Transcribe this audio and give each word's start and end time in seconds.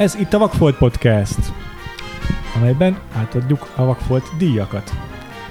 Ez 0.00 0.14
itt 0.14 0.32
a 0.32 0.38
Vakfolt 0.38 0.76
Podcast, 0.76 1.38
amelyben 2.56 2.98
átadjuk 3.14 3.70
a 3.74 3.84
Vakfolt 3.84 4.24
díjakat. 4.38 4.92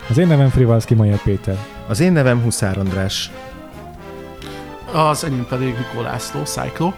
Az 0.10 0.18
én 0.18 0.28
nevem 0.28 0.50
Frivalszki 0.50 0.94
Majer 0.94 1.22
Péter. 1.22 1.58
Az 1.88 2.00
én 2.00 2.12
nevem 2.12 2.42
Huszár 2.42 2.78
András. 2.78 3.32
Az 4.94 5.24
enyém 5.24 5.46
pedig 5.50 5.76
Nikó 5.78 6.02
László, 6.02 6.44
Cyclo. 6.44 6.94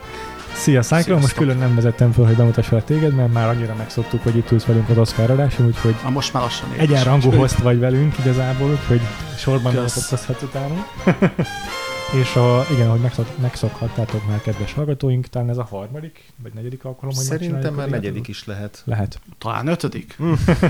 Szia, 0.54 0.82
Cyclo! 0.82 1.20
Most 1.20 1.36
külön 1.36 1.58
nem 1.58 1.76
vezettem 1.76 2.12
föl, 2.12 2.26
hogy 2.26 2.36
bemutassalak 2.36 2.84
téged, 2.84 3.16
mert 3.16 3.34
már 3.34 3.50
annyira 3.50 3.76
megszoktuk, 3.78 4.24
hogy 4.24 4.36
itt 4.36 4.52
ülsz 4.52 4.66
velünk 4.66 4.90
az 4.90 4.98
Oscar 4.98 5.30
adáson, 5.30 5.66
úgyhogy 5.66 5.96
Na 6.04 6.10
most 6.10 6.34
már 6.34 6.44
lassan 6.44 6.70
egyenrangú 6.78 7.32
host 7.32 7.58
vagy 7.58 7.80
velünk 7.80 8.18
igazából, 8.20 8.70
úgyhogy 8.70 9.02
sorban 9.38 9.74
Kösz. 9.74 9.82
bemutatkozhatsz 9.82 10.42
utánunk. 10.42 10.86
És 12.20 12.36
a, 12.36 12.66
igen, 12.72 12.88
ahogy 12.88 13.00
megszok, 13.00 13.38
megszokhattátok 13.42 14.28
már, 14.28 14.42
kedves 14.42 14.74
hallgatóink, 14.74 15.28
talán 15.28 15.50
ez 15.50 15.58
a 15.58 15.64
harmadik, 15.64 16.32
vagy 16.44 16.54
negyedik 16.54 16.86
alkalom, 16.86 17.16
hogy 17.16 17.24
Szerintem 17.24 17.74
már 17.74 17.90
negyedik 17.90 18.28
is 18.28 18.46
lehet. 18.46 18.82
Lehet. 18.86 19.20
Talán 19.38 19.68
ötödik? 19.68 20.18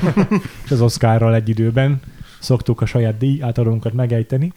És 0.66 0.72
az 0.72 0.82
Oscarral 0.82 1.36
egy 1.36 1.50
időben 1.50 2.02
szoktuk 2.40 2.82
a 2.82 2.86
saját 2.86 3.18
díj 3.18 3.42
átadónkat 3.42 3.94
megejteni. 3.94 4.54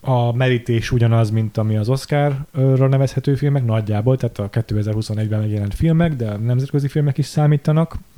A 0.00 0.32
merítés 0.32 0.90
ugyanaz, 0.90 1.30
mint 1.30 1.56
ami 1.56 1.76
az 1.76 1.88
Oscarra 1.88 2.88
nevezhető 2.88 3.34
filmek, 3.34 3.64
nagyjából, 3.64 4.16
tehát 4.16 4.38
a 4.38 4.50
2021-ben 4.50 5.40
megjelent 5.40 5.74
filmek, 5.74 6.14
de 6.14 6.30
a 6.30 6.36
nemzetközi 6.36 6.88
filmek 6.88 7.18
is 7.18 7.26
számítanak, 7.26 7.96
mm, 7.96 8.15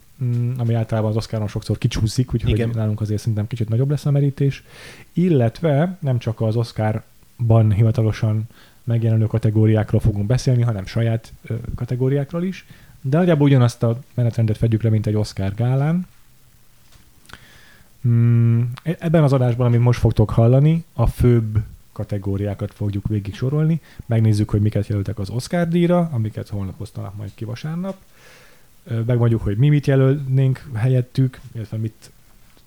ami 0.57 0.75
általában 0.75 1.11
az 1.11 1.17
Oscaron 1.17 1.49
sokszor 1.49 1.79
kicsúszik, 1.79 2.35
úgyhogy 2.35 2.51
Igen. 2.51 2.71
nálunk 2.75 3.01
azért 3.01 3.21
szerintem 3.21 3.47
kicsit 3.47 3.69
nagyobb 3.69 3.91
lesz 3.91 4.07
a 4.07 4.11
merítés. 4.11 4.65
Illetve 5.13 5.97
nem 6.01 6.19
csak 6.19 6.41
az 6.41 6.57
Oscarban 6.57 7.73
hivatalosan 7.73 8.49
megjelenő 8.85 9.27
kategóriákról 9.27 10.01
fogunk 10.01 10.27
beszélni, 10.27 10.63
hanem 10.63 10.87
saját 10.87 11.33
ö, 11.43 11.55
kategóriákról 11.75 12.43
is, 12.43 12.67
de 13.01 13.17
nagyjából 13.17 13.47
ugyanazt 13.47 13.83
a 13.83 14.01
menetrendet 14.15 14.57
fedjük 14.57 14.83
le, 14.83 14.91
mint 14.91 15.07
egy 15.07 15.15
Oscar 15.15 15.55
gálán. 15.55 16.07
Mm, 18.09 18.63
ebben 18.83 19.23
az 19.23 19.33
adásban, 19.33 19.67
amit 19.67 19.81
most 19.81 19.99
fogtok 19.99 20.31
hallani, 20.31 20.85
a 20.93 21.07
főbb 21.07 21.59
kategóriákat 21.93 22.73
fogjuk 22.75 23.09
végig 23.09 23.35
sorolni. 23.35 23.81
Megnézzük, 24.07 24.51
hogy 24.51 24.61
miket 24.61 24.87
jelöltek 24.87 25.19
az 25.19 25.31
Oscar 25.31 25.69
díjra, 25.69 26.09
amiket 26.13 26.49
holnap 26.49 26.81
osztanak 26.81 27.17
majd 27.17 27.31
ki 27.35 27.45
vasárnap. 27.45 27.97
Megmondjuk, 29.07 29.43
hogy 29.43 29.57
mi 29.57 29.69
mit 29.69 29.87
jelölnénk 29.87 30.71
helyettük, 30.75 31.41
illetve 31.53 31.77
mit 31.77 32.11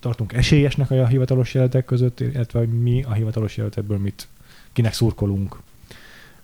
tartunk 0.00 0.32
esélyesnek 0.32 0.90
a 0.90 1.06
hivatalos 1.06 1.54
jelöltek 1.54 1.84
között, 1.84 2.20
illetve 2.20 2.58
hogy 2.58 2.68
mi 2.68 3.02
a 3.02 3.12
hivatalos 3.12 3.56
jelöltekből 3.56 3.98
mit, 3.98 4.28
kinek 4.72 4.92
szurkolunk. 4.92 5.60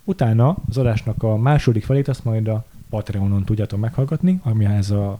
Utána 0.03 0.57
az 0.69 0.77
adásnak 0.77 1.23
a 1.23 1.37
második 1.37 1.83
felét 1.83 2.07
azt 2.07 2.23
majd 2.23 2.47
a 2.47 2.65
Patreonon 2.89 3.43
tudjátok 3.43 3.79
meghallgatni, 3.79 4.39
amihez 4.43 4.91
a 4.91 5.19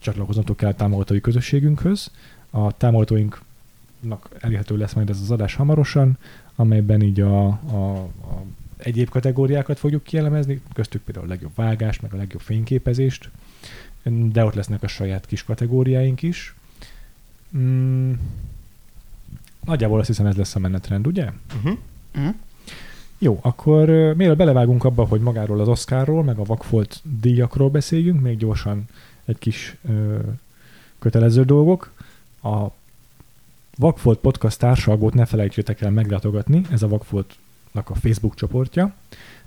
csatlakoznotok 0.00 0.56
kell 0.56 0.70
a 0.70 0.74
támogatói 0.74 1.20
közösségünkhöz. 1.20 2.10
A 2.50 2.76
támogatóinknak 2.76 4.28
elérhető 4.38 4.76
lesz 4.76 4.92
majd 4.92 5.10
ez 5.10 5.20
az 5.20 5.30
adás 5.30 5.54
hamarosan, 5.54 6.18
amelyben 6.56 7.02
így 7.02 7.20
a, 7.20 7.46
a, 7.46 7.96
a 8.02 8.42
egyéb 8.76 9.08
kategóriákat 9.08 9.78
fogjuk 9.78 10.02
kielemezni, 10.02 10.60
köztük 10.72 11.02
például 11.02 11.26
a 11.26 11.28
legjobb 11.28 11.52
vágást, 11.54 12.02
meg 12.02 12.12
a 12.12 12.16
legjobb 12.16 12.40
fényképezést, 12.40 13.30
de 14.04 14.44
ott 14.44 14.54
lesznek 14.54 14.82
a 14.82 14.86
saját 14.86 15.26
kis 15.26 15.44
kategóriáink 15.44 16.22
is. 16.22 16.54
Mm, 17.56 18.12
nagyjából 19.64 19.98
azt 19.98 20.08
hiszem 20.08 20.26
ez 20.26 20.36
lesz 20.36 20.54
a 20.54 20.58
menetrend, 20.58 21.06
ugye? 21.06 21.30
Uh-huh. 21.56 21.78
Jó, 23.18 23.38
akkor 23.42 23.88
mielőtt 24.16 24.36
belevágunk 24.36 24.84
abba, 24.84 25.04
hogy 25.04 25.20
magáról 25.20 25.60
az 25.60 25.68
Oscarról, 25.68 26.24
meg 26.24 26.38
a 26.38 26.44
Vakfolt 26.44 27.00
díjakról 27.20 27.70
beszéljünk, 27.70 28.20
még 28.20 28.38
gyorsan 28.38 28.84
egy 29.24 29.38
kis 29.38 29.76
ö, 29.88 30.18
kötelező 30.98 31.44
dolgok. 31.44 31.92
A 32.42 32.66
Vakfolt 33.76 34.18
Podcast 34.18 34.58
társalgót 34.58 35.14
ne 35.14 35.24
felejtsétek 35.24 35.80
el 35.80 35.90
meglátogatni, 35.90 36.62
ez 36.70 36.82
a 36.82 36.88
Vakfoltnak 36.88 37.90
a 37.90 37.94
Facebook 37.94 38.34
csoportja. 38.34 38.94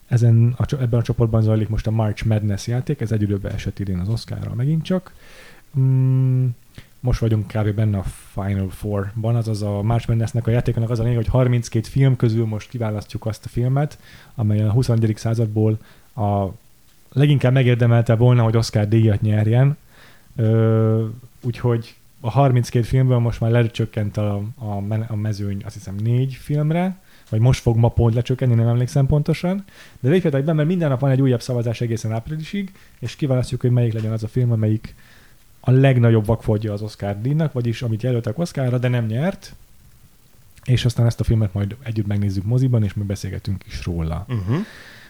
Ezen 0.08 0.54
a, 0.58 0.74
ebben 0.80 1.00
a 1.00 1.04
csoportban 1.04 1.42
zajlik 1.42 1.70
most 1.70 1.88
a 1.88 1.92
March 1.92 2.26
Madness 2.26 2.68
játék, 2.68 3.02
ez 3.02 3.12
egy 3.12 3.22
időben 3.22 3.52
esett 3.52 3.80
idén 3.80 4.00
az 4.00 4.10
Oscarral 4.10 4.56
megint 4.56 4.84
csak. 4.84 5.14
Mm, 5.80 6.46
most 7.00 7.20
vagyunk 7.20 7.48
kb. 7.48 7.70
benne 7.70 7.98
a 7.98 8.04
Final 8.34 8.70
Four-ban, 8.70 9.36
azaz 9.36 9.62
a 9.62 9.82
March 9.82 10.08
Madness-nek 10.08 10.48
a 10.48 10.52
játékonak 10.52 10.90
az 10.90 11.00
a 11.00 11.04
lényeg, 11.04 11.18
hogy 11.18 11.28
32 11.28 11.88
film 11.90 12.16
közül 12.16 12.46
most 12.46 12.70
kiválasztjuk 12.70 13.26
azt 13.26 13.46
a 13.46 13.50
filmet, 13.50 14.00
amely 14.36 14.62
a 14.62 14.72
21. 14.72 15.14
századból 15.16 15.78
a 16.16 16.48
leginkább 17.12 17.54
megérdemelte 17.54 18.16
volna, 18.16 18.44
hogy 18.44 18.58
Oscar 18.58 18.88
díjat 18.88 19.22
nyerjen. 19.22 19.78
Ö, 20.36 21.06
úgyhogy 21.42 21.96
a 22.20 22.30
32 22.30 22.86
filmből 22.86 23.18
most 23.18 23.40
már 23.40 23.52
lecsökkent 23.52 24.18
a, 24.18 24.42
a, 24.56 24.94
a 25.08 25.16
mezőny, 25.16 25.62
azt 25.66 25.74
hiszem 25.74 25.96
négy 25.96 26.34
filmre, 26.34 26.98
vagy 27.30 27.40
most 27.40 27.62
fog 27.62 27.78
ma 27.78 27.90
pont 27.90 28.14
lecsökkenni, 28.14 28.54
nem 28.54 28.68
emlékszem 28.68 29.06
pontosan. 29.06 29.66
De 30.00 30.10
lépjetek 30.10 30.44
be, 30.44 30.54
mert 30.54 30.68
minden 30.68 30.90
nap 30.90 31.00
van 31.00 31.12
egy 31.12 31.22
újabb 31.22 31.42
szavazás 31.42 31.82
egészen 31.82 32.12
áprilisig, 32.12 32.72
és 33.00 33.16
kiválasztjuk, 33.16 33.62
hogy 33.62 33.72
melyik 33.72 33.94
legyen 33.94 34.12
az 34.12 34.24
a 34.24 34.28
film, 34.28 34.52
amelyik 34.52 34.96
a 35.60 35.72
legnagyobb 35.72 36.26
vakfoldja 36.26 36.74
az 36.74 36.82
Oscar 36.82 37.22
díjnak, 37.22 37.54
vagyis 37.54 37.82
amit 37.82 38.04
jelöltek 38.04 38.40
Oscarra, 38.40 38.78
de 38.78 38.88
nem 38.88 39.06
nyert, 39.06 39.56
és 40.66 40.86
aztán 40.86 41.06
ezt 41.06 41.20
a 41.20 41.24
filmet 41.24 41.54
majd 41.54 41.76
együtt 41.84 42.08
megnézzük 42.08 42.44
moziban, 42.44 42.84
és 42.84 42.94
mi 42.94 43.04
beszélgetünk 43.04 43.64
is 43.66 43.86
róla. 43.86 44.26
Uh-huh. 44.30 44.58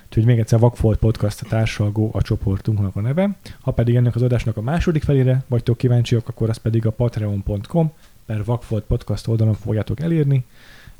Úgyhogy 0.08 0.26
még 0.26 0.40
egyszer 0.40 0.60
Vakfolt 0.60 1.00
Podcast 1.00 1.42
a 1.42 1.48
társalgó 1.48 2.10
a 2.14 2.22
csoportunknak 2.22 2.96
a 2.96 3.02
neve. 3.02 3.36
Ha 3.62 3.72
pedig 3.72 3.96
ennek 3.96 4.16
az 4.16 4.22
adásnak 4.22 4.58
a 4.58 4.62
második 4.62 5.04
felére 5.04 5.44
vagytok 5.48 5.78
kíváncsiak, 5.78 6.28
akkor 6.28 6.50
az 6.50 6.58
pedig 6.58 6.86
a 6.86 6.92
patreon.com 6.92 7.92
per 8.26 8.44
Vakfolt 8.44 8.84
Podcast 8.84 9.28
oldalon 9.28 9.54
fogjátok 9.54 10.00
elérni. 10.00 10.46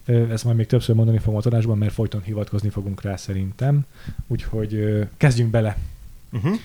Ezt 0.08 0.44
majd 0.44 0.58
még 0.58 0.66
többször 0.66 0.96
mondani 0.96 1.18
fogom 1.18 1.36
az 1.36 1.46
adásban, 1.46 1.78
mert 1.78 1.94
folyton 1.94 2.22
hivatkozni 2.22 2.70
fogunk 2.70 3.02
rá 3.02 3.16
szerintem. 3.16 3.86
Úgyhogy 4.28 5.04
kezdjünk 5.18 5.52
bele. 5.52 5.78
Uh-huh. 6.32 6.56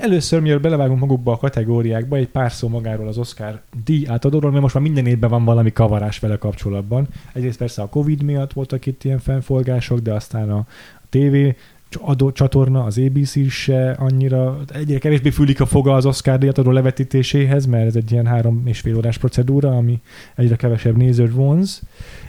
Először, 0.00 0.40
mielőtt 0.40 0.62
belevágunk 0.62 1.00
magukba 1.00 1.32
a 1.32 1.36
kategóriákba, 1.36 2.16
egy 2.16 2.28
pár 2.28 2.52
szó 2.52 2.68
magáról 2.68 3.08
az 3.08 3.18
Oscar 3.18 3.60
díj 3.84 4.06
átadóról, 4.08 4.50
mert 4.50 4.62
most 4.62 4.74
már 4.74 4.82
minden 4.82 5.06
évben 5.06 5.30
van 5.30 5.44
valami 5.44 5.72
kavarás 5.72 6.18
vele 6.18 6.36
kapcsolatban. 6.36 7.08
Egyrészt 7.32 7.58
persze 7.58 7.82
a 7.82 7.88
Covid 7.88 8.22
miatt 8.22 8.52
voltak 8.52 8.86
itt 8.86 9.04
ilyen 9.04 9.18
fennforgások, 9.18 9.98
de 9.98 10.12
aztán 10.12 10.50
a 10.50 10.66
TV 11.08 11.36
adó 12.00 12.32
csatorna, 12.32 12.84
az 12.84 12.98
ABC 12.98 13.50
se 13.50 13.90
annyira, 13.90 14.60
egyre 14.72 14.98
kevésbé 14.98 15.30
fülik 15.30 15.60
a 15.60 15.66
foga 15.66 15.94
az 15.94 16.06
Oscar 16.06 16.38
díjatadó 16.38 16.70
levetítéséhez, 16.70 17.66
mert 17.66 17.86
ez 17.86 17.96
egy 17.96 18.12
ilyen 18.12 18.26
három 18.26 18.62
és 18.64 18.80
fél 18.80 18.96
órás 18.96 19.18
procedúra, 19.18 19.76
ami 19.76 20.00
egyre 20.34 20.56
kevesebb 20.56 20.96
nézőt 20.96 21.32
vonz, 21.32 21.82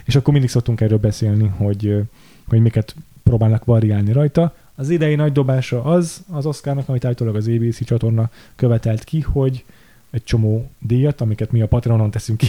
és 0.04 0.16
akkor 0.16 0.32
mindig 0.32 0.50
szoktunk 0.50 0.80
erről 0.80 0.98
beszélni, 0.98 1.52
hogy, 1.56 2.02
hogy 2.48 2.60
miket 2.60 2.94
próbálnak 3.22 3.64
variálni 3.64 4.12
rajta. 4.12 4.54
Az 4.74 4.90
idei 4.90 5.14
nagy 5.14 5.32
dobása 5.32 5.84
az 5.84 6.24
az 6.30 6.46
Oscarnak, 6.46 6.88
amit 6.88 7.04
állítólag 7.04 7.36
az 7.36 7.48
ABC 7.48 7.84
csatorna 7.84 8.30
követelt 8.56 9.04
ki, 9.04 9.20
hogy 9.20 9.64
egy 10.10 10.24
csomó 10.24 10.70
díjat, 10.78 11.20
amiket 11.20 11.52
mi 11.52 11.60
a 11.60 11.66
Patreonon 11.66 12.10
teszünk 12.10 12.38
ki. 12.38 12.48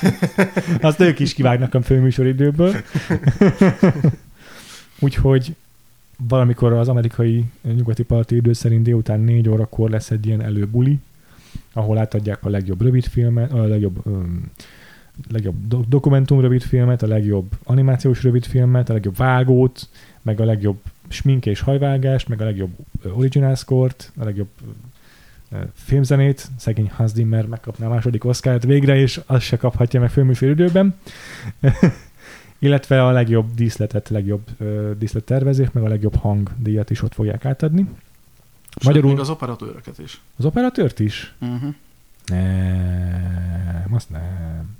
Azt 0.80 1.00
ők 1.00 1.18
is 1.18 1.34
kivágnak 1.34 1.74
a 1.74 1.82
főműsoridőből. 1.82 2.74
Úgyhogy 5.00 5.54
valamikor 6.28 6.72
az 6.72 6.88
amerikai 6.88 7.44
nyugati 7.62 8.02
parti 8.02 8.36
idő 8.36 8.52
szerint 8.52 8.82
délután 8.82 9.20
négy 9.20 9.48
órakor 9.48 9.90
lesz 9.90 10.10
egy 10.10 10.26
ilyen 10.26 10.42
előbuli, 10.42 10.98
ahol 11.72 11.98
átadják 11.98 12.44
a 12.44 12.48
legjobb 12.48 12.82
rövidfilmet, 12.82 13.52
a 13.52 13.66
legjobb, 13.66 14.00
öm, 14.06 14.50
legjobb 15.30 15.66
do- 15.66 15.88
dokumentum 15.88 16.40
rövidfilmet, 16.40 17.02
a 17.02 17.06
legjobb 17.06 17.52
animációs 17.64 18.22
rövidfilmet, 18.22 18.90
a 18.90 18.92
legjobb 18.92 19.16
vágót, 19.16 19.88
meg 20.22 20.40
a 20.40 20.44
legjobb 20.44 20.78
smink 21.08 21.46
és 21.46 21.60
hajvágást, 21.60 22.28
meg 22.28 22.40
a 22.40 22.44
legjobb 22.44 22.70
original 23.14 23.54
score-t, 23.54 24.12
a 24.16 24.24
legjobb 24.24 24.48
filmzenét. 25.74 26.48
Szegény 26.56 26.90
Hans 26.94 27.10
Zimmer 27.10 27.46
megkapná 27.46 27.86
a 27.86 27.88
második 27.88 28.24
oszkárt 28.24 28.64
végre, 28.64 28.96
és 28.96 29.20
azt 29.26 29.44
se 29.44 29.56
kaphatja 29.56 30.00
meg 30.00 30.10
főműsoridőben. 30.10 30.94
Illetve 32.62 33.06
a 33.06 33.10
legjobb 33.10 33.54
díszletet, 33.54 34.08
legjobb 34.08 34.42
ö, 34.58 34.90
díszlettervezés, 34.98 35.66
meg 35.72 35.84
a 35.84 35.88
legjobb 35.88 36.14
hangdíjat 36.16 36.90
is 36.90 37.02
ott 37.02 37.14
fogják 37.14 37.44
átadni. 37.44 37.86
És 38.78 38.84
Magyarul- 38.84 39.10
még 39.10 39.20
az 39.20 39.28
operatőröket 39.30 39.98
is. 39.98 40.20
Az 40.36 40.44
operatőrt 40.44 41.00
is? 41.00 41.34
Uh-huh. 41.40 41.74
Nem, 42.26 43.88
azt 43.94 44.10
nem. 44.10 44.78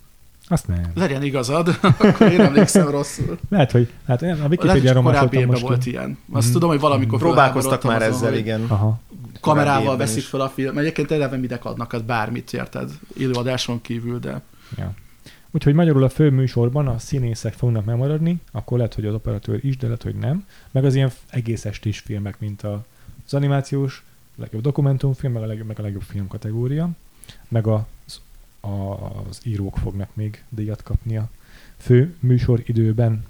Azt 0.49 0.69
nem. 0.69 0.91
Legyen 0.95 1.23
igazad, 1.23 1.79
akkor 1.99 2.31
én 2.33 2.41
emlékszem 2.41 2.89
rosszul. 2.91 3.39
Lehet, 3.49 3.71
hogy 3.71 3.89
hát 4.07 4.23
a 4.23 4.27
Lehet, 4.27 4.49
Wikipedia-ról 4.51 5.03
hogy 5.03 5.13
korábbi 5.13 5.13
másoltam 5.13 5.39
évben 5.41 5.49
most. 5.49 5.63
volt 5.63 5.87
ilyen. 5.87 6.19
Azt 6.33 6.45
Mhm. 6.45 6.53
tudom, 6.53 6.69
hogy 6.69 6.81
valamikor 6.81 7.19
Próbálkoztak 7.19 7.83
már 7.83 7.99
felháborodtam 8.01 8.29
ezzel, 8.29 8.29
azon, 8.29 8.39
igen. 8.39 8.71
Aha. 8.71 9.01
Kamerával 9.41 9.97
veszik 9.97 10.23
fel 10.23 10.41
a 10.41 10.49
film. 10.49 10.79
Egyébként 10.79 11.11
eleve 11.11 11.37
midek 11.37 11.65
adnak, 11.65 11.93
az 11.93 12.03
bármit 12.03 12.53
érted. 12.53 12.91
Élőadáson 13.19 13.81
kívül, 13.81 14.19
de 14.19 14.41
Ja. 14.77 14.93
Úgyhogy 15.51 15.75
magyarul 15.75 16.03
a 16.03 16.09
fő 16.09 16.31
műsorban 16.31 16.87
a 16.89 16.99
színészek 16.99 17.53
fognak 17.53 17.85
megmaradni, 17.85 18.41
akkor 18.53 18.77
lehet, 18.77 18.95
hogy 18.95 19.07
az 19.07 19.15
operatőr 19.15 19.65
is, 19.65 19.77
de 19.77 19.87
lehet, 19.87 20.03
hogy 20.03 20.15
nem. 20.15 20.47
Meg 20.71 20.85
az 20.85 20.95
ilyen 20.95 21.11
egész 21.31 21.65
estés 21.65 21.99
filmek, 21.99 22.41
mint 22.41 22.63
az 22.63 23.35
animációs, 23.35 24.05
a 24.37 24.41
legjobb 24.41 24.63
dokumentumfilm, 24.63 25.33
meg 25.33 25.43
a 25.43 25.47
legjobb, 25.47 25.67
meg 25.67 25.79
a 25.79 25.83
legjobb 25.83 26.03
film 26.03 26.29
kategória, 26.29 26.91
meg 27.49 27.67
a, 27.67 27.87
a, 28.61 28.95
az 29.29 29.41
írók 29.43 29.77
fognak 29.77 30.09
még 30.15 30.45
díjat 30.49 30.83
kapni 30.83 31.17
a 31.17 31.29
fő 31.77 32.15
műsoridőben. 32.19 33.25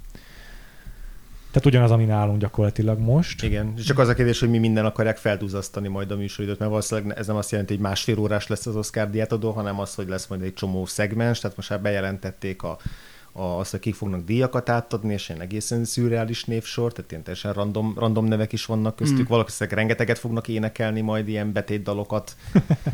Tehát 1.50 1.66
ugyanaz, 1.66 1.90
ami 1.90 2.04
nálunk 2.04 2.40
gyakorlatilag 2.40 2.98
most. 2.98 3.42
Igen, 3.42 3.74
csak 3.74 3.98
az 3.98 4.08
a 4.08 4.14
kérdés, 4.14 4.40
hogy 4.40 4.50
mi 4.50 4.58
minden 4.58 4.84
akarják 4.84 5.16
felduzzasztani 5.16 5.88
majd 5.88 6.10
a 6.10 6.16
műsoridőt, 6.16 6.58
mert 6.58 6.70
valószínűleg 6.70 7.18
ez 7.18 7.26
nem 7.26 7.36
azt 7.36 7.50
jelenti, 7.50 7.74
hogy 7.74 7.82
másfél 7.82 8.18
órás 8.18 8.46
lesz 8.46 8.66
az 8.66 8.76
Oscar 8.76 9.10
diátadó, 9.10 9.50
hanem 9.50 9.80
az, 9.80 9.94
hogy 9.94 10.08
lesz 10.08 10.26
majd 10.26 10.42
egy 10.42 10.54
csomó 10.54 10.86
szegmens, 10.86 11.38
tehát 11.38 11.56
most 11.56 11.70
már 11.70 11.80
bejelentették 11.80 12.62
a, 12.62 12.78
a, 13.32 13.42
azt, 13.42 13.70
hogy 13.70 13.80
kik 13.80 13.94
fognak 13.94 14.24
díjakat 14.24 14.68
átadni, 14.68 15.12
és 15.12 15.30
egy 15.30 15.40
egészen 15.40 15.84
szürreális 15.84 16.44
névsor, 16.44 16.92
tehát 16.92 17.10
ilyen 17.10 17.22
teljesen 17.22 17.52
random, 17.52 17.94
random 17.96 18.24
nevek 18.24 18.52
is 18.52 18.64
vannak 18.64 18.96
köztük, 18.96 19.22
mm. 19.22 19.28
valószínűleg 19.28 19.78
rengeteget 19.78 20.18
fognak 20.18 20.48
énekelni 20.48 21.00
majd 21.00 21.28
ilyen 21.28 21.52
betétdalokat. 21.52 22.36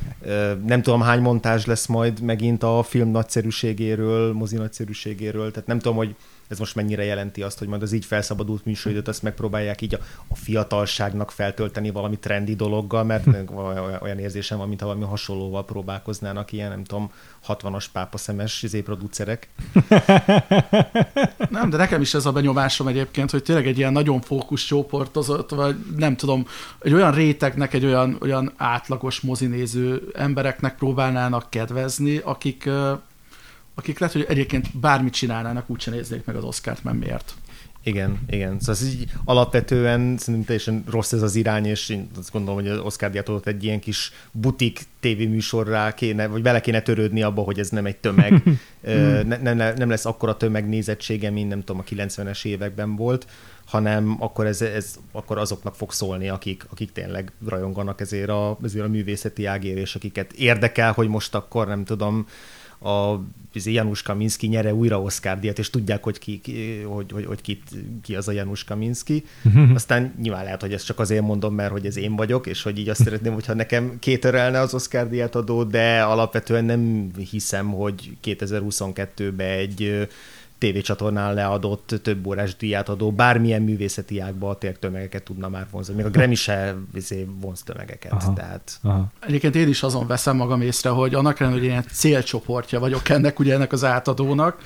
nem 0.66 0.82
tudom, 0.82 1.00
hány 1.00 1.20
montázs 1.20 1.64
lesz 1.64 1.86
majd 1.86 2.20
megint 2.20 2.62
a 2.62 2.82
film 2.82 3.08
nagyszerűségéről, 3.08 4.32
mozi 4.32 4.56
nagyszerűségéről, 4.56 5.50
tehát 5.50 5.68
nem 5.68 5.78
tudom, 5.78 5.96
hogy 5.96 6.14
ez 6.48 6.58
most 6.58 6.74
mennyire 6.74 7.04
jelenti 7.04 7.42
azt, 7.42 7.58
hogy 7.58 7.68
majd 7.68 7.82
az 7.82 7.92
így 7.92 8.04
felszabadult 8.04 8.64
műsoridőt 8.64 9.08
azt 9.08 9.22
megpróbálják 9.22 9.80
így 9.80 9.94
a, 9.94 9.98
a 10.28 10.36
fiatalságnak 10.36 11.30
feltölteni 11.30 11.90
valami 11.90 12.18
trendi 12.18 12.54
dologgal, 12.54 13.04
mert 13.04 13.26
olyan 14.00 14.18
érzésem 14.18 14.58
van, 14.58 14.68
mintha 14.68 14.86
valami 14.86 15.04
hasonlóval 15.04 15.64
próbálkoznának 15.64 16.52
ilyen, 16.52 16.68
nem 16.68 16.84
tudom, 16.84 17.10
60-as 17.48 17.84
pápaszemes 17.92 18.62
izé 18.62 18.80
producerek. 18.80 19.48
Nem, 21.50 21.70
de 21.70 21.76
nekem 21.76 22.00
is 22.00 22.14
ez 22.14 22.26
a 22.26 22.32
benyomásom 22.32 22.88
egyébként, 22.88 23.30
hogy 23.30 23.42
tényleg 23.42 23.66
egy 23.66 23.78
ilyen 23.78 23.92
nagyon 23.92 24.20
fókusz 24.20 24.64
csoportozott, 24.64 25.50
vagy 25.50 25.76
nem 25.96 26.16
tudom, 26.16 26.46
egy 26.82 26.92
olyan 26.92 27.12
rétegnek, 27.12 27.74
egy 27.74 27.84
olyan, 27.84 28.16
olyan 28.20 28.52
átlagos 28.56 29.20
mozinéző 29.20 30.10
embereknek 30.14 30.76
próbálnának 30.76 31.50
kedvezni, 31.50 32.20
akik 32.24 32.68
akik 33.78 33.98
lehet, 33.98 34.14
hogy 34.14 34.26
egyébként 34.28 34.78
bármit 34.78 35.12
csinálnának, 35.12 35.70
úgyse 35.70 35.90
néznék 35.90 36.24
meg 36.24 36.36
az 36.36 36.44
Oscárt, 36.44 36.84
mert 36.84 36.98
miért? 36.98 37.34
Igen, 37.86 38.18
igen. 38.30 38.58
Szóval 38.60 38.74
ez 38.74 38.86
így 38.86 39.10
alapvetően 39.24 40.16
szerintem 40.18 40.44
teljesen 40.44 40.84
rossz 40.90 41.12
ez 41.12 41.22
az 41.22 41.34
irány, 41.34 41.66
és 41.66 41.88
én 41.88 42.08
azt 42.18 42.32
gondolom, 42.32 42.60
hogy 42.60 42.68
az 42.68 42.78
Oscar 42.78 43.10
díjat 43.10 43.46
egy 43.46 43.64
ilyen 43.64 43.80
kis 43.80 44.12
butik 44.32 44.80
tévéműsorrá 45.00 45.94
kéne, 45.94 46.26
vagy 46.26 46.42
bele 46.42 46.60
kéne 46.60 46.80
törődni 46.80 47.22
abba, 47.22 47.42
hogy 47.42 47.58
ez 47.58 47.68
nem 47.68 47.86
egy 47.86 47.96
tömeg. 47.96 48.42
ne, 49.26 49.36
nem, 49.36 49.56
nem 49.56 49.88
lesz 49.88 50.04
akkora 50.06 50.36
tömegnézettsége, 50.36 51.30
mint 51.30 51.48
nem 51.48 51.64
tudom, 51.64 51.84
a 51.86 51.90
90-es 51.94 52.44
években 52.44 52.96
volt, 52.96 53.26
hanem 53.64 54.16
akkor, 54.18 54.46
ez, 54.46 54.62
ez, 54.62 54.96
akkor 55.12 55.38
azoknak 55.38 55.74
fog 55.74 55.92
szólni, 55.92 56.28
akik, 56.28 56.66
akik 56.70 56.92
tényleg 56.92 57.32
rajonganak 57.48 58.00
ezért 58.00 58.28
a, 58.28 58.58
ezért 58.64 58.84
a 58.84 58.88
művészeti 58.88 59.44
ágér, 59.44 59.76
és 59.76 59.94
akiket 59.94 60.32
érdekel, 60.32 60.92
hogy 60.92 61.08
most 61.08 61.34
akkor 61.34 61.66
nem 61.66 61.84
tudom, 61.84 62.26
a 62.80 63.20
izé, 63.52 63.72
Janusz 63.72 64.02
Kaminski 64.02 64.46
nyere 64.46 64.74
újra 64.74 65.00
Oscar 65.00 65.38
díjat, 65.38 65.58
és 65.58 65.70
tudják, 65.70 66.02
hogy 66.02 66.18
ki, 66.18 66.40
ki, 66.40 66.80
hogy, 66.80 67.12
hogy, 67.12 67.24
hogy 67.24 67.40
ki, 67.40 67.62
ki 68.02 68.16
az 68.16 68.28
a 68.28 68.32
Janusz 68.32 68.64
Kaminski. 68.64 69.24
Aztán 69.74 70.14
nyilván 70.22 70.44
lehet, 70.44 70.60
hogy 70.60 70.72
ezt 70.72 70.84
csak 70.84 70.98
azért 70.98 71.22
mondom, 71.22 71.54
mert 71.54 71.70
hogy 71.70 71.86
ez 71.86 71.96
én 71.96 72.16
vagyok, 72.16 72.46
és 72.46 72.62
hogy 72.62 72.78
így 72.78 72.88
azt 72.88 73.02
szeretném, 73.02 73.32
hogyha 73.32 73.54
nekem 73.54 73.98
kétörelne 73.98 74.60
az 74.60 74.74
Oscar 74.74 75.08
díjat 75.08 75.34
adó, 75.34 75.64
de 75.64 76.02
alapvetően 76.02 76.64
nem 76.64 77.10
hiszem, 77.30 77.72
hogy 77.72 78.16
2022-ben 78.24 79.58
egy 79.58 80.08
tévécsatornán 80.58 81.34
leadott 81.34 81.94
több 82.02 82.26
órás 82.26 82.56
díját 82.56 82.88
adó 82.88 83.12
bármilyen 83.12 83.62
művészeti 83.62 84.20
ágba 84.20 84.58
tényleg 84.58 84.78
tömegeket 84.78 85.22
tudna 85.22 85.48
már 85.48 85.66
vonzani. 85.70 85.96
Még 85.96 86.06
a 86.06 86.10
Grammy 86.10 86.34
se 86.34 86.74
izé, 86.94 87.26
vonz 87.40 87.62
tömegeket. 87.62 88.12
Aha, 88.12 88.32
tehát... 88.32 88.78
aha. 88.82 89.06
Egyébként 89.20 89.54
én 89.54 89.68
is 89.68 89.82
azon 89.82 90.06
veszem 90.06 90.36
magam 90.36 90.60
észre, 90.60 90.90
hogy 90.90 91.14
annak 91.14 91.40
ellenére, 91.40 91.60
hogy 91.60 91.70
ilyen 91.70 91.84
célcsoportja 91.92 92.80
vagyok 92.80 93.08
ennek, 93.08 93.38
ugye 93.38 93.54
ennek 93.54 93.72
az 93.72 93.84
átadónak, 93.84 94.60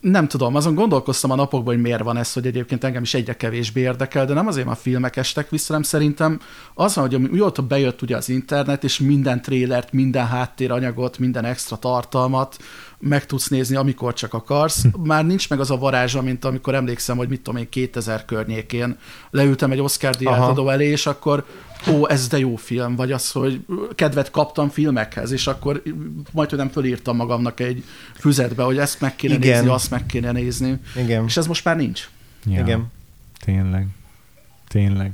nem 0.00 0.28
tudom, 0.28 0.54
azon 0.54 0.74
gondolkoztam 0.74 1.30
a 1.30 1.34
napokban, 1.34 1.74
hogy 1.74 1.82
miért 1.82 2.02
van 2.02 2.16
ez, 2.16 2.32
hogy 2.32 2.46
egyébként 2.46 2.84
engem 2.84 3.02
is 3.02 3.14
egyre 3.14 3.36
kevésbé 3.36 3.80
érdekel, 3.80 4.26
de 4.26 4.34
nem 4.34 4.46
azért, 4.46 4.66
mert 4.66 4.78
a 4.78 4.82
filmek 4.82 5.16
estek 5.16 5.50
vissza, 5.50 5.66
hanem 5.66 5.82
szerintem 5.82 6.40
az 6.74 6.94
van, 6.94 7.08
hogy 7.08 7.30
mióta 7.30 7.62
bejött 7.62 8.02
ugye 8.02 8.16
az 8.16 8.28
internet, 8.28 8.84
és 8.84 8.98
minden 8.98 9.42
trélert, 9.42 9.92
minden 9.92 10.26
háttéranyagot, 10.26 11.18
minden 11.18 11.44
extra 11.44 11.76
tartalmat, 11.76 12.56
meg 13.00 13.26
tudsz 13.26 13.48
nézni, 13.48 13.76
amikor 13.76 14.14
csak 14.14 14.34
akarsz. 14.34 14.82
Hm. 14.82 15.02
Már 15.02 15.26
nincs 15.26 15.48
meg 15.48 15.60
az 15.60 15.70
a 15.70 15.76
varázsa, 15.76 16.22
mint 16.22 16.44
amikor 16.44 16.74
emlékszem, 16.74 17.16
hogy 17.16 17.28
mit 17.28 17.40
tudom 17.40 17.60
én, 17.60 17.68
2000 17.68 18.24
környékén 18.24 18.96
leültem 19.30 19.70
egy 19.70 19.80
Oscar 19.80 20.14
díjátadó 20.14 20.68
elé, 20.68 20.86
és 20.86 21.06
akkor 21.06 21.44
ó, 21.90 22.08
ez 22.08 22.28
de 22.28 22.38
jó 22.38 22.56
film, 22.56 22.96
vagy 22.96 23.12
az, 23.12 23.30
hogy 23.30 23.64
kedvet 23.94 24.30
kaptam 24.30 24.68
filmekhez, 24.68 25.30
és 25.30 25.46
akkor 25.46 25.82
majd, 26.32 26.48
hogy 26.48 26.58
nem 26.58 26.68
fölírtam 26.68 27.16
magamnak 27.16 27.60
egy 27.60 27.84
füzetbe, 28.14 28.62
hogy 28.62 28.78
ezt 28.78 29.00
meg 29.00 29.16
kéne 29.16 29.34
Igen. 29.34 29.54
nézni, 29.54 29.68
azt 29.68 29.90
meg 29.90 30.06
kéne 30.06 30.32
nézni. 30.32 30.80
Igen. 30.96 31.24
És 31.24 31.36
ez 31.36 31.46
most 31.46 31.64
már 31.64 31.76
nincs. 31.76 32.08
Ja, 32.46 32.60
Igen. 32.60 32.86
Tényleg. 33.44 33.86
Tényleg. 34.68 35.12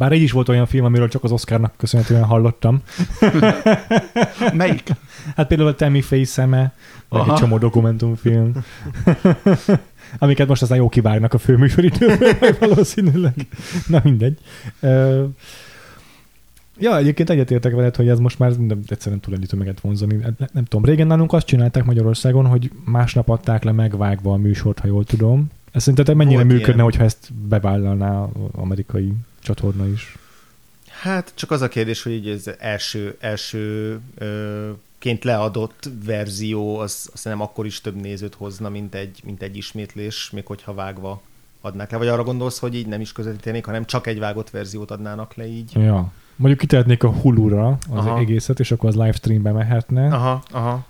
Bár 0.00 0.12
így 0.12 0.22
is 0.22 0.32
volt 0.32 0.48
olyan 0.48 0.66
film, 0.66 0.84
amiről 0.84 1.08
csak 1.08 1.24
az 1.24 1.32
Oscarnak 1.32 1.72
köszönhetően 1.76 2.24
hallottam. 2.24 2.82
Melyik? 4.52 4.88
Hát 5.36 5.46
például 5.46 5.68
a 5.68 5.74
Tammy 5.74 6.00
Faye 6.00 6.24
szeme, 6.24 6.72
vagy 7.08 7.28
egy 7.28 7.34
csomó 7.34 7.58
dokumentumfilm. 7.58 8.52
Amiket 10.18 10.48
most 10.48 10.62
aztán 10.62 10.78
jó 10.78 10.88
kivágnak 10.88 11.34
a 11.34 11.38
főműsoridőből, 11.38 12.34
valószínűleg. 12.60 13.34
Na 13.86 14.00
mindegy. 14.04 14.38
Ja, 16.78 16.96
egyébként 16.96 17.30
egyetértek 17.30 17.74
veled, 17.74 17.96
hogy 17.96 18.08
ez 18.08 18.18
most 18.18 18.38
már 18.38 18.56
nem, 18.56 18.80
egyszerűen 18.86 19.20
túl 19.20 19.34
ennyi 19.34 19.46
tömeget 19.46 19.80
vonzani. 19.80 20.14
Nem, 20.14 20.34
nem 20.52 20.64
tudom, 20.64 20.84
régen 20.84 21.06
nálunk 21.06 21.32
azt 21.32 21.46
csinálták 21.46 21.84
Magyarországon, 21.84 22.46
hogy 22.46 22.70
másnap 22.84 23.28
adták 23.28 23.64
le 23.64 23.72
megvágva 23.72 24.32
a 24.32 24.36
műsort, 24.36 24.78
ha 24.78 24.86
jól 24.86 25.04
tudom. 25.04 25.50
Ez 25.72 25.82
szerinted 25.82 26.16
mennyire 26.16 26.36
Volt 26.36 26.48
működne, 26.48 26.72
ilyen. 26.72 26.84
hogyha 26.84 27.04
ezt 27.04 27.32
bevállalná 27.48 28.28
amerikai 28.52 29.12
csatorna 29.42 29.86
is? 29.86 30.16
Hát 30.88 31.32
csak 31.34 31.50
az 31.50 31.60
a 31.60 31.68
kérdés, 31.68 32.02
hogy 32.02 32.28
ez 32.28 32.50
első, 32.58 33.16
első 33.20 33.98
ö, 34.14 34.70
ként 34.98 35.24
leadott 35.24 35.88
verzió, 36.04 36.78
az, 36.78 37.10
az 37.12 37.24
nem 37.24 37.40
akkor 37.40 37.66
is 37.66 37.80
több 37.80 37.94
nézőt 37.94 38.34
hozna, 38.34 38.68
mint 38.68 38.94
egy, 38.94 39.20
mint 39.24 39.42
egy 39.42 39.56
ismétlés, 39.56 40.30
még 40.30 40.46
hogyha 40.46 40.74
vágva 40.74 41.22
adnák 41.60 41.90
le. 41.90 41.98
Vagy 41.98 42.08
arra 42.08 42.24
gondolsz, 42.24 42.58
hogy 42.58 42.74
így 42.74 42.86
nem 42.86 43.00
is 43.00 43.12
közvetítenék, 43.12 43.64
hanem 43.64 43.84
csak 43.84 44.06
egy 44.06 44.18
vágott 44.18 44.50
verziót 44.50 44.90
adnának 44.90 45.34
le 45.34 45.46
így? 45.46 45.72
Ja. 45.74 46.12
Mondjuk 46.36 46.60
kitehetnék 46.60 47.02
a 47.02 47.10
Hulu-ra 47.10 47.68
az 47.68 47.78
aha. 48.06 48.18
egészet, 48.18 48.60
és 48.60 48.70
akkor 48.70 48.88
az 48.88 48.94
livestreambe 48.94 49.52
mehetne. 49.52 50.14
Aha, 50.14 50.42
aha. 50.50 50.86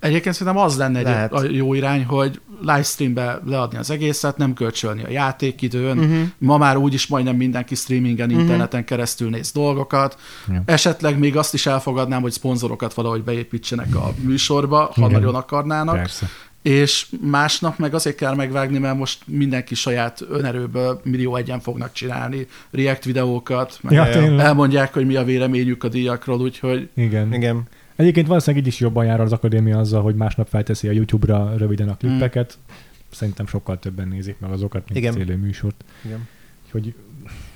Egyébként 0.00 0.34
szerintem 0.34 0.62
az 0.62 0.76
lenne 0.76 0.98
egy 0.98 1.28
a 1.30 1.42
jó 1.42 1.74
irány, 1.74 2.04
hogy 2.04 2.40
livestreambe 2.60 3.40
leadni 3.46 3.78
az 3.78 3.90
egészet, 3.90 4.36
nem 4.36 4.54
kölcsölni 4.54 5.04
a 5.04 5.10
játékidőn. 5.10 5.98
Uh-huh. 5.98 6.22
Ma 6.38 6.56
már 6.56 6.76
úgyis 6.76 7.06
majdnem 7.06 7.36
mindenki 7.36 7.74
streamingen, 7.74 8.28
uh-huh. 8.28 8.42
interneten 8.42 8.84
keresztül 8.84 9.30
néz 9.30 9.52
dolgokat. 9.52 10.18
Ja. 10.48 10.62
Esetleg 10.64 11.18
még 11.18 11.36
azt 11.36 11.54
is 11.54 11.66
elfogadnám, 11.66 12.22
hogy 12.22 12.32
szponzorokat 12.32 12.94
valahogy 12.94 13.22
beépítsenek 13.22 13.94
a 13.94 14.12
műsorba, 14.20 14.78
ha 14.78 14.92
Igen. 14.96 15.10
nagyon 15.10 15.34
akarnának. 15.34 15.94
Persze 15.96 16.28
és 16.66 17.06
másnap 17.20 17.78
meg 17.78 17.94
azért 17.94 18.16
kell 18.16 18.34
megvágni, 18.34 18.78
mert 18.78 18.96
most 18.96 19.22
mindenki 19.26 19.74
saját 19.74 20.20
önerőből 20.30 21.00
millió 21.04 21.36
egyen 21.36 21.60
fognak 21.60 21.92
csinálni 21.92 22.46
react 22.70 23.04
videókat, 23.04 23.78
meg 23.82 23.92
ja, 23.92 24.04
elmondják, 24.40 24.92
hogy 24.92 25.06
mi 25.06 25.16
a 25.16 25.24
véleményük 25.24 25.84
a 25.84 25.88
díjakról, 25.88 26.40
úgyhogy... 26.40 26.88
Igen. 26.94 27.34
Igen. 27.34 27.62
Egyébként 27.96 28.26
valószínűleg 28.26 28.66
így 28.66 28.72
is 28.72 28.80
jobban 28.80 29.04
jár 29.04 29.20
az 29.20 29.32
akadémia 29.32 29.78
azzal, 29.78 30.02
hogy 30.02 30.14
másnap 30.14 30.48
felteszi 30.48 30.88
a 30.88 30.92
YouTube-ra 30.92 31.56
röviden 31.56 31.88
a 31.88 31.96
klippeket. 31.96 32.58
Hmm. 32.66 32.76
Szerintem 33.10 33.46
sokkal 33.46 33.78
többen 33.78 34.08
nézik 34.08 34.38
meg 34.38 34.50
azokat, 34.50 34.82
mint 34.88 34.96
Igen. 34.98 35.18
élő 35.18 35.36
műsort. 35.36 35.84
Igen. 36.04 36.28
Úgyhogy 36.64 36.94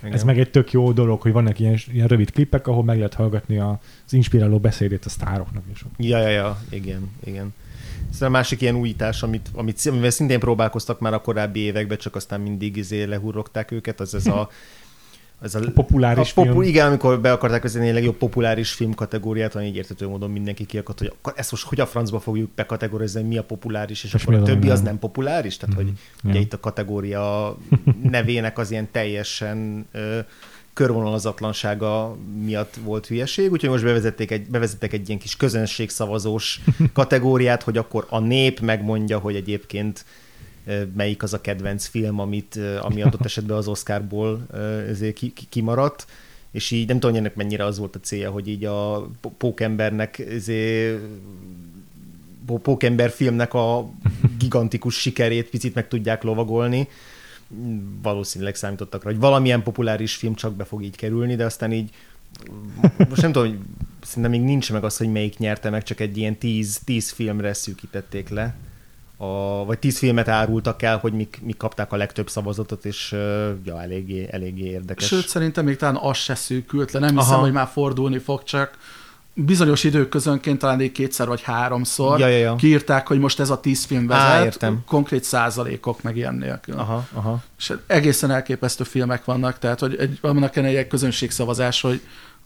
igen. 0.00 0.12
Ez 0.12 0.24
meg 0.24 0.38
egy 0.38 0.50
tök 0.50 0.72
jó 0.72 0.92
dolog, 0.92 1.20
hogy 1.20 1.32
vannak 1.32 1.58
ilyen, 1.58 1.78
ilyen 1.92 2.06
rövid 2.06 2.30
klippek, 2.30 2.66
ahol 2.66 2.84
meg 2.84 2.96
lehet 2.96 3.14
hallgatni 3.14 3.58
az 3.58 4.12
inspiráló 4.12 4.58
beszédét 4.58 5.04
a 5.04 5.08
sztároknak. 5.08 5.62
És 5.72 5.84
ja, 5.96 6.18
ja, 6.18 6.28
ja, 6.28 6.62
igen, 6.70 7.10
igen. 7.24 7.54
Ez 8.12 8.22
a 8.22 8.28
másik 8.28 8.60
ilyen 8.60 8.74
újítás, 8.74 9.22
amit, 9.22 9.48
amit, 9.54 9.80
amivel 9.86 10.10
szintén 10.10 10.38
próbálkoztak 10.38 11.00
már 11.00 11.14
a 11.14 11.20
korábbi 11.20 11.60
években, 11.60 11.98
csak 11.98 12.14
aztán 12.14 12.40
mindig 12.40 12.76
izé 12.76 13.02
lehurrogták 13.02 13.70
őket, 13.70 14.00
az 14.00 14.14
ez 14.14 14.26
a 14.26 14.48
ez 15.42 15.54
a, 15.54 15.58
a 15.58 15.70
populáris 15.74 16.30
a 16.30 16.34
popu, 16.34 16.50
film. 16.50 16.62
Igen, 16.62 16.86
amikor 16.86 17.20
be 17.20 17.32
akarták 17.32 17.62
vezetni 17.62 17.90
a 17.90 17.92
legjobb 17.92 18.16
populáris 18.16 18.72
film 18.72 18.94
kategóriát, 18.94 19.52
van 19.52 19.62
így 19.62 19.76
értető 19.76 20.08
módon 20.08 20.30
mindenki 20.30 20.66
kiakadt, 20.66 20.98
hogy 20.98 21.12
akkor 21.18 21.32
ezt 21.36 21.50
most 21.50 21.64
hogy 21.64 21.80
a 21.80 21.86
francba 21.86 22.20
fogjuk 22.20 22.50
bekategorizni, 22.54 23.22
mi 23.22 23.36
a 23.36 23.44
populáris, 23.44 24.04
és, 24.04 24.14
és 24.14 24.22
akkor 24.22 24.34
a 24.34 24.42
többi 24.42 24.66
nem. 24.66 24.76
az 24.76 24.80
nem 24.80 24.98
populáris? 24.98 25.56
Tehát, 25.56 25.74
mm. 25.74 25.78
hogy 25.78 25.92
ja. 26.22 26.30
ugye 26.30 26.38
itt 26.38 26.52
a 26.52 26.60
kategória 26.60 27.56
nevének 28.02 28.58
az 28.58 28.70
ilyen 28.70 28.88
teljesen 28.90 29.86
ö, 29.92 30.18
körvonalazatlansága 30.72 32.16
miatt 32.44 32.74
volt 32.84 33.06
hülyeség, 33.06 33.50
úgyhogy 33.50 33.70
most 33.70 33.84
bevezették 33.84 34.30
egy, 34.30 34.46
bevezettek 34.46 34.92
egy 34.92 35.08
ilyen 35.08 35.20
kis 35.20 35.36
közönségszavazós 35.36 36.60
kategóriát, 36.92 37.62
hogy 37.62 37.76
akkor 37.76 38.06
a 38.08 38.18
nép 38.18 38.60
megmondja, 38.60 39.18
hogy 39.18 39.34
egyébként 39.34 40.04
melyik 40.94 41.22
az 41.22 41.32
a 41.32 41.40
kedvenc 41.40 41.86
film, 41.86 42.18
amit, 42.18 42.58
ami 42.80 43.02
adott 43.02 43.24
esetben 43.24 43.56
az 43.56 43.68
Oscarból 43.68 44.46
ezért 44.88 45.20
kimaradt, 45.48 46.06
és 46.50 46.70
így 46.70 46.88
nem 46.88 47.00
tudom, 47.00 47.16
ennek 47.16 47.34
mennyire 47.34 47.64
az 47.64 47.78
volt 47.78 47.96
a 47.96 48.00
célja, 48.00 48.30
hogy 48.30 48.48
így 48.48 48.64
a 48.64 49.10
pókembernek 49.38 50.18
izé, 50.18 50.98
pókember 52.62 53.10
filmnek 53.10 53.54
a 53.54 53.90
gigantikus 54.38 54.94
sikerét 55.00 55.50
picit 55.50 55.74
meg 55.74 55.88
tudják 55.88 56.22
lovagolni. 56.22 56.88
Valószínűleg 58.02 58.54
számítottak 58.54 59.04
rá, 59.04 59.10
hogy 59.10 59.20
valamilyen 59.20 59.62
populáris 59.62 60.14
film 60.14 60.34
csak 60.34 60.54
be 60.54 60.64
fog 60.64 60.82
így 60.82 60.96
kerülni, 60.96 61.36
de 61.36 61.44
aztán 61.44 61.72
így 61.72 61.90
most 63.08 63.22
nem 63.22 63.32
tudom, 63.32 63.48
hogy 63.48 63.58
szerintem 64.02 64.32
még 64.32 64.42
nincs 64.42 64.72
meg 64.72 64.84
az, 64.84 64.96
hogy 64.96 65.12
melyik 65.12 65.38
nyerte 65.38 65.70
meg, 65.70 65.82
csak 65.82 66.00
egy 66.00 66.16
ilyen 66.16 66.36
tíz, 66.36 66.80
tíz 66.84 67.10
filmre 67.10 67.52
szűkítették 67.52 68.28
le. 68.28 68.54
A, 69.22 69.64
vagy 69.64 69.78
tíz 69.78 69.98
filmet 69.98 70.28
árultak 70.28 70.82
el, 70.82 70.98
hogy 70.98 71.12
mik, 71.12 71.40
mik 71.42 71.56
kapták 71.56 71.92
a 71.92 71.96
legtöbb 71.96 72.28
szavazatot, 72.28 72.84
és 72.84 73.10
ja, 73.64 73.82
eléggé, 73.82 74.28
eléggé 74.30 74.64
érdekes. 74.64 75.06
Sőt, 75.06 75.28
szerintem 75.28 75.64
még 75.64 75.76
talán 75.76 75.96
az 75.96 76.16
se 76.16 76.34
szűkült 76.34 76.92
le. 76.92 76.98
Nem 77.00 77.16
hiszem, 77.16 77.32
Aha. 77.32 77.40
hogy 77.40 77.52
már 77.52 77.68
fordulni 77.72 78.18
fog, 78.18 78.42
csak 78.42 78.78
bizonyos 79.34 79.84
időközönként 79.84 80.58
talán 80.58 80.80
egy 80.80 80.92
kétszer 80.92 81.26
vagy 81.26 81.42
háromszor 81.42 82.18
ja, 82.18 82.26
ja, 82.26 82.36
ja. 82.36 82.54
kiírták, 82.54 83.06
hogy 83.06 83.18
most 83.18 83.40
ez 83.40 83.50
a 83.50 83.60
tíz 83.60 83.84
film 83.84 84.06
vezet, 84.06 84.24
Á, 84.24 84.44
értem. 84.44 84.82
konkrét 84.86 85.24
százalékok 85.24 86.02
meg 86.02 86.16
ilyen 86.16 86.34
nélkül. 86.34 86.78
Aha, 86.78 87.06
aha. 87.12 87.42
És 87.58 87.72
egészen 87.86 88.30
elképesztő 88.30 88.84
filmek 88.84 89.24
vannak, 89.24 89.58
tehát 89.58 89.80
hogy 89.80 89.96
egy, 89.96 90.18
vannak 90.20 90.56
egy 90.56 90.86
közönségszavazás, 90.86 91.80
hogy 91.80 92.00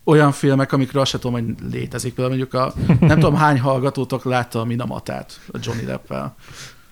olyan 0.04 0.32
filmek, 0.32 0.72
amikről 0.72 1.02
azt 1.02 1.10
sem 1.10 1.20
tudom, 1.20 1.44
hogy 1.44 1.54
létezik. 1.70 2.14
Például 2.14 2.36
mondjuk 2.36 2.62
a, 2.62 2.74
nem 3.00 3.18
tudom 3.18 3.34
hány 3.34 3.60
hallgatótok 3.60 4.24
látta 4.24 4.60
a 4.60 4.64
Minamatát 4.64 5.40
a 5.52 5.58
Johnny 5.62 5.84
Depp-el. 5.84 6.36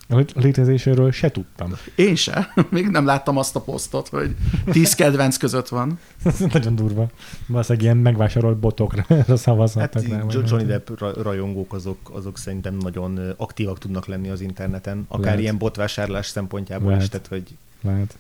A 0.09 0.25
létezéséről 0.35 1.12
se 1.12 1.31
tudtam. 1.31 1.73
Én 1.95 2.14
se. 2.14 2.52
Még 2.71 2.88
nem 2.88 3.04
láttam 3.04 3.37
azt 3.37 3.57
a 3.57 3.61
posztot, 3.61 4.09
hogy 4.09 4.37
tíz 4.64 4.95
kedvenc 4.95 5.37
között 5.37 5.69
van. 5.69 5.99
Ez 6.25 6.38
nagyon 6.38 6.75
durva. 6.75 7.09
Valószínűleg 7.47 7.85
ilyen 7.85 7.97
megvásárolt 7.97 8.57
botokra 8.57 9.07
szavazhatnak. 9.37 10.07
Hát, 10.07 10.33
Johnny 10.33 10.64
Depp 10.64 10.88
rajongók 11.23 11.73
azok, 11.73 11.99
azok 12.12 12.38
szerintem 12.38 12.76
nagyon 12.76 13.35
aktívak 13.37 13.78
tudnak 13.78 14.07
lenni 14.07 14.28
az 14.28 14.40
interneten, 14.40 15.04
akár 15.09 15.25
Lehet. 15.25 15.40
ilyen 15.40 15.59
botvásárlás 15.59 16.26
szempontjából 16.26 16.88
Lehet. 16.88 17.02
is. 17.02 17.09
Tehát, 17.09 17.26
hogy... 17.26 17.42
Lehet. 17.81 18.16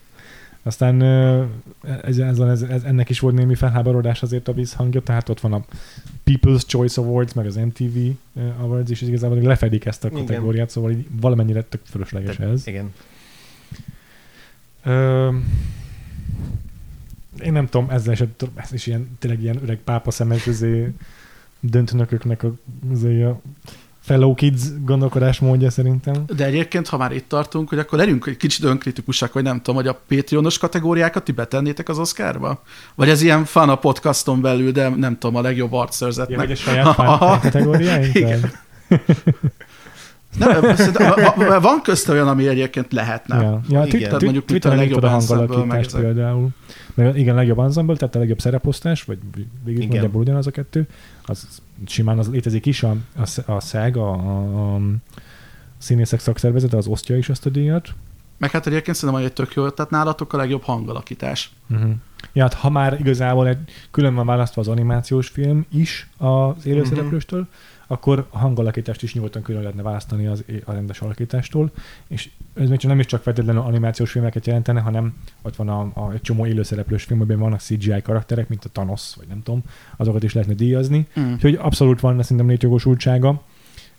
Aztán 0.62 1.02
ez, 2.02 2.18
ez, 2.18 2.38
ez, 2.38 2.62
ez, 2.62 2.82
ennek 2.82 3.08
is 3.08 3.20
volt 3.20 3.34
némi 3.34 3.54
felháborodás 3.54 4.22
azért 4.22 4.48
a 4.48 4.52
vízhangja, 4.52 5.00
tehát 5.00 5.28
ott 5.28 5.40
van 5.40 5.52
a 5.52 5.64
People's 6.24 6.66
Choice 6.66 7.00
Awards, 7.00 7.32
meg 7.32 7.46
az 7.46 7.56
MTV 7.56 7.98
Awards 8.60 8.90
is, 8.90 9.00
és 9.02 9.08
igazából 9.08 9.40
lefedik 9.40 9.84
ezt 9.84 10.04
a 10.04 10.10
kategóriát, 10.10 10.54
igen. 10.54 10.68
szóval 10.68 10.90
így 10.90 11.06
valamennyire 11.20 11.62
tök 11.62 11.80
fölösleges 11.84 12.36
Te, 12.36 12.44
ez. 12.44 12.66
Igen. 12.66 12.92
Ö, 14.84 15.28
én 17.44 17.52
nem 17.52 17.66
tudom, 17.66 17.90
ezzel 17.90 18.12
is, 18.12 18.22
ez 18.54 18.72
is 18.72 18.86
ilyen, 18.86 19.16
tényleg 19.18 19.42
ilyen 19.42 19.62
öreg 19.62 19.78
pápa 19.84 20.10
szemes 20.10 20.48
döntnököknek 21.60 22.42
a, 22.42 22.52
a 23.22 23.40
fellow 24.02 24.34
kids 24.34 24.62
gondolkodásmódja 24.84 25.70
szerintem. 25.70 26.24
De 26.36 26.44
egyébként, 26.44 26.88
ha 26.88 26.96
már 26.96 27.12
itt 27.12 27.28
tartunk, 27.28 27.68
hogy 27.68 27.78
akkor 27.78 27.98
legyünk 27.98 28.26
egy 28.26 28.36
kicsit 28.36 28.64
önkritikusak, 28.64 29.32
hogy 29.32 29.42
nem 29.42 29.56
tudom, 29.56 29.74
hogy 29.74 29.86
a 29.86 30.00
Patreonos 30.08 30.58
kategóriákat 30.58 31.22
ti 31.22 31.32
betennétek 31.32 31.88
az 31.88 31.98
Oscarba? 31.98 32.62
Vagy 32.94 33.08
ez 33.08 33.22
ilyen 33.22 33.44
fan 33.44 33.68
a 33.68 33.76
podcaston 33.76 34.40
belül, 34.40 34.72
de 34.72 34.88
nem 34.88 35.18
tudom, 35.18 35.36
a 35.36 35.40
legjobb 35.40 35.72
arcszerzetnek. 35.72 36.38
Ja, 36.38 36.44
vagy 36.44 36.50
a 36.50 36.54
saját 36.54 36.94
fan 36.94 37.40
kategóriáink? 37.40 38.14
Igen. 38.14 38.52
Nem, 40.38 40.60
van 41.60 41.82
közt 41.82 42.08
olyan, 42.08 42.28
ami 42.28 42.48
egyébként 42.48 42.92
lehetne. 42.92 43.40
Ja, 43.42 43.60
ja 43.68 43.84
igen. 43.84 44.16
Mondjuk 44.24 44.50
itt 44.50 44.64
a 44.64 44.74
legjobb 44.74 45.04
hangalakítás 45.04 45.86
például. 45.86 46.48
Meg 46.94 47.16
igen, 47.16 47.34
legjobb 47.34 47.58
ensemble, 47.58 47.96
tehát 47.96 48.14
a 48.14 48.18
legjobb 48.18 48.40
szereposztás, 48.40 49.02
vagy 49.02 49.18
végül 49.64 49.86
nagyjából 49.86 50.20
ugyanaz 50.20 50.46
a 50.46 50.50
kettő, 50.50 50.86
az 51.24 51.62
simán 51.86 52.18
az 52.18 52.30
létezik 52.30 52.66
is, 52.66 52.82
a, 52.82 52.96
a, 53.16 53.52
a 53.52 53.60
SZEG, 53.60 53.96
a, 53.96 54.12
a, 54.12 54.74
a 54.74 54.80
színészek 55.78 56.20
szakszervezete, 56.20 56.76
az 56.76 56.86
osztja 56.86 57.16
is 57.16 57.28
ezt 57.28 57.46
a 57.46 57.50
díjat. 57.50 57.94
Meg 58.38 58.50
hát 58.50 58.66
egyébként 58.66 58.96
szerintem, 58.96 59.22
hogy 59.22 59.30
egy 59.30 59.36
tök 59.36 59.54
jó, 59.54 59.68
tehát 59.68 59.90
nálatok 59.90 60.32
a 60.32 60.36
legjobb 60.36 60.62
hangalakítás. 60.62 61.50
Uh-huh. 61.70 61.90
Ja, 62.32 62.42
hát 62.42 62.54
ha 62.54 62.70
már 62.70 62.96
igazából 63.00 63.48
egy 63.48 63.58
külön 63.90 64.14
van 64.14 64.26
választva 64.26 64.60
az 64.60 64.68
animációs 64.68 65.28
film 65.28 65.66
is 65.70 66.08
az 66.18 66.66
élőszereplőstől, 66.66 67.40
uh-huh 67.40 67.54
akkor 67.92 68.26
a 68.30 68.38
hangalakítást 68.38 69.02
is 69.02 69.14
nyugodtan 69.14 69.42
külön 69.42 69.60
lehetne 69.60 69.82
választani 69.82 70.26
az, 70.26 70.44
a 70.64 70.72
rendes 70.72 71.00
alakítástól, 71.00 71.70
és 72.06 72.30
ez 72.54 72.68
még 72.68 72.78
csak 72.78 72.90
nem 72.90 73.00
is 73.00 73.06
csak 73.06 73.22
feltétlenül 73.22 73.62
animációs 73.62 74.10
filmeket 74.10 74.46
jelentene, 74.46 74.80
hanem 74.80 75.14
ott 75.42 75.56
van 75.56 75.68
a, 75.68 75.80
a 75.94 76.12
egy 76.12 76.20
csomó 76.20 76.46
élőszereplős 76.46 77.02
film, 77.04 77.20
amiben 77.20 77.38
vannak 77.38 77.60
CGI 77.60 78.02
karakterek, 78.02 78.48
mint 78.48 78.64
a 78.64 78.68
Thanos, 78.68 79.14
vagy 79.16 79.26
nem 79.28 79.42
tudom, 79.42 79.62
azokat 79.96 80.22
is 80.22 80.32
lehetne 80.32 80.54
díjazni. 80.54 81.06
Mm. 81.20 81.32
Úgyhogy 81.32 81.54
abszolút 81.54 82.00
van 82.00 82.22
szerintem 82.22 82.48
létjogosultsága. 82.48 83.42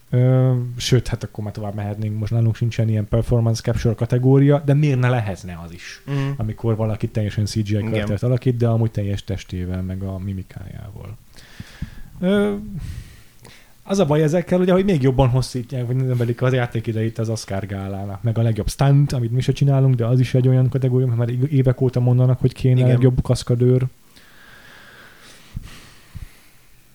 Ö, 0.10 0.54
sőt, 0.78 1.08
hát 1.08 1.24
akkor 1.24 1.44
már 1.44 1.54
tovább 1.54 1.76
mehetnénk, 1.76 2.20
most 2.20 2.32
nálunk 2.32 2.56
sincsen 2.56 2.90
ilyen 2.90 3.08
performance 3.08 3.62
capture 3.62 3.94
kategória, 3.94 4.62
de 4.66 4.74
miért 4.74 5.00
ne 5.00 5.10
lehetne 5.10 5.60
az 5.66 5.74
is, 5.74 6.02
mm. 6.12 6.32
amikor 6.38 6.76
valaki 6.76 7.08
teljesen 7.08 7.46
CGI 7.46 7.84
karaktert 7.84 8.24
alakít, 8.24 8.58
de 8.58 8.68
amúgy 8.68 8.92
teljes 8.92 9.24
testével, 9.24 9.82
meg 9.82 10.02
a 10.02 10.18
mimikájával. 10.18 11.18
Ö, 12.20 12.56
az 13.84 14.00
a 14.00 14.06
baj 14.06 14.24
ezekkel, 14.24 14.60
ugye, 14.60 14.72
hogy 14.72 14.86
még 14.86 15.02
jobban 15.02 15.30
hosszítják, 15.30 15.86
vagy 15.88 15.96
növelik 15.96 16.42
az 16.42 16.54
játékidejét 16.54 17.18
az 17.18 17.30
Oscar 17.30 17.66
gálának, 17.66 18.24
meg 18.24 18.38
a 18.38 18.42
legjobb 18.42 18.70
stunt, 18.70 19.14
amit 19.14 19.32
mi 19.32 19.42
se 19.42 19.52
csinálunk, 19.52 19.96
de 19.96 20.06
az 20.06 20.20
is 20.20 20.34
egy 20.34 20.48
olyan 20.48 20.70
kategória, 20.70 21.08
mert 21.08 21.18
már 21.18 21.30
évek 21.50 21.82
óta 21.82 22.00
mondanak, 22.00 22.40
hogy 22.40 22.54
kéne 22.54 22.76
Igen. 22.76 22.88
legjobb 22.88 23.22
kaszkadőr 23.22 23.86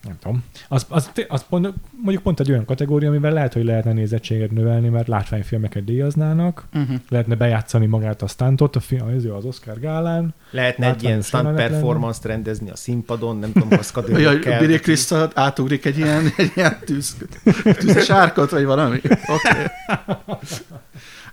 nem 0.09 0.19
tudom. 0.23 0.45
Az, 0.69 0.87
az, 0.89 1.11
az 1.29 1.45
pont, 1.49 1.73
mondjuk 2.03 2.23
pont 2.23 2.41
egy 2.41 2.51
olyan 2.51 2.65
kategória, 2.65 3.09
amivel 3.09 3.33
lehet, 3.33 3.53
hogy 3.53 3.65
lehetne 3.65 3.93
nézettséget 3.93 4.51
növelni, 4.51 4.89
mert 4.89 5.09
látványfilmeket 5.09 5.85
díjaznának, 5.85 6.65
uh-huh. 6.75 6.97
lehetne 7.09 7.35
bejátszani 7.35 7.87
magát 7.87 8.23
a 8.23 8.27
stuntot, 8.27 8.77
a 8.77 8.81
film, 8.81 9.15
az, 9.17 9.25
az 9.25 9.45
Oscar 9.45 9.81
gálán. 9.81 10.35
Lehetne 10.51 10.87
egy 10.87 11.03
ilyen 11.03 11.23
stunt 11.23 11.55
performance-t 11.55 12.25
rendezni 12.25 12.71
a 12.71 12.77
színpadon, 12.77 13.39
nem 13.39 13.53
tudom, 13.53 13.69
kaszkadőrökkel. 13.69 14.53
Ja, 14.53 14.59
Billy 14.59 14.77
Crystal 14.77 15.31
átugrik 15.35 15.85
egy 15.85 15.99
ilyen, 15.99 16.33
egy 16.37 16.53
ilyen 16.55 16.79
tűz, 16.85 17.17
tűzes 17.79 18.11
árkot, 18.11 18.51
vagy 18.51 18.65
valami. 18.65 18.97
Oké. 18.97 19.15
Okay. 19.27 19.67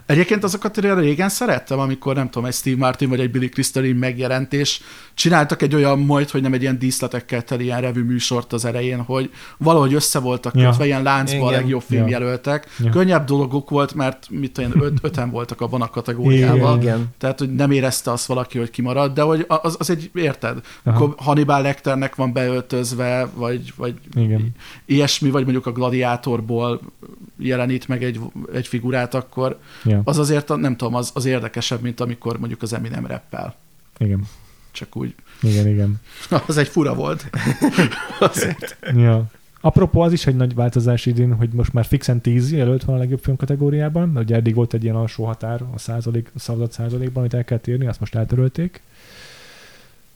Egyébként 0.05 0.43
azokat 0.43 0.77
régen 0.77 1.29
szerettem, 1.29 1.79
amikor 1.79 2.15
nem 2.15 2.29
tudom, 2.29 2.47
egy 2.47 2.53
Steve 2.53 2.77
Martin 2.77 3.09
vagy 3.09 3.19
egy 3.19 3.31
Billy 3.31 3.49
Crystal 3.49 3.93
megjelent, 3.93 4.53
és 4.53 4.81
csináltak 5.13 5.61
egy 5.61 5.75
olyan 5.75 5.99
majd, 5.99 6.29
hogy 6.29 6.41
nem 6.41 6.53
egy 6.53 6.61
ilyen 6.61 6.79
díszletekkel 6.79 7.43
teli 7.43 7.63
ilyen 7.63 7.81
revű 7.81 8.03
műsort 8.03 8.53
az 8.53 8.65
elején, 8.65 9.01
hogy 9.01 9.31
valahogy 9.57 9.93
össze 9.93 10.19
voltak 10.19 10.51
kötve, 10.51 10.75
ja. 10.79 10.85
ilyen 10.85 11.03
láncba 11.03 11.45
a 11.45 11.51
legjobb 11.51 11.81
filmjelöltek. 11.81 12.67
Ja. 12.83 12.89
Könnyebb 12.89 13.25
dolgok 13.25 13.69
volt, 13.69 13.93
mert 13.93 14.27
mit 14.29 14.51
tudom, 14.51 14.81
öt, 14.81 14.97
öten 15.01 15.29
voltak 15.29 15.61
abban 15.61 15.81
a 15.81 15.89
kategóriában. 15.89 16.81
Igen. 16.81 17.05
Tehát, 17.17 17.39
hogy 17.39 17.53
nem 17.53 17.71
érezte 17.71 18.11
azt 18.11 18.25
valaki, 18.25 18.57
hogy 18.57 18.69
kimarad, 18.69 19.13
de 19.13 19.21
hogy 19.21 19.45
az, 19.47 19.75
az 19.79 19.89
egy, 19.89 20.09
érted? 20.13 20.59
Aha. 20.83 20.95
Akkor 20.95 21.13
Hannibal 21.17 21.61
Lecternek 21.61 22.15
van 22.15 22.33
beöltözve, 22.33 23.29
vagy, 23.33 23.73
vagy 23.75 23.93
Igen. 24.15 24.51
ilyesmi, 24.85 25.29
vagy 25.29 25.43
mondjuk 25.43 25.65
a 25.65 25.71
gladiátorból 25.71 26.81
jelenít 27.37 27.87
meg 27.87 28.03
egy, 28.03 28.19
egy 28.53 28.67
figurát, 28.67 29.13
akkor 29.13 29.59
ja. 29.83 30.01
az 30.03 30.17
azért, 30.17 30.55
nem 30.55 30.75
tudom, 30.75 30.95
az, 30.95 31.11
az 31.13 31.25
érdekesebb, 31.25 31.81
mint 31.81 31.99
amikor 31.99 32.39
mondjuk 32.39 32.61
az 32.61 32.73
Eminem 32.73 33.05
reppel. 33.05 33.55
Igen. 33.97 34.23
Csak 34.71 34.95
úgy. 34.95 35.15
Igen, 35.41 35.67
igen. 35.67 36.01
az 36.47 36.57
egy 36.57 36.67
fura 36.67 36.93
volt. 36.93 37.29
azért. 38.19 38.77
Ja. 38.95 39.25
Apropó, 39.61 40.01
az 40.01 40.13
is 40.13 40.27
egy 40.27 40.35
nagy 40.35 40.55
változás 40.55 41.05
idén, 41.05 41.33
hogy 41.33 41.49
most 41.49 41.73
már 41.73 41.85
fixen 41.85 42.21
10 42.21 42.51
jelölt 42.51 42.83
van 42.83 42.95
a 42.95 42.99
legjobb 42.99 43.19
film 43.23 43.35
kategóriában, 43.35 44.09
mert 44.09 44.25
ugye 44.25 44.35
eddig 44.35 44.55
volt 44.55 44.73
egy 44.73 44.83
ilyen 44.83 44.95
alsó 44.95 45.25
határ 45.25 45.61
a, 45.73 45.77
százalék, 45.77 46.31
a 46.35 46.39
szavazat 46.39 46.71
százalékban, 46.71 47.17
amit 47.17 47.33
el 47.33 47.43
kell 47.43 47.59
érni, 47.65 47.87
azt 47.87 47.99
most 47.99 48.15
eltörölték. 48.15 48.81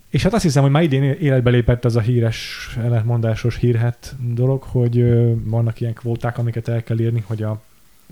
És 0.09 0.23
hát 0.23 0.33
azt 0.33 0.43
hiszem, 0.43 0.61
hogy 0.61 0.71
már 0.71 0.83
idén 0.83 1.03
életbe 1.03 1.49
lépett 1.49 1.85
az 1.85 1.95
a 1.95 1.99
híres, 1.99 2.69
ellentmondásos 2.77 3.55
hírhet 3.55 4.15
dolog, 4.33 4.63
hogy 4.63 5.03
vannak 5.43 5.81
ilyen 5.81 5.93
kvóták, 5.93 6.37
amiket 6.37 6.67
el 6.67 6.83
kell 6.83 6.99
írni, 6.99 7.23
hogy 7.27 7.43
a 7.43 7.61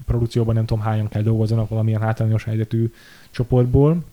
produkcióban 0.05 0.55
nem 0.55 0.65
tudom 0.65 0.83
hányan 0.83 1.07
kell 1.07 1.21
dolgozzanak 1.21 1.69
valamilyen 1.69 2.01
hátrányos 2.01 2.43
helyzetű 2.43 2.93
csoportból. 3.31 4.03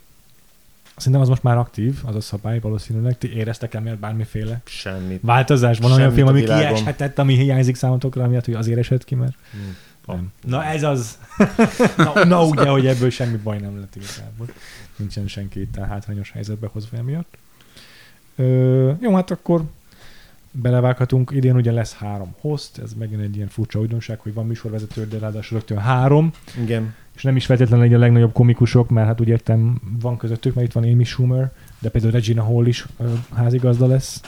Szerintem 0.96 1.20
az 1.20 1.28
most 1.28 1.42
már 1.42 1.56
aktív, 1.56 1.98
az 2.04 2.14
a 2.14 2.20
szabály 2.20 2.58
valószínűleg. 2.58 3.18
Ti 3.18 3.34
éreztek 3.34 3.74
el 3.74 3.96
bármiféle 4.00 4.60
Semmit. 4.64 5.20
változás? 5.22 5.78
Van 5.78 5.92
olyan 5.92 6.12
film, 6.12 6.26
ami 6.26 6.42
kieshetett, 6.42 7.18
ami 7.18 7.34
hiányzik 7.34 7.76
számotokra, 7.76 8.22
amiatt, 8.22 8.44
hogy 8.44 8.54
azért 8.54 8.78
esett 8.78 9.04
ki, 9.04 9.14
mert... 9.14 9.34
Hmm. 9.52 9.76
Nem. 10.06 10.32
Na 10.46 10.64
ez 10.64 10.82
az. 10.82 11.18
na, 11.96 12.24
na 12.24 12.44
ugye, 12.44 12.68
hogy 12.68 12.86
ebből 12.86 13.10
semmi 13.10 13.36
baj 13.36 13.58
nem 13.58 13.78
lett 13.78 13.96
igazából. 13.96 14.46
Nincsen 14.96 15.26
senki 15.26 15.60
itt 15.60 15.76
a 15.76 15.86
hátrányos 15.86 16.30
helyzetbe 16.30 16.68
hozva 16.72 16.96
emiatt. 16.96 17.36
Ö, 18.36 18.92
jó, 19.00 19.14
hát 19.14 19.30
akkor 19.30 19.64
belevághatunk. 20.50 21.30
Idén 21.34 21.56
ugye 21.56 21.72
lesz 21.72 21.94
három 21.94 22.34
host, 22.40 22.78
ez 22.78 22.94
megint 22.94 23.20
egy 23.20 23.36
ilyen 23.36 23.48
furcsa 23.48 23.80
újdonság, 23.80 24.20
hogy 24.20 24.34
van 24.34 24.46
műsorvezető, 24.46 25.06
de 25.06 25.18
ráadásul 25.18 25.58
rögtön 25.58 25.78
három, 25.78 26.30
Igen. 26.62 26.94
és 27.14 27.22
nem 27.22 27.36
is 27.36 27.46
feltétlenül 27.46 27.84
egy 27.84 27.94
a 27.94 27.98
legnagyobb 27.98 28.32
komikusok, 28.32 28.90
mert 28.90 29.06
hát 29.06 29.20
úgy 29.20 29.28
értem, 29.28 29.80
van 30.00 30.16
közöttük, 30.16 30.54
mert 30.54 30.66
itt 30.66 30.72
van 30.72 30.84
Amy 30.84 31.04
Schumer, 31.04 31.52
de 31.78 31.88
például 31.88 32.12
Regina 32.12 32.42
Hall 32.42 32.66
is 32.66 32.86
ö, 32.98 33.12
házigazda 33.34 33.86
lesz. 33.86 34.20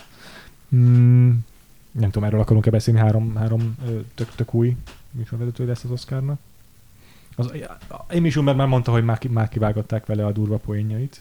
Mm, 0.76 1.30
nem 1.90 2.10
tudom, 2.10 2.24
erről 2.28 2.40
akarunk-e 2.40 2.70
beszélni, 2.70 3.00
három, 3.00 3.34
három 3.36 3.76
ö, 3.88 3.98
tök, 4.14 4.28
tök 4.34 4.54
új 4.54 4.76
műsorvezető 5.10 5.66
lesz 5.66 5.84
az 5.84 5.90
Oscarnak. 5.90 6.38
Az, 7.36 7.52
Amy 8.08 8.30
Schumer 8.30 8.54
már 8.54 8.66
mondta, 8.66 8.90
hogy 8.92 9.04
már, 9.04 9.18
már 9.30 9.48
kivágották 9.48 10.06
vele 10.06 10.26
a 10.26 10.32
durva 10.32 10.56
poénjait. 10.56 11.20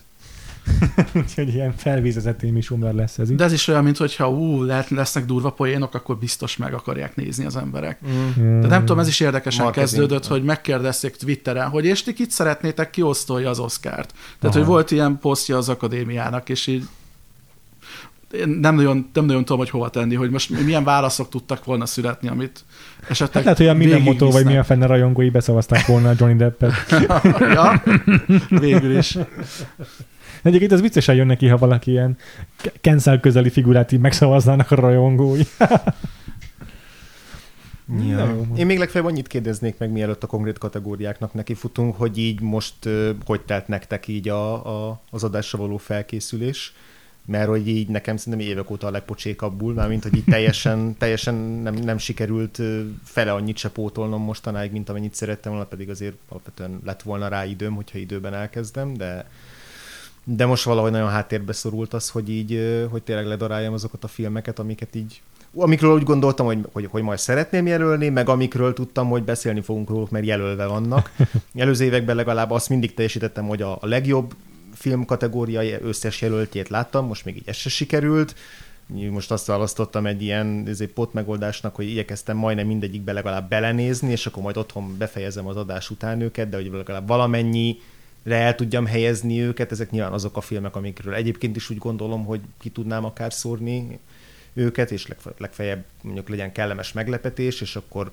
Úgyhogy 1.14 1.54
ilyen 1.54 1.74
felvízezett 1.76 2.44
Amy 2.44 2.62
Schumer 2.62 2.94
lesz 2.94 3.18
ez 3.18 3.30
itt. 3.30 3.38
De 3.38 3.44
ez 3.44 3.54
is 3.54 3.68
olyan, 3.68 3.84
mint 3.84 3.98
hogyha 3.98 4.30
ú, 4.30 4.64
lehet, 4.64 4.90
lesznek 4.90 5.26
durva 5.26 5.50
poénok, 5.50 5.94
akkor 5.94 6.18
biztos 6.18 6.58
meg 6.58 6.74
akarják 6.74 7.16
nézni 7.16 7.46
az 7.46 7.56
emberek. 7.56 8.00
Mm. 8.40 8.62
De 8.62 8.68
nem 8.68 8.80
tudom, 8.80 9.00
ez 9.00 9.08
is 9.08 9.20
érdekesen 9.20 9.64
Marketing. 9.64 9.90
kezdődött, 9.90 10.28
hogy 10.28 10.44
megkérdezték 10.44 11.16
Twitteren, 11.16 11.70
hogy 11.70 11.86
és 11.86 12.04
ti 12.04 12.14
kit 12.14 12.32
szeretnétek 12.32 12.90
kiosztolja 12.90 13.50
az 13.50 13.60
Oscárt. 13.60 14.14
Tehát, 14.40 14.56
Aha. 14.56 14.58
hogy 14.58 14.66
volt 14.66 14.92
ilyen 14.92 15.18
posztja 15.22 15.58
az 15.58 15.70
akadémiának, 15.70 16.50
és 16.50 16.68
így 16.68 16.88
én 18.32 18.50
nem 18.50 18.76
nagyon, 18.76 19.10
nem 19.14 19.26
nagyon 19.26 19.42
tudom, 19.46 19.58
hogy 19.58 19.70
hova 19.70 19.90
tenni, 19.90 20.16
hogy 20.16 20.30
most 20.30 20.64
milyen 20.64 20.84
válaszok 20.84 21.30
tudtak 21.30 21.66
volna 21.66 21.86
születni, 21.86 22.28
amit 22.28 22.64
esetleg 23.10 23.34
Hát 23.34 23.44
lehet, 23.44 23.58
hogy 23.58 23.68
a 23.68 23.74
minden 23.74 24.02
motó, 24.02 24.32
vagy 24.32 24.46
milyen 24.46 24.64
fenne 24.64 24.86
rajongói 24.86 25.30
beszavazták 25.30 25.86
volna 25.86 26.10
a 26.10 26.14
Johnny 26.18 26.36
Deppet. 26.36 26.74
ja, 27.56 27.84
végül 28.50 28.98
is. 28.98 29.18
Egyébként 30.46 30.72
ez 30.72 30.82
viccesen 30.82 31.16
jön 31.16 31.25
neki, 31.25 31.48
ha 31.48 31.58
valaki 31.58 31.92
ilyen 31.92 32.18
cancel 32.82 33.20
közeli 33.20 33.50
figurát 33.50 33.92
így 33.92 34.00
megszavaznának 34.00 34.72
a 34.72 34.75
rajongói. 34.75 35.42
Ja. 38.08 38.16
De. 38.16 38.60
Én 38.60 38.66
még 38.66 38.78
legfeljebb 38.78 39.10
annyit 39.10 39.28
kérdeznék 39.28 39.78
meg, 39.78 39.92
mielőtt 39.92 40.24
a 40.24 40.28
konkrét 40.28 40.58
kategóriáknak 40.58 41.34
nekifutunk, 41.34 41.96
hogy 41.96 42.18
így 42.18 42.42
most 42.42 42.74
hogy 43.25 43.42
telt 43.42 43.68
nektek 43.68 44.08
így 44.08 44.30
a, 44.30 44.66
a, 44.90 45.02
az 45.12 45.24
adásra 45.24 45.58
való 45.58 45.78
felkészülés, 45.78 46.74
mert 47.25 47.48
hogy 47.48 47.68
így 47.68 47.88
nekem 47.88 48.18
szerintem 48.18 48.48
évek 48.48 48.70
óta 48.70 48.88
a 48.88 48.92
legpocsékabbul, 48.92 49.74
mármint 49.74 50.04
hogy 50.04 50.16
így 50.16 50.24
teljesen, 50.24 50.94
teljesen 51.00 51.36
nem, 51.36 51.74
nem 51.74 51.98
sikerült 51.98 52.62
fele 53.04 53.34
annyit 53.34 53.58
se 53.58 53.70
pótolnom 53.70 54.22
mostanáig, 54.22 54.72
mint 54.72 54.90
amennyit 54.90 55.16
szerettem 55.16 55.52
volna, 55.52 55.68
pedig 55.68 55.90
azért 55.90 56.16
alapvetően 56.30 56.80
lett 56.86 57.02
volna 57.02 57.28
rá 57.28 57.46
időm, 57.46 57.75
hogyha 57.75 57.98
időben 57.98 58.34
elkezdem, 58.34 58.94
de 58.94 59.25
de 60.27 60.46
most 60.46 60.63
valahogy 60.63 60.91
nagyon 60.91 61.10
háttérbe 61.10 61.53
szorult 61.53 61.94
az, 61.94 62.10
hogy 62.10 62.29
így, 62.29 62.86
hogy 62.89 63.03
tényleg 63.03 63.25
ledaráljam 63.25 63.74
azokat 63.74 64.03
a 64.03 64.08
filmeket, 64.08 64.60
amiket 64.60 64.96
így 64.96 65.22
amikről 65.58 65.94
úgy 65.94 66.03
gondoltam, 66.03 66.46
hogy, 66.46 66.60
hogy, 66.72 66.88
hogy 66.91 67.01
majd 67.01 67.20
szeretném 67.20 67.67
jelölni, 67.67 68.10
meg 68.10 68.29
amikről 68.29 68.74
tudtam, 68.74 69.10
hogy 69.10 69.24
beszélni 69.24 69.62
fogunk 69.62 69.89
róluk, 69.89 70.10
mert 70.10 70.25
jelölve 70.25 70.65
vannak. 70.65 71.12
Előző 71.55 71.86
években 71.86 72.15
legalább 72.15 72.51
azt 72.51 72.70
mindig 72.70 72.94
teljesítettem, 72.94 73.48
hogy 73.48 73.62
a, 73.62 73.77
a 73.82 73.88
legjobb 73.88 74.36
film 74.74 75.05
kategóriai 75.05 75.75
összes 75.82 76.22
jelöltjét 76.22 76.70
láttam, 76.70 77.05
most 77.05 77.25
még 77.25 77.36
így 77.36 77.48
ez 77.48 77.55
se 77.55 77.70
sikerült. 77.70 78.36
Most 79.10 79.32
azt 79.32 79.46
választottam 79.46 80.05
egy 80.05 80.22
ilyen 80.22 80.63
ezért 80.67 80.91
pot 80.91 81.13
megoldásnak, 81.13 81.75
hogy 81.75 81.89
igyekeztem 81.89 82.38
majdnem 82.38 82.67
mindegyikbe 82.67 83.13
legalább 83.13 83.50
belenézni, 83.50 84.12
és 84.12 84.25
akkor 84.25 84.44
majd 84.44 84.58
otthon 84.58 84.98
befejezem 84.98 85.48
az 85.48 85.55
adás 85.55 85.89
után 85.89 86.22
őket, 86.22 86.50
de 86.50 86.55
hogy 86.55 86.70
legalább 86.74 87.08
valamennyi 87.08 87.77
el 88.34 88.55
tudjam 88.55 88.86
helyezni 88.86 89.41
őket, 89.41 89.72
ezek 89.72 89.91
nyilván 89.91 90.12
azok 90.13 90.38
a 90.38 90.41
filmek, 90.41 90.75
amikről 90.75 91.13
egyébként 91.13 91.55
is 91.55 91.70
úgy 91.70 91.77
gondolom, 91.77 92.25
hogy 92.25 92.41
ki 92.60 92.70
tudnám 92.70 93.05
akár 93.05 93.34
szórni 93.34 94.00
őket, 94.53 94.91
és 94.91 95.08
legfe- 95.08 95.39
legfeljebb 95.39 95.84
mondjuk 96.01 96.29
legyen 96.29 96.51
kellemes 96.51 96.94
meglepetés, 96.94 97.62
és 97.62 97.75
akkor 97.75 98.12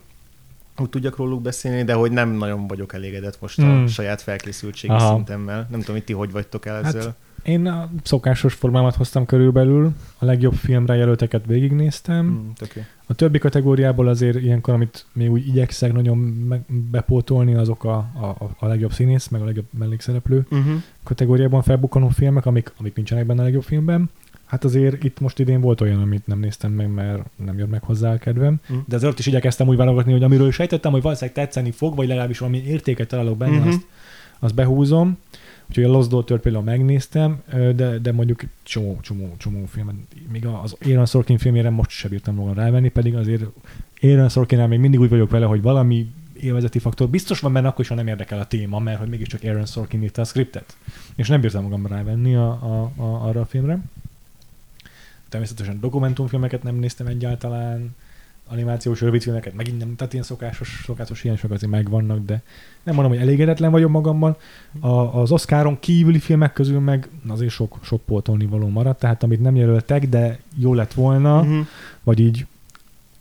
úgy 0.78 0.88
tudjak 0.90 1.16
róluk 1.16 1.42
beszélni, 1.42 1.84
de 1.84 1.92
hogy 1.94 2.10
nem 2.12 2.30
nagyon 2.30 2.66
vagyok 2.66 2.92
elégedett 2.92 3.40
most 3.40 3.58
a 3.58 3.62
Hmm. 3.62 3.86
saját 3.86 4.22
felkészültségi 4.22 4.92
Aha. 4.92 5.14
szintemmel. 5.14 5.66
Nem 5.70 5.80
tudom, 5.80 5.94
hogy 5.96 6.04
ti 6.04 6.12
hogy 6.12 6.30
vagytok 6.32 6.66
el 6.66 6.82
Hát, 6.82 6.94
ezzel. 6.94 7.16
Én 7.42 7.66
a 7.66 7.90
szokásos 8.02 8.54
formámat 8.54 8.94
hoztam 8.94 9.26
körülbelül, 9.26 9.92
a 10.18 10.24
legjobb 10.24 10.54
filmre 10.54 10.94
jelölteket 10.94 11.46
végignéztem. 11.46 12.52
Jó. 12.74 12.82
A 13.06 13.14
többi 13.14 13.38
kategóriából 13.38 14.08
azért 14.08 14.40
ilyenkor, 14.40 14.74
amit 14.74 15.06
még 15.12 15.30
úgy 15.30 15.46
igyekszek 15.46 15.92
nagyon 15.92 16.48
bepótolni, 16.90 17.54
azok 17.54 17.84
a, 17.84 17.96
a, 17.96 18.50
a 18.58 18.66
legjobb 18.66 18.92
színész, 18.92 19.28
meg 19.28 19.40
a 19.40 19.44
legjobb 19.44 19.66
mellékszereplő 19.78 20.46
Uh-huh. 20.50 20.82
kategóriában 21.02 21.62
felbukkanó 21.62 22.08
filmek, 22.08 22.46
amik, 22.46 22.72
amik 22.78 22.94
nincsenek 22.94 23.26
benne 23.26 23.40
a 23.40 23.44
legjobb 23.44 23.62
filmben. 23.62 24.10
Hát 24.46 24.64
azért 24.64 25.04
itt 25.04 25.20
most 25.20 25.38
idén 25.38 25.60
volt 25.60 25.80
olyan, 25.80 26.00
amit 26.00 26.26
nem 26.26 26.38
néztem 26.38 26.72
meg, 26.72 26.88
mert 26.90 27.22
nem 27.36 27.58
jött 27.58 27.70
meg 27.70 27.82
hozzá 27.82 28.12
a 28.12 28.18
kedvem. 28.18 28.60
Mm. 28.72 28.76
De 28.86 28.96
azért 28.96 29.18
is 29.18 29.26
igyekeztem 29.26 29.68
úgy 29.68 29.76
válogatni, 29.76 30.12
hogy 30.12 30.22
amiről 30.22 30.50
sejtettem, 30.50 30.92
hogy 30.92 31.02
valószínűleg 31.02 31.36
tetszeni 31.44 31.70
fog, 31.70 31.96
vagy 31.96 32.08
legalábbis 32.08 32.38
valami 32.38 32.62
értéket 32.66 33.08
találok 33.08 33.36
benne, 33.36 33.50
Mhm. 33.52 33.60
mm-hmm. 33.60 33.68
azt, 33.68 33.86
azt 34.38 34.54
behúzom. 34.54 35.18
Úgyhogy 35.72 35.90
a 35.90 35.96
Lost 35.96 36.08
Daughter 36.08 36.38
például 36.38 36.64
megnéztem, 36.64 37.42
de, 37.50 37.98
de 37.98 38.12
mondjuk 38.12 38.42
csomó, 38.62 38.98
csomó, 39.00 39.34
csomó 39.38 39.64
filmet, 39.64 39.94
még 40.32 40.46
az 40.46 40.76
Aaron 40.80 41.06
Sorkin 41.06 41.38
filmjére 41.38 41.70
most 41.70 41.90
sem 41.90 42.10
bírtam 42.10 42.34
volna 42.34 42.54
rávenni, 42.54 42.88
pedig 42.88 43.14
azért 43.14 43.42
Aaron 44.02 44.28
Sorkinnál 44.28 44.68
még 44.68 44.78
mindig 44.78 45.00
úgy 45.00 45.08
vagyok 45.08 45.30
vele, 45.30 45.46
hogy 45.46 45.62
valami 45.62 46.12
élvezeti 46.40 46.78
faktor 46.78 47.08
biztos 47.08 47.40
van 47.40 47.52
benne, 47.52 47.68
akkor 47.68 47.80
is, 47.80 47.88
ha 47.88 47.94
nem 47.94 48.06
érdekel 48.06 48.38
a 48.38 48.46
téma, 48.46 48.78
mert 48.78 48.98
hogy 48.98 49.08
mégiscsak 49.08 49.42
Aaron 49.42 49.66
Sorkin 49.66 50.02
írta 50.02 50.20
a 50.20 50.24
scriptet. 50.24 50.76
És 51.14 51.28
nem 51.28 51.40
bírtam 51.40 51.62
magam 51.62 51.86
rávenni 51.86 52.34
a, 52.34 52.48
a, 52.50 52.92
a, 52.96 53.26
arra 53.28 53.40
a 53.40 53.46
filmre. 53.46 53.78
Természetesen 55.28 55.80
dokumentumfilmeket 55.80 56.62
nem 56.62 56.74
néztem 56.74 57.06
egyáltalán, 57.06 57.96
animációs 58.48 59.00
rövidfilmeket 59.00 59.54
megint 59.54 59.78
nem, 59.78 59.96
tehát 59.96 60.12
ilyen 60.12 60.24
szokásos, 60.24 60.82
szokásos 60.84 61.20
hiányosok 61.20 61.50
azért 61.50 61.70
megvannak, 61.72 62.24
de 62.24 62.42
nem 62.82 62.94
mondom, 62.94 63.12
hogy 63.12 63.22
elégedetlen 63.22 63.70
vagyok 63.70 63.90
magammal. 63.90 64.38
A, 64.80 64.88
az 64.88 65.30
Oscaron 65.30 65.78
kívüli 65.80 66.18
filmek 66.18 66.52
közül 66.52 66.80
meg 66.80 67.08
azért 67.28 67.50
sok, 67.50 67.78
sok 67.82 68.00
pótolni 68.00 68.46
való 68.46 68.68
maradt, 68.68 68.98
tehát 68.98 69.22
amit 69.22 69.40
nem 69.40 69.56
jelöltek, 69.56 70.08
de 70.08 70.38
jó 70.56 70.74
lett 70.74 70.92
volna, 70.92 71.40
Uh-huh. 71.40 71.66
vagy 72.02 72.20
így 72.20 72.46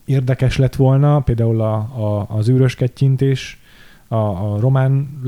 érdekes 0.04 0.56
lett 0.56 0.76
volna, 0.76 1.20
például 1.20 1.60
a, 1.60 1.74
a, 1.74 2.26
az 2.28 2.48
űrös 2.48 2.74
kettyintés, 2.74 3.60
a, 4.08 4.16
a 4.16 4.60
román, 4.60 5.20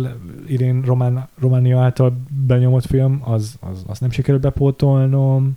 idén 0.46 0.82
román, 0.82 1.28
Románia 1.38 1.80
által 1.80 2.16
benyomott 2.46 2.86
film, 2.86 3.20
az, 3.24 3.56
az, 3.60 3.84
az 3.86 3.98
nem 3.98 4.10
sikerült 4.10 4.42
bepótolnom, 4.42 5.52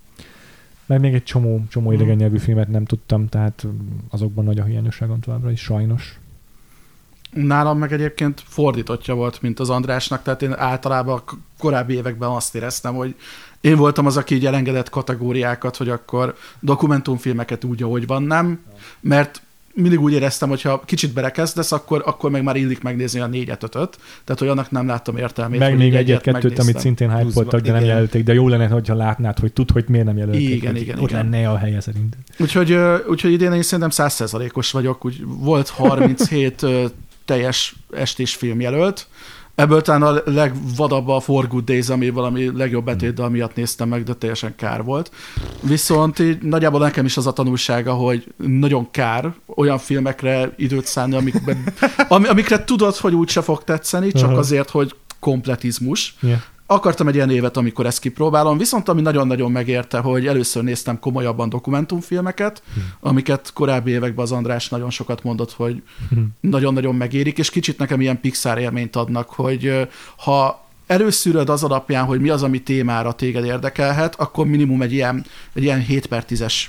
meg 0.88 1.00
még 1.00 1.14
egy 1.14 1.24
csomó, 1.24 1.64
csomó 1.70 1.92
idegen 1.92 2.16
nyelvű 2.16 2.38
filmet 2.38 2.68
nem 2.68 2.86
tudtam, 2.86 3.28
tehát 3.28 3.68
azokban 4.10 4.44
nagy 4.44 4.60
a 4.60 4.64
hiányosságom 4.64 5.20
továbbra 5.20 5.52
is, 5.52 5.62
sajnos. 5.62 6.20
Nálam 7.32 7.78
meg 7.78 7.94
egyébként 7.94 8.44
fordítottja 8.46 9.16
volt, 9.16 9.42
mint 9.42 9.60
az 9.60 9.70
Andrásnak, 9.70 10.24
tehát 10.24 10.42
én 10.42 10.54
általában 10.54 11.22
a 11.26 11.32
korábbi 11.58 11.94
években 11.94 12.30
azt 12.30 12.56
éreztem, 12.56 12.96
hogy 12.96 13.16
én 13.62 13.76
voltam 13.76 14.06
az, 14.06 14.18
aki 14.18 14.36
így 14.36 14.46
elengedett 14.46 14.90
kategóriákat, 14.90 15.78
hogy 15.78 15.90
akkor 15.90 16.36
dokumentumfilmeket 16.60 17.64
úgy, 17.64 17.84
ahogy 17.84 18.08
van, 18.08 18.24
nem, 18.24 18.64
mert 19.00 19.42
mindig 19.78 20.00
úgy 20.02 20.14
éreztem, 20.14 20.50
hogy 20.50 20.62
ha 20.62 20.82
kicsit 20.86 21.14
belekezdesz, 21.14 21.72
akkor, 21.72 22.02
akkor 22.06 22.32
meg 22.32 22.44
már 22.44 22.56
illik 22.56 22.82
megnézni 22.82 23.20
a 23.20 23.28
négyet, 23.28 23.64
ötöt, 23.64 23.98
tehát 24.24 24.40
hogy 24.40 24.48
annak 24.48 24.72
nem 24.72 24.88
láttam 24.88 25.18
értelmét. 25.18 25.60
Meg 25.60 25.78
még 25.78 25.88
így 25.88 25.96
egyet-kettőt, 25.96 26.34
megnéztem. 26.34 26.66
amit 26.66 26.80
szintén 26.80 27.10
hype 27.10 27.22
Pluszban, 27.22 27.44
voltak, 27.44 27.62
de 27.62 27.72
nem 27.72 27.82
igen. 27.82 27.94
jelölték, 27.94 28.24
de 28.24 28.34
jó 28.34 28.48
lenne, 28.48 28.68
hogyha 28.68 28.96
látnád, 28.96 29.40
hogy 29.40 29.54
tud, 29.54 29.72
hogy 29.72 29.86
miért 29.88 30.06
nem 30.06 30.18
jelölték. 30.18 30.50
Igen, 30.50 30.76
igen, 30.76 31.00
Ott 31.00 31.10
igen. 31.10 31.30
lenne 31.30 31.50
a 31.50 31.58
helye 31.58 31.80
szerintem. 31.80 32.20
Úgyhogy, 32.38 32.78
úgyhogy 33.10 33.32
idén 33.32 33.54
én 33.54 33.62
szerintem 33.62 33.90
százszerzalékos 33.90 34.72
vagyok, 34.72 35.06
úgy 35.06 35.24
volt 35.26 35.70
37 35.70 36.62
ö, 36.62 36.86
teljes 37.26 37.76
estés 37.92 38.36
film 38.36 38.62
jelölt. 38.62 39.08
Ebből 39.58 39.82
talán 39.82 40.02
a 40.02 40.22
legvadabb 40.26 41.08
a 41.08 41.20
For 41.20 41.48
Good 41.48 41.64
Days, 41.64 41.90
ami 41.90 42.10
valami 42.10 42.58
legjobb 42.58 42.86
betétdal 42.86 43.30
miatt 43.30 43.56
néztem 43.56 43.90
meg, 43.90 44.04
de 44.04 44.14
teljesen 44.14 44.56
kár 44.56 44.84
volt. 44.84 45.12
Viszont 45.62 46.20
így 46.20 46.42
nagyjából 46.42 46.80
nekem 46.80 47.06
is 47.06 47.18
az 47.18 47.28
a 47.28 47.34
tanulsága, 47.34 47.94
hogy 47.94 48.34
nagyon 48.36 48.92
kár 48.92 49.34
olyan 49.56 49.78
filmekre 49.78 50.54
időt 50.58 50.86
szánni, 50.86 51.16
amikben, 51.16 51.74
ami, 52.08 52.28
amikre 52.28 52.64
tudod, 52.64 52.96
hogy 52.96 53.14
úgyse 53.14 53.42
fog 53.42 53.64
tetszeni, 53.64 54.12
csak 54.12 54.30
Aha. 54.30 54.38
azért, 54.38 54.70
hogy 54.70 54.96
kompletizmus. 55.20 56.16
Yeah. 56.22 56.40
Akartam 56.70 57.08
egy 57.08 57.16
ilyen 57.16 57.30
évet, 57.30 57.58
amikor 57.58 57.86
ezt 57.86 58.00
kipróbálom, 58.00 58.58
viszont 58.58 58.90
ami 58.90 59.02
nagyon-nagyon 59.02 59.52
megérte, 59.52 60.00
hogy 60.00 60.28
először 60.28 60.64
néztem 60.64 61.00
komolyabban 61.00 61.50
dokumentumfilmeket, 61.50 62.64
amiket 63.00 63.54
korábbi 63.54 63.92
években 63.92 64.24
az 64.26 64.32
András 64.32 64.70
nagyon 64.70 64.90
sokat 64.90 65.24
mondott, 65.24 65.52
hogy 65.52 65.84
nagyon-nagyon 66.40 66.96
megérik, 66.96 67.38
és 67.38 67.50
kicsit 67.50 67.78
nekem 67.78 68.02
ilyen 68.02 68.20
Pixar 68.20 68.58
élményt 68.58 68.96
adnak, 68.96 69.30
hogy 69.30 69.88
ha 70.18 70.66
előszűröd 70.88 71.50
az 71.50 71.64
alapján, 71.64 72.06
hogy 72.06 72.20
mi 72.20 72.30
az, 72.30 72.44
ami 72.44 72.62
témára 72.62 73.12
téged 73.12 73.46
érdekelhet, 73.46 74.16
akkor 74.16 74.46
minimum 74.46 74.82
egy 74.82 74.94
ilyen, 74.94 75.26
egy 75.54 75.64
ilyen 75.64 75.80
7 75.80 76.06
per 76.06 76.26
10-es 76.30 76.64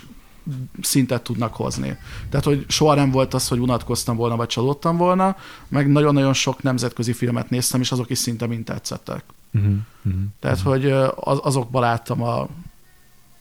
szintet 0.80 1.22
tudnak 1.22 1.54
hozni. 1.54 1.96
Tehát, 2.30 2.46
hogy 2.46 2.64
soha 2.68 2.94
nem 2.94 3.10
volt 3.10 3.34
az, 3.34 3.48
hogy 3.48 3.58
unatkoztam 3.58 4.16
volna, 4.16 4.36
vagy 4.36 4.48
csalódtam 4.48 4.96
volna, 4.96 5.36
meg 5.68 5.88
nagyon-nagyon 5.90 6.32
sok 6.32 6.62
nemzetközi 6.62 7.12
filmet 7.12 7.50
néztem, 7.50 7.80
és 7.80 7.92
azok 7.92 8.10
is 8.10 8.18
szinte 8.18 8.46
mind 8.46 8.64
tetszettek. 8.64 9.24
Uh-huh. 9.58 9.74
Uh-huh. 10.04 10.22
Tehát, 10.40 10.60
hogy 10.60 10.84
ö, 10.84 11.08
az, 11.14 11.38
azokban 11.42 11.82
láttam 11.82 12.22
a, 12.22 12.48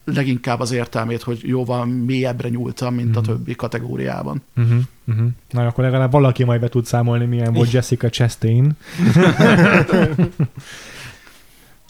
leginkább 0.06 0.60
az 0.60 0.72
értelmét, 0.72 1.22
hogy 1.22 1.40
jóval 1.44 1.86
mélyebbre 1.86 2.50
nyúltam, 2.50 2.96
mint 2.96 3.16
a 3.16 3.20
Mhm. 3.20 3.30
többi 3.30 3.56
kategóriában. 3.56 4.42
Uh-huh, 4.58 4.78
uh-huh. 5.08 5.28
Na, 5.50 5.68
akkor 5.68 5.84
legalább 5.84 6.12
valaki 6.12 6.44
majd 6.44 6.62
be 6.62 6.68
tud 6.68 6.86
számolni, 6.86 7.26
milyen 7.26 7.54
volt 7.54 7.72
Jessica 7.72 8.10
Chastain. 8.10 8.76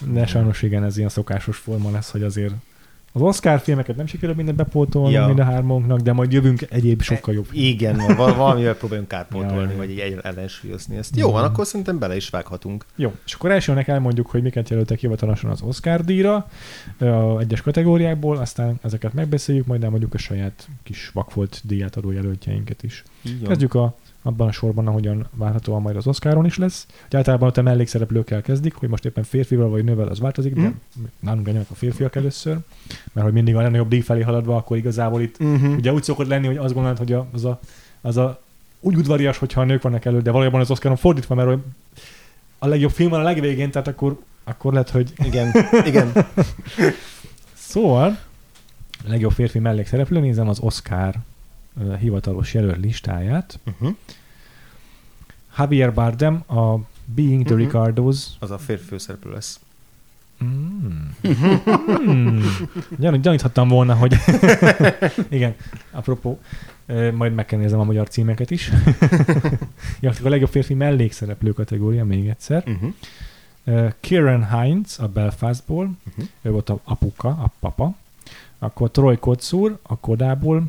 De 0.06 0.26
sajnos 0.26 0.62
igen, 0.62 0.84
ez 0.84 0.98
ilyen 0.98 1.10
szokásos 1.10 1.58
forma 1.58 1.92
lesz, 1.92 2.12
hogy 2.12 2.24
azért 2.24 2.54
az 3.18 3.24
Oscar 3.24 3.60
filmeket 3.60 3.96
nem 3.96 4.06
sikerül 4.06 4.36
mindent 4.36 4.58
bepótolni 4.58 5.14
Ja. 5.14 5.26
mind 5.28 5.40
a 5.40 5.44
hármunknak, 5.44 6.00
de 6.00 6.14
majd 6.14 6.32
jövünk 6.32 6.62
egyéb 6.70 7.02
sokkal 7.02 7.34
jobb. 7.34 7.48
Igen, 7.52 7.98
val- 8.16 8.36
valamivel 8.36 8.76
próbáljunk 8.76 9.10
kárpótolni, 9.10 9.72
Ja, 9.72 9.78
vagy 9.78 10.00
el- 10.00 10.20
ellensúlyozni 10.22 10.98
ezt. 10.98 11.16
Jó, 11.16 11.32
van, 11.32 11.44
akkor 11.44 11.66
szerintem 11.66 12.00
bele 12.00 12.16
is 12.16 12.30
vághatunk. 12.30 12.86
Jó, 12.96 13.14
és 13.26 13.34
akkor 13.34 13.52
elsőnek 13.52 13.88
elmondjuk, 13.88 14.28
hogy 14.28 14.42
miket 14.42 14.70
jelöltek 14.70 15.00
hivatalosan 15.00 15.50
az 15.50 15.62
Oscar 15.62 16.04
díjra 16.04 16.50
a 17.00 17.40
egyes 17.40 17.62
kategóriákból, 17.62 18.38
aztán 18.38 18.80
ezeket 18.82 19.14
megbeszéljük, 19.14 19.66
majd 19.66 19.84
elmondjuk 19.84 20.14
a 20.14 20.18
saját 20.18 20.68
kis 20.84 21.10
vakfolt 21.14 21.62
díját 21.64 21.96
adó 21.96 22.12
jelöltjeinket 22.12 22.84
is. 22.84 23.04
Van. 23.24 23.48
Kezdjük 23.48 23.74
a, 23.74 23.96
abban 24.28 24.48
a 24.48 24.52
sorban, 24.52 24.88
ahogyan 24.88 25.28
várhatóan 25.36 25.82
majd 25.82 25.96
az 25.96 26.08
Oscaron 26.08 26.46
is 26.46 26.58
lesz. 26.58 26.86
Ugye 27.08 27.18
általában 27.18 27.48
ott 27.48 27.58
a 27.58 27.62
mellékszereplőkkel 27.62 28.42
kezdik, 28.42 28.74
hogy 28.74 28.90
most 28.90 29.06
éppen 29.06 29.24
férfival 29.24 29.70
vagy 29.70 29.84
nővel 29.84 30.08
az 30.08 30.20
változik, 30.20 30.54
de 30.54 30.62
Mhm. 30.62 30.72
nálunk 31.20 31.48
ennyire 31.48 31.66
a 31.70 31.74
férfiak 31.76 32.16
először, 32.16 32.58
mert 33.14 33.26
hogy 33.26 33.36
mindig 33.36 33.56
a 33.56 33.62
legnagyobb 33.62 33.88
díj 33.88 34.00
felé 34.00 34.22
haladva, 34.22 34.56
akkor 34.56 34.78
igazából 34.78 35.22
itt 35.22 35.36
Uh-huh. 35.40 35.76
ugye 35.76 35.94
úgy 35.94 36.04
szokott 36.04 36.28
lenni, 36.28 36.48
hogy 36.48 36.58
azt 36.58 36.74
gondolod, 36.74 36.98
hogy 36.98 37.16
az, 37.34 37.46
a, 37.46 37.60
az 38.02 38.18
a 38.18 38.42
úgy 38.80 38.96
udvarias, 38.96 39.38
hogyha 39.38 39.62
a 39.62 39.66
nők 39.66 39.82
vannak 39.82 40.06
elő, 40.06 40.22
de 40.22 40.32
valójában 40.32 40.62
az 40.62 40.72
Oscaron 40.72 40.98
fordítva, 40.98 41.36
mert 41.36 41.48
hogy 41.48 41.60
a 42.60 42.68
legjobb 42.68 42.92
film 42.92 43.10
van 43.10 43.20
a 43.20 43.24
legvégén, 43.24 43.72
tehát 43.72 43.88
akkor, 43.88 44.20
akkor 44.44 44.72
lehet, 44.74 44.90
hogy 44.90 45.14
Igen, 45.24 45.52
igen. 45.86 46.12
Szóval, 47.54 48.18
a 49.06 49.10
legjobb 49.10 49.32
férfi 49.32 49.60
mellékszereplő, 49.60 50.20
nézem 50.20 50.48
az 50.50 50.60
Oscar 50.60 51.16
hivatalos 52.00 52.54
jelölt 52.54 52.78
listáját. 52.78 53.60
Uh-huh. 53.66 53.96
Javier 55.58 55.94
Bardem, 55.94 56.44
a 56.48 56.76
Being 57.06 57.46
the 57.46 57.54
Mhm. 57.54 57.64
Ricardos. 57.64 58.26
Az 58.40 58.52
a 58.52 58.58
férfi 58.58 58.84
főszereplő 58.86 59.32
lesz. 59.32 59.60
Mm. 60.44 60.88
Mm. 62.08 62.40
Gyan, 63.00 63.22
gyaníthattam 63.22 63.68
volna, 63.68 63.96
hogy... 63.96 64.16
Igen, 65.30 65.56
apropó, 65.92 66.40
majd 67.14 67.34
meg 67.34 67.46
kell 67.46 67.60
nézem 67.60 67.80
a 67.80 67.84
magyar 67.84 68.08
címeket 68.08 68.52
is. 68.52 68.72
ja, 70.02 70.12
a 70.24 70.30
legjobb 70.30 70.50
férfi 70.50 70.74
mellékszereplő 70.74 71.52
kategória 71.54 72.06
még 72.06 72.28
egyszer. 72.28 72.64
Uh-huh. 72.68 72.94
Uh, 73.64 73.92
Kieran 74.00 74.60
Hines 74.62 75.00
a 75.00 75.08
Belfastból, 75.08 75.92
Uh-huh. 76.10 76.26
ő 76.42 76.52
volt 76.52 76.70
a 76.70 76.80
apuka, 76.84 77.28
a 77.30 77.52
papa. 77.60 77.96
Akkor 78.60 78.92
Troy 78.92 79.18
Kotsur 79.18 79.78
a 79.82 79.98
Kodából, 79.98 80.64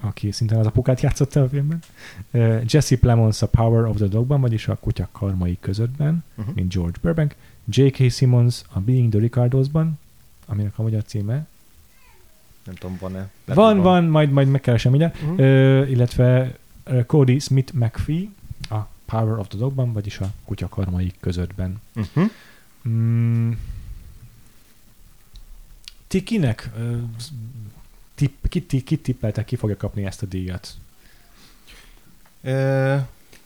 aki 0.00 0.30
szintén 0.32 0.58
az 0.58 0.66
apukát 0.66 1.00
játszotta 1.00 1.42
a 1.42 1.48
filmben. 1.48 1.78
Jesse 2.66 2.96
Plemons 2.98 3.42
a 3.42 3.46
Power 3.48 3.84
of 3.84 3.96
the 3.96 4.06
Dogban, 4.06 4.40
vagyis 4.40 4.68
a 4.68 4.76
kutya 4.76 5.08
karmai 5.12 5.56
közöttben, 5.60 6.24
Uh-huh. 6.36 6.54
mint 6.54 6.72
George 6.72 6.98
Burbank. 7.02 7.34
J.K. 7.68 8.10
Simmons 8.10 8.62
a 8.72 8.80
Being 8.80 9.10
the 9.10 9.20
Ricardosban, 9.20 9.98
aminek 10.46 10.78
a 10.78 10.82
magyar 10.82 11.02
címe. 11.04 11.46
Nem 12.64 12.74
tudom, 12.74 12.96
van-e. 13.00 13.16
Lehet, 13.44 13.62
Van, 13.62 13.74
hogy 13.74 13.82
van, 13.82 14.04
majd, 14.04 14.30
majd 14.30 14.48
megkeresem 14.48 14.94
ide. 14.94 15.12
Mhm. 15.22 15.30
Uh, 15.32 15.90
illetve 15.90 16.56
Cody 17.06 17.38
Smith 17.38 17.72
McPhee 17.74 18.24
a 18.70 18.78
Power 19.04 19.38
of 19.38 19.48
the 19.48 19.58
Dogban, 19.58 19.92
vagyis 19.92 20.18
a 20.18 20.32
kutya 20.44 20.68
karmai 20.68 21.12
közöttben. 21.20 21.80
Uh-huh. 21.94 22.30
Mm. 22.88 23.50
Ti 26.06 26.22
kinek 26.22 26.70
ö, 26.78 26.96
tipp, 28.16 28.44
ki, 28.48 28.62
ti, 28.62 28.82
ki 28.82 28.96
tippeltek, 28.96 29.44
ki 29.44 29.56
fogja 29.56 29.76
kapni 29.76 30.04
ezt 30.04 30.22
a 30.22 30.26
díjat? 30.26 30.68
Ö, 32.42 32.96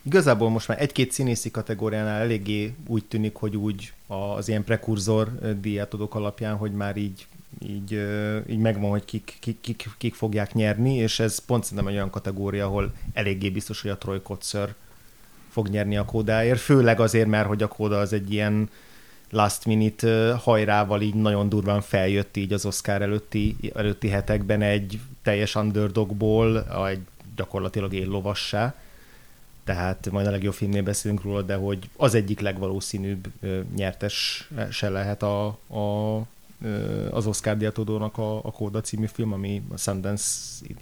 igazából 0.03 0.51
most 0.51 0.69
már 0.69 0.81
egy-két 0.81 1.13
színészi 1.13 1.51
kategóriánál 1.51 2.21
eléggé 2.21 2.75
úgy 2.87 3.05
tűnik, 3.05 3.35
hogy 3.35 3.57
úgy 3.57 3.93
az 4.07 4.49
ilyen 4.49 4.65
prekurzor 4.65 5.39
ö, 5.41 5.53
díjátadók 5.61 6.15
alapján, 6.15 6.57
hogy 6.57 6.73
már 6.73 6.97
így, 6.97 7.27
így, 7.59 7.93
így 8.49 8.59
megvan, 8.59 8.91
hogy 8.91 9.05
kik, 9.05 9.37
kik, 9.41 9.61
kik, 9.61 9.89
kik 9.99 10.15
fogják 10.15 10.55
nyerni, 10.55 10.95
és 10.95 11.21
ez 11.21 11.39
pont 11.39 11.63
szerintem 11.63 11.87
egy 11.87 11.95
olyan 11.95 12.11
kategória, 12.11 12.67
ahol 12.67 12.93
eléggé 13.13 13.51
biztos, 13.51 13.83
hogy 13.83 13.91
a 13.91 13.99
Troy 13.99 14.21
Kotzer 14.21 14.75
fog 15.49 15.69
nyerni 15.69 15.97
a 15.97 16.05
kódáért, 16.05 16.61
főleg 16.61 17.01
azért, 17.01 17.29
mert 17.29 17.47
hogy 17.47 17.63
a 17.63 17.69
kóda 17.69 17.99
az 17.99 18.13
egy 18.13 18.33
ilyen 18.33 18.71
last 19.31 19.67
minute 19.67 20.35
hajrával 20.35 21.01
így 21.01 21.15
nagyon 21.15 21.49
durván 21.49 21.81
feljött 21.81 22.37
így 22.37 22.53
az 22.53 22.67
Oscar 22.67 23.03
előtti, 23.03 23.57
előtti 23.75 24.09
hetekben 24.09 24.63
egy 24.63 25.01
teljes 25.23 25.55
underdogból, 25.55 26.67
egy 26.89 27.01
gyakorlatilag 27.37 27.93
éllovassá. 27.93 28.75
Tehát 29.65 30.11
majd 30.11 30.27
a 30.27 30.31
legjobb 30.31 30.55
filmnél 30.55 30.83
beszélünk 30.83 31.23
róla, 31.23 31.43
de 31.43 31.55
hogy 31.55 31.91
az 31.97 32.15
egyik 32.15 32.41
legvalószínűbb 32.41 33.29
nyertes 33.77 34.49
se 34.71 34.89
lehet 34.89 35.23
a, 35.23 35.47
a, 35.69 36.17
az 37.11 37.27
Oscar 37.27 37.57
díjatodónak 37.57 38.19
a, 38.19 38.37
a 38.37 38.51
Kóda 38.51 38.81
című 38.81 39.07
film, 39.07 39.33
ami 39.33 39.63
a 39.73 39.77
Sundance, 39.77 40.25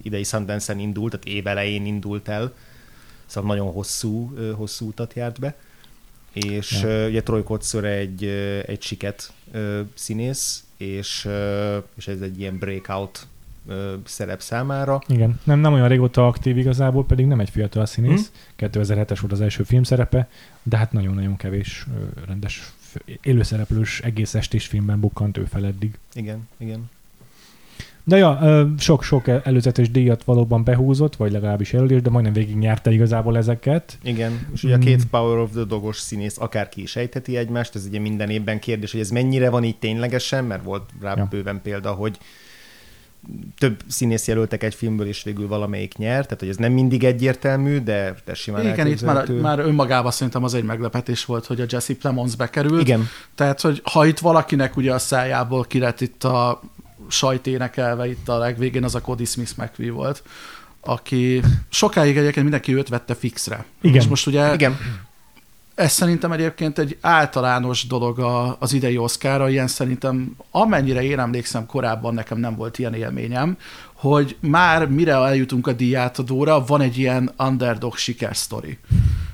idei 0.02 0.24
Sundance-en 0.24 0.78
indult, 0.78 1.10
tehát 1.10 1.26
évelején 1.38 1.86
indult 1.86 2.28
el, 2.28 2.54
szóval 3.26 3.50
nagyon 3.50 3.72
hosszú, 3.72 4.36
hosszú 4.56 4.86
utat 4.86 5.14
járt 5.14 5.40
be. 5.40 5.56
És 6.32 6.82
Ja. 6.82 6.88
ja. 6.88 7.08
ugye 7.08 7.22
Troy 7.22 7.42
Kotsur 7.42 7.84
egy, 7.84 8.24
egy 8.66 8.82
siket 8.82 9.32
színész, 9.94 10.64
és, 10.76 11.28
és 11.94 12.08
ez 12.08 12.20
egy 12.20 12.40
ilyen 12.40 12.58
breakout 12.58 13.26
ö, 13.66 13.94
szerep 14.04 14.40
számára. 14.40 15.00
Igen, 15.06 15.40
nem, 15.44 15.58
nem 15.60 15.72
olyan 15.72 15.88
régóta 15.88 16.26
aktív 16.26 16.56
igazából, 16.58 17.04
pedig 17.04 17.26
nem 17.26 17.40
egy 17.40 17.50
fiatal 17.50 17.86
színész. 17.86 18.30
Hm? 18.56 18.64
2007-es 18.66 19.18
volt 19.20 19.32
az 19.32 19.40
első 19.40 19.62
filmszerepe, 19.62 20.28
de 20.62 20.76
hát 20.76 20.92
nagyon-nagyon 20.92 21.36
kevés 21.36 21.86
rendes 22.26 22.72
élőszereplős 23.22 24.00
egész 24.00 24.34
estés 24.34 24.66
filmben 24.66 25.00
bukkant 25.00 25.36
ő 25.36 25.44
fel 25.44 25.64
eddig. 25.66 25.98
Igen, 26.14 26.48
igen. 26.56 26.90
De 28.08 28.16
ja, 28.16 28.66
sok-sok 28.78 29.28
előzetes 29.28 29.90
díjat 29.90 30.24
valóban 30.24 30.64
behúzott, 30.64 31.16
vagy 31.16 31.32
legalábbis 31.32 31.72
jelölés, 31.72 32.02
de 32.02 32.10
majdnem 32.10 32.32
végig 32.32 32.56
nyerte 32.56 32.90
igazából 32.90 33.36
ezeket. 33.36 33.98
Igen, 34.02 34.46
és 34.54 34.62
ugye 34.62 34.74
a 34.74 34.76
Mm. 34.76 34.80
két 34.80 35.06
Power 35.06 35.38
of 35.38 35.50
the 35.50 35.64
Dogos 35.64 35.96
színész 35.98 36.38
akárki 36.38 36.82
is 36.82 36.96
ejtheti 36.96 37.36
egymást, 37.36 37.74
ez 37.74 37.86
ugye 37.86 37.98
minden 38.00 38.30
évben 38.30 38.58
kérdés, 38.58 38.92
hogy 38.92 39.00
ez 39.00 39.10
mennyire 39.10 39.50
van 39.50 39.64
így 39.64 39.76
ténylegesen, 39.76 40.44
mert 40.44 40.64
volt 40.64 40.90
rá 41.00 41.14
Ja. 41.16 41.26
bőven 41.30 41.60
példa, 41.62 41.92
hogy 41.92 42.18
több 43.58 43.80
színész 43.86 44.26
jelöltek 44.26 44.62
egy 44.62 44.74
filmből, 44.74 45.06
és 45.06 45.22
végül 45.22 45.48
valamelyik 45.48 45.96
nyert, 45.96 46.24
tehát 46.24 46.40
hogy 46.40 46.48
ez 46.48 46.56
nem 46.56 46.72
mindig 46.72 47.04
egyértelmű, 47.04 47.78
de, 47.78 48.14
de 48.24 48.34
simán 48.34 48.66
Igen, 48.66 48.86
itt 48.86 49.02
már, 49.02 49.28
már 49.28 49.58
önmagában 49.58 50.10
szerintem 50.10 50.44
az 50.44 50.54
egy 50.54 50.64
meglepetés 50.64 51.24
volt, 51.24 51.46
hogy 51.46 51.60
a 51.60 51.64
Jesse 51.68 51.94
Plemons 51.94 52.36
bekerült. 52.36 52.80
Igen, 52.80 53.08
Tehát, 53.34 53.60
hogy 53.60 53.80
ha 53.92 54.06
itt 54.06 54.18
valakinek 54.18 54.76
ugye 54.76 54.92
a 54.94 54.98
szájából 54.98 55.64
kirett 55.64 56.00
itt 56.00 56.24
a 56.24 56.60
sajténekelve 57.08 58.08
itt 58.08 58.28
a 58.28 58.38
legvégén, 58.38 58.84
az 58.84 58.94
a 58.94 59.00
Cody 59.00 59.24
Smith 59.24 59.52
McVie 59.56 59.92
volt, 59.92 60.22
aki 60.80 61.42
sokáig 61.68 62.16
egyébként 62.16 62.42
mindenki 62.42 62.74
őt 62.74 62.88
vette 62.88 63.14
fixre. 63.14 63.64
Igen. 63.80 64.00
És 64.00 64.06
most 64.08 64.26
ugye 64.26 64.54
igen, 64.54 64.78
ez 65.78 65.92
szerintem 65.92 66.32
egyébként 66.32 66.78
egy 66.78 66.98
általános 67.00 67.86
dolog 67.86 68.18
a, 68.18 68.56
az 68.58 68.72
idei 68.72 68.96
Oscarra, 68.96 69.48
ilyen 69.48 69.66
szerintem 69.66 70.36
amennyire 70.50 71.02
én 71.02 71.18
emlékszem 71.18 71.66
korábban 71.66 72.14
nekem 72.14 72.38
nem 72.38 72.56
volt 72.56 72.78
ilyen 72.78 72.94
élményem, 72.94 73.56
hogy 73.98 74.36
már 74.40 74.86
mire 74.88 75.12
eljutunk 75.12 75.66
a 75.66 75.72
díjátadóra, 75.72 76.64
van 76.64 76.80
egy 76.80 76.98
ilyen 76.98 77.30
underdog 77.38 77.96
sikersztori. 77.96 78.78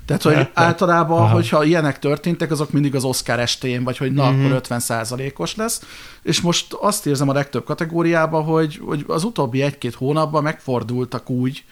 Tehát, 0.07 0.23
hogy 0.23 0.49
általában, 0.53 1.19
Aha. 1.23 1.33
hogyha 1.35 1.65
ilyenek 1.65 1.99
történtek, 1.99 2.51
azok 2.51 2.71
mindig 2.71 2.95
az 2.95 3.05
Oscar 3.05 3.39
estén, 3.41 3.85
vagy 3.85 3.97
hogy 3.97 4.13
na, 4.13 4.31
Mhm. 4.31 4.41
akkor 4.45 4.57
50%-os 4.57 5.57
lesz. 5.57 5.83
És 6.23 6.41
most 6.41 6.73
azt 6.73 7.07
érzem 7.07 7.29
a 7.29 7.33
legtöbb 7.33 7.65
kategóriában, 7.65 8.45
hogy, 8.45 8.81
hogy 8.85 9.05
az 9.09 9.25
utóbbi 9.25 9.63
egy-két 9.63 9.95
hónapban 9.95 10.43
megfordultak 10.43 11.31
úgy, 11.31 11.65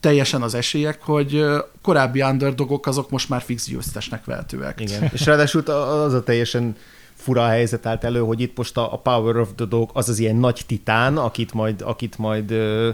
teljesen 0.00 0.42
az 0.42 0.54
esélyek, 0.54 1.02
hogy 1.02 1.44
korábbi 1.82 2.22
underdogok 2.22 2.86
azok 2.86 3.10
most 3.10 3.28
már 3.28 3.42
fix 3.42 3.66
győztesnek 3.66 4.24
vehetőek. 4.24 4.80
igen. 4.80 5.10
És 5.12 5.24
ráadásul 5.24 5.60
az 5.70 6.12
a 6.12 6.22
teljesen 6.22 6.76
fura 7.18 7.46
helyzet 7.46 7.86
állt 7.86 8.04
elő, 8.04 8.20
hogy 8.20 8.40
itt 8.40 8.56
most 8.56 8.76
a, 8.76 8.92
a 8.92 8.96
Power 8.96 9.36
of 9.36 9.48
the 9.56 9.64
Dog 9.64 9.90
az 9.92 10.08
az 10.08 10.18
ilyen 10.18 10.36
nagy 10.36 10.60
titán, 10.66 11.16
akit 11.16 11.52
majd, 11.52 11.82
akit 11.82 12.18
majd 12.18 12.50
ö, 12.50 12.90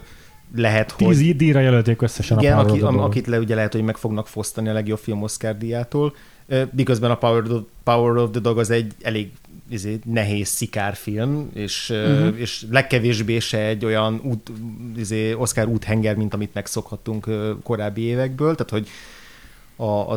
lehet, 0.57 0.91
hogy... 0.91 1.07
Tíz 1.17 1.37
díjra 1.37 1.61
jelölték 1.61 2.03
összesen 2.03 2.39
Igen, 2.39 2.53
a 2.53 2.57
Power 2.57 2.71
aki, 2.71 2.83
of 2.83 2.89
the 2.89 2.97
Dog. 2.97 3.07
akit 3.07 3.27
le 3.27 3.39
ugye 3.39 3.55
lehet, 3.55 3.73
hogy 3.73 3.83
meg 3.83 3.97
fognak 3.97 4.29
fosztani 4.29 4.69
a 4.69 4.73
legjobb 4.73 4.99
film 4.99 5.23
Oscar 5.23 5.59
díjától. 5.59 6.15
Miközben 6.73 7.11
a 7.11 7.17
Power, 7.17 7.43
of 7.43 7.49
the- 7.49 7.65
Power 7.83 8.17
of 8.17 8.31
the 8.31 8.41
Dog 8.41 8.59
az 8.59 8.71
egy 8.71 8.93
elég 9.03 9.31
izé, 9.69 9.99
nehéz 10.05 10.49
szikárfilm, 10.49 11.51
és, 11.55 11.91
uh-huh. 11.91 12.41
és 12.41 12.65
legkevésbé 12.71 13.39
se 13.39 13.59
egy 13.59 13.85
olyan 13.85 14.21
út, 14.25 14.51
izé, 14.97 15.33
Oscar 15.33 15.67
úthenger, 15.67 16.17
mint 16.17 16.35
amit 16.35 16.55
megszokhattunk 16.55 17.27
korábbi 17.63 18.03
évekből, 18.03 18.55
tehát 18.55 18.71
hogy 18.71 18.89
a, 19.77 19.85
a, 19.85 20.15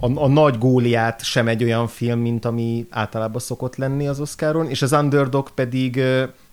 a, 0.00 0.06
a, 0.14 0.28
nagy 0.28 0.58
góliát 0.58 1.24
sem 1.24 1.48
egy 1.48 1.64
olyan 1.64 1.86
film, 1.86 2.20
mint 2.20 2.44
ami 2.44 2.86
általában 2.90 3.40
szokott 3.40 3.76
lenni 3.76 4.08
az 4.08 4.20
Oscaron, 4.20 4.68
és 4.68 4.82
az 4.82 4.92
Underdog 4.92 5.50
pedig 5.50 6.02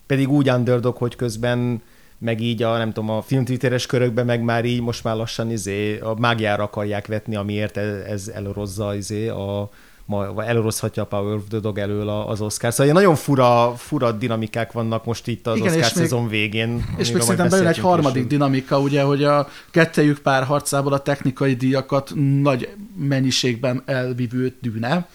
pedig 0.08 0.30
úgy 0.30 0.50
underdog, 0.50 0.98
hogy 0.98 1.16
közben 1.16 1.82
meg 2.18 2.42
így 2.42 2.64
a, 2.64 2.78
nem 2.78 2.94
tudom, 2.94 3.10
a 3.10 3.22
filmtwitteres 3.22 3.86
körökben 3.86 4.26
meg 4.26 4.42
már 4.42 4.66
így 4.66 4.82
most 4.82 5.04
már 5.04 5.16
lassan 5.16 5.52
izé, 5.52 6.00
a 6.00 6.16
mágiára 6.20 6.64
akarják 6.64 7.08
vetni, 7.08 7.36
amiért 7.36 7.78
ez, 7.78 7.96
ez 8.08 8.28
elorozza 8.28 8.96
izé 8.96 9.28
a, 9.28 9.70
ma 10.06 10.44
elorozhatja 10.46 11.04
a 11.04 11.06
Power 11.06 11.36
of 11.36 11.44
the 11.50 11.60
Dog 11.60 11.78
elől 11.78 12.10
az 12.10 12.42
Oscar. 12.42 12.72
Szóval 12.72 12.86
ilyen 12.86 13.02
nagyon 13.02 13.16
fura, 13.16 13.74
fura 13.78 14.12
dinamikák 14.12 14.72
vannak 14.72 15.06
most 15.06 15.28
itt 15.28 15.48
az 15.48 15.58
Igen, 15.58 15.68
Oscar 15.68 15.86
szezon 15.86 16.22
még, 16.22 16.30
végén. 16.30 16.86
És 16.98 17.12
még 17.12 17.22
szerintem 17.22 17.50
bejön 17.50 17.68
egy 17.68 17.78
harmadik 17.78 18.24
is. 18.24 18.30
dinamika, 18.30 18.80
ugye, 18.80 19.02
hogy 19.02 19.24
a 19.24 19.48
kettejük 19.72 20.20
pár 20.20 20.44
harcából 20.44 20.94
a 20.94 21.00
technikai 21.00 21.54
díjakat 21.54 22.12
nagy 22.42 22.70
mennyiségben 22.96 23.82
elvívő 23.86 24.56
dűne. 24.62 25.08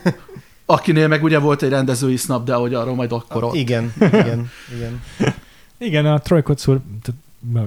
Akinél 0.66 1.08
meg 1.08 1.22
ugye 1.22 1.38
volt 1.38 1.62
egy 1.62 1.70
rendezői 1.70 2.16
snap, 2.16 2.44
de 2.44 2.54
hogy 2.54 2.74
arról 2.74 2.94
majd 2.94 3.12
akkor 3.12 3.44
ott. 3.44 3.54
Igen, 3.54 3.92
igen, 4.12 4.50
igen. 4.74 5.02
Igen, 5.78 6.06
a 6.06 6.18
Troy 6.18 6.42
Kotsur 6.42 6.80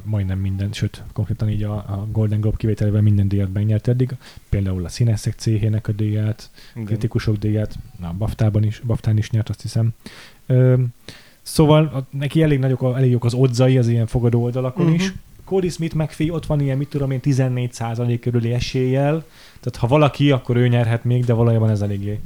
majdnem 0.04 0.40
minden, 0.40 0.72
sőt, 0.72 1.04
konkrétan 1.14 1.50
így 1.50 1.64
a, 1.64 1.74
a 1.74 2.08
Golden 2.12 2.42
Globe 2.42 2.58
kivételével 2.58 3.02
minden 3.02 3.28
díjat 3.28 3.54
megnyert 3.54 3.88
eddig, 3.88 4.16
például 4.50 4.86
a 4.86 4.90
színészek 4.90 5.34
céhének 5.34 5.88
a 5.88 5.92
díját, 5.92 6.50
Igen. 6.72 6.86
kritikusok 6.86 7.38
díját, 7.38 7.76
a 8.02 8.14
Baftában 8.14 8.64
is, 8.64 8.80
Baftán 8.80 9.18
is 9.18 9.30
nyert, 9.30 9.50
azt 9.50 9.62
hiszem. 9.62 9.90
Ö, 10.46 10.82
szóval 11.42 11.86
a, 11.86 12.18
neki 12.18 12.42
elég 12.44 12.60
nagyok, 12.60 12.96
elég 12.96 13.12
jók 13.12 13.26
az 13.26 13.34
odzai 13.34 13.78
az 13.78 13.88
ilyen 13.88 14.08
fogadó 14.08 14.44
oldalakon 14.44 14.86
uh-huh. 14.86 15.02
is. 15.02 15.14
Cody 15.44 15.70
Smith 15.70 15.96
McPhee 15.96 16.32
ott 16.32 16.46
van 16.46 16.60
ilyen, 16.60 16.78
mit 16.78 16.90
tudom 16.90 17.12
én, 17.12 17.20
14 17.20 18.20
körüli 18.20 18.54
eséllyel, 18.54 19.26
tehát 19.60 19.76
ha 19.80 19.88
valaki, 19.88 20.32
akkor 20.32 20.56
ő 20.56 20.68
nyerhet 20.68 21.04
még, 21.04 21.26
de 21.26 21.34
valójában 21.34 21.70
ez 21.70 21.82
eléggé 21.82 22.20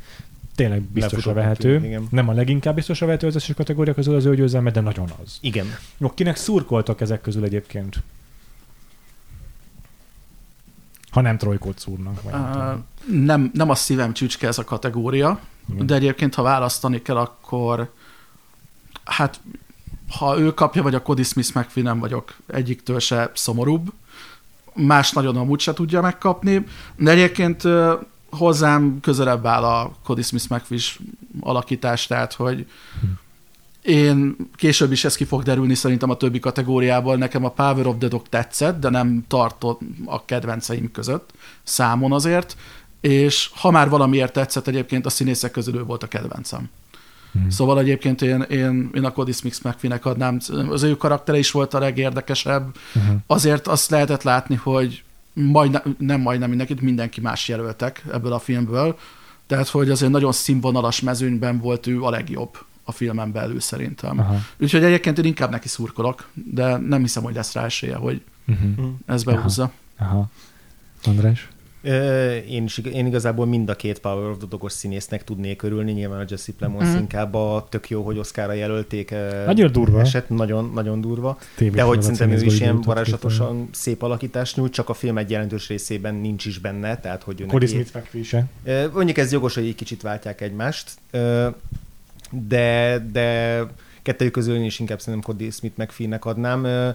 tényleg 0.55 0.81
biztosra 0.81 1.33
vehető. 1.33 1.85
Igen. 1.85 2.07
Nem 2.11 2.29
a 2.29 2.33
leginkább 2.33 2.75
biztosra 2.75 3.05
vehető 3.05 3.27
az 3.27 3.35
összes 3.35 3.55
kategória 3.55 3.93
közül 3.93 4.15
az 4.15 4.25
ő 4.25 4.35
győzelme, 4.35 4.71
de 4.71 4.81
nagyon 4.81 5.09
az. 5.23 5.37
Igen. 5.41 5.65
Jó, 5.97 6.09
kinek 6.09 6.35
szurkoltak 6.35 7.01
ezek 7.01 7.21
közül 7.21 7.43
egyébként? 7.43 8.03
Ha 11.11 11.21
nem 11.21 11.37
Trojkot 11.37 11.79
szúrnak. 11.79 12.21
Vagy 12.21 12.33
uh, 12.33 12.73
nem, 13.25 13.51
nem 13.53 13.69
a 13.69 13.75
szívem 13.75 14.13
csücske 14.13 14.47
ez 14.47 14.57
a 14.57 14.63
kategória, 14.63 15.39
Igen. 15.73 15.85
de 15.85 15.95
egyébként, 15.95 16.35
ha 16.35 16.41
választani 16.41 17.01
kell, 17.01 17.17
akkor 17.17 17.91
hát 19.03 19.39
ha 20.09 20.39
ő 20.39 20.53
kapja, 20.53 20.81
vagy 20.81 20.95
a 20.95 21.01
Cody 21.01 21.23
Smith 21.23 21.55
McPhee 21.55 21.83
nem 21.83 21.99
vagyok 21.99 22.35
egyiktől 22.47 22.99
se 22.99 23.31
szomorúbb. 23.33 23.93
Más 24.73 25.11
nagyon 25.11 25.37
amúgy 25.37 25.59
se 25.59 25.73
tudja 25.73 26.01
megkapni. 26.01 26.65
De 26.95 27.11
egyébként 27.11 27.63
hozzám 28.37 28.99
közelebb 29.01 29.45
áll 29.45 29.63
a 29.63 29.91
Cody 30.03 30.21
Smith 30.21 30.51
McFish 30.51 30.99
alakítás, 31.39 32.07
tehát 32.07 32.33
hogy 32.33 32.65
én 33.81 34.35
később 34.55 34.91
is 34.91 35.05
ez 35.05 35.15
ki 35.15 35.23
fog 35.23 35.43
derülni 35.43 35.75
szerintem 35.75 36.09
a 36.09 36.17
többi 36.17 36.39
kategóriából. 36.39 37.15
Nekem 37.15 37.45
a 37.45 37.49
Power 37.49 37.87
of 37.87 37.95
the 37.99 38.07
Dog 38.07 38.29
tetszett, 38.29 38.79
de 38.79 38.89
nem 38.89 39.25
tartott 39.27 39.81
a 40.05 40.25
kedvenceim 40.25 40.91
között, 40.91 41.29
számon 41.63 42.11
azért, 42.11 42.57
és 43.01 43.49
ha 43.55 43.71
már 43.71 43.89
valamiért 43.89 44.33
tetszett, 44.33 44.67
egyébként 44.67 45.05
a 45.05 45.09
színészek 45.09 45.51
közül 45.51 45.75
ő 45.75 45.83
volt 45.83 46.03
a 46.03 46.07
kedvencem. 46.07 46.69
Hmm. 47.31 47.49
Szóval 47.49 47.79
egyébként 47.79 48.21
én, 48.21 48.41
én, 48.41 48.89
én 48.93 49.03
a 49.05 49.11
Cody 49.11 49.31
Smith 49.31 49.65
McFinek 49.65 50.05
adnám, 50.05 50.39
az 50.69 50.83
ő 50.83 50.97
karaktere 50.97 51.37
is 51.37 51.51
volt 51.51 51.73
a 51.73 51.79
legérdekesebb. 51.79 52.75
Hmm. 52.93 53.23
Azért 53.27 53.67
azt 53.67 53.89
lehetett 53.89 54.23
látni, 54.23 54.55
hogy 54.55 55.03
majd, 55.35 55.81
nem 55.97 56.21
majdnem 56.21 56.49
mindenkit, 56.49 56.81
mindenki 56.81 57.21
más 57.21 57.47
jelöltek 57.47 58.03
ebből 58.11 58.33
a 58.33 58.39
filmből, 58.39 58.97
tehát 59.47 59.67
hogy 59.67 59.89
azért 59.89 60.11
nagyon 60.11 60.31
színvonalas 60.31 61.01
mezőnyben 61.01 61.59
volt 61.59 61.87
ő 61.87 62.01
a 62.03 62.09
legjobb 62.09 62.57
a 62.83 62.91
filmen 62.91 63.31
belül 63.31 63.59
szerintem. 63.59 64.19
Aha. 64.19 64.37
Úgyhogy 64.57 64.83
egyébként 64.83 65.17
én 65.17 65.25
inkább 65.25 65.51
neki 65.51 65.67
szurkolok, 65.67 66.29
de 66.33 66.77
nem 66.77 67.01
hiszem, 67.01 67.23
hogy 67.23 67.35
lesz 67.35 67.53
rá 67.53 67.63
esélye, 67.63 67.95
hogy 67.95 68.21
uh-huh. 68.47 68.85
ez 69.05 69.23
behúzza. 69.23 69.71
Aha. 69.97 70.09
Aha. 70.09 70.29
András? 71.03 71.47
Én, 72.47 72.63
is, 72.63 72.77
én 72.77 73.05
igazából 73.05 73.45
mind 73.45 73.69
a 73.69 73.75
két 73.75 73.99
Power 73.99 74.29
of 74.29 74.37
the 74.37 74.47
Dogos 74.49 74.71
színésznek 74.71 75.23
tudnék 75.23 75.63
örülni, 75.63 75.91
nyilván 75.91 76.19
a 76.19 76.25
Jesse 76.27 76.51
Plemons 76.57 76.87
mm. 76.87 76.97
inkább 76.97 77.33
a 77.33 77.67
tök 77.69 77.89
jó, 77.89 78.03
hogy 78.03 78.17
Oscarra 78.17 78.53
jelölték. 78.53 79.13
Nagyon 79.45 79.71
durva. 79.71 79.99
Eset, 79.99 80.29
nagyon, 80.29 80.71
nagyon 80.73 81.01
durva. 81.01 81.37
Tévés 81.55 81.75
de 81.75 81.81
hogy 81.81 82.01
szerintem 82.01 82.31
ő 82.31 82.41
is 82.41 82.59
ilyen 82.59 82.81
varázslatosan 82.81 83.69
szép 83.71 84.01
alakítás 84.01 84.55
nyújt, 84.55 84.73
csak 84.73 84.89
a 84.89 84.93
film 84.93 85.17
egy 85.17 85.29
jelentős 85.29 85.67
részében 85.67 86.15
nincs 86.15 86.45
is 86.45 86.57
benne, 86.57 86.99
tehát 86.99 87.23
hogy 87.23 87.45
Cody 87.47 87.65
Smith 87.65 87.95
McPhee 87.95 88.47
Mondjuk 88.93 89.17
ez 89.17 89.31
jogos, 89.31 89.55
hogy 89.55 89.67
egy 89.67 89.75
kicsit 89.75 90.01
váltják 90.01 90.41
egymást, 90.41 90.91
de, 92.31 92.99
de 93.11 93.59
kettőjük 94.01 94.33
közül 94.33 94.55
én 94.55 94.63
is 94.63 94.79
inkább 94.79 94.99
szerintem 94.99 95.31
Cody 95.31 95.49
Smith 95.49 95.79
McPhee-nek 95.79 96.25
adnám 96.25 96.93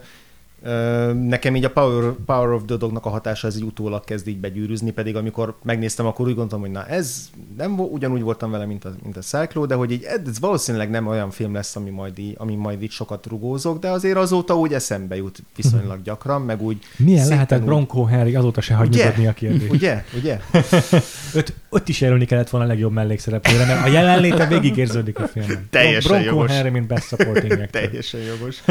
Nekem 1.28 1.56
így 1.56 1.64
a 1.64 1.70
Power, 1.70 2.12
Power 2.26 2.52
of 2.52 2.62
the 2.66 2.76
Dognak 2.76 3.06
a 3.06 3.08
hatása 3.08 3.46
ez 3.46 3.56
így 3.56 3.62
utólag 3.62 4.04
kezd 4.04 4.28
így 4.28 4.38
begyűrűzni, 4.38 4.90
pedig 4.90 5.16
amikor 5.16 5.56
megnéztem, 5.62 6.06
akkor 6.06 6.26
úgy 6.26 6.34
gondoltam, 6.34 6.60
hogy 6.60 6.70
na 6.70 6.86
ez 6.86 7.30
nem 7.56 7.78
ugyanúgy 7.78 8.22
voltam 8.22 8.50
vele, 8.50 8.66
mint 8.66 8.84
a, 8.84 8.92
mint 9.02 9.16
a 9.16 9.20
Cyclo, 9.20 9.66
de 9.66 9.74
hogy 9.74 9.90
így 9.90 10.02
ez 10.02 10.40
valószínűleg 10.40 10.90
nem 10.90 11.06
olyan 11.06 11.30
film 11.30 11.54
lesz, 11.54 11.76
ami 11.76 11.90
majd, 11.90 12.18
így, 12.18 12.34
ami 12.38 12.54
majd 12.54 12.82
így 12.82 12.90
sokat 12.90 13.26
rugózok, 13.26 13.78
de 13.78 13.88
azért 13.88 14.16
azóta 14.16 14.58
úgy 14.58 14.72
eszembe 14.72 15.16
jut 15.16 15.42
viszonylag 15.56 16.02
gyakran, 16.02 16.42
meg 16.42 16.62
úgy... 16.62 16.78
Milyen 16.96 17.28
lehetett 17.28 17.62
Bronco 17.62 18.04
Henry 18.04 18.34
azóta 18.34 18.60
se 18.60 18.74
hagyni 18.74 19.26
a 19.26 19.32
kérdést? 19.32 19.72
Ugye? 19.80 20.04
Ugye? 20.16 20.40
Öt, 21.34 21.54
ott 21.68 21.88
is 21.88 22.00
jelölni 22.00 22.24
kellett 22.24 22.50
volna 22.50 22.66
a 22.66 22.68
legjobb 22.68 22.92
mellékszereplőre, 22.92 23.66
mert 23.66 23.86
a 23.86 23.88
jelenléte 23.88 24.46
végig 24.46 24.76
érződik 24.76 25.18
a 25.18 25.26
filmben. 25.26 25.66
Teljesen 25.70 26.10
Bronco 26.10 26.34
jogos. 26.34 26.50
Henry, 26.50 26.70
mint 26.70 26.86
best 26.86 27.06
supporting. 27.06 27.66
Teljesen 27.70 28.20
jogos. 28.20 28.62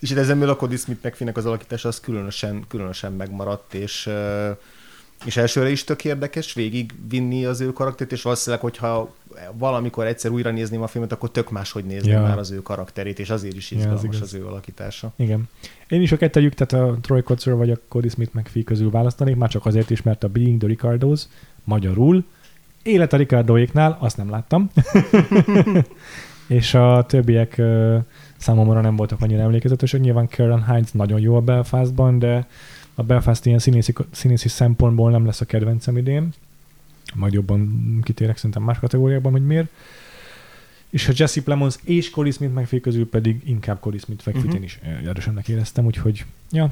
és 0.00 0.10
itt 0.10 0.16
ezen 0.16 0.42
a 0.42 0.56
Cody 0.56 0.76
Smith 0.76 1.00
McPhee-nek 1.06 1.36
az 1.36 1.46
alakítása 1.46 1.88
az 1.88 2.00
különösen, 2.00 2.64
különösen 2.68 3.12
megmaradt, 3.12 3.74
és 3.74 4.10
és 5.24 5.36
elsőre 5.36 5.70
is 5.70 5.84
tök 5.84 6.04
érdekes 6.04 6.52
végig 6.52 6.94
vinni 7.08 7.44
az 7.44 7.60
ő 7.60 7.72
karakterét, 7.72 8.12
és 8.12 8.22
valószínűleg, 8.22 8.64
hogyha 8.64 9.14
valamikor 9.52 10.06
egyszer 10.06 10.30
újra 10.30 10.50
nézném 10.50 10.82
a 10.82 10.86
filmet, 10.86 11.12
akkor 11.12 11.30
tök 11.30 11.50
máshogy 11.50 11.84
nézném 11.84 12.12
ja. 12.12 12.20
már 12.20 12.38
az 12.38 12.50
ő 12.50 12.62
karakterét, 12.62 13.18
és 13.18 13.30
azért 13.30 13.56
is 13.56 13.70
izgalmas 13.70 14.02
ja, 14.02 14.08
az, 14.08 14.20
az 14.20 14.34
ő 14.34 14.46
alakítása. 14.46 15.12
Igen. 15.16 15.48
Én 15.88 16.02
is 16.02 16.12
a 16.12 16.16
kettőjük, 16.16 16.54
tehát 16.54 16.88
a 16.88 16.98
Troy 17.00 17.22
Kotzer 17.22 17.54
vagy 17.54 17.70
a 17.70 17.78
Cody 17.88 18.08
Smith 18.08 18.34
McPhee 18.34 18.62
közül 18.62 18.90
választanék, 18.90 19.36
már 19.36 19.48
csak 19.48 19.66
azért 19.66 19.90
is, 19.90 20.02
mert 20.02 20.24
a 20.24 20.28
Being 20.28 20.58
the 20.58 20.68
Ricardos 20.68 21.22
magyarul 21.64 22.24
élet 22.82 23.12
a 23.12 23.16
Ricardoéknál, 23.16 23.96
azt 24.00 24.16
nem 24.16 24.30
láttam. 24.30 24.70
és 26.46 26.74
a 26.74 27.04
többiek 27.08 27.62
számomra 28.36 28.80
nem 28.80 28.96
voltak 28.96 29.20
annyira 29.20 29.42
emlékezetesek. 29.42 30.00
Nyilván 30.00 30.28
Karen 30.28 30.66
Hines 30.66 30.90
nagyon 30.92 31.20
jó 31.20 31.36
a 31.36 31.40
Belfastban, 31.40 32.18
de 32.18 32.46
a 32.94 33.02
Belfast 33.02 33.46
ilyen 33.46 33.58
színészi, 33.58 33.94
színészi 34.10 34.48
szempontból 34.48 35.10
nem 35.10 35.24
lesz 35.24 35.40
a 35.40 35.44
kedvencem 35.44 35.96
idén. 35.96 36.32
Majd 37.14 37.32
jobban 37.32 38.00
kitérek 38.02 38.36
szerintem 38.36 38.62
más 38.62 38.78
kategóriában, 38.78 39.32
hogy 39.32 39.46
miért. 39.46 39.68
És 40.90 41.08
a 41.08 41.12
Jesse 41.16 41.42
Plemons 41.42 41.76
és 41.84 42.10
Cody 42.10 42.30
Smith 42.30 42.54
McPhee 42.54 42.80
közül 42.80 43.08
pedig 43.08 43.40
inkább 43.44 43.80
Cody 43.80 43.98
Smith 43.98 44.26
McPhee-t 44.26 44.46
uh-huh. 44.46 44.60
én 44.60 44.62
is 44.62 44.80
erősebbnek 45.06 45.48
éreztem, 45.48 45.84
úgyhogy 45.84 46.24
ja, 46.50 46.70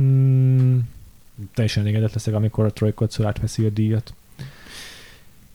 mm, 0.00 0.78
teljesen 1.54 1.82
elégedett 1.82 2.12
leszek, 2.12 2.34
amikor 2.34 2.64
a 2.64 2.72
Troy 2.72 2.92
Kotsur 2.92 3.26
átveszi 3.26 3.64
a 3.64 3.68
díjat. 3.68 4.14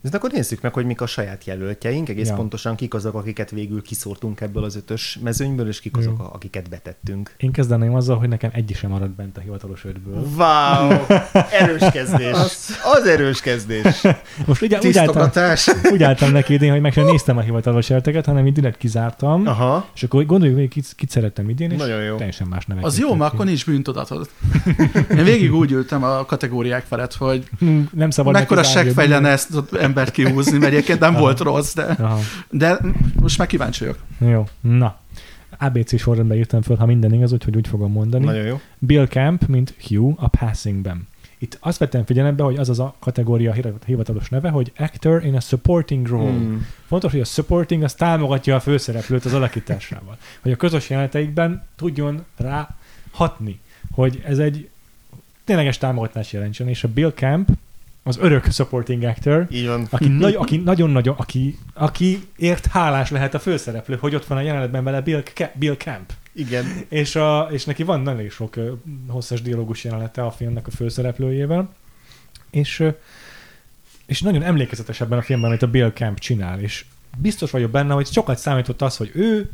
De 0.10 0.18
akkor 0.18 0.32
nézzük 0.32 0.62
meg, 0.62 0.74
hogy 0.74 0.86
mik 0.86 1.02
a 1.02 1.06
saját 1.06 1.46
jelöltjeink, 1.46 2.10
egész 2.10 2.28
ja. 2.28 2.36
pontosan 2.36 2.76
kik 2.76 2.94
azok, 2.94 3.16
akiket 3.16 3.52
végül 3.52 3.82
kiszórtunk 3.82 4.42
ebből 4.42 4.64
az 4.64 4.76
ötös 4.76 5.20
mezőnyből, 5.24 5.68
és 5.68 5.80
kik 5.80 5.98
azok, 5.98 6.16
Jó. 6.20 6.26
akiket 6.32 6.70
betettünk. 6.70 7.36
Én 7.38 7.52
kezdeném 7.52 7.96
azzal, 7.96 8.18
hogy 8.18 8.28
nekem 8.28 8.50
egy 8.54 8.72
sem 8.76 8.90
maradt 8.90 9.12
bent 9.12 9.38
a 9.38 9.40
hivatalos 9.40 9.86
ötből. 9.86 10.26
Wow! 10.38 11.18
Erős 11.62 11.92
kezdés! 11.92 12.32
Az, 12.32 12.78
az 12.84 13.06
erős 13.08 13.42
kezdés! 13.42 14.02
Most 14.48 14.62
ugye, 14.62 14.80
úgy, 14.84 14.98
álltam, 14.98 15.30
úgy 15.94 16.04
álltam 16.04 16.32
neki 16.32 16.54
idén, 16.54 16.72
hogy 16.72 16.82
meg 16.82 16.94
sem 16.94 17.06
néztem 17.06 17.38
a 17.38 17.42
hivatalos 17.42 17.90
jelteket, 17.90 18.26
hanem 18.26 18.48
így 18.48 18.54
direkt 18.54 18.78
kizártam, 18.78 19.48
Aha. 19.48 19.88
és 19.96 20.04
akkor 20.04 20.26
gondoljuk, 20.26 20.58
hogy 20.58 20.68
kit, 20.68 20.94
kit 20.96 21.10
szerettem 21.10 21.50
idén, 21.50 21.72
és 21.72 21.78
Nagyon 21.78 22.04
jó. 22.04 22.16
teljesen 22.16 22.48
más 22.48 22.66
nevek. 22.66 22.86
Az 22.86 23.00
jó, 23.00 23.16
mert 23.16 23.34
akkor 23.34 23.46
nincs 23.46 23.66
bűntudatod. 23.66 24.30
Én 25.18 25.24
végig 25.24 25.54
úgy 25.54 25.72
ültem 25.72 26.04
a 26.04 26.26
kategóriák 26.26 26.86
felett, 26.86 27.16
hogy 27.16 27.50
nem 27.92 28.10
szabad 28.10 28.34
mekkora 28.34 28.64
seggfej 28.64 29.08
lenne 29.08 29.30
ezt 29.30 29.50
embert 29.94 30.12
kihúzni, 30.12 30.58
mert 30.58 30.72
egyébként 30.72 31.00
nem 31.00 31.14
volt 31.14 31.40
rossz, 31.40 31.74
de, 31.74 31.98
de 32.50 32.80
most 33.22 33.38
már 33.38 33.48
kíváncsi 33.48 33.80
vagyok. 33.80 34.00
Jó, 34.20 34.48
na. 34.62 34.98
ABC 35.58 36.00
sorrendben 36.00 36.38
írtam 36.38 36.62
föl, 36.62 36.76
ha 36.76 36.86
minden 36.86 37.14
igaz, 37.14 37.34
úgyhogy 37.34 37.56
úgy 37.56 37.68
fogom 37.68 37.92
mondani. 37.92 38.26
Nagyon 38.26 38.46
jó. 38.46 38.62
Bill 38.80 39.08
Camp, 39.08 39.48
mint 39.48 39.74
Hugh 39.88 40.24
a 40.24 40.28
Passingben. 40.28 41.08
Itt 41.38 41.58
azt 41.62 41.78
vettem 41.78 42.06
figyelembe, 42.06 42.44
hogy 42.44 42.58
az 42.58 42.70
az 42.70 42.80
a 42.80 42.96
kategória 43.00 43.54
hivatalos 43.86 44.30
neve, 44.30 44.50
hogy 44.50 44.72
Actor 44.78 45.26
in 45.26 45.36
a 45.36 45.40
Supporting 45.40 46.08
Role. 46.08 46.32
Hmm. 46.32 46.68
Fontos, 46.86 47.12
hogy 47.12 47.20
a 47.20 47.26
supporting 47.26 47.84
az 47.84 47.94
támogatja 47.94 48.56
a 48.56 48.60
főszereplőt 48.60 49.26
az 49.26 49.34
alakításával. 49.34 50.18
Hogy 50.42 50.52
a 50.52 50.56
közös 50.56 50.90
jeleneteikben 50.90 51.64
tudjon 51.76 52.26
rá 52.38 52.76
hatni. 53.12 53.60
Hogy 53.92 54.22
ez 54.26 54.38
egy 54.38 54.70
tényleges 55.44 55.78
támogatás 55.78 56.34
jelentsen. 56.34 56.68
És 56.68 56.84
a 56.84 56.88
Bill 56.88 57.12
Camp 57.12 57.50
az 58.04 58.18
örök 58.18 58.52
supporting 58.52 59.04
actor, 59.04 59.48
Így 59.52 59.68
van. 59.68 59.88
aki, 59.90 60.08
nagy, 60.24 60.36
aki 60.36 60.58
nagyon-nagyon, 60.58 61.16
aki, 61.18 61.58
aki 61.74 62.20
ért 62.38 62.66
hálás 62.66 63.10
lehet 63.12 63.34
a 63.34 63.40
főszereplő, 63.40 63.98
hogy 64.00 64.16
ott 64.16 64.26
van 64.26 64.38
a 64.38 64.42
jelenetben 64.42 64.84
vele 64.84 65.02
Bill, 65.02 65.24
Ke- 65.24 65.58
Bill 65.58 65.76
Camp. 65.76 66.14
Igen. 66.34 66.66
És, 66.90 67.16
a, 67.16 67.48
és 67.52 67.66
neki 67.66 67.84
van 67.84 68.02
nagyon 68.02 68.30
sok 68.30 68.56
ö, 68.56 68.72
hosszas 69.08 69.42
dialógus 69.42 69.84
jelenete 69.84 70.26
a 70.26 70.32
filmnek 70.32 70.68
a 70.68 70.72
főszereplőjével, 70.72 71.74
és, 72.50 72.80
ö, 72.80 72.90
és 74.06 74.22
nagyon 74.22 74.44
emlékezetes 74.44 75.02
ebben 75.02 75.18
a 75.18 75.22
filmben, 75.22 75.50
amit 75.50 75.62
a 75.62 75.68
Bill 75.68 75.92
Camp 75.92 76.20
csinál, 76.20 76.60
és 76.60 76.86
biztos 77.18 77.52
vagyok 77.52 77.72
benne, 77.72 77.94
hogy 77.94 78.08
sokat 78.08 78.38
számított 78.38 78.82
az, 78.82 78.98
hogy 78.98 79.12
ő 79.14 79.52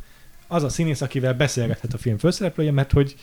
az 0.48 0.64
a 0.64 0.70
színész, 0.70 1.02
akivel 1.02 1.34
beszélgethet 1.34 1.94
a 1.94 1.98
film 1.98 2.18
főszereplője, 2.18 2.72
mert 2.72 2.92
hogy, 2.92 3.16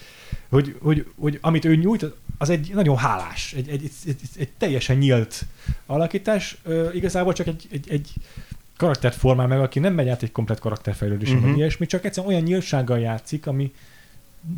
hogy, 0.48 0.76
hogy, 0.80 1.06
hogy 1.20 1.38
amit 1.40 1.64
ő 1.64 1.74
nyújt, 1.76 2.06
az 2.38 2.50
egy 2.50 2.70
nagyon 2.74 2.96
hálás, 2.96 3.52
egy, 3.52 3.68
egy, 3.68 3.90
egy, 4.06 4.20
egy, 4.38 4.48
teljesen 4.58 4.96
nyílt 4.96 5.44
alakítás, 5.86 6.58
Ö, 6.62 6.92
igazából 6.92 7.32
csak 7.32 7.46
egy, 7.46 7.66
egy, 7.70 7.90
egy 7.90 8.12
karaktert 8.76 9.16
formál 9.16 9.46
meg, 9.46 9.60
aki 9.60 9.78
nem 9.78 9.94
megy 9.94 10.08
át 10.08 10.22
egy 10.22 10.32
komplet 10.32 10.58
karakterfejlődésen, 10.58 11.34
uh-huh. 11.34 11.48
Mhm. 11.48 11.56
vagy 11.56 11.66
ilyesmi, 11.66 11.86
csak 11.86 12.04
egyszerűen 12.04 12.32
olyan 12.32 12.44
nyíltsággal 12.44 12.98
játszik, 12.98 13.46
ami 13.46 13.72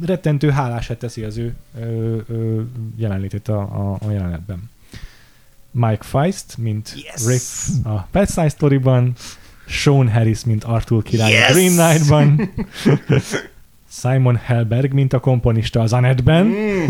rettentő 0.03 0.51
hálását 0.51 0.99
teszi 0.99 1.23
az 1.23 1.37
ő 1.37 1.55
ö, 1.81 2.17
ö, 2.29 2.63
jelenlétét 2.97 3.49
a, 3.49 3.61
a, 3.61 3.99
a 4.07 4.11
jelenetben. 4.11 4.71
Mike 5.71 6.03
Feist, 6.03 6.57
mint 6.57 6.95
Yes! 6.97 7.27
Rick 7.27 7.87
a 7.87 8.09
Pet 8.11 8.29
Side 8.29 8.49
Story-ban, 8.49 9.15
Sean 9.67 10.11
Harris, 10.11 10.45
mint 10.45 10.65
Arthur 10.65 11.03
király 11.03 11.33
Yes! 11.33 11.51
a 11.51 11.53
Green 11.53 11.73
Knight-ban, 11.77 12.51
Simon 13.91 14.37
Helberg, 14.37 14.93
mint 14.93 15.13
a 15.13 15.19
komponista 15.21 15.81
az 15.81 15.93
Annette-ben, 15.93 16.47
Mm. 16.47 16.85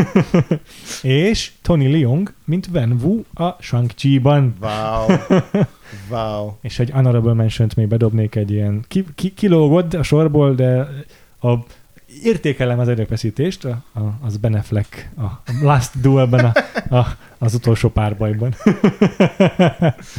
és 1.02 1.52
Tony 1.62 1.90
Leung, 1.90 2.32
mint 2.44 2.68
Wen 2.72 2.98
Wu 3.02 3.22
a 3.44 3.56
Shang-Chi-ban. 3.60 4.54
Wow. 4.60 5.16
Wow. 6.10 6.52
És 6.60 6.78
egy 6.78 6.90
honorable 6.90 7.32
mention 7.32 7.68
még 7.76 7.88
bedobnék 7.88 8.34
egy 8.34 8.50
ilyen, 8.50 8.84
ki, 8.88 9.04
ki, 9.14 9.34
kilógott 9.34 9.94
a 9.94 10.02
sorból, 10.02 10.54
de 10.54 10.88
a 11.40 11.54
értékelem 12.22 12.78
az 12.78 12.88
erőfeszítést, 12.88 13.64
a, 13.64 13.82
a, 13.94 14.00
az 14.26 14.36
Ben 14.36 14.54
Affleck 14.54 15.08
a 15.18 15.24
Last 15.62 16.00
Duel-ben 16.00 16.44
a, 16.44 16.96
a, 16.96 17.06
az 17.38 17.54
utolsó 17.54 17.88
párbajban. 17.88 18.54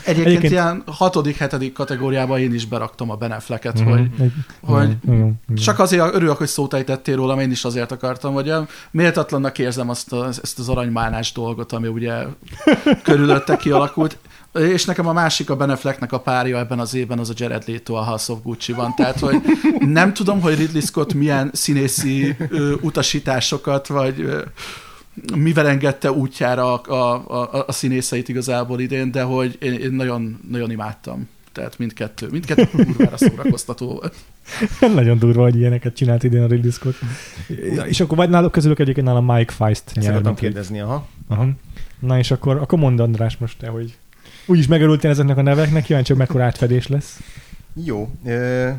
Egyébként, 0.05 0.25
Egyébként- 0.27 0.51
ilyen 0.51 0.83
hatodik, 0.85 1.37
hetedik 1.37 1.73
kategóriában 1.73 2.39
én 2.39 2.53
is 2.53 2.65
beraktam 2.65 3.09
a 3.09 3.15
Ben 3.15 3.31
Afflecket, 3.31 3.79
Mhm. 3.79 3.89
hogy 3.89 4.09
Egy- 4.19 4.31
hogy 4.61 4.95
igen. 5.07 5.39
Csak 5.55 5.79
azért 5.79 6.13
örülök, 6.15 6.37
hogy 6.37 6.47
szót 6.47 6.73
ejtettél 6.73 7.15
rólam, 7.15 7.39
én 7.39 7.51
is 7.51 7.63
azért 7.65 7.91
akartam, 7.91 8.33
hogy 8.33 8.53
méltatlannak 8.91 9.57
érzem 9.57 9.89
azt 9.89 10.13
a, 10.13 10.27
ezt 10.27 10.59
az 10.59 10.69
aranymálnás 10.69 11.31
dolgot, 11.31 11.71
ami 11.71 11.87
ugye 11.87 12.13
körülötte 13.03 13.57
kialakult. 13.57 14.17
És 14.53 14.85
nekem 14.85 15.07
a 15.07 15.13
másik 15.13 15.49
a 15.49 15.55
Ben 15.55 15.69
Afflecknek 15.69 16.11
a 16.11 16.19
párja 16.19 16.57
ebben 16.57 16.79
az 16.79 16.93
évben 16.93 17.19
az 17.19 17.29
a 17.29 17.33
Jared 17.37 17.63
Leto 17.67 17.93
a 17.93 18.03
House 18.03 18.31
of 18.31 18.39
Gucci-ban. 18.43 18.93
Tehát, 18.95 19.19
hogy 19.19 19.41
nem 19.79 20.13
tudom, 20.13 20.41
hogy 20.41 20.57
Ridley 20.57 20.81
Scott 20.81 21.13
milyen 21.13 21.49
színészi 21.53 22.35
ö, 22.49 22.73
utasításokat, 22.81 23.87
vagy 23.87 24.21
ö, 24.21 24.41
mivel 25.35 25.67
engedte 25.67 26.11
útjára 26.11 26.81
a, 26.81 26.93
a, 26.93 27.31
a, 27.41 27.63
a 27.67 27.71
színészeit 27.71 28.29
igazából 28.29 28.79
idén, 28.79 29.11
de 29.11 29.21
hogy 29.23 29.57
én, 29.61 29.73
én 29.73 29.91
nagyon, 29.91 30.39
nagyon 30.49 30.71
imádtam. 30.71 31.27
Tehát 31.51 31.77
mindkettő, 31.77 32.27
mindkettő 32.31 32.83
kurvára 32.83 33.17
szórakoztató 33.17 33.87
volt. 33.87 34.15
Nagyon 34.95 35.17
durva, 35.17 35.41
hogy 35.41 35.55
ilyeneket 35.55 35.95
csinált 35.95 36.23
idén 36.23 36.43
a 36.43 36.47
Ridley 36.47 36.71
Scott. 36.71 36.95
Ja, 37.75 37.83
és 37.83 37.99
akkor 37.99 38.17
vagy 38.17 38.29
náluk 38.29 38.51
közülük 38.51 38.79
egyébként 38.79 39.07
nálam 39.07 39.25
Mike 39.25 39.53
Feist 39.53 39.83
Ezt 39.85 39.95
nyer, 39.95 40.05
akartam 40.09 40.23
mint 40.31 40.39
hogy- 40.39 40.49
kérdezni, 40.49 40.79
aha. 40.79 41.07
Aha. 41.27 41.47
Na 41.99 42.17
és 42.17 42.31
akkor, 42.31 42.55
akkor 42.57 42.79
mondd 42.79 43.01
András 43.01 43.37
most 43.37 43.57
te, 43.57 43.67
hogy 43.67 43.97
úgyis 44.49 44.67
megörültél 44.67 45.09
ezeknek 45.09 45.37
a 45.37 45.41
neveknek, 45.41 45.83
kíváncsi, 45.83 46.11
hogy 46.11 46.21
mekkora 46.21 46.43
átfedés 46.43 46.87
lesz. 46.87 47.19
Jó. 47.83 48.09
Ö, 48.25 48.69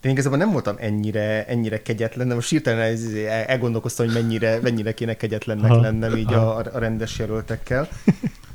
de 0.00 0.08
én 0.08 0.14
igazából 0.14 0.38
nem 0.38 0.52
voltam 0.52 0.76
ennyire, 0.78 1.46
ennyire 1.46 1.82
kegyetlen, 1.82 2.28
de 2.28 2.34
most 2.34 2.50
hirtelen 2.50 2.98
elgondolkoztam, 3.46 4.06
hogy 4.06 4.14
mennyire, 4.14 4.58
mennyire 4.62 4.94
kéne 4.94 5.14
kegyetlennek 5.14 5.70
Aha. 5.70 5.80
lennem 5.80 6.16
így 6.16 6.32
a, 6.32 6.56
a 6.56 6.78
rendes 6.78 7.18
jelöltekkel. 7.18 7.88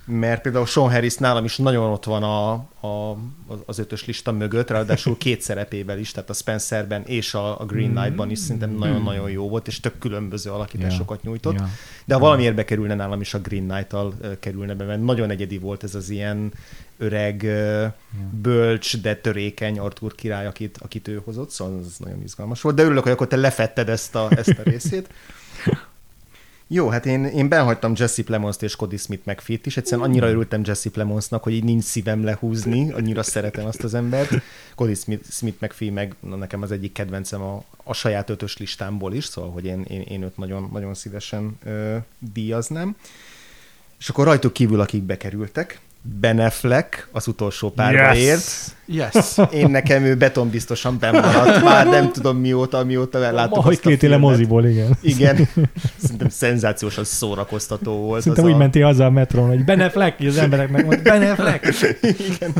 Mert 0.09 0.41
például 0.41 0.65
Sean 0.65 0.91
Harris 0.91 1.15
nálam 1.15 1.45
is 1.45 1.57
nagyon 1.57 1.91
ott 1.91 2.03
van 2.03 2.23
a, 2.23 2.51
a, 2.87 3.17
az 3.65 3.79
ötös 3.79 4.05
lista 4.05 4.31
mögött, 4.31 4.69
ráadásul 4.69 5.17
két 5.17 5.41
szerepével 5.41 5.99
is, 5.99 6.11
tehát 6.11 6.29
a 6.29 6.33
Spencerben 6.33 7.03
és 7.05 7.33
a, 7.33 7.59
a 7.59 7.65
Green 7.65 7.93
Knight-ban 7.93 8.29
is 8.29 8.39
szerintem 8.39 8.69
nagyon-nagyon 8.69 9.29
jó 9.29 9.49
volt, 9.49 9.67
és 9.67 9.79
tök 9.79 9.99
különböző 9.99 10.51
alakításokat 10.51 11.23
nyújtott. 11.23 11.53
Ja. 11.53 11.69
De 12.05 12.13
ha 12.13 12.19
valamiért 12.19 12.55
bekerülne 12.55 12.95
nálam 12.95 13.21
is 13.21 13.33
a 13.33 13.39
Green 13.39 13.67
Knight-tal 13.67 14.13
kerülne 14.39 14.73
be, 14.73 14.85
mert 14.85 15.03
nagyon 15.03 15.29
egyedi 15.29 15.57
volt 15.57 15.83
ez 15.83 15.95
az 15.95 16.09
ilyen 16.09 16.53
öreg, 16.97 17.43
ö, 17.43 17.85
bölcs, 18.41 19.01
de 19.01 19.15
törékeny 19.15 19.79
Arthur 19.79 20.15
király, 20.15 20.45
akit, 20.45 20.77
akit 20.81 21.07
ő 21.07 21.21
hozott, 21.25 21.49
szóval 21.49 21.79
ez 21.79 21.95
nagyon 21.97 22.21
izgalmas 22.23 22.61
volt. 22.61 22.75
De 22.75 22.83
örülök, 22.83 23.03
hogy 23.03 23.11
akkor 23.11 23.27
te 23.27 23.35
lefetted 23.35 23.89
ezt 23.89 24.15
a, 24.15 24.27
ezt 24.35 24.59
a 24.59 24.61
részét. 24.63 25.09
Jó, 26.69 26.89
hát 26.89 27.05
én, 27.05 27.25
én 27.25 27.47
benhagytam 27.47 27.93
Jesse 27.95 28.23
Plemons-t 28.23 28.63
és 28.63 28.75
Cody 28.75 28.97
Smith 28.97 29.27
McPhee-t 29.27 29.65
is. 29.65 29.77
Egyszerűen 29.77 30.07
annyira 30.07 30.29
örültem 30.29 30.61
Jesse 30.65 30.89
Plemonsnak, 30.89 31.43
hogy 31.43 31.53
így 31.53 31.63
nincs 31.63 31.83
szívem 31.83 32.23
lehúzni, 32.23 32.91
annyira 32.91 33.23
szeretem 33.23 33.65
azt 33.65 33.83
az 33.83 33.93
embert. 33.93 34.41
Cody 34.75 34.93
Smith, 34.93 35.31
Smith 35.31 35.61
McPhee 35.61 35.91
meg 35.91 36.15
na, 36.19 36.35
nekem 36.35 36.61
az 36.61 36.71
egyik 36.71 36.91
kedvencem 36.91 37.41
a, 37.41 37.63
a 37.83 37.93
saját 37.93 38.29
ötös 38.29 38.57
listámból 38.57 39.13
is, 39.13 39.25
szóval 39.25 39.51
hogy 39.51 39.65
én, 39.65 39.85
én, 39.87 40.01
én 40.01 40.21
őt 40.21 40.37
nagyon, 40.37 40.69
nagyon 40.73 40.93
szívesen 40.93 41.57
ö, 41.63 41.97
díjaznám. 42.33 42.95
És 43.99 44.09
akkor 44.09 44.25
rajtuk 44.25 44.53
kívül, 44.53 44.79
akik 44.79 45.03
bekerültek, 45.03 45.79
Ben 46.01 46.39
Affleck 46.39 47.07
az 47.11 47.27
utolsó 47.27 47.71
párbaért. 47.71 48.17
Yes! 48.17 48.76
Yes. 48.89 49.37
Én 49.51 49.69
nekem 49.69 50.03
ő 50.03 50.15
betonbiztosan 50.15 50.97
bemaradt, 50.99 51.63
már 51.63 51.87
nem 51.87 52.11
tudom 52.11 52.37
mióta, 52.37 52.83
mióta 52.83 53.19
láttuk 53.31 53.63
Ma, 53.63 53.69
azt 53.71 53.85
a 53.85 53.89
két 53.89 54.03
éle 54.03 54.17
moziból, 54.17 54.65
igen. 54.65 54.97
Igen, 55.01 55.47
szerintem 56.01 56.29
szenzációsan 56.29 57.03
szórakoztató 57.03 57.91
volt. 57.93 58.21
Szerintem 58.21 58.45
úgy 58.45 58.53
a... 58.53 58.57
mentél 58.57 58.85
azzal 58.85 59.05
a 59.07 59.09
metrón, 59.09 59.47
hogy 59.47 59.63
Ben 59.65 59.79
Affleck, 59.81 60.21
így 60.21 60.27
az 60.27 60.37
embereknek 60.37 60.85
mond, 60.85 61.01
Ben 61.01 61.21
Affleck. 61.21 61.65
Igen. 62.01 62.53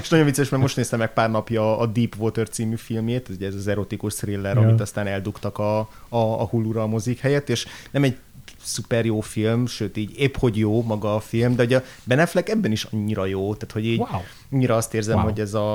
És 0.00 0.08
nagyon 0.08 0.24
vicces, 0.26 0.48
mert 0.48 0.62
most 0.62 0.76
néztem 0.76 0.98
meg 0.98 1.12
pár 1.12 1.30
napja 1.30 1.78
a 1.78 1.86
Deepwater 1.86 2.48
című 2.48 2.76
filmjét, 2.76 3.28
ugye 3.28 3.46
ez 3.46 3.54
az 3.54 3.68
erotikus 3.68 4.14
thriller, 4.14 4.56
Ja. 4.56 4.60
amit 4.62 4.80
aztán 4.80 5.06
eldugtak 5.06 5.58
a, 5.58 5.78
a, 5.78 6.16
a 6.16 6.44
Hulu-ra 6.46 6.82
a 6.82 6.86
mozik 6.86 7.18
helyett, 7.20 7.48
és 7.48 7.66
nem 7.90 8.02
egy 8.02 8.16
szuper 8.64 9.04
jó 9.04 9.20
film, 9.20 9.66
sőt 9.66 9.96
így 9.96 10.10
épp 10.16 10.34
hogy 10.38 10.56
jó 10.56 10.82
maga 10.82 11.14
a 11.14 11.20
film, 11.20 11.56
de 11.56 11.62
ugye 11.64 11.76
a 11.76 11.82
Ben 12.04 12.18
Affleck 12.18 12.48
ebben 12.48 12.72
is 12.72 12.84
annyira 12.92 13.26
jó, 13.26 13.54
tehát 13.54 13.72
hogy 13.72 13.86
így 13.86 13.98
Wow. 13.98 14.08
annyira 14.52 14.76
azt 14.76 14.94
érzem, 14.94 15.14
Wow. 15.16 15.24
hogy 15.24 15.40
ez 15.40 15.54
a, 15.54 15.71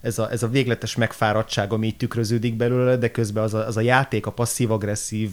ez, 0.00 0.18
a, 0.18 0.30
ez 0.30 0.42
a 0.42 0.48
végletes 0.48 0.96
megfáradtság, 0.96 1.72
ami 1.72 1.86
így 1.86 1.96
tükröződik 1.96 2.54
belőle, 2.54 2.96
de 2.96 3.10
közben 3.10 3.42
az 3.42 3.54
a, 3.54 3.66
az 3.66 3.76
a 3.76 3.80
játék 3.80 4.26
a 4.26 4.30
passzív-agresszív 4.30 5.30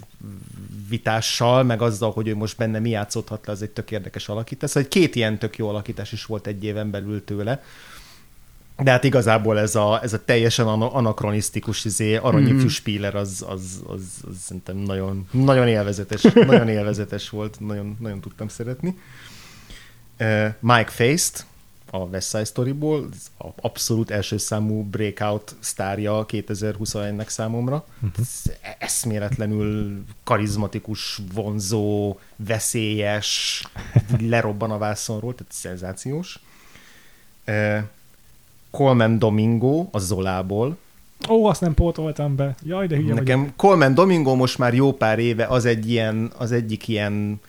vitással, 0.89 1.63
meg 1.63 1.82
azzal, 1.82 2.12
hogy 2.12 2.28
ő 2.28 2.36
most 2.36 2.58
benne 2.58 2.80
mi 2.80 2.89
játszódhat 2.89 3.45
le, 3.45 3.54
az 3.54 3.62
egy 3.62 3.69
tök 3.69 3.91
érdekes 3.91 4.30
alakítás. 4.30 4.69
Szóval 4.69 4.89
két 4.89 5.15
ilyen 5.15 5.38
tök 5.38 5.58
jó 5.58 5.69
alakítás 5.69 6.12
is 6.12 6.26
volt 6.26 6.47
egy 6.47 6.63
éven 6.63 6.91
belül 6.91 7.23
tőle. 7.23 7.63
De 8.78 8.91
hát 8.91 9.04
igazából 9.04 9.60
ez 9.60 9.76
a, 9.76 9.99
ez 10.04 10.13
a 10.13 10.23
teljesen 10.26 10.67
ana- 10.67 10.93
anakronisztikus 10.93 11.86
izé, 11.86 12.15
aranyifjú 12.15 12.67
spíler, 12.67 13.15
az, 13.15 13.45
az, 13.47 13.84
az, 13.88 14.02
az 14.30 14.38
szerintem 14.39 14.78
nagyon, 14.78 15.28
nagyon 15.32 15.67
élvezetes, 15.67 16.21
nagyon 16.21 16.69
élvezetes 16.78 17.30
volt, 17.30 17.60
nagyon, 17.60 17.97
nagyon 17.99 18.19
tudtam 18.19 18.47
szeretni. 18.47 18.97
Uh, 20.19 20.47
Mike 20.60 20.89
Feist, 20.89 21.45
a 21.94 21.98
West 21.98 22.30
Side 22.30 22.44
Storyból, 22.44 23.10
ez 23.12 23.46
a 23.48 23.48
abszolút 23.62 24.12
első 24.12 24.38
számú 24.38 24.84
breakout 24.84 25.56
sztárja 25.60 26.26
2021-nek 26.28 27.28
számomra. 27.28 27.86
Ez 28.20 28.42
eszméletlenül 28.80 30.04
karizmatikus, 30.24 31.22
vonzó, 31.34 32.18
veszélyes, 32.36 33.64
lerobban 34.20 34.72
a 34.72 34.78
vászonról, 34.78 35.36
tehát 35.36 35.52
szenzációs. 35.52 36.40
Coleman 38.72 39.20
Domingo, 39.20 39.88
a 39.92 40.00
Zolából. 40.00 40.78
Ó, 41.30 41.46
azt 41.46 41.62
nem 41.62 41.74
pótoltam 41.74 42.36
be. 42.36 42.56
Jaj, 42.64 42.88
de 42.88 42.96
hülye 42.96 43.14
vagyok. 43.14 43.28
Nekem 43.28 43.54
Coleman 43.56 43.94
Domingo 43.94 44.36
most 44.36 44.58
már 44.58 44.74
jó 44.74 44.94
pár 44.94 45.20
éve 45.20 45.46
az 45.46 45.66
egy 45.66 45.90
ilyen, 45.90 46.32
az 46.38 46.52
egyik 46.52 46.88
ilyen, 46.88 47.40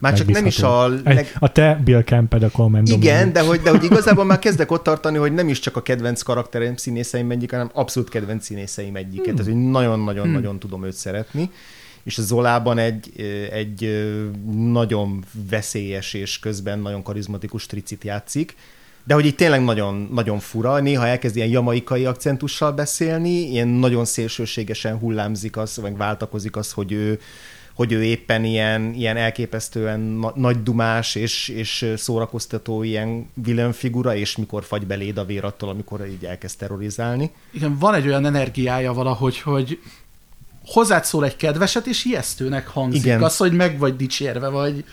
már 0.00 0.14
csak 0.14 0.28
nem 0.28 0.46
is 0.46 0.62
a 0.62 0.88
leg, 0.88 1.36
A 1.38 1.52
te 1.52 1.80
Bill 1.84 2.02
Camped 2.02 2.42
a 2.42 2.50
Coleman 2.50 2.86
igen, 2.86 3.32
de 3.32 3.40
hogy, 3.40 3.60
de 3.60 3.70
hogy 3.70 3.84
igazából 3.84 4.24
már 4.24 4.38
kezdek 4.38 4.70
ott 4.70 4.82
tartani, 4.82 5.16
hogy 5.16 5.32
nem 5.32 5.48
is 5.48 5.58
csak 5.58 5.76
a 5.76 5.82
kedvenc 5.82 6.22
karakterem 6.22 6.76
színészeim 6.76 7.30
egyik, 7.30 7.50
hanem 7.50 7.70
abszolút 7.72 8.08
kedvenc 8.08 8.44
színészeim 8.44 8.96
egyiket. 8.96 9.26
Hmm. 9.26 9.36
Tehát, 9.36 9.52
hogy 9.52 9.70
nagyon-nagyon-nagyon 9.70 10.50
hmm. 10.50 10.58
tudom 10.58 10.84
őt 10.84 10.94
szeretni. 10.94 11.50
És 12.04 12.18
a 12.18 12.22
Zolában 12.22 12.78
egy, 12.78 13.20
egy 13.52 14.10
nagyon 14.56 15.24
veszélyes 15.50 16.14
és 16.14 16.38
közben 16.38 16.78
nagyon 16.78 17.02
karizmatikus 17.02 17.66
tricit 17.66 18.04
játszik. 18.04 18.54
De 19.04 19.14
hogy 19.14 19.26
itt 19.26 19.36
tényleg 19.36 19.64
nagyon, 19.64 20.08
nagyon 20.12 20.38
fura, 20.38 20.80
néha 20.80 21.06
elkezd 21.06 21.36
ilyen 21.36 21.48
jamaikai 21.48 22.04
akcentussal 22.04 22.72
beszélni, 22.72 23.50
ilyen 23.50 23.68
nagyon 23.68 24.04
szélsőségesen 24.04 24.98
hullámzik 24.98 25.56
az, 25.56 25.76
vagy 25.76 25.96
váltakozik 25.96 26.56
az, 26.56 26.72
hogy 26.72 26.92
ő, 26.92 27.20
hogy 27.76 27.92
ő 27.92 28.04
éppen 28.04 28.44
ilyen, 28.44 28.92
ilyen 28.94 29.16
elképesztően 29.16 30.00
na- 30.00 30.32
nagy 30.36 30.62
dumás 30.62 31.14
és, 31.14 31.48
és 31.48 31.92
szórakoztató 31.96 32.82
ilyen 32.82 33.30
villanfigura, 33.34 34.14
és 34.16 34.36
mikor 34.36 34.64
fagy 34.64 34.86
beléd 34.86 35.18
a 35.18 35.24
vér 35.24 35.44
attól, 35.44 35.68
amikor 35.68 36.06
így 36.06 36.24
elkezd 36.24 36.58
terrorizálni. 36.58 37.30
Igen, 37.50 37.78
van 37.78 37.94
egy 37.94 38.06
olyan 38.06 38.26
energiája 38.26 38.92
valahogy, 38.92 39.40
hogy 39.40 39.78
hozzád 40.66 41.04
szól 41.04 41.24
egy 41.24 41.36
kedveset, 41.36 41.86
és 41.86 42.04
ijesztőnek 42.04 42.66
hangzik. 42.68 43.04
Igen. 43.04 43.22
Az, 43.22 43.36
hogy 43.36 43.52
meg 43.52 43.78
vagy 43.78 43.96
dicsérve, 43.96 44.48
vagy 44.48 44.84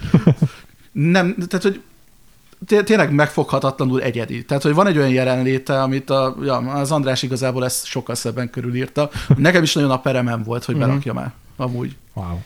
nem, 0.91 1.35
tehát, 1.47 1.63
hogy 1.65 1.81
té- 2.67 2.83
tényleg 2.85 3.11
megfoghatatlanul 3.13 4.01
egyedi. 4.01 4.45
Tehát, 4.45 4.63
hogy 4.63 4.73
van 4.73 4.87
egy 4.87 4.97
olyan 4.97 5.09
jelenléte, 5.09 5.81
amit 5.81 6.09
a, 6.09 6.35
ja, 6.43 6.55
az 6.57 6.91
András 6.91 7.23
igazából 7.23 7.65
ezt 7.65 7.85
sokkal 7.85 8.15
szebben 8.15 8.49
körülírta. 8.49 9.09
Nekem 9.37 9.63
is 9.63 9.73
nagyon 9.73 9.91
a 9.91 9.99
peremem 9.99 10.43
volt, 10.43 10.63
hogy 10.63 10.75
Mhm. 10.75 10.85
berakjam 10.87 11.17
el. 11.17 11.33
Amúgy. 11.57 11.95
Wow. 12.13 12.39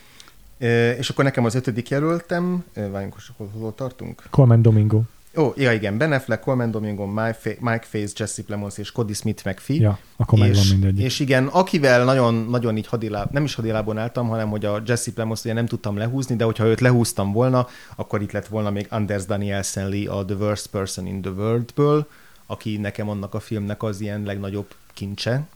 És 0.98 1.10
akkor 1.10 1.24
nekem 1.24 1.46
az 1.46 1.56
ötödik 1.56 1.90
jelöltem, 1.90 2.64
várjunk, 2.74 3.16
hol, 3.38 3.50
hol 3.60 3.76
tartunk? 3.76 4.24
Colman 4.30 4.62
Domingo. 4.62 5.02
Ó, 5.38 5.54
ja 5.56 5.72
igen, 5.72 5.98
Ben 5.98 6.12
Affleck, 6.12 6.44
Coleman 6.44 6.72
Domingo, 6.72 7.06
Mike 7.06 7.34
Fa- 7.34 7.60
Mike 7.60 7.86
Face, 7.90 8.12
Jesse 8.16 8.44
Plemons 8.44 8.78
és 8.78 8.92
Cody 8.92 9.14
Smith 9.14 9.46
McPhee. 9.46 9.78
Ja, 9.78 10.00
akkor 10.16 10.40
megvan 10.40 10.58
és, 10.62 10.72
mindegyik. 10.72 11.06
és 11.06 11.20
igen, 11.20 11.48
akivel 11.48 12.04
nagyon, 12.04 12.34
nagyon 12.34 12.78
így 12.78 12.88
hadiláb, 12.88 13.32
nem 13.32 13.44
is 13.44 13.56
hadilábon 13.56 13.98
álltam, 13.98 14.28
hanem 14.28 14.50
hogy 14.50 14.66
a 14.66 14.82
Jesse 14.86 15.12
Plemons 15.12 15.44
ugye 15.44 15.54
nem 15.54 15.66
tudtam 15.66 15.98
lehúzni, 15.98 16.36
de 16.36 16.44
hogyha 16.44 16.66
őt 16.66 16.80
lehúztam 16.80 17.32
volna, 17.32 17.68
akkor 17.96 18.22
itt 18.22 18.32
lett 18.32 18.48
volna 18.48 18.70
még 18.70 18.88
Anders 18.90 19.26
Danielsen 19.26 19.90
Lee 19.90 20.12
a 20.12 20.26
The 20.26 20.36
Worst 20.36 20.68
Person 20.68 21.06
in 21.06 21.22
the 21.22 21.32
World-ből, 21.32 22.08
aki 22.46 22.78
nekem 22.78 23.10
annak 23.10 23.34
a 23.34 23.40
filmnek 23.40 23.84
az 23.84 24.02
ilyen 24.02 24.24
legnagyobb 24.24 24.74
kincse. 24.94 25.48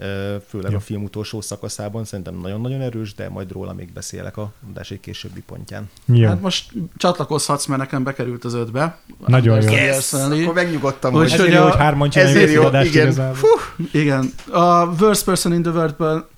Ja. 0.00 0.40
Főleg 0.48 0.70
Jó. 0.70 0.76
a 0.76 0.80
film 0.80 1.02
utolsó 1.02 1.40
szakaszában 1.40 2.04
szerintem 2.04 2.34
nagyon-nagyon 2.34 2.80
erős, 2.80 3.14
de 3.14 3.28
majd 3.28 3.52
róla 3.52 3.72
még 3.72 3.92
beszélek 3.92 4.36
a 4.36 4.52
adás 4.70 4.90
egy 4.90 5.00
későbbi 5.00 5.40
pontján. 5.40 5.90
Jó. 6.04 6.26
Hát 6.28 6.40
most 6.40 6.72
csatlakozhatsz, 6.96 7.66
mert 7.66 7.80
nekem 7.80 8.02
bekerült 8.04 8.44
az 8.44 8.54
ötbe. 8.54 8.98
Nagyon 9.26 9.62
jó. 9.62 9.70
Yes! 9.70 10.12
Akkor 10.12 10.54
megnyugodtam, 10.54 11.12
Hogy- 11.12 11.20
hogy, 11.22 11.32
Ezért 11.32 11.48
hogy 11.48 11.58
jó, 11.58 11.64
a- 11.64 11.68
hogy 11.70 11.78
hárman 11.78 12.08
ezért 12.12 12.52
jó, 12.52 12.62
adást 12.62 12.94
igen. 12.94 13.34
Fú, 13.34 13.46
Igen. 13.92 14.32
A 14.50 14.86
Worst 14.86 15.24
Person 15.24 15.52
in 15.52 15.62
the 15.62 15.70
World-ből 15.72 16.28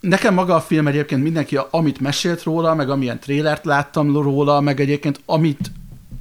nekem 0.00 0.34
maga 0.34 0.54
a 0.54 0.60
film 0.60 0.86
egyébként 0.86 1.22
mindenki, 1.22 1.58
amit 1.70 2.00
mesélt 2.00 2.42
róla, 2.42 2.74
meg 2.74 2.90
amilyen 2.90 3.20
trélert 3.20 3.64
láttam 3.64 4.16
róla, 4.22 4.60
meg 4.60 4.80
egyébként 4.80 5.20
amit 5.26 5.72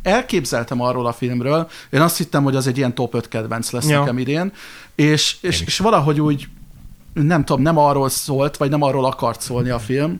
elképzeltem 0.03 0.81
arról 0.81 1.05
a 1.07 1.13
filmről, 1.13 1.69
én 1.89 2.01
azt 2.01 2.17
hittem, 2.17 2.43
hogy 2.43 2.55
az 2.55 2.67
egy 2.67 2.77
ilyen 2.77 2.95
top 2.95 3.13
5 3.15 3.27
kedvenc 3.27 3.71
lesz 3.71 3.85
Ja. 3.87 3.91
ja. 3.91 3.99
nekem 3.99 4.17
idén, 4.17 4.51
és, 4.95 5.37
és, 5.41 5.61
és 5.65 5.77
valahogy 5.77 6.21
úgy 6.21 6.47
nem 7.13 7.45
tudom, 7.45 7.61
nem 7.61 7.77
arról 7.77 8.09
szólt, 8.09 8.57
vagy 8.57 8.69
nem 8.69 8.81
arról 8.81 9.05
akart 9.05 9.41
szólni 9.41 9.69
a 9.69 9.79
film, 9.79 10.19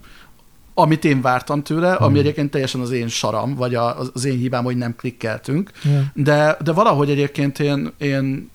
amit 0.74 1.06
én 1.06 1.22
vártam 1.22 1.64
tőle, 1.64 1.94
ami 1.94 2.12
Hmm. 2.12 2.20
egyébként 2.20 2.52
teljesen 2.52 2.82
az 2.82 2.92
én 2.92 3.08
saram, 3.08 3.56
vagy 3.56 3.76
a, 3.76 4.00
az 4.00 4.26
én 4.26 4.38
hibám, 4.38 4.64
hogy 4.64 4.78
nem 4.78 4.96
klikkeltünk. 4.96 5.72
Ja. 5.84 6.12
De, 6.14 6.58
de 6.64 6.72
valahogy 6.72 7.10
egyébként 7.10 7.60
én, 7.60 7.92
én, 7.98 8.50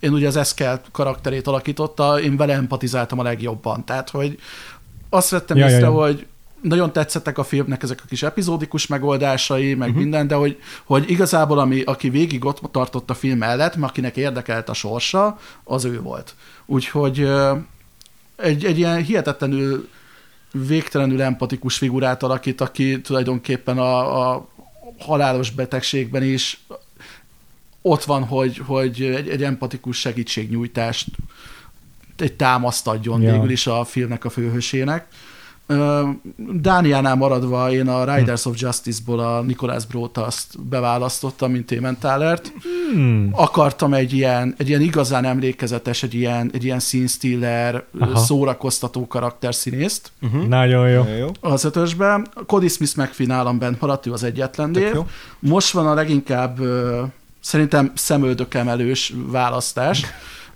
én 0.00 0.12
ugye 0.12 0.26
az 0.26 0.36
Eszkel 0.36 0.80
karakterét 0.92 1.46
alakította, 1.46 2.20
én 2.20 2.36
vele 2.36 2.54
empatizáltam 2.54 3.18
a 3.18 3.22
legjobban. 3.22 3.84
Tehát, 3.84 4.10
hogy 4.10 4.38
azt 5.10 5.30
vettem 5.30 5.56
Ja, 5.56 5.64
ja, 5.64 5.70
ja, 5.70 5.76
észre, 5.76 5.90
ja. 5.90 6.00
hogy 6.00 6.26
nagyon 6.60 6.92
tetszettek 6.92 7.38
a 7.38 7.44
filmnek 7.44 7.82
ezek 7.82 8.00
a 8.02 8.06
kis 8.08 8.22
epizódikus 8.22 8.86
megoldásai, 8.86 9.74
meg 9.74 9.88
uh-huh. 9.88 10.02
minden, 10.02 10.26
de 10.26 10.34
hogy, 10.34 10.58
hogy 10.84 11.10
igazából 11.10 11.58
ami, 11.58 11.82
aki 11.82 12.10
végig 12.10 12.44
ott 12.44 12.60
tartott 12.72 13.10
a 13.10 13.14
film 13.14 13.38
mellett, 13.38 13.74
akinek 13.80 14.16
érdekelt 14.16 14.68
a 14.68 14.74
sorsa, 14.74 15.38
az 15.64 15.84
ő 15.84 16.00
volt. 16.00 16.34
Úgyhogy 16.66 17.28
egy, 18.36 18.64
egy 18.64 18.78
ilyen 18.78 19.02
hihetetlenül 19.02 19.88
végtelenül 20.52 21.22
empatikus 21.22 21.76
figurát 21.76 22.22
alakít, 22.22 22.60
aki 22.60 23.00
tulajdonképpen 23.00 23.78
a, 23.78 24.30
a 24.34 24.48
halálos 24.98 25.50
betegségben 25.50 26.22
is 26.22 26.60
ott 27.82 28.04
van, 28.04 28.24
hogy, 28.24 28.58
hogy 28.58 29.02
egy, 29.02 29.28
egy 29.28 29.42
empatikus 29.42 29.98
segítségnyújtást, 29.98 31.08
egy 32.16 32.32
támaszt 32.32 32.86
adjon 32.86 33.22
Ja. 33.22 33.32
végül 33.32 33.50
is 33.50 33.66
a 33.66 33.84
filmnek 33.84 34.24
a 34.24 34.30
főhősének. 34.30 35.06
Dániánál 36.36 37.14
maradva 37.14 37.70
én 37.70 37.88
a 37.88 38.14
Riders 38.14 38.44
of 38.44 38.60
Justice-ból 38.60 39.20
a 39.20 39.40
Nicholas 39.40 39.86
Brótaszt 39.86 40.62
beválasztottam, 40.68 41.50
mint 41.50 41.72
Ementhalert. 41.72 42.52
Hmm. 42.92 43.28
Akartam 43.32 43.94
egy 43.94 44.12
ilyen, 44.12 44.54
egy 44.58 44.68
ilyen 44.68 44.80
igazán 44.80 45.24
emlékezetes, 45.24 46.02
egy 46.02 46.14
ilyen, 46.14 46.50
egy 46.52 46.64
ilyen 46.64 46.78
scene 46.78 47.06
stealer, 47.06 47.84
Aha. 47.98 48.16
szórakoztató 48.18 49.06
karakterszínészt 49.06 50.12
uh-huh. 50.22 50.46
Nagyon 50.46 50.88
jó. 50.88 51.02
Nagyon 51.02 51.16
jó. 51.16 51.28
az 51.40 51.64
ötösben. 51.64 52.26
Cody 52.46 52.68
Smith 52.68 52.98
McPhee 52.98 53.26
nálam 53.26 53.58
bent 53.58 53.80
maradt, 53.80 54.06
ő 54.06 54.12
az 54.12 54.22
egyetlen 54.22 54.76
jó. 54.94 55.06
Most 55.38 55.70
van 55.70 55.86
a 55.86 55.94
leginkább 55.94 56.58
szerintem 57.40 57.92
szemöldökemelős 57.94 59.12
választás. 59.26 60.04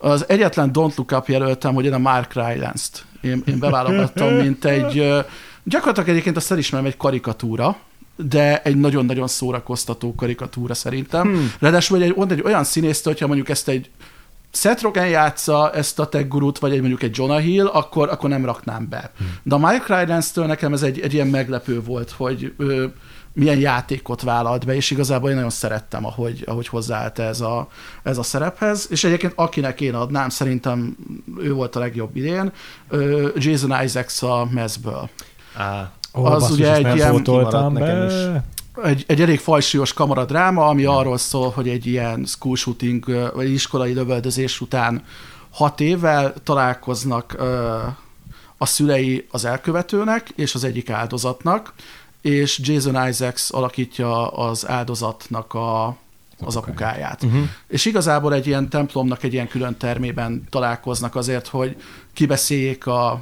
Az 0.02 0.28
egyetlen 0.28 0.70
Don't 0.72 0.96
Look 0.96 1.12
Up 1.12 1.28
jelöltem, 1.28 1.74
hogy 1.74 1.84
én 1.84 1.92
a 1.92 1.98
Mark 1.98 2.34
Rylance-t 2.34 3.04
én, 3.20 3.42
én 3.46 3.58
beválogattam, 3.58 4.34
mint 4.34 4.64
egy 4.64 5.24
gyakorlatilag 5.62 6.08
egyébként 6.08 6.36
azt 6.36 6.50
elismerem 6.50 6.86
egy 6.86 6.96
karikatúra, 6.96 7.76
de 8.16 8.62
egy 8.62 8.76
nagyon-nagyon 8.76 9.26
szórakoztató 9.26 10.14
karikatúra 10.14 10.74
szerintem. 10.74 11.22
Hmm. 11.22 11.52
Ráadásul 11.58 12.02
egy, 12.02 12.14
egy 12.28 12.42
olyan 12.44 12.64
színésztől, 12.64 13.12
hogyha 13.12 13.26
mondjuk 13.26 13.48
ezt 13.48 13.68
egy 13.68 13.90
Seth 14.52 14.82
Rogen 14.82 15.08
játsza 15.08 15.72
ezt 15.72 15.98
a 15.98 16.08
tech 16.08 16.28
gurút, 16.28 16.58
vagy 16.58 16.72
egy 16.72 16.78
mondjuk 16.78 17.02
egy 17.02 17.16
Jonah 17.16 17.40
Hill, 17.40 17.66
akkor, 17.66 18.08
akkor 18.08 18.28
nem 18.28 18.44
raknám 18.44 18.88
be. 18.88 19.12
De 19.42 19.54
a 19.54 19.58
Mike 19.58 20.00
Rylance-től 20.00 20.46
nekem 20.46 20.72
ez 20.72 20.82
egy, 20.82 21.00
egy 21.00 21.14
ilyen 21.14 21.26
meglepő 21.26 21.82
volt, 21.82 22.10
hogy 22.10 22.52
ö, 22.56 22.86
milyen 23.32 23.58
játékot 23.58 24.22
vállalt 24.22 24.66
be, 24.66 24.74
és 24.74 24.90
igazából 24.90 25.28
én 25.28 25.34
nagyon 25.34 25.50
szerettem, 25.50 26.06
ahogy, 26.06 26.44
ahogy 26.46 26.68
hozzáállt 26.68 27.18
ez 27.18 27.40
a, 27.40 27.68
ez 28.02 28.18
a 28.18 28.22
szerephez, 28.22 28.86
és 28.90 29.04
egyébként 29.04 29.32
akinek 29.36 29.80
én 29.80 29.94
adnám, 29.94 30.28
szerintem 30.28 30.96
ő 31.38 31.52
volt 31.52 31.76
a 31.76 31.78
legjobb 31.78 32.16
idén, 32.16 32.52
Jason 33.34 33.82
Isaacs 33.84 34.22
a 34.22 34.48
mezből. 34.50 35.08
Ó, 36.14 36.24
Az 36.24 36.40
basszus, 36.40 36.56
ugye 36.56 36.74
egy 36.74 36.94
ilyen- 36.96 37.22
nekem 37.72 38.06
be. 38.06 38.44
egy, 38.82 39.04
egy 39.08 39.20
elég 39.20 39.38
fajsúlyos 39.38 39.92
kamaradráma, 39.92 40.66
ami 40.66 40.84
arról 40.84 41.18
szól, 41.18 41.50
hogy 41.50 41.68
egy 41.68 41.86
ilyen 41.86 42.24
school 42.26 42.56
shooting, 42.56 43.30
vagy 43.34 43.50
iskolai 43.50 43.92
lövöldözés 43.92 44.60
után 44.60 45.02
hat 45.50 45.80
évvel 45.80 46.34
találkoznak 46.44 47.34
ö, 47.38 47.76
a 48.58 48.66
szülei 48.66 49.26
az 49.30 49.44
elkövetőnek 49.44 50.28
és 50.36 50.54
az 50.54 50.64
egyik 50.64 50.90
áldozatnak, 50.90 51.72
és 52.20 52.60
Jason 52.62 53.08
Isaacs 53.08 53.42
alakítja 53.50 54.28
az 54.28 54.68
áldozatnak 54.68 55.54
a, 55.54 55.96
az 56.40 56.56
apukáját. 56.56 57.22
uh-huh. 57.22 57.48
És 57.68 57.84
igazából 57.84 58.34
egy 58.34 58.46
ilyen 58.46 58.68
templomnak 58.68 59.22
egy 59.22 59.32
ilyen 59.32 59.48
külön 59.48 59.76
termében 59.76 60.44
találkoznak 60.50 61.16
azért, 61.16 61.46
hogy 61.46 61.76
kibeszéljék 62.12 62.86
a, 62.86 63.20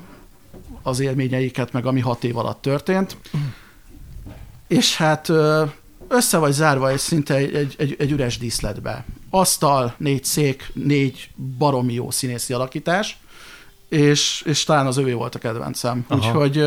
az 0.83 1.01
élményeiket, 1.01 1.73
meg 1.73 1.87
ami 1.87 2.01
hat 2.01 2.25
év 2.25 2.37
alatt 2.37 2.63
történt. 2.63 3.17
És 4.67 4.97
hát 4.97 5.29
össze 6.09 6.39
vagy 6.39 6.53
zárva 6.53 6.91
egy 6.91 6.99
szinte 6.99 7.35
egy, 7.35 7.55
egy, 7.55 7.75
egy, 7.79 7.97
egy 7.99 8.11
üres 8.11 8.39
díszletbe. 8.39 9.05
Asztal, 9.31 9.95
négy 9.97 10.25
szék, 10.25 10.71
négy 10.75 11.31
baromi 11.59 11.93
jó 11.93 12.11
színészi 12.11 12.53
alakítás, 12.53 13.19
és, 13.89 14.43
és 14.47 14.65
talán 14.65 14.87
az 14.87 14.97
övé 14.97 15.13
volt 15.13 15.35
a 15.35 15.39
kedvencem. 15.39 16.05
Aha. 16.09 16.19
Úgyhogy 16.19 16.65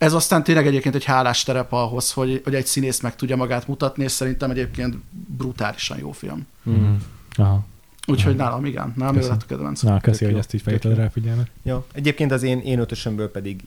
ez 0.00 0.12
aztán 0.12 0.42
tényleg 0.44 0.66
egyébként 0.66 0.94
egy 0.94 1.04
hálás 1.04 1.42
terep 1.42 1.72
ahhoz, 1.72 2.12
hogy, 2.12 2.40
hogy 2.44 2.54
egy 2.54 2.66
színész 2.66 3.00
meg 3.00 3.16
tudja 3.16 3.36
magát 3.36 3.68
mutatni, 3.68 4.04
és 4.04 4.10
szerintem 4.12 4.50
egyébként 4.50 4.96
brutálisan 5.36 5.98
jó 5.98 6.12
film. 6.12 6.46
Mm. 6.70 6.94
Aha. 7.36 7.64
Úgyhogy 8.06 8.34
Mhm. 8.34 8.42
nálam 8.42 8.64
igen, 8.64 8.92
nálam 8.96 9.14
Köszönöm. 9.14 9.36
lett 9.36 9.44
a 9.44 9.54
kedvencem. 9.54 9.92
Na, 9.92 10.00
köszi, 10.00 10.24
hogy 10.24 10.34
ezt 10.34 10.54
így 10.54 10.62
felhívtad 10.62 10.96
rá 10.96 11.08
figyelmet. 11.08 11.50
Ja. 11.62 11.86
Egyébként 11.92 12.32
az 12.32 12.42
én, 12.42 12.58
én 12.60 12.78
ötösömből 12.78 13.30
pedig 13.30 13.62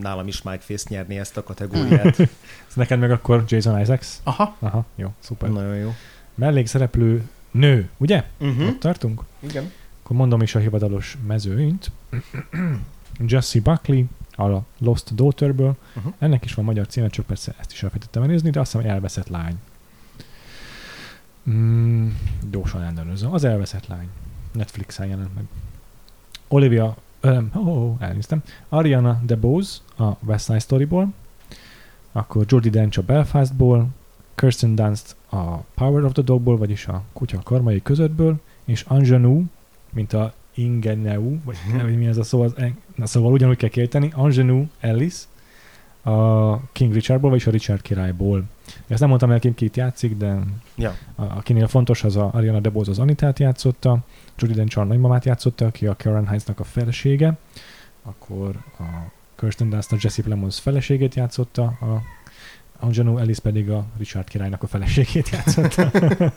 nálam 0.00 0.26
is 0.28 0.42
Mike 0.42 0.58
Face 0.60 0.84
nyerni 0.88 1.18
ezt 1.18 1.36
a 1.36 1.42
kategóriát. 1.42 2.18
Ez 2.68 2.74
neked 2.74 2.98
meg 2.98 3.10
akkor 3.10 3.44
Jason 3.48 3.80
Isaacs? 3.80 4.06
Aha, 4.22 4.56
Aha, 4.58 4.84
jó, 4.96 5.12
szuper. 5.18 5.50
Nagyon 5.50 5.76
jó. 5.76 5.94
Mellékszereplő 6.34 7.28
nő, 7.50 7.88
ugye? 7.96 8.24
Uh-huh. 8.38 8.66
Ott 8.68 8.80
tartunk? 8.80 9.22
Igen. 9.40 9.70
Akkor 10.02 10.16
mondom 10.16 10.42
is 10.42 10.54
a 10.54 10.58
hivatalos 10.58 11.16
mezőnyt. 11.26 11.90
Jessie 13.26 13.60
Buckley, 13.60 14.04
a 14.40 14.64
Lost 14.78 15.14
Daughterből. 15.14 15.76
Uh-huh. 15.96 16.12
Ennek 16.18 16.44
is 16.44 16.54
van 16.54 16.64
magyar 16.64 16.86
címe, 16.86 17.08
csak 17.08 17.26
persze 17.26 17.54
ezt 17.58 17.72
is 17.72 17.82
elfelejtettem 17.82 18.22
elnézni, 18.22 18.50
de 18.50 18.60
azt 18.60 18.70
hiszem, 18.70 18.86
hogy 18.86 18.94
elveszett 18.96 19.28
lány. 19.28 19.58
Mm, 21.50 22.08
gyorsan 22.50 22.82
ellenőrzöm. 22.82 23.32
Az 23.32 23.44
elveszett 23.44 23.86
lány. 23.86 24.08
Netflixen 24.52 25.06
jelent 25.06 25.34
meg. 25.34 25.44
Olivia, 26.48 26.96
um, 27.22 27.50
oh, 27.54 27.66
oh, 27.66 27.96
elnéztem. 27.98 28.42
Ariana 28.68 29.20
DeBose 29.24 29.78
a 29.96 30.10
West 30.24 30.44
Side 30.44 30.58
Storyból. 30.58 31.12
Akkor 32.12 32.44
Jodie 32.48 32.70
Dench 32.70 32.98
a 32.98 33.02
Belfastból. 33.02 33.88
Kirsten 34.34 34.74
Dunst 34.74 35.16
a 35.28 35.56
Power 35.56 36.04
of 36.04 36.12
the 36.12 36.22
Dogból, 36.22 36.56
vagyis 36.56 36.86
a 36.86 37.02
kutya 37.12 37.40
karmai 37.42 37.82
közöttből. 37.82 38.40
És 38.64 38.82
Anjanou, 38.82 39.44
mint 39.90 40.12
a 40.12 40.32
Ingeneu, 40.60 41.38
vagy 41.44 41.56
nem, 41.72 41.80
hogy 41.80 41.98
mi 41.98 42.06
ez 42.06 42.16
a 42.16 42.22
szó, 42.22 42.42
az, 42.42 42.54
na, 42.94 43.06
szóval 43.06 43.32
ugyanúgy 43.32 43.56
kell 43.56 43.68
kérteni, 43.68 44.10
Anjanou 44.14 44.68
Ellis 44.80 45.14
a 46.02 46.56
King 46.72 46.92
Richardból, 46.92 47.30
vagyis 47.30 47.46
a 47.46 47.50
Richard 47.50 47.82
királyból. 47.82 48.44
Ezt 48.86 49.00
nem 49.00 49.08
mondtam 49.08 49.30
el, 49.30 49.38
ki 49.38 49.54
kit 49.54 49.76
játszik, 49.76 50.16
de 50.16 50.38
Ja. 50.74 50.94
a, 51.14 51.22
akinél 51.22 51.66
fontos, 51.66 52.04
az 52.04 52.16
a 52.16 52.30
Ariana 52.32 52.60
DeBose 52.60 52.90
az 52.90 52.98
Anitát 52.98 53.38
játszotta, 53.38 53.98
Judy 54.38 54.54
Denchar 54.54 54.86
nagymamát 54.86 55.24
játszotta, 55.24 55.66
aki 55.66 55.86
a 55.86 55.96
Karen 55.98 56.28
Hines-nak 56.28 56.60
a 56.60 56.64
felesége, 56.64 57.38
akkor 58.02 58.56
a 58.78 58.84
Kirsten 59.36 59.70
Dunst 59.70 59.92
a 59.92 59.96
Jesse 60.00 60.22
Plemons 60.22 60.60
feleségét 60.60 61.14
játszotta, 61.14 61.62
a 61.62 62.02
Anjanu 62.78 63.18
Ellis 63.18 63.38
pedig 63.38 63.70
a 63.70 63.84
Richard 63.98 64.28
királynak 64.28 64.62
a 64.62 64.66
feleségét 64.66 65.28
játszotta. 65.28 65.90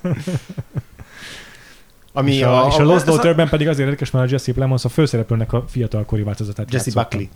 Ami 2.13 2.33
és 2.33 2.41
a, 2.41 2.65
a, 2.65 2.67
és 2.67 2.77
a 2.77 2.83
Lost 2.83 2.95
ez 2.95 3.03
Daughterben 3.03 3.49
pedig 3.49 3.67
azért 3.67 3.85
érdekes, 3.85 4.11
mert 4.11 4.27
a 4.27 4.31
Jesse 4.31 4.53
Plemons 4.53 4.85
a 4.85 4.89
főszereplőnek 4.89 5.53
a 5.53 5.65
fiatalkori 5.67 6.23
változatát 6.23 6.73
Jesse 6.73 6.91
játszotta. 6.95 7.17
Buckley. 7.17 7.29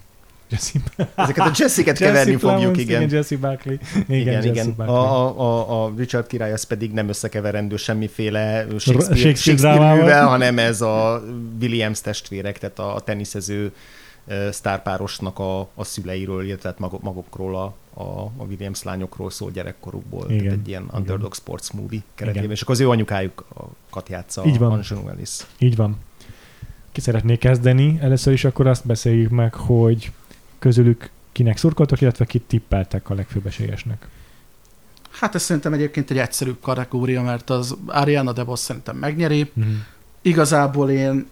Jesse, 0.49 0.79
Ezeket 1.15 1.45
a 1.45 1.51
Jessiket 1.55 1.99
Jesse 1.99 2.13
keverni 2.13 2.35
fogjuk, 2.35 2.59
Plemons, 2.59 2.77
igen. 2.79 3.01
igen. 3.01 3.15
Jesse 3.15 3.37
Buckley. 3.37 3.77
Igen, 4.07 4.19
Igen, 4.19 4.33
Jesse 4.33 4.49
igen. 4.49 4.65
Buckley. 4.65 4.95
A, 4.95 5.39
a, 5.39 5.83
a 5.85 5.91
Richard 5.97 6.27
király 6.27 6.51
az 6.51 6.63
pedig 6.63 6.91
nem 6.91 7.09
összekeverendő 7.09 7.75
semmiféle 7.75 8.65
Shakespeare, 8.79 9.15
Shakespeare 9.15 9.35
Shakespeare 9.35 9.93
művel, 9.93 10.27
hanem 10.27 10.59
ez 10.59 10.81
a 10.81 11.23
Williams 11.61 12.01
testvérek, 12.01 12.57
tehát 12.57 12.79
a, 12.79 12.95
a 12.95 12.99
teniszező 12.99 13.71
sztárpárosnak 14.51 15.39
a, 15.39 15.59
a 15.59 15.83
szüleiről, 15.83 16.45
illetve 16.45 16.69
hát 16.69 16.79
maguk, 16.79 17.01
magukról 17.01 17.55
a, 17.55 17.75
a, 18.01 18.31
a 18.37 18.43
Williams 18.49 18.83
lányokról 18.83 19.29
szól 19.29 19.51
gyerekkorukból. 19.51 20.25
Igen, 20.29 20.43
Tehát 20.43 20.59
egy 20.59 20.67
ilyen 20.67 20.83
igen. 20.83 20.99
underdog 20.99 21.33
sports 21.33 21.71
movie 21.71 22.01
keretében. 22.15 22.43
Igen. 22.43 22.55
És 22.55 22.61
akkor 22.61 22.75
az 22.75 22.81
ő 22.81 22.89
anyukájukat 22.89 24.09
játsza 24.09 24.45
Így 24.45 24.57
van. 24.57 24.71
Anjou 24.71 25.07
Ellis. 25.09 25.37
Így 25.57 25.75
van. 25.75 25.97
Ki 26.91 27.01
szeretnék 27.01 27.39
kezdeni? 27.39 27.97
Először 28.01 28.33
is 28.33 28.43
akkor 28.43 28.67
azt 28.67 28.85
beszéljük 28.85 29.29
meg, 29.29 29.53
hogy 29.53 30.11
közülük 30.59 31.09
kinek 31.31 31.57
szurkoltok, 31.57 32.01
illetve 32.01 32.25
kit 32.25 32.43
tippeltek 32.43 33.09
a 33.09 33.13
legfőbb 33.13 33.45
esélyesnek. 33.45 34.07
Hát 35.09 35.35
ez 35.35 35.41
szerintem 35.43 35.73
egyébként 35.73 36.11
egy 36.11 36.17
egyszerűbb 36.17 36.57
kategória, 36.61 37.21
mert 37.21 37.49
az 37.49 37.75
Ariana 37.85 38.31
DeBose 38.31 38.63
szerintem 38.63 38.95
megnyeri. 38.97 39.51
Mm. 39.59 39.73
Igazából 40.21 40.89
én 40.89 41.27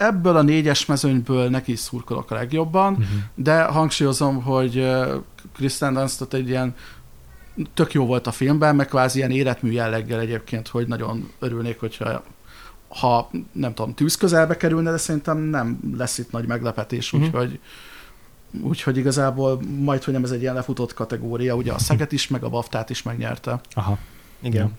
ebből 0.00 0.36
a 0.36 0.42
négyes 0.42 0.86
mezőnyből 0.86 1.48
neki 1.48 1.72
is 1.72 1.78
szurkolok 1.78 2.30
a 2.30 2.34
legjobban, 2.34 2.92
Mm-hmm. 2.92 3.18
de 3.34 3.62
hangsúlyozom, 3.62 4.42
hogy 4.42 4.90
Kristen 5.54 5.94
Dunstot 5.94 6.34
egy 6.34 6.48
ilyen 6.48 6.74
tök 7.74 7.92
jó 7.92 8.06
volt 8.06 8.26
a 8.26 8.30
filmben, 8.32 8.76
meg 8.76 8.86
kvázi 8.86 9.18
ilyen 9.18 9.30
életmű 9.30 9.70
jelleggel 9.70 10.20
egyébként, 10.20 10.68
hogy 10.68 10.86
nagyon 10.86 11.30
örülnék, 11.38 11.80
hogyha 11.80 12.22
ha 12.88 13.30
nem 13.52 13.74
tudom, 13.74 13.94
tűz 13.94 14.16
közelbe 14.16 14.56
kerülne, 14.56 14.90
de 14.90 14.96
szerintem 14.96 15.38
nem 15.38 15.78
lesz 15.96 16.18
itt 16.18 16.30
nagy 16.30 16.46
meglepetés, 16.46 17.10
Mhm. 17.12 17.22
úgyhogy 17.22 17.58
úgyhogy 18.60 18.96
igazából 18.96 19.60
majd, 19.78 20.04
hogy 20.04 20.14
nem 20.14 20.24
ez 20.24 20.30
egy 20.30 20.40
ilyen 20.40 20.54
lefutott 20.54 20.94
kategória, 20.94 21.54
ugye 21.54 21.72
a 21.72 21.78
Szeget 21.78 22.12
is, 22.12 22.28
meg 22.28 22.42
a 22.44 22.48
Baftát 22.48 22.90
is 22.90 23.02
megnyerte. 23.02 23.60
Aha. 23.72 23.98
Igen. 24.40 24.62
Ja. 24.62 24.70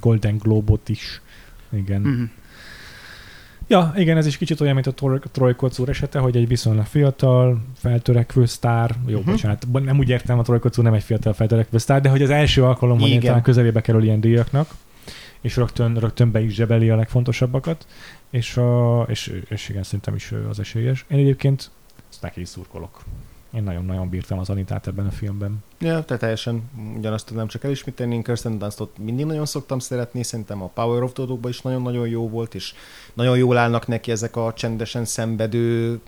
Golden 0.00 0.36
Globot 0.38 0.88
is. 0.88 1.20
Igen. 1.72 2.00
Mm. 2.00 2.24
Ja, 3.72 3.92
igen, 3.96 4.16
ez 4.16 4.26
is 4.26 4.36
kicsit 4.36 4.60
olyan, 4.60 4.74
mint 4.74 4.86
a 4.86 4.92
Troy- 4.92 5.22
Troy 5.30 5.54
Kocúr 5.54 5.88
esete, 5.88 6.18
hogy 6.18 6.36
egy 6.36 6.48
viszonylag 6.48 6.86
fiatal, 6.86 7.60
feltörekvő 7.76 8.46
sztár, 8.46 8.94
jó, 9.06 9.18
uh-huh. 9.18 9.32
bocsánat, 9.32 9.68
bo- 9.68 9.84
nem 9.84 9.98
úgy 9.98 10.08
értem, 10.08 10.38
a 10.38 10.42
Troy 10.42 10.58
Kocúr 10.58 10.84
nem 10.84 10.94
egy 10.94 11.02
fiatal 11.02 11.32
feltörekvő 11.32 11.78
sztár, 11.78 12.00
de 12.00 12.08
hogy 12.08 12.22
az 12.22 12.30
első 12.30 12.64
alkalom, 12.64 13.00
hogy 13.00 13.20
talán 13.20 13.42
közelébe 13.42 13.80
kerül 13.80 14.02
ilyen 14.02 14.20
díjaknak, 14.20 14.74
és 15.40 15.56
rögtön, 15.56 15.94
rögtön 15.94 16.30
be 16.30 16.40
is 16.40 16.54
zsebeli 16.54 16.90
a 16.90 16.96
legfontosabbakat, 16.96 17.86
és, 18.30 18.56
a, 18.56 19.02
és, 19.08 19.40
és 19.48 19.68
igen, 19.68 19.82
szerintem 19.82 20.14
is 20.14 20.32
az 20.48 20.60
esélyes. 20.60 21.04
Én 21.08 21.18
egyébként 21.18 21.70
neki 22.20 22.44
szurkolok. 22.44 23.02
Én 23.54 23.62
nagyon-nagyon 23.62 24.08
bírtam 24.08 24.38
az 24.38 24.50
Anitát 24.50 24.86
ebben 24.86 25.06
a 25.06 25.10
filmben. 25.10 25.64
Ja, 25.78 26.04
tehát 26.04 26.22
teljesen 26.22 26.62
ugyanazt 26.96 27.26
tudnám 27.26 27.46
csak 27.46 27.64
elismételni. 27.64 28.22
Kirsten 28.22 28.58
Dunstot 28.58 28.98
mindig 28.98 29.26
nagyon 29.26 29.46
szoktam 29.46 29.78
szeretni, 29.78 30.22
szerintem 30.22 30.62
a 30.62 30.66
Power 30.66 31.02
of 31.02 31.12
the 31.12 31.24
is 31.48 31.60
nagyon-nagyon 31.60 32.08
jó 32.08 32.28
volt, 32.28 32.54
és 32.54 32.74
nagyon 33.14 33.36
jól 33.36 33.56
állnak 33.56 33.86
neki 33.86 34.10
ezek 34.10 34.36
a 34.36 34.52
csendesen 34.52 35.04
szenvedő, 35.04 36.00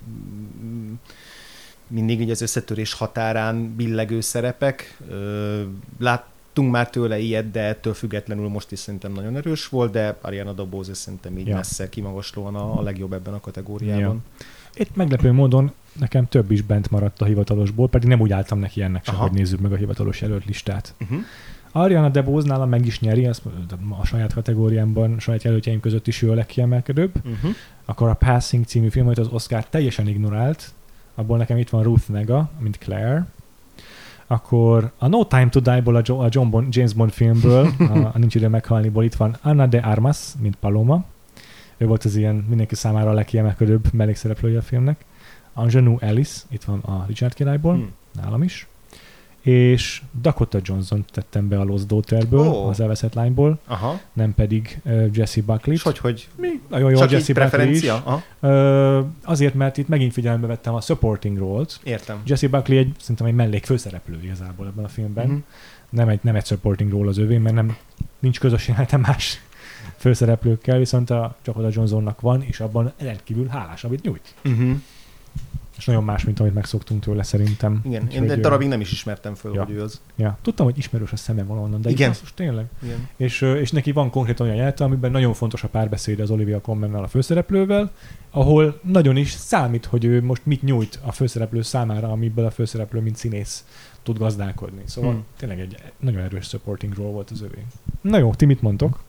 mindig 1.87 2.21
így 2.21 2.31
az 2.31 2.41
összetörés 2.41 2.93
határán 2.93 3.75
billegő 3.77 4.21
szerepek. 4.21 4.99
Láttunk 5.99 6.71
már 6.71 6.91
tőle 6.91 7.19
ilyet, 7.19 7.51
de 7.51 7.61
ettől 7.61 7.95
függetlenül 7.95 8.49
most 8.49 8.73
is 8.73 8.79
szerintem 8.79 9.13
nagyon 9.13 9.37
erős 9.37 9.69
volt, 9.69 9.93
de 9.93 10.17
Ariana 10.21 10.53
DeBose 10.53 10.95
szerintem 10.95 11.39
így 11.39 11.47
Ja. 11.47 11.51
ja. 11.51 11.57
messze 11.57 11.89
kimagaslóan 11.89 12.55
a, 12.55 12.79
a 12.79 12.83
legjobb 12.83 13.13
ebben 13.13 13.35
a 13.35 13.41
kategóriában. 13.41 14.23
Itt 14.77 14.97
meglepő 14.97 15.33
módon 15.33 15.73
nekem 15.93 16.29
több 16.29 16.51
is 16.51 16.63
bent 16.63 16.91
maradt 16.91 17.21
a 17.21 17.25
hivatalosból, 17.25 17.89
pedig 17.89 18.09
nem 18.09 18.21
úgy 18.21 18.33
álltam 18.33 18.59
neki 18.59 18.83
ennek 18.83 19.05
sem, 19.05 19.15
Aha. 19.15 19.25
hogy 19.25 19.33
nézzük 19.33 19.61
meg 19.61 19.73
a 19.73 19.77
hivatalos 19.77 20.21
jelölt 20.21 20.45
listát. 20.45 20.95
Uh-huh. 21.01 21.19
Ariana 21.73 22.09
DeBose 22.09 22.47
nálam 22.47 22.69
meg 22.69 22.87
is 22.87 23.01
nyeri, 23.01 23.27
azt 23.27 23.43
a 24.01 24.05
saját 24.05 24.35
kategóriámban, 24.35 25.13
a 25.13 25.21
saját 25.21 25.43
jelöltjeim 25.43 25.81
között 25.81 26.07
is 26.07 26.23
ő 26.23 26.31
a 26.31 26.35
legkiemelkedőbb. 26.35 27.13
Uh-huh. 27.17 27.55
Akkor 27.85 28.09
a 28.09 28.15
Passing 28.15 28.65
című 28.65 28.89
film, 28.89 29.07
amit 29.07 29.19
az 29.19 29.29
Oscar 29.29 29.67
teljesen 29.67 30.09
ignorált, 30.09 30.73
abból 31.15 31.37
nekem 31.37 31.57
itt 31.57 31.71
van 31.71 31.83
Ruth 31.83 32.09
Nega, 32.09 32.51
mint 32.59 32.79
Claire. 32.79 33.27
Akkor 34.27 34.93
a 34.99 35.07
No 35.07 35.25
Time 35.25 35.49
to 35.49 35.61
Die-ból, 35.61 35.97
a 35.97 36.29
John 36.31 36.51
Bond, 36.51 36.75
James 36.75 36.93
Bond 36.93 37.11
filmből, 37.11 37.69
a, 37.79 37.83
a 38.15 38.19
Nincs 38.19 38.35
idő 38.35 38.49
meghalniból 38.49 39.05
itt 39.05 39.15
van 39.15 39.37
Anna 39.43 39.67
de 39.67 39.79
Armas, 39.79 40.19
mint 40.41 40.57
Paloma. 40.57 41.05
Ő 41.77 41.87
volt 41.87 42.05
az 42.05 42.17
ilyen 42.17 42.35
mindenki 42.49 42.75
számára 42.75 43.11
a 43.11 43.15
legkiemelkedőbb 43.15 43.93
mellékszereplője 43.93 44.59
a 44.59 44.63
filmnek. 44.63 45.05
Anjanou 45.53 45.97
Ellis, 46.01 46.31
itt 46.51 46.65
van 46.65 46.79
a 46.79 47.05
Richard 47.07 47.35
királyból, 47.35 47.75
Hmm. 47.75 47.93
nálam 48.23 48.43
is. 48.43 48.67
És 49.41 50.03
Dakota 50.21 50.59
Johnson 50.63 51.05
tettem 51.13 51.49
be 51.49 51.59
a 51.61 51.65
Lost 51.65 51.87
Daughter-ből, 51.87 52.49
Ó. 52.49 52.67
az 52.69 52.81
elveszett 52.81 53.15
lányból, 53.15 53.59
Aha. 53.67 54.01
nem 54.13 54.35
pedig 54.35 54.81
uh, 54.85 55.07
Jesse 55.13 55.43
Buckley. 55.43 55.75
És 55.75 55.83
hogy, 55.83 55.99
hogy 55.99 56.29
Mi? 56.37 56.49
Nagyon 56.69 56.91
jó 56.91 56.99
csak 56.99 57.11
Jesse 57.11 57.33
Buckley 57.33 57.69
is. 57.71 57.89
Aha. 57.89 58.23
Ö, 58.41 59.01
azért, 59.25 59.55
mert 59.55 59.77
itt 59.77 59.89
megint 59.89 60.13
figyelembe 60.13 60.47
vettem 60.47 60.75
a 60.75 60.81
supporting 60.81 61.39
role-t. 61.39 61.81
Értem. 61.83 62.21
Jesse 62.27 62.49
Buckley 62.49 62.79
egy, 62.79 62.93
szerintem 63.01 63.27
egy 63.27 63.35
mellék 63.35 63.65
főszereplő 63.65 64.21
igazából 64.23 64.67
ebben 64.67 64.85
a 64.85 64.89
filmben. 64.89 65.25
Mhm. 65.25 65.33
Uh-huh. 65.35 65.49
Nem, 65.89 66.09
egy, 66.09 66.19
nem 66.23 66.35
egy 66.35 66.47
supporting 66.47 66.91
role 66.91 67.09
az 67.09 67.19
övé, 67.19 67.39
mert 67.39 67.55
nem, 67.55 67.77
nincs 68.19 68.41
közös 68.41 68.69
jelenete 68.69 68.97
más 68.97 69.41
főszereplőkkel, 69.97 70.79
viszont 70.79 71.11
a 71.11 71.37
Dakota 71.45 71.69
Johnsonnak 71.73 72.21
van, 72.21 72.43
és 72.43 72.61
abban 72.61 72.93
rendkívül 72.99 73.47
hálás, 73.47 73.85
amit 73.85 74.03
nyújt. 74.03 74.35
Uh-huh. 74.45 74.81
És 75.77 75.85
nagyon 75.85 76.05
más, 76.05 76.25
mint 76.25 76.41
amit 76.41 76.55
megszoktunk 76.55 77.03
tőle 77.03 77.23
szerintem. 77.23 77.81
Igen, 77.85 78.01
én 78.01 78.07
Úgyhogy, 78.07 78.31
egy 78.31 78.41
darabig 78.41 78.69
nem 78.69 78.81
is 78.81 78.93
ismertem 78.93 79.35
föl, 79.35 79.55
Ja. 79.55 79.65
hogy 79.65 79.75
ő 79.75 79.83
az. 79.83 80.01
Ja. 80.17 80.39
Tudtam, 80.43 80.67
hogy 80.67 80.79
ismerős 80.79 81.13
a 81.13 81.17
szeme 81.17 81.43
valahonnan, 81.43 81.81
de 81.81 81.91
Igen. 81.91 82.09
Most 82.09 82.35
tényleg. 82.35 82.67
Igen. 82.83 83.09
És, 83.17 83.41
és 83.41 83.71
neki 83.71 83.93
van 83.93 84.11
konkrétan 84.11 84.47
olyan 84.47 84.59
jelenete, 84.59 84.85
amiben 84.85 85.11
nagyon 85.11 85.35
fontos 85.35 85.65
a 85.65 85.69
párbeszéd 85.69 86.21
az 86.21 86.31
Olivia 86.31 86.61
Colmannel 86.61 87.03
a 87.03 87.09
főszereplővel, 87.09 87.93
ahol 88.31 88.81
nagyon 88.83 89.17
is 89.17 89.31
számít, 89.31 89.85
hogy 89.85 90.05
ő 90.05 90.23
most 90.23 90.47
mit 90.47 90.63
nyújt 90.63 90.99
a 91.03 91.13
főszereplő 91.13 91.63
számára, 91.63 92.11
amiből 92.11 92.47
a 92.47 92.51
főszereplő, 92.51 93.01
mint 93.01 93.17
színész 93.17 93.65
tud 94.03 94.19
gazdálkodni. 94.19 94.83
Szóval 94.85 95.11
hmm. 95.11 95.25
tényleg 95.37 95.61
egy 95.61 95.77
nagyon 96.01 96.21
erős 96.21 96.47
supporting 96.49 96.95
role 96.95 97.11
volt 97.11 97.31
az 97.31 97.43
övé. 97.43 97.65
Na 98.01 98.19
jó, 98.19 98.35
ti 98.35 98.45
mit 98.45 98.63
mondtok? 98.63 99.03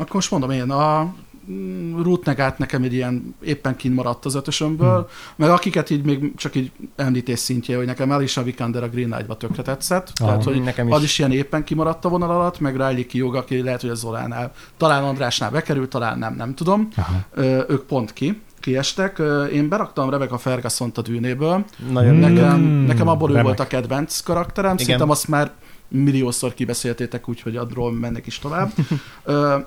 Akkor 0.00 0.14
most 0.14 0.30
mondom 0.30 0.50
én, 0.50 0.70
a 0.70 1.14
mm, 1.50 2.02
Ruth 2.02 2.26
Negát 2.26 2.58
nekem 2.58 2.82
egy 2.82 2.92
ilyen 2.94 3.34
éppen 3.42 3.76
kint 3.76 3.94
maradt 3.94 4.24
az 4.24 4.34
ötösömből, 4.34 4.94
Hmm. 4.94 5.06
meg 5.36 5.50
akiket 5.50 5.90
így 5.90 6.04
még 6.04 6.34
csak 6.36 6.54
így 6.54 6.70
említés 6.96 7.38
szintje, 7.38 7.76
hogy 7.76 7.86
nekem 7.86 8.10
Alicia 8.10 8.42
Vikander 8.42 8.82
a 8.82 8.88
Green 8.88 9.10
Knight-ba 9.10 9.36
tökre 9.36 9.62
tetszett, 9.62 10.12
Aha. 10.14 10.28
tehát 10.28 10.44
hogy 10.44 10.62
Nekem 10.62 10.88
is. 10.88 10.94
az 10.94 11.02
is 11.02 11.18
ilyen 11.18 11.32
éppen 11.32 11.64
kimaradt 11.64 12.04
a 12.04 12.08
vonal 12.08 12.30
alatt, 12.30 12.60
meg 12.60 12.72
Riley 12.72 13.06
Kiyog, 13.06 13.34
aki 13.34 13.62
lehet, 13.62 13.80
hogy 13.80 13.90
a 13.90 13.94
Zolánál, 13.94 14.52
talán 14.76 15.04
Andrásnál 15.04 15.50
bekerült, 15.50 15.88
talán 15.90 16.18
nem, 16.18 16.34
nem 16.34 16.54
tudom. 16.54 16.88
Aha. 16.96 17.12
Ö, 17.34 17.62
ők 17.68 17.82
pont 17.86 18.12
ki, 18.12 18.40
kiestek. 18.60 19.22
Én 19.52 19.68
beraktam 19.68 20.10
Rebecca 20.10 20.38
Ferguson-t 20.38 20.98
a 20.98 21.02
dűnéből. 21.02 21.64
Nagyon. 21.90 22.14
Nekem, 22.14 22.60
Mm, 22.60 22.84
nekem 22.86 23.08
abból 23.08 23.28
ő 23.30 23.32
remek. 23.32 23.46
volt 23.46 23.60
a 23.60 23.66
kedvenc 23.66 24.20
karakterem, 24.20 24.72
Igen. 24.72 24.84
szerintem 24.84 25.10
azt 25.10 25.28
már 25.28 25.50
milliószor 25.90 26.54
kibeszéltétek, 26.54 27.28
úgyhogy 27.28 27.56
adról 27.56 27.92
mennek 27.92 28.26
is 28.26 28.38
tovább. 28.38 28.72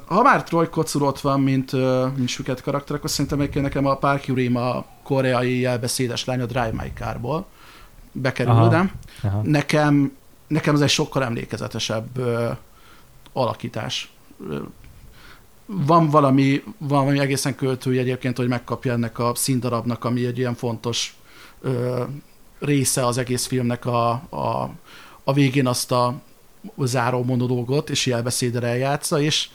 Ha 0.05 0.21
már 0.21 0.43
Troy 0.43 0.67
Kocur 0.67 1.01
ott 1.01 1.19
van, 1.19 1.41
mint, 1.41 1.71
mint 2.15 2.27
süket 2.27 2.61
karakter, 2.61 2.95
akkor 2.95 3.09
szerintem 3.09 3.39
egyébként 3.39 3.63
nekem 3.63 3.85
a 3.85 3.95
Park 3.95 4.25
Yurim 4.25 4.55
a 4.55 4.85
koreai 5.03 5.59
jelbeszédes 5.59 6.25
lány 6.25 6.41
a 6.41 6.45
Drive 6.45 6.71
My 6.71 6.91
Car-ból 6.95 7.45
bekerül, 8.13 8.51
Aha. 8.51 8.69
nem? 8.69 8.91
Aha. 9.23 9.41
Nekem, 9.43 10.15
nekem 10.47 10.75
ez 10.75 10.81
egy 10.81 10.89
sokkal 10.89 11.23
emlékezetesebb 11.23 12.17
ö, 12.17 12.49
alakítás. 13.33 14.11
Van 15.65 16.09
valami, 16.09 16.63
van 16.77 16.99
valami 16.99 17.19
egészen 17.19 17.55
költői 17.55 17.97
egyébként, 17.97 18.37
hogy 18.37 18.47
megkapja 18.47 18.91
ennek 18.91 19.19
a 19.19 19.31
színdarabnak, 19.35 20.03
ami 20.03 20.25
egy 20.25 20.37
ilyen 20.37 20.55
fontos 20.55 21.15
ö, 21.61 22.03
része 22.59 23.05
az 23.05 23.17
egész 23.17 23.45
filmnek 23.45 23.85
a, 23.85 24.09
a, 24.11 24.69
a 25.23 25.33
végén 25.33 25.67
azt 25.67 25.91
a 25.91 26.21
záró 26.77 27.23
monológot, 27.23 27.89
és 27.89 28.05
jelbeszédre 28.05 28.67
eljátsza, 28.67 29.21
és 29.21 29.49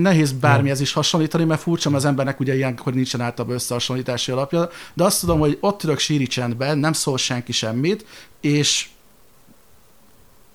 nehéz 0.00 0.32
bármihez 0.32 0.80
is 0.80 0.92
hasonlítani, 0.92 1.44
mert 1.44 1.60
furcsa, 1.60 1.90
mert 1.90 2.02
az 2.02 2.08
embernek 2.08 2.40
ugye 2.40 2.54
ilyenkor 2.54 2.94
nincsen 2.94 3.20
általában 3.20 3.56
összehasonlítási 3.56 4.32
alapja, 4.32 4.68
de 4.94 5.04
azt 5.04 5.20
tudom, 5.20 5.38
hogy 5.38 5.58
ott 5.60 5.84
ülök 5.84 5.98
síri 5.98 6.26
csendben, 6.26 6.78
nem 6.78 6.92
szól 6.92 7.18
senki 7.18 7.52
semmit, 7.52 8.06
és 8.40 8.88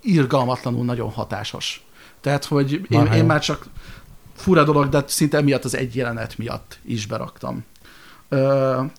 irgalmatlanul 0.02 0.86
nagyon 0.86 1.10
hatásos. 1.12 1.86
Tehát, 2.22 2.46
hogy 2.46 2.82
én, 2.90 3.06
én 3.06 3.26
már 3.26 3.40
csak 3.40 3.66
fura 4.36 4.64
dolog, 4.64 4.90
de 4.90 5.04
szinte 5.08 5.38
emiatt 5.38 5.64
az 5.64 5.76
egy 5.76 5.96
jelenet 5.96 6.38
miatt 6.38 6.80
is 6.86 7.06
beraktam. 7.06 7.66
Uh, 8.30 8.40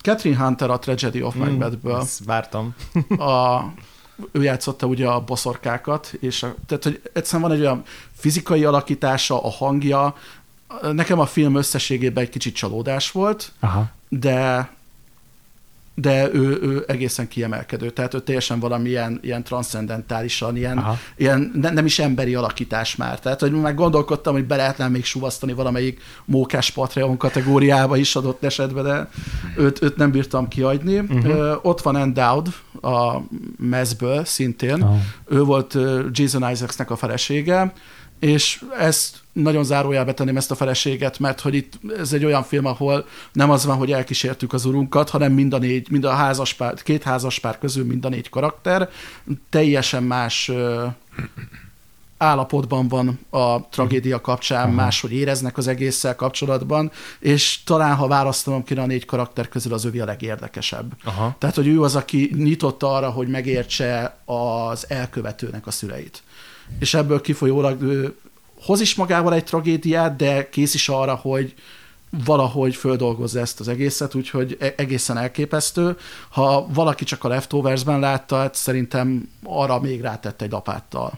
Catherine 0.01 0.43
Hunter 0.43 0.69
a 0.69 0.79
Tragedy 0.79 1.21
of 1.21 1.35
Macbethből. 1.35 1.97
Mm, 1.97 2.25
vártam. 2.25 2.75
a, 3.17 3.59
ő 4.31 4.43
játszotta 4.43 4.85
ugye 4.87 5.07
a 5.07 5.19
boszorkákat, 5.19 6.13
és 6.19 6.43
a, 6.43 6.55
tehát, 6.67 6.83
hogy 6.83 7.01
egyszerűen 7.13 7.49
van 7.49 7.57
egy 7.57 7.63
olyan 7.63 7.83
fizikai 8.17 8.63
alakítása, 8.63 9.43
a 9.43 9.49
hangja, 9.49 10.15
nekem 10.91 11.19
a 11.19 11.25
film 11.25 11.55
összességében 11.55 12.23
egy 12.23 12.29
kicsit 12.29 12.55
csalódás 12.55 13.11
volt, 13.11 13.51
Aha. 13.59 13.91
de 14.09 14.69
de 15.95 16.33
ő, 16.33 16.59
ő 16.61 16.83
egészen 16.87 17.27
kiemelkedő, 17.27 17.89
tehát 17.89 18.13
ő 18.13 18.19
teljesen 18.19 18.59
valamilyen 18.59 19.19
ilyen 19.21 19.43
transzcendentálisan, 19.43 20.55
ilyen, 20.55 20.85
ilyen 21.17 21.51
ne, 21.55 21.69
nem 21.69 21.85
is 21.85 21.99
emberi 21.99 22.35
alakítás 22.35 22.95
már. 22.95 23.19
Tehát, 23.19 23.39
hogy 23.39 23.51
meg 23.51 23.75
gondolkodtam, 23.75 24.33
hogy 24.33 24.45
be 24.45 24.55
lehetne 24.55 24.87
még 24.87 25.05
suvasztani 25.05 25.53
valamelyik 25.53 26.01
mókás 26.25 26.71
Patreon 26.71 27.17
kategóriába 27.17 27.97
is 27.97 28.15
adott 28.15 28.43
esetben, 28.43 28.83
de 28.83 29.09
őt, 29.57 29.81
őt 29.81 29.95
nem 29.95 30.11
bírtam 30.11 30.47
kiadni. 30.47 30.99
Uh-huh. 30.99 31.25
Ö, 31.25 31.55
ott 31.61 31.81
van 31.81 31.97
Endowd 31.97 32.47
a 32.81 33.17
mezből 33.57 34.25
szintén. 34.25 34.81
Uh-huh. 34.81 34.97
Ő 35.27 35.43
volt 35.43 35.77
Jason 36.11 36.51
Isaacsnek 36.51 36.91
a 36.91 36.95
felesége, 36.95 37.73
és 38.23 38.63
ezt 38.77 39.17
nagyon 39.31 39.63
zárójelbe 39.63 40.13
tenném 40.13 40.37
ezt 40.37 40.51
a 40.51 40.55
feleséget, 40.55 41.19
mert 41.19 41.39
hogy 41.39 41.53
itt 41.53 41.79
ez 41.97 42.13
egy 42.13 42.25
olyan 42.25 42.43
film, 42.43 42.65
ahol 42.65 43.05
nem 43.31 43.49
az 43.49 43.65
van, 43.65 43.77
hogy 43.77 43.91
elkísértük 43.91 44.53
az 44.53 44.65
urunkat, 44.65 45.09
hanem 45.09 45.31
mind 45.31 45.53
a 45.53 45.57
négy, 45.57 45.89
mind 45.89 46.03
a 46.03 46.11
házaspár, 46.11 46.73
két 46.73 47.03
házaspár 47.03 47.57
közül 47.59 47.85
mind 47.85 48.05
a 48.05 48.09
négy 48.09 48.29
karakter 48.29 48.89
teljesen 49.49 50.03
más 50.03 50.51
állapotban 52.17 52.87
van 52.87 53.19
a 53.29 53.69
tragédia 53.69 54.21
kapcsán, 54.21 54.63
uh-huh. 54.63 54.75
máshogy 54.75 55.13
éreznek 55.13 55.57
az 55.57 55.67
egésszel 55.67 56.15
kapcsolatban, 56.15 56.91
és 57.19 57.59
talán, 57.65 57.95
ha 57.95 58.07
választanom 58.07 58.63
kéne 58.63 58.81
a 58.81 58.85
négy 58.85 59.05
karakter 59.05 59.49
közül, 59.49 59.73
az 59.73 59.85
övi 59.85 59.99
a 59.99 60.05
legérdekesebb. 60.05 60.93
Uh-huh. 61.05 61.33
Tehát, 61.37 61.55
hogy 61.55 61.67
ő 61.67 61.81
az, 61.81 61.95
aki 61.95 62.33
nyitott 62.37 62.83
arra, 62.83 63.09
hogy 63.09 63.27
megértse 63.27 64.17
az 64.25 64.89
elkövetőnek 64.89 65.67
a 65.67 65.71
szüleit. 65.71 66.23
És 66.79 66.93
ebből 66.93 67.21
kifolyólag 67.21 67.81
ő 67.81 68.15
hoz 68.61 68.81
is 68.81 68.95
magával 68.95 69.33
egy 69.33 69.43
tragédiát, 69.43 70.15
de 70.15 70.49
kész 70.49 70.73
is 70.73 70.89
arra, 70.89 71.15
hogy 71.15 71.53
valahogy 72.25 72.75
földolgozza 72.75 73.39
ezt 73.39 73.59
az 73.59 73.67
egészet, 73.67 74.15
úgyhogy 74.15 74.57
e- 74.59 74.73
egészen 74.77 75.17
elképesztő. 75.17 75.97
Ha 76.29 76.67
valaki 76.73 77.03
csak 77.03 77.23
a 77.23 77.27
Leftovers-ben 77.27 77.99
látta, 77.99 78.37
hát 78.37 78.55
szerintem 78.55 79.29
arra 79.43 79.79
még 79.79 80.01
rátett 80.01 80.41
egy 80.41 80.51
lapáttal. 80.51 81.13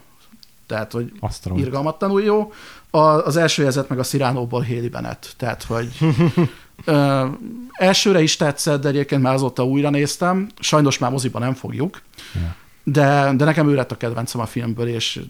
Tehát, 0.68 0.91
hogy 0.91 1.12
Asztalon. 1.20 1.60
irgalmatlanul 1.60 2.22
jó. 2.22 2.54
A, 2.89 3.00
az 3.00 3.36
első 3.36 3.62
jelzet 3.62 3.89
meg 3.89 4.00
a 4.00 4.04
Sziránóból 4.04 4.62
Héli 4.62 4.89
Bennett. 4.89 5.34
Tehát, 5.38 5.64
hogy 5.64 5.98
ö, 6.86 7.26
elsőre 7.72 8.22
is 8.22 8.36
tetszett, 8.36 8.82
de 8.82 8.88
egyébként 8.88 9.22
már 9.22 9.34
azóta 9.34 9.66
újra 9.66 9.89
néztem. 9.89 10.50
Sajnos 10.60 10.98
már 10.98 11.12
moziban 11.12 11.41
nem 11.41 11.54
fogjuk. 11.54 12.02
Yeah. 12.34 12.56
De, 12.88 13.34
de 13.36 13.46
nekem 13.46 13.70
ő 13.70 13.74
lett 13.76 13.92
a 13.92 13.98
kedvencem 13.98 14.42
a 14.42 14.46
filmből, 14.46 14.88
és 14.88 15.22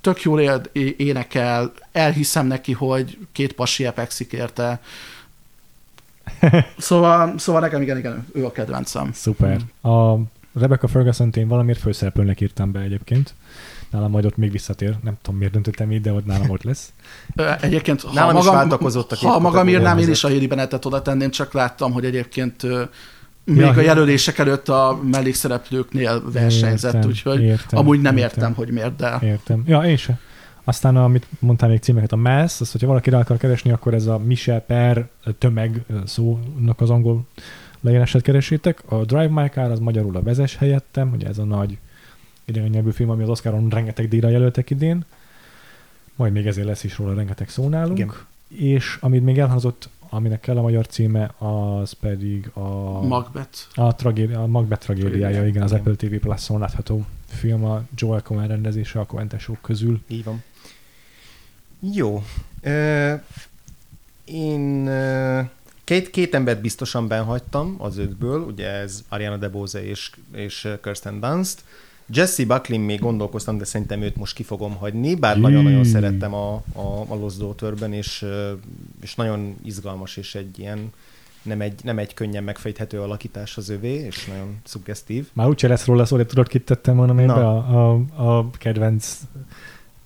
tök 0.00 0.22
jól 0.22 0.40
él, 0.40 0.60
énekel, 0.96 1.72
elhiszem 1.92 2.46
neki, 2.46 2.72
hogy 2.72 3.18
két 3.32 3.52
pasi 3.52 3.86
epekszik 3.86 4.32
érte. 4.32 4.80
Szóval, 6.78 7.38
szóval 7.38 7.60
nekem 7.60 7.82
igen, 7.82 7.98
igen, 7.98 8.26
ő 8.32 8.44
a 8.44 8.52
kedvencem. 8.52 9.12
Szuper. 9.12 9.60
A 9.82 10.14
Rebecca 10.54 10.86
ferguson 10.86 11.30
én 11.34 11.48
valamiért 11.48 11.80
főszereplőnek 11.80 12.40
írtam 12.40 12.72
be 12.72 12.80
egyébként. 12.80 13.34
Nálam 13.90 14.10
majd 14.10 14.24
ott 14.24 14.36
még 14.36 14.50
visszatér. 14.50 14.96
Nem 15.02 15.16
tudom, 15.22 15.38
miért 15.38 15.52
döntöttem 15.52 15.92
így, 15.92 16.00
de 16.00 16.12
ott 16.12 16.26
nálam 16.26 16.50
ott 16.50 16.62
lesz. 16.62 16.92
Egyébként, 17.60 18.00
ha 18.00 18.12
nálam 18.12 18.34
magam, 18.34 18.86
is 18.86 18.94
a 18.94 19.16
Ha 19.16 19.38
magam 19.38 19.68
írnám, 19.68 19.98
én 19.98 20.10
is 20.10 20.24
a 20.24 20.28
Héli 20.28 20.46
Benetet 20.46 20.84
oda 20.84 21.02
tenném, 21.02 21.30
csak 21.30 21.52
láttam, 21.52 21.92
hogy 21.92 22.04
egyébként 22.04 22.62
még 23.44 23.56
ja, 23.56 23.68
a 23.68 23.80
jelölések 23.80 24.38
előtt 24.38 24.68
a 24.68 25.00
mellékszereplőknél 25.10 26.22
versenyzett, 26.32 26.94
értem, 26.94 27.10
úgyhogy 27.10 27.42
értem, 27.42 27.78
amúgy 27.78 28.00
nem 28.00 28.16
értem, 28.16 28.38
értem, 28.38 28.54
hogy 28.54 28.70
miért, 28.70 28.96
de... 28.96 29.18
Értem. 29.22 29.62
Ja, 29.66 29.80
én 29.80 29.96
se. 29.96 30.18
Aztán, 30.64 30.96
amit 30.96 31.26
mondtál 31.38 31.68
még 31.68 31.80
címeket, 31.80 32.12
a 32.12 32.16
mass, 32.16 32.60
az, 32.60 32.72
hogyha 32.72 32.86
valaki 32.86 33.10
rá 33.10 33.18
akar 33.18 33.36
keresni, 33.36 33.70
akkor 33.70 33.94
ez 33.94 34.06
a 34.06 34.18
Michel 34.18 34.60
per 34.60 35.08
tömeg 35.38 35.84
szónak 36.04 36.80
az 36.80 36.90
angol 36.90 37.26
leírását 37.80 38.22
keresétek. 38.22 38.82
A 38.92 39.04
Drive 39.04 39.28
My 39.28 39.48
Car 39.48 39.70
az 39.70 39.78
magyarul 39.78 40.16
a 40.16 40.22
vezes 40.22 40.56
helyettem, 40.56 41.12
ugye 41.12 41.28
ez 41.28 41.38
a 41.38 41.44
nagy 41.44 41.78
idegen 42.44 42.68
nyelvű 42.68 42.90
film, 42.90 43.10
ami 43.10 43.22
az 43.22 43.28
Oscaron 43.28 43.68
rengeteg 43.68 44.08
díjra 44.08 44.28
jelöltek 44.28 44.70
idén. 44.70 45.04
Majd 46.16 46.32
még 46.32 46.46
ezért 46.46 46.66
lesz 46.66 46.84
is 46.84 46.98
róla 46.98 47.14
rengeteg 47.14 47.48
szó 47.48 47.68
nálunk. 47.68 47.98
Igen. 47.98 48.12
És 48.48 48.98
amit 49.00 49.24
még 49.24 49.38
elhangzott 49.38 49.88
aminek 50.14 50.40
kell 50.40 50.56
a 50.56 50.62
magyar 50.62 50.86
címe, 50.86 51.34
az 51.38 51.92
pedig 51.92 52.50
a... 52.52 53.00
Macbeth. 53.02 53.58
A, 53.74 53.94
tragédia, 53.94 54.42
a 54.42 54.46
Macbeth 54.46 54.82
tragédiája, 54.82 55.36
igen, 55.36 55.46
igen, 55.46 55.62
az 55.62 55.72
Apple 55.72 55.94
TV 55.94 56.14
Plus-on 56.14 56.60
látható 56.60 57.04
film 57.26 57.64
a 57.64 57.82
Joel 57.94 58.22
Cohen 58.22 58.48
rendezése 58.48 59.00
a 59.00 59.06
Coentesok 59.06 59.58
közül. 59.60 60.00
Így 60.08 60.24
van. 60.24 60.42
Jó. 61.92 62.22
Én 64.24 64.90
két, 65.84 66.10
két 66.10 66.34
embert 66.34 66.60
biztosan 66.60 67.08
benhagytam 67.08 67.74
az 67.78 67.98
ötből, 67.98 68.40
ugye 68.40 68.68
ez 68.68 69.04
Ariana 69.08 69.36
DeBose 69.36 69.84
és, 69.84 70.10
és 70.32 70.68
Kirsten 70.82 71.20
Dunst. 71.20 71.64
Jesse 72.06 72.44
Buckley 72.44 72.78
még 72.78 73.00
gondolkoztam, 73.00 73.58
de 73.58 73.64
szerintem 73.64 74.02
őt 74.02 74.16
most 74.16 74.34
ki 74.34 74.42
fogom 74.42 74.74
hagyni, 74.74 75.14
bár 75.14 75.38
nagyon-nagyon 75.38 75.84
szerettem 75.84 76.34
a, 76.34 76.54
a, 76.72 77.04
a 77.08 77.14
Lost 77.14 77.38
Daughter-ben, 77.38 77.92
és, 77.92 78.24
és 79.02 79.14
nagyon 79.14 79.56
izgalmas, 79.64 80.16
és 80.16 80.34
egy 80.34 80.58
ilyen 80.58 80.92
nem 81.42 81.60
egy, 81.60 81.80
nem 81.82 81.98
egy 81.98 82.14
könnyen 82.14 82.44
megfejthető 82.44 83.00
alakítás 83.00 83.56
az 83.56 83.68
övé, 83.68 83.92
és 83.92 84.24
nagyon 84.24 84.56
szuggesztív. 84.64 85.26
Már 85.32 85.48
úgyse 85.48 85.68
lesz 85.68 85.84
róla 85.84 86.04
szó, 86.04 86.16
hogy 86.16 86.26
tudod, 86.26 86.48
kit 86.48 86.64
tettem 86.64 86.96
volna 86.96 87.12
még 87.12 87.26
be 87.26 87.32
a, 87.32 87.56
a, 87.56 88.00
a 88.16 88.50
kedvenc 88.50 89.18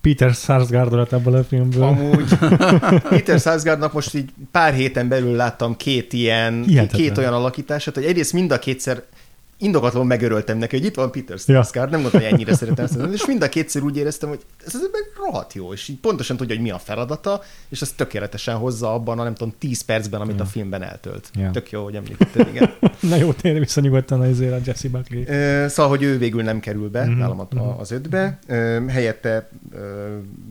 Peter 0.01 0.33
Sarsgaard 0.33 1.13
ebből 1.13 1.35
a 1.35 1.43
filmből. 1.43 1.83
Amúgy 1.83 2.37
Peter 3.09 3.39
Sarsgaardnak 3.39 3.93
most 3.93 4.15
így 4.15 4.29
pár 4.51 4.73
héten 4.73 5.07
belül 5.07 5.35
láttam 5.35 5.77
két 5.77 6.13
ilyen, 6.13 6.63
Hihetetlen. 6.63 7.01
két 7.01 7.17
olyan 7.17 7.33
alakítását, 7.33 7.93
hogy 7.93 8.05
egyrészt 8.05 8.33
mind 8.33 8.51
a 8.51 8.59
kétszer 8.59 9.03
indokatlanul 9.59 10.07
megöröltem 10.07 10.57
neki, 10.57 10.77
hogy 10.77 10.85
itt 10.85 10.95
van 10.95 11.11
Peter 11.11 11.37
Skarsgård, 11.37 11.91
ja. 11.91 11.97
nem 11.97 12.01
gondoltam, 12.01 12.21
hogy 12.21 12.31
ennyire 12.31 12.55
szeretem 12.55 12.85
ezt, 12.85 13.13
és 13.13 13.25
mind 13.25 13.41
a 13.41 13.49
kétszer 13.49 13.81
úgy 13.81 13.97
éreztem, 13.97 14.29
hogy 14.29 14.39
ez 14.65 14.75
az 14.75 14.81
ember 14.85 15.01
rohadt 15.17 15.53
jó, 15.53 15.73
és 15.73 15.87
így 15.87 15.97
pontosan 15.97 16.37
tudja, 16.37 16.55
hogy 16.55 16.63
mi 16.63 16.71
a 16.71 16.77
feladata, 16.77 17.41
és 17.69 17.81
ezt 17.81 17.95
tökéletesen 17.95 18.55
hozza 18.55 18.93
abban 18.93 19.19
a 19.19 19.23
nem 19.23 19.33
tudom, 19.33 19.53
10 19.57 19.81
percben, 19.81 20.21
amit 20.21 20.37
ja. 20.37 20.43
a 20.43 20.45
filmben 20.45 20.81
eltölt. 20.81 21.29
Ja. 21.33 21.51
Tök 21.51 21.71
jó, 21.71 21.83
hogy 21.83 21.95
említetted, 21.95 22.47
igen. 22.47 22.73
Na 23.09 23.15
jó, 23.15 23.31
tényleg 23.31 23.61
vissza 23.61 23.81
nyugodtan 23.81 24.21
azért 24.21 24.53
a 24.53 24.59
Jesse 24.65 24.89
Buckley. 24.89 25.23
Szóval, 25.67 25.89
hogy 25.91 26.03
ő 26.03 26.17
végül 26.17 26.43
nem 26.43 26.59
kerül 26.59 26.89
be 26.89 27.05
mm-hmm. 27.05 27.17
nálam 27.17 27.47
az 27.77 27.91
ötbe. 27.91 28.39
Helyette 28.87 29.49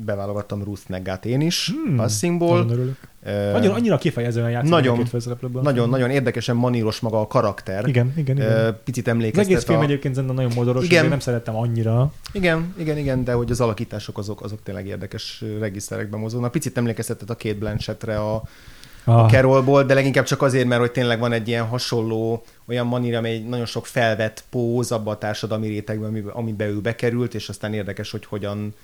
beválogattam 0.04 0.62
Ruth 0.64 0.82
Neggát 0.86 1.24
én 1.24 1.40
is, 1.40 1.72
mm. 1.72 1.96
Passingból. 1.96 2.96
Nagyon. 3.24 3.74
Annyira, 3.74 3.98
kifejezően 3.98 4.50
játszik 4.50 4.70
nagyon, 4.70 5.06
nagyon, 5.62 5.88
nagyon 5.88 6.10
érdekesen 6.10 6.56
maníros 6.56 7.00
maga 7.00 7.20
a 7.20 7.26
karakter. 7.26 7.88
Igen, 7.88 8.12
igen, 8.16 8.36
igen. 8.36 8.78
Picit 8.84 9.08
emlékeztet. 9.08 9.44
Az 9.44 9.50
egész 9.50 9.64
film 9.64 9.78
a... 9.78 9.82
egyébként 9.82 10.34
nagyon 10.34 10.52
modoros, 10.54 10.84
igen. 10.84 11.08
nem 11.08 11.18
szerettem 11.18 11.56
annyira. 11.56 12.12
Igen, 12.32 12.74
igen, 12.78 12.98
igen, 12.98 13.24
de 13.24 13.32
hogy 13.32 13.50
az 13.50 13.60
alakítások 13.60 14.18
azok, 14.18 14.42
azok 14.42 14.62
tényleg 14.62 14.86
érdekes 14.86 15.44
regiszterekben 15.60 16.20
mozognak. 16.20 16.50
Picit 16.50 16.76
emlékeztetett 16.76 17.30
a 17.30 17.34
két 17.34 17.58
Blanchettre 17.58 18.18
a, 18.18 18.42
ah. 19.04 19.24
a 19.24 19.28
Carolból, 19.28 19.84
de 19.84 19.94
leginkább 19.94 20.24
csak 20.24 20.42
azért, 20.42 20.66
mert 20.66 20.80
hogy 20.80 20.92
tényleg 20.92 21.18
van 21.18 21.32
egy 21.32 21.48
ilyen 21.48 21.66
hasonló, 21.66 22.42
olyan 22.68 22.86
manír, 22.86 23.14
amely 23.14 23.38
nagyon 23.38 23.66
sok 23.66 23.86
felvett 23.86 24.44
póz 24.50 24.92
abba 24.92 25.10
a 25.10 25.18
társadalmi 25.18 25.66
rétegben, 25.68 26.24
amiben 26.32 26.68
ő 26.68 26.80
bekerült, 26.80 27.34
és 27.34 27.48
aztán 27.48 27.74
érdekes, 27.74 28.10
hogy 28.10 28.24
hogyan 28.26 28.74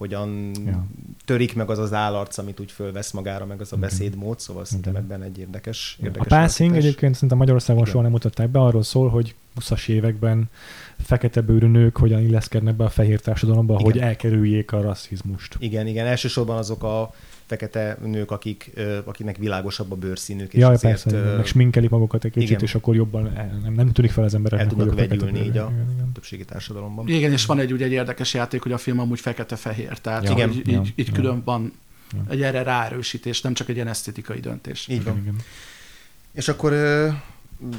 hogyan 0.00 0.50
ja. 0.66 0.86
törik 1.24 1.54
meg 1.54 1.70
az 1.70 1.78
az 1.78 1.92
állarc, 1.92 2.38
amit 2.38 2.60
úgy 2.60 2.72
fölvesz 2.72 3.10
magára, 3.10 3.46
meg 3.46 3.60
az 3.60 3.72
a 3.72 3.76
beszédmód, 3.76 4.40
szóval 4.40 4.64
szerintem 4.64 4.96
ebben 4.96 5.22
egy 5.22 5.38
érdekes, 5.38 5.98
érdekes 6.02 6.26
A 6.26 6.36
passing 6.36 6.68
alkotás. 6.68 6.88
egyébként 6.88 7.14
szerintem 7.14 7.38
Magyarországon 7.38 7.84
soha 7.84 8.02
nem 8.02 8.10
mutatták 8.10 8.48
be, 8.48 8.58
arról 8.60 8.82
szól, 8.82 9.08
hogy 9.08 9.34
20-as 9.60 9.88
években 9.88 10.50
fekete 10.98 11.40
bőrű 11.40 11.66
nők 11.66 11.96
hogyan 11.96 12.20
illeszkednek 12.20 12.74
be 12.74 12.84
a 12.84 12.88
fehér 12.88 13.20
társadalomba, 13.20 13.72
igen. 13.72 13.84
hogy 13.84 13.98
elkerüljék 13.98 14.72
a 14.72 14.80
rasszizmust. 14.80 15.56
Igen, 15.58 15.86
igen, 15.86 16.06
elsősorban 16.06 16.56
azok 16.56 16.82
a 16.82 17.14
fekete 17.50 17.96
nők, 18.02 18.30
akik, 18.30 18.70
akiknek 19.04 19.36
világosabb 19.36 19.92
a 19.92 19.94
bőrszínük. 19.94 20.54
És 20.54 20.60
Jaj, 20.60 20.78
persze, 20.80 21.34
meg 21.36 21.46
sminkelik 21.46 21.90
magukat 21.90 22.24
egy 22.24 22.32
kicsit, 22.32 22.48
igen. 22.48 22.62
és 22.62 22.74
akkor 22.74 22.94
jobban 22.94 23.32
nem, 23.62 23.72
nem 23.72 23.92
tűnik 23.92 24.10
fel 24.10 24.24
az 24.24 24.34
embereknek, 24.34 24.70
El 24.70 24.76
tudnak 24.76 25.08
vegyülni 25.08 25.38
így 25.38 25.56
a 25.56 25.70
igen, 25.72 25.90
igen. 25.94 26.12
többségi 26.12 26.44
társadalomban. 26.44 27.08
Igen, 27.08 27.32
és 27.32 27.46
van 27.46 27.58
egy, 27.58 27.72
ugye, 27.72 27.84
egy 27.84 27.92
érdekes 27.92 28.34
játék, 28.34 28.62
hogy 28.62 28.72
a 28.72 28.78
film 28.78 28.98
amúgy 28.98 29.20
fekete-fehér, 29.20 29.98
tehát 29.98 30.24
ja, 30.24 30.30
igen. 30.30 30.50
Így, 30.50 30.66
ja, 30.66 30.80
így, 30.80 30.92
így 30.96 31.06
ja. 31.06 31.12
külön 31.12 31.42
van 31.44 31.72
Ja. 32.12 32.32
egy 32.32 32.42
erre 32.42 32.62
ráerősítés, 32.62 33.40
nem 33.40 33.54
csak 33.54 33.68
egy 33.68 33.74
ilyen 33.74 33.88
esztétikai 33.88 34.40
döntés. 34.40 34.88
Így 34.88 35.04
van. 35.04 35.12
Igen, 35.12 35.22
igen. 35.22 35.36
És 36.32 36.48
akkor 36.48 36.72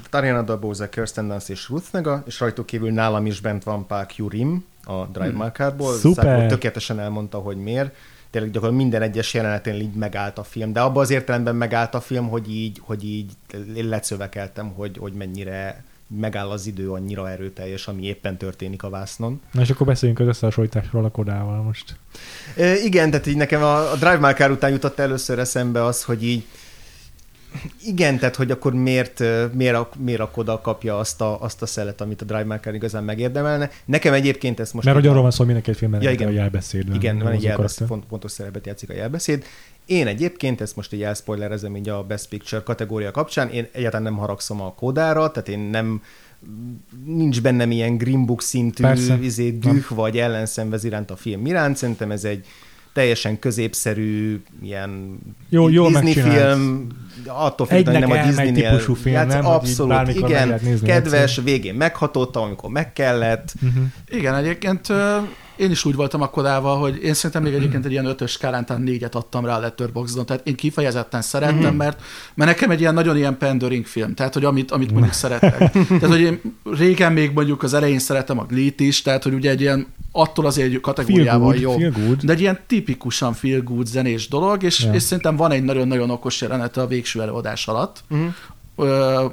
Tariana 0.09 0.41
Dabose, 0.41 0.89
Kirsten 0.89 1.27
Dunst 1.27 1.49
és 1.49 1.69
Ruth 1.69 1.87
Nega, 1.91 2.23
és 2.27 2.39
rajtuk 2.39 2.65
kívül 2.65 2.91
nálam 2.91 3.25
is 3.25 3.39
bent 3.39 3.63
van 3.63 3.87
Park 3.87 4.15
Yurim 4.15 4.65
a 4.83 5.05
Drive 5.05 5.29
Hmm. 5.29 5.37
My 5.37 5.49
Car-ból. 5.53 5.93
Szuper! 5.93 6.25
Szákó 6.25 6.47
tökéletesen 6.47 6.99
elmondta, 6.99 7.37
hogy 7.37 7.57
miért. 7.57 7.95
Tényleg 8.31 8.51
gyakorlatilag 8.51 8.85
minden 8.85 9.09
egyes 9.09 9.33
jelenetén 9.33 9.73
így 9.73 9.93
megállt 9.93 10.37
a 10.37 10.43
film, 10.43 10.73
de 10.73 10.81
abban 10.81 11.03
az 11.03 11.09
értelemben 11.09 11.55
megállt 11.55 11.93
a 11.93 12.01
film, 12.01 12.27
hogy 12.27 12.51
így, 12.51 12.81
hogy 12.81 13.03
így 13.03 13.31
én 13.75 13.87
lecövekeltem, 13.87 14.69
hogy, 14.69 14.97
hogy 14.97 15.13
mennyire 15.13 15.83
megáll 16.19 16.49
az 16.49 16.67
idő 16.67 16.91
annyira 16.91 17.29
erőteljes, 17.29 17.87
ami 17.87 18.03
éppen 18.03 18.37
történik 18.37 18.83
a 18.83 18.89
vásznon. 18.89 19.41
Na 19.51 19.61
és 19.61 19.69
akkor 19.69 19.87
beszéljünk 19.87 20.19
az 20.19 20.27
összehasonlításról 20.27 21.05
a 21.05 21.09
Kodával 21.09 21.61
most. 21.61 21.95
E, 22.55 22.77
igen, 22.77 23.09
tehát 23.11 23.27
így 23.27 23.35
nekem 23.35 23.63
a, 23.63 23.91
a 23.91 23.95
Drive 23.95 24.17
My 24.17 24.33
Car 24.33 24.51
után 24.51 24.71
jutott 24.71 24.99
először 24.99 25.39
eszembe 25.39 25.83
az, 25.83 26.03
hogy 26.03 26.23
így 26.23 26.43
igen, 27.85 28.19
tehát 28.19 28.35
hogy 28.35 28.51
akkor 28.51 28.73
miért, 28.73 29.23
miért, 29.53 29.75
a, 29.75 29.89
miért 29.97 30.19
a 30.19 30.29
Koda 30.31 30.61
kapja 30.61 30.97
azt 30.97 31.21
a, 31.21 31.41
azt 31.41 31.61
a 31.61 31.65
szelet, 31.65 32.01
amit 32.01 32.21
a 32.21 32.25
Drive 32.25 32.59
Car 32.59 32.73
igazán 32.73 33.03
megérdemelne. 33.03 33.69
Nekem 33.85 34.13
egyébként 34.13 34.59
ezt 34.59 34.73
most... 34.73 34.85
Mert 34.85 34.97
hogy 34.97 35.07
arról 35.07 35.21
van 35.21 35.31
szó, 35.31 35.43
mindenki 35.43 35.69
egy 35.69 35.77
filmben 35.77 36.01
Ja, 36.01 36.11
igen. 36.11 36.27
a 36.27 36.31
jelbeszéd. 36.31 36.95
igen, 36.95 37.19
van 37.19 37.31
egy 37.31 37.43
jelbeszéd, 37.43 37.87
font, 37.87 38.05
pontos 38.05 38.31
szerepet 38.31 38.65
játszik 38.65 38.89
a 38.89 38.93
jelbeszéd. 38.93 39.43
Én 39.85 40.07
egyébként, 40.07 40.61
ezt 40.61 40.75
most 40.75 40.93
így 40.93 41.03
elspoilerezem 41.03 41.75
így 41.75 41.89
a 41.89 42.03
Best 42.03 42.27
Picture 42.29 42.61
kategória 42.63 43.11
kapcsán, 43.11 43.49
én 43.49 43.67
egyáltalán 43.71 44.03
nem 44.03 44.17
haragszom 44.17 44.61
a 44.61 44.73
Kodára, 44.73 45.31
tehát 45.31 45.49
én 45.49 45.59
nem 45.59 46.01
nincs 47.05 47.41
bennem 47.41 47.71
ilyen 47.71 47.97
Green 47.97 48.25
Book 48.25 48.41
szintű 48.41 48.83
Persze. 48.83 49.17
izé, 49.21 49.49
düh 49.49 49.89
vagy 49.89 50.17
ellenszenvez 50.17 50.83
iránt 50.83 51.11
a 51.11 51.15
film 51.15 51.45
iránt. 51.45 51.77
Szerintem 51.77 52.11
ez 52.11 52.23
egy 52.23 52.45
teljesen 52.93 53.39
középszerű 53.39 54.41
ilyen 54.61 55.19
Jó- 55.49 55.69
jól 55.69 55.87
Disney 55.91 56.03
megcsinált. 56.13 56.53
film, 56.55 56.87
attól 57.27 57.67
Egynek 57.69 58.07
nem 58.07 58.11
a 58.11 58.23
Disney-nél 58.25 58.69
típusú 58.69 58.93
film, 58.93 59.15
játsz- 59.15 59.33
nem? 59.33 59.45
Abszolút, 59.45 60.07
igen, 60.07 60.59
nézni 60.61 60.87
kedves, 60.87 61.29
egyszer. 61.29 61.43
végén 61.43 61.73
meghatottam, 61.73 62.43
amikor 62.43 62.69
meg 62.69 62.93
kellett. 62.93 63.53
Uh-huh. 63.61 63.83
Igen, 64.09 64.35
egyébként 64.35 64.87
én 65.61 65.71
is 65.71 65.85
úgy 65.85 65.95
voltam 65.95 66.21
a 66.21 66.29
kodával, 66.29 66.79
hogy 66.79 67.03
én 67.03 67.13
szerintem 67.13 67.43
még 67.43 67.53
egyébként 67.53 67.85
egy 67.85 67.91
ilyen 67.91 68.05
ötös 68.05 68.31
skálán 68.31 68.65
talán 68.65 68.81
négyet 68.81 69.15
adtam 69.15 69.45
rá 69.45 69.55
a 69.55 69.59
Letterboxdon, 69.59 70.25
tehát 70.25 70.47
én 70.47 70.55
kifejezetten 70.55 71.21
szerettem, 71.21 71.57
Mhm. 71.69 71.75
mert, 71.75 72.01
mert 72.33 72.49
nekem 72.51 72.71
egy 72.71 72.79
ilyen 72.79 72.93
nagyon 72.93 73.17
ilyen 73.17 73.37
pandering 73.37 73.85
film, 73.85 74.13
tehát 74.13 74.33
hogy 74.33 74.45
amit, 74.45 74.71
amit 74.71 74.91
mondjuk 74.91 75.13
szeretek. 75.13 75.71
Tehát, 75.71 76.05
hogy 76.05 76.21
én 76.21 76.41
régen 76.71 77.13
még 77.13 77.31
mondjuk 77.33 77.63
az 77.63 77.73
elején 77.73 77.99
szeretem 77.99 78.39
a 78.39 78.43
Glee-t 78.45 78.79
is, 78.79 79.01
tehát 79.01 79.23
hogy 79.23 79.33
ugye 79.33 79.49
egy 79.49 79.61
ilyen 79.61 79.87
attól 80.11 80.45
azért 80.45 80.65
egy 80.65 80.71
Feel 80.71 80.81
kategóriával 80.81 81.51
good, 81.51 81.59
jobb. 81.61 81.77
feel 81.79 81.91
good. 81.91 82.21
De 82.23 82.33
egy 82.33 82.39
ilyen 82.39 82.59
tipikusan 82.67 83.33
feel 83.33 83.61
good 83.61 83.85
zenés 83.87 84.27
dolog, 84.27 84.63
és, 84.63 84.83
Ja. 84.83 84.93
és 84.93 85.01
szerintem 85.03 85.35
van 85.35 85.51
egy 85.51 85.63
nagyon-nagyon 85.63 86.09
okos 86.09 86.41
jelenete 86.41 86.81
a 86.81 86.87
végső 86.87 87.21
előadás 87.21 87.67
alatt. 87.67 88.03
Uh-huh. 88.09 88.27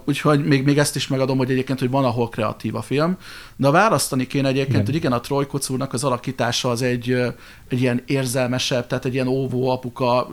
Úgyhogy 0.04 0.44
még, 0.44 0.64
még 0.64 0.78
ezt 0.78 0.96
is 0.96 1.08
megadom, 1.08 1.38
hogy 1.38 1.50
egyébként, 1.50 1.78
hogy 1.78 1.90
van, 1.90 2.04
ahol 2.04 2.28
kreatív 2.28 2.74
a 2.74 2.82
film. 2.82 3.16
De 3.56 3.70
választani 3.70 4.26
kéne 4.26 4.48
egyébként, 4.48 4.72
Igen. 4.72 4.84
hogy 4.84 4.94
igen, 4.94 5.12
a 5.12 5.20
Troy 5.20 5.46
Kocúrnak 5.46 5.92
az 5.92 6.04
alakítása 6.04 6.70
az 6.70 6.82
egy, 6.82 7.10
egy 7.68 7.80
ilyen 7.80 8.02
érzelmesebb, 8.06 8.86
tehát 8.86 9.04
egy 9.04 9.14
ilyen 9.14 9.26
óvó 9.26 9.68
apuka 9.70 10.28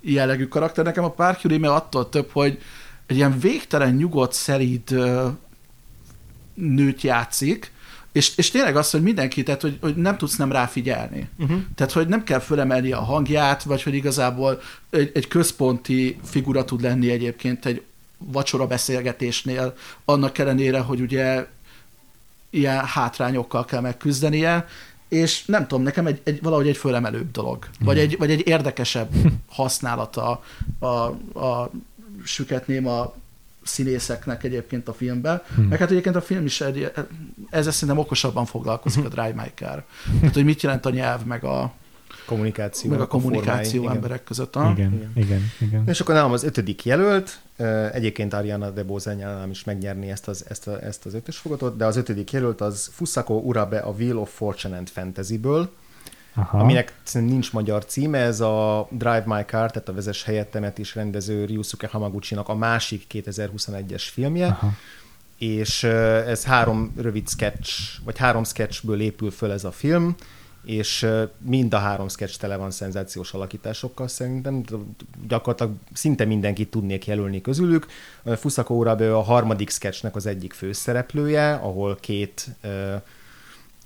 jellegű 0.00 0.46
karakter. 0.46 0.84
Nekem 0.84 1.04
a 1.04 1.10
Park 1.10 1.40
Hyuri 1.40 1.64
attól 1.64 2.08
több, 2.08 2.28
hogy 2.32 2.58
egy 3.06 3.16
ilyen 3.16 3.38
végtelen, 3.38 3.94
nyugodt, 3.94 4.32
szerid 4.32 4.94
nőt 6.54 7.02
játszik, 7.02 7.72
és, 8.12 8.36
és 8.36 8.50
tényleg 8.50 8.76
az, 8.76 8.90
hogy 8.90 9.02
mindenki, 9.02 9.42
tehát 9.42 9.60
hogy, 9.60 9.78
hogy 9.80 9.96
nem 9.96 10.16
tudsz 10.16 10.36
nem 10.36 10.52
ráfigyelni. 10.52 11.28
Uh-huh. 11.38 11.60
Tehát, 11.74 11.92
hogy 11.92 12.08
nem 12.08 12.24
kell 12.24 12.38
fölemelni 12.38 12.92
a 12.92 13.00
hangját, 13.00 13.62
vagy 13.62 13.82
hogy 13.82 13.94
igazából 13.94 14.60
egy, 14.90 15.10
egy 15.14 15.28
központi 15.28 16.18
figura 16.24 16.64
tud 16.64 16.80
lenni 16.80 17.10
egyébként 17.10 17.66
egy 17.66 17.82
vacsora 18.18 18.66
beszélgetésnél, 18.66 19.74
annak 20.04 20.38
ellenére, 20.38 20.78
hogy 20.78 21.00
ugye 21.00 21.46
ilyen 22.50 22.84
hátrányokkal 22.84 23.64
kell 23.64 23.80
megküzdenie, 23.80 24.66
és 25.08 25.44
nem 25.44 25.66
tudom, 25.66 25.84
nekem 25.84 26.06
egy, 26.06 26.20
egy 26.24 26.42
valahogy 26.42 26.68
egy 26.68 26.76
fölemelőbb 26.76 27.30
dolog, 27.30 27.68
vagy 27.80 27.98
egy, 27.98 28.18
vagy 28.18 28.30
egy 28.30 28.46
érdekesebb 28.46 29.10
használata 29.48 30.42
a, 30.78 30.86
a 30.86 31.70
süketném 32.24 32.86
a 32.86 33.14
színészeknek 33.62 34.44
egyébként 34.44 34.88
a 34.88 34.92
filmben, 34.92 35.42
Hmm. 35.54 35.64
meg 35.64 35.78
hát 35.78 35.90
egyébként 35.90 36.16
a 36.16 36.20
film 36.20 36.44
is 36.44 36.60
egy, 36.60 36.92
ezzel 37.50 37.72
szerintem 37.72 37.98
okosabban 37.98 38.44
foglalkozik 38.44 39.04
a 39.04 39.08
Drive 39.08 39.32
My 39.34 39.50
Car. 39.54 39.84
Tehát, 40.20 40.34
hogy 40.34 40.44
mit 40.44 40.62
jelent 40.62 40.86
a 40.86 40.90
nyelv, 40.90 41.24
meg 41.24 41.44
a, 41.44 41.72
Kommunikáció. 42.26 42.90
meg 42.90 43.00
a 43.00 43.06
formái, 43.06 43.20
kommunikáció 43.22 43.82
igen. 43.82 43.94
emberek 43.94 44.24
között. 44.24 44.56
aha. 44.56 44.70
Igen, 44.70 44.92
Igen. 44.92 45.12
igen, 45.14 45.42
igen. 45.60 45.88
És 45.88 46.00
akkor 46.00 46.14
nálam 46.14 46.32
az 46.32 46.44
ötödik 46.44 46.84
jelölt, 46.84 47.40
egyébként 47.92 48.32
Ariana 48.34 48.70
DeBose 48.70 49.14
nálam 49.14 49.50
is 49.50 49.64
megnyerni 49.64 50.10
ezt 50.10 50.28
az, 50.28 50.44
ezt, 50.48 50.66
a, 50.68 50.82
ezt 50.84 51.06
az 51.06 51.14
ötös 51.14 51.36
fogatot, 51.36 51.76
de 51.76 51.84
az 51.84 51.96
ötödik 51.96 52.30
jelölt 52.32 52.60
az 52.60 52.90
Fusako 52.92 53.34
Urabe 53.34 53.78
a 53.78 53.90
Wheel 53.90 54.16
of 54.18 54.34
Fortune 54.34 54.76
and 54.76 54.88
Fantasy-ből, 54.88 55.70
Aha. 56.34 56.58
aminek 56.58 56.94
nincs 57.12 57.52
magyar 57.52 57.84
címe, 57.84 58.18
ez 58.18 58.40
a 58.40 58.88
Drive 58.90 59.24
My 59.26 59.42
Car, 59.46 59.70
tehát 59.70 59.88
a 59.88 59.92
vezes 59.92 60.24
helyettemet 60.24 60.78
is 60.78 60.94
rendező 60.94 61.44
Ryusuke 61.44 61.86
Hamaguchi-nak 61.86 62.48
a 62.48 62.54
másik 62.54 63.06
2021-es 63.12 64.02
filmje, 64.12 64.46
Aha. 64.46 64.72
és 65.38 65.82
ez 65.82 66.44
három 66.44 66.92
rövid 66.96 67.28
sketch, 67.28 67.72
vagy 68.04 68.18
három 68.18 68.44
sketchből 68.44 69.00
épül 69.00 69.30
föl 69.30 69.52
ez 69.52 69.64
a 69.64 69.72
film, 69.72 70.14
és 70.64 71.06
mind 71.38 71.74
a 71.74 71.78
három 71.78 72.08
sketch 72.08 72.38
tele 72.38 72.56
van 72.56 72.70
szenzációs 72.70 73.32
alakításokkal 73.32 74.08
szerintem. 74.08 74.64
Gyakorlatilag 75.28 75.72
szinte 75.92 76.24
mindenkit 76.24 76.70
tudnék 76.70 77.06
jelölni 77.06 77.40
közülük. 77.40 77.86
Fusako 78.36 78.74
Urabe 78.74 79.16
a 79.16 79.22
harmadik 79.22 79.70
sketchnek 79.70 80.16
az 80.16 80.26
egyik 80.26 80.52
főszereplője, 80.52 81.52
ahol 81.52 81.96
két 82.00 82.46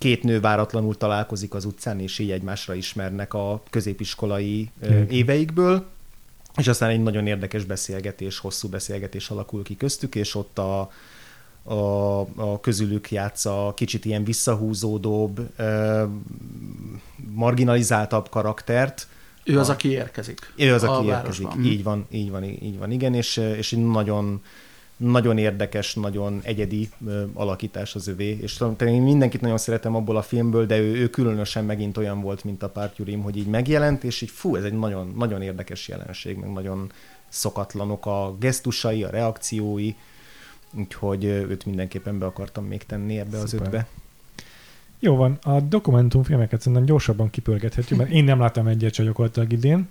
két 0.04 0.22
nő 0.22 0.40
váratlanul 0.40 0.96
találkozik 0.96 1.54
az 1.54 1.64
utcán, 1.64 2.00
és 2.00 2.18
így 2.18 2.30
egymásra 2.30 2.74
ismernek 2.74 3.34
a 3.34 3.62
középiskolai 3.70 4.70
Igen. 4.82 5.08
éveikből, 5.08 5.86
és 6.56 6.68
aztán 6.68 6.90
egy 6.90 7.02
nagyon 7.02 7.26
érdekes 7.26 7.64
beszélgetés, 7.64 8.38
hosszú 8.38 8.68
beszélgetés 8.68 9.30
alakul 9.30 9.62
ki 9.62 9.76
köztük, 9.76 10.14
és 10.14 10.34
ott 10.34 10.58
a, 10.58 10.90
a, 11.62 12.20
a 12.20 12.60
közülük 12.60 13.10
játsza 13.10 13.72
kicsit 13.76 14.04
ilyen 14.04 14.24
visszahúzódóbb, 14.24 15.50
ö, 15.56 16.04
marginalizáltabb 17.34 18.28
karaktert. 18.28 19.06
Ő 19.44 19.58
az, 19.58 19.68
A- 19.68 19.72
aki 19.72 19.88
érkezik. 19.88 20.52
Ő 20.56 20.74
az, 20.74 20.82
aki 20.82 21.06
érkezik. 21.06 21.42
városban. 21.46 21.64
Így 21.64 21.82
van, 21.82 22.06
így 22.10 22.30
van, 22.30 22.44
így 22.44 22.78
van, 22.78 22.90
igen, 22.90 23.14
és, 23.14 23.36
és 23.36 23.72
egy 23.72 23.86
nagyon, 23.86 24.42
nagyon 24.96 25.38
érdekes, 25.38 25.94
nagyon 25.94 26.40
egyedi 26.42 26.88
alakítás 27.32 27.94
az 27.94 28.08
övé, 28.08 28.38
és 28.42 28.62
én 28.80 29.02
mindenkit 29.02 29.40
nagyon 29.40 29.58
szeretem 29.58 29.94
abból 29.94 30.16
a 30.16 30.22
filmből, 30.22 30.66
de 30.66 30.78
ő, 30.78 30.94
ő 30.94 31.08
különösen 31.08 31.64
megint 31.64 31.96
olyan 31.96 32.20
volt, 32.20 32.44
mint 32.44 32.62
a 32.62 32.68
Pártyurim, 32.68 33.22
hogy 33.22 33.36
így 33.36 33.46
megjelent, 33.46 34.04
és 34.04 34.20
így 34.20 34.30
fú, 34.30 34.56
ez 34.56 34.64
egy 34.64 34.78
nagyon, 34.78 35.12
nagyon 35.16 35.42
érdekes 35.42 35.88
jelenség, 35.88 36.36
meg 36.36 36.52
nagyon 36.52 36.92
szokatlanok 37.28 38.06
a 38.06 38.36
gesztusai, 38.38 39.04
a 39.04 39.10
reakciói, 39.10 39.94
úgyhogy 40.72 41.24
őt 41.24 41.64
mindenképpen 41.64 42.18
be 42.18 42.26
akartam 42.26 42.64
még 42.64 42.82
tenni 42.82 43.18
ebbe 43.18 43.38
az 43.38 43.48
Szuper. 43.48 43.66
ötbe. 43.66 43.86
Jó 44.98 45.16
van, 45.16 45.38
a 45.42 45.60
dokumentumfilmeket 45.60 46.60
szerintem 46.60 46.84
gyorsabban 46.84 47.30
kipörgethetjük, 47.30 47.98
mert 47.98 48.10
én 48.10 48.24
nem 48.24 48.38
láttam 48.38 48.66
egyet 48.66 48.94
se 48.94 49.02
gyakorlatilag 49.02 49.52
idén, 49.52 49.88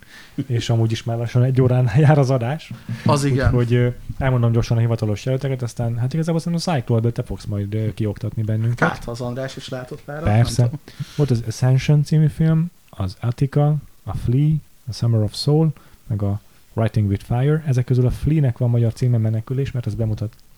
és 0.48 0.70
amúgy 0.70 0.92
is 0.92 1.04
már 1.04 1.18
lassan 1.18 1.44
egy 1.44 1.62
órán 1.62 1.92
jár 1.98 2.18
az 2.18 2.30
adás. 2.30 2.72
Az 3.06 3.24
igen. 3.24 3.56
Úgyhogy 3.56 3.94
elmondom 4.18 4.52
gyorsan 4.52 4.78
a 4.78 4.80
hivatalos 4.80 5.26
jelölteket, 5.26 5.62
aztán 5.62 5.98
hát 5.98 6.14
igazából 6.14 6.40
szerintem 6.40 6.74
a 6.74 6.78
Cyclone, 6.78 7.10
te 7.10 7.24
fogsz 7.24 7.46
majd 7.46 7.94
kioktatni 7.94 8.44
bennünket. 8.44 8.90
Hát, 8.90 9.08
az 9.08 9.22
András 9.22 9.56
is 9.56 9.70
látott 9.70 10.02
már. 10.06 10.24
Persze. 10.24 10.70
Volt 11.16 11.32
az 11.32 11.44
Ascension 11.48 12.04
című 12.04 12.28
film, 12.28 12.72
az 12.90 13.18
Attica, 13.20 13.76
a 14.04 14.16
Flea, 14.16 14.54
a 14.90 14.94
Summer 14.94 15.22
of 15.22 15.36
Soul, 15.36 15.74
meg 16.08 16.22
a 16.22 16.40
Writing 16.74 17.10
with 17.10 17.24
Fire. 17.26 17.64
Ezek 17.66 17.86
közül 17.86 18.06
a 18.06 18.12
Flea-nek 18.12 18.58
van 18.58 18.70
magyar 18.70 18.94
címe 18.94 19.18
Menekülés, 19.18 19.72
mert 19.72 19.86
az 19.86 19.96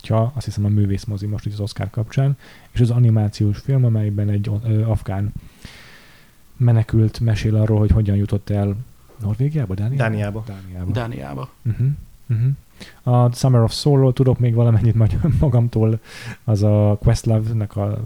bemutatja, 0.07 0.31
azt 0.35 0.45
hiszem 0.45 0.65
a 0.65 0.67
művészmozi 0.67 1.25
most 1.25 1.45
itt 1.45 1.53
az 1.53 1.59
Oscar 1.59 1.89
kapcsán, 1.89 2.37
és 2.71 2.79
az 2.79 2.89
animációs 2.89 3.57
film, 3.57 3.85
amelyben 3.85 4.29
egy 4.29 4.49
ö, 4.63 4.83
afgán 4.83 5.33
menekült 6.57 7.19
mesél 7.19 7.55
arról, 7.55 7.79
hogy 7.79 7.91
hogyan 7.91 8.15
jutott 8.15 8.49
el 8.49 8.75
Norvégiába, 9.21 9.73
Dániába? 9.73 10.03
Dániába. 10.03 10.43
Dániába. 10.47 10.91
Dániába. 10.91 11.49
Uh-huh. 11.65 11.87
Uh-huh. 12.29 12.51
A 13.03 13.31
Summer 13.31 13.61
of 13.61 13.73
Soul-ról 13.73 14.13
tudok 14.13 14.39
még 14.39 14.53
valamennyit 14.53 14.95
magamtól, 15.39 15.99
az 16.43 16.63
a 16.63 16.97
Questlove-nek 17.01 17.75
a 17.75 18.03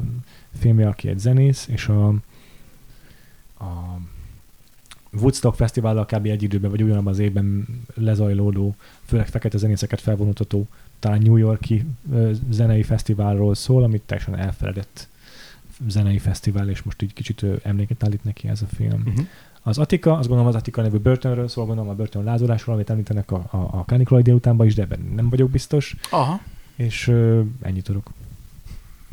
filmje, 0.60 0.88
aki 0.88 1.08
egy 1.08 1.20
zenész, 1.20 1.68
és 1.68 1.88
a, 1.88 2.08
a 3.60 4.00
Woodstock 5.12 5.56
Fesztivállal 5.56 6.06
kb. 6.06 6.26
egy 6.26 6.44
időben, 6.44 6.70
vagy 6.70 6.84
ugyanabban 6.84 7.14
az 7.14 7.20
évben 7.20 7.68
lezajlódó, 7.94 8.76
főleg 9.06 9.28
fekete 9.28 9.58
zenészeket 9.58 10.02
felvonultató, 10.02 10.68
talán 11.00 11.22
New 11.22 11.36
Yorki 11.36 11.86
zenei 12.50 12.84
fesztiválról 12.84 13.56
szól, 13.56 13.84
amit 13.84 14.02
teljesen 14.02 14.38
elfeledett 14.38 15.08
zenei 15.88 16.18
fesztivál, 16.18 16.70
és 16.70 16.82
most 16.82 17.02
így 17.02 17.14
kicsit 17.14 17.46
emléket 17.64 18.04
állít 18.04 18.24
neki 18.24 18.48
ez 18.48 18.62
a 18.62 18.68
film. 18.76 19.04
Uh-huh. 19.06 19.26
Az 19.62 19.78
Attika, 19.78 20.12
azt 20.12 20.28
gondolom 20.28 20.48
az 20.48 20.56
Attika 20.56 20.82
nevű 20.82 20.98
börtönről 20.98 21.48
szól, 21.48 21.66
gondolom 21.66 21.90
a 21.92 21.96
börtön 21.96 22.24
lázolásról, 22.24 22.76
amit 22.76 22.90
említenek 22.90 23.32
a, 23.32 23.48
a, 23.52 23.58
a 23.58 23.84
Canicula 23.86 24.22
délutánban 24.22 24.68
is, 24.68 24.76
de 24.76 24.82
ebben 24.82 25.12
nem 25.16 25.30
vagyok 25.30 25.50
biztos. 25.50 25.96
Aha. 26.12 26.42
És 26.76 27.08
ö, 27.08 27.42
ennyit 27.62 27.84
tudok. 27.84 28.12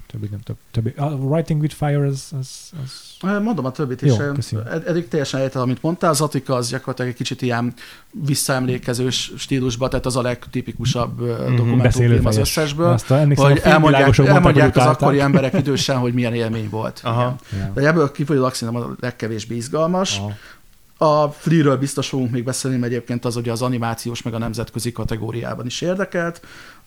Többi 0.07 0.29
nem 0.31 0.41
több. 0.41 0.57
Többi. 0.71 0.93
A 0.97 1.05
Writing 1.05 1.61
with 1.61 1.75
Fire, 1.75 2.07
az, 2.07 2.33
az, 2.39 2.73
az... 2.83 3.06
Mondom 3.43 3.65
a 3.65 3.71
többit 3.71 4.03
is. 4.03 4.13
Jó, 4.17 4.61
Ed-. 4.71 4.89
Eddig 4.89 5.09
teljesen 5.09 5.41
értem, 5.41 5.63
amit 5.63 5.83
mondtál. 5.83 6.11
Az 6.11 6.21
Attika 6.21 6.55
az 6.55 6.69
gyakorlatilag 6.71 7.11
egy 7.11 7.17
kicsit 7.17 7.43
ilyen 7.43 7.75
visszaemlékezős 8.11 9.33
stílusba, 9.37 9.89
tehát 9.89 10.07
az 10.07 10.17
a 10.17 10.23
legtipikusabb 10.23 11.21
mm-hmm. 11.23 11.57
dokumentumfilm 11.57 12.27
az 12.27 12.37
összesből. 12.37 12.89
Azt 12.89 13.07
Hogy 13.07 13.61
elmondják, 13.63 14.19
elmondják 14.19 14.77
az 14.77 14.83
utálták. 14.83 15.03
akkori 15.03 15.21
emberek 15.21 15.53
idősen, 15.53 15.97
hogy 15.97 16.15
milyen 16.15 16.35
élmény 16.35 16.69
volt. 16.71 17.01
Aha. 17.05 17.37
Igen. 17.53 17.73
De 17.75 17.87
ebből 17.87 18.13
kifolyólag 18.13 18.55
szerintem 18.55 18.83
a 18.83 18.95
legkevésbé 19.01 19.57
izgalmas. 19.57 20.19
Aha. 20.19 20.33
A 20.99 21.29
Flea-ről 21.29 21.77
biztos 21.77 22.09
fogunk 22.09 22.31
még 22.31 22.45
beszélni, 22.45 22.77
mert 22.77 22.93
egyébként 22.93 23.25
az 23.25 23.37
ugye 23.37 23.53
az 23.53 23.63
animációs 23.63 24.23
meg 24.23 24.35
a 24.35 24.39
nemzetközi 24.39 24.93
kategóriában 24.93 25.67
is 25.67 25.81
érdekelt. 25.81 26.41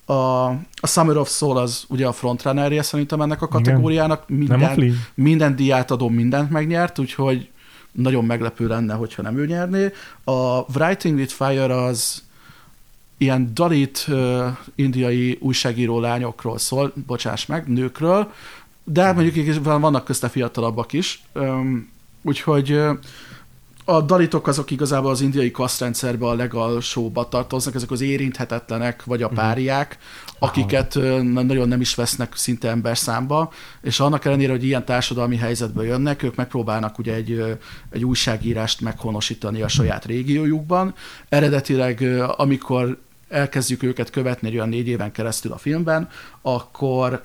A, 0.10 0.48
a 0.82 0.88
Summer 0.88 1.18
of 1.18 1.30
Soul 1.30 1.58
az 1.58 1.84
ugye 1.88 2.08
a 2.08 2.12
frontrunnerje 2.12 2.82
szerintem 2.82 3.22
ennek 3.22 3.42
a 3.42 3.48
Igen. 3.50 3.64
kategóriának. 3.64 4.24
A 4.28 4.34
Minden, 4.34 4.94
minden 5.14 5.56
díját 5.56 5.92
adom, 5.92 6.14
mindent 6.14 6.50
megnyert, 6.50 7.00
úgyhogy 7.00 7.50
nagyon 7.92 8.26
meglepő 8.26 8.68
lenne, 8.68 8.94
hogyha 8.94 9.22
nem 9.22 9.38
ő 9.38 9.46
nyerné. 9.46 9.92
A 10.24 10.60
Writing 10.60 11.18
with 11.18 11.34
Fire 11.34 11.84
az 11.84 12.24
ilyen 13.18 13.52
dalit 13.54 14.06
uh, 14.08 14.46
indiai 14.76 15.38
újságíró 15.42 16.00
lányokról 16.00 16.58
szól, 16.58 16.94
bocsáss 17.06 17.46
meg, 17.46 17.68
nőkről, 17.68 18.32
de 18.84 19.14
mondjuk 19.14 19.64
vannak 19.64 20.06
közte 20.06 20.30
fiatalabbak 20.30 20.94
is, 20.94 21.24
um, 21.34 21.90
úgyhogy 22.22 22.82
a 23.90 24.02
dalitok 24.02 24.48
azok 24.48 24.72
igazából 24.72 25.12
az 25.12 25.22
indiai 25.22 25.52
kasztrendszerbe 25.52 26.26
a 26.26 26.34
legalsóba 26.34 27.28
tartoznak, 27.28 27.76
ezek 27.76 27.92
az 27.92 28.02
érinthetetlenek, 28.02 29.04
vagy 29.04 29.24
a 29.24 29.28
páriák, 29.28 29.98
akiket 30.40 31.00
nagyon 31.22 31.68
nem 31.68 31.82
is 31.82 31.96
vesznek 31.96 32.36
szinte 32.36 32.70
ember 32.70 32.98
számba, 32.98 33.52
és 33.82 34.00
annak 34.00 34.26
ellenére, 34.26 34.52
hogy 34.52 34.64
ilyen 34.64 34.86
társadalmi 34.86 35.38
helyzetből 35.38 35.86
jönnek, 35.86 36.24
ők 36.24 36.36
megpróbálnak 36.36 36.98
ugye 36.98 37.14
egy, 37.14 37.58
egy 37.92 38.06
újságírást 38.06 38.82
meghonosítani 38.82 39.62
a 39.62 39.68
saját 39.68 40.06
régiójukban. 40.06 40.94
Eredetileg, 41.30 42.02
amikor 42.38 42.98
elkezdjük 43.30 43.84
őket 43.84 44.10
követni 44.10 44.48
egy 44.48 44.56
olyan 44.56 44.70
négy 44.70 44.88
éven 44.88 45.12
keresztül 45.12 45.52
a 45.52 45.58
filmben, 45.58 46.10
akkor 46.42 47.24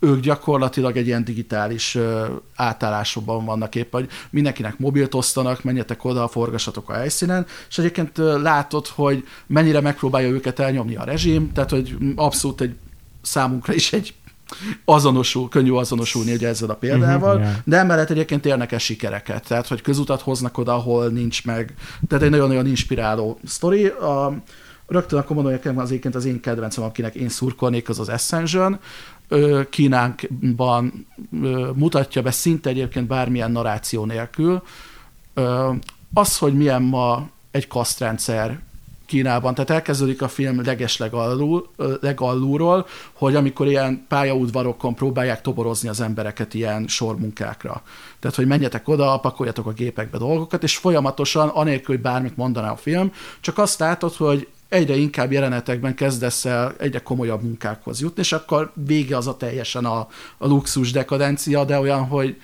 ők 0.00 0.20
gyakorlatilag 0.20 0.96
egy 0.96 1.06
ilyen 1.06 1.24
digitális 1.24 1.94
ö, 1.94 2.26
átállásokban 2.54 3.44
vannak 3.44 3.74
épp, 3.74 3.92
hogy 3.92 4.08
mindenkinek 4.30 4.78
mobilt 4.78 5.14
osztanak, 5.14 5.62
menjetek 5.62 6.04
oda, 6.04 6.28
forgassatok 6.28 6.88
a 6.88 6.92
helyszínen, 6.92 7.46
és 7.68 7.78
egyébként 7.78 8.18
látod, 8.18 8.86
hogy 8.86 9.24
mennyire 9.46 9.80
megpróbálja 9.80 10.28
őket 10.28 10.58
elnyomni 10.58 10.96
a 10.96 11.04
rezsim, 11.04 11.52
tehát 11.52 11.70
hogy 11.70 11.96
abszolút 12.16 12.60
egy 12.60 12.74
számunkra 13.22 13.74
is 13.74 13.92
egy 13.92 14.14
azonosul, 14.84 15.48
könnyű 15.48 15.72
azonosulni 15.72 16.32
ugye 16.32 16.48
ezzel 16.48 16.70
a 16.70 16.74
példával, 16.74 17.34
Mhm, 17.34 17.42
uh-huh, 17.42 17.52
yeah. 17.52 17.64
de 17.64 17.76
emellett 17.76 18.10
egyébként 18.10 18.46
érnek 18.46 18.72
el 18.72 18.78
sikereket, 18.78 19.46
tehát 19.46 19.66
hogy 19.66 19.80
közutat 19.80 20.20
hoznak 20.20 20.58
oda, 20.58 20.74
ahol 20.74 21.08
nincs 21.08 21.44
meg, 21.44 21.74
tehát 22.08 22.24
egy 22.24 22.30
nagyon-nagyon 22.30 22.66
inspiráló 22.66 23.38
sztori. 23.44 23.86
A, 23.86 24.42
rögtön 24.86 25.18
akkor 25.18 25.34
mondom, 25.34 25.52
hogy 25.52 25.62
nekem 25.64 25.80
az 25.80 25.90
egyébként 25.90 26.14
az 26.14 26.24
én 26.24 26.40
kedvencem, 26.40 26.84
akinek 26.84 27.14
én 27.14 27.28
szurkolnék, 27.28 27.88
az 27.88 27.98
az 27.98 28.08
Ascension. 28.08 28.78
Kínánkban 29.70 31.06
mutatja 31.74 32.22
be 32.22 32.30
szinte 32.30 32.70
egyébként 32.70 33.06
bármilyen 33.06 33.52
narráció 33.52 34.04
nélkül. 34.04 34.62
Az, 36.14 36.38
hogy 36.38 36.54
milyen 36.54 36.82
ma 36.82 37.28
egy 37.50 37.66
kasztrendszer 37.66 38.60
Kínában. 39.10 39.54
Tehát 39.54 39.70
elkezdődik 39.70 40.22
a 40.22 40.28
film 40.28 40.64
legeslegalul, 40.64 41.68
ö, 41.76 41.94
legalulról, 42.00 42.86
hogy 43.12 43.34
amikor 43.34 43.66
ilyen 43.66 44.04
pályaudvarokon 44.08 44.94
próbálják 44.94 45.40
toborozni 45.40 45.88
az 45.88 46.00
embereket 46.00 46.54
ilyen 46.54 46.88
sormunkákra. 46.88 47.82
Tehát, 48.18 48.36
hogy 48.36 48.46
menjetek 48.46 48.88
oda, 48.88 49.18
pakoljatok 49.18 49.66
a 49.66 49.72
gépekbe 49.72 50.18
dolgokat, 50.18 50.62
és 50.62 50.76
folyamatosan, 50.76 51.48
anélkül, 51.48 51.94
hogy 51.94 52.04
bármit 52.04 52.36
mondaná 52.36 52.70
a 52.70 52.76
film, 52.76 53.12
csak 53.40 53.58
azt 53.58 53.78
látod, 53.78 54.14
hogy 54.14 54.48
egyre 54.70 54.96
inkább 54.96 55.32
jelenetekben 55.32 55.94
kezdesz 55.94 56.44
el 56.44 56.74
egyre 56.78 56.98
komolyabb 56.98 57.42
munkákhoz 57.42 58.00
jutni, 58.00 58.22
és 58.22 58.32
akkor 58.32 58.72
vége 58.86 59.16
az 59.16 59.26
a 59.26 59.36
teljesen 59.36 59.84
a, 59.84 60.08
a 60.38 60.46
luxus 60.46 60.92
dekadencia, 60.92 61.64
de 61.64 61.78
olyan, 61.78 62.04
hogy 62.06 62.36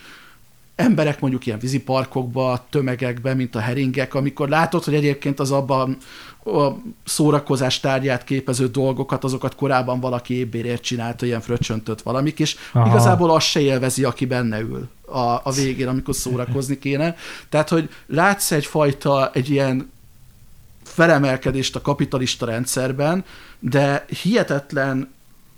emberek 0.76 1.20
mondjuk 1.20 1.46
ilyen 1.46 1.58
víziparkokba, 1.58 2.66
tömegekben, 2.70 3.36
mint 3.36 3.54
a 3.54 3.58
heringek, 3.58 4.14
amikor 4.14 4.48
látod, 4.48 4.84
hogy 4.84 4.94
egyébként 4.94 5.40
az 5.40 5.50
abban 5.50 5.96
a 6.44 6.70
szórakozás 7.04 7.80
tárgyát 7.80 8.24
képező 8.24 8.66
dolgokat, 8.66 9.24
azokat 9.24 9.54
korábban 9.54 10.00
valaki 10.00 10.34
ébbérért 10.34 10.82
csinálta, 10.82 11.26
ilyen 11.26 11.40
fröccsöntött 11.40 12.02
valamik, 12.02 12.40
és. 12.40 12.56
Aha. 12.72 12.88
igazából 12.88 13.30
azt 13.30 13.46
se 13.46 13.60
élvezi, 13.60 14.04
aki 14.04 14.26
benne 14.26 14.60
ül 14.60 14.88
a, 15.06 15.40
a 15.42 15.52
végén, 15.54 15.88
amikor 15.88 16.14
szórakozni 16.14 16.78
kéne. 16.78 17.16
Tehát, 17.48 17.68
hogy 17.68 17.88
látsz 18.06 18.50
egyfajta, 18.50 19.30
egy 19.32 19.50
ilyen 19.50 19.90
felemelkedést 20.96 21.76
a 21.76 21.80
kapitalista 21.80 22.46
rendszerben, 22.46 23.24
de 23.58 24.04
hihetetlen 24.22 25.14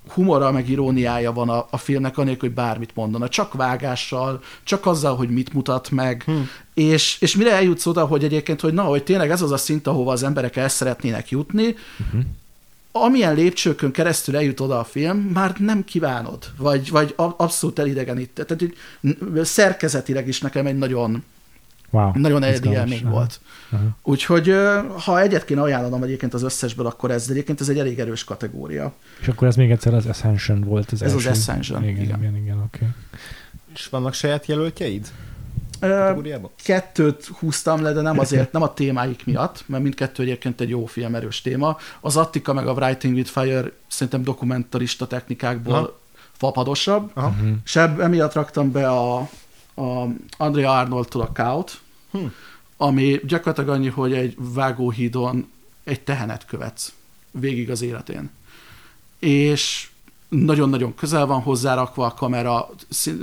humora 0.09 0.53
meg 0.53 0.69
iróniája 0.69 1.33
van 1.33 1.49
a, 1.49 1.67
a 1.71 1.77
filmnek, 1.77 2.19
anélkül, 2.19 2.49
hogy 2.49 2.57
bármit 2.57 2.95
mondana. 2.95 3.29
Csak 3.29 3.53
vágással, 3.53 4.43
csak 4.65 4.87
azzal, 4.87 5.17
hogy 5.17 5.31
mit 5.31 5.53
mutat 5.53 5.91
meg, 5.91 6.23
hmm. 6.27 6.49
és, 6.75 7.17
és 7.21 7.37
mire 7.37 7.53
eljutsz 7.53 7.87
oda, 7.87 8.05
hogy 8.05 8.25
egyébként, 8.25 8.61
hogy 8.61 8.73
na, 8.73 8.83
hogy 8.83 9.05
tényleg 9.05 9.31
ez 9.31 9.43
az 9.43 9.53
a 9.53 9.57
szint, 9.57 9.87
ahova 9.87 10.13
az 10.13 10.23
emberek 10.23 10.57
el 10.57 10.69
szeretnének 10.69 11.31
jutni, 11.31 11.77
uh-huh. 12.07 12.23
amilyen 12.93 13.35
lépcsőkön 13.35 13.91
keresztül 13.91 14.37
eljut 14.37 14.61
oda 14.61 14.79
a 14.79 14.85
film, 14.85 15.19
már 15.19 15.55
nem 15.59 15.85
kívánod, 15.85 16.45
vagy, 16.57 16.91
vagy 16.91 17.15
abszolút 17.17 17.79
elidegenít. 17.79 18.31
Tehát 18.31 18.51
hogy 18.61 18.75
szerkezetileg 19.45 20.29
is 20.29 20.41
nekem 20.41 20.67
egy 20.67 20.79
nagyon, 20.79 21.25
Wow. 21.91 22.11
nagyon 22.15 22.43
egyedi 22.43 22.69
élmény 22.71 23.03
Aha. 23.05 23.11
volt. 23.11 23.41
Aha. 23.71 23.85
Úgyhogy 24.03 24.55
ha 25.05 25.21
egyet 25.21 25.45
kéne 25.45 25.61
ajánlanom 25.63 26.03
egyébként 26.03 26.35
az 26.35 26.43
összesből, 26.43 26.87
akkor 26.87 27.11
ez, 27.11 27.27
egyébként 27.31 27.61
ez 27.61 27.69
egy 27.69 27.79
elég 27.79 27.99
erős 27.99 28.25
kategória. 28.25 28.93
És 29.21 29.29
akkor 29.29 29.49
ez 29.49 29.57
még 29.57 29.71
egyszer 29.71 29.95
az 29.95 30.07
Ascension 30.07 30.61
volt. 30.61 30.93
Az 30.93 31.03
Ez 31.03 31.15
az 31.15 31.27
első. 31.27 31.41
Ascension, 31.41 31.83
Igen, 31.83 32.03
igen, 32.03 32.19
igen. 32.19 32.37
igen, 32.37 32.57
oké. 32.57 32.67
Okay. 32.75 32.89
És 33.75 33.87
vannak 33.89 34.15
saját 34.15 34.47
jelöltjeid? 34.47 35.09
Ö, 35.81 35.89
Kategóriában? 35.89 36.51
kettőt 36.65 37.27
húztam 37.27 37.83
le, 37.83 37.93
de 37.93 38.01
nem 38.01 38.19
azért, 38.19 38.53
nem 38.53 38.63
a 38.63 38.75
témáik 38.75 39.27
miatt, 39.27 39.65
mert 39.67 39.83
mindkettő 39.83 40.23
egyébként 40.23 40.61
egy 40.61 40.69
jó 40.69 40.87
film, 40.87 41.15
erős 41.15 41.41
téma. 41.41 41.77
Az 42.01 42.17
Attica 42.17 42.53
meg 42.53 42.67
a 42.67 42.73
Writing 42.73 43.15
with 43.15 43.31
Fire 43.31 43.73
szerintem 43.89 44.23
dokumentarista 44.23 45.07
technikákból 45.07 45.75
Aha. 45.75 45.99
fapadosabb, 46.33 47.11
Aha. 47.15 47.29
Mhm. 47.29 47.53
és 47.65 47.77
emiatt 47.77 48.33
raktam 48.33 48.73
be 48.73 48.89
a, 48.89 49.29
a 49.79 50.09
Andrea 50.37 50.79
Arnoldtól 50.79 51.23
a 51.23 51.33
Kaut, 51.33 51.81
Hm. 52.11 52.19
ami 52.77 53.21
gyakorlatilag 53.27 53.69
annyi, 53.69 53.89
hogy 53.89 54.13
egy 54.13 54.35
vágóhídon 54.39 55.51
egy 55.85 56.01
tehenet 56.01 56.47
követsz 56.47 56.93
végig 57.31 57.71
az 57.71 57.83
életén. 57.83 58.31
És 59.19 59.89
nagyon-nagyon 60.29 60.95
közel 60.95 61.27
van 61.27 61.41
hozzárakva 61.41 62.07
a 62.07 62.15
kamera, 62.15 62.71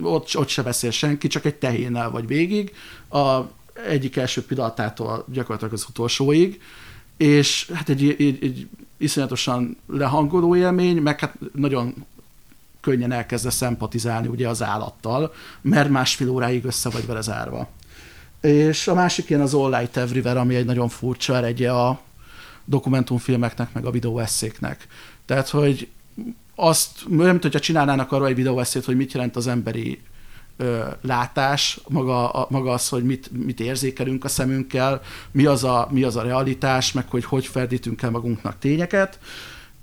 ott, 0.02 0.38
ott 0.38 0.48
se 0.48 0.64
beszél 0.64 0.92
senki, 0.92 1.28
csak 1.28 1.46
egy 1.46 1.56
tehénnel 1.56 2.12
vagy 2.12 2.28
végig, 2.28 2.74
a 3.10 3.42
egyik 3.88 4.16
első 4.16 4.46
pillanatától 4.46 5.26
gyakorlatilag 5.32 5.74
az 5.74 5.86
utolsóig, 5.90 6.62
és 7.18 7.70
hát 7.74 7.90
egy, 7.90 8.10
egy, 8.10 8.44
egy 8.44 8.68
iszonyatosan 8.98 9.78
lehangoló 9.88 10.56
élmény, 10.56 10.98
meg 10.98 11.20
hát 11.20 11.36
nagyon 11.54 12.06
könnyen 12.86 13.12
elkezdesz 13.12 13.56
szempatizálni 13.56 14.28
ugye 14.28 14.50
az 14.50 14.64
állattal, 14.64 15.34
mert 15.62 15.90
másfél 15.90 16.30
óráig 16.30 16.66
össze 16.66 16.90
vagy 16.90 17.06
vele 17.06 17.22
zárva. 17.22 17.70
És 18.42 18.88
a 18.88 18.94
másik 18.94 19.30
ilyen 19.30 19.42
az 19.42 19.54
All 19.54 19.80
Light 19.80 19.98
Everywhere, 19.98 20.40
ami 20.40 20.56
egy 20.56 20.66
nagyon 20.66 20.90
furcsa 20.90 21.36
eredje 21.36 21.74
a 21.74 22.00
dokumentumfilmeknek, 22.66 23.74
meg 23.74 23.86
a 23.86 23.92
videóesszéknek. 23.92 24.88
Tehát, 25.26 25.50
hogy 25.50 25.88
azt, 26.56 26.90
nem 27.08 27.28
mint 27.30 27.42
hogyha 27.42 27.60
csinálnának 27.60 28.12
arra 28.12 28.28
egy 28.28 28.36
videóesszét, 28.36 28.86
hogy 28.86 28.96
mit 28.96 29.14
jelent 29.14 29.36
az 29.36 29.48
emberi 29.48 30.02
ö, 30.58 30.84
látás, 31.02 31.80
maga, 31.88 32.30
a, 32.30 32.48
maga 32.50 32.72
az, 32.72 32.90
hogy 32.90 33.04
mit, 33.04 33.46
mit 33.46 33.60
érzékelünk 33.60 34.24
a 34.24 34.28
szemünkkel, 34.28 35.02
mi 35.32 35.46
az 35.46 35.64
a, 35.64 35.88
mi 35.92 36.04
az 36.04 36.16
a 36.16 36.22
realitás, 36.22 36.92
meg 36.92 37.10
hogy 37.10 37.26
hogy 37.26 37.46
ferdítünk 37.46 38.02
el 38.02 38.10
magunknak 38.10 38.60
tényeket, 38.60 39.20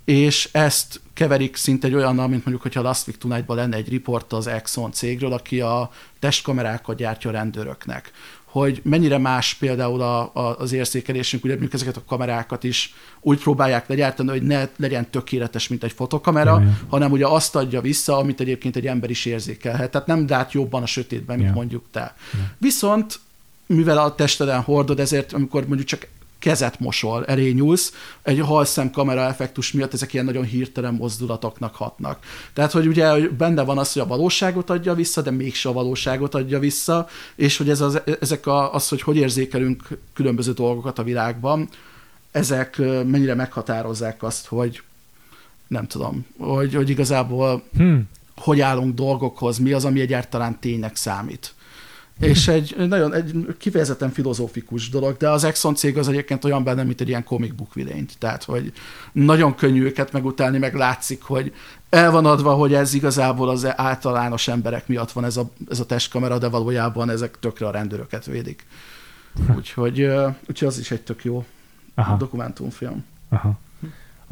és 0.05 0.49
ezt 0.53 1.01
keverik 1.13 1.57
szinte 1.57 1.87
egy 1.87 1.95
olyannal, 1.95 2.29
mint 2.29 2.45
mondjuk, 2.45 2.63
hogyha 2.63 2.83
Last 2.83 3.07
Week 3.07 3.21
Tonight-ban 3.21 3.57
lenne 3.57 3.77
egy 3.77 3.89
riport 3.89 4.33
az 4.33 4.47
Exxon 4.47 4.93
cégről, 4.93 5.33
aki 5.33 5.61
a 5.61 5.91
testkamerákat 6.19 6.97
gyártja 6.97 7.31
a 7.31 7.33
rendőröknek 7.33 8.13
hogy 8.53 8.81
mennyire 8.85 9.19
más 9.19 9.55
például 9.55 10.01
a, 10.01 10.31
a, 10.35 10.57
az 10.59 10.73
érzékelésünk, 10.73 11.45
ugye 11.45 11.53
mondjuk 11.53 11.75
ezeket 11.75 11.97
a 11.97 12.03
kamerákat 12.07 12.65
is 12.65 12.95
úgy 13.21 13.39
próbálják 13.39 13.89
legyártani, 13.89 14.29
hogy 14.29 14.43
ne 14.43 14.69
legyen 14.77 15.11
tökéletes, 15.11 15.69
mint 15.69 15.85
egy 15.85 15.93
fotokamera, 15.93 16.61
ja. 16.61 16.79
hanem 16.89 17.11
ugye 17.13 17.27
azt 17.27 17.57
adja 17.57 17.81
vissza, 17.81 18.17
amit 18.17 18.41
egyébként 18.41 18.77
egy 18.77 18.87
ember 18.87 19.11
is 19.11 19.25
érzékelhet. 19.25 19.91
Tehát 19.91 20.07
nem 20.07 20.25
lát 20.29 20.53
jobban 20.53 20.83
a 20.83 20.87
sötétben, 20.87 21.37
mint 21.37 21.49
Ja. 21.49 21.55
mondjuk 21.55 21.85
te. 21.91 22.15
Viszont 22.59 23.21
mivel 23.67 23.99
a 23.99 24.15
testeden 24.15 24.61
hordod, 24.61 25.01
ezért 25.01 25.33
amikor 25.33 25.67
mondjuk 25.67 25.89
csak 25.89 26.07
kezet 26.43 26.81
mosol, 26.81 27.25
elé 27.25 27.51
nyúlsz, 27.51 27.93
egy 28.23 28.41
halszem 28.41 28.91
kamera 28.91 29.21
effektus 29.21 29.73
miatt 29.73 29.93
ezek 29.93 30.13
ilyen 30.13 30.25
nagyon 30.25 30.45
hirtelen 30.45 30.95
mozdulatoknak 30.95 31.75
hatnak. 31.75 32.19
Tehát, 32.53 32.73
hogy 32.73 32.87
ugye 32.87 33.29
benne 33.29 33.63
van 33.63 33.79
az, 33.79 33.93
hogy 33.93 34.03
a 34.03 34.07
valóságot 34.07 34.71
adja 34.71 34.95
vissza, 34.95 35.23
de 35.23 35.31
mégse 35.31 35.69
a 35.69 35.73
valóságot 35.73 36.35
adja 36.35 36.59
vissza, 36.59 37.09
és 37.35 37.57
hogy 37.57 37.71
ez 37.71 37.81
az, 37.81 38.01
ezek 38.21 38.47
a, 38.47 38.75
az, 38.75 38.89
hogy 38.89 39.03
hogy 39.03 39.17
érzékelünk 39.17 39.89
különböző 40.15 40.53
dolgokat 40.53 40.99
a 40.99 41.03
világban, 41.03 41.69
ezek 42.31 42.79
mennyire 43.07 43.35
meghatározzák 43.35 44.23
azt, 44.23 44.47
hogy 44.47 44.83
nem 45.67 45.87
tudom, 45.87 46.27
hogy, 46.39 46.75
hogy 46.75 46.91
igazából 46.91 47.63
hmm. 47.77 48.09
hogy 48.37 48.61
állunk 48.61 48.95
dolgokhoz, 48.95 49.59
mi 49.59 49.73
az, 49.73 49.85
ami 49.85 50.01
egyáltalán 50.01 50.59
ténynek 50.61 50.97
számít. 50.97 51.55
És 52.23 52.49
egy 52.49 52.75
nagyon 52.89 53.15
egy 53.15 53.47
kifejezetten 53.59 54.11
filozófikus 54.11 54.89
dolog, 54.89 55.17
de 55.17 55.31
az 55.31 55.45
Exxon 55.45 55.75
cég 55.75 55.99
az 55.99 56.09
egyébként 56.09 56.45
olyan 56.45 56.65
benne, 56.65 56.83
mint 56.83 57.01
egy 57.01 57.09
ilyen 57.09 57.25
comic 57.25 57.55
book 57.55 57.75
vilényt. 57.75 58.19
Tehát, 58.19 58.45
hogy 58.45 58.73
nagyon 59.13 59.55
könnyű 59.55 59.85
őket 59.85 60.13
megutálni, 60.13 60.59
meg 60.59 60.75
látszik, 60.75 61.23
hogy 61.23 61.53
el 61.91 62.11
van 62.11 62.27
adva, 62.27 62.55
hogy 62.55 62.75
ez 62.75 62.95
igazából 62.95 63.49
az 63.49 63.79
általános 63.79 64.49
emberek 64.49 64.87
miatt 64.87 65.13
van 65.13 65.25
ez 65.25 65.37
a, 65.37 65.51
ez 65.71 65.81
a 65.81 65.87
testkamera, 65.87 66.39
de 66.39 66.49
valójában 66.49 67.11
ezek 67.11 67.39
tökre 67.41 67.67
a 67.67 67.71
rendőröket 67.71 68.27
védik. 68.27 68.67
Úgyhogy, 69.57 70.01
úgyhogy 70.49 70.69
az 70.69 70.79
is 70.79 70.91
egy 70.91 71.03
tök 71.03 71.25
jó 71.25 71.45
Aha. 71.95 72.17
dokumentumfilm. 72.17 73.05
Aha. 73.29 73.59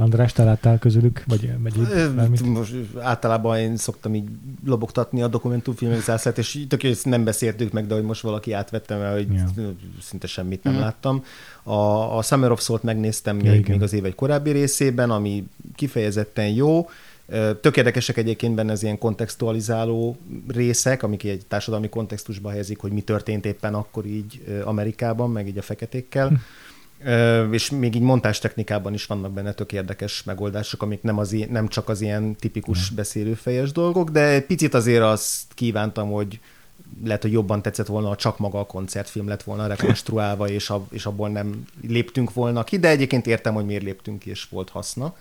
András, 0.00 0.32
te 0.32 0.44
láttál 0.44 0.78
közülük? 0.78 1.24
Vagy, 1.26 1.50
vagy 1.62 2.40
Most 2.44 2.74
általában 2.98 3.58
én 3.58 3.76
szoktam 3.76 4.14
így 4.14 4.28
lobogtatni 4.64 5.22
a 5.22 5.28
dokumentumfilmek 5.28 6.00
zászlát, 6.00 6.38
és 6.38 6.58
tök 6.68 6.82
ezt 6.82 7.04
nem 7.04 7.24
beszéltük 7.24 7.72
meg, 7.72 7.86
de 7.86 7.94
hogy 7.94 8.02
most 8.02 8.22
valaki 8.22 8.52
átvette, 8.52 8.96
mert 8.96 9.14
hogy 9.14 9.32
yeah. 9.32 9.70
szinte 10.02 10.26
semmit 10.26 10.62
nem 10.62 10.74
mm. 10.74 10.78
láttam. 10.78 11.24
A, 11.62 11.72
a 12.18 12.22
Summer 12.22 12.50
of 12.50 12.62
Soul-t 12.62 12.82
megnéztem 12.82 13.40
ja, 13.40 13.50
még, 13.50 13.68
még 13.68 13.82
az 13.82 13.92
év 13.92 14.04
egy 14.04 14.14
korábbi 14.14 14.50
részében, 14.50 15.10
ami 15.10 15.48
kifejezetten 15.74 16.48
jó. 16.48 16.88
Tök 17.60 17.76
érdekesek 17.76 18.16
egyébként 18.16 18.54
benne 18.54 18.72
az 18.72 18.82
ilyen 18.82 18.98
kontextualizáló 18.98 20.16
részek, 20.48 21.02
amik 21.02 21.24
egy 21.24 21.42
társadalmi 21.48 21.88
kontextusba 21.88 22.50
helyezik, 22.50 22.78
hogy 22.78 22.92
mi 22.92 23.00
történt 23.00 23.44
éppen 23.44 23.74
akkor 23.74 24.06
így 24.06 24.60
Amerikában, 24.64 25.30
meg 25.30 25.48
így 25.48 25.58
a 25.58 25.62
feketékkel. 25.62 26.28
Hm 26.28 26.34
és 27.50 27.70
még 27.70 27.94
így 27.94 28.02
montás 28.02 28.38
technikában 28.38 28.94
is 28.94 29.06
vannak 29.06 29.32
benne 29.32 29.52
tök 29.52 29.72
érdekes 29.72 30.22
megoldások, 30.22 30.82
amik 30.82 31.02
nem, 31.02 31.18
az, 31.18 31.36
nem 31.50 31.68
csak 31.68 31.88
az 31.88 32.00
ilyen 32.00 32.36
tipikus 32.36 32.90
beszélőfejes 32.90 33.72
dolgok, 33.72 34.10
de 34.10 34.26
egy 34.26 34.46
picit 34.46 34.74
azért 34.74 35.02
azt 35.02 35.42
kívántam, 35.54 36.10
hogy 36.10 36.40
lehet, 37.04 37.22
hogy 37.22 37.32
jobban 37.32 37.62
tetszett 37.62 37.86
volna, 37.86 38.08
ha 38.08 38.16
csak 38.16 38.38
maga 38.38 38.58
a 38.58 38.66
koncertfilm 38.66 39.28
lett 39.28 39.42
volna 39.42 39.66
rekonstruálva, 39.66 40.48
és, 40.48 40.70
a, 40.70 40.86
és 40.90 41.06
abból 41.06 41.28
nem 41.28 41.64
léptünk 41.88 42.32
volna 42.32 42.64
ki, 42.64 42.78
de 42.78 42.88
egyébként 42.88 43.26
értem, 43.26 43.54
hogy 43.54 43.64
miért 43.64 43.82
léptünk 43.82 44.18
ki, 44.18 44.30
és 44.30 44.46
volt 44.50 44.68
haszna. 44.68 45.14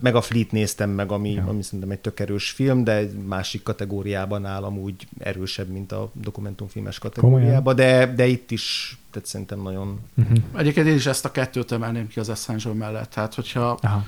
Meg 0.00 0.14
a 0.14 0.20
Fleet 0.20 0.50
néztem 0.50 0.90
meg, 0.90 1.12
ami, 1.12 1.32
ja. 1.32 1.44
ami 1.44 1.62
szerintem 1.62 1.90
egy 1.90 1.98
tök 1.98 2.20
erős 2.20 2.50
film, 2.50 2.84
de 2.84 2.92
egy 2.92 3.12
másik 3.12 3.62
kategóriában 3.62 4.46
állam 4.46 4.78
úgy 4.78 5.08
erősebb, 5.18 5.68
mint 5.68 5.92
a 5.92 6.10
dokumentumfilmes 6.12 6.98
kategóriában, 6.98 7.76
de, 7.76 8.12
de 8.14 8.26
itt 8.26 8.50
is 8.50 8.96
tehát 9.10 9.28
szerintem 9.30 9.62
nagyon... 9.62 10.00
Uh-huh. 10.14 10.36
Egyébként 10.56 10.86
én 10.86 10.94
is 10.94 11.06
ezt 11.06 11.24
a 11.24 11.30
kettőt 11.30 11.72
emelném 11.72 12.08
ki 12.08 12.20
az 12.20 12.28
Essential 12.28 12.74
mellett. 12.74 13.10
Tehát, 13.10 13.34
hogyha 13.34 13.78
Aha. 13.82 14.04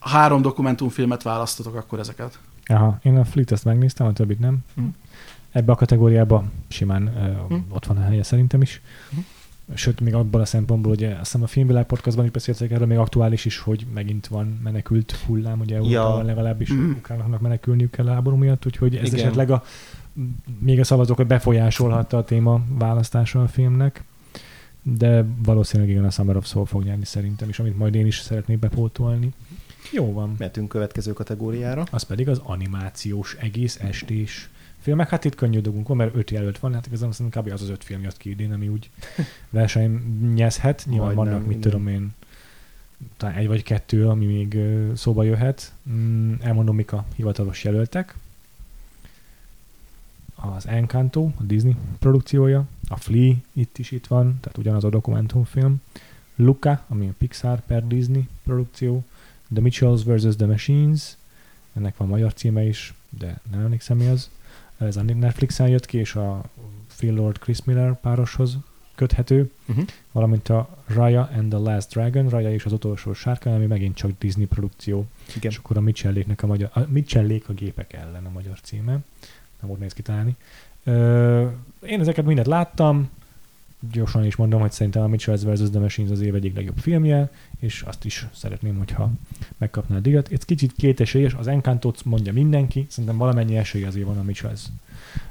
három 0.00 0.42
dokumentumfilmet 0.42 1.22
választotok, 1.22 1.74
akkor 1.74 1.98
ezeket. 1.98 2.38
Aha, 2.66 2.98
én 3.02 3.16
a 3.16 3.24
Fleet-ezt 3.24 3.64
megnéztem, 3.64 4.06
a 4.06 4.12
többit 4.12 4.38
nem. 4.38 4.58
Uh-huh. 4.76 4.92
Ebbe 5.52 5.72
a 5.72 5.74
kategóriába 5.74 6.44
simán 6.68 7.02
uh, 7.02 7.42
uh-huh. 7.42 7.60
ott 7.68 7.86
van 7.86 7.96
a 7.96 8.02
helye 8.02 8.22
szerintem 8.22 8.62
is. 8.62 8.80
Uh-huh 9.10 9.24
sőt, 9.74 10.00
még 10.00 10.14
abban 10.14 10.40
a 10.40 10.44
szempontból, 10.44 10.92
hogy 10.92 11.04
azt 11.04 11.18
hiszem 11.18 11.42
a 11.42 11.46
Filmvilág 11.46 11.86
podcastban 11.86 12.24
is 12.24 12.30
beszéltek 12.30 12.70
erről, 12.70 12.86
még 12.86 12.98
aktuális 12.98 13.44
is, 13.44 13.58
hogy 13.58 13.86
megint 13.94 14.26
van 14.26 14.60
menekült 14.62 15.12
hullám, 15.12 15.60
ugye 15.60 15.76
Európában 15.76 16.18
ja. 16.18 16.24
legalábbis 16.24 16.72
mm. 16.72 16.90
ukránoknak 16.90 17.40
menekülniük 17.40 17.90
kell 17.90 18.06
a 18.06 18.12
háború 18.12 18.36
miatt, 18.36 18.66
úgyhogy 18.66 18.96
ez 18.96 19.06
Igen. 19.06 19.18
esetleg 19.18 19.50
a, 19.50 19.62
még 20.58 20.80
a 20.80 20.84
szavazókat 20.84 21.26
befolyásolhatta 21.26 22.16
a 22.16 22.24
téma 22.24 22.60
választása 22.68 23.42
a 23.42 23.48
filmnek, 23.48 24.04
de 24.82 25.24
valószínűleg 25.44 25.90
igen 25.90 26.04
a 26.04 26.10
Summer 26.10 26.36
of 26.36 26.46
Soul 26.46 26.66
fog 26.66 26.84
nyerni 26.84 27.04
szerintem, 27.04 27.48
és 27.48 27.58
amit 27.58 27.78
majd 27.78 27.94
én 27.94 28.06
is 28.06 28.18
szeretnék 28.18 28.58
bepótolni. 28.58 29.32
Jó 29.92 30.12
van. 30.12 30.34
Mehetünk 30.38 30.68
következő 30.68 31.12
kategóriára. 31.12 31.84
Az 31.90 32.02
pedig 32.02 32.28
az 32.28 32.40
animációs 32.44 33.36
egész 33.40 33.78
estés 33.80 34.50
filmek, 34.80 35.08
hát 35.08 35.24
itt 35.24 35.34
könnyű 35.34 35.60
dolgunk 35.60 35.88
van, 35.88 35.96
mert 35.96 36.14
öt 36.14 36.30
jelölt 36.30 36.58
van, 36.58 36.74
hát 36.74 36.86
igazából 36.86 37.12
szerintem 37.12 37.42
kb. 37.42 37.52
az 37.52 37.62
az 37.62 37.68
öt 37.68 37.84
film 37.84 38.02
jött 38.02 38.16
ki 38.16 38.30
idén, 38.30 38.52
ami 38.52 38.68
úgy 38.68 38.90
versenyezhet. 39.50 40.84
Nyilván 40.88 41.14
Majd 41.14 41.16
vannak, 41.16 41.40
nem, 41.40 41.48
mit 41.48 41.56
igen. 41.56 41.70
tudom 41.70 41.88
én, 41.88 42.14
talán 43.16 43.36
egy 43.36 43.46
vagy 43.46 43.62
kettő, 43.62 44.08
ami 44.08 44.26
még 44.26 44.58
szóba 44.96 45.22
jöhet. 45.22 45.72
Mm, 45.90 46.34
elmondom, 46.40 46.74
mik 46.74 46.92
a 46.92 47.04
hivatalos 47.16 47.64
jelöltek. 47.64 48.14
Az 50.34 50.66
Encanto, 50.66 51.30
a 51.38 51.42
Disney 51.42 51.76
produkciója, 51.98 52.64
a 52.88 52.96
Flea 52.96 53.34
itt 53.52 53.78
is 53.78 53.90
itt 53.90 54.06
van, 54.06 54.38
tehát 54.40 54.58
ugyanaz 54.58 54.84
a 54.84 54.88
dokumentumfilm. 54.88 55.82
Luca, 56.36 56.84
ami 56.88 57.08
a 57.08 57.12
Pixar 57.18 57.60
per 57.66 57.86
Disney 57.86 58.28
produkció. 58.44 59.04
The 59.52 59.62
Mitchells 59.62 60.02
vs. 60.04 60.36
The 60.36 60.46
Machines, 60.46 61.16
ennek 61.72 61.96
van 61.96 62.08
magyar 62.08 62.34
címe 62.34 62.64
is, 62.64 62.94
de 63.08 63.40
nem 63.50 63.60
emlékszem 63.60 63.96
mi 63.96 64.06
az 64.06 64.30
ez 64.86 64.96
a 64.96 65.02
Netflixen 65.02 65.68
jött 65.68 65.86
ki, 65.86 65.98
és 65.98 66.14
a 66.14 66.42
Phil 66.96 67.14
Lord 67.14 67.38
Chris 67.38 67.64
Miller 67.64 68.00
pároshoz 68.00 68.58
köthető, 68.94 69.50
uh-huh. 69.68 69.84
valamint 70.12 70.48
a 70.48 70.68
Raya 70.86 71.30
and 71.36 71.48
the 71.48 71.58
Last 71.58 71.90
Dragon, 71.90 72.28
Raya 72.28 72.52
és 72.52 72.64
az 72.64 72.72
utolsó 72.72 73.12
sárkány, 73.12 73.54
ami 73.54 73.66
megint 73.66 73.94
csak 73.94 74.10
Disney 74.18 74.46
produkció. 74.46 75.06
Igen. 75.36 75.50
És 75.50 75.56
akkor 75.56 75.76
a 75.76 75.80
Mitchelléknek 75.80 76.42
a 76.42 76.46
magyar, 76.46 76.70
a 76.72 76.80
Mitchellék 76.88 77.48
a 77.48 77.52
gépek 77.52 77.92
ellen 77.92 78.26
a 78.26 78.30
magyar 78.30 78.60
címe. 78.60 78.92
Nem 79.60 79.68
volt 79.68 79.80
néz 79.80 79.92
kitalálni. 79.92 80.36
Ö, 80.84 81.46
én 81.86 82.00
ezeket 82.00 82.24
mindet 82.24 82.46
láttam, 82.46 83.10
gyorsan 83.92 84.24
is 84.24 84.36
mondom, 84.36 84.60
hogy 84.60 84.72
szerintem 84.72 85.02
a 85.02 85.06
Mitchells 85.06 85.42
vs. 85.42 85.70
The 85.70 85.80
Machines 85.80 86.10
az 86.12 86.20
év 86.20 86.34
egyik 86.34 86.54
legjobb 86.54 86.78
filmje, 86.78 87.30
és 87.58 87.82
azt 87.82 88.04
is 88.04 88.26
szeretném, 88.34 88.78
hogyha 88.78 89.10
megkapná 89.58 89.96
a 89.96 90.00
díjat. 90.00 90.32
Ez 90.32 90.44
kicsit 90.44 90.72
kétesélyes, 90.72 91.34
az 91.34 91.46
Encantot 91.46 92.04
mondja 92.04 92.32
mindenki, 92.32 92.86
szerintem 92.88 93.18
valamennyi 93.18 93.56
esély 93.56 93.84
azért 93.84 94.06
van 94.06 94.18
a 94.18 94.22
Mitchells 94.22 94.62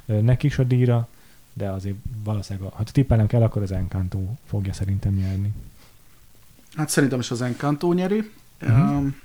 neki 0.05 0.47
is 0.47 0.59
a 0.59 0.63
díjra, 0.63 1.07
de 1.53 1.69
azért 1.69 1.95
valószínűleg, 2.23 2.71
ha 2.71 2.83
tippelnem 2.83 3.27
kell, 3.27 3.41
akkor 3.41 3.61
az 3.61 3.71
Encanto 3.71 4.19
fogja 4.45 4.73
szerintem 4.73 5.13
nyerni. 5.13 5.53
Hát 6.75 6.89
szerintem 6.89 7.19
is 7.19 7.31
az 7.31 7.41
Encanto 7.41 7.93
nyeri. 7.93 8.31
Uh-huh. 8.61 8.97
Um, 8.97 9.15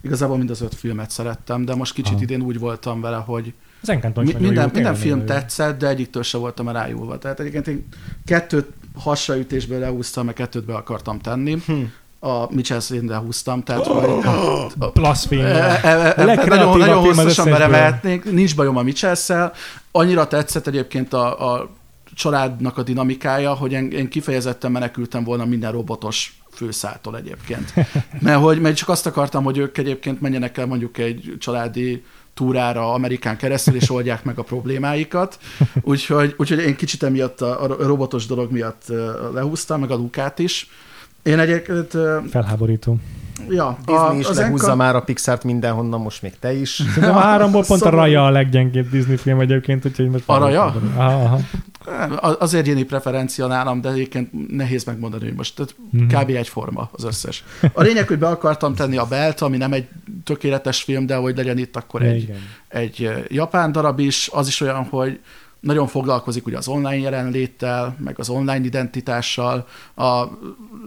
igazából 0.00 0.36
mind 0.36 0.50
az 0.50 0.60
öt 0.60 0.74
filmet 0.74 1.10
szerettem, 1.10 1.64
de 1.64 1.74
most 1.74 1.94
kicsit 1.94 2.12
Aha. 2.12 2.22
idén 2.22 2.42
úgy 2.42 2.58
voltam 2.58 3.00
vele, 3.00 3.16
hogy 3.16 3.52
az 3.82 3.88
Encanto 3.88 4.22
is 4.22 4.32
minden, 4.32 4.64
jó, 4.64 4.70
minden 4.72 4.94
film 4.94 5.26
tetszett, 5.26 5.78
de 5.78 5.88
egyiktől 5.88 6.22
se 6.22 6.38
voltam 6.38 6.68
rájúlva. 6.68 7.18
Tehát 7.18 7.40
egyébként 7.40 7.66
én 7.66 7.88
kettőt 8.24 8.68
hasraütésből 8.98 9.78
lehúztam, 9.78 10.24
meg 10.24 10.34
kettőt 10.34 10.64
be 10.64 10.74
akartam 10.74 11.18
tenni. 11.18 11.56
Hm 11.66 11.82
a 12.24 12.46
Mitchell 12.50 12.80
de 13.02 13.16
húztam, 13.16 13.62
tehát 13.62 13.86
oh, 13.86 14.92
blasfémia. 14.92 15.46
E, 15.46 15.80
e, 15.82 16.14
e, 16.16 16.24
nagyon, 16.24 16.78
nagyon 16.78 16.98
hosszasan 16.98 17.50
belemehetnénk, 17.50 18.32
nincs 18.32 18.56
bajom 18.56 18.76
a 18.76 18.82
mitchell 18.82 19.52
Annyira 19.90 20.26
tetszett 20.26 20.66
egyébként 20.66 21.12
a, 21.12 21.52
a 21.52 21.70
családnak 22.14 22.78
a 22.78 22.82
dinamikája, 22.82 23.54
hogy 23.54 23.72
én, 23.72 23.90
én 23.90 24.08
kifejezetten 24.08 24.72
menekültem 24.72 25.24
volna 25.24 25.44
minden 25.44 25.72
robotos 25.72 26.40
főszától 26.52 27.16
egyébként. 27.16 27.72
Mert, 28.20 28.40
hogy, 28.40 28.60
mert 28.60 28.76
csak 28.76 28.88
azt 28.88 29.06
akartam, 29.06 29.44
hogy 29.44 29.58
ők 29.58 29.78
egyébként 29.78 30.20
menjenek 30.20 30.58
el 30.58 30.66
mondjuk 30.66 30.98
egy 30.98 31.34
családi 31.38 32.04
túrára 32.42 32.92
Amerikán 32.92 33.36
keresztül, 33.36 33.74
és 33.74 33.90
oldják 33.90 34.24
meg 34.24 34.38
a 34.38 34.42
problémáikat. 34.42 35.38
Úgyhogy, 35.82 36.34
úgyhogy 36.38 36.58
én 36.58 36.76
kicsit 36.76 37.02
emiatt 37.02 37.40
a, 37.40 37.62
a 37.62 37.66
robotos 37.86 38.26
dolog 38.26 38.52
miatt 38.52 38.82
lehúztam, 39.34 39.80
meg 39.80 39.90
a 39.90 39.94
Lukát 39.94 40.38
is. 40.38 40.68
Én 41.22 41.38
egyébként... 41.38 41.96
Felháborító. 42.30 42.96
Ja, 43.48 43.76
Disney 43.86 44.08
a, 44.08 44.14
is 44.18 44.26
az 44.26 44.36
lehúzza 44.36 44.64
enka... 44.64 44.76
már 44.76 44.96
a 44.96 45.00
Pixart 45.00 45.44
mindenhonnan, 45.44 46.00
most 46.00 46.22
még 46.22 46.32
te 46.38 46.52
is. 46.52 46.70
Szerintem 46.70 47.16
a 47.16 47.20
háromból 47.20 47.64
pont 47.64 47.80
szóval... 47.80 47.98
a 47.98 48.02
Raja 48.02 48.24
a 48.24 48.30
leggyengébb 48.30 48.90
Disney 48.90 49.16
film 49.16 49.40
egyébként, 49.40 49.86
úgyhogy 49.86 50.08
most... 50.10 50.22
A 50.26 50.38
Raja? 50.38 50.74
Aha, 50.96 51.22
aha. 51.24 51.40
Az 52.38 52.54
egyéni 52.54 52.82
preferencia 52.82 53.46
nálam, 53.46 53.80
de 53.80 53.90
egyébként 53.90 54.50
nehéz 54.50 54.84
megmondani, 54.84 55.24
hogy 55.24 55.34
most 55.34 55.56
tehát 55.56 55.74
mm-hmm. 55.96 56.06
kb. 56.06 56.30
egyforma 56.30 56.90
az 56.92 57.04
összes. 57.04 57.44
A 57.72 57.82
lényeg, 57.82 58.08
hogy 58.08 58.18
be 58.18 58.28
akartam 58.28 58.74
tenni 58.74 58.96
a 58.96 59.06
Belt, 59.06 59.40
ami 59.40 59.56
nem 59.56 59.72
egy 59.72 59.88
tökéletes 60.24 60.82
film, 60.82 61.06
de 61.06 61.16
hogy 61.16 61.36
legyen 61.36 61.58
itt 61.58 61.76
akkor 61.76 62.02
egy, 62.02 62.32
egy 62.68 63.10
japán 63.28 63.72
darab 63.72 63.98
is, 63.98 64.28
az 64.32 64.48
is 64.48 64.60
olyan, 64.60 64.84
hogy 64.84 65.20
nagyon 65.62 65.86
foglalkozik 65.86 66.46
ugye 66.46 66.56
az 66.56 66.68
online 66.68 66.98
jelenléttel, 66.98 67.96
meg 67.98 68.18
az 68.18 68.28
online 68.28 68.64
identitással. 68.64 69.66
A 69.96 70.24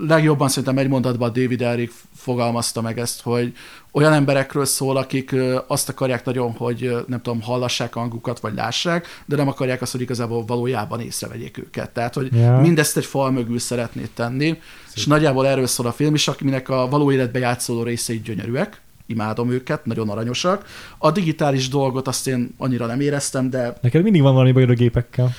legjobban 0.08 0.48
szerintem 0.48 0.78
egy 0.78 0.88
mondatban 0.88 1.34
David 1.34 1.62
Eric 1.62 1.94
fogalmazta 2.16 2.82
meg 2.82 3.00
ezt, 3.00 3.22
hogy 3.22 3.54
olyan 3.92 4.14
emberekről 4.14 4.66
szól, 4.66 4.98
akik 4.98 5.36
azt 5.68 5.90
akarják 5.90 6.26
nagyon, 6.26 6.52
hogy 6.52 6.96
nem 7.08 7.22
tudom, 7.22 7.42
hallassák 7.42 7.94
hangukat, 7.94 8.40
vagy 8.40 8.54
lássák, 8.54 9.08
de 9.26 9.36
nem 9.36 9.48
akarják 9.48 9.82
azt, 9.82 9.92
hogy 9.92 10.02
igazából 10.02 10.46
valójában 10.46 11.00
észrevegyék 11.02 11.58
őket. 11.58 11.90
Tehát, 11.90 12.14
hogy 12.14 12.34
yeah. 12.34 12.62
mindezt 12.62 12.98
egy 12.98 13.06
fal 13.06 13.32
mögül 13.32 13.60
szeretnéd 13.60 14.10
tenni, 14.14 14.48
Szép. 14.48 14.96
és 14.96 15.06
nagyjából 15.06 15.48
erről 15.48 15.68
szól 15.68 15.88
a 15.88 15.92
film 15.92 16.14
is, 16.14 16.28
akinek 16.28 16.70
a 16.70 16.88
való 16.90 17.12
életbe 17.12 17.40
játszóló 17.40 17.84
részei 17.84 18.20
gyönyörűek, 18.20 18.82
imádom 19.08 19.52
őket, 19.52 19.86
nagyon 19.86 20.10
aranyosak. 20.10 20.66
A 20.98 21.12
digitális 21.12 21.70
dolgot 21.70 22.08
azt 22.08 22.28
én 22.28 22.56
annyira 22.58 22.86
nem 22.86 23.00
éreztem, 23.00 23.50
de... 23.50 23.74
Neked 23.82 24.04
mindig 24.04 24.22
van 24.22 24.34
valami 24.34 24.52
bajod 24.52 24.70
a 24.70 24.74
gépekkel. 24.74 25.34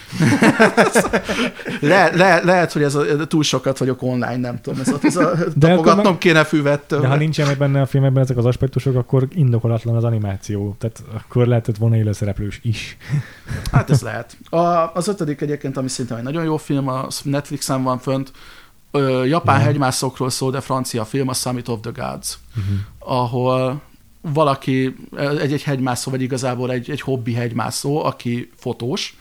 le, 1.80 2.10
le, 2.16 2.42
lehet, 2.44 2.72
hogy 2.72 2.82
ez 2.82 2.94
a, 2.94 3.26
túl 3.26 3.42
sokat 3.42 3.78
vagyok 3.78 4.02
online, 4.02 4.36
nem 4.36 4.60
tudom, 4.60 4.80
ez 4.80 4.88
a, 4.88 4.98
ez 5.02 5.16
a 5.16 5.34
de 5.54 5.68
tapogatnom 5.68 6.04
meg... 6.04 6.18
kéne 6.18 6.44
füvettől. 6.44 7.00
De 7.00 7.06
ha 7.06 7.16
nincsen 7.16 7.46
meg 7.46 7.58
benne 7.58 7.80
a 7.80 7.86
filmekben 7.86 8.22
ezek 8.22 8.36
az 8.36 8.44
aspektusok, 8.44 8.96
akkor 8.96 9.28
indokolatlan 9.34 9.96
az 9.96 10.04
animáció. 10.04 10.76
Tehát 10.78 11.02
akkor 11.14 11.46
lehetett 11.46 11.76
volna 11.76 11.96
élőszereplős 11.96 12.60
is. 12.62 12.96
hát 13.72 13.90
ez 13.90 14.00
lehet. 14.00 14.36
A, 14.50 14.94
az 14.94 15.08
ötödik 15.08 15.40
egyébként, 15.40 15.76
ami 15.76 15.88
szerintem 15.88 16.16
egy 16.16 16.24
nagyon 16.24 16.44
jó 16.44 16.56
film, 16.56 16.88
a 16.88 17.06
Netflixen 17.22 17.82
van 17.82 17.98
fönt, 17.98 18.32
ö, 18.98 19.24
japán 19.24 19.54
yeah. 19.54 19.66
hegymászokról 19.66 20.30
szól, 20.30 20.50
de 20.50 20.60
francia 20.60 21.04
film, 21.04 21.28
a 21.28 21.32
Summit 21.32 21.68
of 21.68 21.80
the 21.80 21.90
Gods, 21.90 22.38
uh-huh. 22.56 22.76
ahol 22.98 23.80
valaki, 24.20 24.96
egy-egy 25.16 25.62
hegymászó, 25.62 26.10
vagy 26.10 26.22
igazából 26.22 26.70
egy, 26.70 26.90
egy 26.90 27.00
hobbi 27.00 27.32
hegymászó, 27.32 28.04
aki 28.04 28.50
fotós, 28.56 29.16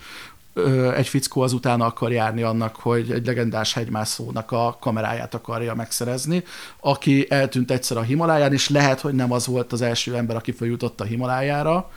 egy 0.96 1.08
fickó 1.08 1.42
azután 1.42 1.82
akar 1.82 2.12
járni 2.12 2.42
annak, 2.42 2.76
hogy 2.76 3.12
egy 3.12 3.26
legendás 3.26 3.74
hegymászónak 3.74 4.52
a 4.52 4.78
kameráját 4.80 5.34
akarja 5.34 5.76
megszerezni, 5.76 6.44
aki 6.80 7.26
eltűnt 7.30 7.72
egyszer 7.72 7.98
a 7.98 8.02
Himaláján, 8.02 8.54
és 8.54 8.70
lehet, 8.70 9.02
hogy 9.02 9.14
nem 9.14 9.32
az 9.32 9.48
volt 9.48 9.72
az 9.72 9.82
első 9.82 10.16
ember, 10.16 10.36
aki 10.36 10.52
feljutott 10.52 11.02
a 11.02 11.04
Himalájára, 11.04 11.90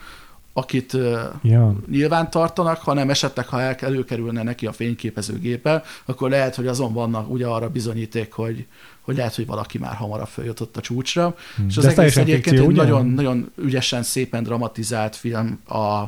akit 0.59 0.97
ja. 1.41 1.75
nyilván 1.89 2.29
tartanak, 2.29 2.77
hanem 2.77 3.09
esetleg, 3.09 3.47
ha 3.47 3.61
el, 3.61 3.75
előkerülne 3.75 4.43
neki 4.43 4.65
a 4.65 4.71
fényképezőgépe, 4.71 5.83
akkor 6.05 6.29
lehet, 6.29 6.55
hogy 6.55 6.67
azon 6.67 6.93
vannak 6.93 7.29
ugye 7.29 7.45
arra 7.45 7.69
bizonyíték, 7.69 8.33
hogy, 8.33 8.65
hogy 9.01 9.15
lehet, 9.15 9.35
hogy 9.35 9.45
valaki 9.45 9.77
már 9.77 9.95
hamarabb 9.95 10.27
feljutott 10.27 10.77
a 10.77 10.81
csúcsra. 10.81 11.35
Hmm. 11.55 11.67
És 11.67 11.77
az 11.77 11.83
De 11.83 12.01
egész 12.01 12.17
egyébként 12.17 12.59
egy 12.59 12.67
nagyon, 12.67 13.07
nagyon 13.07 13.51
ügyesen, 13.55 14.03
szépen 14.03 14.43
dramatizált 14.43 15.15
film 15.15 15.59
a 15.67 16.03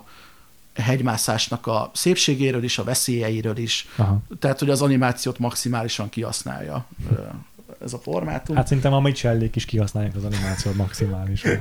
hegymászásnak 0.73 1.67
a 1.67 1.91
szépségéről 1.93 2.63
is, 2.63 2.77
a 2.77 2.83
veszélyeiről 2.83 3.57
is. 3.57 3.87
Aha. 3.95 4.21
Tehát, 4.39 4.59
hogy 4.59 4.69
az 4.69 4.81
animációt 4.81 5.39
maximálisan 5.39 6.09
kihasználja 6.09 6.85
ez 7.84 7.93
a 7.93 7.97
formátum. 7.97 8.55
Hát 8.55 8.67
szerintem 8.67 8.93
a 8.93 8.99
Michellék 8.99 9.55
is 9.55 9.65
kihasználják 9.65 10.15
az 10.15 10.23
animációt 10.23 10.75
maximálisan. 10.75 11.59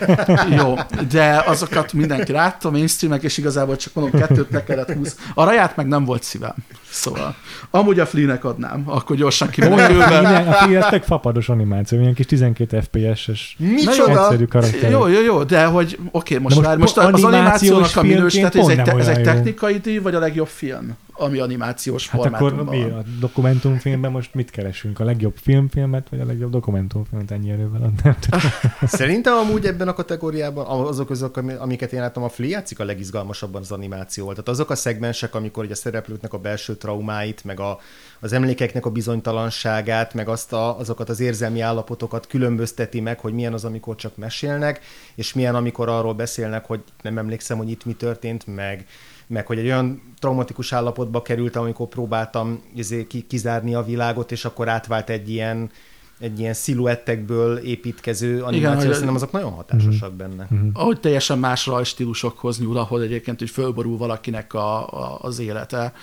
Jó, 0.58 0.74
de 1.10 1.42
azokat 1.46 1.92
mindenki 1.92 2.32
látta, 2.32 2.70
mainstreamek, 2.70 3.22
és 3.22 3.38
igazából 3.38 3.76
csak 3.76 3.94
mondom, 3.94 4.20
kettőt 4.20 4.50
le 4.50 4.64
kellett 4.64 4.92
húzni. 4.92 5.22
A 5.34 5.44
raját 5.44 5.76
meg 5.76 5.86
nem 5.86 6.04
volt 6.04 6.22
szívem. 6.22 6.54
Szóval, 6.90 7.36
amúgy 7.70 7.98
a 7.98 8.06
Flea-nek 8.06 8.44
adnám, 8.44 8.82
akkor 8.86 9.16
gyorsan 9.16 9.48
ki 9.48 9.60
A 9.60 9.76
Flea 9.76 10.88
ez 10.88 11.04
fapados 11.04 11.48
animáció, 11.48 12.00
ilyen 12.00 12.14
kis 12.14 12.26
12 12.26 12.80
FPS-es 12.80 13.56
egyszerű 13.86 14.44
karakter. 14.44 14.90
Jó, 14.90 15.06
jó, 15.06 15.22
jó, 15.22 15.42
de 15.42 15.64
hogy 15.64 15.98
oké, 16.10 16.34
okay, 16.34 16.38
most, 16.38 16.56
most, 16.56 16.68
már, 16.68 16.76
most 16.76 16.96
az 16.96 17.24
animációnak 17.24 17.96
a 17.96 18.02
minős, 18.02 18.34
tehát 18.34 18.54
ez 18.54 18.68
egy, 18.68 18.78
ez 18.78 19.08
egy 19.08 19.22
technikai 19.22 19.78
díj, 19.78 19.98
vagy 19.98 20.14
a 20.14 20.18
legjobb 20.18 20.48
film? 20.48 20.96
Ami 21.12 21.38
animációs 21.38 22.08
hát 22.08 22.20
formátumban 22.20 22.66
akkor 22.66 22.76
mi 22.76 22.82
a 22.82 23.02
dokumentumfilmben 23.20 24.10
most 24.10 24.34
mit 24.34 24.50
keresünk? 24.50 25.00
A 25.00 25.04
legjobb 25.04 25.36
filmfilmet, 25.36 26.08
vagy 26.08 26.20
a 26.20 26.24
legjobb 26.24 26.50
dokumentumfilmet 26.50 27.30
ennyi 27.30 27.50
erővel? 27.50 27.80
Nem 28.02 28.16
tudom. 28.20 28.40
Szerintem 28.82 29.34
amúgy 29.34 29.66
ebben 29.66 29.88
a 29.88 29.92
kategóriában 29.92 30.66
azok 30.66 31.10
azok, 31.10 31.36
amiket 31.58 31.92
én 31.92 32.00
láttam, 32.00 32.22
a 32.22 32.28
Flea 32.28 32.48
játszik 32.48 32.80
a 32.80 32.84
legizgalmasabban 32.84 33.60
az 33.60 33.72
animáció. 33.72 34.30
Tehát 34.30 34.48
azok 34.48 34.70
a 34.70 34.74
szegmensek, 34.74 35.34
amikor 35.34 35.66
a 35.70 35.74
szereplőknek 35.74 36.32
a 36.32 36.38
belső 36.38 36.76
traumáit, 36.76 37.44
meg 37.44 37.60
a, 37.60 37.78
az 38.20 38.32
emlékeknek 38.32 38.86
a 38.86 38.90
bizonytalanságát, 38.90 40.14
meg 40.14 40.28
azt 40.28 40.52
a, 40.52 40.78
azokat 40.78 41.08
az 41.08 41.20
érzelmi 41.20 41.60
állapotokat 41.60 42.26
különbözteti 42.26 43.00
meg, 43.00 43.20
hogy 43.20 43.32
milyen 43.32 43.52
az, 43.52 43.64
amikor 43.64 43.94
csak 43.96 44.16
mesélnek, 44.16 44.80
és 45.14 45.32
milyen, 45.32 45.54
amikor 45.54 45.88
arról 45.88 46.14
beszélnek, 46.14 46.66
hogy 46.66 46.82
nem 47.02 47.18
emlékszem, 47.18 47.56
hogy 47.58 47.70
itt 47.70 47.84
mi 47.84 47.94
történt, 47.94 48.46
meg 48.46 48.86
meg 49.32 49.46
hogy 49.46 49.58
egy 49.58 49.64
olyan 49.64 50.02
traumatikus 50.18 50.72
állapotba 50.72 51.22
kerültem, 51.22 51.62
amikor 51.62 51.88
próbáltam 51.88 52.62
izé, 52.74 53.06
kizárni 53.28 53.74
a 53.74 53.84
világot, 53.84 54.32
és 54.32 54.44
akkor 54.44 54.68
átvált 54.68 55.10
egy 55.10 55.30
ilyen, 55.30 55.70
egy 56.18 56.38
ilyen 56.40 56.54
sziluettekből 56.54 57.56
építkező 57.56 58.42
animáció, 58.42 58.80
Igen, 58.80 58.92
szerintem 58.92 59.14
azok 59.14 59.32
nagyon 59.32 59.52
hatásosak 59.52 60.12
uh-huh. 60.12 60.28
benne. 60.28 60.48
Uh-huh. 60.50 60.68
Ahogy 60.72 61.00
teljesen 61.00 61.38
más 61.38 61.66
rajstílusokhoz 61.66 62.60
nyúl, 62.60 62.78
ahol 62.78 63.02
egyébként 63.02 63.38
hogy 63.38 63.50
fölborul 63.50 63.96
valakinek 63.96 64.54
a, 64.54 64.88
a, 64.88 65.18
az 65.22 65.38
élete, 65.38 65.94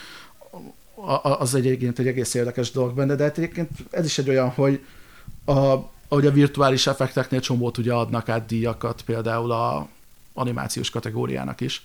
a, 0.95 1.39
az 1.39 1.55
egyébként 1.55 1.99
egy 1.99 2.07
egész 2.07 2.33
érdekes 2.33 2.71
dolog 2.71 2.95
benne, 2.95 3.15
de 3.15 3.23
hát 3.23 3.37
egyébként 3.37 3.69
ez 3.89 4.05
is 4.05 4.17
egy 4.17 4.29
olyan, 4.29 4.49
hogy 4.49 4.83
a, 5.45 5.75
ahogy 6.07 6.25
a 6.25 6.31
virtuális 6.31 6.87
effekteknél 6.87 7.39
csomót 7.39 7.77
ugye 7.77 7.93
adnak 7.93 8.29
át 8.29 8.45
díjakat, 8.45 9.01
például 9.01 9.51
a 9.51 9.87
animációs 10.33 10.89
kategóriának 10.89 11.61
is. 11.61 11.83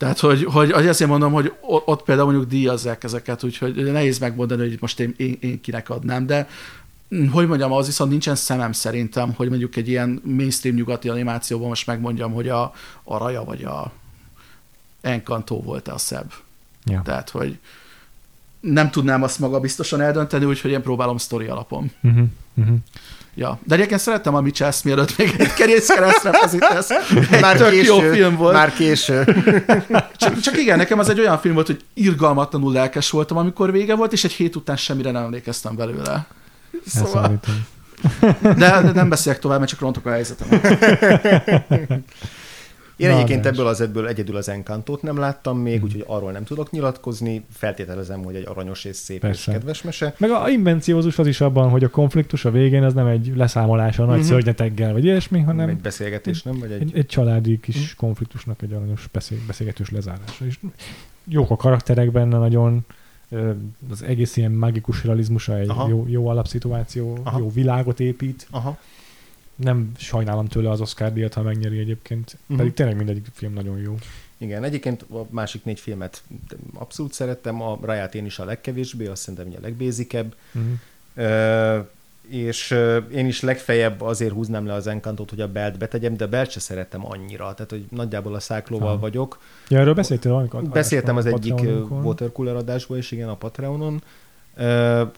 Tehát, 0.00 0.18
hogy, 0.18 0.44
hogy 0.44 0.70
azért 0.70 1.10
mondom, 1.10 1.32
hogy 1.32 1.52
ott 1.60 2.02
például 2.02 2.30
mondjuk 2.30 2.50
díjazzák 2.50 3.04
ezeket, 3.04 3.44
úgyhogy 3.44 3.92
nehéz 3.92 4.18
megmondani, 4.18 4.68
hogy 4.68 4.76
most 4.80 5.00
én, 5.00 5.14
én, 5.16 5.36
én 5.40 5.60
kinek 5.60 5.90
adnám, 5.90 6.26
de 6.26 6.48
hogy 7.30 7.46
mondjam, 7.46 7.72
az 7.72 7.86
viszont 7.86 8.10
nincsen 8.10 8.34
szemem 8.34 8.72
szerintem, 8.72 9.34
hogy 9.34 9.48
mondjuk 9.48 9.76
egy 9.76 9.88
ilyen 9.88 10.20
mainstream 10.24 10.76
nyugati 10.76 11.08
animációban 11.08 11.68
most 11.68 11.86
megmondjam, 11.86 12.32
hogy 12.32 12.48
a, 12.48 12.72
a 13.02 13.18
Raja 13.18 13.44
vagy 13.44 13.64
a 13.64 13.92
Encanto 15.00 15.62
volt 15.62 15.88
a 15.88 15.98
szebb. 15.98 16.32
Ja. 16.84 17.02
Tehát, 17.04 17.30
hogy 17.30 17.58
nem 18.60 18.90
tudnám 18.90 19.22
azt 19.22 19.38
maga 19.38 19.60
biztosan 19.60 20.00
eldönteni, 20.00 20.44
úgyhogy 20.44 20.70
én 20.70 20.82
próbálom 20.82 21.16
sztori 21.16 21.46
alapon. 21.46 21.90
Uh-huh. 22.02 22.26
Uh-huh. 22.54 22.76
Ja. 23.34 23.58
De 23.64 23.74
egyébként 23.74 24.00
szerettem 24.00 24.34
a 24.34 24.40
Mitchells, 24.40 24.82
mielőtt 24.82 25.16
még 25.16 25.34
egy 25.38 25.54
kerészkeresztre 25.54 26.32
feszítesz. 26.32 26.88
Már 27.40 27.56
tök 27.56 27.70
késő, 27.70 27.86
jó 27.86 27.98
film 27.98 28.36
volt. 28.36 28.54
Már 28.54 28.72
késő. 28.72 29.24
csak, 30.16 30.40
csak, 30.40 30.58
igen, 30.58 30.76
nekem 30.76 30.98
az 30.98 31.08
egy 31.08 31.20
olyan 31.20 31.38
film 31.38 31.54
volt, 31.54 31.66
hogy 31.66 31.80
irgalmatlanul 31.94 32.72
lelkes 32.72 33.10
voltam, 33.10 33.36
amikor 33.36 33.72
vége 33.72 33.94
volt, 33.94 34.12
és 34.12 34.24
egy 34.24 34.32
hét 34.32 34.56
után 34.56 34.76
semmire 34.76 35.10
nem 35.10 35.22
emlékeztem 35.22 35.76
belőle. 35.76 36.26
Szóval... 36.86 37.40
De, 38.40 38.52
de 38.56 38.92
nem 38.94 39.08
beszélek 39.08 39.38
tovább, 39.38 39.58
mert 39.58 39.70
csak 39.70 39.80
rontok 39.80 40.06
a 40.06 40.10
helyzetem. 40.10 40.48
Én 43.00 43.08
Na, 43.08 43.14
egyébként 43.14 43.46
ebből 43.46 43.66
az 43.66 43.80
ebből 43.80 44.08
egyedül 44.08 44.36
az 44.36 44.48
Encantót 44.48 45.02
nem 45.02 45.18
láttam 45.18 45.58
még, 45.58 45.80
mm. 45.80 45.82
úgyhogy 45.82 46.04
arról 46.06 46.32
nem 46.32 46.44
tudok 46.44 46.70
nyilatkozni. 46.70 47.44
Feltételezem, 47.52 48.22
hogy 48.22 48.34
egy 48.34 48.46
aranyos 48.46 48.84
és 48.84 48.96
szép 48.96 49.20
Persze. 49.20 49.50
és 49.50 49.56
kedves 49.56 49.82
mese. 49.82 50.14
Meg 50.18 50.30
a 50.30 50.48
invenciózus 50.48 51.18
az 51.18 51.26
is 51.26 51.40
abban, 51.40 51.70
hogy 51.70 51.84
a 51.84 51.88
konfliktus 51.88 52.44
a 52.44 52.50
végén 52.50 52.82
az 52.82 52.94
nem 52.94 53.06
egy 53.06 53.32
leszámolás 53.36 53.98
a 53.98 54.04
nagy 54.04 54.16
mm-hmm. 54.16 54.26
szörnyeteggel, 54.26 54.92
vagy 54.92 55.04
ilyesmi, 55.04 55.40
hanem 55.40 55.68
egy 55.68 55.76
beszélgetés, 55.76 56.42
nem? 56.42 56.58
Vagy 56.58 56.70
egy... 56.70 56.80
Egy, 56.80 56.90
egy 56.94 57.06
családi 57.06 57.60
kis 57.60 57.78
mm. 57.78 57.96
konfliktusnak 57.96 58.62
egy 58.62 58.72
aranyos 58.72 59.08
beszél, 59.12 59.38
beszélgetős 59.46 59.90
lezárása. 59.90 60.44
És 60.44 60.58
jók 61.24 61.50
a 61.50 61.56
karakterek 61.56 62.12
benne 62.12 62.38
nagyon, 62.38 62.84
az 63.90 64.02
egész 64.02 64.36
ilyen 64.36 64.50
mágikus 64.50 65.04
realizmusa 65.04 65.58
egy 65.58 65.72
jó, 65.88 66.04
jó 66.08 66.26
alapszituáció, 66.26 67.18
Aha. 67.22 67.38
jó 67.38 67.50
világot 67.50 68.00
épít. 68.00 68.46
Aha 68.50 68.78
nem 69.62 69.92
sajnálom 69.96 70.46
tőle 70.46 70.70
az 70.70 70.80
Oscar 70.80 71.12
díjat, 71.12 71.34
ha 71.34 71.42
megnyeri 71.42 71.78
egyébként. 71.78 72.36
Uh-huh. 72.42 72.56
Pedig 72.56 72.72
tényleg 72.72 72.96
mindegyik 72.96 73.26
film 73.32 73.52
nagyon 73.52 73.78
jó. 73.78 73.96
Igen, 74.38 74.64
egyébként 74.64 75.02
a 75.02 75.26
másik 75.30 75.64
négy 75.64 75.80
filmet 75.80 76.22
abszolút 76.74 77.12
szerettem, 77.12 77.62
a 77.62 77.78
Raját 77.82 78.14
én 78.14 78.24
is 78.24 78.38
a 78.38 78.44
legkevésbé, 78.44 79.06
azt 79.06 79.22
szerintem 79.22 79.58
a 79.58 79.62
legbézikebb. 79.62 80.34
Uh-huh. 80.54 80.72
Uh, 81.16 81.86
és 82.30 82.76
én 83.12 83.26
is 83.26 83.40
legfeljebb 83.40 84.00
azért 84.00 84.32
húznám 84.32 84.66
le 84.66 84.72
az 84.72 84.86
Encantot, 84.86 85.30
hogy 85.30 85.40
a 85.40 85.48
Belt 85.48 85.78
betegyem, 85.78 86.16
de 86.16 86.24
a 86.24 86.28
Belt 86.28 86.50
se 86.50 86.60
szeretem 86.60 87.06
annyira, 87.06 87.54
tehát 87.54 87.70
hogy 87.70 87.84
nagyjából 87.90 88.34
a 88.34 88.40
száklóval 88.40 88.92
ah. 88.92 89.00
vagyok. 89.00 89.38
Ja, 89.68 89.78
erről 89.78 89.94
beszéltél 89.94 90.30
valamikor? 90.30 90.62
Beszéltem 90.62 91.16
az 91.16 91.26
egyik 91.26 91.60
watercooler 91.90 92.56
adásból 92.56 92.96
is, 92.96 93.10
igen, 93.10 93.28
a 93.28 93.34
Patreonon, 93.34 94.02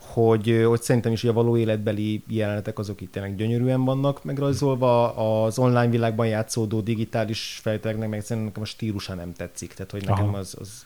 hogy, 0.00 0.64
hogy 0.66 0.82
szerintem 0.82 1.12
is 1.12 1.20
hogy 1.20 1.30
a 1.30 1.32
való 1.32 1.56
életbeli 1.56 2.22
jelenetek 2.28 2.78
azok 2.78 3.00
itt 3.00 3.12
tényleg 3.12 3.36
gyönyörűen 3.36 3.84
vannak 3.84 4.24
megrajzolva, 4.24 5.14
az 5.44 5.58
online 5.58 5.88
világban 5.88 6.26
játszódó 6.26 6.80
digitális 6.80 7.58
feltételeknek 7.62 8.08
meg 8.08 8.20
szerintem 8.20 8.46
nekem 8.46 8.62
a 8.62 8.66
stílusa 8.66 9.14
nem 9.14 9.32
tetszik, 9.32 9.74
tehát 9.74 9.90
hogy 9.90 10.04
nekem 10.06 10.28
Aha. 10.28 10.38
az, 10.38 10.56
az 10.60 10.84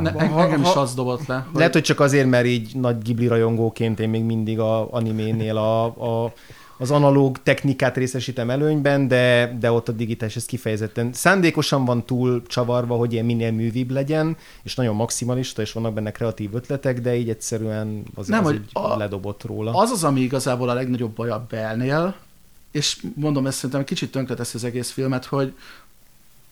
ne, 0.00 0.10
ha, 0.10 0.42
engem 0.42 0.60
is 0.60 0.74
az 0.74 0.94
dobott 0.94 1.26
le. 1.26 1.46
Hogy... 1.50 1.56
Lehet, 1.58 1.72
hogy 1.72 1.82
csak 1.82 2.00
azért, 2.00 2.28
mert 2.28 2.46
így 2.46 2.70
nagy 2.74 3.02
Ghibli 3.02 3.26
rajongóként 3.26 4.00
én 4.00 4.08
még 4.08 4.22
mindig 4.22 4.58
a 4.58 4.92
animénél 4.92 5.56
a, 5.56 5.84
a 5.84 6.32
az 6.78 6.90
analóg 6.90 7.42
technikát 7.42 7.96
részesítem 7.96 8.50
előnyben, 8.50 9.08
de, 9.08 9.56
de 9.60 9.72
ott 9.72 9.88
a 9.88 9.92
digitális 9.92 10.36
ez 10.36 10.44
kifejezetten 10.44 11.12
szándékosan 11.12 11.84
van 11.84 12.04
túl 12.06 12.42
csavarva, 12.46 12.96
hogy 12.96 13.12
ilyen 13.12 13.24
minél 13.24 13.52
művibb 13.52 13.90
legyen, 13.90 14.36
és 14.62 14.74
nagyon 14.74 14.94
maximalista, 14.94 15.62
és 15.62 15.72
vannak 15.72 15.94
benne 15.94 16.10
kreatív 16.10 16.54
ötletek, 16.54 17.00
de 17.00 17.16
így 17.16 17.28
egyszerűen 17.28 18.02
az, 18.14 18.26
Nem, 18.26 18.44
az 18.44 18.50
hogy 18.50 18.60
a- 18.72 18.96
ledobott 18.96 19.42
róla. 19.44 19.72
Az 19.74 19.90
az, 19.90 20.04
ami 20.04 20.20
igazából 20.20 20.68
a 20.68 20.74
legnagyobb 20.74 21.14
baj 21.14 21.30
a 21.30 21.46
Bellnél, 21.50 22.14
és 22.70 23.02
mondom, 23.14 23.46
ezt 23.46 23.56
szerintem 23.56 23.84
kicsit 23.84 24.10
tönkreteszi 24.10 24.56
az 24.56 24.64
egész 24.64 24.90
filmet, 24.90 25.24
hogy 25.24 25.54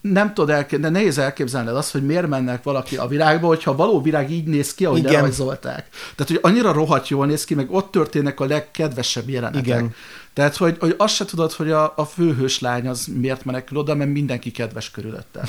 nem 0.00 0.34
tudod 0.34 0.50
elképzelni, 0.50 0.84
de 0.84 0.98
nehéz 0.98 1.18
elképzelned 1.18 1.76
azt, 1.76 1.92
hogy 1.92 2.06
miért 2.06 2.26
mennek 2.26 2.62
valaki 2.62 2.96
a 2.96 3.06
világba, 3.06 3.46
hogyha 3.46 3.70
a 3.70 3.76
való 3.76 4.02
világ 4.02 4.30
így 4.30 4.46
néz 4.46 4.74
ki, 4.74 4.84
ahogy 4.84 4.98
Igen. 4.98 5.12
lerajzolták. 5.12 5.88
Tehát, 6.14 6.32
hogy 6.32 6.38
annyira 6.42 6.72
rohadt 6.72 7.08
jól 7.08 7.26
néz 7.26 7.44
ki, 7.44 7.54
meg 7.54 7.70
ott 7.70 7.90
történnek 7.90 8.40
a 8.40 8.46
legkedvesebb 8.46 9.28
jelenetek. 9.28 9.66
Igen. 9.66 9.94
Tehát, 10.32 10.56
hogy, 10.56 10.76
hogy 10.80 10.94
azt 10.98 11.14
se 11.14 11.24
tudod, 11.24 11.52
hogy 11.52 11.70
a, 11.70 11.92
a 11.96 12.04
főhős 12.04 12.60
lány 12.60 12.88
az 12.88 13.06
miért 13.06 13.44
menekül 13.44 13.78
oda, 13.78 13.94
mert 13.94 14.10
mindenki 14.10 14.50
kedves 14.50 14.90
körülötte. 14.90 15.42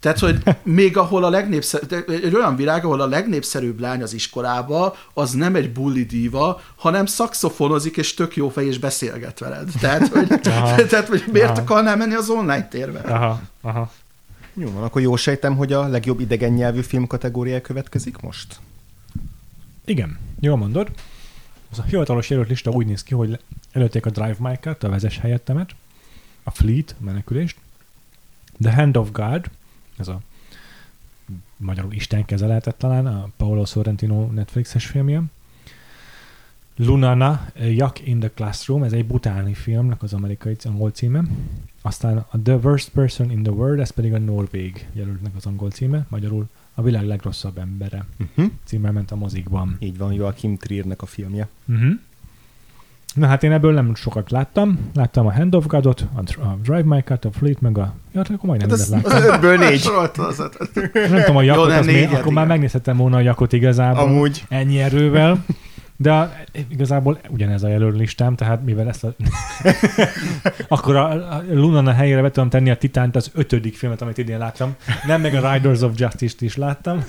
Tehát, 0.00 0.18
hogy 0.18 0.42
még 0.62 0.96
ahol 0.96 1.24
a 1.24 1.30
legnépszerűbb, 1.30 2.08
egy 2.08 2.34
olyan 2.34 2.56
világ, 2.56 2.84
ahol 2.84 3.00
a 3.00 3.06
legnépszerűbb 3.06 3.80
lány 3.80 4.02
az 4.02 4.14
iskolába, 4.14 4.96
az 5.14 5.30
nem 5.30 5.54
egy 5.54 5.72
bulli 5.72 6.04
díva, 6.04 6.60
hanem 6.76 7.06
szakszofonozik, 7.06 7.96
és 7.96 8.14
tök 8.14 8.36
jó 8.36 8.48
fej, 8.48 8.66
és 8.66 8.78
beszélget 8.78 9.38
veled. 9.38 9.70
Tehát, 9.80 10.08
hogy, 10.08 10.40
Aha. 10.44 10.74
tehát, 10.90 11.08
hogy 11.08 11.24
miért 11.32 11.50
Aha. 11.50 11.60
akarnál 11.60 11.96
menni 11.96 12.14
az 12.14 12.28
online 12.28 12.68
térbe? 12.68 13.00
Aha, 13.00 13.40
aha. 13.60 13.90
Jó 14.54 14.70
van, 14.70 14.82
akkor 14.82 15.02
jól 15.02 15.16
sejtem, 15.16 15.56
hogy 15.56 15.72
a 15.72 15.88
legjobb 15.88 16.20
idegen 16.20 16.52
nyelvű 16.52 16.80
film 16.80 17.06
kategóriája 17.06 17.60
következik 17.60 18.20
most? 18.20 18.60
Igen, 19.84 20.18
jól 20.40 20.56
mondod. 20.56 20.88
Az 21.70 21.78
a 21.78 21.82
hivatalos 21.82 22.30
jelölt 22.30 22.48
lista 22.48 22.70
úgy 22.70 22.86
néz 22.86 23.02
ki, 23.02 23.14
hogy 23.14 23.38
előtték 23.72 24.06
a 24.06 24.10
Drive 24.10 24.58
Car-t, 24.60 24.82
a 24.82 24.88
vezes 24.88 25.18
helyettemet, 25.18 25.70
a 26.42 26.50
Fleet, 26.50 26.94
menekülést, 26.98 27.56
The 28.60 28.74
Hand 28.74 28.96
of 28.96 29.10
God, 29.12 29.50
ez 29.98 30.08
a 30.08 30.20
magyarul 31.56 31.92
Isten 31.92 32.24
keze 32.24 32.46
lehetett 32.46 32.78
talán, 32.78 33.06
a 33.06 33.28
Paolo 33.36 33.64
Sorrentino 33.64 34.26
Netflixes 34.26 34.86
filmje, 34.86 35.22
Lunana, 36.76 37.46
Yuck 37.58 38.06
in 38.06 38.18
the 38.18 38.30
Classroom, 38.30 38.82
ez 38.82 38.92
egy 38.92 39.06
butáni 39.06 39.54
filmnek 39.54 40.02
az 40.02 40.12
amerikai 40.12 40.56
angol 40.64 40.90
címe. 40.90 41.24
Aztán 41.82 42.16
a 42.16 42.42
The 42.42 42.56
Worst 42.56 42.88
Person 42.88 43.30
in 43.30 43.42
the 43.42 43.52
World, 43.52 43.80
ez 43.80 43.90
pedig 43.90 44.14
a 44.14 44.18
Norvég 44.18 44.86
jelöltnek 44.92 45.32
az 45.36 45.46
angol 45.46 45.70
címe, 45.70 46.06
magyarul 46.08 46.48
a 46.74 46.82
világ 46.82 47.04
legrosszabb 47.04 47.58
embere 47.58 48.06
Uh-huh. 48.18 48.52
címmel 48.64 48.92
ment 48.92 49.10
a 49.10 49.16
mozikban. 49.16 49.76
Így 49.78 49.98
van, 49.98 50.12
Joachim 50.12 50.56
Triernek 50.56 51.02
a 51.02 51.06
filmje. 51.06 51.48
Uh-huh. 51.66 51.92
Na 53.16 53.26
hát 53.26 53.42
én 53.42 53.52
ebből 53.52 53.72
nem 53.72 53.94
sokat 53.94 54.30
láttam. 54.30 54.78
Láttam 54.94 55.26
a 55.26 55.32
Hand 55.32 55.54
of 55.54 55.66
God-ot, 55.66 56.06
a, 56.14 56.20
Dr- 56.22 56.38
a 56.38 56.56
Drive 56.62 56.82
My 56.84 57.00
Car, 57.00 57.18
a 57.22 57.28
Fleet, 57.38 57.60
meg 57.60 57.78
a... 57.78 57.92
Ja, 58.12 58.18
hát 58.20 58.30
akkor 58.30 58.48
majdnem 58.48 58.68
Hát 58.70 58.78
az, 58.78 58.88
mindent 58.88 59.12
az 59.12 59.22
láttam. 59.22 59.34
ötből 59.34 59.56
négy. 59.68 59.88
Az 60.16 60.38
ötöt. 60.40 60.92
Nem 61.10 61.20
tudom, 61.20 61.36
a 61.36 61.42
Jakot, 61.42 61.68
nem, 61.68 61.78
az 61.78 61.86
még, 61.86 61.94
négyet, 61.94 62.10
akkor 62.10 62.20
igen. 62.22 62.32
már 62.32 62.46
megnézhettem 62.46 62.96
volna 62.96 63.16
a 63.16 63.20
Jakot 63.20 63.52
igazából. 63.52 64.02
Amúgy. 64.02 64.44
Ennyi 64.48 64.80
erővel. 64.80 65.44
De 65.98 66.12
a, 66.12 66.32
igazából 66.68 67.18
ugyanez 67.28 67.62
a 67.62 67.68
jelölt 67.68 67.96
listám, 67.96 68.34
tehát 68.36 68.64
mivel 68.64 68.88
ezt 68.88 69.04
a... 69.04 69.14
akkor 70.68 70.96
a, 70.96 71.34
a 71.36 71.42
Lunana 71.50 71.92
helyére 71.92 72.22
be 72.22 72.30
tudom 72.30 72.48
tenni 72.48 72.70
a 72.70 72.76
Titánt, 72.76 73.16
az 73.16 73.30
ötödik 73.34 73.76
filmet, 73.76 74.02
amit 74.02 74.18
idén 74.18 74.38
láttam. 74.38 74.74
Nem 75.06 75.20
meg 75.20 75.34
a 75.34 75.52
Riders 75.52 75.80
of 75.80 75.92
Justice-t 75.96 76.40
is 76.40 76.56
láttam. 76.56 77.04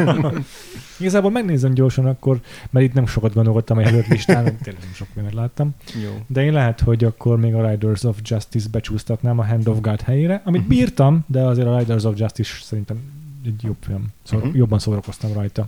igazából 1.00 1.30
megnézem 1.30 1.74
gyorsan 1.74 2.06
akkor, 2.06 2.40
mert 2.70 2.86
itt 2.86 2.92
nem 2.94 3.06
sokat 3.06 3.34
gondolkodtam 3.34 3.76
a 3.76 3.80
jelölt 3.80 4.06
listán, 4.08 4.44
tényleg 4.44 4.82
nem 4.82 4.92
sok 4.94 5.06
filmet 5.14 5.32
láttam. 5.32 5.74
Jó. 6.02 6.10
De 6.26 6.44
én 6.44 6.52
lehet, 6.52 6.80
hogy 6.80 7.04
akkor 7.04 7.38
még 7.38 7.54
a 7.54 7.68
Riders 7.70 8.02
of 8.02 8.16
Justice 8.22 8.68
becsúsztatnám 8.70 9.38
a 9.38 9.46
Hand 9.46 9.68
of 9.68 9.80
God 9.80 10.00
helyére, 10.00 10.40
amit 10.44 10.66
bírtam, 10.66 11.24
de 11.26 11.40
azért 11.40 11.66
a 11.66 11.78
Riders 11.78 12.04
of 12.04 12.18
Justice 12.18 12.52
szerintem 12.62 12.96
egy 13.44 13.62
jobb 13.62 13.76
film. 13.80 14.06
Szóval 14.22 14.48
Mhm. 14.48 14.56
jobban 14.56 14.78
szórakoztam 14.78 15.32
rajta. 15.32 15.66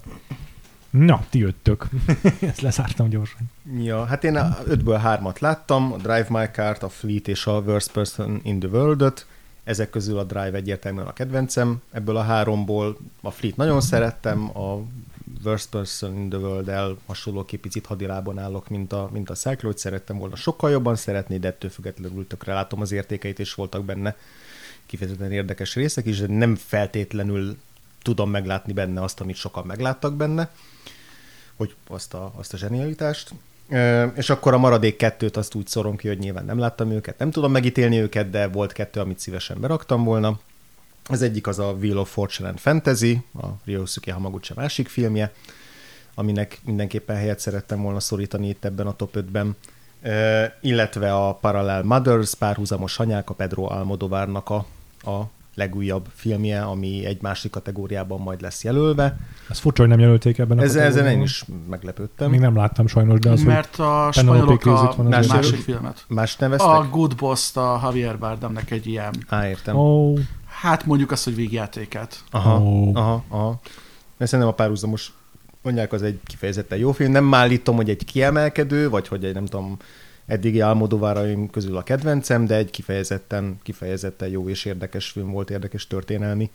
Na, 0.98 1.24
ti 1.30 1.38
jöttök. 1.38 1.86
Ezt 2.40 2.60
lezártam 2.60 3.08
gyorsan. 3.08 3.50
Ja, 3.78 4.04
hát 4.04 4.24
én 4.24 4.36
a 4.36 4.56
ötből 4.66 4.96
hármat 4.96 5.38
láttam, 5.38 5.92
a 5.92 5.96
Drive 5.96 6.26
My 6.28 6.44
Car-t, 6.52 6.82
a 6.82 6.88
Fleet 6.88 7.28
és 7.28 7.46
a 7.46 7.60
Worst 7.60 7.92
Person 7.92 8.40
in 8.42 8.58
the 8.58 8.68
World-öt. 8.68 9.26
Ezek 9.64 9.90
közül 9.90 10.18
a 10.18 10.24
Drive 10.24 10.52
egyértelműen 10.52 11.06
a 11.06 11.12
kedvencem. 11.12 11.82
Ebből 11.90 12.16
a 12.16 12.22
háromból 12.22 12.96
a 13.20 13.30
Fleet 13.30 13.56
nagyon 13.56 13.80
szerettem, 13.80 14.58
a 14.58 14.80
Worst 15.44 15.68
Person 15.68 16.16
in 16.16 16.28
the 16.28 16.38
World-el 16.38 16.96
hasonlóképp 17.06 17.62
picit 17.62 17.86
hadilában 17.86 18.38
állok, 18.38 18.68
mint 18.68 18.92
a, 18.92 19.08
mint 19.12 19.30
a 19.30 19.34
Cycloid. 19.34 19.78
Szerettem 19.78 20.18
volna 20.18 20.36
sokkal 20.36 20.70
jobban 20.70 20.96
szeretni, 20.96 21.38
de 21.38 21.48
ettől 21.48 21.70
függetlenül 21.70 22.26
tökre 22.26 22.52
látom 22.52 22.80
az 22.80 22.92
értékeit, 22.92 23.38
és 23.38 23.54
voltak 23.54 23.84
benne 23.84 24.16
kifejezetten 24.86 25.32
érdekes 25.32 25.74
részek 25.74 26.06
is, 26.06 26.18
de 26.18 26.26
nem 26.26 26.56
feltétlenül 26.56 27.56
tudom 28.02 28.30
meglátni 28.30 28.72
benne 28.72 29.02
azt, 29.02 29.20
amit 29.20 29.36
sokan 29.36 29.66
megláttak 29.66 30.14
benne 30.14 30.50
hogy 31.56 31.74
azt 31.88 32.14
a, 32.14 32.32
azt 32.36 32.52
a 32.52 32.56
zsenialitást. 32.56 33.34
És 34.14 34.30
akkor 34.30 34.54
a 34.54 34.58
maradék 34.58 34.96
kettőt 34.96 35.36
azt 35.36 35.54
úgy 35.54 35.66
szorom 35.66 35.96
ki, 35.96 36.08
hogy 36.08 36.18
nyilván 36.18 36.44
nem 36.44 36.58
láttam 36.58 36.90
őket, 36.90 37.18
nem 37.18 37.30
tudom 37.30 37.52
megítélni 37.52 38.00
őket, 38.00 38.30
de 38.30 38.48
volt 38.48 38.72
kettő, 38.72 39.00
amit 39.00 39.18
szívesen 39.18 39.60
beraktam 39.60 40.04
volna. 40.04 40.38
Az 41.08 41.22
egyik 41.22 41.46
az 41.46 41.58
a 41.58 41.70
Wheel 41.70 41.98
of 41.98 42.12
Fortune 42.12 42.48
and 42.48 42.58
Fantasy, 42.58 43.24
a 43.34 43.46
Ryosuke 43.64 44.12
Hamaguchi 44.12 44.52
másik 44.56 44.88
filmje, 44.88 45.32
aminek 46.14 46.60
mindenképpen 46.64 47.16
helyet 47.16 47.38
szerettem 47.38 47.82
volna 47.82 48.00
szorítani 48.00 48.48
itt 48.48 48.64
ebben 48.64 48.86
a 48.86 48.96
top 48.96 49.16
5-ben. 49.16 49.56
Ö, 50.02 50.44
illetve 50.60 51.14
a 51.14 51.34
Parallel 51.34 51.82
Mothers, 51.82 52.34
párhuzamos 52.34 52.98
anyák, 52.98 53.30
a 53.30 53.34
Pedro 53.34 53.64
Almodovárnak 53.64 54.50
a, 54.50 54.66
a 55.10 55.30
legújabb 55.54 56.06
filmje, 56.14 56.62
ami 56.62 57.04
egy 57.04 57.22
másik 57.22 57.50
kategóriában 57.50 58.20
majd 58.20 58.40
lesz 58.40 58.64
jelölve. 58.64 59.16
Ez 59.48 59.58
furcsa, 59.58 59.80
hogy 59.80 59.90
nem 59.90 60.00
jelölték 60.00 60.38
ebben 60.38 60.58
a 60.58 60.62
Ez, 60.62 60.76
ezen 60.76 61.06
én 61.06 61.22
is 61.22 61.44
meglepődtem. 61.68 62.30
Még 62.30 62.40
nem 62.40 62.56
láttam 62.56 62.86
sajnos, 62.86 63.18
de 63.18 63.30
az, 63.30 63.42
Mert 63.42 63.78
a 63.78 64.08
spanyolok 64.12 64.64
a 64.64 64.94
van 64.96 65.12
az 65.12 65.26
másik 65.26 65.56
filmet. 65.56 66.04
Más 66.08 66.36
neveztek? 66.36 66.68
A 66.68 66.88
Good 66.90 67.16
Boss-t 67.16 67.56
a 67.56 67.80
Javier 67.82 68.18
Bardemnek 68.18 68.70
egy 68.70 68.86
ilyen, 68.86 69.14
Á, 69.28 69.48
értem. 69.48 69.76
Ó, 69.76 70.14
hát 70.46 70.86
mondjuk 70.86 71.10
azt, 71.10 71.24
hogy 71.24 71.34
végjátéket. 71.34 72.24
Aha, 72.30 72.60
Ó. 72.60 72.96
aha, 72.96 73.24
aha. 73.28 73.60
Mert 74.16 74.30
szerintem 74.30 74.54
a 74.54 74.56
párhuzamos 74.56 75.12
mondják, 75.62 75.92
az 75.92 76.02
egy 76.02 76.20
kifejezetten 76.24 76.78
jó 76.78 76.92
film. 76.92 77.12
Nem 77.12 77.34
állítom, 77.34 77.76
hogy 77.76 77.90
egy 77.90 78.04
kiemelkedő, 78.04 78.88
vagy 78.90 79.08
hogy 79.08 79.24
egy 79.24 79.34
nem 79.34 79.44
tudom, 79.44 79.76
eddigi 80.26 80.60
Almodováraim 80.60 81.50
közül 81.50 81.76
a 81.76 81.82
kedvencem, 81.82 82.46
de 82.46 82.54
egy 82.54 82.70
kifejezetten, 82.70 83.58
kifejezetten 83.62 84.28
jó 84.28 84.48
és 84.48 84.64
érdekes 84.64 85.08
film 85.08 85.30
volt, 85.30 85.50
érdekes 85.50 85.86
történelmi 85.86 86.50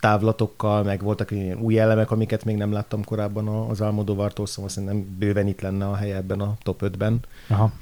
távlatokkal, 0.00 0.82
meg 0.82 1.02
voltak 1.02 1.30
ilyen 1.30 1.58
új 1.58 1.78
elemek, 1.78 2.10
amiket 2.10 2.44
még 2.44 2.56
nem 2.56 2.72
láttam 2.72 3.04
korábban 3.04 3.48
az 3.48 3.80
Almodovártól, 3.80 4.46
szóval 4.46 4.70
szerintem 4.70 5.16
bőven 5.18 5.46
itt 5.46 5.60
lenne 5.60 5.88
a 5.88 5.94
helye 5.94 6.16
ebben 6.16 6.40
a 6.40 6.56
top 6.62 6.82
5-ben. 6.84 7.20
aha. 7.48 7.72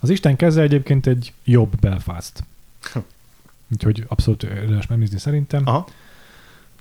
Az 0.00 0.08
Isten 0.08 0.36
keze 0.36 0.62
egyébként 0.62 1.06
egy 1.06 1.32
jobb 1.44 1.80
Belfast. 1.80 2.44
Úgyhogy 3.72 4.04
abszolút 4.08 4.42
érdemes 4.42 4.86
megnézni 4.86 5.18
szerintem. 5.18 5.62
Aha. 5.64 5.86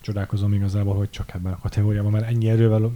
Csodálkozom 0.02 0.54
igazából, 0.54 0.96
hogy 0.96 1.10
csak 1.10 1.34
ebben 1.34 1.54
a 1.54 1.60
kategóriában, 1.60 2.12
mert 2.12 2.28
ennyi 2.28 2.50
erővel 2.50 2.92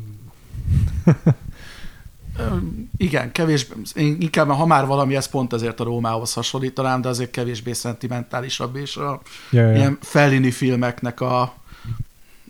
Igen, 2.97 3.31
kevés, 3.31 3.67
én 3.95 4.17
inkább, 4.19 4.49
ha 4.49 4.65
már 4.65 4.85
valami, 4.85 5.15
ez 5.15 5.27
pont 5.27 5.53
ezért 5.53 5.79
a 5.79 5.83
Rómához 5.83 6.33
hasonlítanám, 6.33 7.01
de 7.01 7.09
azért 7.09 7.31
kevésbé 7.31 7.73
szentimentálisabb, 7.73 8.75
és 8.75 8.97
a 8.97 9.21
ja, 9.51 9.69
ja. 9.69 9.75
ilyen 9.75 9.97
Fellini 10.01 10.51
filmeknek 10.51 11.21
a 11.21 11.53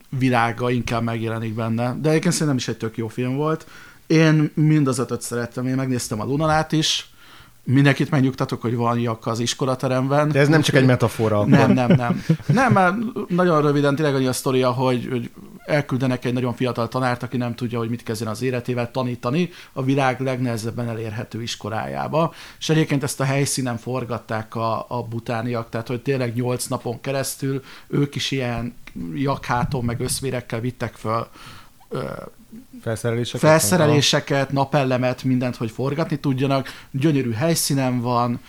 virága 0.10 0.70
inkább 0.70 1.03
megjelenik 1.03 1.53
benne. 1.53 1.95
De 2.02 2.10
egyébként 2.10 2.34
szerintem 2.34 2.57
is 2.57 2.68
egy 2.68 2.78
tök 2.78 2.98
jó 2.98 3.07
film 3.07 3.36
volt. 3.36 3.68
Én 4.07 4.52
mind 4.53 4.88
az 4.88 4.99
ötöt 4.99 5.22
szerettem, 5.22 5.68
én 5.68 5.76
megnéztem 5.76 6.22
a 6.22 6.26
Lunanát 6.26 6.72
is, 6.72 7.10
mindenkit 7.64 8.10
megnyugtatok, 8.10 8.61
hogy 8.61 8.76
van 8.76 8.99
jak 8.99 9.27
az 9.27 9.40
iskolateremben. 9.40 10.30
De 10.30 10.40
ez 10.40 10.48
nem 10.48 10.61
csak 10.61 10.76
egy 10.76 10.86
metafora. 10.86 11.38
Akkor. 11.38 11.49
Nem, 11.49 11.72
nem, 11.72 11.91
nem. 11.91 12.23
Nem, 12.45 12.73
mert 12.73 12.95
nagyon 13.27 13.61
röviden 13.61 13.95
tényleg 13.95 14.15
annyi 14.15 14.26
a 14.26 14.34
sztoria, 14.34 14.72
hogy, 14.72 15.07
hogy 15.11 15.30
elküldenek 15.65 16.26
egy 16.26 16.34
nagyon 16.34 16.53
fiatal 16.53 16.88
tanárt, 16.88 17.23
aki 17.23 17.38
nem 17.38 17.56
tudja, 17.56 17.77
hogy 17.77 17.90
mit 17.90 18.03
kezdjen 18.03 18.30
az 18.30 18.41
életével 18.41 18.91
tanítani 18.91 19.49
a 19.73 19.84
világ 19.84 20.22
legnehezebben 20.22 20.90
elérhető 20.90 21.41
iskolájába. 21.41 22.34
És 22.60 22.69
egyébként 22.69 23.03
ezt 23.03 23.19
a 23.19 23.23
helyszínen 23.23 23.77
forgatták 23.77 24.56
a, 24.56 24.86
a 24.90 25.03
butániak, 25.03 25.69
tehát 25.69 25.88
hogy 25.88 26.02
tényleg 26.02 26.36
nyolc 26.36 26.65
napon 26.65 27.02
keresztül 27.02 27.64
ők 27.88 28.15
is 28.15 28.31
ilyen 28.31 28.76
jakháton 29.14 29.84
meg 29.84 29.99
összvérekkel 29.99 30.60
vittek 30.60 30.94
föl 30.94 31.27
Felszereléseket? 32.82 33.49
felszereléseket, 33.49 34.52
napellemet, 34.52 35.24
mindent, 35.24 35.56
hogy 35.56 35.72
forgatni 35.72 36.20
tudjanak. 36.20 36.68
Gyönyörű 36.91 37.32
helyszínen 37.32 38.02
van, 38.02 38.40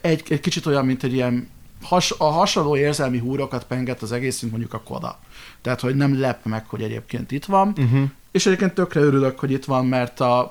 egy, 0.00 0.22
egy 0.28 0.40
kicsit 0.40 0.66
olyan, 0.66 0.84
mint 0.84 1.02
egy 1.02 1.12
ilyen 1.12 1.48
has, 1.82 2.14
a 2.18 2.24
hasonló 2.24 2.76
érzelmi 2.76 3.18
húrokat 3.18 3.64
penget 3.64 4.02
az 4.02 4.12
egész, 4.12 4.40
mint 4.40 4.52
mondjuk 4.52 4.74
a 4.74 4.80
Koda. 4.80 5.18
Tehát, 5.62 5.80
hogy 5.80 5.94
nem 5.96 6.20
lep 6.20 6.44
meg, 6.44 6.66
hogy 6.66 6.82
egyébként 6.82 7.30
itt 7.30 7.44
van. 7.44 7.68
Uh-huh. 7.68 8.02
És 8.30 8.46
egyébként 8.46 8.74
tökre 8.74 9.00
örülök, 9.00 9.38
hogy 9.38 9.50
itt 9.50 9.64
van, 9.64 9.86
mert 9.86 10.20
a 10.20 10.50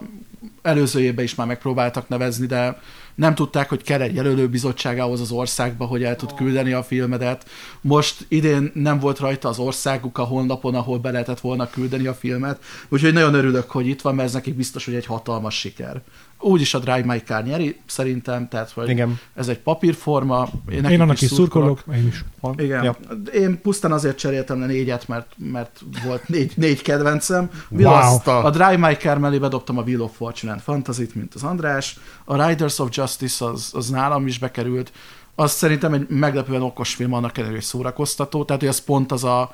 előző 0.61 1.01
évben 1.01 1.23
is 1.23 1.35
már 1.35 1.47
megpróbáltak 1.47 2.07
nevezni, 2.07 2.45
de 2.45 2.81
nem 3.19 3.35
tudták, 3.35 3.69
hogy 3.69 3.83
kell 3.83 4.01
egy 4.01 4.15
jelölőbizottság 4.15 4.99
ahhoz 4.99 5.21
az 5.21 5.31
országba, 5.31 5.85
hogy 5.85 6.03
el 6.03 6.15
tud 6.15 6.33
küldeni 6.33 6.73
a 6.73 6.83
filmedet. 6.83 7.49
Most 7.81 8.25
idén 8.27 8.71
nem 8.73 8.99
volt 8.99 9.19
rajta 9.19 9.49
az 9.49 9.59
országuk 9.59 10.17
a 10.17 10.23
honlapon, 10.23 10.75
ahol 10.75 10.97
be 10.99 11.11
lehetett 11.11 11.39
volna 11.39 11.69
küldeni 11.69 12.07
a 12.07 12.13
filmet, 12.13 12.63
úgyhogy 12.89 13.13
nagyon 13.13 13.33
örülök, 13.33 13.71
hogy 13.71 13.87
itt 13.87 14.01
van, 14.01 14.15
mert 14.15 14.27
ez 14.27 14.33
nekik 14.33 14.55
biztos, 14.55 14.85
hogy 14.85 14.95
egy 14.95 15.05
hatalmas 15.05 15.59
siker. 15.59 16.01
Úgyis 16.41 16.73
a 16.73 16.79
Drive 16.79 17.03
My 17.05 17.17
Car 17.17 17.43
nyeri, 17.43 17.79
szerintem, 17.85 18.47
tehát 18.47 18.71
hogy 18.71 18.89
Igen. 18.89 19.19
ez 19.35 19.47
egy 19.47 19.59
papírforma. 19.59 20.49
Én, 20.71 20.81
nekik 20.81 20.99
annak 20.99 21.21
is 21.21 21.29
szurkolok, 21.29 21.83
én 21.93 22.07
is. 22.07 22.23
Igen. 22.55 22.83
Ja. 22.83 22.97
Én 23.33 23.61
pusztán 23.61 23.91
azért 23.91 24.17
cseréltem 24.17 24.59
le 24.59 24.65
négyet, 24.65 25.07
mert, 25.07 25.27
mert 25.37 25.81
volt 26.05 26.27
négy, 26.27 26.53
négy 26.55 26.81
kedvencem. 26.81 27.49
Wow. 27.69 28.17
A, 28.25 28.49
Drive 28.49 28.77
My 28.77 28.93
Car 28.93 29.17
mellé 29.17 29.37
bedobtam 29.37 29.77
a 29.77 29.81
Wheel 29.81 30.01
of 30.01 30.15
Fortune 30.15 30.51
and 30.51 30.61
fantasy 30.61 31.07
mint 31.13 31.33
az 31.33 31.43
András. 31.43 31.99
A 32.25 32.47
Riders 32.47 32.79
of 32.79 32.89
Justice 32.91 33.45
az, 33.45 33.71
az 33.73 33.89
nálam 33.89 34.27
is 34.27 34.37
bekerült. 34.37 34.91
Az 35.35 35.51
szerintem 35.51 35.93
egy 35.93 36.07
meglepően 36.09 36.61
okos 36.61 36.93
film, 36.93 37.13
annak 37.13 37.37
ellenére, 37.37 37.59
hogy 37.59 37.67
szórakoztató. 37.67 38.45
Tehát, 38.45 38.61
hogy 38.61 38.71
az 38.71 38.79
pont 38.79 39.11
az 39.11 39.23
a, 39.23 39.53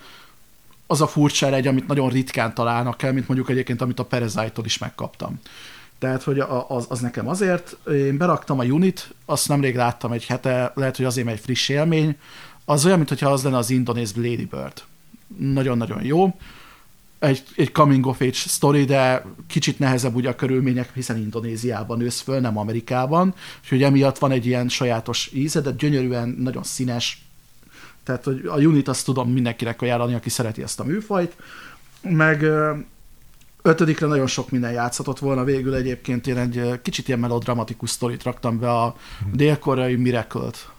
az 0.88 1.02
a 1.02 1.07
furcsa 1.07 1.53
egy, 1.53 1.68
amit 1.68 1.88
nagyon 1.88 2.10
ritkán 2.10 2.53
találnak 2.53 3.03
el, 3.03 3.14
mint 3.14 3.28
mondjuk 3.28 3.49
egyébként, 3.49 3.82
amit 3.82 3.99
a 3.99 4.06
Parasite-tól 4.06 4.66
is 4.66 4.78
megkaptam. 4.78 5.40
Tehát, 6.06 6.23
hogy 6.23 6.40
a- 6.40 6.69
az, 6.69 6.86
az 6.90 6.99
nekem 6.99 7.27
azért, 7.27 7.77
én 7.91 8.18
beraktam 8.18 8.60
a 8.60 8.64
Unit, 8.64 9.14
azt 9.26 9.48
nemrég 9.48 9.76
láttam 9.76 10.11
egy 10.11 10.26
hete, 10.26 10.72
lehet, 10.76 10.95
hogy 10.95 11.06
azért 11.06 11.27
egy 11.27 11.40
friss 11.40 11.69
élmény, 11.69 12.18
az 12.65 12.86
olyan, 12.86 12.98
mintha 12.98 13.32
az 13.32 13.44
lenne 13.44 13.57
az 13.57 13.69
indonéz 13.69 14.14
Lady 14.15 14.45
Bird. 14.52 14.84
Nagyon-nagyon 15.38 16.03
jó. 16.03 16.36
Egy, 17.19 17.44
egy 17.56 17.72
coming 17.72 18.06
of 18.06 18.22
age 18.22 18.32
story, 18.32 18.84
de 18.84 19.26
kicsit 19.48 19.80
nehezebb 19.80 20.15
ugye 20.15 20.30
a 20.30 20.36
körülmények, 20.36 20.94
hiszen 20.94 21.18
Indonéziában 21.18 21.98
nősz 21.98 22.22
föl, 22.22 22.40
nem 22.40 22.57
Amerikában, 22.57 23.34
úgyhogy 23.61 23.84
emiatt 23.84 24.18
van 24.18 24.32
egy 24.32 24.45
ilyen 24.45 24.69
sajátos 24.69 25.30
íze, 25.34 25.61
de 25.61 25.72
gyönyörűen, 25.72 26.30
nagyon 26.30 26.64
színes. 26.64 27.26
Tehát, 28.03 28.23
hogy 28.23 28.45
a 28.45 28.57
Unit 28.57 28.88
azt 28.88 29.06
tudom 29.06 29.32
mindenkinek 29.32 29.82
ajánlani, 29.82 30.14
aki 30.14 30.30
szereti 30.30 30.61
ezt 30.61 30.80
a 30.80 30.84
műfajt. 30.84 31.36
Meg 32.02 32.45
ötödikre 33.65 34.07
nagyon 34.07 34.27
sok 34.27 34.49
minden 34.49 34.71
játszhatott 34.71 35.19
volna. 35.19 35.43
Végül 35.43 35.73
egyébként 35.73 36.27
én 36.27 36.37
egy 36.37 36.57
ö, 36.57 36.81
kicsit 36.81 37.07
ilyen 37.07 37.19
melodramatikus 37.19 37.89
sztorit 37.89 38.23
raktam 38.23 38.59
be 38.59 38.71
a 38.71 38.95
dél-koreai 39.31 39.95
Miracle-t, 39.95 40.69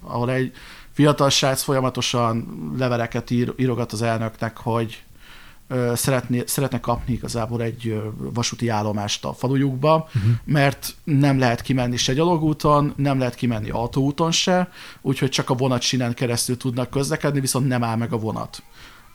ahol 0.00 0.30
egy 0.30 0.52
fiatal 0.92 1.30
srác 1.30 1.62
folyamatosan 1.62 2.46
leveleket 2.78 3.30
ír, 3.30 3.52
írogat 3.56 3.92
az 3.92 4.02
elnöknek, 4.02 4.56
hogy 4.56 5.02
ö, 5.68 5.92
szeretné, 5.96 6.42
szeretne 6.46 6.80
kapni 6.80 7.12
igazából 7.12 7.62
egy 7.62 7.88
ö, 7.88 7.98
vasúti 8.16 8.68
állomást 8.68 9.24
a 9.24 9.32
falujukba, 9.32 9.94
uh-huh. 9.94 10.32
mert 10.44 10.94
nem 11.04 11.38
lehet 11.38 11.62
kimenni 11.62 11.96
se 11.96 12.12
gyalogúton, 12.12 12.92
nem 12.96 13.18
lehet 13.18 13.34
kimenni 13.34 13.70
autóúton 13.70 14.30
se, 14.30 14.70
úgyhogy 15.00 15.30
csak 15.30 15.50
a 15.50 15.54
vonatsinen 15.54 16.14
keresztül 16.14 16.56
tudnak 16.56 16.90
közlekedni, 16.90 17.40
viszont 17.40 17.68
nem 17.68 17.84
áll 17.84 17.96
meg 17.96 18.12
a 18.12 18.18
vonat. 18.18 18.62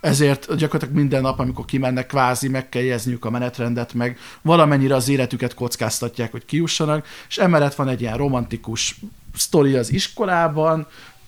Ezért 0.07 0.55
gyakorlatilag 0.55 0.95
minden 0.95 1.21
nap, 1.21 1.39
amikor 1.39 1.65
kimennek, 1.65 2.07
kvázi 2.07 2.47
meg 2.47 2.69
kell 2.69 2.81
jegyezniük 2.81 3.25
a 3.25 3.29
menetrendet, 3.29 3.93
meg 3.93 4.17
valamennyire 4.41 4.95
az 4.95 5.09
életüket 5.09 5.53
kockáztatják, 5.53 6.31
hogy 6.31 6.45
kijussanak, 6.45 7.07
és 7.27 7.37
emellett 7.37 7.75
van 7.75 7.87
egy 7.87 8.01
ilyen 8.01 8.17
romantikus 8.17 8.99
sztori 9.35 9.73
az 9.73 9.91
iskolában, 9.91 10.87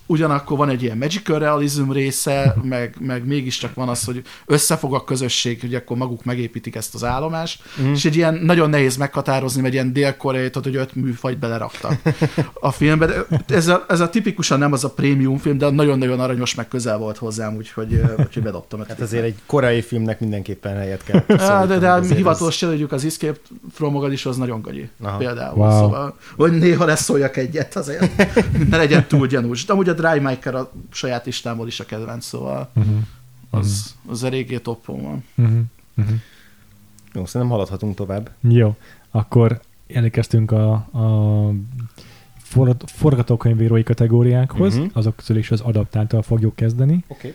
ugyanakkor 0.09 0.57
van 0.57 0.69
egy 0.69 0.83
ilyen 0.83 0.97
magical 0.97 1.39
realism 1.39 1.91
része, 1.91 2.55
meg, 2.63 2.95
meg 2.99 3.25
mégiscsak 3.25 3.73
van 3.73 3.89
az, 3.89 4.03
hogy 4.03 4.21
összefog 4.45 4.93
a 4.93 5.03
közösség, 5.03 5.61
hogy 5.61 5.75
akkor 5.75 5.97
maguk 5.97 6.23
megépítik 6.23 6.75
ezt 6.75 6.95
az 6.95 7.03
állomást, 7.03 7.61
mm. 7.81 7.91
és 7.91 8.05
egy 8.05 8.15
ilyen 8.15 8.33
nagyon 8.33 8.69
nehéz 8.69 8.97
meghatározni, 8.97 9.61
mert 9.61 9.73
ilyen 9.73 9.93
dél-koreai, 9.93 10.49
tehát 10.49 10.63
hogy 10.63 10.75
öt 10.75 10.95
műfajt 10.95 11.39
beleraktak 11.39 11.93
a 12.53 12.71
filmbe. 12.71 13.05
De 13.47 13.55
ez, 13.55 13.67
a, 13.67 13.85
ez 13.87 13.99
a 13.99 14.09
tipikusan 14.09 14.59
nem 14.59 14.73
az 14.73 14.83
a 14.83 14.89
prémium 14.89 15.37
film, 15.37 15.57
de 15.57 15.69
nagyon-nagyon 15.69 16.19
aranyos, 16.19 16.55
meg 16.55 16.67
közel 16.67 16.97
volt 16.97 17.17
hozzám, 17.17 17.55
úgyhogy, 17.55 18.01
úgyhogy 18.17 18.43
bedobtam. 18.43 18.83
Hát 18.87 18.99
azért 18.99 19.23
egy 19.23 19.35
korai 19.45 19.81
filmnek 19.81 20.19
mindenképpen 20.19 20.75
helyet 20.75 21.03
kell. 21.03 21.23
Á, 21.37 21.65
de, 21.65 21.77
de 21.77 21.89
a 21.89 21.97
azért 22.09 22.17
hivatalos 22.17 22.61
jelöljük 22.61 22.91
az 22.91 23.05
Escape 23.05 23.39
from 23.71 23.91
Mogadis, 23.91 24.25
az 24.25 24.37
nagyon 24.37 24.61
gagyi. 24.61 24.89
Aha. 25.01 25.17
Például. 25.17 25.57
Wow. 25.57 25.79
Szóval, 25.79 26.17
hogy 26.37 26.51
néha 26.51 26.85
leszóljak 26.85 27.37
egyet 27.37 27.75
azért, 27.75 28.11
ne 28.69 28.77
legyen 28.77 29.07
túl 29.07 29.27
gyanús. 29.27 29.65
De 29.65 29.73
amúgy 29.73 29.89
a 29.89 29.93
Dry 29.99 30.19
Maker 30.19 30.55
a 30.55 30.71
saját 30.91 31.25
listámból 31.25 31.67
is 31.67 31.79
a 31.79 31.85
kedvenc, 31.85 32.25
szóval 32.25 32.69
Uh-huh. 32.75 32.97
az, 33.49 33.95
az 34.07 34.23
eléggé 34.23 34.57
toppon 34.57 35.01
van. 35.01 35.23
Uh-huh. 35.35 35.59
Uh-huh. 35.97 36.15
Jó, 37.13 37.25
szerintem 37.25 37.49
haladhatunk 37.55 37.95
tovább. 37.95 38.29
Jó, 38.41 38.75
akkor 39.11 39.61
elérkeztünk 39.93 40.51
a, 40.51 40.71
a 40.73 41.51
forgat- 42.37 42.91
forgatókönyvírói 42.91 43.83
kategóriákhoz, 43.83 44.73
Mhm. 44.73 44.81
uh-huh. 44.83 44.97
azok 44.97 45.15
közül 45.15 45.37
is 45.37 45.51
az 45.51 45.61
adaptáltal 45.61 46.21
fogjuk 46.21 46.55
kezdeni. 46.55 46.93
Oké. 47.07 47.27
Okay. 47.27 47.33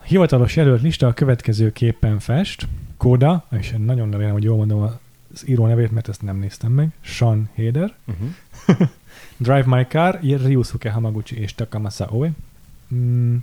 A 0.00 0.04
hivatalos 0.06 0.56
jelölt 0.56 0.82
lista 0.82 1.06
a 1.06 1.12
következő 1.12 1.72
képen 1.72 2.18
fest. 2.18 2.66
Koda, 2.96 3.44
és 3.50 3.72
én 3.72 3.80
nagyon 3.80 4.10
remélem, 4.10 4.32
hogy 4.32 4.42
jól 4.42 4.56
mondom 4.56 4.82
az 4.82 5.48
író 5.48 5.66
nevét, 5.66 5.90
mert 5.90 6.08
ezt 6.08 6.22
nem 6.22 6.36
néztem 6.36 6.72
meg. 6.72 6.88
Sean 7.00 7.48
Heder. 7.54 7.94
Uh-huh. 8.06 8.88
Drive 9.36 9.64
My 9.76 9.86
Car, 9.86 10.18
Ryusuke 10.22 10.90
Hamaguchi 10.90 11.36
és 11.36 11.54
Takamasa 11.54 12.08
Oe. 12.10 12.32
Mm, 12.94 13.36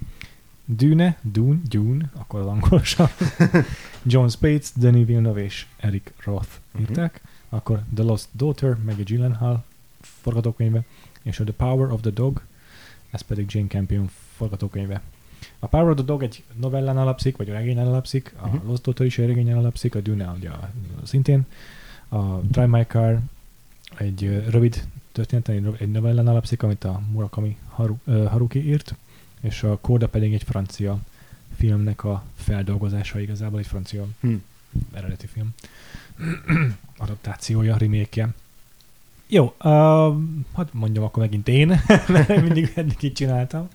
Dune, 0.66 1.18
Dune, 1.22 1.60
Dune, 1.70 2.10
akkor 2.14 2.40
az 2.40 2.46
angolosan. 2.46 3.08
John 4.04 4.28
Spates, 4.28 4.72
Denis 4.76 5.06
Villeneuve 5.06 5.44
és 5.44 5.66
Eric 5.78 6.12
Roth 6.24 6.48
Mhm. 6.72 6.82
írták. 6.82 7.22
Akkor 7.50 7.84
The 7.96 8.04
Lost 8.04 8.28
Daughter, 8.32 8.78
Maggie 8.86 9.04
Gyllenhaal 9.04 9.64
forgatókönyve, 10.02 10.82
és 11.22 11.40
a 11.40 11.44
The 11.44 11.54
Power 11.54 11.92
of 11.92 12.02
the 12.02 12.10
Dog, 12.10 12.42
ez 13.10 13.22
pedig 13.22 13.46
Jane 13.50 13.68
Campion 13.68 14.10
forgatókönyve. 14.36 15.02
A 15.60 15.68
Power 15.68 15.90
of 15.90 15.96
the 15.96 16.06
Dog 16.06 16.24
egy 16.24 16.44
novellán 16.60 16.98
alapszik, 16.98 17.38
vagy 17.38 17.50
a 17.50 17.54
regényen 17.54 17.88
alapszik, 17.88 18.34
a 18.42 18.48
Mhm. 18.48 18.68
Lost 18.68 18.82
Daughter 18.84 19.06
is 19.06 19.18
egy 19.18 19.28
regényen 19.28 19.58
alapszik, 19.58 19.96
a 19.96 20.00
Dune 20.02 20.30
ugye 20.38 20.50
szintén, 21.04 21.46
a 22.10 22.24
Drive 22.38 22.66
My 22.78 22.84
Car 22.88 23.20
egy 23.98 24.44
rövid 24.50 24.84
történet, 25.12 25.48
egy 25.48 25.62
no- 25.62 25.80
egy 25.80 25.92
novellán 25.92 26.28
alapszik, 26.28 26.64
amit 26.64 26.84
a 26.84 27.02
Murakami 27.12 27.58
Haru, 27.68 27.96
Haruki 28.06 28.68
írt, 28.68 28.96
és 29.42 29.64
a 29.64 29.78
Kóda 29.82 30.08
pedig 30.08 30.34
egy 30.34 30.44
francia 30.44 31.00
filmnek 31.56 32.04
a 32.04 32.24
feldolgozása 32.36 33.20
igazából, 33.20 33.60
egy 33.60 33.68
francia 33.68 34.06
Hm. 34.20 34.34
eredeti 34.94 35.28
film. 35.28 35.50
Adaptációja, 36.98 37.78
remake 37.78 38.30
Jó, 39.28 39.44
uh, 39.44 40.16
hát 40.56 40.74
mondjam 40.74 41.04
akkor 41.04 41.24
megint 41.24 41.48
én, 41.48 41.68
mert 42.08 42.42
mindig 42.42 42.72
eddig 42.76 42.98
így 43.00 43.14
csináltam. 43.14 43.68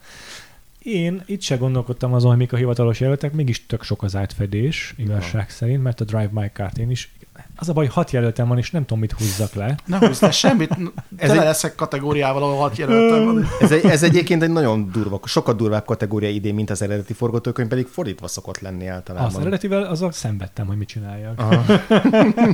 Én 0.78 1.22
itt 1.26 1.40
se 1.40 1.56
gondolkodtam 1.56 2.12
azon, 2.12 2.30
hogy 2.30 2.38
mik 2.38 2.52
a 2.52 2.56
hivatalos 2.56 3.00
jelöltek, 3.00 3.32
mégis 3.32 3.66
tök 3.66 3.82
sok 3.82 4.02
az 4.02 4.16
átfedés, 4.16 4.94
igazság 4.96 5.50
szerint, 5.50 5.82
mert 5.82 6.00
a 6.00 6.04
Drive 6.04 6.30
My 6.32 6.50
Car-t 6.52 6.78
én 6.78 6.90
is. 6.90 7.10
Az 7.58 7.68
a 7.68 7.72
baj, 7.72 7.86
hat 7.86 8.10
jelöltem 8.10 8.48
van, 8.48 8.58
és 8.58 8.70
nem 8.70 8.82
tudom, 8.82 8.98
mit 8.98 9.12
húzzak 9.12 9.52
le. 9.54 9.74
Ne 9.84 9.98
húzz 9.98 10.20
le 10.20 10.30
semmit, 10.30 10.70
Ez 11.16 11.28
tele 11.28 11.40
egy- 11.40 11.46
leszek 11.46 11.74
kategóriával, 11.74 12.42
ahol 12.42 12.56
hat 12.56 12.76
jelöltem 12.76 13.24
van. 13.24 13.48
Ez, 13.60 13.72
egy, 13.72 13.84
ez 13.84 14.02
egyébként 14.02 14.42
egy 14.42 14.50
nagyon 14.50 14.90
durva, 14.92 15.20
sokkal 15.24 15.54
durvább 15.54 15.84
kategória 15.84 16.28
idén, 16.28 16.54
mint 16.54 16.70
az 16.70 16.82
eredeti 16.82 17.12
forgatókönyv, 17.12 17.68
pedig 17.68 17.86
fordítva 17.86 18.28
szokott 18.28 18.58
lenni 18.60 18.86
általában. 18.86 19.28
Az 19.28 19.38
eredetivel 19.38 19.82
azok 19.82 20.12
szenvedtem, 20.12 20.66
hogy 20.66 20.76
mit 20.76 20.88
csináljak. 20.88 21.42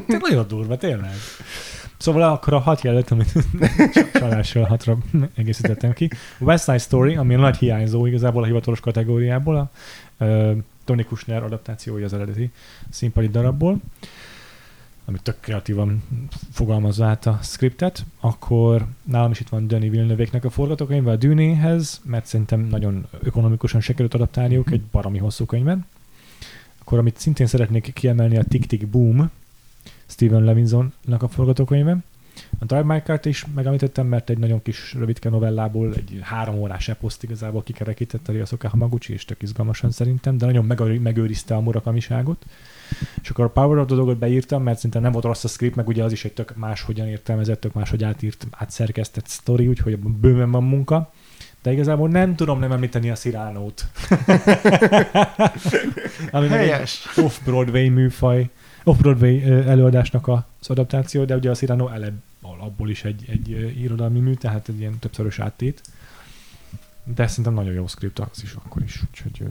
Nagyon 0.29 0.45
durva, 0.49 0.77
tényleg. 0.77 1.12
Szóval 1.97 2.23
akkor 2.23 2.53
a 2.53 2.59
hat 2.59 2.81
jelölt, 2.83 3.11
amit 3.11 3.33
csalással 4.12 4.65
hatra 4.65 4.99
egészítettem 5.37 5.93
ki. 5.93 6.11
A 6.39 6.45
West 6.45 6.65
Side 6.65 6.79
Story, 6.79 7.16
ami 7.16 7.35
a 7.35 7.39
nagy 7.39 7.57
hiányzó 7.57 8.07
igazából 8.07 8.43
a 8.43 8.47
hivatalos 8.47 8.81
kategóriából, 8.81 9.57
a 9.57 9.70
uh, 10.24 10.57
Tony 10.85 11.07
Kushner 11.07 11.43
adaptációja 11.43 12.05
az 12.05 12.12
eredeti 12.12 12.51
színpadi 12.91 13.29
darabból, 13.29 13.77
ami 15.05 15.19
tök 15.23 15.41
kreatívan 15.41 16.03
fogalmazza 16.51 17.07
át 17.07 17.27
a 17.27 17.39
scriptet, 17.43 18.05
akkor 18.20 18.87
nálam 19.03 19.31
is 19.31 19.41
itt 19.41 19.49
van 19.49 19.66
Denis 19.66 19.91
Villeneuve-nek 19.91 20.45
a 20.45 20.51
forgatókönyve 20.51 21.11
a 21.11 21.16
Dűnéhez, 21.16 22.01
mert 22.05 22.27
szerintem 22.27 22.61
nagyon 22.61 23.07
ökonomikusan 23.23 23.81
sikerült 23.81 24.15
adaptálniuk 24.15 24.70
egy 24.70 24.83
baromi 24.83 25.19
hosszú 25.19 25.45
könyvet. 25.45 25.79
Akkor 26.79 26.99
amit 26.99 27.19
szintén 27.19 27.47
szeretnék 27.47 27.93
kiemelni 27.93 28.37
a 28.37 28.45
Tick 28.45 28.66
Tick 28.66 28.87
Boom, 28.87 29.31
Steven 30.07 30.45
Levinsonnak 30.45 31.23
a 31.23 31.29
forgatókönyve. 31.29 31.97
A 32.59 32.65
Drive 32.65 32.83
My 32.83 32.99
Car-t 33.05 33.27
is 33.27 33.47
megemlítettem, 33.55 34.07
mert 34.07 34.31
egy 34.31 34.39
nagyon 34.39 34.62
kis 34.62 34.95
rövidke 34.95 35.29
novellából, 35.29 35.95
egy 35.95 36.19
három 36.23 36.55
órás 36.59 36.89
eposzt 36.89 37.23
igazából 37.23 37.62
kikerekítette 37.62 38.33
Ryosuke 38.33 38.69
Hamaguchi, 38.69 39.12
és 39.12 39.24
tök 39.24 39.43
izgalmasan 39.43 39.91
szerintem, 39.91 40.39
de 40.39 40.47
nagyon 40.47 40.65
megőri- 40.65 40.99
megőrizte 40.99 41.55
a 41.55 41.61
murakamiságot. 41.61 42.45
És 43.23 43.31
akkor 43.31 43.44
a 43.44 43.48
Power 43.48 43.78
of 43.78 43.86
the 43.86 43.94
Dog-ot 43.97 44.19
beírtam, 44.19 44.62
mert 44.62 44.78
szinte 44.78 44.98
nem 44.98 45.12
volt 45.12 45.24
rossz 45.24 45.44
a 45.44 45.48
script, 45.48 45.77
meg 45.77 45.89
ugye 45.89 46.05
az 46.05 46.12
is 46.12 46.24
egy 46.24 46.32
tök 46.32 46.56
máshogyan 46.56 47.06
értelmezett, 47.06 47.60
tök 47.60 47.73
máshogy 47.73 48.05
átírt, 48.05 48.47
átszerkesztett 48.51 49.27
sztori, 49.27 49.69
úgyhogy 49.69 49.98
bőven 49.98 50.51
van 50.51 50.64
munka. 50.64 51.12
De 51.62 51.73
igazából 51.73 52.09
nem 52.09 52.36
tudom 52.36 52.59
nem 52.59 52.73
említeni 52.73 53.10
a 53.10 53.14
Cyrano-t. 53.14 53.86
Ami 56.31 56.48
meg 56.48 56.60
egy 56.60 56.70
Helyes. 56.70 57.06
off-Broadway 57.16 57.89
műfaj, 57.89 58.51
Off-Broadway 58.85 59.43
előadásnak 59.43 60.28
az 60.28 60.69
adaptáció, 60.69 61.24
de 61.24 61.36
ugye 61.36 61.51
a 61.51 61.55
Cyrano 61.55 61.89
elebb 61.89 62.14
abból 62.43 62.90
is 62.90 63.05
egy, 63.05 63.24
egy 63.28 63.48
irodalmi 63.82 64.20
mű, 64.20 64.35
tehát 64.35 64.69
egy 64.69 64.78
ilyen 64.78 64.98
többszörös 64.98 65.39
áttét. 65.39 65.81
De 67.05 67.27
szerintem 67.27 67.55
nagyon 67.55 67.73
jó 67.73 67.86
script 67.86 68.19
az 68.19 68.43
is 68.43 68.52
akkor 68.52 68.82
is, 68.82 69.02
úgyhogy 69.10 69.47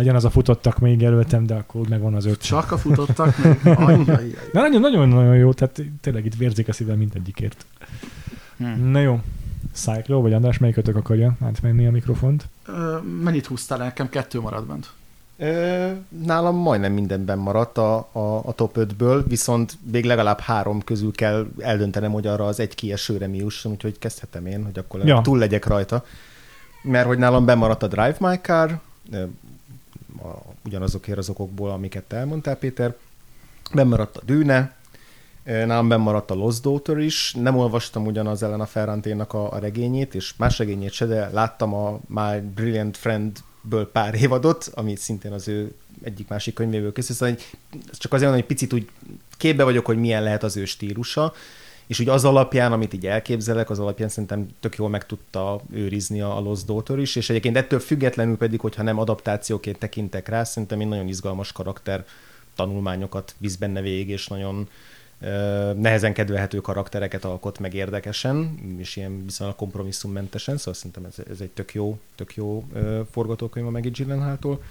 legyen 0.00 0.14
az 0.14 0.24
a 0.24 0.30
futottak 0.30 0.78
még 0.78 1.00
jelöltem, 1.00 1.46
de 1.46 1.54
akkor 1.54 1.88
megvan 1.88 2.14
az 2.14 2.24
öt. 2.24 2.42
Csak 2.42 2.72
a 2.72 2.78
futottak 2.78 3.36
még. 3.44 3.58
Ajjajjaj. 3.76 4.34
De 4.52 4.60
nagyon-nagyon 4.78 5.36
jó, 5.36 5.52
tehát 5.52 5.82
tényleg 6.00 6.24
itt 6.24 6.34
vérzik 6.34 6.68
a 6.68 6.72
szívem 6.72 6.98
mindegyikért. 6.98 7.66
Hm. 8.56 8.90
Na 8.90 8.98
jó. 9.00 9.20
Cyclo, 9.72 10.20
vagy 10.20 10.32
András, 10.32 10.58
melyikötök 10.58 10.96
akarja 10.96 11.36
átmenni 11.40 11.86
a 11.86 11.90
mikrofont? 11.90 12.44
Ö, 12.66 12.96
Mennyit 13.22 13.46
húztál 13.46 13.78
el? 13.78 13.84
Nekem 13.84 14.08
kettő 14.08 14.40
maradt 14.40 14.66
bent. 14.66 14.90
Ö, 15.38 15.90
nálam 16.24 16.56
majdnem 16.56 16.92
mindenben 16.92 17.38
maradt 17.38 17.78
a, 17.78 18.08
a, 18.12 18.40
a 18.44 18.52
top 18.52 18.76
5-ből, 18.80 19.24
viszont 19.26 19.78
még 19.92 20.04
legalább 20.04 20.40
három 20.40 20.82
közül 20.84 21.12
kell 21.12 21.46
eldöntenem, 21.58 22.12
hogy 22.12 22.26
arra 22.26 22.46
az 22.46 22.60
egy 22.60 22.74
kiesőre 22.74 23.26
mi 23.26 23.36
jusson, 23.36 23.72
úgyhogy 23.72 23.98
kezdhetem 23.98 24.46
én, 24.46 24.64
hogy 24.64 24.78
akkor 24.78 25.04
Ja. 25.06 25.20
túl 25.22 25.38
legyek 25.38 25.66
rajta. 25.66 26.04
Mert 26.82 27.06
hogy 27.06 27.18
nálam 27.18 27.44
bemaradt 27.44 27.82
a 27.82 27.86
Drive 27.86 28.16
My 28.20 28.36
Car, 28.42 28.78
a, 30.18 30.52
ugyanazokért 30.64 31.18
az 31.18 31.28
okokból, 31.28 31.70
amiket 31.70 32.12
elmondtál, 32.12 32.56
Péter. 32.56 32.96
Bemaradt 33.74 34.16
a 34.16 34.22
Dűne, 34.24 34.74
ö, 35.44 35.66
nálam 35.66 35.88
bemaradt 35.88 36.30
a 36.30 36.34
Lost 36.34 36.62
Daughter 36.62 36.98
is. 36.98 37.34
Nem 37.34 37.56
olvastam 37.56 38.06
ugyanaz 38.06 38.42
ellen 38.42 38.60
a 38.60 38.66
Ferranténak 38.66 39.32
a, 39.32 39.52
a 39.52 39.58
regényét, 39.58 40.14
és 40.14 40.34
más 40.36 40.58
regényét 40.58 40.92
se, 40.92 41.06
de 41.06 41.28
láttam 41.32 41.74
a 41.74 42.00
My 42.06 42.40
Brilliant 42.54 42.96
Friendből 42.96 43.90
pár 43.92 44.14
évadot, 44.14 44.70
ami 44.74 44.96
szintén 44.96 45.32
az 45.32 45.48
ő 45.48 45.74
egyik 46.02 46.28
másik 46.28 46.54
könyvéből 46.54 46.92
készült. 46.92 47.18
Szóval 47.18 47.36
csak 47.92 48.12
azért 48.12 48.30
mondom, 48.30 48.46
hogy 48.46 48.56
picit 48.56 48.72
úgy 48.72 48.88
képbe 49.36 49.64
vagyok, 49.64 49.86
hogy 49.86 49.98
milyen 49.98 50.22
lehet 50.22 50.42
az 50.42 50.56
ő 50.56 50.64
stílusa, 50.64 51.32
és 51.90 52.00
úgy 52.00 52.08
az 52.08 52.24
alapján, 52.24 52.72
amit 52.72 52.92
így 52.92 53.06
elképzelek, 53.06 53.70
az 53.70 53.78
alapján 53.78 54.08
szerintem 54.08 54.48
tök 54.60 54.76
jól 54.76 54.88
meg 54.88 55.06
tudta 55.06 55.60
őrizni 55.72 56.20
a 56.20 56.40
Lost 56.40 56.66
Daughter 56.66 56.98
is, 56.98 57.16
és 57.16 57.30
egyébként 57.30 57.56
ettől 57.56 57.78
függetlenül 57.78 58.36
pedig, 58.36 58.60
hogyha 58.60 58.82
nem 58.82 58.98
adaptációként 58.98 59.78
tekintek 59.78 60.28
rá, 60.28 60.44
szerintem 60.44 60.80
egy 60.80 60.88
nagyon 60.88 61.08
izgalmas 61.08 61.52
karakter 61.52 62.04
tanulmányokat 62.54 63.34
visz 63.38 63.54
benne 63.56 63.80
végig, 63.80 64.08
és 64.08 64.26
nagyon 64.26 64.68
ö, 65.20 65.72
nehezen 65.74 66.12
kedvelhető 66.12 66.58
karaktereket 66.58 67.24
alkot 67.24 67.58
meg 67.58 67.74
érdekesen, 67.74 68.58
és 68.78 68.96
ilyen 68.96 69.24
viszonylag 69.24 69.56
kompromisszummentesen, 69.56 70.56
szóval 70.56 70.74
szerintem 70.74 71.04
ez, 71.04 71.14
ez 71.30 71.40
egy 71.40 71.50
tök 71.50 71.74
jó, 71.74 71.98
tök 72.14 72.34
jó 72.34 72.64
forgatókönyv 73.10 73.66
a 73.66 73.70
Maggie 73.70 73.90
Gyllenhaaltól 73.90 74.62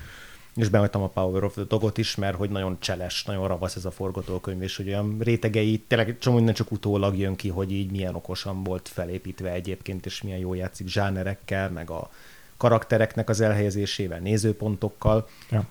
és 0.60 0.70
behagytam 0.70 1.02
a 1.02 1.08
Power 1.08 1.44
of 1.44 1.54
the 1.54 1.64
Dogot 1.68 1.98
is, 1.98 2.16
mert 2.16 2.36
hogy 2.36 2.50
nagyon 2.50 2.78
cseles, 2.80 3.24
nagyon 3.24 3.48
ravasz 3.48 3.76
ez 3.76 3.86
a 3.86 3.92
forgatókönyv, 3.92 4.62
és 4.62 4.78
hogy 4.78 4.88
olyan 4.88 5.18
rétegei, 5.20 5.84
tényleg 5.88 6.18
csomó 6.20 6.36
minden 6.36 6.54
csak 6.54 6.72
utólag 6.72 7.18
jön 7.18 7.36
ki, 7.36 7.50
hogy 7.50 7.72
így 7.72 7.92
milyen 7.92 8.16
okosan 8.16 8.64
volt 8.64 8.90
felépítve 8.94 9.52
egyébként, 9.52 10.06
és 10.06 10.22
milyen 10.22 10.40
jól 10.40 10.58
játszik 10.58 10.88
zsánerekkel, 10.88 11.70
meg 11.70 11.90
a 11.90 12.10
karaktereknek 12.58 13.30
az 13.30 13.42
elhelyezésével, 13.42 14.20
nézőpontokkal. 14.20 15.28
Ja. 15.50 15.64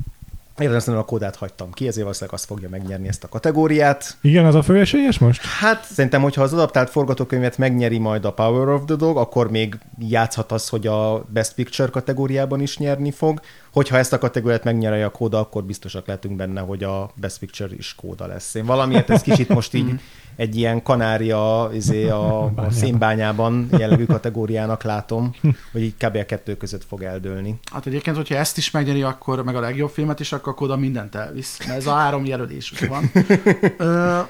Érdemes 0.58 0.86
a 0.86 1.04
kódát 1.04 1.36
hagytam 1.36 1.72
ki, 1.72 1.86
ezért 1.86 2.02
valószínűleg 2.02 2.34
azt 2.34 2.46
fogja 2.46 2.68
megnyerni 2.68 3.08
ezt 3.08 3.24
a 3.24 3.28
kategóriát. 3.28 4.16
Igen, 4.20 4.44
az 4.44 4.54
a 4.54 4.62
főesélyes 4.62 5.18
most? 5.18 5.42
Hát 5.42 5.84
szerintem, 5.84 6.22
hogyha 6.22 6.42
az 6.42 6.52
adaptált 6.52 6.90
forgatókönyvet 6.90 7.58
megnyeri 7.58 7.98
majd 7.98 8.24
a 8.24 8.32
Power 8.32 8.68
of 8.68 8.82
the 8.86 8.94
Dog, 8.94 9.16
akkor 9.16 9.50
még 9.50 9.78
játszhat 9.98 10.52
az, 10.52 10.68
hogy 10.68 10.86
a 10.86 11.24
Best 11.28 11.54
Picture 11.54 11.88
kategóriában 11.90 12.60
is 12.60 12.78
nyerni 12.78 13.10
fog. 13.10 13.40
Hogyha 13.78 13.96
ezt 13.96 14.12
a 14.12 14.18
kategóriát 14.18 14.64
megnyeri 14.64 15.02
a 15.02 15.10
kóda, 15.10 15.38
akkor 15.38 15.64
biztosak 15.64 16.06
lehetünk 16.06 16.36
benne, 16.36 16.60
hogy 16.60 16.84
a 16.84 17.10
Best 17.14 17.38
Picture 17.38 17.74
is 17.76 17.94
kóda 17.94 18.26
lesz. 18.26 18.54
Én 18.54 18.64
valamiért 18.64 19.10
ez 19.10 19.22
kicsit 19.22 19.48
most 19.48 19.74
így 19.74 20.00
egy 20.36 20.56
ilyen 20.56 20.82
kanária 20.82 21.70
izé 21.72 22.08
a, 22.08 22.42
a 22.42 22.48
Bányában. 22.48 22.70
szénbányában 22.70 23.68
jellegű 23.78 24.04
kategóriának 24.04 24.82
látom, 24.82 25.34
hogy 25.72 25.82
így 25.82 25.94
kb. 25.96 26.16
a 26.16 26.24
kettő 26.24 26.56
között 26.56 26.84
fog 26.84 27.02
eldőlni. 27.02 27.58
Hát 27.72 27.86
egyébként, 27.86 28.16
hogyha 28.16 28.34
ezt 28.34 28.56
is 28.56 28.70
megnyeri, 28.70 29.02
akkor 29.02 29.44
meg 29.44 29.56
a 29.56 29.60
legjobb 29.60 29.90
filmet 29.90 30.20
is, 30.20 30.32
akkor 30.32 30.54
oda 30.58 30.76
mindent 30.76 31.14
elvisz. 31.14 31.58
Mert 31.66 31.78
ez 31.78 31.86
a 31.86 31.94
három 31.94 32.24
jelölés 32.24 32.70
is 32.70 32.80
van. 32.80 33.10
Ö, 33.76 34.20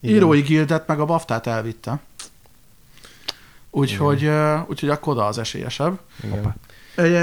írói 0.00 0.40
gildet 0.40 0.86
meg 0.86 1.00
a 1.00 1.04
baftát 1.04 1.46
elvitte. 1.46 2.00
Úgyhogy, 3.70 4.30
úgyhogy 4.66 4.88
akkor 4.88 5.12
oda 5.12 5.26
az 5.26 5.38
esélyesebb. 5.38 5.98
Igen. 6.22 6.54
Egy, 6.94 7.16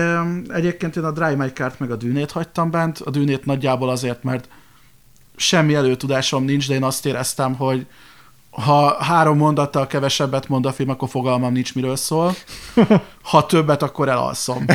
Egyébként 0.50 0.96
én 0.96 1.04
a 1.04 1.12
Dry 1.12 1.36
My 1.36 1.48
Cart 1.48 1.80
meg 1.80 1.92
a 1.92 1.96
dűnét 1.96 2.32
hagytam 2.32 2.72
bent. 2.72 3.00
A 3.00 3.10
dűnét 3.10 3.46
nagyjából 3.46 3.90
azért, 3.90 4.24
mert 4.24 4.50
semmi 5.36 5.76
előtudásom 5.76 6.44
nincs, 6.44 6.68
de 6.68 6.74
én 6.74 6.84
azt 6.84 7.06
éreztem, 7.06 7.56
hogy 7.56 7.88
ha 8.52 9.04
három 9.04 9.38
mondattal 9.38 9.88
kevesebbet 9.88 10.48
mond 10.48 10.66
a 10.66 10.72
film, 10.72 10.90
akkor 10.90 11.10
fogalmam 11.10 11.54
nincs, 11.54 11.76
miről 11.76 11.96
szól. 11.96 12.36
Ha 13.22 13.46
többet, 13.46 13.84
akkor 13.84 14.10
elalszom. 14.10 14.66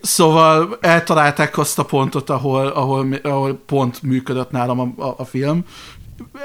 Szóval 0.00 0.76
eltalálták 0.80 1.58
azt 1.58 1.78
a 1.78 1.84
pontot, 1.84 2.30
ahol, 2.30 2.66
ahol, 2.66 3.12
ahol 3.22 3.60
pont 3.66 4.02
működött 4.02 4.50
nálam 4.50 4.80
a, 4.80 5.02
a, 5.02 5.14
a 5.16 5.24
film. 5.24 5.64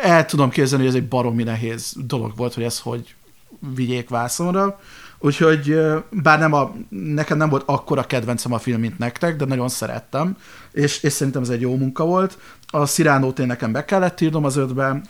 El 0.01 0.25
tudom 0.25 0.49
képzelni, 0.49 0.85
hogy 0.85 0.95
ez 0.95 1.01
egy 1.01 1.07
baromi 1.07 1.43
nehéz 1.43 1.93
dolog 1.97 2.33
volt, 2.35 2.53
hogy 2.53 2.63
ez 2.63 2.79
hogy 2.79 3.15
vigyék 3.75 4.09
vászonra. 4.09 4.79
Úgyhogy 5.19 5.79
bár 6.09 6.39
nem 6.39 6.53
a, 6.53 6.75
nekem 6.89 7.37
nem 7.37 7.49
volt 7.49 7.63
akkora 7.65 8.03
kedvencem 8.03 8.53
a 8.53 8.59
film, 8.59 8.79
mint 8.79 8.97
nektek, 8.97 9.35
de 9.35 9.45
nagyon 9.45 9.69
szerettem, 9.69 10.37
és, 10.71 11.03
és 11.03 11.13
szerintem 11.13 11.41
ez 11.41 11.49
egy 11.49 11.61
jó 11.61 11.75
munka 11.75 12.05
volt. 12.05 12.37
A 12.67 12.85
Sziránót 12.85 13.39
én 13.39 13.47
nekem 13.47 13.71
be 13.71 13.85
kellett 13.85 14.21
írnom 14.21 14.45
az 14.45 14.55
ötbe, 14.55 15.01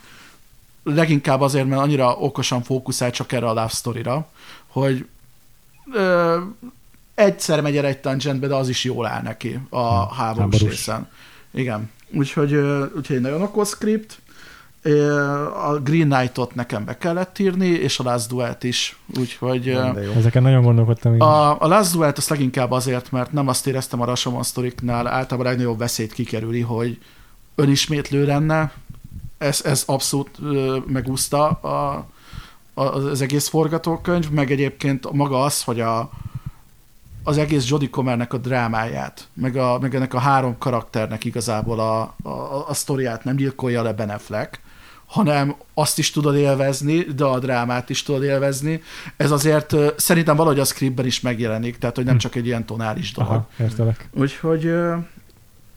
leginkább 0.84 1.41
azért, 1.41 1.68
mert 1.68 1.81
annyira 1.81 2.15
okosan 2.15 2.64
fókuszál 2.64 3.11
csak 3.11 3.31
erre 3.31 3.45
a 3.45 3.53
love 3.53 3.68
story-ra, 3.68 4.27
hogy 4.68 5.07
ö, 5.94 6.38
egyszer 7.15 7.61
megy 7.61 7.77
el 7.77 7.86
egy 7.86 7.99
tangentbe, 7.99 8.48
de 8.48 8.56
az 8.56 8.69
is 8.69 8.84
jól 8.84 9.06
áll 9.06 9.22
neki 9.22 9.60
a 9.69 10.14
háborús, 10.14 10.18
háborús. 10.18 10.61
részen. 10.61 11.07
Igen. 11.52 11.90
Úgyhogy, 12.11 12.53
úgyhogy 12.95 13.15
egy 13.15 13.22
nagyon 13.22 13.41
okos 13.41 13.69
script. 13.69 14.19
A 15.64 15.80
Green 15.84 16.10
Knight-ot 16.10 16.56
nekem 16.56 16.85
be 16.85 16.97
kellett 16.97 17.39
írni, 17.39 17.68
és 17.68 17.99
a 17.99 18.03
Last 18.03 18.30
Duel-t 18.30 18.64
is. 18.64 18.97
Úgyhogy. 19.18 19.68
Ezeken 20.15 20.41
nagyon 20.41 20.64
gondolkodtam 20.64 21.14
én. 21.14 21.22
A... 21.22 21.51
a, 21.51 21.57
a 21.60 21.68
Last 21.68 21.93
Duel-t 21.93 22.18
azt 22.18 22.30
leginkább 22.30 22.72
azért, 22.72 23.11
mert 23.11 23.31
nem 23.31 23.47
azt 23.47 23.68
éreztem 23.68 24.01
a 24.01 24.06
Rashomon 24.06 24.43
sztoriknál, 24.43 25.07
általában 25.07 25.45
a 25.45 25.49
legnagyobb 25.49 25.77
veszélyt 25.77 26.14
kikerüli, 26.14 26.61
hogy 26.61 26.97
önismétlő 27.56 28.26
lenne. 28.26 28.72
Ez, 29.38 29.61
ez 29.65 29.84
abszolút 29.85 30.39
megúszta 30.88 31.47
a, 31.47 32.06
a, 32.73 32.84
az 32.84 33.22
egész 33.22 33.47
forgatókönyv, 33.47 34.30
meg 34.30 34.51
egyébként 34.51 35.11
maga 35.11 35.43
az, 35.43 35.64
hogy 35.64 35.80
a, 35.80 36.10
az 37.23 37.38
egész 37.38 37.69
Jodie 37.69 37.89
Comernek 37.89 38.34
a 38.34 38.38
drámáját, 38.38 39.27
meg, 39.34 39.56
a, 39.56 39.80
meg 39.80 39.95
ennek 39.95 40.14
a 40.14 40.19
három 40.19 40.57
karakternek 40.57 41.26
igazából 41.26 41.80
a, 41.80 42.15
a, 42.30 42.65
a 42.68 42.73
sztoriát 42.73 43.23
nem 43.23 43.35
gyilkolja 43.35 43.81
le 43.81 43.93
Ben 43.93 44.10
Affleck, 44.10 44.60
hanem 45.10 45.56
azt 45.73 45.98
is 45.99 46.11
tudod 46.11 46.36
élvezni, 46.36 46.98
de 47.03 47.23
a 47.23 47.40
drámát 47.40 47.90
is 47.90 48.03
tudod 48.03 48.23
élvezni. 48.23 48.81
Ez 49.18 49.31
azért 49.31 49.76
szerintem 49.95 50.36
valahogy 50.36 50.60
a 50.60 50.64
scriptben 50.64 51.06
is 51.06 51.22
megjelenik, 51.22 51.77
tehát 51.77 51.95
hogy 51.95 52.06
nem 52.06 52.14
Hm. 52.14 52.19
csak 52.19 52.36
egy 52.36 52.45
ilyen 52.45 52.65
tonális 52.65 53.11
dolog. 53.11 53.31
Aha, 53.31 53.48
értelek. 53.60 54.10
Úgyhogy, 54.14 54.72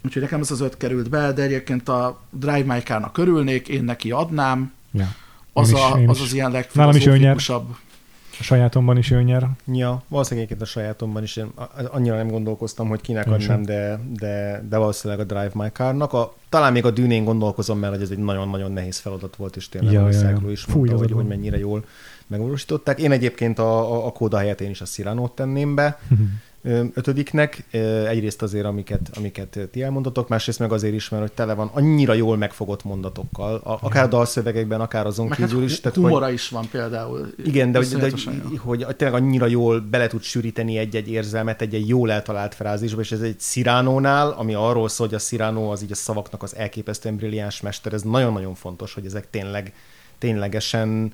úgyhogy 0.04 0.22
nekem 0.22 0.40
ez 0.40 0.50
az 0.50 0.60
öt 0.60 0.76
került 0.76 1.10
be, 1.10 1.32
de 1.32 1.42
egyébként 1.42 1.88
a 1.88 2.20
Drive 2.30 2.74
My 2.74 2.80
Car-nak 2.80 3.18
örülnék, 3.18 3.68
én 3.68 3.84
neki 3.84 4.10
adnám. 4.10 4.72
Ja. 4.92 5.14
Az 5.52 5.70
is- 5.70 5.78
a, 5.78 5.92
az, 6.06 6.16
is. 6.16 6.22
az 6.22 6.32
ilyen 6.32 6.50
legfilozófikusabb. 6.50 7.76
A 8.38 8.42
sajátomban 8.42 8.96
is 8.96 9.10
ő 9.10 9.22
nyer. 9.22 9.48
Ja, 9.66 10.02
valószínűleg 10.08 10.46
egyébként 10.46 10.60
a 10.60 10.72
sajátomban 10.72 11.22
is 11.22 11.36
én 11.36 11.52
annyira 11.90 12.16
nem 12.16 12.28
gondolkoztam, 12.28 12.88
hogy 12.88 13.00
kinek 13.00 13.26
Én 13.26 13.32
adnám, 13.32 13.62
de, 13.62 14.00
de, 14.18 14.64
de 14.68 14.76
valószínűleg 14.76 15.22
a 15.22 15.24
Drive 15.24 15.50
My 15.54 15.68
Car-nak. 15.72 16.12
A, 16.12 16.34
talán 16.48 16.72
még 16.72 16.84
a 16.84 16.90
dűnén 16.90 17.24
gondolkozom, 17.24 17.78
mert 17.78 18.00
ez 18.00 18.10
egy 18.10 18.18
nagyon-nagyon 18.18 18.72
nehéz 18.72 18.98
feladat 18.98 19.36
volt, 19.36 19.56
és 19.56 19.68
tényleg 19.68 19.92
Ja, 19.92 20.08
ja, 20.10 20.28
ja, 20.28 20.50
is 20.50 20.66
mondta, 20.66 20.96
hogy, 20.96 21.12
hogy 21.12 21.26
mennyire 21.26 21.58
jól 21.58 21.84
megvalósították. 22.26 22.98
Én 22.98 23.10
egyébként 23.10 23.58
a, 23.58 23.92
a, 23.92 24.06
a 24.06 24.12
kóda 24.12 24.38
helyett 24.38 24.60
én 24.60 24.70
is 24.70 24.80
a 24.80 24.84
Cyrano-t 24.84 25.32
tenném 25.32 25.74
be 25.74 25.98
ötödiknek. 26.94 27.64
Egyrészt 28.08 28.42
azért, 28.42 28.64
amiket, 28.64 29.10
amiket 29.16 29.58
ti 29.70 29.82
elmondatok, 29.82 30.28
másrészt 30.28 30.58
meg 30.58 30.72
azért 30.72 30.94
is, 30.94 31.08
mert 31.08 31.22
hogy 31.22 31.32
tele 31.32 31.54
van 31.54 31.70
annyira 31.72 32.12
jól 32.12 32.36
megfogott 32.36 32.84
mondatokkal, 32.84 33.54
a, 33.54 33.78
akár 33.80 34.04
a 34.04 34.06
dalszövegekben, 34.06 34.80
akár 34.80 35.06
azon 35.06 35.26
Meg 35.26 35.38
hát 35.38 35.48
kívül 35.48 35.64
is. 35.64 35.80
hogy- 35.82 35.94
humora 35.94 36.30
is 36.30 36.48
van 36.48 36.68
például. 36.70 37.26
igen, 37.44 37.72
de, 37.72 37.78
hogy, 37.78 37.88
de, 37.88 38.06
jó. 38.06 38.56
hogy, 38.56 38.82
hogy 38.84 38.96
tényleg 38.96 39.20
annyira 39.22 39.46
jól 39.46 39.80
bele 39.80 40.06
tud 40.06 40.22
sűríteni 40.22 40.76
egy-egy 40.78 41.10
érzelmet 41.10 41.62
egy-egy 41.62 41.88
jól 41.88 42.10
eltalált 42.10 42.54
frázisba, 42.54 43.00
és 43.00 43.12
ez 43.12 43.20
egy 43.20 43.40
Sziránónál, 43.40 44.30
ami 44.30 44.54
arról 44.54 44.88
szól, 44.88 45.06
hogy 45.06 45.16
a 45.16 45.18
Sziránó 45.18 45.70
az 45.70 45.82
így 45.82 45.92
a 45.92 45.94
szavaknak 45.94 46.42
az 46.42 46.56
elképesztően 46.56 47.16
brilliáns 47.16 47.60
mester, 47.60 47.92
ez 47.92 48.02
nagyon-nagyon 48.02 48.54
fontos, 48.54 48.94
hogy 48.94 49.06
ezek 49.06 49.30
tényleg, 49.30 49.72
ténylegesen 50.18 51.12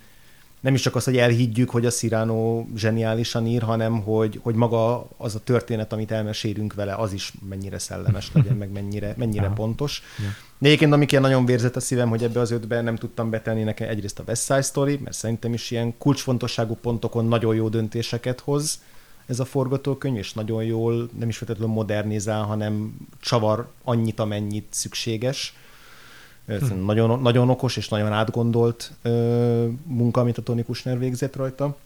nem 0.60 0.74
is 0.74 0.80
csak 0.80 0.96
az, 0.96 1.04
hogy 1.04 1.16
elhiggyük, 1.16 1.70
hogy 1.70 1.86
a 1.86 1.90
Cyrano 1.90 2.64
zseniálisan 2.76 3.46
ír, 3.46 3.62
hanem 3.62 4.02
hogy, 4.02 4.40
hogy 4.42 4.54
maga 4.54 5.08
az 5.16 5.34
a 5.34 5.40
történet, 5.44 5.92
amit 5.92 6.10
elmesélünk 6.10 6.74
vele, 6.74 6.94
az 6.94 7.12
is 7.12 7.32
mennyire 7.48 7.78
szellemes 7.78 8.30
legyen, 8.34 8.56
meg 8.56 8.70
mennyire, 8.72 9.14
mennyire 9.16 9.46
Aha. 9.46 9.54
pontos. 9.54 10.02
Ja. 10.18 10.24
De 10.58 10.66
egyébként, 10.66 10.92
amik 10.92 11.10
ilyen 11.10 11.22
nagyon 11.22 11.46
vérzett 11.46 11.76
a 11.76 11.80
szívem, 11.80 12.08
hogy 12.08 12.22
ebbe 12.22 12.40
az 12.40 12.50
ötbe 12.50 12.80
nem 12.80 12.96
tudtam 12.96 13.30
betenni 13.30 13.62
nekem 13.62 13.88
egyrészt 13.88 14.18
a 14.18 14.22
West 14.26 14.44
Side 14.44 14.62
Story, 14.62 14.98
mert 15.02 15.16
szerintem 15.16 15.52
is 15.52 15.70
ilyen 15.70 15.98
kulcsfontosságú 15.98 16.74
pontokon 16.74 17.24
nagyon 17.24 17.54
jó 17.54 17.68
döntéseket 17.68 18.40
hoz 18.40 18.80
ez 19.26 19.40
a 19.40 19.44
forgatókönyv, 19.44 20.16
és 20.16 20.32
nagyon 20.32 20.64
jól, 20.64 21.08
nem 21.18 21.28
is 21.28 21.36
feltétlenül 21.36 21.74
modernizál, 21.74 22.42
hanem 22.42 22.96
csavar 23.20 23.68
annyit, 23.84 24.20
amennyit 24.20 24.66
szükséges. 24.70 25.54
Hm. 26.48 26.84
Nagyon, 26.84 27.20
nagyon 27.20 27.50
okos 27.50 27.76
és 27.76 27.88
nagyon 27.88 28.12
átgondolt 28.12 28.92
ö, 29.02 29.66
munka, 29.84 30.20
amit 30.20 30.38
a 30.38 30.42
Tony 30.42 30.64
Kushner 30.64 30.98
végzett 30.98 31.36
rajta. 31.36 31.76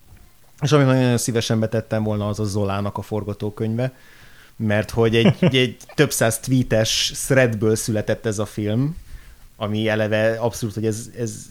És 0.61 0.73
amit 0.73 0.87
nagyon 0.87 1.19
szívesen 1.19 1.61
betettem 1.61 2.03
volna, 2.03 2.29
az 2.29 2.41
a 2.41 2.45
Zolának 2.45 2.99
a 2.99 3.03
forgatókönyve, 3.03 3.93
mert 4.57 4.91
hogy 4.91 5.17
egy, 5.17 5.37
egy 5.65 5.77
több 5.95 6.13
száz 6.13 6.39
tweetes 6.39 7.13
threadből 7.27 7.77
született 7.77 8.27
ez 8.27 8.39
a 8.39 8.47
film, 8.47 8.97
ami 9.57 9.89
eleve 9.89 10.37
abszolút, 10.41 10.75
hogy 10.75 10.87
ez, 10.87 11.11
ez 11.19 11.47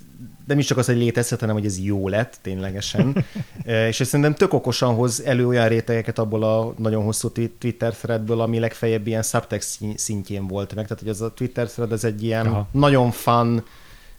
nem 0.51 0.59
is 0.59 0.65
csak 0.65 0.77
az, 0.77 0.85
hogy 0.85 0.97
létezhet, 0.97 1.39
hanem 1.39 1.55
hogy 1.55 1.65
ez 1.65 1.79
jó 1.79 2.07
lett 2.07 2.39
ténylegesen. 2.41 3.25
És 3.89 3.99
ez 3.99 4.07
szerintem 4.07 4.35
tök 4.35 4.53
okosan 4.53 4.95
hoz 4.95 5.23
elő 5.23 5.47
olyan 5.47 5.67
rétegeket 5.67 6.19
abból 6.19 6.43
a 6.43 6.73
nagyon 6.77 7.03
hosszú 7.03 7.29
twi- 7.29 7.51
Twitter 7.59 7.93
threadből, 7.93 8.41
ami 8.41 8.59
legfeljebb 8.59 9.07
ilyen 9.07 9.23
subtext 9.23 9.79
szintjén 9.95 10.47
volt 10.47 10.75
meg. 10.75 10.87
Tehát, 10.87 11.03
hogy 11.03 11.11
az 11.11 11.21
a 11.21 11.33
Twitter 11.33 11.67
thread 11.67 11.91
az 11.91 12.05
egy 12.05 12.23
ilyen 12.23 12.45
Aha. 12.45 12.67
nagyon 12.71 13.11
fun, 13.11 13.63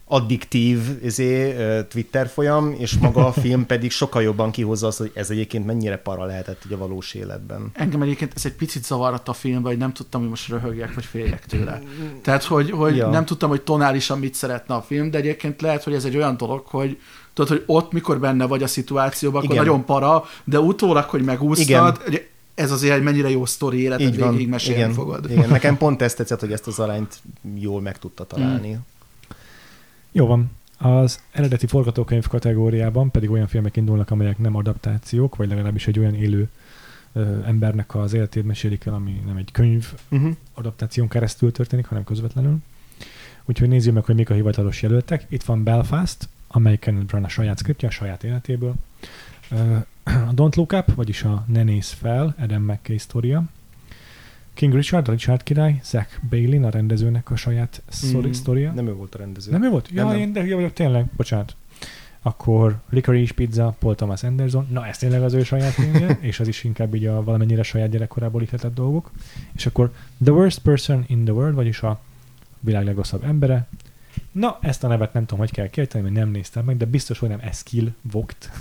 addiktív 0.05 0.79
izé, 1.03 1.55
Twitter 1.89 2.27
folyam, 2.27 2.75
és 2.77 2.93
maga 2.93 3.25
a 3.25 3.31
film 3.31 3.65
pedig 3.73 3.91
sokkal 3.91 4.21
jobban 4.21 4.51
kihozza 4.51 4.87
azt, 4.87 4.97
hogy 4.97 5.11
ez 5.13 5.29
egyébként 5.29 5.65
mennyire 5.65 5.97
para 5.97 6.25
lehetett 6.25 6.61
így 6.65 6.73
a 6.73 6.77
valós 6.77 7.13
életben. 7.13 7.71
Engem 7.73 8.01
egyébként 8.01 8.31
ez 8.35 8.45
egy 8.45 8.53
picit 8.53 8.85
zavart 8.85 9.27
a 9.27 9.33
filmben, 9.33 9.71
hogy 9.71 9.77
nem 9.77 9.93
tudtam, 9.93 10.21
hogy 10.21 10.29
most 10.29 10.47
röhögjek, 10.49 10.93
vagy 10.93 11.05
féljek 11.05 11.45
tőle. 11.45 11.81
Tehát, 12.21 12.43
hogy, 12.43 12.71
hogy 12.71 12.95
Ja. 12.95 13.09
nem 13.09 13.25
tudtam, 13.25 13.49
hogy 13.49 13.61
tonálisan 13.61 14.19
mit 14.19 14.33
szeretne 14.33 14.75
a 14.75 14.81
film, 14.81 15.11
de 15.11 15.17
egyébként 15.17 15.61
lehet, 15.61 15.83
hogy 15.83 15.93
ez 15.93 16.05
egy 16.05 16.15
olyan 16.15 16.37
dolog, 16.37 16.65
hogy 16.65 16.97
tudod, 17.33 17.49
hogy 17.51 17.63
ott, 17.65 17.91
mikor 17.91 18.19
benne 18.19 18.45
vagy 18.45 18.63
a 18.63 18.67
szituációban, 18.67 19.41
akkor 19.43 19.53
Igen. 19.53 19.65
nagyon 19.65 19.85
para, 19.85 20.25
de 20.43 20.59
utólag, 20.59 21.03
hogy 21.03 21.23
megúsztad, 21.23 21.97
hogy 21.97 22.27
ez 22.55 22.71
azért 22.71 22.95
egy 22.95 23.03
mennyire 23.03 23.29
jó 23.29 23.45
sztori 23.45 23.81
életed 23.81 24.31
végig 24.31 24.47
mesélni 24.47 24.79
Igen. 24.79 24.93
fogod. 24.93 25.31
Igen, 25.31 25.49
nekem 25.49 25.77
pont 25.83 26.01
ezt 26.01 26.17
tetszett, 26.17 26.39
hogy 26.39 26.51
ezt 26.51 26.67
az 26.67 26.79
arányt 26.79 27.21
jól 27.55 27.81
meg 27.81 27.99
tudta 27.99 28.23
találni. 28.23 28.77
Jó 30.15 30.25
van. 30.25 30.51
Az 30.77 31.19
eredeti 31.31 31.67
forgatókönyv 31.67 32.27
kategóriában 32.27 33.11
pedig 33.11 33.31
olyan 33.31 33.47
filmek 33.47 33.75
indulnak, 33.75 34.11
amelyek 34.11 34.37
nem 34.37 34.55
adaptációk, 34.55 35.35
vagy 35.35 35.49
legalábbis 35.49 35.87
egy 35.87 35.99
olyan 35.99 36.15
élő 36.15 36.49
ö, 37.13 37.43
embernek 37.45 37.95
az 37.95 38.13
életét 38.13 38.45
mesélik 38.45 38.85
el, 38.85 38.93
ami 38.93 39.21
nem 39.25 39.37
egy 39.37 39.51
könyv 39.51 39.93
Uh-huh. 40.09 40.35
adaptáción 40.53 41.07
keresztül 41.07 41.51
történik, 41.51 41.85
hanem 41.85 42.03
közvetlenül. 42.03 42.57
Úgyhogy 43.45 43.67
nézzük 43.67 43.93
meg, 43.93 44.03
hogy 44.05 44.15
mik 44.15 44.29
a 44.29 44.33
hivatalos 44.33 44.81
jelöltek. 44.81 45.25
Itt 45.29 45.43
van 45.43 45.63
Belfast, 45.63 46.29
amely 46.47 46.77
Kenneth 46.77 47.05
Branagh 47.05 47.29
a 47.29 47.33
saját 47.33 47.57
szkriptje, 47.57 47.87
a 47.87 47.91
saját 47.91 48.23
életéből. 48.23 48.73
A 50.03 50.33
Don't 50.33 50.55
Look 50.55 50.73
Up, 50.73 50.95
vagyis 50.95 51.23
a 51.23 51.45
Ne 51.47 51.63
nézz 51.63 51.91
fel, 51.91 52.35
Adam 52.39 52.61
McKay 52.63 52.97
sztoria. 52.97 53.43
King 54.53 54.73
Richard, 54.73 55.07
a 55.07 55.11
Richard 55.11 55.43
király, 55.43 55.79
Zach 55.83 56.19
Bailey, 56.29 56.63
a 56.65 56.69
rendezőnek 56.69 57.31
a 57.31 57.35
saját 57.35 57.81
sztori- 57.87 58.27
Mm, 58.27 58.31
sztoria. 58.31 58.71
Nem 58.71 58.87
ő 58.87 58.93
volt 58.93 59.15
a 59.15 59.17
rendező. 59.17 59.51
Nem 59.51 59.63
ő 59.63 59.69
volt? 59.69 59.87
Ja, 59.89 59.95
Nem, 59.95 60.05
nem, 60.05 60.13
nem. 60.15 60.27
én 60.27 60.33
de 60.33 60.41
hülye 60.41 60.55
vagyok, 60.55 60.73
tényleg, 60.73 61.05
bocsánat. 61.05 61.55
Akkor 62.21 62.79
Licorice 62.89 63.33
Pizza, 63.33 63.75
Paul 63.79 63.95
Thomas 63.95 64.23
Anderson, 64.23 64.67
na 64.71 64.85
ez 64.87 64.97
tényleg 64.97 65.23
az 65.23 65.33
ő 65.33 65.43
saját 65.43 65.71
filmje, 65.71 66.17
és 66.29 66.39
az 66.39 66.47
is 66.47 66.63
inkább 66.63 66.95
így 66.95 67.05
a 67.05 67.23
valamennyire 67.23 67.63
saját 67.63 67.89
gyerekkorából 67.89 68.41
ihletett 68.41 68.73
dolgok. 68.73 69.11
És 69.55 69.65
akkor 69.65 69.91
The 70.23 70.33
Worst 70.33 70.59
Person 70.59 71.03
in 71.07 71.23
the 71.23 71.33
World, 71.33 71.55
vagyis 71.55 71.81
a 71.81 71.99
világ 72.59 72.85
legrosszabb 72.85 73.23
embere. 73.23 73.67
Na, 74.31 74.57
ezt 74.61 74.83
a 74.83 74.87
nevet 74.87 75.13
nem 75.13 75.21
tudom, 75.25 75.39
hogy 75.39 75.51
kell 75.51 75.67
kiejteni, 75.67 76.03
mert 76.03 76.15
nem 76.15 76.29
néztem 76.29 76.65
meg, 76.65 76.77
de 76.77 76.85
biztos, 76.85 77.19
hogy 77.19 77.29
nem 77.29 77.39
Eskil 77.41 77.93
Vogt, 78.11 78.51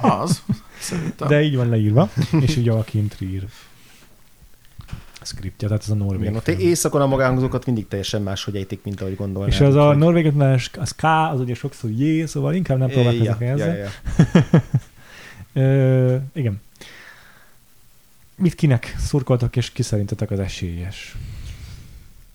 Az, 0.00 0.42
szerintem. 0.78 1.28
de 1.28 1.42
így 1.42 1.56
van 1.56 1.68
leírva, 1.68 2.10
és 2.40 2.56
így 2.56 2.64
Joachim 2.64 3.08
Trier 3.08 3.42
scriptja, 5.24 5.68
tehát 5.68 5.82
ez 5.82 5.90
a 5.90 5.94
norvég 5.94 6.20
Igen, 6.20 6.34
ott 6.34 6.48
éjszakon 6.48 7.00
a 7.00 7.06
magánhangzókat 7.06 7.66
mindig 7.66 7.88
teljesen 7.88 8.22
máshogy 8.22 8.56
ejtik, 8.56 8.80
mint 8.84 9.00
ahogy 9.00 9.16
gondolnám. 9.16 9.50
És 9.50 9.60
az 9.60 9.74
a 9.74 9.94
norvég 9.94 10.32
az 10.78 10.90
K, 10.96 11.02
az 11.32 11.40
ugye 11.40 11.54
sokszor 11.54 11.90
J, 11.90 12.24
szóval 12.24 12.54
inkább 12.54 12.78
nem 12.78 12.88
próbálkozok 12.88 13.40
ja, 13.40 13.46
ezzel. 13.46 13.76
ja, 13.76 13.84
ja. 13.84 13.90
Igen. 16.32 16.60
Mit 18.36 18.54
kinek 18.54 18.94
szurkoltak, 18.98 19.56
és 19.56 19.70
ki 19.70 19.82
szerintetek 19.82 20.30
az 20.30 20.38
esélyes? 20.38 21.16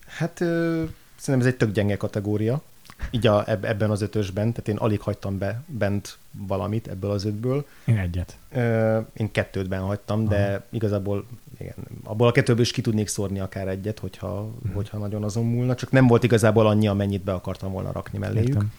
Hát 0.06 0.40
ö, 0.40 0.84
szerintem 1.16 1.48
ez 1.48 1.52
egy 1.52 1.58
tök 1.58 1.72
gyenge 1.72 1.96
kategória, 1.96 2.62
így 3.10 3.26
a, 3.26 3.50
eb- 3.50 3.64
ebben 3.64 3.90
az 3.90 4.02
ötösben, 4.02 4.50
tehát 4.52 4.68
én 4.68 4.76
alig 4.76 5.00
hagytam 5.00 5.38
be 5.38 5.62
bent 5.66 6.18
valamit 6.30 6.86
ebből 6.88 7.10
az 7.10 7.24
ötből. 7.24 7.66
Én 7.84 7.98
egyet. 7.98 8.36
Ö, 8.52 8.98
én 9.12 9.30
kettőtben 9.30 9.80
hagytam, 9.80 10.28
de 10.28 10.48
Aha. 10.48 10.62
igazából 10.70 11.26
igen, 11.58 11.74
abból 12.04 12.28
a 12.28 12.32
kettőből 12.32 12.62
is 12.62 12.70
ki 12.70 12.80
tudnék 12.80 13.08
szórni 13.08 13.40
akár 13.40 13.68
egyet, 13.68 13.98
hogyha, 13.98 14.50
Mhm. 14.62 14.74
hogyha 14.74 14.98
nagyon 14.98 15.24
azon 15.24 15.44
múlna, 15.44 15.74
csak 15.74 15.90
nem 15.90 16.06
volt 16.06 16.22
igazából 16.22 16.66
annyi, 16.66 16.88
amennyit 16.88 17.24
be 17.24 17.32
akartam 17.32 17.72
volna 17.72 17.92
rakni 17.92 18.18
melléjük. 18.18 18.48
Értem. 18.48 18.72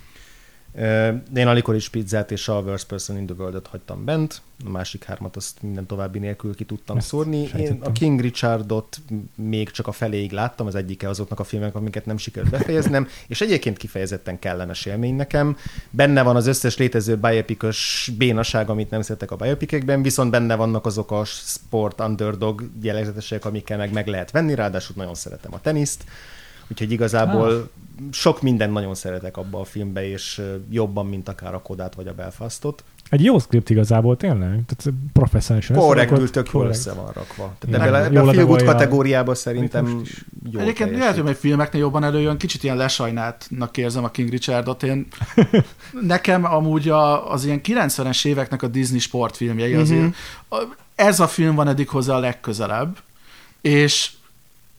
De 0.71 1.23
én 1.33 1.47
a 1.47 1.53
Licorice 1.53 1.89
Pizzát 1.91 2.31
és 2.31 2.47
a 2.47 2.59
Worst 2.59 2.87
Person 2.87 3.17
in 3.17 3.25
the 3.25 3.35
World-ot 3.37 3.67
hagytam 3.67 4.05
bent, 4.05 4.41
a 4.65 4.69
másik 4.69 5.03
hármat 5.03 5.35
azt 5.35 5.61
minden 5.61 5.85
további 5.85 6.19
nélkül 6.19 6.55
ki 6.55 6.63
tudtam 6.63 6.97
Ezt 6.97 7.07
szórni. 7.07 7.49
Én 7.57 7.77
a 7.81 7.91
King 7.91 8.19
Richardot 8.19 8.97
még 9.35 9.71
csak 9.71 9.87
a 9.87 9.91
feléig 9.91 10.31
láttam, 10.31 10.67
az 10.67 10.75
egyike 10.75 11.09
azoknak 11.09 11.39
a 11.39 11.43
filmek, 11.43 11.75
amiket 11.75 12.05
nem 12.05 12.17
sikerült 12.17 12.51
befejeznem, 12.51 13.07
és 13.27 13.41
egyébként 13.41 13.77
kifejezetten 13.77 14.39
kellemes 14.39 14.85
élmény 14.85 15.15
nekem. 15.15 15.57
Benne 15.89 16.21
van 16.21 16.35
az 16.35 16.47
összes 16.47 16.77
létező 16.77 17.17
biopikos 17.17 18.09
bénaság, 18.17 18.69
amit 18.69 18.89
nem 18.89 19.01
szeretek 19.01 19.31
a 19.31 19.35
biopikekben, 19.35 20.01
viszont 20.01 20.31
benne 20.31 20.55
vannak 20.55 20.85
azok 20.85 21.11
a 21.11 21.25
sport 21.25 21.99
underdog 21.99 22.69
jellegzetesek, 22.81 23.45
amikkel 23.45 23.77
meg 23.77 23.91
meg 23.91 24.07
lehet 24.07 24.31
venni, 24.31 24.55
ráadásul 24.55 24.95
nagyon 24.97 25.15
szeretem 25.15 25.53
a 25.53 25.61
teniszt, 25.61 26.03
úgyhogy 26.71 26.91
igazából 26.91 27.49
Ah. 27.51 27.63
sok 28.11 28.41
minden 28.41 28.71
nagyon 28.71 28.95
szeretek 28.95 29.37
abba 29.37 29.59
a 29.59 29.63
filmbe, 29.63 30.09
és 30.09 30.41
jobban, 30.69 31.05
mint 31.05 31.29
akár 31.29 31.53
a 31.53 31.61
Kodát 31.61 31.95
vagy 31.95 32.07
a 32.07 32.13
Belfastot. 32.13 32.83
Egy 33.09 33.23
jó 33.23 33.39
script 33.39 33.69
igazából 33.69 34.17
tényleg, 34.17 34.49
tehát 34.49 34.97
professzionálisan 35.13 35.75
Korrektül 35.77 36.29
tök 36.29 36.49
jól 36.53 36.67
össze 36.67 36.93
van 36.93 37.05
rakva. 37.13 37.53
Tehát 37.59 37.87
ebbe, 37.87 38.19
a- 38.21 38.29
a 38.29 38.63
kategóriában 38.63 39.35
szerintem 39.35 40.01
jó 40.51 40.59
Egyébként 40.59 40.97
lehet, 40.97 41.15
hogy 41.15 41.23
még 41.23 41.35
filmeknél 41.35 41.81
jobban 41.81 42.03
előjön, 42.03 42.37
kicsit 42.37 42.63
ilyen 42.63 42.77
lesajnáltnak 42.77 43.77
érzem 43.77 44.03
a 44.03 44.09
King 44.11 44.29
Richardot. 44.29 44.83
Én, 44.83 45.07
nekem 46.01 46.45
amúgy 46.45 46.89
a, 46.89 47.31
az 47.31 47.45
ilyen 47.45 47.61
90-es 47.63 48.25
éveknek 48.25 48.61
a 48.63 48.67
Disney 48.67 48.99
sportfilmjei 48.99 49.73
azért, 49.73 50.15
a- 50.49 50.63
ez 50.95 51.19
a 51.19 51.27
film 51.27 51.55
van 51.55 51.67
eddig 51.67 51.89
hozzá 51.89 52.15
a 52.15 52.19
legközelebb, 52.19 52.97
és 53.61 54.11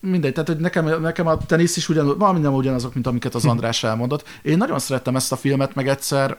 mindegy, 0.00 0.32
tehát 0.32 0.48
hogy 0.48 0.58
nekem, 0.58 1.00
nekem 1.00 1.26
a 1.26 1.36
tenisz 1.36 1.76
is 1.76 1.88
ugyanúgy, 1.88 2.16
valami 2.16 2.40
nem 2.40 2.54
ugyanazok, 2.54 2.94
mint 2.94 3.06
amiket 3.06 3.34
az 3.34 3.44
András 3.44 3.84
elmondott. 3.84 4.28
Én 4.42 4.56
nagyon 4.56 4.78
szerettem 4.78 5.16
ezt 5.16 5.32
a 5.32 5.36
filmet, 5.36 5.74
meg 5.74 5.88
egyszer 5.88 6.38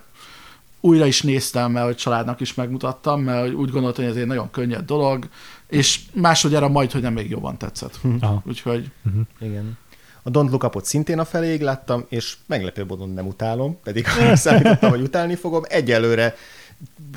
újra 0.80 1.06
is 1.06 1.22
néztem, 1.22 1.72
mert 1.72 1.86
hogy 1.86 1.96
családnak 1.96 2.40
is 2.40 2.54
megmutattam, 2.54 3.22
mert 3.22 3.54
úgy 3.54 3.72
gondoltam, 3.72 4.04
hogy 4.04 4.14
ez 4.14 4.20
egy 4.20 4.28
nagyon 4.28 4.52
könnyed 4.52 4.86
dolog, 4.86 5.28
és 5.68 6.00
másodjára 6.14 6.68
majd, 6.68 6.92
hogy 6.92 7.02
nem 7.02 7.14
még 7.14 7.30
jobban 7.30 7.58
tetszett. 7.58 8.00
Aha. 8.20 8.42
Úgyhogy 8.46 8.92
Uh-huh. 9.06 9.22
Igen. 9.40 9.78
A 10.24 10.30
Don't 10.30 10.50
Look 10.50 10.64
Up-ot 10.64 10.86
szintén 10.86 11.20
a 11.20 11.26
feléig 11.26 11.62
láttam, 11.62 12.06
és 12.10 12.38
meglepő 12.46 12.86
módon 12.86 13.10
nem 13.10 13.28
utálom, 13.28 13.80
pedig 13.84 14.08
számítottam, 14.34 14.90
hogy 14.90 15.02
utálni 15.02 15.36
fogom. 15.36 15.62
Egyelőre 15.68 16.36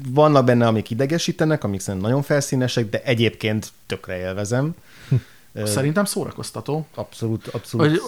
vannak 0.08 0.44
benne, 0.44 0.66
amik 0.66 0.90
idegesítenek, 0.90 1.64
amik 1.64 1.80
szerintem 1.80 2.08
nagyon 2.08 2.24
felszínesek, 2.24 2.88
de 2.88 3.02
egyébként 3.02 3.72
tökre 3.86 4.18
élvezem. 4.18 4.74
Szerintem 5.64 6.04
szórakoztató. 6.04 6.86
Abszolút, 6.94 7.46
abszolút. 7.46 7.88
Hogy 7.88 8.00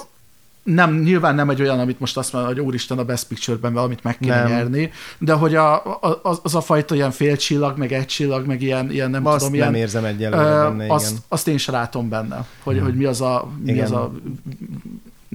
nem, 0.62 0.98
nyilván 0.98 1.34
nem 1.34 1.50
egy 1.50 1.60
olyan, 1.60 1.78
amit 1.78 2.00
most 2.00 2.16
azt 2.16 2.32
mondja, 2.32 2.52
hogy 2.52 2.60
úristen 2.60 2.98
a 2.98 3.04
Best 3.04 3.26
Picture-ben 3.26 3.72
valamit 3.72 4.02
meg 4.02 4.18
kéne 4.18 4.42
Nem. 4.42 4.48
nyerni, 4.48 4.92
de 5.18 5.32
hogy 5.32 5.54
a, 5.54 5.74
a, 5.74 6.20
az, 6.22 6.40
az 6.42 6.54
a 6.54 6.60
fajta 6.60 6.94
ilyen 6.94 7.10
fél 7.10 7.36
csillag, 7.36 7.78
meg 7.78 7.92
egy 7.92 8.06
csillag, 8.06 8.46
meg 8.46 8.62
ilyen, 8.62 8.90
ilyen 8.90 9.10
nem 9.10 9.26
Azt 9.26 9.36
tudom, 9.36 9.58
nem 9.58 9.70
ilyen, 9.70 9.74
érzem 9.74 10.04
egyelőre 10.04 10.44
benne, 10.44 10.92
azt, 10.92 11.10
igen. 11.10 11.22
azt 11.28 11.48
én 11.48 11.58
se 11.58 11.72
látom 11.72 12.08
benne, 12.08 12.46
hogy, 12.62 12.80
hogy 12.80 12.94
mi 12.94 13.04
az 13.04 13.20
a, 13.20 13.48
mi 13.62 13.70
Igen. 13.70 13.84
az 13.84 13.90
a 13.90 14.12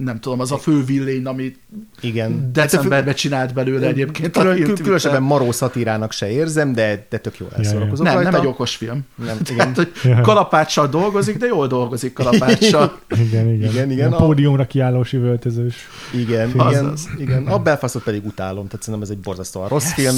nem 0.04 0.20
tudom, 0.20 0.40
az 0.40 0.52
a 0.52 0.58
fő 0.58 0.84
villén, 0.84 1.26
amit 1.26 1.58
Igen. 2.00 2.50
decemberben 2.52 3.14
csinált 3.14 3.54
belőle 3.54 3.86
egyébként. 3.86 4.32
Külön, 4.36 4.54
film 4.56 4.74
különösebben 4.74 5.22
maró 5.22 5.52
szatírának 5.52 6.12
se 6.12 6.30
érzem, 6.30 6.72
de, 6.72 7.06
de 7.10 7.18
tök 7.18 7.38
jól 7.38 7.48
elszórakozom 7.56 8.04
Nem, 8.06 8.14
rajta. 8.14 8.30
nem 8.30 8.40
egy 8.40 8.46
okos 8.46 8.76
film. 8.76 9.00
Nem, 9.14 9.36
igen. 9.50 9.56
Tehát, 9.56 9.76
hogy 9.76 9.90
Ja. 10.04 10.20
kalapáccsal 10.20 10.88
dolgozik, 10.88 11.36
de 11.36 11.46
jól 11.46 11.66
dolgozik 11.66 12.12
kalapáccsal. 12.12 12.98
Igen, 13.26 13.48
igen. 13.54 13.70
Igen, 13.70 13.90
igen, 13.90 14.12
A 14.12 14.16
pódiumra 14.16 14.66
kiállós 14.66 15.12
üvöltözős. 15.12 15.74
Igen, 16.14 16.50
Azaz. 16.56 17.08
igen, 17.18 17.40
igen. 17.40 17.46
A 17.52 17.58
Belfastot 17.58 18.02
pedig 18.02 18.24
utálom, 18.26 18.66
tehát 18.66 18.82
szerintem 18.84 19.02
ez 19.02 19.16
egy 19.16 19.22
borzasztóan 19.22 19.68
rossz 19.68 19.92
film. 19.92 20.16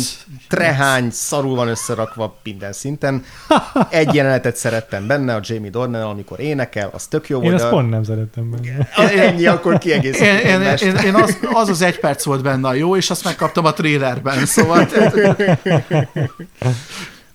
Trehány, 0.48 1.08
szarul 1.10 1.54
van 1.54 1.68
összerakva 1.68 2.36
minden 2.42 2.72
szinten. 2.72 3.22
Egy 3.90 4.14
jelenetet 4.14 4.56
szerettem 4.56 5.06
benne, 5.06 5.34
a 5.34 5.40
Jamie 5.42 5.70
Dornan, 5.70 6.02
amikor 6.02 6.40
énekel, 6.40 6.90
az 6.92 7.06
tök 7.06 7.28
jó 7.28 7.36
Én 7.36 7.42
volt. 7.42 7.54
azt 7.54 7.64
de- 7.64 7.70
pont 7.70 7.90
nem 7.90 8.02
szeretem 8.02 8.50
benne. 8.50 8.88
Ennyi, 9.22 9.46
akkor 9.46 9.73
Én, 9.74 9.78
kiegészítem. 9.78 10.36
én, 10.36 10.60
én, 10.60 10.76
én, 10.88 10.96
én 10.96 11.14
az, 11.14 11.38
az 11.52 11.68
az 11.68 11.82
egy 11.82 12.00
perc 12.00 12.24
volt 12.24 12.42
benne 12.42 12.68
a 12.68 12.74
jó, 12.74 12.96
és 12.96 13.10
azt 13.10 13.24
megkaptam 13.24 13.64
a 13.64 13.72
trailerben, 13.72 14.46
szóval 14.46 14.86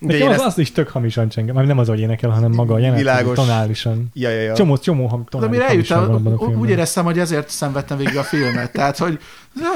De 0.02 0.16
én 0.16 0.26
az, 0.26 0.32
ezt- 0.34 0.44
azt 0.44 0.58
is 0.58 0.72
tök 0.72 0.88
hamisan 0.88 1.28
csengem. 1.28 1.54
Már 1.54 1.64
nem 1.66 1.78
az, 1.78 1.88
hogy 1.88 2.00
énekel, 2.00 2.30
hanem 2.30 2.52
maga 2.52 2.74
a 2.74 2.78
jelenet, 2.78 2.98
Világos. 2.98 3.34
tonálisan. 3.34 4.10
Ja, 4.14 4.30
ja, 4.30 4.40
ja. 4.40 4.54
Csomó, 4.54 4.76
csomó 4.78 5.06
ham, 5.06 5.20
de 5.20 5.26
tonális 5.28 5.52
mire 5.56 5.68
eljutam, 5.68 6.14
abban 6.14 6.32
a 6.32 6.44
úgy 6.44 6.68
éreztem, 6.68 7.04
hogy 7.04 7.18
ezért 7.18 7.48
szenvedtem 7.48 7.96
végig 7.96 8.16
a 8.16 8.22
filmet. 8.22 8.72
Tehát, 8.72 8.98
hogy 8.98 9.18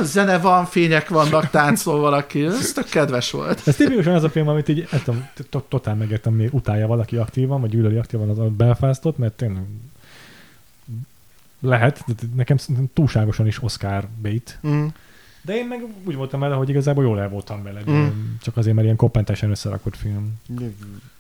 zene 0.02 0.38
van, 0.38 0.64
fények 0.64 1.08
vannak, 1.08 1.50
táncol 1.50 2.00
valaki, 2.00 2.44
ez 2.44 2.72
tök 2.72 2.88
kedves 2.88 3.30
volt. 3.30 3.60
Ez 3.66 3.76
tipikusan 3.76 4.14
az 4.14 4.24
a 4.24 4.30
film, 4.30 4.48
amit 4.48 4.68
így, 4.68 4.88
nem 5.06 5.28
totál 5.68 5.94
megértem, 5.94 6.32
miért 6.32 6.52
utálja 6.52 6.86
valaki 6.86 7.16
aktívan, 7.16 7.60
vagy 7.60 7.70
gyűlöli 7.70 7.96
aktívan 7.96 8.28
az 8.28 8.38
a 8.38 8.44
Belfastot, 8.44 9.18
mert 9.18 9.32
tényleg 9.32 9.62
lehet, 11.64 12.04
de 12.06 12.12
nekem 12.36 12.56
túlságosan 12.94 13.46
is 13.46 13.62
Oscar 13.62 14.08
bait. 14.22 14.58
Mm. 14.66 14.86
De 15.42 15.56
én 15.56 15.66
meg 15.66 15.84
úgy 16.04 16.14
voltam 16.14 16.40
vele, 16.40 16.54
hogy 16.54 16.68
igazából 16.68 17.04
jól 17.04 17.20
el 17.20 17.28
voltam 17.28 17.62
vele, 17.62 17.80
Mm. 17.90 18.06
csak 18.42 18.56
azért, 18.56 18.74
mert 18.74 18.84
ilyen 18.84 18.96
kompentesen 18.98 19.50
összerakott 19.50 19.96
film. 19.96 20.32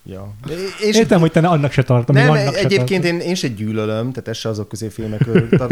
Ja. 0.06 0.32
És 0.80 0.96
Értem, 0.96 1.20
hogy 1.20 1.30
te 1.30 1.40
ne 1.40 1.48
annak 1.48 1.72
se 1.72 1.82
tartom, 1.82 2.16
nem, 2.16 2.30
annak 2.30 2.54
se 2.54 2.58
egyébként 2.58 3.02
tartom. 3.02 3.20
én, 3.20 3.26
én 3.26 3.34
se 3.34 3.48
gyűlölöm, 3.48 4.10
tehát 4.12 4.28
ez 4.28 4.36
se 4.36 4.48
azok 4.48 4.68
közé 4.68 4.88
filmek 4.88 5.20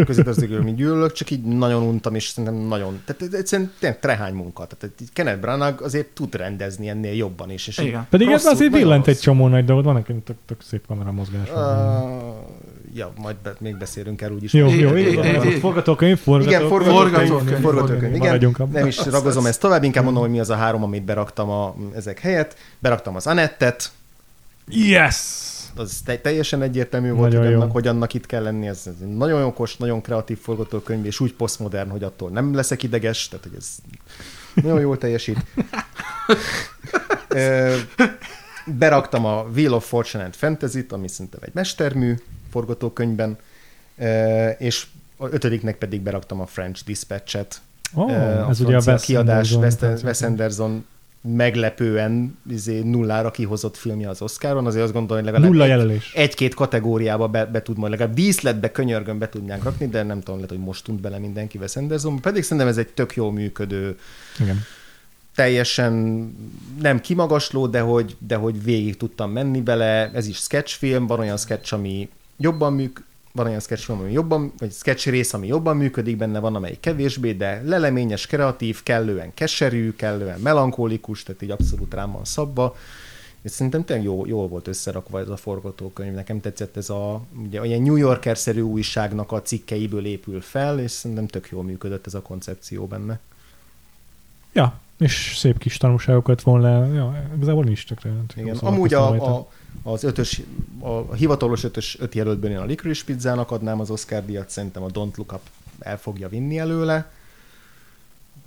közé 0.06 0.22
tartozik, 0.22 0.58
amit 0.58 0.74
gyűlölök, 0.74 1.12
csak 1.12 1.30
így 1.30 1.42
nagyon 1.42 1.82
untam, 1.82 2.14
és 2.14 2.28
szerintem 2.28 2.54
nagyon, 2.68 3.00
tehát 3.04 3.34
egyszerűen 3.34 3.72
tényleg 3.78 3.98
trehány 4.00 4.34
munka. 4.34 4.66
Tehát 4.66 5.00
így 5.00 5.12
Kenneth 5.12 5.40
Branagh 5.40 5.82
azért 5.82 6.06
tud 6.06 6.34
rendezni 6.34 6.88
ennél 6.88 7.14
jobban 7.14 7.50
is. 7.50 7.66
És 7.68 7.78
Igen. 7.78 8.06
Pedig 8.10 8.26
ez 8.26 8.32
rosszul- 8.32 8.52
azért 8.52 8.70
nagyon 8.70 8.86
villant 8.86 9.06
egy 9.06 9.14
rossz. 9.14 9.22
csomó 9.22 9.48
nagy 9.48 9.64
dolgot, 9.64 9.84
vannak 9.84 10.08
egy 10.08 10.16
tök, 10.16 10.36
tök 10.46 10.62
szép 10.62 10.86
kameramozgás. 10.86 11.48
Uh, 11.48 11.56
ja, 12.94 13.12
majd 13.16 13.36
be, 13.42 13.54
még 13.60 13.76
beszélünk 13.76 14.20
erről 14.22 14.36
úgyis. 14.36 14.52
jó, 14.52 14.66
jó, 14.68 14.94
i- 14.96 15.12
jó. 15.12 15.22
i- 15.22 15.46
i- 15.54 15.58
Forgatókönyv, 15.58 16.18
forgatókönyv. 16.18 16.62
Igen, 16.62 16.68
forgatókönyv, 16.68 17.60
Forgatókönyv, 17.60 18.14
igen. 18.14 18.56
Nem 18.72 18.86
is 18.86 19.04
ragozom 19.06 19.46
ezt 19.46 19.60
tovább, 19.60 19.82
inkább 19.82 20.04
mondom, 20.04 20.22
hogy 20.22 20.30
mi 20.32 20.40
az 20.40 20.50
a 20.50 20.54
három, 20.54 20.82
amit 20.82 21.02
beraktam 21.04 21.50
a, 21.50 21.74
ezek 21.94 22.18
helyett. 22.20 22.56
Beraktam 22.78 23.16
az 23.16 23.26
Anettet, 23.26 23.90
Yes! 24.68 25.16
az 25.76 26.00
te- 26.04 26.18
teljesen 26.18 26.62
egyértelmű 26.62 27.10
volt, 27.12 27.34
hogy 27.34 27.46
annak, 27.54 27.72
hogy 27.72 27.86
annak 27.86 28.14
itt 28.14 28.26
kell 28.26 28.42
lenni. 28.42 28.66
Ez, 28.68 28.82
ez 28.86 28.94
nagyon 29.16 29.42
okos, 29.42 29.76
nagyon 29.76 30.00
kreatív 30.00 30.38
forgatókönyv, 30.38 31.06
és 31.06 31.20
úgy 31.20 31.34
posztmodern, 31.34 31.90
hogy 31.90 32.02
attól 32.02 32.30
nem 32.30 32.54
leszek 32.54 32.82
ideges, 32.82 33.28
tehát 33.28 33.44
hogy 33.44 33.54
ez 33.58 33.68
nagyon 34.64 34.80
jól 34.80 34.98
teljesít. 34.98 35.38
Beraktam 38.66 39.24
a 39.24 39.42
Wheel 39.54 39.72
of 39.72 39.86
Fortune 39.88 40.24
and 40.24 40.34
Fantasy-t, 40.34 40.92
ami 40.92 41.08
szerintem 41.08 41.40
egy 41.42 41.54
mestermű 41.54 42.14
forgatókönyvben, 42.52 43.36
és 44.58 44.86
a 45.16 45.26
ötödiknek 45.26 45.78
pedig 45.78 46.00
beraktam 46.00 46.40
a 46.40 46.46
French 46.46 46.84
Dispatch-et, 46.84 47.60
Ö, 47.96 48.00
a 48.00 48.48
ez 48.48 48.60
ugye 48.60 48.76
a 48.76 48.82
Wes 48.86 49.04
kiadás, 49.04 49.52
Anderson. 49.52 49.98
Wes, 50.02 50.22
Anderson 50.22 50.84
meglepően 51.20 52.38
izé, 52.50 52.80
nullára 52.80 53.30
kihozott 53.30 53.76
filmje 53.76 54.08
az 54.08 54.22
Oscaron, 54.22 54.66
azért 54.66 54.84
azt 54.84 54.92
gondolom, 54.92 55.22
hogy 55.22 55.32
legalább 55.32 55.52
Nulla 55.52 55.66
jelölés. 55.66 56.12
egy-két 56.14 56.54
kategóriába 56.54 57.28
be, 57.28 57.44
be 57.46 57.62
tud 57.62 57.78
majd, 57.78 57.92
legalább 57.92 58.14
díszletbe, 58.14 58.70
könyörgön 58.70 59.18
be 59.18 59.28
tudnánk 59.28 59.62
rakni, 59.62 59.86
de 59.88 60.02
nem 60.02 60.18
tudom, 60.18 60.34
lehet, 60.34 60.50
hogy 60.50 60.58
most 60.58 60.84
tunt 60.84 61.00
bele 61.00 61.18
mindenki 61.18 61.58
Wes 61.58 61.76
Anderson, 61.76 62.20
pedig 62.20 62.42
szerintem 62.42 62.66
ez 62.66 62.78
egy 62.78 62.88
tök 62.88 63.14
jó 63.14 63.30
működő, 63.30 63.98
Igen. 64.40 64.60
teljesen 65.34 65.92
nem 66.80 67.00
kimagasló, 67.00 67.66
de 67.66 67.80
hogy, 67.80 68.16
de 68.18 68.36
hogy 68.36 68.64
végig 68.64 68.96
tudtam 68.96 69.30
menni 69.30 69.60
bele, 69.60 70.10
ez 70.14 70.26
is 70.26 70.36
sketchfilm, 70.36 71.06
van 71.06 71.18
olyan 71.18 71.36
sketch, 71.36 71.74
ami 71.74 72.08
jobban 72.36 72.72
műk, 72.72 73.04
van 73.32 73.46
olyan 73.46 73.60
sketchfilm, 73.60 73.98
ami 73.98 74.12
jobban, 74.12 74.52
vagy 74.58 74.72
sketch 74.72 75.08
rész, 75.08 75.32
ami 75.32 75.46
jobban 75.46 75.76
működik 75.76 76.16
benne, 76.16 76.38
van 76.38 76.54
amelyik 76.54 76.80
kevésbé, 76.80 77.32
de 77.32 77.62
leleményes, 77.64 78.26
kreatív, 78.26 78.82
kellően 78.82 79.34
keserű, 79.34 79.92
kellően 79.96 80.40
melankolikus, 80.40 81.22
tehát 81.22 81.42
így 81.42 81.50
abszolút 81.50 81.94
rám 81.94 82.12
van 82.12 82.24
szabva. 82.24 82.76
És 83.42 83.50
szerintem 83.50 83.84
tényleg 83.84 84.04
jó, 84.04 84.26
jól 84.26 84.48
volt 84.48 84.68
összerakva 84.68 85.20
ez 85.20 85.28
a 85.28 85.36
forgatókönyv. 85.36 86.14
Nekem 86.14 86.40
tetszett 86.40 86.76
ez 86.76 86.90
a, 86.90 87.22
ugye 87.44 87.60
olyan 87.60 87.82
New 87.82 87.96
Yorker-szerű 87.96 88.60
újságnak 88.60 89.32
a 89.32 89.42
cikkeiből 89.42 90.06
épül 90.06 90.40
fel, 90.40 90.80
és 90.80 90.90
szerintem 90.90 91.26
tök 91.26 91.48
jól 91.50 91.62
működött 91.62 92.06
ez 92.06 92.14
a 92.14 92.22
koncepció 92.22 92.86
benne. 92.86 93.20
Ja, 94.52 94.78
és 94.98 95.34
szép 95.36 95.58
kis 95.58 95.76
tanulságokat 95.76 96.42
von 96.42 96.60
le. 96.60 96.86
Ja, 96.94 97.28
igazából 97.36 97.64
nincs 97.64 97.86
tökre. 97.86 98.12
Igen, 98.36 98.56
amúgy 98.56 98.94
a, 98.94 99.36
a, 99.36 99.48
az 99.82 100.04
ötös, 100.04 100.42
a 100.80 101.14
hivatalos 101.14 101.64
ötös 101.64 101.96
öt 102.00 102.14
jelöltből 102.14 102.50
én 102.50 102.56
a 102.56 102.64
Licorice 102.64 103.04
Pizzának 103.04 103.50
adnám 103.50 103.80
az 103.80 103.90
Oscar 103.90 104.24
díjat, 104.24 104.50
szerintem 104.50 104.82
a 104.82 104.86
Don't 104.86 105.16
Look 105.16 105.32
Up 105.32 105.40
el 105.78 105.98
fogja 105.98 106.28
vinni 106.28 106.58
előle. 106.58 107.10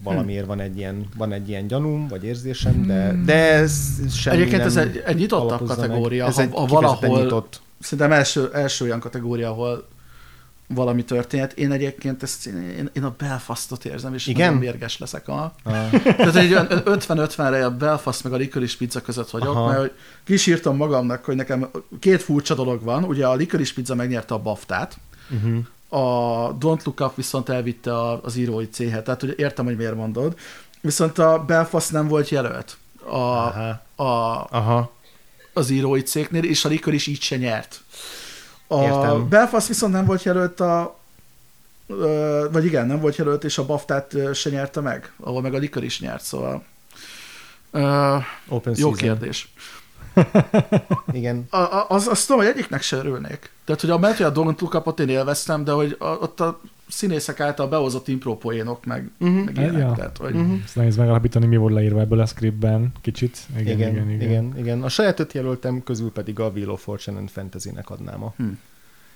Valamiért 0.04 0.46
van 0.46 0.60
egy 0.60 0.78
ilyen, 0.78 1.06
van 1.18 1.32
egy 1.32 1.50
ilyen 1.50 1.68
gyanúm, 1.68 2.08
vagy 2.08 2.24
érzésem, 2.24 2.86
de, 2.86 3.16
de 3.26 3.34
ez 3.54 3.74
semmi 4.12 4.36
Egyébként 4.36 4.58
nem 4.58 4.68
ez 4.68 4.76
egy, 4.78 5.04
egy 5.06 5.16
nyitottabb 5.16 5.48
alapozza 5.48 5.76
meg. 5.76 5.88
kategória, 5.90 6.26
Ez 6.26 6.36
ha, 6.36 6.42
egy 6.42 6.50
ha 6.54 6.66
valahol, 6.66 7.22
nyitott. 7.22 7.62
szerintem 7.80 8.12
első, 8.12 8.50
első 8.54 8.86
olyan 8.86 9.00
kategória, 9.00 9.50
ahol 9.50 9.88
valami 10.68 11.04
történet. 11.04 11.54
Én 11.54 11.72
egyébként 11.72 12.24
ezt, 12.24 12.46
én, 12.46 12.90
én 12.94 13.04
a 13.04 13.16
Belfastot 13.18 13.86
érzem, 13.86 14.14
és 14.14 14.28
Igen? 14.28 14.46
nagyon 14.46 14.60
mérges 14.60 14.98
leszek. 14.98 15.28
A, 15.28 15.54
Ah, 15.64 15.90
tehát 16.02 16.36
egy 16.36 16.52
olyan 16.52 16.68
50-50-re 16.70 17.66
a 17.66 17.72
Belfast 17.72 18.24
meg 18.24 18.34
a 18.34 18.36
Licorice 18.36 18.78
Pizza 18.78 19.02
között 19.02 19.30
vagyok, 19.30 19.56
Aha. 19.56 19.72
Mert 19.72 19.94
kisírtam 20.24 20.76
magamnak, 20.76 21.26
hogy 21.26 21.36
nekem 21.36 21.70
két 22.00 22.22
furcsa 22.22 22.54
dolog 22.54 22.84
van. 22.84 23.04
Ugye 23.04 23.28
a 23.28 23.36
Licorice 23.36 23.74
Pizza 23.74 23.96
megnyerte 23.96 24.34
a 24.34 24.40
BAFTA-t, 24.40 24.98
uh-huh. 25.30 26.02
a 26.04 26.58
Don't 26.58 26.84
Look 26.84 27.00
Up 27.00 27.16
viszont 27.16 27.50
elvitte 27.50 28.12
az 28.12 28.36
írói 28.36 28.70
céhet, 28.70 29.04
tehát 29.04 29.24
ugye 29.24 29.34
értem, 29.38 29.66
hogy 29.66 29.78
miért 29.78 29.96
mondod. 29.96 30.38
Viszont 30.82 31.18
a 31.18 31.44
Belfast 31.48 31.92
nem 31.92 32.08
volt 32.08 32.30
jelölt 32.30 32.78
a, 33.06 33.16
Aha. 33.16 33.82
a, 33.96 34.04
Aha. 34.50 34.92
az 35.54 35.70
írói 35.70 36.02
cégnél, 36.02 36.44
és 36.44 36.66
a 36.66 36.70
Licorice 36.70 37.12
így 37.12 37.22
se 37.22 37.38
nyert. 37.38 37.82
A 38.68 38.82
Értem. 38.82 39.30
Belfast 39.30 39.68
viszont 39.68 39.94
nem 39.94 40.06
volt 40.06 40.24
jelölt 40.24 40.60
a 40.60 41.00
vagy 42.52 42.66
igen, 42.66 42.88
nem 42.88 43.00
volt 43.00 43.16
jelölt, 43.16 43.44
és 43.44 43.58
a 43.58 43.66
BAFTA-t 43.66 44.14
ö, 44.14 44.34
se 44.34 44.50
nyerte 44.50 44.82
meg, 44.82 45.14
ahol 45.20 45.42
meg 45.42 45.54
a 45.54 45.58
Licorice 45.58 46.06
nyert, 46.06 46.24
szóval 46.24 46.64
ö, 47.72 48.18
Open 48.48 48.74
jó 48.78 48.94
season. 48.94 48.94
kérdés. 48.94 49.54
Igen. 51.12 51.48
A, 51.50 51.58
a, 51.58 51.86
az, 51.90 52.08
azt 52.08 52.28
tudom, 52.28 52.42
hogy 52.42 52.52
egyiknek 52.52 52.82
se 52.82 52.98
örülnék. 52.98 53.52
Tehát, 53.66 53.82
hogy 53.82 53.90
a 53.90 53.98
mert, 53.98 54.18
hogy 54.18 54.26
a 54.26 54.32
Don't 54.32 54.60
Look 54.60 54.74
Up-ot 54.74 55.00
én 55.00 55.10
élveztem, 55.10 55.64
de 55.64 55.72
hogy 55.72 55.96
a, 56.00 56.06
ott 56.06 56.40
a 56.40 56.62
színészek 56.88 57.40
által 57.40 57.68
behozott 57.68 58.08
impropoénok, 58.08 58.86
meg, 58.86 59.10
Uh-huh. 59.20 59.44
meg 59.46 59.58
ilyenek. 59.58 59.80
Ja. 59.82 59.94
Tehát, 59.96 60.18
hogy 60.18 60.34
Mhm. 60.34 60.54
Ezt 60.64 60.76
nehéz 60.76 60.96
megalapítani, 60.98 61.46
mi 61.46 61.58
volt 61.58 61.74
leírva 61.74 62.00
ebből 62.00 62.20
a 62.20 62.26
scriptben, 62.26 62.92
kicsit. 63.02 63.38
Igen, 63.58 63.78
Igen, 63.78 63.92
igen, 63.92 64.10
igen, 64.10 64.22
igen, 64.30 64.58
igen. 64.58 64.84
A 64.84 64.90
saját 64.90 65.20
öt 65.20 65.34
jelöltem 65.34 65.84
közül 65.84 66.12
pedig 66.12 66.40
a 66.40 66.48
Wheel 66.50 66.70
of 66.70 66.82
Fortune 66.84 67.18
and 67.18 67.30
Fantasy-nek 67.30 67.90
adnám 67.90 68.24
a, 68.24 68.34
Hm. 68.38 68.44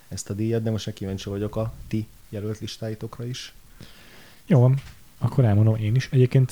ezt 0.07 0.29
a 0.29 0.33
díjat, 0.33 0.63
de 0.63 0.71
most 0.71 0.85
már 0.85 0.95
kíváncsi 0.95 1.29
vagyok 1.29 1.55
a 1.55 1.73
ti 1.87 2.07
jelölt 2.29 2.59
listáitokra 2.59 3.25
is. 3.25 3.53
Jó 4.45 4.59
van, 4.59 4.75
akkor 5.17 5.45
elmondom 5.45 5.75
én 5.75 5.95
is. 5.95 6.09
Egyébként 6.11 6.49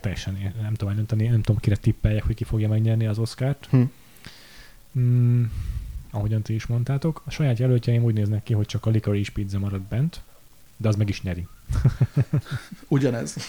teljesen 0.00 0.52
nem 0.62 0.72
tudom 0.74 0.88
eldönteni, 0.88 1.26
nem 1.26 1.42
tudom 1.42 1.60
kire 1.60 1.76
tippeljek, 1.76 2.22
hogy 2.24 2.34
ki 2.34 2.44
fogja 2.44 2.68
megnyerni 2.68 3.06
az 3.06 3.18
Oscárt. 3.18 3.66
Hm. 3.70 3.82
Mm, 4.98 5.42
ahogyan 6.16 6.42
ti 6.42 6.54
is 6.54 6.66
mondtátok. 6.66 7.22
A 7.24 7.30
saját 7.30 7.58
jelöltjeim 7.58 8.02
úgy 8.02 8.14
néznek 8.14 8.42
ki, 8.42 8.52
hogy 8.52 8.66
csak 8.66 8.86
a 8.86 8.90
Licorice 8.90 9.32
Pizza 9.32 9.58
marad 9.58 9.80
bent, 9.80 10.20
de 10.76 10.88
az 10.88 10.96
meg 10.96 11.08
is 11.08 11.22
nyeri. 11.22 11.46
ugyanez. 12.88 13.36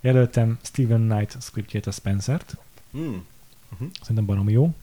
Jelöltem 0.00 0.58
Steven 0.62 1.08
Knight 1.08 1.36
scriptjét 1.42 1.86
a 1.86 1.90
Spencer-t, 1.90 2.56
Hmm. 2.92 3.24
szerintem 4.00 4.24
baromi 4.24 4.52
jó, 4.52 4.74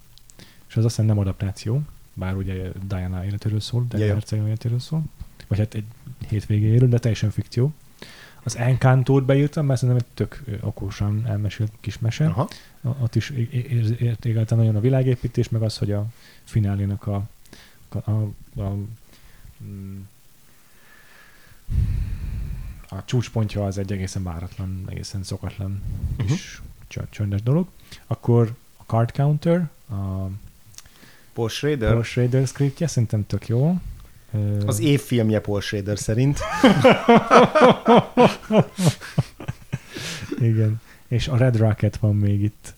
és 0.68 0.76
az 0.76 0.86
azt 0.86 0.96
hiszem 0.96 1.06
nem 1.06 1.18
adaptáció, 1.20 1.82
bár 2.14 2.36
ugye 2.36 2.72
Diana 2.88 3.26
életéről 3.26 3.60
szól, 3.60 3.86
de 3.90 3.98
ja. 3.98 4.14
herceg 4.14 4.40
életéről 4.40 4.80
szól, 4.80 5.04
vagy 5.48 5.58
hát 5.58 5.74
egy 5.74 5.86
hétvégéről, 6.28 6.90
de 6.90 7.00
teljesen 7.00 7.30
fikció. 7.30 7.74
Az 8.44 8.58
Encantót 8.58 9.26
beírtam, 9.26 9.66
mert 9.66 9.80
szerintem 9.80 10.06
egy 10.08 10.14
tök 10.14 10.44
okosan 10.62 11.26
elmesélt 11.26 11.72
kis 11.80 12.00
mese. 12.00 12.26
Aha. 12.26 12.48
Ott 13.02 13.16
is 13.16 13.30
é- 13.30 13.54
é- 13.54 13.72
ér- 13.72 14.02
értékeltem 14.02 14.58
nagyon 14.58 14.76
a 14.76 14.80
világépítés, 14.80 15.50
meg 15.50 15.62
az, 15.62 15.78
hogy 15.78 15.92
a 15.92 16.06
finálénak 16.44 17.08
a, 17.08 17.24
a, 17.90 17.98
a, 18.12 18.32
a 18.62 18.76
mm, 19.64 20.00
a 22.90 23.06
csúcspontja 23.06 23.66
az 23.66 23.78
egy 23.78 23.92
egészen 23.92 24.24
váratlan, 24.24 24.84
egészen 24.90 25.24
szokatlan 25.24 25.82
Mhm. 26.18 26.32
és 26.34 26.60
csö- 26.88 27.10
csöndes 27.10 27.42
dolog. 27.44 27.68
Akkor 28.08 28.54
a 28.78 28.84
Card 28.86 29.12
Counter, 29.12 29.70
a 29.90 30.26
Paul 31.34 31.50
Schrader? 31.50 31.92
Paul 31.92 32.04
Schrader 32.04 32.48
scriptje 32.48 32.88
szerintem 32.88 33.26
tök 33.26 33.48
jó. 33.48 33.80
Az 34.66 34.80
évfilmje 34.80 35.42
Paul 35.42 35.62
Schrader 35.62 35.98
szerint. 36.00 36.40
Igen. 40.40 40.82
És 41.08 41.28
a 41.28 41.38
Red 41.38 41.58
Rocket 41.58 41.98
van 41.98 42.16
még 42.16 42.42
itt. 42.42 42.74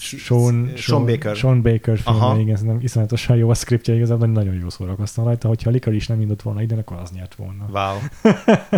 Sean, 0.00 0.72
Sean 0.76 1.06
Baker. 1.06 1.36
Sean 1.36 1.62
Baker 1.62 1.98
filmje, 1.98 2.22
Aha. 2.22 2.38
igen, 2.38 2.56
szerintem 2.56 2.80
iszonyatosan 2.80 3.36
jó 3.36 3.50
a 3.50 3.54
scriptje, 3.54 3.94
igazából 3.94 4.26
nagyon 4.26 4.54
jó 4.54 4.70
szórakoztam 4.70 5.24
rajta. 5.24 5.48
Hogyha 5.48 5.70
a 5.70 5.72
Likar 5.72 5.94
is 5.94 6.06
nem 6.06 6.20
indult 6.20 6.42
volna 6.42 6.62
ide, 6.62 6.74
akkor 6.74 6.96
az 6.96 7.10
nyert 7.10 7.34
volna. 7.34 7.66
Wow. 7.70 7.98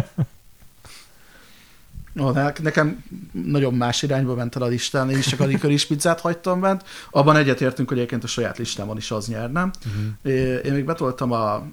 Ne- 2.13 2.53
nekem 2.63 3.05
nagyon 3.33 3.75
más 3.75 4.03
irányba 4.03 4.35
ment 4.35 4.57
el 4.57 4.63
a 4.63 4.67
listán, 4.67 5.11
én 5.11 5.19
is 5.19 5.27
csak 5.27 5.41
a 5.41 5.45
Licorice 5.45 5.87
pizzát 5.87 6.21
hagytam 6.21 6.61
bent. 6.61 6.85
Abban 7.11 7.37
egyetértünk, 7.37 7.89
hogy 7.89 7.97
egyébként 7.99 8.25
a 8.25 8.27
saját 8.27 8.59
listámon 8.59 8.97
is 8.97 9.11
az 9.11 9.27
nyerne. 9.29 9.63
Uh-huh. 9.63 10.33
É- 10.35 10.65
Én 10.65 10.73
még 10.73 10.85
betoltam 10.85 11.33
a 11.33 11.67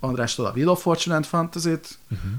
Andrástól 0.00 0.46
a 0.46 0.50
Wheel 0.54 0.68
of 0.68 0.80
Fortune 0.82 1.16
and 1.16 1.24
Fantasy-t, 1.24 1.98
Uh-huh. 2.10 2.30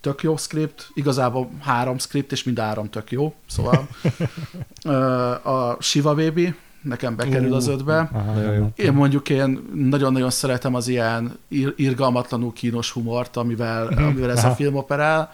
Tök 0.00 0.22
jó 0.22 0.36
script, 0.36 0.90
igazából 0.94 1.50
három 1.60 1.98
script, 1.98 2.32
és 2.32 2.44
mind 2.44 2.58
három 2.58 2.90
tök 2.90 3.10
jó, 3.10 3.34
szóval 3.46 3.88
a 5.54 5.82
Shiva 5.82 6.14
Baby 6.14 6.54
nekem 6.82 7.16
bekerül 7.16 7.54
az 7.54 7.68
ötbe. 7.68 8.10
Aha, 8.12 8.52
jó. 8.52 8.72
Én 8.76 8.92
mondjuk 8.92 9.28
én 9.28 9.68
nagyon-nagyon 9.74 10.30
szeretem 10.30 10.74
az 10.74 10.88
ilyen 10.88 11.38
ir- 11.48 11.78
irgalmatlanul 11.78 12.52
kínos 12.52 12.90
humort, 12.90 13.36
amivel, 13.36 13.86
amivel 14.08 14.30
ez 14.30 14.44
a 14.44 14.50
film 14.50 14.74
operál, 14.74 15.32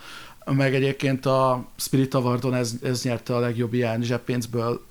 meg 0.53 0.75
egyébként 0.75 1.27
a 1.27 1.65
Spirit 1.77 2.15
Awardon 2.15 2.55
ez, 2.55 2.73
ez 2.83 3.03
nyerte 3.03 3.35
a 3.35 3.39
legjobb 3.39 3.75
ilyen 3.75 4.03
zseppénzből 4.03 4.85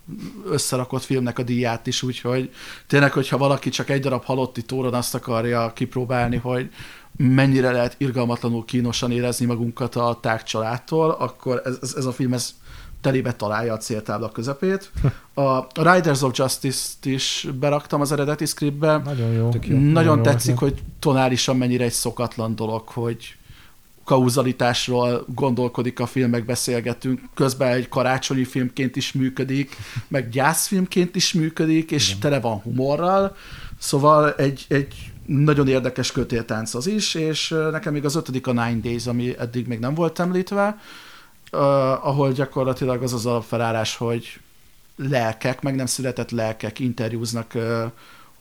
összerakott 0.50 1.04
filmnek 1.04 1.40
a 1.40 1.44
díját 1.44 1.88
is, 1.88 2.04
úgyhogy 2.04 2.52
tényleg, 2.88 3.12
hogyha 3.12 3.38
valaki 3.38 3.70
csak 3.70 3.90
egy 3.90 4.02
darab 4.02 4.24
halotti 4.24 4.62
tóron 4.62 4.94
azt 4.94 5.16
akarja 5.16 5.72
kipróbálni, 5.74 6.38
hogy 6.38 6.70
mennyire 7.18 7.72
lehet 7.72 7.96
irgalmatlanul 7.98 8.66
kínosan 8.66 9.12
érezni 9.12 9.46
magunkat 9.46 9.96
a 9.96 10.18
tág 10.22 10.44
családtól, 10.44 11.10
akkor 11.10 11.62
ez, 11.66 11.78
ez, 11.82 11.94
ez 11.98 12.06
a 12.06 12.12
film 12.12 12.34
ez 12.34 12.54
telébe 13.02 13.34
találja 13.34 13.74
a 13.74 13.78
céltábla 13.78 14.32
közepét. 14.32 14.92
A 15.34 15.66
Riders 15.74 16.22
of 16.22 16.38
Justice-t 16.38 17.06
is 17.06 17.48
beraktam 17.60 18.02
az 18.02 18.12
eredeti 18.12 18.46
scriptbe. 18.46 18.98
Nagyon 18.98 19.32
jó. 19.32 19.50
Jó. 19.62 19.78
Nagyon 19.78 20.18
jó 20.18 20.24
tetszik, 20.24 20.54
ötlet. 20.54 20.70
hogy 20.70 20.84
tonálisan 21.00 21.58
mennyire 21.58 21.84
egy 21.84 21.92
szokatlan 21.92 22.56
dolog, 22.56 22.88
hogy 22.88 23.36
kauzalitásról 24.04 25.26
gondolkodik 25.28 26.00
a 26.00 26.06
filmek, 26.06 26.46
beszélgetünk, 26.46 27.22
közben 27.34 27.72
egy 27.72 27.90
karácsonyi 27.90 28.44
filmként 28.44 28.96
is 28.96 29.12
működik, 29.12 29.76
meg 30.08 30.30
gyászfilmként 30.30 31.16
is 31.16 31.34
működik, 31.34 31.92
és 31.92 32.08
Igen. 32.08 32.20
tele 32.20 32.40
van 32.40 32.58
humorral, 32.58 33.36
szóval 33.78 34.34
egy, 34.34 34.66
egy 34.68 35.12
nagyon 35.26 35.68
érdekes 35.68 36.12
kötéltánc 36.12 36.74
az 36.74 36.88
is, 36.88 37.14
és 37.14 37.56
nekem 37.72 37.94
még 37.94 38.06
az 38.06 38.16
ötödik 38.16 38.48
a 38.48 38.52
Nine 38.52 38.80
Days, 38.82 39.08
ami 39.08 39.36
eddig 39.40 39.68
még 39.68 39.80
nem 39.80 39.94
volt 39.94 40.20
említve, 40.20 40.80
uh, 41.52 41.60
ahol 42.08 42.32
gyakorlatilag 42.32 43.04
az 43.04 43.14
az 43.14 43.26
alapfelállás, 43.26 43.96
hogy 43.96 44.40
lelkek, 44.96 45.62
meg 45.62 45.76
nem 45.76 45.86
született 45.86 46.32
lelkek 46.32 46.80
interjúznak, 46.80 47.52
uh, 47.56 47.84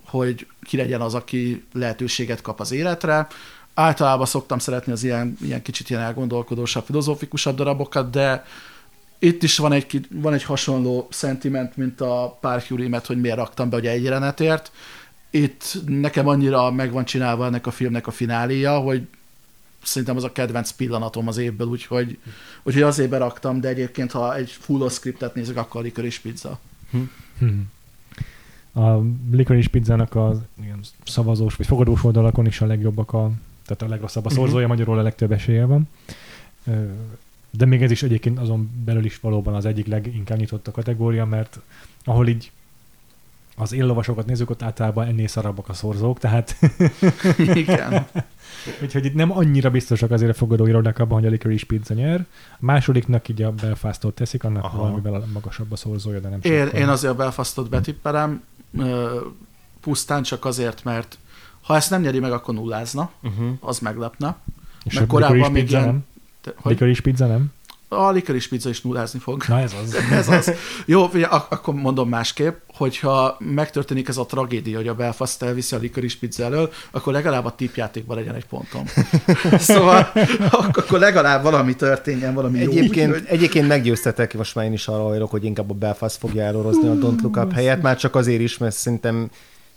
hogy 0.05 0.47
ki 0.63 0.77
legyen 0.77 1.01
az, 1.01 1.15
aki 1.15 1.65
lehetőséget 1.73 2.41
kap 2.41 2.61
az 2.61 2.73
életre. 2.73 3.27
Általában 3.75 4.27
szoktam 4.27 4.59
szeretni 4.59 4.93
az 4.93 5.05
ilyen, 5.05 5.37
ilyen 5.41 5.63
kicsit 5.63 5.91
ilyen 5.91 6.03
elgondolkodósabb, 6.03 6.85
filozófikusabb 6.85 7.57
darabokat, 7.57 8.11
de 8.11 8.45
itt 9.19 9.43
is 9.43 9.59
van 9.59 9.73
egy, 9.73 10.07
van 10.11 10.33
egy 10.33 10.43
hasonló 10.43 11.09
szentiment, 11.11 11.77
mint 11.77 12.01
a 12.01 12.39
párhjúrimet, 12.41 13.07
hogy 13.07 13.21
miért 13.21 13.37
raktam 13.37 13.71
be, 13.71 13.77
hogy 13.77 13.87
egy 13.87 14.03
jelenetért. 14.03 14.73
Itt 15.35 15.77
nekem 15.87 16.29
annyira 16.29 16.71
meg 16.71 16.93
van 16.93 17.05
csinálva 17.05 17.47
ennek 17.47 17.67
a 17.67 17.71
filmnek 17.71 18.07
a 18.07 18.11
fináléja, 18.11 18.79
hogy 18.79 19.07
szerintem 19.83 20.17
az 20.17 20.25
a 20.25 20.33
kedvenc 20.33 20.71
pillanatom 20.71 21.29
az 21.29 21.37
évből, 21.37 21.67
úgyhogy, 21.67 22.19
úgyhogy 22.63 22.83
azért 22.83 23.11
beraktam, 23.11 23.61
de 23.61 23.69
egyébként, 23.69 24.11
ha 24.11 24.37
egy 24.37 24.51
full 24.51 24.89
scriptet 24.89 25.35
nézek, 25.35 25.57
akkor 25.57 25.81
a 25.81 25.85
Licorice 25.85 26.19
Pizza. 26.23 26.59
Hmm. 27.39 27.71
A 28.73 29.01
Licorice 29.31 29.69
Pizzának 29.69 30.15
ilyen 30.63 30.81
szavazós 31.05 31.55
vagy 31.55 31.67
fogadós 31.67 32.05
oldalakon 32.05 32.47
is 32.47 32.61
a 32.61 32.67
legjobbak 32.67 33.13
a, 33.13 33.31
tehát 33.67 33.83
a 33.83 33.89
legrosszabb 33.89 34.25
a 34.25 34.29
Mhm. 34.29 34.39
szorzója, 34.39 34.67
magyarul 34.67 34.99
a 34.99 35.03
legtöbb 35.03 35.33
esélye 35.33 35.65
van. 35.65 35.89
De 37.51 37.65
még 37.65 37.83
ez 37.83 37.91
is 37.91 38.03
egyébként 38.03 38.39
azon 38.39 38.71
belül 38.85 39.05
is 39.05 39.21
valóban 39.21 39.55
az 39.55 39.65
egyik 39.65 39.87
leginkább 39.87 40.39
nyitott 40.39 40.69
a 40.69 40.71
kategória, 40.73 41.25
mert 41.25 41.61
ahol 42.05 42.29
így 42.29 42.51
az 43.57 43.73
éllovasokat 43.73 44.27
nézzük, 44.27 44.51
ott 44.51 44.63
általában 44.63 45.07
ennél 45.07 45.27
szarabbak 45.29 45.69
a 45.69 45.73
szorzók, 45.73 46.19
tehát 46.19 46.57
Igen. 47.55 48.07
úgyhogy 48.83 49.05
itt 49.05 49.15
nem 49.15 49.37
annyira 49.37 49.71
biztosak 49.71 50.11
azért 50.11 50.31
a 50.31 50.35
fogadó 50.35 50.67
irodák 50.67 50.99
abban, 50.99 51.19
hogy 51.19 51.27
a 51.27 51.31
Licorice 51.31 51.67
Pizza 51.67 51.95
nyer. 51.95 52.27
A 52.53 52.57
másodiknak 52.59 53.29
így 53.29 53.43
a 53.43 53.53
Belfastot 53.53 54.15
teszik, 54.15 54.45
annak 54.45 54.65
Aha. 54.65 54.79
valamivel 54.79 55.25
magasabb 55.33 55.73
a 55.73 55.77
szorzója, 55.77 56.19
de 56.21 56.29
nem 56.29 56.39
Én, 56.43 56.65
sokkal. 56.65 56.81
én 56.81 56.89
azért 56.89 57.13
a 57.13 57.17
Belfastot 57.17 57.69
betippelem, 57.69 58.43
pusztán 59.81 60.23
csak 60.23 60.45
azért, 60.45 60.85
mert 60.85 61.19
ha 61.63 61.77
ezt 61.77 61.91
nem 61.91 62.01
nyeri 62.01 62.19
meg, 62.19 62.33
akkor 62.33 62.55
nullázna, 62.55 63.11
Uh-huh. 63.23 63.47
az 63.61 63.79
meglepne. 63.79 64.37
És 64.85 64.95
meg 64.95 65.03
a 65.03 65.07
korábban 65.07 65.53
még 65.53 65.63
Pizza 65.63 65.77
ilyen- 65.79 65.89
nem? 65.91 66.05
Te, 66.41 66.53
hogy 66.57 66.73
Licorice 66.73 67.03
Pizza 67.03 67.27
nem? 67.27 67.53
A 67.95 68.11
Licorice 68.11 68.49
Pizza 68.49 68.69
is 68.69 68.81
nullázni 68.83 69.19
fog. 69.19 69.45
Na 69.49 69.61
ez 69.61 69.73
az. 69.85 69.95
Ez 70.19 70.29
az. 70.29 70.53
Jó, 70.87 71.07
figyelj, 71.07 71.33
ak- 71.33 71.53
akkor 71.53 71.75
mondom 71.75 72.09
másképp, 72.09 72.57
hogyha 72.77 73.37
megtörténik 73.39 74.09
ez 74.09 74.17
a 74.17 74.27
tragédia, 74.27 74.77
hogy 74.77 74.89
a 74.89 74.95
Belfast 74.95 75.43
elviszi 75.43 75.75
a 75.75 75.79
Licorice 75.79 76.17
Pizza 76.21 76.45
elől, 76.45 76.73
akkor 76.91 77.13
legalább 77.13 77.45
a 77.45 77.55
tippjátékban 77.55 78.17
legyen 78.17 78.35
egy 78.35 78.47
pontom. 78.47 78.85
szóval 79.59 80.13
ak- 80.51 80.77
akkor 80.77 80.99
legalább 80.99 81.43
valami 81.43 81.77
történjen, 81.77 82.35
valami 82.35 82.61
Egyébként, 82.61 83.11
jó. 83.11 83.17
Úgy, 83.17 83.25
egyébként 83.27 83.69
meggyőztetek, 83.69 84.35
most 84.37 84.55
már 84.55 84.65
én 84.65 84.73
is 84.73 84.89
arra 84.89 85.03
hajlok, 85.03 85.31
hogy 85.31 85.45
inkább 85.45 85.71
a 85.71 85.75
Belfast 85.75 86.17
fogja 86.17 86.43
elorozni 86.43 86.89
a 86.89 86.93
Don't 86.93 87.21
Look 87.23 87.37
Up 87.37 87.53
helyet, 87.53 87.83
már 87.83 87.97
csak 87.97 88.15
azért 88.15 88.41
is, 88.41 88.59
mert 88.59 88.75
szerintem 88.77 89.31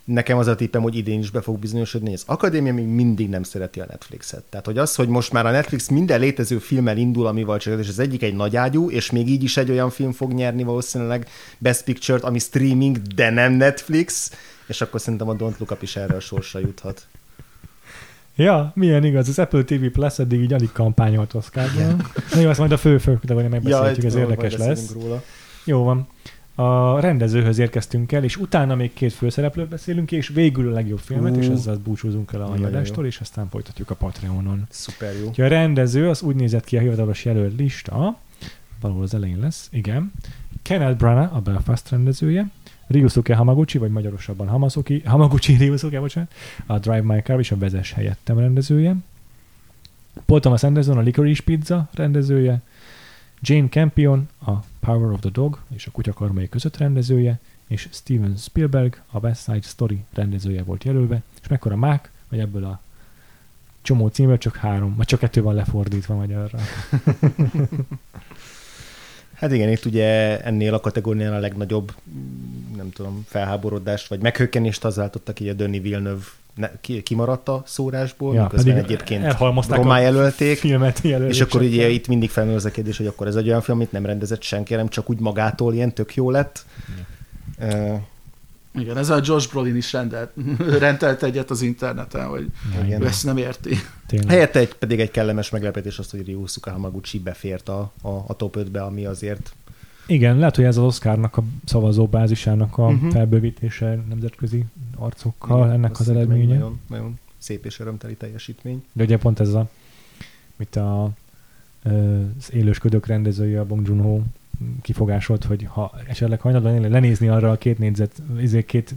nekem 0.07 0.37
az 0.37 0.47
a 0.47 0.55
tippem, 0.55 0.81
hogy 0.81 0.95
idén 0.95 1.19
is 1.19 1.29
be 1.29 1.41
fog 1.41 1.59
bizonyosodni, 1.59 2.09
hogy 2.09 2.15
az 2.15 2.33
akadémia 2.33 2.73
még 2.73 2.85
mindig 2.85 3.29
nem 3.29 3.43
szereti 3.43 3.79
a 3.79 3.85
Netflixet. 3.89 4.43
Tehát, 4.49 4.65
hogy 4.65 4.77
az, 4.77 4.95
hogy 4.95 5.07
most 5.07 5.31
már 5.31 5.45
a 5.45 5.51
Netflix 5.51 5.87
minden 5.87 6.19
létező 6.19 6.57
filmmel 6.57 6.97
indul, 6.97 7.27
amival 7.27 7.57
csak, 7.57 7.79
és 7.79 7.87
az 7.87 7.99
egyik 7.99 8.23
egy 8.23 8.35
nagy 8.35 8.55
ágyú, 8.55 8.89
és 8.89 9.11
még 9.11 9.29
így 9.29 9.43
is 9.43 9.57
egy 9.57 9.69
olyan 9.69 9.89
film 9.89 10.11
fog 10.11 10.33
nyerni 10.33 10.63
valószínűleg 10.63 11.27
Best 11.57 11.83
Picture-t, 11.83 12.23
ami 12.23 12.39
streaming, 12.39 12.97
de 12.97 13.29
nem 13.29 13.53
Netflix, 13.53 14.31
és 14.67 14.81
akkor 14.81 15.01
szerintem 15.01 15.29
a 15.29 15.35
Don't 15.35 15.57
Look 15.57 15.71
Up 15.71 15.81
is 15.81 15.95
erre 15.95 16.15
a 16.15 16.19
sorsra 16.19 16.59
juthat. 16.59 17.07
Ja, 18.35 18.71
milyen 18.75 19.03
igaz, 19.03 19.27
az 19.27 19.39
Apple 19.39 19.63
TV 19.63 19.85
Plus 19.85 20.19
eddig 20.19 20.41
így 20.41 20.53
alig 20.53 20.71
kampányolt 20.71 21.33
Oscarban. 21.33 22.11
Na 22.33 22.39
jó, 22.39 22.49
azt 22.49 22.59
majd 22.59 22.71
a 22.71 22.77
fő 22.77 22.97
fő, 22.97 23.19
de 23.23 23.33
vagy 23.33 23.49
megbeszélhetjük, 23.49 24.05
ez 24.05 24.13
majd 24.13 24.29
érdekes 24.29 24.57
lesz. 24.57 24.93
Róla. 24.93 25.23
Jó 25.63 25.83
van. 25.83 26.07
A 26.59 26.99
rendezőhöz 26.99 27.57
érkeztünk 27.57 28.11
el, 28.11 28.23
és 28.23 28.37
utána 28.37 28.75
még 28.75 28.93
két 28.93 29.13
főszereplőt 29.13 29.67
beszélünk, 29.67 30.11
és 30.11 30.27
végül 30.27 30.71
a 30.71 30.73
legjobb 30.73 30.99
filmet, 30.99 31.35
Ú. 31.35 31.39
és 31.39 31.47
ezzel 31.47 31.77
búcsúzunk 31.83 32.33
el 32.33 32.41
a 32.41 32.47
Nagyon 32.47 32.59
jó. 32.61 32.65
adástól, 32.67 33.05
és 33.05 33.19
aztán 33.19 33.49
folytatjuk 33.49 33.89
a 33.89 33.95
Patreonon. 33.95 34.65
Szuper 34.69 35.13
jó. 35.21 35.27
Úgyhogy 35.27 35.45
a 35.45 35.47
rendező, 35.47 36.09
az 36.09 36.21
úgy 36.21 36.35
nézett 36.35 36.63
ki 36.63 36.77
a 36.77 36.79
hivatalos 36.79 37.25
jelölt 37.25 37.57
lista, 37.57 38.17
valahol 38.81 39.03
az 39.03 39.13
elején 39.13 39.39
lesz, 39.39 39.67
igen. 39.71 40.11
Kenneth 40.61 40.97
Branagh, 40.97 41.35
a 41.35 41.39
Belfast 41.41 41.89
rendezője, 41.89 42.49
Ryusuke 42.87 43.35
Hamaguchi, 43.35 43.77
vagy 43.77 43.91
magyarosabban 43.91 44.47
Hamazuki, 44.47 45.01
Hamaguchi 45.05 45.53
Ryusuke, 45.63 45.99
bocsánat, 45.99 46.33
a 46.65 46.79
Drive 46.79 47.01
My 47.01 47.21
Car 47.21 47.39
és 47.39 47.51
a 47.51 47.57
Vezes 47.57 47.91
helyettem 47.93 48.39
rendezője. 48.39 48.95
Paul 50.25 50.39
Thomas 50.39 50.63
Anderson, 50.63 50.97
a 50.97 51.01
Licorice 51.01 51.43
Pizza 51.43 51.89
rendezője, 51.93 52.61
Jane 53.41 53.67
Campion, 53.69 54.27
a 54.45 54.51
Power 54.87 55.11
of 55.11 55.19
the 55.19 55.29
Dog 55.29 55.59
és 55.75 55.85
a 55.85 55.91
Kutyakarmai 55.91 56.49
között 56.49 56.77
rendezője, 56.77 57.39
és 57.67 57.89
Steven 57.91 58.35
Spielberg, 58.37 59.01
a 59.11 59.19
West 59.19 59.43
Side 59.43 59.61
Story 59.61 60.03
rendezője 60.13 60.63
volt 60.63 60.83
jelölve, 60.83 61.21
és 61.41 61.47
mekkora 61.47 61.75
mák, 61.75 62.11
hogy 62.29 62.39
ebből 62.39 62.63
a 62.63 62.81
csomó 63.81 64.07
címből 64.07 64.37
csak 64.37 64.55
három, 64.55 64.95
vagy 64.95 65.05
csak 65.05 65.19
kettő 65.19 65.41
van 65.41 65.55
lefordítva 65.55 66.15
magyarra. 66.15 66.59
Hát 69.33 69.51
igen, 69.51 69.69
itt 69.69 69.85
ugye 69.85 70.41
ennél 70.41 70.73
a 70.73 70.79
kategóriánál 70.79 71.37
a 71.37 71.39
legnagyobb, 71.39 71.93
nem 72.75 72.89
tudom, 72.89 73.25
felháborodást, 73.27 74.07
vagy 74.07 74.21
meghökkenést 74.21 74.85
az 74.85 74.95
váltottak 74.95 75.39
így 75.39 75.47
a 75.47 75.53
Denis 75.53 75.81
Villeneuve 75.81 76.25
ne, 76.57 76.69
ki, 76.81 77.03
kimaradt 77.03 77.49
a 77.49 77.63
szórásból, 77.65 78.33
ja, 78.33 78.43
miközben 78.43 78.77
egyébként 78.77 79.37
romá 79.69 79.95
a 79.95 79.99
jelölték, 79.99 80.57
filmet 80.57 81.03
és 81.03 81.41
akkor 81.41 81.61
ugye 81.61 81.89
itt 81.89 82.07
mindig 82.07 82.29
felmerül 82.29 82.59
az 82.59 82.65
a 82.65 82.71
kérdés, 82.71 82.97
hogy 82.97 83.07
akkor 83.07 83.27
ez 83.27 83.35
egy 83.35 83.47
olyan 83.47 83.61
film, 83.61 83.77
amit 83.77 83.91
nem 83.91 84.05
rendezett 84.05 84.41
senki, 84.41 84.75
nem 84.75 84.87
csak 84.87 85.09
úgy 85.09 85.19
magától 85.19 85.73
ilyen 85.73 85.93
tök 85.93 86.15
jó 86.15 86.31
lett. 86.31 86.65
Uh, 87.59 87.99
Igen, 88.73 88.97
ezzel 88.97 89.17
a 89.17 89.21
Josh 89.23 89.49
Brolin 89.49 89.75
is 89.75 89.93
rendelt, 89.93 90.31
rendelt 90.79 91.23
egyet 91.23 91.49
az 91.49 91.61
interneten, 91.61 92.27
hogy 92.27 92.47
Igen. 92.83 93.05
ezt 93.05 93.25
nem 93.25 93.37
érti. 93.37 93.77
Tényleg. 94.07 94.29
Helyette 94.29 94.59
egy, 94.59 94.73
pedig 94.75 94.99
egy 94.99 95.11
kellemes 95.11 95.49
meglepetés 95.49 95.99
az, 95.99 96.09
hogy 96.09 96.25
Ryusuke 96.25 96.71
Hamaguchi 96.71 97.19
befért 97.19 97.69
a, 97.69 97.91
a, 98.01 98.09
a 98.27 98.35
top 98.35 98.57
5-be, 98.59 98.81
ami 98.81 99.05
azért 99.05 99.53
Igen, 100.07 100.37
lehet, 100.37 100.55
hogy 100.55 100.65
ez 100.65 100.77
az 100.77 100.83
Oscarnak 100.83 101.37
a 101.37 101.43
szavazóbázisának 101.65 102.77
a 102.77 102.87
uh-huh. 102.87 103.11
felbővítése 103.11 103.99
nemzetközi 104.09 104.65
arcokkal, 104.95 105.59
igen, 105.59 105.71
ennek 105.71 105.99
az 105.99 106.09
eredménye. 106.09 106.53
Nagyon, 106.53 106.79
nagyon 106.87 107.19
szép 107.37 107.65
és 107.65 107.79
örömteli 107.79 108.13
teljesítmény. 108.13 108.83
De 108.93 109.03
ugye 109.03 109.17
pont 109.17 109.39
ez 109.39 109.53
a, 109.53 109.69
mit 110.55 110.75
a, 110.75 111.03
az 111.83 112.53
élősködők 112.53 113.05
rendezője, 113.05 113.59
a 113.59 113.65
Bong 113.65 113.87
Joon-ho 113.87 114.21
kifogásolt, 114.81 115.43
hogy 115.43 115.63
ha 115.69 115.91
esetleg 116.07 116.39
lenne 116.43 116.87
lenézni 116.87 117.27
arra 117.27 117.51
a 117.51 117.57
két 117.57 117.77
négyzet, 117.77 118.21
izé 118.39 118.65
két 118.65 118.95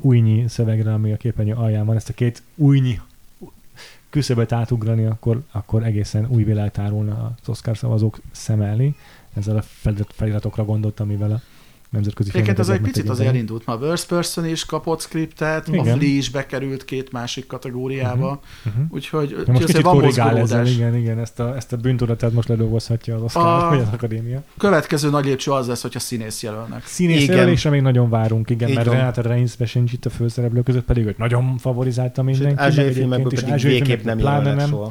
újnyi 0.00 0.48
szövegre, 0.48 0.92
ami 0.92 1.12
a 1.12 1.16
képernyő 1.16 1.52
alján 1.52 1.86
van, 1.86 1.96
ezt 1.96 2.08
a 2.08 2.12
két 2.12 2.42
újnyi 2.54 3.00
küszöböt 4.10 4.52
átugrani, 4.52 5.04
akkor, 5.04 5.42
akkor 5.50 5.84
egészen 5.84 6.26
új 6.28 6.44
világ 6.44 6.70
tárulna 6.70 7.34
az 7.42 7.48
Oscar 7.48 7.76
szavazók 7.76 8.20
szeme 8.30 8.66
elé. 8.66 8.94
Ezzel 9.34 9.56
a 9.56 9.62
felirat- 9.80 10.12
feliratokra 10.14 10.64
gondolt, 10.64 11.00
amivel 11.00 11.30
a 11.30 11.40
nemzetközi 11.90 12.30
Egyébként 12.32 12.58
ez 12.58 12.68
egy 12.68 12.74
picit 12.80 12.86
megtekinteni. 12.94 13.28
azért 13.28 13.40
indult. 13.42 13.66
Ma 13.66 13.72
a 13.72 13.76
Worst 13.76 14.06
Person 14.06 14.46
is 14.46 14.64
kapott 14.64 15.00
skriptet, 15.00 15.68
a 15.68 15.72
Igen. 15.72 15.84
Flea 15.98 16.08
is 16.08 16.30
bekerült 16.30 16.84
két 16.84 17.12
másik 17.12 17.46
kategóriába, 17.46 18.40
Uh-huh. 18.66 18.84
úgyhogy 18.90 19.28
De 19.46 19.52
most 19.52 19.64
kicsit 19.64 19.82
van 19.82 19.94
korrigál 19.94 20.38
ezzel, 20.38 20.66
igen, 20.66 20.96
igen, 20.96 21.18
ezt 21.18 21.40
a, 21.40 21.56
ezt 21.56 21.72
a 21.72 21.76
bűntudatát 21.76 22.32
most 22.32 22.48
ledolgozhatja 22.48 23.14
az 23.14 23.22
Oscar, 23.22 23.62
A- 23.64 23.68
vagy 23.68 23.80
az 23.80 23.88
akadémia. 23.92 24.42
Következő 24.58 25.10
nagy 25.10 25.24
lépcső 25.24 25.50
az 25.50 25.66
lesz, 25.66 25.82
hogyha 25.82 25.98
színész 25.98 26.42
jelölnek. 26.42 26.86
Színész 26.86 27.22
Igen. 27.22 27.36
jelölésre 27.36 27.70
még 27.70 27.80
nagyon 27.80 28.10
várunk, 28.10 28.50
igen, 28.50 28.68
Így 28.68 28.74
mert. 28.74 28.86
Renata 28.88 29.22
Reigns 29.22 29.56
sincs 29.66 29.92
itt 29.92 30.04
a 30.04 30.10
főszereplők 30.10 30.64
között, 30.64 30.84
pedig 30.84 31.06
őt 31.06 31.18
nagyon 31.18 31.58
favorizálta 31.58 32.22
mindenki. 32.22 32.60
ázsiai 32.62 32.84
meg 32.84 32.94
filmekből 32.94 33.32
pedig 33.32 33.62
végképp 33.62 33.86
nem 33.86 33.96
filmekből 33.96 34.24
pláne 34.24 34.42
jelölnek 34.48 34.66
soha. 34.68 34.90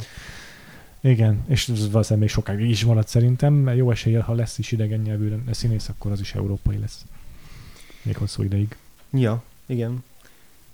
Igen, 1.05 1.43
és 1.47 1.69
ez 1.69 1.91
valószínűleg 1.91 2.19
még 2.19 2.29
sokáig 2.29 2.69
is 2.69 2.85
marad 2.85 3.07
szerintem, 3.07 3.53
mert 3.53 3.77
jó 3.77 3.91
eséllyel, 3.91 4.21
ha 4.21 4.33
lesz 4.33 4.57
is 4.57 4.71
idegen 4.71 4.99
nyelvű 4.99 5.33
színész, 5.51 5.89
akkor 5.89 6.11
az 6.11 6.19
is 6.19 6.33
európai 6.33 6.79
lesz. 6.79 7.05
Még 8.01 8.17
hosszú 8.17 8.43
ideig. 8.43 8.75
Ja, 9.11 9.43
igen. 9.65 10.03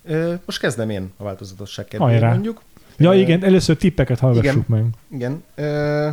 Ö, 0.03 0.34
most 0.45 0.60
kezdem 0.60 0.89
én 0.89 1.11
a 1.18 1.23
változatosság 1.23 1.85
kedvéért 1.85 2.22
mondjuk. 2.22 2.61
Ja 2.97 3.14
igen, 3.14 3.43
először 3.43 3.77
tippeket 3.77 4.19
hallgassuk 4.19 4.68
meg. 4.68 4.85
Igen. 5.07 5.43
Ö, 5.56 6.10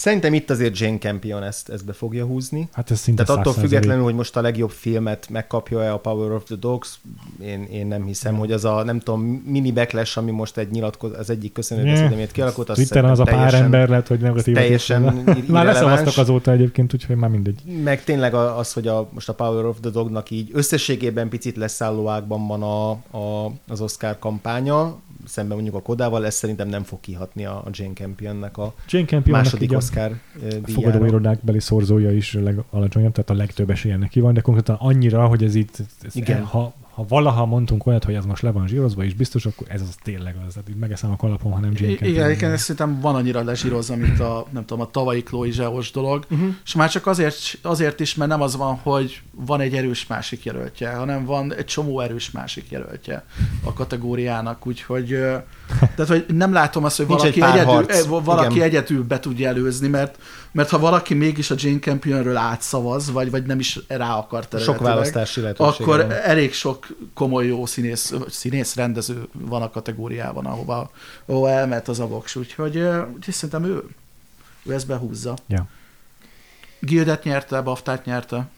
szerintem 0.00 0.34
itt 0.34 0.50
azért 0.50 0.78
Jane 0.78 0.98
Campion 0.98 1.42
ezt, 1.42 1.68
ezt 1.68 1.84
be 1.84 1.92
fogja 1.92 2.24
húzni. 2.24 2.68
Hát 2.72 2.90
ez 2.90 2.98
szinte 3.00 3.24
Tehát 3.24 3.40
attól 3.40 3.54
100%. 3.54 3.56
függetlenül, 3.60 4.02
hogy 4.02 4.14
most 4.14 4.36
a 4.36 4.40
legjobb 4.40 4.70
filmet 4.70 5.28
megkapja-e 5.30 5.92
a 5.92 5.98
Power 5.98 6.32
of 6.32 6.44
the 6.44 6.54
Dogs, 6.54 7.00
én, 7.42 7.68
én 7.72 7.86
nem 7.86 8.04
hiszem, 8.04 8.36
hogy 8.36 8.52
az 8.52 8.64
a, 8.64 8.82
nem 8.82 8.98
tudom, 8.98 9.20
mini 9.46 9.72
backlash, 9.72 10.18
ami 10.18 10.30
most 10.30 10.56
egy 10.56 10.70
nyilatkoz, 10.70 11.12
az 11.18 11.30
egyik 11.30 11.52
köszönőbeszédemét 11.52 12.32
kialakult, 12.32 12.68
az 12.68 12.76
Twitteren 12.76 13.10
az 13.10 13.18
a 13.18 13.24
pár 13.24 13.34
teljesen- 13.34 13.62
ember 13.62 13.88
lehet, 13.88 14.08
hogy 14.08 14.20
negatív. 14.20 14.54
teljesen 14.54 15.02
Már 15.46 15.64
leszavaztak 15.64 16.16
azóta 16.16 16.50
egyébként, 16.50 16.94
úgyhogy 16.94 17.16
már 17.16 17.30
mindegy. 17.30 17.62
Meg 17.84 18.04
tényleg 18.04 18.34
az, 18.34 18.72
hogy 18.72 18.86
a, 18.86 19.08
most 19.12 19.28
a 19.28 19.34
Power 19.34 19.64
of 19.64 19.76
the 19.80 19.90
Dognak 19.90 20.30
így 20.30 20.50
összességében 20.52 21.28
picit 21.28 21.56
leszálló 21.56 22.08
ágban 22.08 22.46
van 22.46 22.62
a, 22.62 22.90
a, 22.90 23.52
az 23.68 23.80
Oscar 23.80 24.18
kampánya, 24.18 24.98
szemben 25.24 25.56
mondjuk 25.56 25.76
a 25.76 25.82
Kodával, 25.82 26.26
ez 26.26 26.34
szerintem 26.34 26.68
nem 26.68 26.82
fog 26.82 27.00
kihatni 27.00 27.44
a, 27.44 27.56
a 27.56 27.68
Jane 27.72 27.92
Campionnek 27.92 28.58
a 28.58 28.74
Jane 28.88 29.06
Campionnak 29.06 29.44
második 29.44 29.72
a 29.72 29.76
Oscar 29.76 30.18
díjára. 30.38 30.60
fogadóirodák 30.66 31.38
beli 31.42 31.60
szorzója 31.60 32.12
is 32.12 32.32
legalacsonyabb, 32.32 33.12
tehát 33.12 33.30
a 33.30 33.34
legtöbb 33.34 33.70
esélye 33.70 33.96
neki 33.96 34.20
van, 34.20 34.34
de 34.34 34.40
konkrétan 34.40 34.76
annyira, 34.78 35.26
hogy 35.26 35.44
ez 35.44 35.54
itt, 35.54 35.78
ez 36.02 36.16
Igen. 36.16 36.44
ha, 36.44 36.74
ha 37.00 37.06
valaha 37.08 37.46
mondtunk 37.46 37.86
olyat, 37.86 38.04
hogy 38.04 38.14
ez 38.14 38.24
most 38.24 38.42
le 38.42 38.50
van 38.50 38.66
zsírozva, 38.66 39.04
és 39.04 39.14
biztos, 39.14 39.46
akkor 39.46 39.66
ez 39.70 39.80
az 39.80 39.94
tényleg 40.02 40.36
az. 40.46 40.52
Tehát 40.52 40.68
így 40.68 40.76
megeszem 40.76 41.10
a 41.10 41.16
kalapon, 41.16 41.52
ha 41.52 41.58
nem 41.58 41.72
Campion. 41.74 42.10
Igen, 42.10 42.30
igen, 42.30 42.52
ezt 42.52 42.62
szerintem 42.62 43.00
van 43.00 43.14
annyira 43.14 43.42
lezsírozva, 43.42 43.96
mint 43.96 44.20
a, 44.20 44.46
nem 44.50 44.64
tudom, 44.64 44.82
a 44.82 44.90
tavalyi 44.90 45.22
Chloe 45.22 45.50
Zseos 45.50 45.90
dolog, 45.90 46.26
Uh-huh. 46.30 46.48
és 46.64 46.74
már 46.74 46.90
csak 46.90 47.06
azért, 47.06 47.58
azért 47.62 48.00
is, 48.00 48.14
mert 48.14 48.30
nem 48.30 48.40
az 48.40 48.56
van, 48.56 48.74
hogy 48.74 49.22
van 49.30 49.60
egy 49.60 49.74
erős 49.74 50.06
másik 50.06 50.44
jelöltje, 50.44 50.90
hanem 50.90 51.24
van 51.24 51.54
egy 51.54 51.64
csomó 51.64 52.00
erős 52.00 52.30
másik 52.30 52.70
jelöltje 52.70 53.24
a 53.64 53.72
kategóriának, 53.72 54.66
úgyhogy 54.66 55.18
tehát, 55.78 56.06
hogy 56.06 56.26
nem 56.28 56.52
látom 56.52 56.84
azt, 56.84 56.96
hogy 56.96 57.06
Nincs 57.06 57.20
valaki, 57.20 57.42
egy 57.42 57.48
egyedül, 57.48 57.86
eh, 57.86 58.24
valaki 58.24 58.54
Igen. 58.54 58.66
egyedül 58.66 59.04
be 59.04 59.20
tudja 59.20 59.48
előzni, 59.48 59.88
mert, 59.88 60.18
mert 60.52 60.68
ha 60.68 60.78
valaki 60.78 61.14
mégis 61.14 61.50
a 61.50 61.54
Jane 61.58 61.78
Campionről 61.78 62.36
átszavaz, 62.36 63.10
vagy, 63.10 63.30
vagy 63.30 63.46
nem 63.46 63.58
is 63.58 63.78
rá 63.88 64.14
akar 64.14 64.46
Sok 64.58 64.78
választási 64.78 65.40
lehetőség 65.40 65.80
akkor 65.80 65.96
van. 65.96 66.12
elég 66.12 66.52
sok 66.52 66.86
komoly 67.14 67.46
jó 67.46 67.66
színész, 67.66 68.14
színész 68.28 68.74
rendező 68.74 69.28
van 69.32 69.62
a 69.62 69.70
kategóriában, 69.70 70.46
ahova, 70.46 70.90
ahova 71.26 71.50
elment 71.50 71.88
az 71.88 72.00
a 72.00 72.06
voks, 72.06 72.36
úgyhogy, 72.36 72.76
ö, 72.76 73.02
úgyhogy 73.14 73.34
szerintem 73.34 73.64
ő, 73.64 73.82
ő 74.62 74.72
ezt 74.72 74.86
behúzza. 74.86 75.36
Ja. 75.46 75.66
Gildet 76.80 77.24
nyerte, 77.24 77.60
Baftát 77.60 78.04
nyerte. 78.04 78.48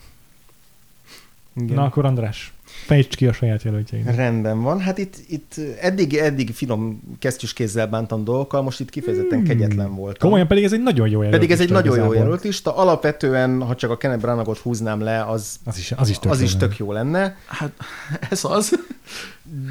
Igen. 1.56 1.74
Na 1.74 1.84
akkor 1.84 2.04
András, 2.04 2.52
fejtsd 2.86 3.14
ki 3.14 3.26
a 3.26 3.32
saját 3.32 3.62
jelöltjeidet. 3.62 4.14
Rendben 4.16 4.62
van. 4.62 4.80
Hát 4.80 4.98
itt, 4.98 5.14
itt 5.28 5.54
eddig, 5.80 6.14
eddig 6.14 6.50
finom 6.54 7.02
kesztyűs 7.18 7.52
kézzel 7.52 7.86
bántam 7.86 8.24
dolgokkal, 8.24 8.62
most 8.62 8.80
itt 8.80 8.90
kifejezetten 8.90 9.44
kegyetlen 9.44 9.94
voltam. 9.94 10.28
Komolyan 10.28 10.46
pedig 10.46 10.64
ez 10.64 10.72
egy 10.72 10.82
nagyon 10.82 11.08
jó 11.08 11.16
jelölt. 11.22 11.32
Pedig 11.34 11.50
ez 11.50 11.60
egy 11.60 11.68
lista 11.68 11.82
nagyon 11.82 11.96
jó 11.96 12.02
igazából. 12.04 12.24
jelöltista. 12.24 12.76
Alapvetően, 12.76 13.62
ha 13.62 13.74
csak 13.74 13.90
a 13.90 13.96
Kenneth 13.96 14.20
Branagot 14.22 14.58
húznám 14.58 15.00
le, 15.00 15.24
az, 15.24 15.56
Az 15.64 15.78
is, 15.78 15.92
az 15.96 16.08
is 16.08 16.18
tök 16.18 16.30
az 16.32 16.38
jó 16.38 16.44
is 16.44 16.52
lenne. 16.52 16.66
tök 16.66 16.76
jó 16.76 16.92
lenne. 16.92 17.36
Hát 17.46 17.72
ez 18.30 18.44
az. 18.44 18.78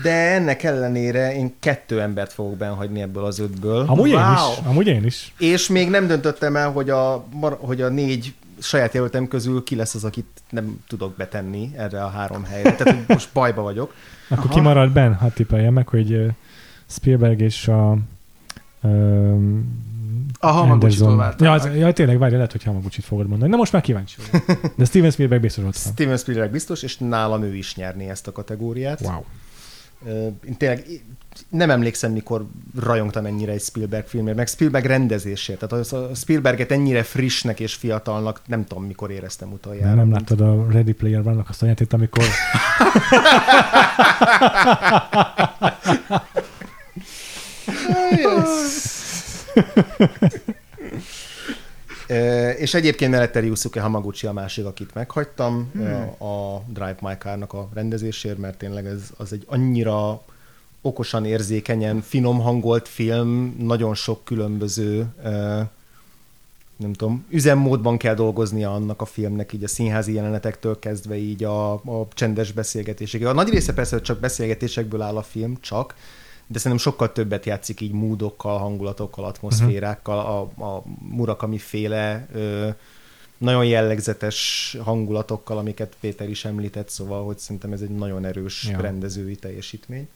De 0.04 0.12
ennek 0.34 0.64
ellenére 0.64 1.36
én 1.36 1.54
kettő 1.60 2.02
embert 2.02 2.34
fogok 2.34 2.58
benhagyni 2.58 3.02
ebből 3.02 3.24
az 3.24 3.40
ötből. 3.40 3.84
Amúgy 3.88 4.10
én 4.10 4.16
Wow. 4.16 4.52
is, 4.52 4.66
amúgy 4.66 4.88
én 4.88 5.04
is. 5.06 5.34
És 5.38 5.68
még 5.68 5.90
nem 5.90 6.08
döntöttem 6.08 6.56
el, 6.56 6.72
hogy 6.72 6.90
a, 6.90 7.26
mar- 7.34 7.60
hogy 7.62 7.82
a 7.82 7.90
négy 7.90 8.34
saját 8.62 8.94
jelöltem 8.94 9.28
közül 9.28 9.64
ki 9.64 9.76
lesz 9.76 9.94
az, 9.94 10.04
akit 10.04 10.28
nem 10.50 10.84
tudok 10.88 11.16
betenni 11.16 11.72
erre 11.76 12.04
a 12.04 12.10
három 12.10 12.44
helyre. 12.44 12.76
Tehát 12.76 12.96
hogy 12.96 13.06
most 13.08 13.30
bajba 13.34 13.62
vagyok. 13.62 13.94
Akkor 14.30 14.46
Aha. 14.46 14.54
kimarad 14.54 14.92
Ben, 14.92 15.18
hát 15.18 15.34
tippeljem 15.34 15.74
meg, 15.74 15.88
hogy 15.88 16.26
Spielberg 16.86 17.40
és 17.40 17.68
a 17.68 17.98
um, 18.82 19.80
A 20.40 20.48
Hamaguchi-tól. 20.48 21.36
Ja, 21.40 21.52
az, 21.52 21.70
ja, 21.76 21.94
tényleg, 21.94 22.18
várj, 22.18 22.34
lehet, 22.34 22.52
hogy 22.52 22.64
Hamaguchi-t 22.64 23.06
fogod 23.06 23.28
mondani. 23.28 23.52
Na 23.52 23.58
most 23.58 23.72
már 23.72 23.82
kíváncsi 23.82 24.16
vagyok. 24.32 24.62
De 24.78 24.86
Steven 24.86 25.12
Spielberg 25.12 25.42
biztos 25.42 25.64
van. 25.64 25.72
Steven 25.72 26.18
Spielberg 26.18 26.52
biztos, 26.52 26.84
és 26.84 26.98
nálam 26.98 27.44
ő 27.44 27.56
is 27.56 27.76
nyerné 27.76 28.10
ezt 28.10 28.28
a 28.28 28.32
kategóriát. 28.32 29.02
Wow. 29.02 29.24
Én 30.46 30.58
tényleg 30.58 30.86
nem 31.50 31.70
emlékszem, 31.70 32.12
mikor 32.12 32.46
rajongtam 32.80 33.26
ennyire 33.26 33.52
egy 33.52 33.62
Spielberg 33.62 34.06
filmért, 34.06 34.38
meg 34.38 34.48
Spielberg 34.48 34.86
rendezésért. 34.86 35.68
Tehát 35.68 35.92
a 35.92 36.16
Spielberget 36.16 36.72
ennyire 36.72 37.04
frissnek 37.04 37.60
és 37.60 37.74
fiatalnak 37.74 38.42
nem 38.46 38.66
tudom, 38.66 38.84
mikor 38.84 39.12
éreztem 39.12 39.52
utoljára. 39.52 39.96
Nem 39.96 40.08
mint- 40.08 40.30
láttad 40.30 40.42
a 40.42 40.72
Ready 40.72 40.94
Player 40.94 41.20
One-nak 41.20 41.50
azt 41.50 41.64
a 41.64 41.66
játék, 41.66 41.94
amikor 41.94 42.24
és 52.58 52.74
egyébként 52.74 53.12
mellette 53.12 53.40
Ryusuke 53.40 53.82
Hamaguchi 53.82 54.28
a 54.28 54.34
másik, 54.34 54.66
akit 54.66 54.94
meghagytam 54.94 55.70
hmm. 55.74 56.28
a 56.28 56.64
Drive 56.68 56.98
My 57.02 57.14
Car-nak 57.20 57.54
a 57.54 57.70
rendezésért, 57.74 58.38
mert 58.38 58.58
tényleg 58.58 58.86
ez 58.86 59.10
az 59.18 59.34
egy 59.34 59.44
annyira 59.48 60.22
okosan 60.82 61.26
érzékenyen, 61.26 62.02
finom 62.02 62.40
hangolt 62.40 62.88
film, 62.88 63.56
nagyon 63.60 63.96
sok 63.96 64.24
különböző 64.24 65.08
nem 66.82 66.94
tudom, 66.94 67.26
üzemmódban 67.30 67.98
kell 67.98 68.14
dolgoznia 68.14 68.74
annak 68.74 69.02
a 69.02 69.06
filmnek, 69.06 69.54
így 69.54 69.64
a 69.64 69.68
színházi 69.68 70.14
jelenetektől 70.14 70.80
kezdve 70.80 71.18
így 71.18 71.44
a, 71.44 71.74
a 71.74 72.08
csendes 72.14 72.52
beszélgetésig. 72.52 73.26
A 73.26 73.34
nagy 73.34 73.50
része 73.50 73.74
persze 73.74 73.96
hogy 73.96 74.04
csak 74.04 74.20
beszélgetésekből 74.20 75.02
áll 75.02 75.18
a 75.18 75.22
film, 75.22 75.58
csak, 75.60 75.96
de 76.48 76.60
szerintem 76.60 76.92
sokkal 76.92 77.12
többet 77.12 77.46
játszik 77.46 77.82
így 77.82 77.92
módokkal, 77.92 78.58
hangulatokkal, 78.58 79.26
atmoszférákkal, 79.26 80.20
a, 80.20 80.64
a 80.64 80.84
Murakami 81.00 81.58
féle 81.58 82.28
ö, 82.34 82.70
nagyon 83.38 83.66
jellegzetes 83.66 84.78
hangulatokkal, 84.84 85.58
amiket 85.58 85.96
Péter 86.00 86.30
is 86.30 86.46
említett, 86.46 86.90
szóval, 86.90 87.26
hogy 87.26 87.38
szerintem 87.38 87.72
ez 87.72 87.82
egy 87.82 87.96
nagyon 87.96 88.26
erős 88.26 88.68
ja. 88.72 88.82
rendezői 88.82 89.36
teljesítmény. 89.36 90.08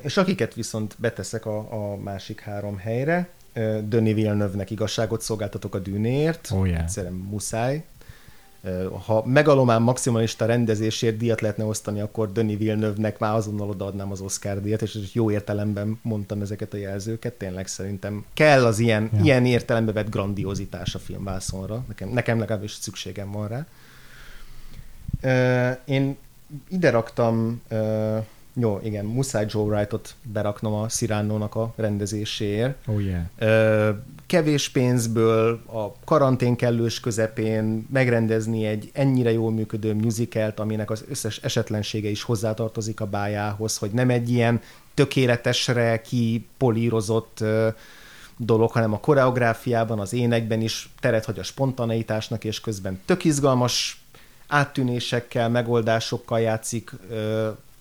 És 0.00 0.16
akiket 0.16 0.54
viszont 0.54 0.94
beteszek 0.98 1.46
a, 1.46 1.58
a 1.58 1.96
másik 1.96 2.40
három 2.40 2.76
helyre, 2.76 3.28
ö, 3.52 3.78
Denis 3.88 4.14
Villeneuve-nek 4.14 4.70
igazságot 4.70 5.20
szolgáltatok 5.20 5.74
a 5.74 5.78
dűnéért, 5.78 6.48
Oh, 6.52 6.66
yeah. 6.66 6.82
egyszerűen 6.82 7.12
muszáj. 7.12 7.84
Ha 9.06 9.26
megalomán 9.26 9.82
maximalista 9.82 10.46
rendezésért 10.46 11.16
díjat 11.16 11.40
lehetne 11.40 11.64
osztani, 11.64 12.00
akkor 12.00 12.32
Denis 12.32 12.56
Villeneuve-nek 12.56 13.18
már 13.18 13.34
azonnal 13.34 13.68
odaadnám 13.68 14.10
az 14.10 14.20
Oscar 14.20 14.60
díjat, 14.60 14.82
és 14.82 14.98
jó 15.12 15.30
értelemben 15.30 15.98
mondtam 16.02 16.40
ezeket 16.40 16.72
a 16.72 16.76
jelzőket, 16.76 17.32
tényleg 17.32 17.66
szerintem 17.66 18.24
kell 18.34 18.64
az 18.64 18.78
ilyen, 18.78 19.10
ja. 19.12 19.22
ilyen 19.22 19.46
értelembe 19.46 19.92
vett 19.92 20.10
grandiozitás 20.10 20.94
a 20.94 20.98
filmvászonra, 20.98 21.84
nekem, 21.88 22.08
nekem 22.08 22.38
legalábbis 22.38 22.72
szükségem 22.72 23.30
van 23.30 23.48
rá. 23.48 23.66
Én 25.84 26.16
ide 26.68 26.90
raktam, 26.90 27.62
jó, 28.54 28.80
igen, 28.82 29.04
muszáj 29.04 29.46
Joe 29.48 29.62
Wright-ot 29.62 30.14
beraknom 30.22 30.72
a 30.72 30.86
Cyrano-nak 30.86 31.54
a 31.54 31.72
rendezéséért. 31.76 32.76
Oh 32.86 33.02
yeah. 33.04 33.96
Kevés 34.26 34.68
pénzből, 34.68 35.60
a 35.66 35.92
karantén 36.04 36.56
kellős 36.56 37.00
közepén 37.00 37.86
megrendezni 37.92 38.66
egy 38.66 38.90
ennyire 38.92 39.32
jól 39.32 39.50
működő 39.50 39.94
musicalt, 39.94 40.60
aminek 40.60 40.90
az 40.90 41.04
összes 41.08 41.38
esetlensége 41.38 42.08
is 42.08 42.22
hozzátartozik 42.22 43.00
a 43.00 43.06
bájához, 43.06 43.76
hogy 43.76 43.90
nem 43.90 44.10
egy 44.10 44.30
ilyen 44.30 44.60
tökéletesre 44.94 46.00
kipolírozott 46.00 47.44
dolog, 48.36 48.70
hanem 48.70 48.92
a 48.92 49.00
koreográfiában, 49.00 49.98
az 49.98 50.12
énekben 50.12 50.60
is 50.60 50.90
teret 51.00 51.24
hagy 51.24 51.38
a 51.38 51.42
spontaneitásnak, 51.42 52.44
és 52.44 52.60
közben 52.60 53.00
tök 53.04 53.24
izgalmas 53.24 54.04
áttűnésekkel, 54.46 55.48
megoldásokkal 55.48 56.40
játszik. 56.40 56.90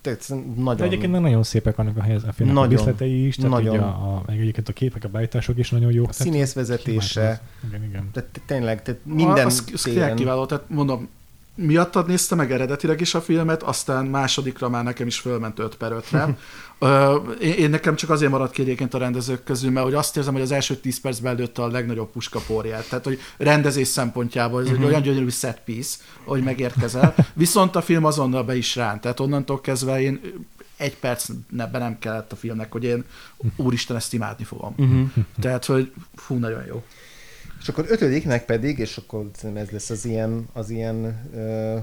Tehát 0.04 0.30
nagyon... 0.56 0.76
De 0.76 0.84
egyébként 0.84 1.12
nagyon 1.12 1.44
szépek 1.44 1.78
annak 1.78 1.98
a 1.98 2.02
helyez, 2.02 2.24
a 2.24 2.32
filmnek 2.32 2.58
Nagyon. 2.58 2.74
a 2.74 2.76
díszletei 2.76 3.26
is, 3.26 3.36
tehát 3.36 3.52
Nagyon. 3.52 3.76
nagyon. 3.76 3.90
A, 3.90 4.16
a, 4.16 4.24
meg 4.26 4.40
egyébként 4.40 4.70
a 4.70 4.74
képek, 4.74 5.04
a 5.04 5.08
beállítások 5.08 5.58
is 5.58 5.70
nagyon 5.70 5.92
jók. 5.92 6.10
A 6.10 6.14
színészvezetése, 6.14 7.22
tehát 7.22 7.44
Igen, 7.68 7.84
igen. 7.84 8.10
tehát 8.14 8.42
tényleg, 8.46 8.82
tehát 8.82 9.02
minden 9.06 9.46
az, 9.46 9.64
az 9.74 9.82
tényleg 9.82 10.14
kiváló, 10.14 10.46
tehát 10.46 10.70
mondom, 10.70 11.10
miattad 11.56 12.08
nézte 12.08 12.36
meg 12.36 12.52
eredetileg 12.52 13.02
is 13.02 13.14
a 13.14 13.22
filmet, 13.22 13.64
aztán 13.64 14.06
másodikra 14.06 14.70
már 14.70 14.84
nekem 14.84 15.08
is 15.08 15.20
fölment 15.20 15.60
5 15.60 15.76
per 15.76 15.92
5-re. 15.92 16.28
Ö, 16.80 17.16
én, 17.42 17.54
én, 17.54 17.70
nekem 17.70 17.96
csak 17.96 18.10
azért 18.10 18.32
maradt 18.32 18.54
ki 18.54 18.62
egyébként 18.62 18.94
a 18.94 18.98
rendezők 18.98 19.44
közül, 19.44 19.72
mert 19.72 19.86
hogy 19.86 19.96
azt 19.96 20.18
érzem, 20.18 20.34
hogy 20.34 20.42
az 20.42 20.52
első 20.52 20.76
10 20.76 21.00
percben 21.00 21.36
lőtte 21.36 21.62
a 21.62 21.68
legnagyobb 21.68 22.12
puskaporját. 22.12 22.90
Tehát, 22.90 23.06
hogy 23.06 23.20
rendezés 23.38 23.88
szempontjából 23.88 24.62
ez 24.62 24.68
uh-huh. 24.68 24.82
egy 24.82 24.90
olyan 24.90 25.02
gyönyörű 25.02 25.30
set 25.30 25.62
piece, 25.66 25.98
hogy 26.24 26.44
megérkezel. 26.44 27.16
Viszont 27.34 27.76
a 27.76 27.82
film 27.82 28.06
azonnal 28.06 28.44
be 28.44 28.56
is 28.56 28.76
ránt. 28.76 29.02
Tehát 29.02 29.20
onnantól 29.20 29.62
kezdve 29.62 30.02
én 30.02 30.22
egy 30.78 30.98
perc 30.98 31.30
be 31.50 31.78
nem 31.78 32.00
kellett 32.00 32.32
a 32.32 32.36
filmnek, 32.36 32.72
hogy 32.72 32.84
én 32.84 33.04
úristen, 33.56 33.96
ezt 33.96 34.14
imádni 34.14 34.44
fogom. 34.44 34.74
Uh-huh. 34.78 35.10
Tehát, 35.40 35.66
hogy 35.66 35.92
fú, 36.16 36.36
nagyon 36.36 36.66
jó. 36.68 36.84
És 37.64 37.70
akkor 37.70 37.86
ötödiknek 37.88 38.46
pedig, 38.46 38.80
és 38.80 38.98
akkor 38.98 39.26
ez 39.56 39.70
lesz 39.70 39.90
az 39.90 40.06
ilyen, 40.06 40.48
az 40.54 40.70
ilyen 40.70 40.96
uh, 41.34 41.82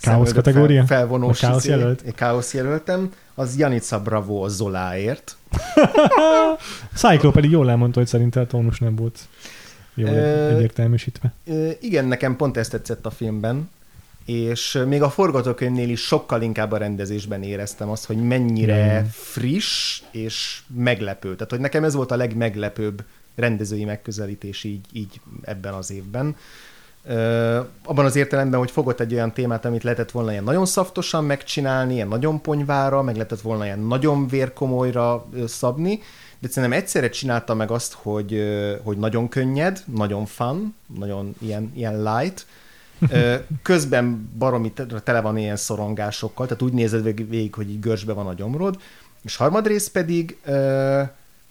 Káosz 0.00 0.32
kategória? 0.32 0.84
felvonós 0.84 1.40
Vagy 1.40 1.50
káosz 1.50 1.64
izé, 1.64 1.72
jelölt? 1.72 2.00
Én 2.02 2.12
káosz 2.14 2.54
jelöltem, 2.54 3.12
az 3.34 3.58
Janica 3.58 4.00
Bravo 4.02 4.44
a 4.44 4.48
Zoláért. 4.48 5.36
Cyclo 6.96 7.30
pedig 7.30 7.50
jól 7.50 7.70
elmondta, 7.70 7.98
hogy 7.98 8.08
szerintem 8.08 8.42
a 8.42 8.46
tónus 8.46 8.78
nem 8.78 8.96
volt 8.96 9.18
jól 9.94 10.10
Ö, 10.10 10.56
egyértelműsítve. 10.56 11.32
Ö, 11.46 11.70
igen, 11.80 12.04
nekem 12.04 12.36
pont 12.36 12.56
ezt 12.56 12.70
tetszett 12.70 13.06
a 13.06 13.10
filmben, 13.10 13.70
és 14.24 14.82
még 14.86 15.02
a 15.02 15.10
forgatókönyvnél 15.10 15.88
is 15.88 16.00
sokkal 16.00 16.42
inkább 16.42 16.72
a 16.72 16.76
rendezésben 16.76 17.42
éreztem 17.42 17.88
azt, 17.88 18.04
hogy 18.04 18.16
mennyire 18.16 19.00
Mm. 19.00 19.06
friss 19.10 20.02
és 20.10 20.62
meglepő. 20.74 21.34
Tehát, 21.34 21.50
hogy 21.50 21.60
nekem 21.60 21.84
ez 21.84 21.94
volt 21.94 22.10
a 22.10 22.16
legmeglepőbb 22.16 23.04
rendezői 23.34 23.84
megközelítés 23.84 24.64
így, 24.64 24.86
így 24.92 25.20
ebben 25.42 25.74
az 25.74 25.90
évben. 25.90 26.36
Ö, 27.06 27.60
abban 27.84 28.04
az 28.04 28.16
értelemben, 28.16 28.58
hogy 28.58 28.70
fogott 28.70 29.00
egy 29.00 29.14
olyan 29.14 29.32
témát, 29.32 29.64
amit 29.64 29.82
lehetett 29.82 30.10
volna 30.10 30.30
ilyen 30.30 30.44
nagyon 30.44 30.66
szaftosan 30.66 31.24
megcsinálni, 31.24 31.94
ilyen 31.94 32.08
nagyon 32.08 32.40
ponyvára, 32.40 33.02
meg 33.02 33.14
lehetett 33.14 33.40
volna 33.40 33.64
ilyen 33.64 33.80
nagyon 33.80 34.28
vérkomolyra 34.28 35.26
szabni, 35.46 36.00
de 36.38 36.48
szerintem 36.48 36.78
egyszerre 36.78 37.08
csinálta 37.08 37.54
meg 37.54 37.70
azt, 37.70 37.92
hogy, 37.92 38.42
hogy 38.82 38.98
nagyon 38.98 39.28
könnyed, 39.28 39.82
nagyon 39.94 40.26
fun, 40.26 40.74
nagyon 40.98 41.34
ilyen, 41.38 41.72
ilyen 41.74 42.02
light, 42.02 42.46
közben 43.62 44.30
baromi 44.38 44.72
te- 44.72 44.86
tele 44.86 45.20
van 45.20 45.36
ilyen 45.36 45.56
szorongásokkal, 45.56 46.46
tehát 46.46 46.62
úgy 46.62 46.72
nézed 46.72 47.02
vég- 47.02 47.28
végig, 47.28 47.54
hogy 47.54 47.70
így 47.70 47.80
görcsbe 47.80 48.12
van 48.12 48.26
a 48.26 48.34
gyomrod, 48.34 48.80
és 49.22 49.36
harmadrészt 49.36 49.92
pedig 49.92 50.38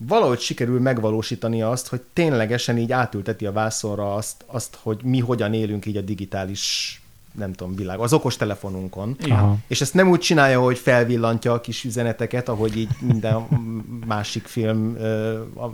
valahogy 0.08 0.40
sikerül 0.40 0.80
megvalósítani 0.80 1.62
azt, 1.62 1.88
hogy 1.88 2.02
ténylegesen 2.14 2.78
így 2.78 2.92
átülteti 2.92 3.46
a 3.46 3.52
vászonra 3.52 4.16
azt, 4.16 4.44
azt, 4.46 4.78
hogy 4.82 5.00
mi 5.04 5.20
hogyan 5.20 5.54
élünk 5.54 5.86
így 5.86 5.98
a 5.98 6.02
digitális 6.02 6.98
nem 7.34 7.54
tudom, 7.54 7.76
világ, 7.76 8.00
az 8.00 8.14
okos 8.14 8.36
telefonunkon. 8.36 9.18
Aha. 9.30 9.58
És 9.68 9.82
ezt 9.82 9.94
nem 9.94 10.10
úgy 10.10 10.20
csinálja, 10.20 10.62
hogy 10.62 10.78
felvillantja 10.78 11.54
a 11.54 11.62
kis 11.62 11.84
üzeneteket, 11.84 12.50
ahogy 12.50 12.78
így 12.78 12.90
minden 13.00 13.48
másik 14.06 14.46
film, 14.46 14.98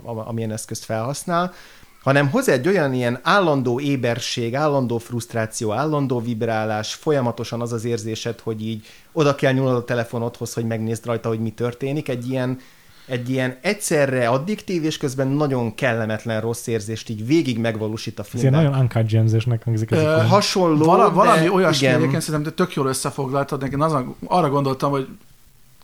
amilyen 0.04 0.52
eszközt 0.52 0.84
felhasznál, 0.84 1.52
hanem 2.02 2.30
hoz 2.30 2.48
egy 2.48 2.68
olyan 2.68 2.92
ilyen 2.92 3.18
állandó 3.22 3.80
éberség, 3.80 4.54
állandó 4.54 4.98
frusztráció, 4.98 5.72
állandó 5.72 6.20
vibrálás, 6.20 6.94
folyamatosan 6.94 7.60
az 7.60 7.72
az 7.72 7.84
érzésed, 7.84 8.40
hogy 8.40 8.66
így 8.66 8.86
oda 9.12 9.34
kell 9.34 9.52
nyúlnod 9.52 9.76
a 9.76 9.84
telefonodhoz, 9.84 10.54
hogy 10.54 10.64
megnézd 10.64 11.06
rajta, 11.06 11.28
hogy 11.28 11.40
mi 11.40 11.50
történik, 11.50 12.08
egy 12.08 12.30
ilyen, 12.30 12.58
egy 13.10 13.30
ilyen 13.30 13.56
egyszerre 13.60 14.28
addiktív 14.28 14.84
és 14.84 14.96
közben 14.96 15.28
nagyon 15.28 15.74
kellemetlen 15.74 16.40
rossz 16.40 16.66
érzést 16.66 17.08
így 17.08 17.26
végig 17.26 17.58
megvalósít 17.58 18.18
a 18.18 18.22
Ez 18.22 18.28
ilyen 18.34 18.52
filmben. 18.52 18.64
nagyon 18.64 18.80
Uncut 18.80 19.10
Gems-esnek 19.10 19.64
hangzik 19.64 19.90
ez 19.90 19.98
Ö. 19.98 20.22
Hasonló, 20.28 20.84
Vala, 20.84 21.12
valami 21.12 21.44
de 21.44 21.52
olyasmi 21.52 21.86
egyébként 21.86 22.22
szerintem 22.22 22.52
te 22.52 22.62
tök 22.64 22.74
jól 22.74 22.86
összefoglaltad, 22.86 23.60
nekem 23.60 23.80
azon, 23.80 24.16
arra 24.26 24.48
gondoltam, 24.48 24.90
hogy 24.90 25.08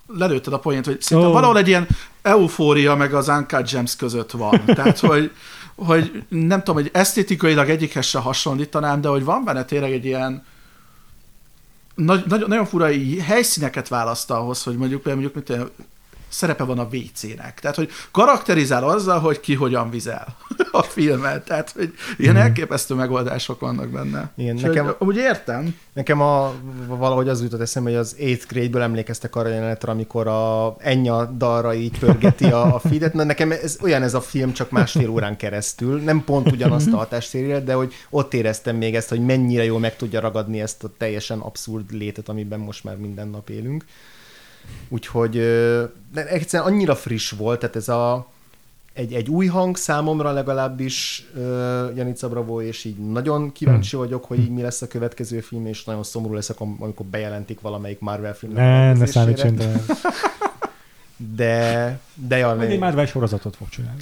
lelőtted 0.07 0.53
a 0.53 0.59
poént, 0.59 0.85
hogy 0.85 1.01
szerintem 1.01 1.33
Ó. 1.33 1.35
valahol 1.35 1.59
egy 1.59 1.69
ilyen 1.69 1.87
eufória 2.23 2.95
meg 2.95 3.15
az 3.15 3.29
Uncut 3.29 3.71
Gems 3.71 3.97
között 3.97 4.31
van. 4.31 4.63
Tehát, 4.65 4.99
hogy, 4.99 5.31
hogy 5.75 6.25
nem 6.29 6.59
tudom, 6.59 6.83
hogy 6.83 6.91
esztétikailag 6.93 7.69
egyikhez 7.69 8.07
se 8.07 8.19
hasonlítanám, 8.19 9.01
de 9.01 9.09
hogy 9.09 9.25
van 9.25 9.45
benne 9.45 9.65
tényleg 9.65 9.93
egy 9.93 10.05
ilyen 10.05 10.45
nagy, 11.95 12.25
nagyon, 12.27 12.49
nagyon 12.49 12.67
fura 12.67 12.89
helyszíneket 13.23 13.89
választ 13.89 14.31
ahhoz, 14.31 14.63
hogy 14.63 14.77
mondjuk 14.77 15.03
például 15.03 15.23
mondjuk 15.23 15.49
mit 15.49 15.69
szerepe 16.37 16.65
van 16.65 16.79
a 16.79 16.89
WC-nek. 16.93 17.59
Tehát, 17.61 17.77
hogy 17.77 17.91
karakterizál 18.11 18.85
azzal, 18.89 19.19
hogy 19.19 19.41
ki 19.41 19.55
hogyan 19.55 19.91
vizel 19.91 20.37
a 20.73 20.83
filmet. 20.83 21.45
Tehát, 21.45 21.71
hogy 21.71 21.93
ilyen 22.19 22.35
Mhm. 22.35 22.43
elképesztő 22.43 22.95
megoldások 22.95 23.61
vannak 23.61 23.89
benne. 23.89 24.31
Igen, 24.37 24.57
És 24.57 24.63
nekem- 24.63 24.85
hogy, 24.87 25.09
úgy 25.09 25.17
értem. 25.17 25.75
Nekem 25.93 26.21
a, 26.21 26.53
valahogy 26.87 27.29
az 27.29 27.43
jutott 27.43 27.61
eszembe, 27.61 27.91
hogy 27.91 27.99
az 27.99 28.17
8th 28.19 28.43
grade-ből 28.49 28.83
emlékeztek 28.83 29.37
arra 29.37 29.49
jelenetre, 29.49 29.91
amikor 29.93 30.27
a 30.27 30.77
Enya 30.79 31.25
dalra 31.25 31.75
így 31.75 31.99
pörgeti 31.99 32.45
a, 32.45 32.75
a 32.75 32.79
feedet. 32.79 33.15
Na, 33.15 33.25
nekem 33.25 33.51
ez 33.51 33.79
olyan 33.83 34.03
ez 34.03 34.15
a 34.15 34.21
film, 34.21 34.53
csak 34.53 34.71
másfél 34.71 35.09
órán 35.11 35.37
keresztül. 35.37 36.01
Nem 36.01 36.25
pont 36.25 36.51
ugyanazt 36.53 36.93
a 36.93 36.97
hatástérjét, 36.97 37.65
de 37.65 37.73
hogy 37.75 37.93
ott 38.11 38.35
éreztem 38.35 38.77
még 38.77 38.95
ezt, 38.95 39.09
hogy 39.09 39.25
mennyire 39.25 39.65
jól 39.65 39.79
meg 39.79 39.97
tudja 39.97 40.21
ragadni 40.21 40.61
ezt 40.61 40.85
a 40.85 40.91
teljesen 40.99 41.39
abszurd 41.39 41.93
létet, 41.93 42.29
amiben 42.29 42.61
most 42.61 42.85
már 42.85 42.97
minden 42.97 43.29
nap 43.29 43.49
élünk. 43.49 43.85
Úgyhogy 44.89 45.33
de 46.13 46.27
egyszerűen 46.29 46.69
annyira 46.73 46.95
friss 46.95 47.31
volt, 47.31 47.59
tehát 47.61 47.77
ez 47.77 47.89
a 47.89 48.27
egy, 48.93 49.13
egy 49.13 49.29
új 49.29 49.47
hang 49.47 49.77
számomra 49.77 50.33
legalábbis 50.33 51.27
uh, 51.35 51.43
Janica 51.97 52.29
Bravo, 52.29 52.61
és 52.61 52.85
így 52.85 52.97
nagyon 52.97 53.53
kíváncsi 53.53 53.97
vagyok, 53.97 54.25
hogy 54.25 54.39
így 54.39 54.51
mi 54.51 54.63
lesz 54.63 54.83
a 54.83 54.87
következő 54.87 55.41
film, 55.41 55.67
és 55.67 55.85
nagyon 55.85 56.03
szomorú 56.03 56.35
leszek, 56.35 56.61
am- 56.61 56.77
amikor 56.81 57.07
bejelentik 57.07 57.61
valamelyik 57.61 58.01
Marvel 58.01 58.35
filmnek 58.35 58.63
a 58.63 58.67
Ne, 58.67 58.77
ne 58.79 58.85
rendezésére. 58.87 59.37
számíts 59.37 59.43
én, 59.43 59.57
De, 61.17 61.99
de, 62.15 62.37
ja, 62.37 62.61
egy 62.61 62.79
Marvel 62.79 63.07
sorozatot 63.07 63.57
fog 63.57 63.69
csinálni. 63.69 64.01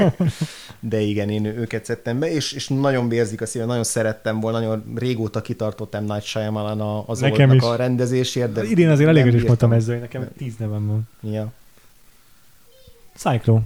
de 0.80 1.00
igen, 1.00 1.30
én 1.30 1.44
őket 1.44 1.84
szedtem 1.84 2.18
be, 2.18 2.32
és, 2.32 2.52
és 2.52 2.68
nagyon 2.68 3.08
vérzik 3.08 3.40
a 3.40 3.46
szívem, 3.46 3.66
nagyon 3.66 3.84
szerettem 3.84 4.40
volna, 4.40 4.58
nagyon 4.58 4.92
régóta 4.96 5.40
kitartottam 5.40 6.04
Night 6.04 6.22
Shyamalan 6.22 7.04
az 7.06 7.20
Nekem 7.20 7.52
is. 7.52 7.62
a 7.62 7.76
rendezésért. 7.76 8.52
De 8.52 8.64
Idén 8.64 8.88
azért 8.88 9.08
elég 9.08 9.34
is 9.34 9.42
voltam 9.42 9.72
ezzel, 9.72 9.92
hogy 9.92 10.02
nekem 10.02 10.28
tíz 10.36 10.56
nevem 10.56 10.86
van. 10.86 11.08
Ja. 11.32 11.52
Cyclo. 13.16 13.60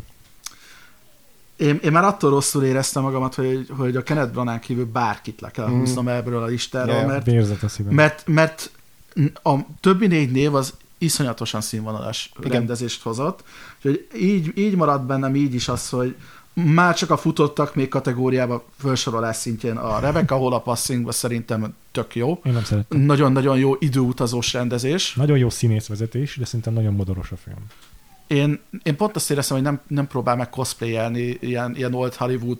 Én, 1.56 1.80
én 1.82 1.92
már 1.92 2.04
attól 2.04 2.30
rosszul 2.30 2.64
éreztem 2.64 3.02
magamat, 3.02 3.34
hogy, 3.34 3.66
hogy 3.76 3.96
a 3.96 4.02
Kenneth 4.02 4.32
Branagh 4.32 4.60
kívül 4.60 4.86
bárkit 4.86 5.40
le 5.40 5.50
kell 5.50 5.68
Mm. 5.68 5.78
húznom 5.78 6.08
ebből 6.08 6.42
a 6.42 6.46
listáról, 6.46 6.94
Ja, 6.94 7.06
mert, 7.06 7.26
mert, 7.90 8.22
mert 8.26 8.70
a 9.42 9.54
többi 9.80 10.06
négy 10.06 10.30
név 10.30 10.54
az 10.54 10.74
iszonyatosan 11.02 11.60
színvonalas 11.60 12.30
Igen. 12.38 12.50
rendezést 12.50 13.02
hozott. 13.02 13.44
Úgyhogy 13.76 14.06
így, 14.16 14.58
így 14.58 14.76
maradt 14.76 15.06
bennem 15.06 15.34
így 15.34 15.54
is 15.54 15.68
az, 15.68 15.88
hogy 15.88 16.16
már 16.52 16.94
csak 16.94 17.10
a 17.10 17.16
futottak 17.16 17.74
még 17.74 17.88
kategóriába 17.88 18.64
felsorolás 18.78 19.36
szintjén 19.36 19.76
a 19.76 19.98
Rebecca 19.98 20.36
Hall 20.36 20.52
a 20.52 20.60
Passingba 20.60 21.12
szerintem 21.12 21.74
tök 21.92 22.14
jó. 22.14 22.40
Én 22.44 22.52
nem 22.52 22.64
szeretem. 22.64 23.00
Nagyon-nagyon 23.00 23.58
jó 23.58 23.76
időutazós 23.78 24.52
rendezés. 24.52 25.14
Nagyon 25.14 25.38
jó 25.38 25.50
színészvezetés, 25.50 26.36
de 26.36 26.44
szerintem 26.44 26.72
nagyon 26.72 26.94
modoros 26.94 27.30
a 27.30 27.36
film. 27.36 27.66
Én, 28.26 28.60
én 28.82 28.96
pont 28.96 29.16
azt 29.16 29.30
éreztem, 29.30 29.56
hogy 29.56 29.66
nem, 29.66 29.80
nem 29.86 30.06
próbál 30.06 30.36
meg 30.36 30.50
cosplayelni 30.50 31.36
ilyen, 31.40 31.76
ilyen 31.76 31.94
old 31.94 32.14
Hollywood 32.14 32.58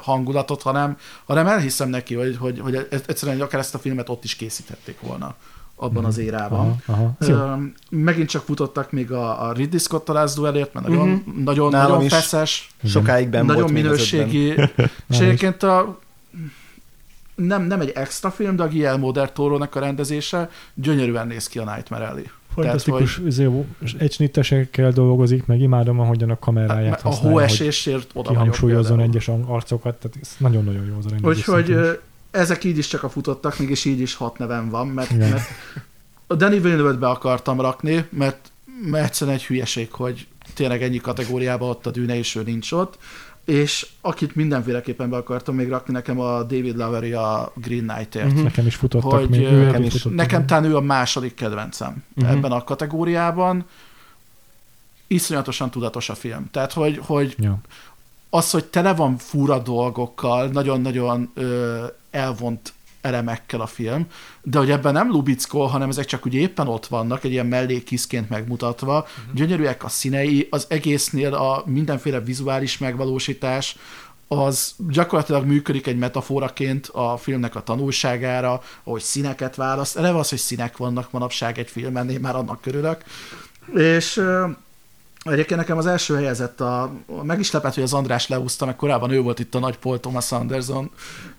hangulatot, 0.00 0.62
hanem, 0.62 0.98
hanem 1.24 1.46
elhiszem 1.46 1.88
neki, 1.88 2.14
hogy, 2.14 2.36
hogy, 2.36 2.58
hogy 2.58 2.86
egyszerűen 2.90 3.40
akár 3.40 3.60
ezt 3.60 3.74
a 3.74 3.78
filmet 3.78 4.08
ott 4.08 4.24
is 4.24 4.36
készíthették 4.36 5.00
volna 5.00 5.36
abban 5.80 6.04
az 6.04 6.18
érában. 6.18 6.82
Aha, 6.86 7.16
aha. 7.16 7.16
Ö, 7.18 7.52
megint 7.90 8.28
csak 8.28 8.44
futottak 8.44 8.92
még 8.92 9.12
a, 9.12 9.48
a 9.48 9.52
Ridley 9.52 9.78
Scott 9.78 10.08
Last 10.08 10.34
Duelért, 10.36 10.72
mert 10.74 10.86
nagyon, 10.88 11.08
Mhm. 11.08 11.42
nagyon, 11.42 11.70
Nálam 11.70 11.90
nagyon 11.92 12.08
feszes, 12.08 12.68
Sokáig 12.84 13.28
ben 13.28 13.44
nagyon 13.44 13.62
volt 13.62 13.74
minőségi, 13.74 14.54
és 15.10 15.18
egyébként 15.18 15.62
a 15.62 15.98
nem, 17.34 17.62
nem 17.62 17.80
egy 17.80 17.92
extra 17.94 18.30
film, 18.30 18.56
de 18.56 18.62
a 18.62 18.68
Guillermo 18.68 19.10
del 19.10 19.32
Toro-nak 19.32 19.74
a 19.74 19.80
rendezése 19.80 20.50
gyönyörűen 20.74 21.26
néz 21.26 21.46
ki 21.46 21.58
a 21.58 21.74
Nightmare 21.74 22.06
Alley. 22.06 22.24
Fantasztikus 22.54 23.16
hogy... 23.16 23.96
egysnittesekkel 23.98 24.90
dolgozik, 24.90 25.46
meg 25.46 25.60
imádom, 25.60 26.00
ahogyan 26.00 26.30
a 26.30 26.38
kameráját 26.38 27.00
hát, 27.00 27.12
A 27.12 27.16
hóesésért 27.16 28.10
oda 28.14 28.30
Kihangsúlyozon 28.30 29.00
egyes 29.00 29.28
arcokat, 29.28 29.94
tehát 29.94 30.16
ez 30.20 30.34
nagyon-nagyon 30.38 30.86
jó 30.86 30.94
az 30.98 31.06
a 31.06 31.08
rendezés. 31.08 31.48
Úgyhogy 31.48 31.98
ezek 32.30 32.64
így 32.64 32.78
is 32.78 32.86
csak 32.86 33.02
a 33.02 33.08
futottak, 33.08 33.58
mégis 33.58 33.84
így 33.84 34.00
is 34.00 34.14
hat 34.14 34.38
nevem 34.38 34.68
van, 34.68 34.88
mert, 34.88 35.10
mert 35.10 35.48
a 36.26 36.34
Danny 36.34 36.60
villeneuve 36.60 36.92
be 36.92 37.08
akartam 37.08 37.60
rakni, 37.60 38.06
mert, 38.10 38.50
mert 38.90 39.04
egyszerűen 39.04 39.36
egy 39.36 39.44
hülyeség, 39.44 39.92
hogy 39.92 40.26
tényleg 40.54 40.82
ennyi 40.82 40.98
kategóriában 40.98 41.68
ott 41.68 41.86
a 41.86 41.90
dűne, 41.90 42.16
és 42.16 42.34
ő 42.34 42.42
nincs 42.42 42.72
ott 42.72 42.98
és 43.50 43.86
akit 44.00 44.34
mindenféleképpen 44.34 45.10
be 45.10 45.16
akartam 45.16 45.54
még 45.54 45.68
rakni, 45.68 45.92
nekem 45.92 46.20
a 46.20 46.42
David 46.42 46.76
Lowery 46.76 47.12
a 47.12 47.52
Green 47.54 47.86
Knight-ért. 47.86 48.26
Uh-huh. 48.26 48.42
Nekem 48.42 48.66
is 48.66 48.74
futottak 48.74 49.10
hogy, 49.10 49.28
még. 49.28 49.40
Ő 49.40 49.64
nekem, 49.64 49.82
is, 49.82 49.92
futottak 49.92 50.16
nekem 50.16 50.46
talán 50.46 50.64
ő 50.64 50.76
a 50.76 50.80
második 50.80 51.34
kedvencem 51.34 52.04
uh-huh. 52.16 52.32
ebben 52.32 52.52
a 52.52 52.64
kategóriában. 52.64 53.64
Iszonyatosan 55.06 55.70
tudatos 55.70 56.08
a 56.08 56.14
film. 56.14 56.50
Tehát, 56.50 56.72
hogy, 56.72 57.00
hogy 57.02 57.34
ja. 57.38 57.58
az, 58.30 58.50
hogy 58.50 58.64
tele 58.64 58.94
van 58.94 59.16
fura 59.16 59.58
dolgokkal, 59.58 60.46
nagyon-nagyon 60.46 61.30
ö, 61.34 61.84
elvont 62.10 62.72
elemekkel 63.00 63.60
a 63.60 63.66
film, 63.66 64.06
de 64.42 64.58
hogy 64.58 64.70
ebben 64.70 64.92
nem 64.92 65.10
lubickol, 65.10 65.66
hanem 65.66 65.88
ezek 65.88 66.04
csak 66.04 66.24
ugye 66.24 66.38
éppen 66.38 66.68
ott 66.68 66.86
vannak, 66.86 67.24
egy 67.24 67.30
ilyen 67.30 67.46
mellékiszként 67.46 68.28
megmutatva, 68.28 68.98
uh-huh. 68.98 69.34
gyönyörűek 69.34 69.84
a 69.84 69.88
színei, 69.88 70.46
az 70.50 70.66
egésznél 70.68 71.34
a 71.34 71.62
mindenféle 71.66 72.20
vizuális 72.20 72.78
megvalósítás, 72.78 73.76
az 74.28 74.74
gyakorlatilag 74.88 75.44
működik 75.44 75.86
egy 75.86 75.98
metaforaként 75.98 76.86
a 76.86 77.16
filmnek 77.16 77.54
a 77.54 77.62
tanulságára, 77.62 78.62
ahogy 78.84 79.00
színeket 79.00 79.54
választ. 79.54 79.96
Eleve 79.96 80.18
az, 80.18 80.28
hogy 80.28 80.38
színek 80.38 80.76
vannak 80.76 81.10
manapság 81.10 81.58
egy 81.58 81.70
filmen, 81.70 82.10
én 82.10 82.20
már 82.20 82.36
annak 82.36 82.60
körülök. 82.60 83.04
És 83.74 84.22
Egyébként 85.24 85.60
nekem 85.60 85.76
az 85.76 85.86
első 85.86 86.14
helyezett 86.14 86.60
a, 86.60 86.92
meg 87.22 87.38
is 87.38 87.50
lepett, 87.50 87.74
hogy 87.74 87.82
az 87.82 87.92
András 87.92 88.28
leúzta, 88.28 88.66
meg 88.66 88.76
korábban 88.76 89.10
ő 89.10 89.20
volt 89.20 89.38
itt 89.38 89.54
a 89.54 89.58
nagy 89.58 89.76
Paul 89.76 90.00
Thomas 90.00 90.32
Anderson 90.32 90.90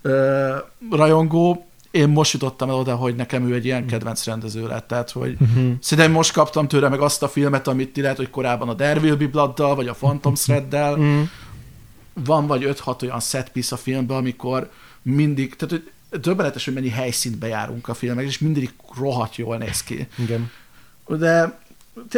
ö, 0.02 0.56
rajongó. 0.90 1.66
Én 1.90 2.08
most 2.08 2.32
jutottam 2.32 2.68
el 2.68 2.74
oda, 2.74 2.94
hogy 2.94 3.14
nekem 3.14 3.48
ő 3.50 3.54
egy 3.54 3.64
ilyen 3.64 3.86
kedvenc 3.86 4.24
rendező 4.24 4.66
lett, 4.66 4.86
tehát 4.86 5.10
hogy 5.10 5.36
uh-huh. 5.40 5.72
szerintem 5.80 6.12
most 6.12 6.32
kaptam 6.32 6.68
tőle 6.68 6.88
meg 6.88 7.00
azt 7.00 7.22
a 7.22 7.28
filmet, 7.28 7.68
amit 7.68 7.92
ti 7.92 8.00
lehet, 8.00 8.16
hogy 8.16 8.30
korábban 8.30 8.68
a 8.68 8.74
Be 8.74 9.16
Blood-dal, 9.30 9.74
vagy 9.74 9.88
a 9.88 9.92
Phantom 9.94 10.34
Thread-del. 10.34 10.92
Uh-huh. 10.92 11.28
Van 12.24 12.46
vagy 12.46 12.74
5-6 12.84 13.02
olyan 13.02 13.20
set 13.20 13.48
piece 13.48 13.74
a 13.74 13.78
filmben, 13.78 14.16
amikor 14.16 14.70
mindig, 15.02 15.56
tehát 15.56 15.74
hogy 15.74 16.20
döbbenetes, 16.20 16.64
hogy 16.64 16.74
mennyi 16.74 16.88
helyszínt 16.88 17.38
bejárunk 17.38 17.88
a 17.88 17.94
filmek, 17.94 18.24
és 18.24 18.38
mindig 18.38 18.72
rohadt 18.98 19.36
jól 19.36 19.56
néz 19.56 19.82
ki. 19.82 20.08
Igen. 20.18 20.50
De 21.06 21.58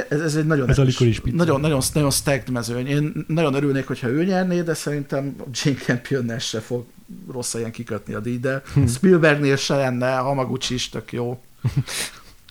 ez, 0.09 0.21
ez 0.21 0.35
egy 0.37 0.47
nagyon 0.47 0.69
ez 0.69 0.79
erős, 0.79 1.21
nagyon, 1.33 1.61
nagyon, 1.61 1.83
nagyon 1.93 2.11
stacked 2.11 2.51
mezőny. 2.51 2.87
Én 2.87 3.25
nagyon 3.27 3.55
örülnék, 3.55 3.87
hogyha 3.87 4.09
ő 4.09 4.25
nyerné, 4.25 4.61
de 4.63 4.75
szerintem 4.75 5.37
Jane 5.53 5.77
campion 5.77 6.39
se 6.39 6.61
fog 6.61 6.85
rossz 7.33 7.55
ilyen 7.55 7.71
kikötni 7.71 8.15
a 8.15 8.21
díj, 8.21 8.39
de 8.39 8.63
hm. 8.75 8.87
Spielbergnél 8.87 9.57
se 9.57 9.77
lenne, 9.77 10.17
Hamaguchi 10.17 10.75
is 10.75 10.89
tök 10.89 11.13
jó. 11.13 11.41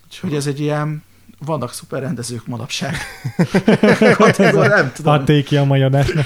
Úgyhogy 0.05 0.33
ez 0.33 0.47
egy 0.47 0.59
ilyen 0.59 1.03
vannak 1.45 1.73
szuper 1.73 2.01
rendezők 2.01 2.47
manapság. 2.47 2.95
nem 4.57 4.91
tudom. 4.93 5.13
Adték 5.13 5.45
ki 5.45 5.57
a 5.57 5.63
mai 5.63 5.81
adásnak. 5.81 6.25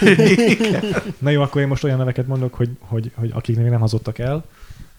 Na 1.17 1.29
jó, 1.29 1.41
akkor 1.41 1.61
én 1.61 1.67
most 1.67 1.83
olyan 1.83 1.97
neveket 1.97 2.27
mondok, 2.27 2.53
hogy, 2.53 2.69
hogy, 2.79 3.11
hogy 3.15 3.31
akik 3.33 3.57
még 3.57 3.69
nem 3.69 3.79
hazudtak 3.79 4.19
el. 4.19 4.45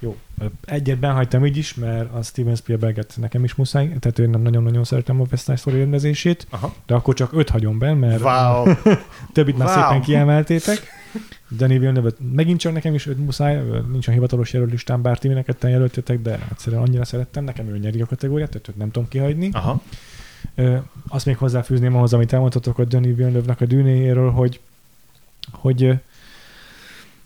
Jó, 0.00 0.16
egyet 0.64 0.98
benhagytam 0.98 1.46
így 1.46 1.56
is, 1.56 1.74
mert 1.74 2.14
a 2.14 2.22
Steven 2.22 2.54
Spielberget 2.54 3.14
nekem 3.16 3.44
is 3.44 3.54
muszáj, 3.54 3.88
tehát 4.00 4.18
én 4.18 4.30
nem 4.30 4.42
nagyon-nagyon 4.42 4.84
szeretem 4.84 5.20
a 5.20 5.24
West 5.30 5.44
Side 5.44 5.56
Story 5.56 5.78
rendezését, 5.78 6.46
Aha. 6.50 6.74
de 6.86 6.94
akkor 6.94 7.14
csak 7.14 7.32
öt 7.32 7.48
hagyom 7.48 7.78
be, 7.78 7.94
mert 7.94 8.20
wow. 8.20 8.74
többit 9.32 9.58
már 9.58 9.68
wow. 9.68 9.76
szépen 9.76 10.02
kiemeltétek. 10.02 10.86
Danny 11.50 11.78
villeneuve 11.78 12.10
megint 12.32 12.60
csak 12.60 12.72
nekem 12.72 12.94
is 12.94 13.06
öt 13.06 13.18
muszáj, 13.18 13.62
nincs 13.92 14.08
a 14.08 14.10
hivatalos 14.10 14.52
jelölistán, 14.52 15.02
bár 15.02 15.18
ti 15.18 15.42
ketten 15.44 15.70
jelöltétek, 15.70 16.22
de 16.22 16.46
egyszerűen 16.50 16.82
annyira 16.82 17.04
szerettem, 17.04 17.44
nekem 17.44 17.68
ő 17.68 17.78
nyeri 17.78 18.00
a 18.00 18.06
kategóriát, 18.06 18.48
tehát 18.48 18.78
nem 18.78 18.90
tudom 18.90 19.08
kihagyni. 19.08 19.50
Aha. 19.52 19.82
azt 21.08 21.26
még 21.26 21.36
hozzáfűzném 21.36 21.96
ahhoz, 21.96 22.12
amit 22.12 22.32
elmondhatok 22.32 22.78
a 22.78 22.84
Danny 22.84 23.14
Villeneuve-nak 23.14 23.60
a 23.60 23.66
dűnéjéről, 23.66 24.30
hogy, 24.30 24.60
hogy 25.50 25.98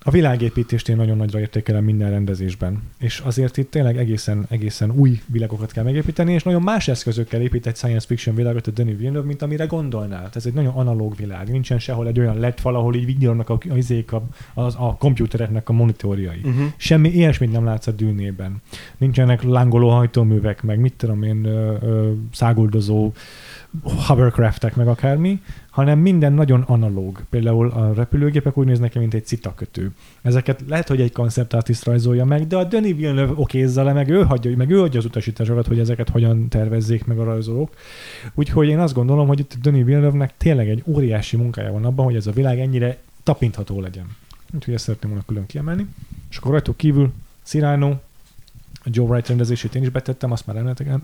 a 0.05 0.11
világépítést 0.11 0.89
én 0.89 0.97
nagyon 0.97 1.16
nagyra 1.16 1.41
értékelem 1.41 1.85
minden 1.85 2.11
rendezésben. 2.11 2.83
És 2.99 3.19
azért 3.19 3.57
itt 3.57 3.70
tényleg 3.70 3.97
egészen, 3.99 4.47
egészen 4.49 4.91
új 4.91 5.20
világokat 5.27 5.73
kell 5.73 5.85
megépíteni, 5.85 6.33
és 6.33 6.43
nagyon 6.43 6.62
más 6.62 6.89
eszközökkel 6.89 7.41
épít 7.41 7.66
egy 7.66 7.77
science 7.77 8.07
fiction 8.07 8.35
világot 8.35 8.66
a 8.66 8.70
Denis 8.70 8.97
Villeneuve, 8.97 9.27
mint 9.27 9.43
amire 9.43 9.65
gondolnál. 9.65 10.29
Ez 10.35 10.47
egy 10.47 10.53
nagyon 10.53 10.74
analóg 10.74 11.16
világ. 11.16 11.51
Nincsen 11.51 11.79
sehol 11.79 12.07
egy 12.07 12.19
olyan 12.19 12.39
lett 12.39 12.61
fal, 12.61 12.74
ahol 12.74 12.95
így 12.95 13.05
vigyornak 13.05 13.49
a, 13.49 13.59
a, 14.55 14.61
a, 14.61 14.73
a 14.77 14.97
komputereknek 14.97 15.69
a 15.69 15.73
monitorjai. 15.73 16.41
Uh-huh. 16.45 16.65
Semmi 16.77 17.09
ilyesmit 17.09 17.53
nem 17.53 17.65
látsz 17.65 17.87
a 17.87 17.93
dűnében. 17.93 18.62
Nincsenek 18.97 19.43
lángoló 19.43 19.89
hajtóművek, 19.89 20.62
meg 20.62 20.79
mit 20.79 20.95
tudom 20.95 21.23
én, 21.23 21.45
ö, 21.45 21.77
ö, 21.81 22.12
száguldozó 22.33 23.12
hovercraftek, 24.07 24.77
meg 24.77 24.89
akármi, 24.89 25.41
hanem 25.73 25.99
minden 25.99 26.32
nagyon 26.32 26.61
analóg. 26.61 27.23
Például 27.31 27.69
a 27.69 27.93
repülőgépek 27.94 28.59
úgy 28.59 28.66
néznek 28.66 28.90
ki, 28.90 28.99
mint 28.99 29.15
egy 29.15 29.27
citakötő. 29.27 29.90
Ezeket 30.23 30.65
lehet, 30.69 30.89
hogy 30.89 31.01
egy 31.01 31.12
konceptartist 31.12 31.85
rajzolja 31.85 32.24
meg, 32.24 32.47
de 32.47 32.57
a 32.57 32.65
Denis 32.65 32.94
Villeneuve 32.94 33.32
okézza 33.36 33.82
le, 33.82 33.93
meg 33.93 34.09
ő 34.09 34.23
hagyja, 34.23 34.57
meg 34.57 34.70
ő 34.70 34.82
adja 34.82 34.99
az 34.99 35.05
utasításokat, 35.05 35.66
hogy 35.66 35.78
ezeket 35.78 36.09
hogyan 36.09 36.49
tervezzék 36.49 37.05
meg 37.05 37.19
a 37.19 37.24
rajzolók. 37.24 37.74
Úgyhogy 38.35 38.69
én 38.69 38.78
azt 38.78 38.94
gondolom, 38.94 39.27
hogy 39.27 39.39
itt 39.39 39.57
Denis 39.62 39.85
Villeneuve-nek 39.85 40.32
tényleg 40.36 40.69
egy 40.69 40.82
óriási 40.86 41.36
munkája 41.36 41.73
van 41.73 41.85
abban, 41.85 42.05
hogy 42.05 42.16
ez 42.16 42.27
a 42.27 42.32
világ 42.32 42.59
ennyire 42.59 42.99
tapintható 43.23 43.81
legyen. 43.81 44.07
Úgyhogy 44.55 44.74
ezt 44.74 44.85
szeretném 44.85 45.11
volna 45.11 45.27
külön 45.27 45.47
kiemelni. 45.47 45.86
És 46.31 46.36
akkor 46.36 46.51
rajtuk 46.51 46.77
kívül 46.77 47.12
Cyrano, 47.43 47.90
a 48.85 48.89
Joe 48.90 49.07
Wright 49.07 49.28
rendezését 49.28 49.74
én 49.74 49.82
is 49.82 49.89
betettem, 49.89 50.32
azt 50.32 50.47
már 50.47 50.57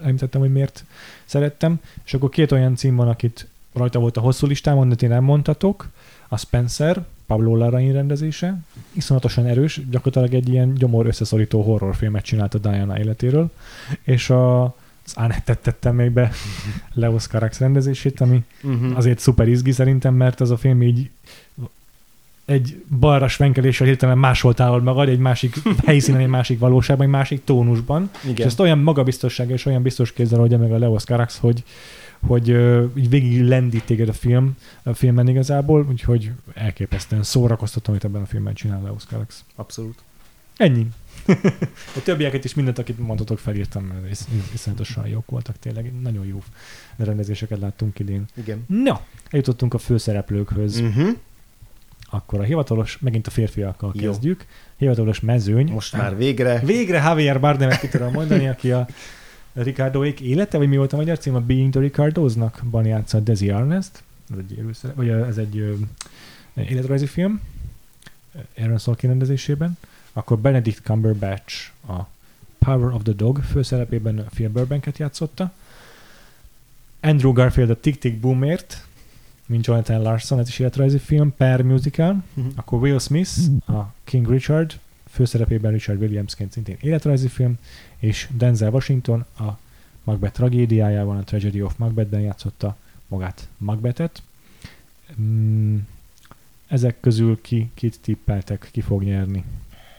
említettem, 0.03 0.41
hogy 0.41 0.53
miért 0.53 0.85
szerettem. 1.25 1.81
És 2.05 2.15
akkor 2.15 2.29
két 2.29 2.53
olyan 2.53 2.77
cím 2.77 2.97
van, 2.97 3.09
akit 3.09 3.49
rajta 3.79 3.99
volt 3.99 4.17
a 4.17 4.21
hosszú 4.21 4.47
listámon, 4.47 4.89
de 4.89 4.95
én 5.01 5.09
nem 5.09 5.25
mondhatok. 5.25 5.89
A 6.29 6.37
Spencer, 6.39 7.05
Pablo 7.27 7.57
Larraín 7.57 7.93
rendezése, 7.93 8.59
iszonyatosan 8.93 9.47
erős, 9.47 9.81
gyakorlatilag 9.91 10.43
egy 10.43 10.49
ilyen 10.49 10.75
gyomor 10.75 11.07
összeszorító 11.07 11.63
horrorfilmet 11.63 12.25
csinált 12.25 12.55
a 12.55 12.59
Diana 12.59 12.99
életéről, 12.99 13.51
és 14.03 14.31
a, 14.31 14.63
az 14.65 15.13
Annettet 15.15 15.59
tettem 15.59 15.95
még 15.95 16.11
be 16.11 16.31
Leos 16.95 17.27
Carax 17.27 17.59
rendezését, 17.59 18.21
ami 18.21 18.45
uh-huh. 18.63 18.97
azért 18.97 19.19
szuper 19.19 19.49
izgi 19.49 19.73
szerintem, 19.73 20.15
mert 20.15 20.41
az 20.41 20.51
a 20.51 20.57
film 20.57 20.83
így 20.83 21.11
egy 22.49 22.83
balra 23.01 23.29
svenkeléssel 23.29 23.87
hirtelen 23.87 24.19
máshol 24.19 24.55
távol 24.55 24.83
magad, 24.83 25.09
egy 25.09 25.19
másik 25.19 25.57
helyszínen, 25.87 26.21
egy 26.21 26.27
másik 26.27 26.59
valóságban, 26.59 27.07
egy 27.07 27.13
másik 27.13 27.45
tónusban. 27.45 28.11
Igen. 28.23 28.37
És 28.37 28.45
ezt 28.45 28.61
olyan 28.61 28.79
magabiztossággal 28.79 29.55
és 29.55 29.67
olyan 29.67 29.83
biztos 29.83 30.13
kézzel 30.13 30.41
oldja 30.41 30.59
meg 30.59 30.73
a 30.73 30.79
Leos 30.79 31.05
Carax, 31.05 31.39
hogy, 31.39 31.63
hogy 32.27 32.51
uh, 32.51 32.91
így 32.97 33.09
végig 33.09 33.43
lendít 33.43 33.85
téged 33.85 34.09
a 34.09 34.13
film, 34.13 34.57
a 34.83 34.95
filmen 34.95 35.29
igazából, 35.29 35.87
úgyhogy 35.89 36.31
elképesztően 36.55 37.23
szórakoztató, 37.23 37.91
amit 37.91 38.05
ebben 38.05 38.23
a 38.23 38.27
filmben 38.27 38.55
csinál 38.55 38.83
Leos 38.83 39.05
Carax. 39.05 39.45
Abszolút. 39.55 39.99
Ennyi. 40.57 40.87
a 41.99 42.03
többieket 42.05 42.45
is 42.45 42.55
mindent, 42.55 42.79
akit 42.79 42.99
mondhatok, 42.99 43.39
felírtam, 43.39 43.85
mert 43.85 44.11
is, 44.11 44.19
iszonyatosan 44.55 45.07
jók 45.07 45.31
voltak 45.31 45.59
tényleg. 45.59 45.93
Nagyon 46.03 46.27
jó 46.27 46.43
rendezéseket 46.97 47.59
láttunk 47.59 47.99
idén. 47.99 48.25
Igen. 48.35 48.65
No, 48.67 48.95
eljutottunk 49.31 49.75
a 49.75 49.79
főszereplőkhöz. 49.79 50.81
Uh-huh. 50.81 51.09
Akkor 52.11 52.41
a 52.41 52.43
hivatalos, 52.43 52.99
megint 53.01 53.27
a 53.27 53.31
férfiakkal 53.31 53.93
Jó. 53.95 54.11
kezdjük. 54.11 54.47
Hivatalos 54.77 55.21
mezőny. 55.21 55.73
Most 55.73 55.97
már 55.97 56.17
végre. 56.17 56.59
Végre 56.65 56.99
Javier 56.99 57.41
Bardemet 57.41 57.81
ki 57.81 57.89
tudom 57.89 58.13
mondani, 58.13 58.49
aki 58.49 58.73
a 58.73 58.89
Ricardoék 59.63 60.21
élete, 60.21 60.59
vagy 60.59 60.69
mi 60.69 60.77
volt 60.77 60.93
a 60.93 60.97
magyar 60.97 61.19
cím? 61.19 61.35
A 61.35 61.41
Being 61.41 61.71
the 61.71 61.81
Ricardosnak 61.81 62.63
ban 62.71 62.85
játszott 62.87 63.25
Desi 63.25 63.51
Arnest. 63.51 64.03
Ez 64.31 64.39
egy, 64.39 64.65
vagy 64.95 65.09
ez 65.09 65.39
egy 65.39 65.59
ö, 65.59 65.75
életrajzi 66.55 67.07
film. 67.07 67.41
Aaron 68.59 68.79
Sorkin 68.79 69.09
rendezésében. 69.09 69.79
Akkor 70.13 70.39
Benedict 70.39 70.83
Cumberbatch 70.83 71.71
a 71.89 72.09
Power 72.59 72.93
of 72.95 73.03
the 73.03 73.13
Dog 73.13 73.39
főszerepében 73.39 74.25
Phil 74.31 74.49
Burbanket 74.49 74.99
játszotta. 74.99 75.53
Andrew 77.01 77.33
Garfield 77.33 77.71
a 77.71 77.81
Tick 77.81 77.99
Tick 77.99 78.21
Boomért, 78.21 78.87
mint 79.47 79.67
Jonathan 79.67 80.03
Larson, 80.03 80.39
ez 80.39 80.49
is 80.49 80.59
életrajzi 80.59 80.99
film, 80.99 81.35
per 81.37 81.63
musical. 81.63 82.23
Uh-huh. 82.35 82.53
Akkor 82.57 82.81
Will 82.81 82.99
Smith, 82.99 83.31
a 83.67 83.93
King 84.05 84.31
Richard, 84.31 84.79
főszerepében 85.11 85.73
Richard 85.73 86.01
Williamsként 86.01 86.53
szintén 86.53 86.77
életrajzi 86.81 87.29
film, 87.29 87.59
és 87.99 88.29
Denzel 88.37 88.71
Washington 88.71 89.25
a 89.39 89.59
Macbeth 90.05 90.35
tragédiájában, 90.35 91.17
a 91.17 91.25
Tragedy 91.25 91.63
of 91.63 91.77
Macbethben 91.77 92.21
játszotta 92.21 92.77
magát 93.09 93.49
Macbethet. 93.57 94.23
Mm, 95.21 95.77
ezek 96.67 97.01
közül 97.01 97.41
ki, 97.41 97.71
kit 97.75 98.01
tippeltek, 98.01 98.69
ki 98.73 98.81
fog 98.81 99.03
nyerni? 99.03 99.45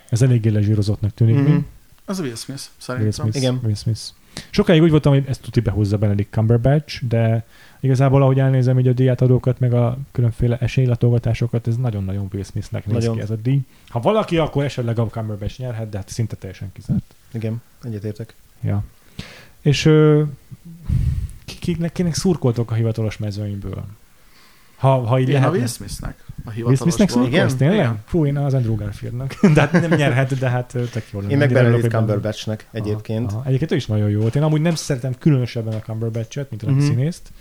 Ez 0.10 0.22
eléggé 0.22 0.50
lezsírozottnak 0.50 1.14
tűnik. 1.14 1.36
Mhm. 1.36 1.44
Mm-hmm. 1.44 1.60
Az 2.06 2.20
a 2.20 2.24
Will 2.24 2.36
Smith, 2.36 2.64
Will 2.88 3.12
szerintem. 3.12 3.12
Smith. 3.12 3.38
Igen. 3.38 3.60
Will 3.64 3.76
Smith. 3.76 4.02
Sokáig 4.50 4.82
úgy 4.82 4.90
voltam, 4.90 5.14
hogy 5.14 5.24
ezt 5.28 5.42
tuti 5.42 5.60
behúzza 5.60 5.98
Benedict 5.98 6.32
Cumberbatch, 6.32 7.06
de 7.06 7.46
igazából 7.80 8.22
ahogy 8.22 8.40
elnézem 8.40 8.80
így 8.80 8.88
a 8.88 8.94
díjátadókat, 8.94 9.60
meg 9.60 9.74
a 9.74 9.98
különféle 10.12 10.58
esélylatolgatásokat, 10.58 11.68
ez 11.68 11.76
nagyon-nagyon 11.76 12.28
Will 12.34 12.44
Smithnek 12.44 12.86
néz 12.86 12.96
Nagyon. 12.96 13.16
ki 13.16 13.22
ez 13.22 13.30
a 13.30 13.36
díj. 13.36 13.60
Ha 13.90 14.00
valaki, 14.00 14.38
akkor 14.38 14.64
esetleg 14.64 15.00
a 15.00 15.06
Cumberbatch 15.08 15.60
nyerhet, 15.60 15.90
de 15.90 15.98
hát 15.98 16.10
szinte 16.10 16.36
teljesen 16.36 16.72
kizárt. 16.74 17.04
Igen, 17.32 17.62
egyetértek. 17.84 18.34
Ja. 18.62 18.84
És 19.62 19.86
ö, 19.86 20.24
ki- 21.46 21.60
kinek, 21.60 21.92
kinek 21.92 22.14
szurkoltok 22.14 22.72
a 22.72 22.74
hivatalos 22.74 23.18
mezőnyből? 23.18 23.84
Ha, 24.76 24.98
ha 25.06 25.20
így 25.20 25.30
Én 25.30 25.36
a 25.36 25.38
lehetne. 25.38 25.58
Will 25.58 25.68
Smithnek. 25.68 26.24
A 26.46 26.52
Will 26.56 26.76
Smithnek 26.76 27.10
szurkolsz, 27.10 27.56
tényleg? 27.56 27.78
Igen. 27.78 28.00
Fú, 28.06 28.26
én 28.26 28.38
az 28.38 28.54
Andrew 28.54 28.76
Garfieldnak. 28.76 29.34
de 29.54 29.60
hát 29.62 29.72
nem 29.72 29.90
nyerhet, 29.94 30.38
de 30.40 30.50
hát 30.50 30.68
tök 30.92 31.04
jó 31.12 31.20
lenne. 31.20 31.32
Én 31.32 31.38
meg 31.38 31.52
Benedict 31.54 31.82
hogy 31.82 31.90
Cumberbatchnek 31.92 32.68
egyébként. 32.72 33.28
Aha, 33.30 33.38
aha. 33.38 33.48
Egyébként 33.48 33.72
ő 33.72 33.76
is 33.76 33.86
nagyon 33.86 34.10
jó 34.10 34.20
volt. 34.22 34.36
Én 34.36 34.44
amúgy 34.44 34.62
nem 34.62 34.76
szeretem 34.76 35.14
különösebben 35.20 35.74
a 35.74 35.80
Cumberbatch-et, 35.80 36.50
mint 36.50 36.64
a 36.64 36.66
Mhm. 36.70 36.76
uh-huh. 36.76 36.90
színészt. 36.94 37.32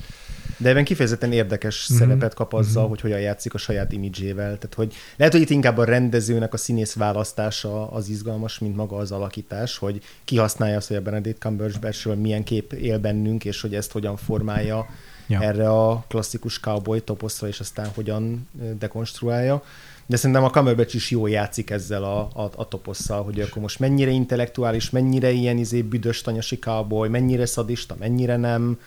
De 0.57 0.69
ebben 0.69 0.85
kifejezetten 0.85 1.33
érdekes 1.33 1.87
Mhm. 1.89 1.99
szerepet 1.99 2.35
kap 2.35 2.53
azzal, 2.53 2.81
Mhm. 2.83 2.91
hogy 2.91 3.01
hogyan 3.01 3.21
játszik 3.21 3.55
a 3.55 3.59
saját 3.59 3.93
imidzsével. 3.93 4.45
Tehát, 4.59 4.75
hogy 4.75 4.95
lehet, 5.17 5.33
hogy 5.33 5.43
itt 5.43 5.51
inkább 5.51 5.79
a 5.79 5.85
rendezőnek 5.85 6.53
a 6.53 6.57
színész 6.57 6.95
választása 6.95 7.91
az 7.91 8.09
izgalmas, 8.09 8.59
mint 8.59 8.77
maga 8.77 8.97
az 8.97 9.13
alakítás, 9.13 9.77
hogy 9.79 10.03
kihasználja 10.25 10.77
azt, 10.77 10.89
hogy 10.89 10.97
a 10.97 11.03
Benedict 11.03 11.39
Cumberbatchről 11.39 12.15
milyen 12.15 12.45
kép 12.45 12.73
él 12.73 12.99
bennünk, 12.99 13.45
és 13.45 13.61
hogy 13.61 13.75
ezt 13.75 13.93
hogyan 13.93 14.17
formálja 14.17 14.87
Ja. 15.27 15.41
erre 15.43 15.71
a 15.71 16.05
klasszikus 16.09 16.61
cowboy 16.61 17.01
toposzra, 17.01 17.49
és 17.49 17.61
aztán 17.61 17.87
hogyan 17.95 18.49
dekonstruálja. 18.79 19.63
De 20.07 20.17
szerintem 20.17 20.45
a 20.45 20.51
Cumberbatch 20.51 20.95
is 20.95 21.11
jól 21.11 21.31
játszik 21.31 21.71
ezzel 21.71 22.05
a, 22.05 22.19
a, 22.35 22.51
a 22.57 22.69
toposszal, 22.69 23.23
hogy 23.25 23.41
akkor 23.41 23.63
most 23.63 23.79
mennyire 23.79 24.11
intellektuális, 24.11 24.91
mennyire 24.91 25.31
ilyen 25.31 25.57
izé 25.59 25.83
büdös 25.83 26.21
tanyasi 26.21 26.59
cowboy, 26.59 27.09
mennyire 27.09 27.47
szadista, 27.47 27.97
mennyire 27.99 28.37
nem. 28.37 28.79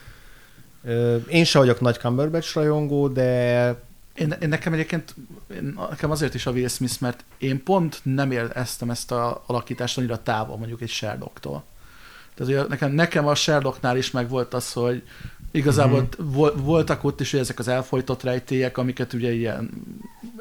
Én 1.27 1.43
se 1.43 1.59
vagyok 1.59 1.79
nagy 1.79 1.97
Cumberbatch 1.97 2.55
rajongó, 2.55 3.07
de 3.07 3.75
Én, 4.15 4.35
én 4.41 4.49
nekem 4.49 4.73
egyébként, 4.73 5.15
én, 5.53 5.79
nekem 5.89 6.11
azért 6.11 6.33
is 6.33 6.45
a 6.45 6.51
Will 6.51 6.67
Smith, 6.67 7.01
mert 7.01 7.23
én 7.37 7.63
pont 7.63 7.99
nem 8.03 8.31
éreztem 8.31 8.89
ezt 8.89 9.11
a 9.11 9.43
alakítást 9.45 9.97
annyira 9.97 10.23
távol 10.23 10.57
mondjuk 10.57 10.81
egy 10.81 10.89
Sherlocktól. 10.89 11.63
Tehát 12.35 12.51
ugye 12.51 12.67
nekem, 12.67 12.91
nekem 12.91 13.27
a 13.27 13.35
Sherlocknál 13.35 13.97
is 13.97 14.11
megvolt 14.11 14.53
az, 14.53 14.73
hogy 14.73 15.03
igazából 15.51 16.07
Mhm. 16.17 16.31
mm-hmm. 16.31 16.63
voltak 16.63 17.03
ott 17.03 17.21
is 17.21 17.33
ezek 17.33 17.59
az 17.59 17.67
elfolytott 17.67 18.23
rejtélyek, 18.23 18.77
amiket 18.77 19.13
ugye 19.13 19.33
ilyen 19.33 19.69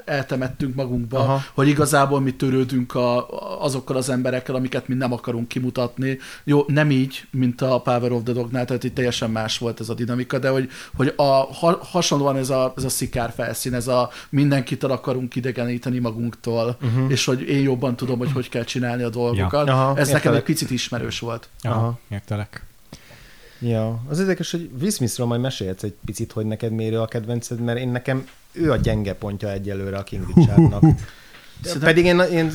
eltemettünk 0.04 0.74
magunkba, 0.74 1.18
Aha. 1.18 1.42
Hogy 1.54 1.68
igazából 1.68 2.20
mi 2.20 2.34
törődünk 2.34 2.94
a, 2.94 3.28
azokkal 3.60 3.96
az 3.96 4.08
emberekkel, 4.08 4.54
amiket 4.54 4.88
mi 4.88 4.94
nem 4.94 5.12
akarunk 5.12 5.48
kimutatni. 5.48 6.18
Jó, 6.44 6.64
nem 6.66 6.90
így, 6.90 7.26
mint 7.30 7.60
a 7.60 7.80
Power 7.80 8.12
of 8.12 8.22
the 8.22 8.32
Dognál, 8.32 8.64
tehát 8.64 8.84
itt 8.84 8.94
teljesen 8.94 9.30
más 9.30 9.58
volt 9.58 9.80
ez 9.80 9.88
a 9.88 9.94
dinamika, 9.94 10.38
de 10.38 10.48
hogy, 10.48 10.70
hogy 10.96 11.12
a, 11.16 11.22
ha, 11.22 11.78
hasonlóan 11.82 12.36
ez 12.36 12.50
a, 12.50 12.72
ez 12.76 12.84
a 12.84 12.88
szikár 12.88 13.32
felszín, 13.36 13.74
ez 13.74 13.88
a 13.88 14.10
mindenkit 14.28 14.84
el 14.84 14.90
akarunk 14.90 15.36
idegeníteni 15.36 15.98
magunktól, 15.98 16.76
uh-huh. 16.82 17.10
és 17.10 17.24
hogy 17.24 17.40
én 17.40 17.62
jobban 17.62 17.96
tudom, 17.96 18.18
hogy 18.18 18.32
hogy 18.32 18.48
kell 18.48 18.64
csinálni 18.64 19.02
a 19.02 19.10
dolgokat. 19.10 19.66
Ja. 19.66 19.72
Aha, 19.72 19.88
ez 19.96 20.06
nekem 20.06 20.16
értelek. 20.16 20.38
egy 20.38 20.44
picit 20.44 20.70
ismerős 20.70 21.18
volt. 21.18 21.48
Aha. 21.62 21.74
Aha. 21.74 21.98
értelek. 22.08 22.68
Ja, 23.60 24.02
az 24.08 24.18
érdekes, 24.20 24.50
hogy 24.50 24.70
Will 24.80 24.90
Smithről 24.90 25.26
majd 25.26 25.40
mesélhetsz 25.40 25.82
egy 25.82 25.94
picit, 26.04 26.32
hogy 26.32 26.46
neked 26.46 26.72
miért 26.72 26.92
ő 26.92 27.00
a 27.00 27.06
kedvenced, 27.06 27.60
mert 27.60 27.78
én 27.78 27.88
nekem 27.88 28.26
ő 28.52 28.70
a 28.70 28.76
gyenge 28.76 29.14
pontja 29.14 29.50
egyelőre 29.52 29.96
a 29.96 30.02
King 30.02 30.26
Richardnak. 30.34 30.82
Szerintem- 31.62 31.88
Pedig 31.88 32.04
én, 32.04 32.18
én 32.20 32.50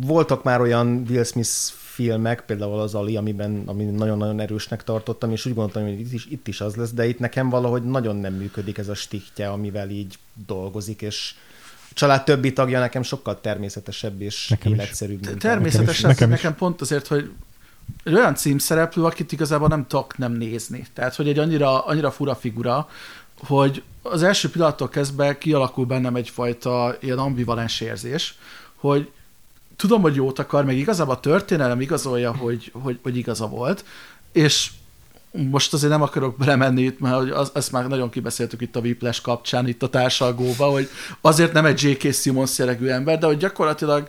voltak 0.00 0.42
már 0.44 0.60
olyan 0.60 1.04
Will 1.08 1.24
Smith 1.24 1.50
filmek, 1.94 2.40
például 2.46 2.78
az 2.80 2.94
Ali, 2.94 3.16
amiben, 3.16 3.62
ami 3.66 3.84
nagyon-nagyon 3.84 4.40
erősnek 4.40 4.84
tartottam, 4.84 5.30
és 5.32 5.46
úgy 5.46 5.54
gondoltam, 5.54 5.82
hogy 5.82 6.00
itt 6.00 6.12
is, 6.12 6.26
itt 6.30 6.48
is 6.48 6.60
az 6.60 6.74
lesz, 6.74 6.90
de 6.92 7.06
itt 7.06 7.18
nekem 7.18 7.48
valahogy 7.48 7.82
nagyon 7.84 8.16
nem 8.16 8.34
működik 8.34 8.78
ez 8.78 8.88
a 8.88 8.94
stiktje, 8.94 9.48
amivel 9.48 9.90
így 9.90 10.18
dolgozik, 10.46 11.02
és 11.02 11.34
a 11.90 11.92
család 11.94 12.24
többi 12.24 12.52
tagja 12.52 12.80
nekem 12.80 13.02
sokkal 13.02 13.40
természetesebb 13.40 14.20
és 14.20 14.48
Nekem 14.48 14.72
is. 14.72 14.78
életszerűbb. 14.78 15.38
Természetesen 15.38 15.86
Nekem 16.10 16.28
nekem, 16.28 16.30
is. 16.32 16.36
nekem 16.42 16.54
pont 16.58 16.80
azért, 16.80 17.06
hogy 17.06 17.30
egy 18.04 18.14
olyan 18.14 18.34
címszereplő, 18.34 19.04
akit 19.04 19.32
igazából 19.32 19.68
nem 19.68 19.86
tudok 19.86 20.18
nem 20.18 20.32
nézni. 20.32 20.86
Tehát, 20.94 21.14
hogy 21.14 21.28
egy 21.28 21.38
annyira, 21.38 21.84
annyira 21.84 22.10
fura 22.10 22.34
figura, 22.34 22.88
hogy 23.38 23.82
az 24.02 24.22
első 24.22 24.50
pillanattól 24.50 24.88
kezdve 24.88 25.38
kialakul 25.38 25.84
bennem 25.84 26.16
egyfajta 26.16 26.96
ilyen 27.00 27.18
ambivalens 27.18 27.80
érzés, 27.80 28.38
hogy 28.74 29.10
tudom, 29.76 30.02
hogy 30.02 30.14
jót 30.14 30.38
akar, 30.38 30.64
meg 30.64 30.76
igazából 30.76 31.14
a 31.14 31.20
történelem 31.20 31.80
igazolja, 31.80 32.36
hogy, 32.36 32.70
hogy, 32.72 32.98
hogy 33.02 33.16
igaza 33.16 33.46
volt, 33.46 33.84
és 34.32 34.70
most 35.30 35.72
azért 35.72 35.92
nem 35.92 36.02
akarok 36.02 36.36
belemenni 36.36 36.82
itt, 36.82 37.00
mert 37.00 37.30
az, 37.30 37.50
ezt 37.54 37.72
már 37.72 37.88
nagyon 37.88 38.10
kibeszéltük 38.10 38.60
itt 38.60 38.76
a 38.76 38.80
Whiplash 38.80 39.22
kapcsán, 39.22 39.68
itt 39.68 39.82
a 39.82 39.88
társalgóba, 39.88 40.66
hogy 40.66 40.88
azért 41.20 41.52
nem 41.52 41.64
egy 41.64 41.82
J.K. 41.82 42.12
Simmons 42.12 42.58
jellegű 42.58 42.86
ember, 42.86 43.18
de 43.18 43.26
hogy 43.26 43.36
gyakorlatilag 43.36 44.08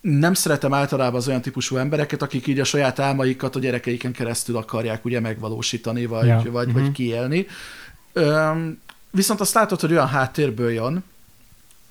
nem 0.00 0.34
szeretem 0.34 0.72
általában 0.74 1.14
az 1.20 1.28
olyan 1.28 1.40
típusú 1.40 1.76
embereket, 1.76 2.22
akik 2.22 2.46
így 2.46 2.60
a 2.60 2.64
saját 2.64 2.98
álmaikat 2.98 3.56
a 3.56 3.58
gyerekeiken 3.58 4.12
keresztül 4.12 4.56
akarják 4.56 5.04
ugye 5.04 5.20
megvalósítani, 5.20 6.06
vagy, 6.06 6.26
Ja. 6.26 6.42
vagy, 6.50 6.68
Mhm. 6.68 6.78
vagy 6.80 6.92
kiélni. 6.92 7.46
Öm, 8.12 8.80
viszont 9.10 9.40
azt 9.40 9.54
látod, 9.54 9.80
hogy 9.80 9.90
olyan 9.92 10.08
háttérből 10.08 10.70
jön 10.70 11.04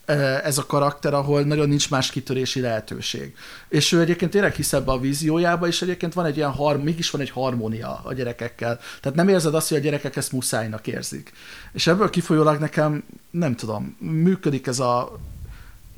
ö, 0.05 0.13
ez 0.43 0.57
a 0.57 0.65
karakter, 0.65 1.13
ahol 1.13 1.41
nagyon 1.41 1.67
nincs 1.69 1.89
más 1.89 2.09
kitörési 2.11 2.59
lehetőség. 2.59 3.35
És 3.67 3.91
ő 3.91 3.99
egyébként 3.99 4.31
tényleg 4.31 4.53
hisz 4.53 4.73
ebbe 4.73 4.91
a 4.91 4.99
víziójába, 4.99 5.67
és 5.67 5.81
egyébként 5.81 6.13
van 6.13 6.25
egy 6.25 6.37
ilyen, 6.37 6.51
har- 6.51 6.83
mégis 6.83 7.09
van 7.09 7.21
egy 7.21 7.29
harmónia 7.29 8.01
a 8.03 8.13
gyerekekkel. 8.13 8.79
Tehát 9.01 9.17
nem 9.17 9.27
érzed 9.27 9.55
azt, 9.55 9.69
hogy 9.69 9.77
a 9.77 9.81
gyerekek 9.81 10.15
ezt 10.15 10.31
muszájnak 10.31 10.87
érzik. 10.87 11.31
És 11.73 11.87
ebből 11.87 12.09
kifolyólag 12.09 12.59
nekem, 12.59 13.03
nem 13.31 13.55
tudom, 13.55 13.95
működik 13.99 14.67
ez 14.67 14.79
a 14.79 15.19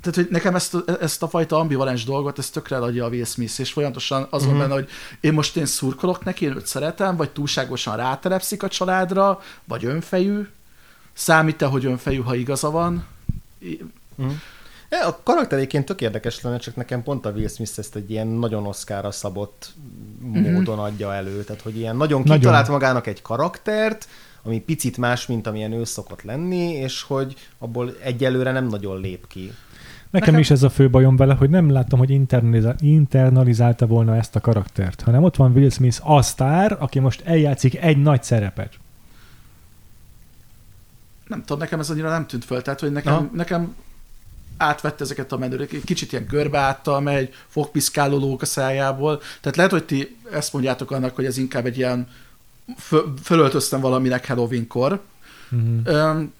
tehát, 0.02 0.14
hogy 0.14 0.28
nekem 0.30 0.54
ezt, 0.54 0.74
a- 0.74 0.84
ezt 1.00 1.22
a 1.22 1.28
fajta 1.28 1.56
ambivalens 1.58 2.04
dolgot, 2.04 2.38
ezt 2.38 2.52
tökre 2.52 2.76
adja 2.76 3.04
a 3.04 3.08
Will 3.08 3.24
Smith, 3.24 3.60
és 3.60 3.72
folyamatosan 3.72 4.26
az 4.30 4.42
van 4.44 4.50
Mhm. 4.54 4.60
benne, 4.62 4.74
hogy 4.74 4.88
én 5.20 5.32
most 5.32 5.56
én 5.56 5.66
szurkolok 5.66 6.24
neki, 6.24 6.44
én 6.44 6.56
őt 6.56 6.66
szeretem, 6.66 7.16
vagy 7.16 7.30
túlságosan 7.30 7.96
rátelepszik 7.96 8.62
a 8.62 8.68
családra, 8.68 9.40
vagy 9.64 9.84
önfejű, 9.84 10.46
számít-e, 11.12 11.66
hogy 11.66 11.84
önfejű, 11.84 12.20
ha 12.20 12.34
igaza 12.34 12.70
van? 12.70 13.06
Ja, 14.90 15.06
a 15.06 15.20
karakter 15.22 15.58
egyébként 15.58 15.84
tök 15.84 16.00
érdekes 16.00 16.40
lenne, 16.40 16.58
csak 16.58 16.76
nekem 16.76 17.02
pont 17.02 17.26
a 17.26 17.30
Will 17.30 17.48
Smith 17.48 17.72
ezt 17.78 17.96
egy 17.96 18.10
ilyen 18.10 18.26
nagyon 18.26 18.66
oszkára 18.66 19.10
szabott 19.10 19.72
módon 20.20 20.78
adja 20.78 21.14
elő. 21.14 21.44
Tehát, 21.44 21.62
hogy 21.62 21.76
ilyen 21.76 21.96
nagyon 21.96 22.20
Nagyon. 22.20 22.38
kitalált 22.38 22.68
magának 22.68 23.06
egy 23.06 23.22
karaktert, 23.22 24.08
ami 24.42 24.60
picit 24.60 24.96
más, 24.96 25.26
mint 25.26 25.46
amilyen 25.46 25.72
ő 25.72 25.84
szokott 25.84 26.22
lenni, 26.22 26.72
és 26.72 27.02
hogy 27.02 27.34
abból 27.58 27.96
egyelőre 28.02 28.52
nem 28.52 28.66
nagyon 28.66 29.00
lép 29.00 29.26
ki. 29.26 29.52
Nekem, 30.12 30.34
Nekem- 30.34 30.40
is 30.40 30.50
ez 30.50 30.62
a 30.62 30.70
fő 30.70 30.90
bajom 30.90 31.16
vele, 31.16 31.34
hogy 31.34 31.50
nem 31.50 31.70
láttam, 31.70 31.98
hogy 31.98 32.10
internalizál, 32.10 32.74
internalizálta 32.80 33.86
volna 33.86 34.16
ezt 34.16 34.36
a 34.36 34.40
karaktert, 34.40 35.00
hanem 35.00 35.22
ott 35.22 35.36
van 35.36 35.52
Will 35.52 35.70
Smith, 35.70 36.10
a 36.10 36.22
sztár, 36.22 36.76
aki 36.80 36.98
most 36.98 37.22
eljátszik 37.24 37.76
egy 37.76 38.02
nagy 38.02 38.22
szerepet. 38.22 38.74
Nem 41.26 41.40
tudom, 41.40 41.58
nekem 41.58 41.80
ez 41.80 41.90
annyira 41.90 42.08
nem 42.08 42.26
tűnt 42.26 42.44
föl, 42.44 42.62
tehát, 42.62 42.80
hogy 42.80 42.92
nekem, 42.92 43.12
Aha. 43.12 43.30
nekem 43.32 43.74
átvette 44.56 45.04
ezeket 45.04 45.32
a 45.32 45.38
menőrök, 45.38 45.72
egy 45.72 45.84
kicsit 45.84 46.12
ilyen 46.12 46.26
görbe 46.28 46.58
áttal 46.58 47.00
megy, 47.00 47.34
fogpiszkáló 47.48 48.18
lók 48.18 48.42
a 48.42 48.46
szájából, 48.46 49.20
tehát 49.40 49.56
lehet, 49.56 49.72
hogy 49.72 49.84
ti 49.84 50.16
ezt 50.32 50.52
mondjátok 50.52 50.90
annak, 50.90 51.14
hogy 51.14 51.24
ez 51.24 51.36
inkább 51.36 51.66
egy 51.66 51.76
ilyen 51.76 52.08
föl, 52.76 53.14
fölöltöztem 53.22 53.80
valaminek 53.80 54.26
Halloween-kor, 54.26 55.00
Mm-hmm. 55.54 55.80
Öm, 55.84 56.32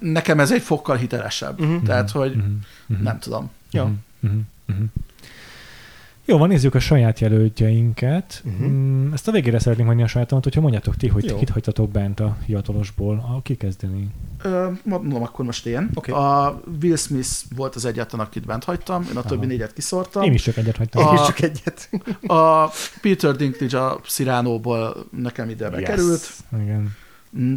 nekem 0.00 0.40
ez 0.40 0.52
egy 0.52 0.62
fokkal 0.62 0.96
hitelesebb. 0.96 1.60
Mhm. 1.60 1.84
Tehát, 1.84 2.10
hogy 2.10 2.36
Mm-hmm. 2.36 3.02
nem 3.02 3.18
tudom. 3.18 3.50
Ja. 3.70 3.84
Mm-hmm. 3.84 4.40
Mm-hmm. 4.72 4.84
Jó, 6.28 6.38
van, 6.38 6.48
nézzük 6.48 6.74
a 6.74 6.78
saját 6.78 7.20
jelöltjeinket. 7.20 8.42
Mm, 8.62 9.12
ezt 9.12 9.28
a 9.28 9.32
végére 9.32 9.58
szeretném 9.58 9.86
hagyni 9.86 10.02
a 10.02 10.06
sajátomat, 10.06 10.44
hogyha 10.44 10.60
mondjátok 10.60 10.96
ti, 10.96 11.08
hogy 11.08 11.24
Jó. 11.24 11.36
kit 11.36 11.48
hagytatok 11.48 11.90
bent 11.90 12.20
a 12.20 12.36
hivatalosból. 12.46 13.34
A, 13.36 13.42
ki 13.42 13.56
kezdeni? 13.56 14.08
Ö, 14.42 14.68
mondom 14.84 15.22
akkor 15.22 15.44
most 15.44 15.66
én. 15.66 15.90
Oké. 15.94 16.10
A 16.12 16.60
Will 16.82 16.96
Smith 16.96 17.28
volt 17.56 17.74
az 17.74 17.84
egyetlen, 17.84 18.20
akit 18.20 18.46
bent 18.46 18.64
hagytam, 18.64 19.02
én 19.10 19.16
a 19.16 19.22
többi 19.22 19.36
Aha. 19.36 19.46
négyet 19.46 19.72
kiszortam. 19.72 20.22
Én 20.22 20.32
is 20.32 20.42
csak 20.42 20.56
egyet 20.56 20.76
hagytam. 20.76 21.02
Én 21.02 21.08
A- 21.08 21.14
is 21.14 21.26
csak 21.26 21.40
egyet. 21.40 21.90
A 22.26 22.70
Peter 23.00 23.36
Dinklage 23.36 23.84
a 23.84 24.00
Cyrano-ból 24.06 25.06
nekem 25.10 25.48
ide 25.48 25.70
bekerült. 25.70 26.30
Igen. 26.62 26.94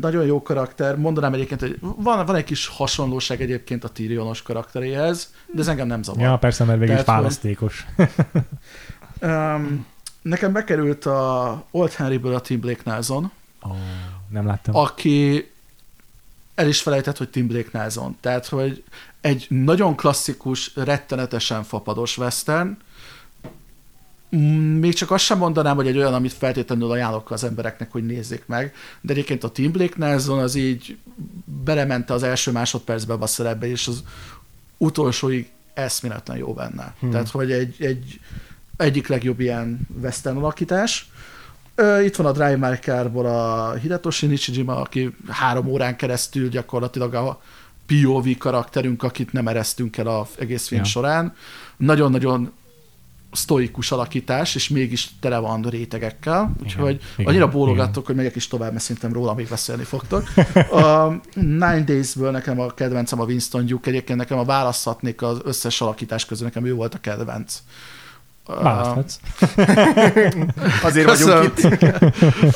Nagyon 0.02 0.26
jó 0.26 0.42
karakter. 0.42 0.96
Mondanám 0.98 1.34
egyébként, 1.34 1.60
hogy 1.62 1.78
van, 1.82 2.26
van 2.26 2.36
egy 2.36 2.44
kis 2.44 2.68
hasonlóság 2.68 3.42
egyébként 3.42 3.84
a 3.84 3.90
Tyrionos 3.90 4.42
karakteréhez, 4.42 5.34
de 5.54 5.62
ez 5.62 5.68
engem 5.68 5.88
nem 5.88 6.04
zavar. 6.04 6.22
Ja, 6.22 6.38
persze, 6.38 6.64
mert 6.64 6.80
végül 6.80 6.96
is 6.96 7.02
Tehát, 7.04 7.20
választékos. 7.22 7.86
Um, 9.22 9.86
nekem 10.22 10.52
bekerült 10.54 11.06
a 11.06 11.64
Old 11.72 11.92
Henryből 11.92 12.36
a 12.36 12.40
Tim 12.40 12.60
Blake 12.60 12.82
Nelson, 12.84 13.32
Oh, 13.62 13.76
nem 14.30 14.46
láttam. 14.46 14.76
aki 14.76 15.50
el 16.56 16.68
is 16.68 16.82
felejtett, 16.82 17.18
hogy 17.18 17.30
Tim 17.30 17.48
Blake 17.48 17.70
Nelson. 17.72 18.18
Tehát, 18.22 18.48
hogy 18.48 18.84
egy 19.22 19.46
nagyon 19.50 19.96
klasszikus, 19.96 20.72
rettenetesen 20.76 21.64
fapados 21.64 22.18
western, 22.18 22.78
még 24.80 24.94
csak 24.94 25.12
azt 25.12 25.24
sem 25.24 25.38
mondanám, 25.38 25.76
hogy 25.76 25.88
egy 25.88 25.98
olyan, 25.98 26.14
amit 26.14 26.34
feltétlenül 26.34 26.92
ajánlok 26.92 27.32
az 27.32 27.44
embereknek, 27.44 27.92
hogy 27.92 28.06
nézzék 28.06 28.44
meg, 28.46 28.74
de 29.02 29.14
egyébként 29.14 29.44
a 29.44 29.50
Tim 29.50 29.72
Blake 29.72 29.94
Nelson 29.96 30.40
az 30.40 30.56
így 30.56 30.98
belemente 31.64 32.14
az 32.14 32.24
első 32.24 32.52
másodpercben 32.52 33.22
a 33.22 33.28
szerepbe, 33.28 33.68
és 33.68 33.88
az 33.88 34.04
utolsóig 34.78 35.50
eszméletlen 35.74 36.38
jó 36.38 36.54
benne. 36.54 36.96
Hmm. 37.00 37.12
Tehát, 37.12 37.30
hogy 37.30 37.52
egy, 37.52 37.76
egy 37.80 38.20
egyik 38.78 39.08
legjobb 39.08 39.40
ilyen 39.40 39.80
western 40.02 40.38
alakítás. 40.38 41.10
Itt 42.04 42.16
van 42.16 42.26
a 42.26 42.32
Drive 42.32 42.70
My 42.70 42.76
Car-ból 42.76 43.26
a 43.26 43.74
Hidetoshi 43.74 44.26
Nichijima, 44.26 44.76
aki 44.76 45.16
három 45.28 45.68
órán 45.68 45.96
keresztül 45.96 46.50
gyakorlatilag 46.50 47.14
a 47.14 47.42
POV 47.86 48.28
karakterünk, 48.38 49.04
akit 49.04 49.32
nem 49.32 49.48
eresztünk 49.48 49.98
el 49.98 50.08
az 50.08 50.28
egész 50.38 50.68
film 50.68 50.82
ja. 50.82 50.88
során. 50.88 51.36
Nagyon-nagyon 51.78 52.52
sztoikus 53.32 53.92
alakítás, 53.92 54.56
és 54.56 54.70
mégis 54.70 55.10
tele 55.20 55.38
van 55.38 55.62
rétegekkel, 55.62 56.52
úgyhogy 56.64 57.02
igen, 57.18 57.32
annyira 57.32 57.48
bólogattok, 57.48 57.94
igen. 57.94 58.06
hogy 58.06 58.16
megyek 58.16 58.36
is 58.36 58.48
tovább, 58.48 58.72
mert 58.72 58.84
szerintem 58.84 59.14
róla 59.14 59.34
még 59.34 59.48
beszélni 59.48 59.84
fogtok. 59.84 60.24
A 60.72 61.20
Nine 61.34 61.84
Days-ből 61.84 62.32
nekem 62.32 62.60
a 62.60 62.74
kedvencem 62.74 63.20
a 63.20 63.24
Winston 63.24 63.66
Duke, 63.66 63.90
egyébként 63.90 64.20
nekem 64.20 64.38
a 64.38 64.46
választhatnék 64.46 65.22
az 65.22 65.40
összes 65.44 65.82
alakítás 65.82 66.26
közül, 66.26 66.46
nekem 66.46 66.66
ő 66.66 66.74
volt 66.74 66.94
a 66.94 67.00
kedvenc. 67.00 67.58
Választhatsz. 68.46 69.20
Azért 70.84 71.20
vagyunk 71.20 71.58
itt. 71.58 72.56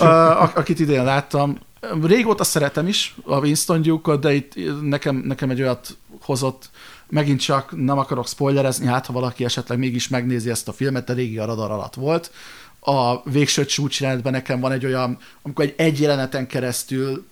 Akit 0.56 0.80
idén 0.80 1.04
láttam, 1.04 1.58
régóta 2.04 2.44
szeretem 2.44 2.88
is 2.88 3.16
a 3.26 3.40
Winston 3.40 3.82
Duke-ot, 3.82 4.22
de 4.22 4.34
itt 4.34 4.54
nekem, 4.82 5.16
nekem 5.16 5.50
egy 5.50 5.62
olyat 5.62 5.98
hozott, 6.22 6.70
megint 7.14 7.40
csak 7.40 7.84
nem 7.84 7.98
akarok 7.98 8.28
spoilerezni, 8.28 8.86
hát 8.86 9.06
ha 9.06 9.14
valaki 9.14 9.44
esetleg 9.44 9.78
mégis 9.78 10.08
megnézi 10.08 10.50
ezt 10.50 10.68
a 10.68 10.74
filmet, 10.74 11.06
de 11.06 11.14
régi 11.14 11.38
a 11.38 11.46
radar 11.46 11.72
alatt 11.72 11.94
volt. 11.94 12.32
A 12.80 13.30
végső 13.30 13.66
csúcsjelenetben 13.66 14.32
nekem 14.32 14.60
van 14.60 14.72
egy 14.72 14.86
olyan, 14.86 15.18
amikor 15.42 15.66
egy 15.66 15.74
egy 15.78 16.00
jeleneten 16.00 16.48
keresztül 16.48 17.28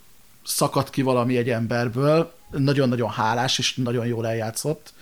szakad 0.46 0.90
ki 0.90 1.02
valami 1.02 1.38
egy 1.38 1.50
emberből, 1.50 2.34
nagyon-nagyon 2.52 3.10
hálás 3.10 3.60
és 3.60 3.76
nagyon 3.76 4.06
jól 4.06 4.28
eljátszott 4.28 4.94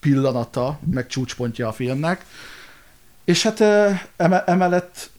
pillanata, 0.00 0.78
meg 0.90 1.06
csúcspontja 1.06 1.68
a 1.68 1.72
filmnek. 1.72 2.24
És 3.24 3.42
hát 3.42 3.60
emellett 4.46 5.10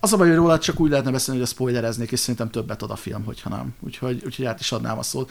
az 0.00 0.12
a 0.12 0.16
baj, 0.16 0.28
hogy 0.28 0.36
róla 0.36 0.58
csak 0.58 0.80
úgy 0.80 0.90
lehetne 0.90 1.10
beszélni, 1.10 1.40
hogy 1.40 1.48
a 1.48 1.52
spoilereznék, 1.52 2.12
és 2.12 2.18
szerintem 2.18 2.50
többet 2.50 2.82
ad 2.82 2.90
a 2.90 2.96
film, 2.96 3.24
hogyha 3.24 3.48
nem. 3.48 3.74
Úgyhogy, 3.80 4.22
úgyhogy 4.24 4.44
át 4.44 4.60
is 4.60 4.72
adnám 4.72 4.98
a 4.98 5.02
szót. 5.02 5.30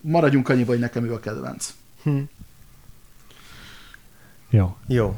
Maradjunk 0.00 0.48
annyiba, 0.48 0.70
hogy 0.70 0.80
nekem 0.80 1.04
ő 1.04 1.12
a 1.12 1.20
kedvenc. 1.20 1.74
Hm. 2.02 2.18
Jó. 4.50 4.76
Jó. 4.86 5.14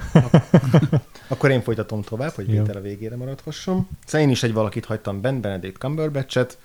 Akkor 1.28 1.50
én 1.50 1.62
folytatom 1.62 2.02
tovább, 2.02 2.30
hogy 2.30 2.46
Péter 2.46 2.76
a 2.76 2.80
végére 2.80 3.16
maradhasson. 3.16 3.88
Szóval 4.06 4.26
én 4.26 4.32
is 4.32 4.42
egy 4.42 4.52
valakit 4.52 4.84
hagytam 4.84 5.20
bent, 5.20 5.40
Benedict 5.40 5.76
Cumberbatchet, 5.76 6.58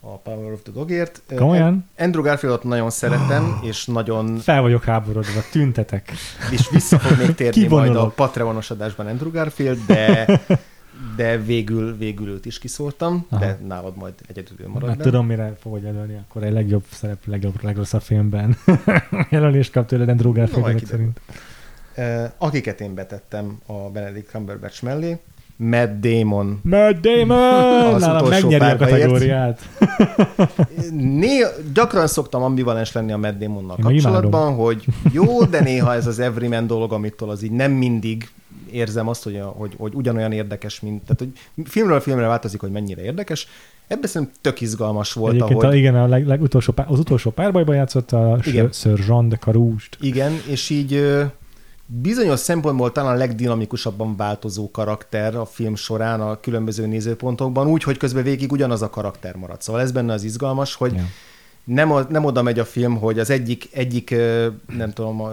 a 0.00 0.16
Power 0.16 0.52
of 0.52 0.62
the 0.62 0.72
Dogért. 0.72 1.22
Komolyan? 1.36 1.88
Andrew 1.98 2.22
Garfieldot 2.22 2.64
nagyon 2.64 2.90
szeretem, 2.90 3.58
és 3.70 3.84
nagyon... 3.84 4.38
Fel 4.38 4.60
vagyok 4.60 4.84
háborodva, 4.84 5.40
tüntetek. 5.50 6.12
És 6.50 6.68
vissza 6.70 6.98
fog 6.98 7.18
még 7.18 7.34
térni 7.40 7.66
majd 7.66 7.96
a 7.96 8.06
Patreonos 8.06 8.70
adásban 8.70 9.06
Andrew 9.06 9.30
Garfield, 9.30 9.78
de 9.86 10.26
de 11.16 11.38
végül, 11.38 11.96
végül 11.96 12.28
őt 12.28 12.46
is 12.46 12.58
kiszóltam, 12.58 13.26
Aha. 13.28 13.44
de 13.44 13.58
nálad 13.66 13.96
majd 13.96 14.14
egyedül 14.26 14.68
marad. 14.68 14.88
Hát 14.88 14.98
tudom, 14.98 15.26
mire 15.26 15.56
fogod 15.60 15.82
jelölni, 15.82 16.16
akkor 16.28 16.42
egy 16.42 16.52
legjobb 16.52 16.84
szerep, 16.90 17.26
legjobb, 17.26 17.62
legrosszabb 17.62 18.02
filmben. 18.02 18.56
Jelölést 19.30 19.72
kap 19.72 19.86
tőled 19.86 20.08
Andrew 20.08 20.32
Garfield 20.32 20.72
no, 20.72 20.86
szerint. 20.86 21.20
Akiket 22.38 22.80
én 22.80 22.94
betettem 22.94 23.58
a 23.66 23.72
Benedict 23.72 24.30
Cumberbatch 24.30 24.82
mellé, 24.82 25.18
Matt 25.56 26.00
Damon. 26.00 26.60
Matt 26.62 27.00
Damon! 27.00 27.94
Az 27.94 28.00
Nálam 28.00 28.28
megnyeri 28.28 28.64
a 28.64 28.76
kategóriát. 28.76 29.60
Néha, 31.20 31.48
gyakran 31.74 32.06
szoktam 32.06 32.42
ambivalens 32.42 32.92
lenni 32.92 33.12
a 33.12 33.16
Matt 33.16 33.38
Damonnal 33.38 33.76
kapcsolatban, 33.82 34.54
hogy 34.54 34.84
jó, 35.12 35.44
de 35.44 35.60
néha 35.60 35.94
ez 35.94 36.06
az 36.06 36.18
everyman 36.18 36.66
dolog, 36.66 36.92
amitől 36.92 37.30
az 37.30 37.42
így 37.42 37.50
nem 37.50 37.72
mindig 37.72 38.28
érzem 38.72 39.08
azt, 39.08 39.22
hogy, 39.22 39.36
a, 39.36 39.44
hogy, 39.44 39.74
hogy 39.78 39.94
ugyanolyan 39.94 40.32
érdekes, 40.32 40.80
mint... 40.80 41.02
Tehát, 41.02 41.18
hogy 41.18 41.66
filmről 41.68 42.00
filmre 42.00 42.26
változik, 42.26 42.60
hogy 42.60 42.70
mennyire 42.70 43.02
érdekes. 43.02 43.46
Ebben 43.86 44.08
szerintem 44.08 44.36
tök 44.40 44.60
izgalmas 44.60 45.12
volt, 45.12 45.34
Egyébként 45.34 45.62
ahogy... 45.62 45.74
A, 45.74 45.78
igen, 45.78 45.94
a 45.94 46.06
leg, 46.06 46.26
legutolsó, 46.26 46.74
az 46.86 46.98
utolsó 46.98 47.30
párbajban 47.30 47.74
játszott 47.74 48.12
a 48.12 48.38
igen. 48.44 48.72
Sir 48.72 48.98
Jean 49.06 49.28
de 49.28 49.36
Carouge-t. 49.36 49.96
Igen, 50.00 50.32
és 50.48 50.70
így 50.70 51.04
bizonyos 51.86 52.38
szempontból 52.38 52.92
talán 52.92 53.14
a 53.14 53.18
legdinamikusabban 53.18 54.16
változó 54.16 54.70
karakter 54.70 55.34
a 55.34 55.44
film 55.44 55.74
során 55.74 56.20
a 56.20 56.40
különböző 56.40 56.86
nézőpontokban, 56.86 57.66
úgy, 57.66 57.82
hogy 57.82 57.96
közben 57.96 58.22
végig 58.22 58.52
ugyanaz 58.52 58.82
a 58.82 58.90
karakter 58.90 59.36
marad. 59.36 59.62
Szóval 59.62 59.80
ez 59.80 59.92
benne 59.92 60.12
az 60.12 60.22
izgalmas, 60.22 60.74
hogy 60.74 60.92
ja. 60.94 61.02
Nem, 61.64 61.92
a, 61.92 62.02
nem 62.08 62.24
oda 62.24 62.42
megy 62.42 62.58
a 62.58 62.64
film, 62.64 62.96
hogy 62.96 63.18
az 63.18 63.30
egyik, 63.30 63.68
egyik 63.72 64.10
nem 64.76 64.92
tudom, 64.92 65.20
a 65.20 65.30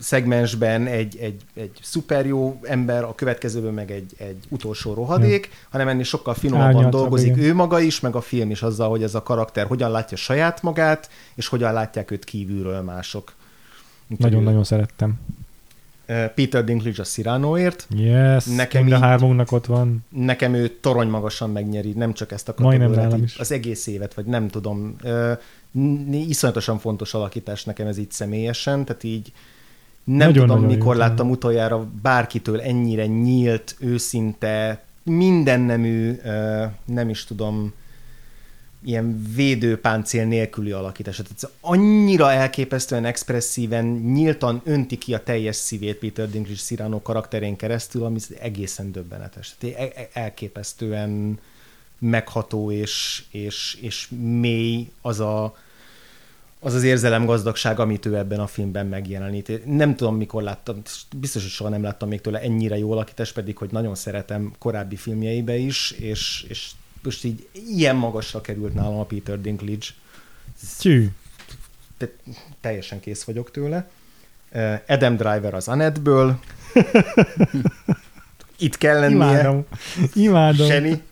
szegmensben 0.00 0.86
egy, 0.86 1.16
egy, 1.20 1.40
egy 1.54 1.70
szuper 1.82 2.26
jó 2.26 2.60
ember, 2.62 3.04
a 3.04 3.14
következőben 3.14 3.74
meg 3.74 3.90
egy, 3.90 4.12
egy 4.16 4.38
utolsó 4.48 4.94
rohadék, 4.94 5.46
ja. 5.46 5.66
hanem 5.70 5.88
ennél 5.88 6.02
sokkal 6.02 6.34
finomabban 6.34 6.74
Árnyaltabb, 6.74 7.00
dolgozik 7.00 7.36
igen. 7.36 7.48
ő 7.48 7.54
maga 7.54 7.80
is, 7.80 8.00
meg 8.00 8.14
a 8.14 8.20
film 8.20 8.50
is 8.50 8.62
azzal, 8.62 8.88
hogy 8.88 9.02
ez 9.02 9.14
a 9.14 9.22
karakter 9.22 9.66
hogyan 9.66 9.90
látja 9.90 10.16
saját 10.16 10.62
magát, 10.62 11.10
és 11.34 11.48
hogyan 11.48 11.72
látják 11.72 12.10
őt 12.10 12.24
kívülről 12.24 12.80
mások. 12.80 13.34
Nagyon-nagyon 14.06 14.64
szerettem. 14.64 15.18
Peter 16.34 16.64
Dinklage 16.64 17.02
a 17.02 17.04
Cyranoért. 17.04 17.86
Yes, 17.90 18.44
nekem 18.44 18.84
mind 18.84 18.96
a 18.96 18.98
hármunknak 18.98 19.52
ott 19.52 19.66
van. 19.66 20.04
Nekem 20.08 20.54
ő 20.54 20.68
torony 20.68 21.08
magasan 21.08 21.50
megnyeri, 21.50 21.92
nem 21.92 22.12
csak 22.12 22.32
ezt 22.32 22.48
a 22.48 22.54
kategóriát, 22.54 23.14
az 23.38 23.52
egész 23.52 23.86
évet, 23.86 24.14
vagy 24.14 24.24
nem 24.24 24.48
tudom. 24.48 24.96
Iszonyatosan 26.12 26.78
fontos 26.78 27.14
alakítás 27.14 27.64
nekem 27.64 27.86
ez 27.86 27.98
így 27.98 28.10
személyesen, 28.10 28.84
tehát 28.84 29.04
így 29.04 29.32
nem 30.04 30.16
nagyon, 30.16 30.32
tudom, 30.32 30.60
nagyon 30.60 30.76
mikor 30.76 30.94
jó, 30.94 31.00
láttam 31.00 31.30
utoljára 31.30 31.86
bárkitől 32.02 32.60
ennyire 32.60 33.06
nyílt, 33.06 33.76
őszinte, 33.78 34.82
mindennemű, 35.02 36.20
nem 36.84 37.08
is 37.08 37.24
tudom, 37.24 37.72
ilyen 38.84 39.24
védőpáncél 39.34 40.26
nélküli 40.26 40.70
alakítás. 40.70 41.16
Tehát 41.16 41.32
ez 41.36 41.48
annyira 41.60 42.32
elképesztően 42.32 43.04
expresszíven, 43.04 43.84
nyíltan 43.86 44.60
önti 44.64 44.98
ki 44.98 45.14
a 45.14 45.22
teljes 45.22 45.56
szívét 45.56 45.98
Peter 45.98 46.30
Dinklage 46.30 46.60
Cyrano 46.60 47.02
karakterén 47.02 47.56
keresztül, 47.56 48.04
ami 48.04 48.18
egészen 48.40 48.92
döbbenetes. 48.92 49.54
Tehát 49.58 49.78
e- 49.78 50.00
e- 50.00 50.08
elképesztően 50.12 51.38
megható 51.98 52.70
és, 52.70 53.24
és, 53.30 53.78
és 53.80 54.08
mély 54.40 54.90
az 55.00 55.20
a, 55.20 55.56
az 56.60 56.74
az 56.74 56.82
érzelem 56.82 57.24
gazdagság, 57.24 57.80
amit 57.80 58.06
ő 58.06 58.16
ebben 58.16 58.40
a 58.40 58.46
filmben 58.46 58.86
megjelenít. 58.86 59.66
Nem 59.66 59.96
tudom, 59.96 60.16
mikor 60.16 60.42
láttam, 60.42 60.82
biztos, 61.16 61.42
hogy 61.42 61.50
soha 61.50 61.70
nem 61.70 61.82
láttam 61.82 62.08
még 62.08 62.20
tőle 62.20 62.40
ennyire 62.40 62.78
jó 62.78 62.92
alakítást, 62.92 63.34
pedig, 63.34 63.56
hogy 63.56 63.70
nagyon 63.70 63.94
szeretem 63.94 64.52
korábbi 64.58 64.96
filmjeibe 64.96 65.56
is, 65.56 65.90
és, 65.90 66.44
és 66.48 66.70
most 67.02 67.24
így 67.24 67.48
ilyen 67.52 67.96
magasra 67.96 68.40
került 68.40 68.74
nálam 68.74 68.98
a 68.98 69.04
Peter 69.04 69.40
Dinklage. 69.40 69.86
Tű. 70.78 71.08
Te, 71.96 72.10
teljesen 72.60 73.00
kész 73.00 73.22
vagyok 73.22 73.50
tőle. 73.50 73.90
Adam 74.86 75.16
Driver 75.16 75.54
az 75.54 75.68
Anetből. 75.68 76.38
Itt 78.58 78.76
kell 78.76 79.00
lennie. 79.00 79.16
Imádom. 79.16 79.64
Imádom. 80.14 80.66
Zseni. 80.66 81.02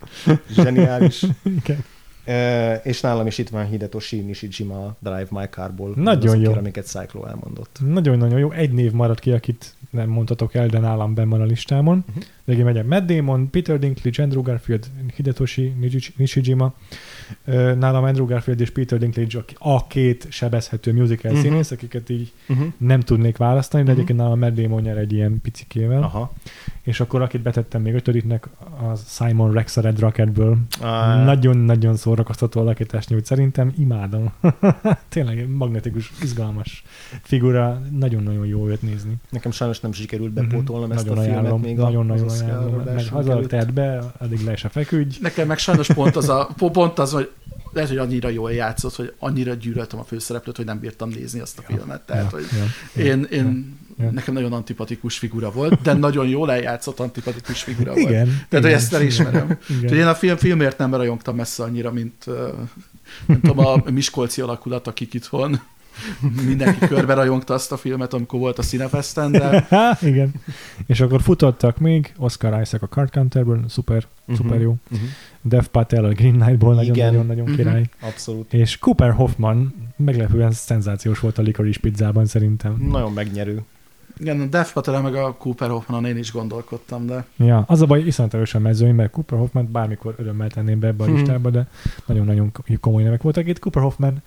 Zseniális. 0.51 1.23
Igen. 1.61 1.85
Uh, 2.29 2.87
és 2.87 3.01
nálam 3.01 3.27
is 3.27 3.39
itt 3.39 3.49
van 3.49 3.67
Hidetoshi 3.67 4.21
Nishijima 4.21 4.97
Drive 4.99 5.27
My 5.31 5.45
Car-ból. 5.51 5.93
Nagyon 5.97 6.41
jó. 6.41 6.53
amiket 6.53 6.87
Cyclo 6.87 7.27
elmondott. 7.27 7.79
Nagyon-nagyon 7.87 8.39
jó. 8.39 8.51
Egy 8.51 8.73
név 8.73 8.93
maradt 8.93 9.21
ki, 9.21 9.31
akit 9.31 9.75
nem 9.91 10.09
mondhatok 10.09 10.55
el, 10.55 10.67
de 10.67 10.79
nálam 10.79 11.15
benn 11.15 11.29
van 11.29 11.41
a 11.41 11.45
listámon. 11.45 12.05
Uh-huh. 12.09 12.23
De 12.45 12.53
én 12.53 12.65
megyek 12.65 12.87
Matt 12.87 13.07
Damon, 13.07 13.51
Peter 13.51 13.79
Dinklage, 13.79 14.23
Andrew 14.23 14.43
Garfield, 14.43 14.87
Hidetoshi 15.17 15.75
Nishijima. 16.17 16.75
Nálam 17.79 18.05
Andrew 18.05 18.27
Garfield 18.27 18.61
és 18.61 18.71
Peter 18.71 18.99
Dinklage 18.99 19.45
a 19.59 19.87
két 19.87 20.27
sebezhető 20.31 20.93
musical 20.93 21.31
uh-huh. 21.33 21.47
színész, 21.47 21.71
akiket 21.71 22.11
így 22.11 22.33
uh-huh. 22.49 22.67
nem 22.77 23.01
tudnék 23.01 23.37
választani, 23.37 23.83
de 23.83 23.91
uh-huh. 23.91 24.05
egyébként 24.05 24.29
nálam 24.29 24.39
Matt 24.39 24.61
Damon 24.61 24.83
nyer 24.83 24.97
egy 24.97 25.13
ilyen 25.13 25.41
picikével. 25.43 26.03
Aha. 26.03 26.33
És 26.83 27.01
akkor 27.01 27.23
akit 27.23 27.41
betettem 27.41 27.83
még 27.83 27.95
ötödiknek, 27.95 28.49
az 28.89 29.05
Simon 29.09 29.53
Rex 29.53 29.77
a 29.77 29.81
Red 29.81 29.99
Rocketből. 29.99 30.59
Nagyon-nagyon 31.25 31.97
szórakoztató 31.97 32.61
alakítást 32.61 33.09
nyújt. 33.09 33.25
Szerintem 33.25 33.73
imádom. 33.79 34.33
Tényleg 35.09 35.49
magnetikus, 35.49 36.13
izgalmas 36.23 36.85
figura. 37.23 37.81
Nagyon-nagyon 37.99 38.47
jó 38.47 38.69
őt 38.69 38.83
nézni. 38.83 39.15
Nekem 39.31 39.51
sajnos 39.51 39.81
nem 39.81 39.93
sikerült 39.93 40.33
bepótolnom 40.33 40.93
ezt 40.93 41.03
nagyon 41.03 41.19
a 41.19 41.23
filmet 41.23 41.41
ajánlom, 41.41 41.61
még 41.61 41.77
Nagyon-nagyon 41.77 42.25
az 42.25 42.41
ajánlom. 42.41 42.75
Oscar 42.75 42.95
Meg 42.95 43.09
haza 43.09 43.41
be, 43.75 44.13
addig 44.19 44.45
le 44.45 44.57
se 44.57 44.69
feküdj. 44.69 45.19
Nekem 45.21 45.47
meg 45.47 45.59
sajnos 45.59 45.87
pont 45.87 46.17
az, 46.17 46.29
a, 46.29 46.49
pont 46.57 46.99
az, 46.99 47.16
hogy 47.17 47.31
lehet, 47.73 47.89
hogy 47.91 47.99
annyira 47.99 48.29
jól 48.29 48.53
játszott, 48.53 48.95
hogy 48.95 49.13
annyira 49.19 49.55
gyűlöltem 49.55 49.99
a 49.99 50.05
főszereplőt, 50.05 50.57
hogy 50.57 50.65
nem 50.65 50.79
bírtam 50.81 51.09
nézni 51.09 51.41
azt 51.41 51.59
a 51.59 51.63
filmet. 51.63 52.01
Tehát, 52.01 52.31
hogy 52.31 52.45
ja, 52.95 53.05
én, 53.05 53.27
én 53.31 53.79
ja. 53.99 54.11
nekem 54.11 54.35
nagyon 54.35 54.53
antipatikus 54.53 55.19
figura 55.19 55.51
volt, 55.51 55.83
de 55.83 55.93
nagyon 55.93 56.29
jól 56.29 56.53
eljátszott 56.53 57.01
antipatikus 57.01 57.63
figura 57.63 57.93
volt. 57.93 58.09
Igen. 58.09 58.25
Tehát, 58.25 58.47
igen. 58.49 58.63
hogy 58.63 58.73
ezt 58.73 58.95
elismerem. 58.95 59.45
Igen. 59.69 59.83
Úgyhogy 59.83 59.99
én 59.99 60.07
a 60.07 60.15
film, 60.15 60.37
filmért 60.37 60.79
nem 60.79 60.95
rajongtam 60.95 61.37
messze 61.37 61.63
annyira, 61.63 61.93
mint 61.93 62.27
nem 63.27 63.41
tudom, 63.41 63.59
a 63.59 63.91
Miskolci 63.91 64.41
alakulat, 64.41 64.87
akik 64.87 65.15
itthon 65.15 65.61
mindenki 66.47 66.87
körbe 66.87 67.15
rajongta 67.15 67.55
azt 67.55 67.73
a 67.73 67.77
filmet, 67.77 68.13
amikor 68.13 68.39
volt 68.39 68.59
a 68.59 68.63
Cinefesten, 68.63 69.33
de 69.33 69.67
igen. 70.01 70.33
És 70.87 71.01
akkor 71.01 71.23
futottak 71.23 71.79
még, 71.79 72.13
Oscar 72.19 72.61
Isaac 72.61 72.83
a 72.83 72.87
Card 72.89 73.11
Counterből, 73.13 73.65
szuper, 73.69 74.07
Mhm. 74.25 74.37
szuper 74.37 74.61
jó. 74.61 74.77
Mhm. 74.89 75.01
Dev 75.43 75.65
Patel 75.65 76.05
a 76.05 76.09
Green 76.13 76.39
Knight-ból 76.39 76.75
nagyon-nagyon-nagyon 76.75 77.45
Mhm. 77.47 77.55
király. 77.57 77.85
Abszolút. 78.01 78.53
És 78.53 78.79
Cooper 78.79 79.11
Hoffman 79.13 79.75
meglepően 79.97 80.53
szenzációs 80.53 81.19
volt 81.21 81.39
a 81.39 81.43
Licorice 81.43 81.81
pizzában 81.81 82.27
szerintem. 82.27 82.77
Nagyon 82.91 83.13
megnyerő. 83.13 83.63
igen, 84.19 84.41
a 84.41 84.45
Dev 84.45 84.67
Patel 84.73 85.03
meg 85.03 85.15
a 85.15 85.33
Cooper 85.35 85.69
Hoffmanon 85.69 86.05
én 86.05 86.17
is 86.17 86.33
gondolkodtam, 86.33 87.07
de 87.07 87.25
Ja, 87.37 87.65
az 87.67 87.81
a 87.81 87.87
baj, 87.87 88.03
iszonyat 88.03 88.35
erős 88.35 88.55
a 88.55 88.59
mezőny, 88.59 88.95
mert 88.95 89.11
Cooper 89.11 89.39
Hoffman 89.39 89.69
bármikor 89.73 90.15
örömmel 90.19 90.49
tenném 90.51 90.79
be 90.79 90.87
ebbe 90.87 91.05
a 91.05 91.07
listába, 91.13 91.51
de 91.51 91.67
nagyon-nagyon 92.07 92.53
komoly 92.81 93.03
nevek 93.03 93.23
voltak 93.23 93.47
itt. 93.49 93.59
Cooper 93.59 93.83
Hoffman 93.83 94.23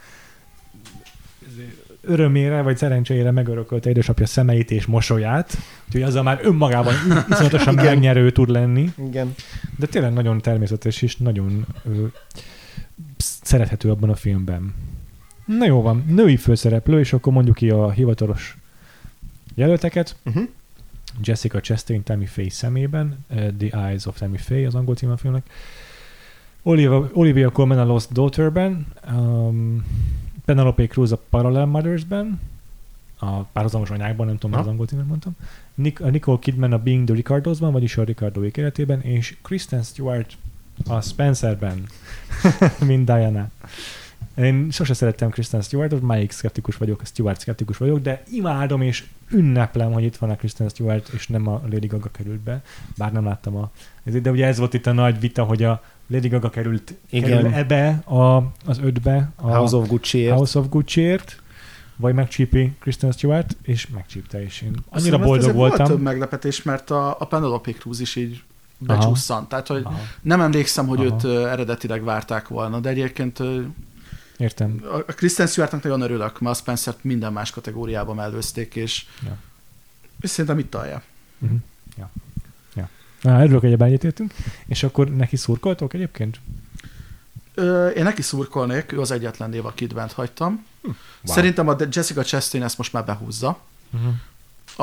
örömére 2.02 2.62
vagy 2.62 2.78
szerencsére 2.78 3.32
megörökölte 3.32 3.90
édesapja 3.90 4.26
szemeit 4.26 4.72
és 4.72 4.86
mosolyát, 4.86 5.58
úgyhogy 5.86 6.02
azzal 6.02 6.24
már 6.24 6.40
önmagában 6.44 6.94
iszonyatosan 7.30 7.74
megnyerő 7.86 8.32
tud 8.32 8.50
lenni, 8.50 8.94
Igen. 9.08 9.36
de 9.78 9.86
tényleg 9.86 10.14
nagyon 10.14 10.42
természetes 10.42 11.02
és 11.02 11.18
nagyon 11.18 11.66
ö, 11.84 12.06
szerethető 13.18 13.90
abban 13.90 14.10
a 14.10 14.16
filmben. 14.16 14.74
Na 15.46 15.66
jó 15.66 15.82
van, 15.82 16.06
női 16.08 16.38
főszereplő, 16.38 17.00
és 17.00 17.14
akkor 17.14 17.34
mondjuk 17.34 17.56
ki 17.56 17.70
a 17.70 17.92
hivatalos 17.92 18.58
jelölteket. 19.56 20.16
Uh-huh. 20.26 20.44
Jessica 21.24 21.60
Chastain 21.60 22.04
Tammy 22.04 22.26
Faye 22.26 22.50
szemében, 22.50 23.26
uh, 23.30 23.50
The 23.58 23.88
Eyes 23.88 24.06
of 24.06 24.18
Tammy 24.18 24.38
Faye 24.38 24.68
az 24.68 24.76
angol 24.76 24.96
címe 24.96 25.12
a 25.12 25.18
filmnek. 25.18 25.50
Olivia, 26.64 27.10
Olivia 27.14 27.50
Colman 27.50 27.80
a 27.80 27.86
Lost 27.86 28.12
Daughterben, 28.12 28.88
um, 29.12 29.86
Penelope 30.50 30.88
Cruz 30.88 31.12
a 31.12 31.20
Parallel 31.30 31.66
Mothers-ben, 31.66 32.40
a 33.20 33.42
párhuzamos 33.42 33.90
anyákban, 33.90 34.26
nem 34.26 34.38
tudom, 34.38 34.56
Ha. 34.56 34.62
az 34.62 34.68
angol 34.68 34.86
címet 34.86 35.08
mondtam. 35.08 35.36
Nic- 35.76 36.00
a 36.00 36.10
Nicole 36.10 36.38
Kidman 36.40 36.74
a 36.74 36.78
Being 36.78 37.06
the 37.06 37.16
Ricardos-ban, 37.16 37.72
vagyis 37.72 37.98
a 37.98 38.04
Ricardo 38.04 38.44
életében, 38.44 39.02
és 39.02 39.38
Kristen 39.42 39.84
Stewart 39.84 40.38
a 40.88 41.02
Spencerben, 41.02 41.84
mint 42.86 43.06
Diana. 43.06 43.50
Én 44.36 44.72
sose 44.72 44.94
szerettem 44.94 45.30
Kristen 45.30 45.62
Stewartot, 45.62 46.02
máig 46.02 46.32
szkeptikus 46.32 46.78
vagyok, 46.78 47.02
Stewart 47.06 47.40
szkeptikus 47.40 47.78
vagyok, 47.78 48.00
de 48.00 48.24
imádom 48.32 48.82
és 48.82 49.06
ünneplem, 49.32 49.92
hogy 49.92 50.04
itt 50.04 50.18
van 50.18 50.30
a 50.30 50.36
Kristen 50.36 50.70
Stewart, 50.70 51.08
és 51.08 51.28
nem 51.28 51.48
a 51.48 51.62
Lady 51.72 51.88
Gaga 51.88 52.10
került 52.12 52.40
be, 52.40 52.64
bár 52.98 53.12
nem 53.12 53.26
láttam 53.26 53.56
a... 53.56 53.72
De 54.04 54.32
ugye 54.32 54.46
ez 54.46 54.58
volt 54.58 54.74
itt 54.74 54.86
a 54.86 54.92
nagy 54.92 55.20
vita, 55.20 55.44
hogy 55.44 55.64
a 55.64 55.84
Lady 56.11 56.27
Gaga 56.27 56.49
került 56.49 56.94
Igen. 57.10 57.30
kerül 57.30 57.53
ebbe 57.53 57.90
a, 57.90 58.38
az 58.65 58.80
ötbe, 58.81 59.30
a 59.36 59.56
House 59.56 59.76
of 59.76 59.88
Gucci-ért. 59.88 60.34
House 60.34 60.60
of 60.60 60.69
Gucci-ért, 60.69 61.41
vagy 61.95 62.14
megcsípi 62.14 62.76
Kristen 62.80 63.11
Stewart, 63.11 63.56
és 63.61 63.88
megcsípte, 63.88 64.44
és 64.44 64.61
én 64.61 64.68
annyira 64.69 64.99
Szerintem 64.99 65.22
boldog 65.22 65.38
ezért 65.40 65.56
Volt 65.56 65.72
több 65.72 65.80
voltam. 65.80 66.02
meglepetés, 66.03 66.64
mert 66.64 66.90
a, 66.90 67.15
a 67.19 67.26
Penelope 67.26 67.72
Cruz 67.72 67.99
is 67.99 68.15
így 68.15 68.44
becsusszant. 68.77 69.49
Tehát, 69.49 69.68
hogy 69.68 69.81
Aha, 69.84 69.99
nem 70.22 70.41
emlékszem, 70.41 70.88
hogy 70.88 71.06
Aha. 71.06 71.27
őt 71.27 71.45
eredetileg 71.48 72.03
várták 72.03 72.48
volna, 72.48 72.80
de 72.80 72.90
egyébként 72.90 73.40
értem. 74.38 74.84
a 75.07 75.11
Kristen 75.14 75.48
Stewartnak 75.48 75.84
nagyon 75.84 76.02
örülök, 76.02 76.40
mert 76.40 76.56
a 76.56 76.60
Spencer-t 76.60 77.03
minden 77.03 77.34
más 77.34 77.52
kategóriában 77.52 78.15
mellőzték, 78.15 78.76
és, 78.76 79.06
Ja. 79.26 79.38
és 80.22 80.30
szerintem 80.30 80.60
itt 80.60 80.76
alja. 80.76 81.02
Uh-huh. 81.40 81.60
Ja. 81.98 82.10
Na, 83.22 83.44
örülök, 83.44 83.62
hogy 83.62 83.72
ebben 83.72 83.88
egyetértünk. 83.88 84.34
És 84.66 84.84
akkor 84.84 85.10
neki 85.16 85.36
szurkoltok 85.36 85.94
egyébként? 85.94 86.40
Ö, 87.56 87.88
én 87.88 88.04
neki 88.04 88.22
szurkolnék, 88.22 88.91
ő 88.91 89.00
az 89.00 89.12
egyetlen 89.12 89.54
év, 89.54 89.66
akit 89.66 89.94
bent 89.94 90.12
hagytam. 90.12 90.66
Wow. 90.84 90.94
Szerintem 91.24 91.68
a 91.68 91.76
Jessica 91.91 92.24
Chastain 92.24 92.64
ezt 92.64 92.78
most 92.78 92.94
már 92.94 93.06
behúzza. 93.06 93.60
Uh-huh. 93.94 94.14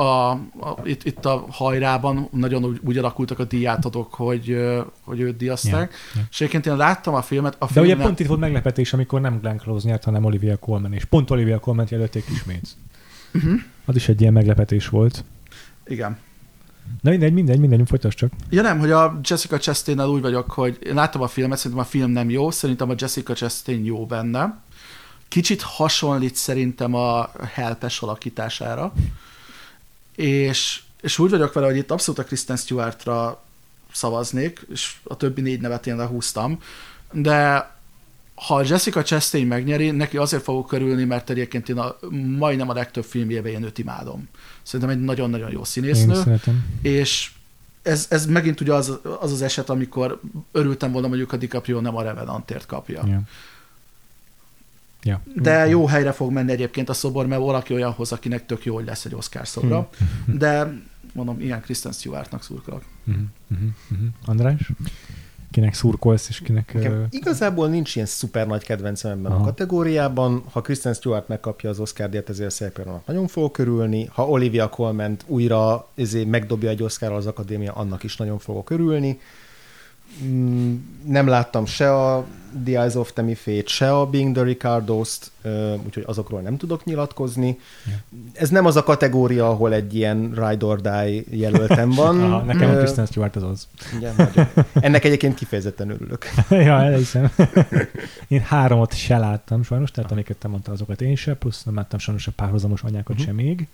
A, 0.05 0.31
a, 0.31 0.77
itt, 0.83 1.03
itt 1.05 1.25
a 1.25 1.45
hajrában 1.49 2.27
nagyon 2.31 2.63
úgy, 2.65 2.79
úgy 2.83 2.97
alakultak 2.97 3.39
a 3.39 3.43
díjátadók, 3.43 4.13
hogy, 4.13 4.57
hogy 5.01 5.19
őt 5.19 5.37
díjazták. 5.37 5.91
Ja, 5.91 6.19
ja. 6.21 6.27
És 6.31 6.41
egyébként 6.41 6.65
én 6.65 6.75
láttam 6.75 7.13
a 7.13 7.21
filmet. 7.21 7.55
A 7.59 7.65
De 7.65 7.71
film 7.71 7.85
ugye 7.85 7.95
nem- 7.95 8.05
pont 8.05 8.19
itt 8.19 8.27
volt 8.27 8.39
meglepetés, 8.39 8.93
amikor 8.93 9.21
nem 9.21 9.39
Glenn 9.39 9.57
Close 9.57 9.87
nyert, 9.87 10.03
hanem 10.03 10.23
Olivia 10.23 10.57
Colman, 10.57 10.93
és 10.93 11.05
pont 11.05 11.31
Olivia 11.31 11.59
Colman 11.59 11.85
jelölték 11.89 12.25
ismét. 12.31 12.67
Mhm. 13.31 13.53
Az 13.85 13.95
is 13.95 14.09
egy 14.09 14.21
ilyen 14.21 14.33
meglepetés 14.33 14.89
volt. 14.89 15.23
Igen. 15.87 16.17
Na 17.01 17.09
mindegy, 17.09 17.33
mindegy, 17.33 17.59
mindegy, 17.59 17.87
folytasd 17.87 18.17
csak. 18.17 18.31
Ja 18.49 18.61
nem, 18.61 18.79
hogy 18.79 18.91
a 18.91 19.19
Jessica 19.23 19.57
chastain 19.57 20.01
úgy 20.01 20.21
vagyok, 20.21 20.51
hogy 20.51 20.77
én 20.83 20.93
láttam 20.93 21.21
a 21.21 21.27
filmet, 21.27 21.57
szerintem 21.57 21.85
a 21.85 21.87
film 21.87 22.11
nem 22.11 22.29
jó, 22.29 22.51
szerintem 22.51 22.89
a 22.89 22.95
Jessica 22.97 23.33
Chastain 23.33 23.85
jó 23.85 24.05
benne. 24.05 24.61
Kicsit 25.27 25.61
hasonlít 25.61 26.35
szerintem 26.35 26.93
a 26.93 27.29
helpes 27.53 28.01
alakítására. 28.01 28.93
És, 30.15 30.81
és 31.01 31.19
úgy 31.19 31.29
vagyok 31.29 31.53
vele, 31.53 31.65
hogy 31.65 31.77
itt 31.77 31.91
abszolút 31.91 32.19
a 32.19 32.23
Kristen 32.23 32.57
Stewartra 32.57 33.43
szavaznék, 33.91 34.65
és 34.71 34.95
a 35.03 35.17
többi 35.17 35.41
négy 35.41 35.61
nevet 35.61 35.87
én 35.87 35.95
lehúztam. 35.95 36.59
De 37.11 37.71
ha 38.45 38.63
Jessica 38.63 39.03
Chastain 39.03 39.47
megnyeri, 39.47 39.91
neki 39.91 40.17
azért 40.17 40.43
fogok 40.43 40.67
körülni, 40.67 41.03
mert 41.03 41.29
egyébként 41.29 41.69
én 41.69 41.77
a, 41.77 41.95
majdnem 42.37 42.69
a 42.69 42.73
legtöbb 42.73 43.03
filmjében 43.03 43.51
én 43.51 43.63
őt 43.63 43.77
imádom. 43.77 44.27
Szerintem 44.63 44.97
egy 44.97 45.03
nagyon-nagyon 45.03 45.51
jó 45.51 45.63
színésznő 45.63 46.39
és 46.81 47.31
ez, 47.81 48.05
ez 48.09 48.25
megint 48.25 48.61
ugye 48.61 48.73
az, 48.73 48.99
az 49.19 49.31
az 49.31 49.41
eset, 49.41 49.69
amikor 49.69 50.21
örültem 50.51 50.91
volna, 50.91 51.07
mondjuk 51.07 51.33
a 51.33 51.37
DiCaprio 51.37 51.79
nem 51.79 51.95
a 51.95 52.01
Revenantért 52.01 52.65
kapja. 52.65 53.07
Ja. 53.07 53.21
Ja. 55.03 55.21
De 55.33 55.67
jó 55.67 55.87
helyre 55.87 56.11
fog 56.11 56.31
menni 56.31 56.51
egyébként 56.51 56.89
a 56.89 56.93
szobor, 56.93 57.27
mert 57.27 57.41
valaki 57.41 57.73
olyanhoz, 57.73 58.11
akinek 58.11 58.45
tök 58.45 58.65
jó, 58.65 58.75
hogy 58.75 58.85
lesz 58.85 59.05
egy 59.05 59.15
Oscar 59.15 59.47
szobra. 59.47 59.89
Hm. 60.25 60.37
De 60.37 60.81
mondom, 61.13 61.39
ilyen 61.39 61.61
Kristen 61.61 61.91
Stewartnak 61.91 62.43
szurkolok. 62.43 62.83
Uh-huh, 63.07 63.23
uh-huh. 63.91 64.07
András? 64.25 64.71
Kinek 65.51 65.73
szurkolsz, 65.73 66.29
és 66.29 66.39
kinek... 66.39 66.73
Nekem 66.73 67.07
igazából 67.09 67.67
nincs 67.67 67.95
ilyen 67.95 68.07
szuper 68.07 68.47
nagy 68.47 68.63
kedvencem 68.63 69.11
ebben 69.11 69.31
Aha. 69.31 69.41
a 69.41 69.45
kategóriában. 69.45 70.43
Ha 70.51 70.61
Kristen 70.61 70.93
Stewart 70.93 71.27
megkapja 71.27 71.69
az 71.69 71.79
Oscar 71.79 72.09
díjat, 72.09 72.29
ezért 72.29 72.51
annak 72.87 73.01
nagyon 73.05 73.27
fogok 73.27 73.57
örülni. 73.57 74.09
Ha 74.11 74.29
Olivia 74.29 74.69
Colman 74.69 75.17
újra 75.25 75.87
ezért 75.95 76.27
megdobja 76.27 76.69
egy 76.69 76.83
Oscar 76.83 77.11
az 77.11 77.25
akadémia, 77.25 77.73
annak 77.73 78.03
is 78.03 78.17
nagyon 78.17 78.39
fogok 78.39 78.69
örülni. 78.69 79.19
Mm, 80.23 80.75
Nem 81.05 81.27
láttam 81.27 81.65
se 81.65 81.93
a 81.95 82.25
The 82.65 82.79
Eyes 82.81 82.95
of 82.95 83.11
Tammy 83.13 83.33
Faye-t, 83.33 83.67
se 83.67 83.91
a 83.97 84.05
Being 84.05 84.33
the 84.35 84.43
Ricardos-t, 84.43 85.31
úgyhogy 85.85 86.03
azokról 86.05 86.41
nem 86.41 86.57
tudok 86.57 86.83
nyilatkozni. 86.85 87.59
Ja. 87.85 87.91
Ez 88.33 88.49
nem 88.49 88.65
az 88.65 88.75
a 88.75 88.83
kategória, 88.83 89.49
ahol 89.49 89.73
egy 89.73 89.95
ilyen 89.95 90.31
Ride 90.47 90.65
or 90.65 90.81
Die 90.81 91.21
jelöltem 91.29 91.89
van. 92.01 92.21
Aha, 92.21 92.41
nekem 92.43 92.69
a 92.69 92.73
Kristen 92.77 93.05
Stewart 93.05 93.35
az 93.35 93.43
az. 93.43 93.67
igen, 93.97 94.13
nagyon. 94.17 94.47
Ennek 94.73 95.03
egyébként 95.03 95.33
kifejezetten 95.35 95.89
örülök. 95.89 96.25
ja, 96.49 96.81
elhiszem. 96.83 97.31
én 98.27 98.41
háromot 98.41 98.93
se 98.95 99.17
láttam 99.17 99.63
sajnos, 99.63 99.91
tehát 99.91 100.11
amiket 100.11 100.37
te 100.37 100.47
mondtál, 100.47 100.73
azokat 100.73 101.01
én 101.01 101.15
se, 101.15 101.33
plusz 101.35 101.63
nem 101.63 101.75
láttam 101.75 101.99
sajnos 101.99 102.27
a 102.27 102.31
párhuzamos 102.35 102.83
anyákat 102.83 103.15
Mhm. 103.15 103.25
sem 103.25 103.35
még. 103.35 103.67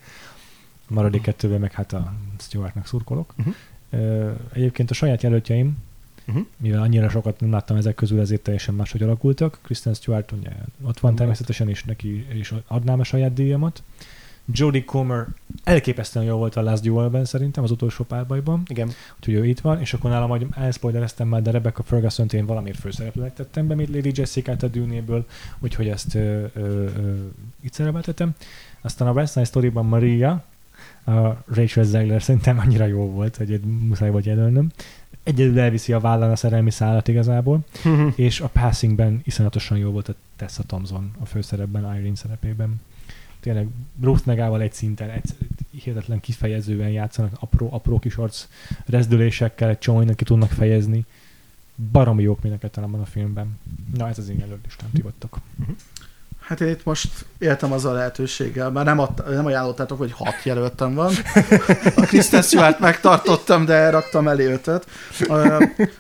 A 0.90 0.94
maradék 0.94 1.22
kettőben 1.22 1.60
meg 1.60 1.72
hát 1.72 1.94
a 1.94 2.14
Stewartnak 2.40 2.88
szurkolok. 2.88 3.34
Ö, 3.90 4.30
Egyébként 4.54 4.92
a 4.92 4.94
saját 4.94 5.24
jelöltjeim, 5.24 5.78
Uh-huh. 6.28 6.46
mivel 6.58 6.82
annyira 6.82 7.10
sokat 7.10 7.40
nem 7.40 7.52
láttam 7.52 7.78
ezek 7.78 7.96
közül, 7.96 8.20
ezért 8.20 8.42
teljesen 8.42 8.76
máshogy 8.76 9.04
alakultak. 9.04 9.60
Kristen 9.62 9.94
Stewart 9.94 10.32
ugye 10.32 10.50
ott 10.82 11.00
van 11.00 11.16
természetesen, 11.16 11.70
és 11.70 11.84
neki 11.84 12.26
is 12.34 12.54
adnám 12.68 13.00
a 13.00 13.04
saját 13.04 13.34
díjamat. 13.34 13.84
Jodie 14.52 14.84
Comer 14.84 15.28
elképesztően 15.64 16.26
jó 16.26 16.38
volt 16.38 16.56
a 16.56 16.62
Last 16.62 16.84
Duel-ben 16.84 17.26
szerintem, 17.26 17.64
az 17.64 17.72
utolsó 17.72 18.04
párbajban, 18.04 18.64
Igen. 18.68 18.92
úgyhogy 19.18 19.34
ő 19.34 19.46
itt 19.46 19.60
van, 19.60 19.80
és 19.80 19.94
akkor 19.94 20.10
nálam, 20.10 20.30
hogy 20.30 20.48
elspoilereztem 20.56 21.28
már, 21.28 21.42
de 21.42 21.52
Rebecca 21.52 21.84
ferguson 21.84 22.28
én 22.32 22.46
valamiért 22.46 22.80
főszereplőnek 22.80 23.34
tettem 23.34 23.68
be, 23.68 23.76
mint 23.76 23.90
Lady 23.90 24.12
Jessica-t 24.16 24.64
a 24.64 24.68
dűnéből, 24.68 25.26
úgyhogy 25.60 25.88
ezt 25.88 26.16
ö, 26.16 26.20
ö, 26.20 26.60
ö, 26.64 27.16
itt 27.62 27.74
szerepeltetem. 27.74 28.36
Aztán 28.82 29.08
a 29.08 29.12
West 29.12 29.32
Side 29.32 29.46
Story-ban 29.46 29.86
Maria, 29.86 30.44
a 31.06 31.44
Rachel 31.46 31.84
Zegler 31.84 32.22
szerintem 32.22 32.60
annyira 32.60 32.86
jó 32.86 33.12
volt, 33.12 33.36
hogy 33.36 33.52
egy 33.52 33.64
muszáj 33.64 34.10
volt 34.10 34.26
jelölnöm. 34.26 34.72
Egyedül 35.24 35.60
elviszi 35.60 35.94
a 35.94 36.00
vállán 36.00 36.32
a 36.32 36.36
szerelmi 36.36 36.72
szállat 36.72 37.08
igazából, 37.08 37.66
és 38.16 38.40
a 38.40 38.48
Passingben 38.48 39.22
iszonyatosan 39.24 39.78
jó 39.78 39.92
volt 39.92 40.10
a 40.10 40.16
Tessa 40.36 40.64
Thompson 40.64 41.12
a 41.20 41.26
főszerepben, 41.26 41.96
Irene 41.98 42.16
szerepében. 42.16 42.82
Tényleg 43.40 43.68
Ruth 44.02 44.26
Negával 44.26 44.62
egy 44.62 44.74
szinten, 44.74 45.10
egy, 45.10 45.36
hihetetlen 45.72 46.20
kifejezően 46.20 46.90
játszanak, 46.90 47.36
apró, 47.40 47.70
apró 47.72 48.00
kis 48.00 48.16
arc 48.16 48.48
rezdülésekkel, 48.86 49.70
egy 49.70 49.80
csomó 49.80 50.14
ki 50.16 50.24
tudnak 50.24 50.50
fejezni. 50.50 51.06
Baromi 51.92 52.24
jók 52.24 52.42
mindenket 52.42 52.78
a 52.78 52.84
a 53.02 53.06
filmben. 53.06 53.60
Na, 53.94 54.08
ez 54.08 54.18
az 54.18 54.30
én 54.30 54.38
jelölistám, 54.40 54.90
ti 54.94 55.02
vagytok. 55.02 55.40
Hát 56.48 56.62
én 56.62 56.68
itt 56.68 56.84
most 56.84 57.10
éltem 57.38 57.72
az 57.72 57.86
a 57.86 57.92
lehetőséggel, 57.92 58.72
már 58.72 58.86
nem, 58.86 59.00
ad, 59.00 59.30
nem 59.30 59.46
ajánlottátok, 59.46 59.98
hogy 59.98 60.12
hat 60.12 60.44
jelöltem 60.44 60.94
van. 60.94 61.14
A 61.96 62.02
Kristen 62.02 62.42
Stewart 62.42 62.80
megtartottam, 62.80 63.66
de 63.66 63.90
raktam 63.90 64.28
elé 64.28 64.46
ötöt. 64.46 64.88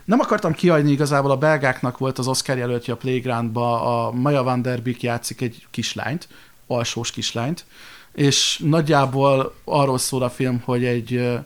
Nem 0.06 0.20
akartam 0.20 0.53
kiadni 0.53 0.91
igazából, 0.91 1.32
a 1.32 1.38
belgáknak 1.38 1.98
volt 1.98 2.18
az 2.18 2.28
Oscar 2.28 2.57
jelöltje 2.57 2.94
a 2.94 2.98
Playgroundba, 2.98 4.06
a 4.06 4.11
Maya 4.11 4.44
Van 4.44 4.61
Der 4.61 4.82
Beek 4.82 5.03
játszik 5.03 5.41
egy 5.41 5.68
kislányt, 5.72 6.28
alsós 6.68 7.11
kislányt, 7.11 7.65
és 8.14 8.61
nagyjából 8.64 9.53
arról 9.64 9.98
szól 9.98 10.24
a 10.24 10.30
film, 10.30 10.61
hogy 10.65 10.86
egy 10.86 11.40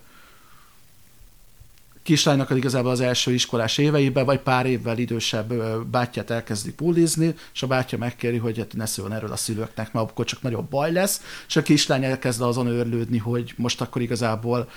kislánynak 2.07 2.49
igazából 2.55 2.91
az 2.91 2.99
első 2.99 3.33
iskolás 3.33 3.77
éveiben, 3.77 4.25
vagy 4.25 4.39
pár 4.39 4.65
évvel 4.65 4.97
idősebb 4.97 5.53
bátyját 5.83 6.29
elkezdi 6.29 6.73
pulizni, 6.73 7.35
és 7.53 7.63
a 7.63 7.67
bátyja 7.67 7.97
megkéri, 7.97 8.37
hogy 8.37 8.57
hát 8.57 8.73
ne 8.73 8.85
szóljon 8.85 9.15
erről 9.15 9.31
a 9.31 9.35
szülőknek, 9.35 9.93
mert 9.93 10.09
akkor 10.09 10.25
csak 10.25 10.41
nagyobb 10.41 10.69
baj 10.69 10.91
lesz, 10.91 11.21
és 11.47 11.55
a 11.55 11.61
kislány 11.61 12.03
elkezd 12.03 12.41
azon 12.41 12.67
őrlődni, 12.67 13.17
hogy 13.17 13.53
most 13.57 13.81
akkor 13.81 14.01
igazából 14.01 14.69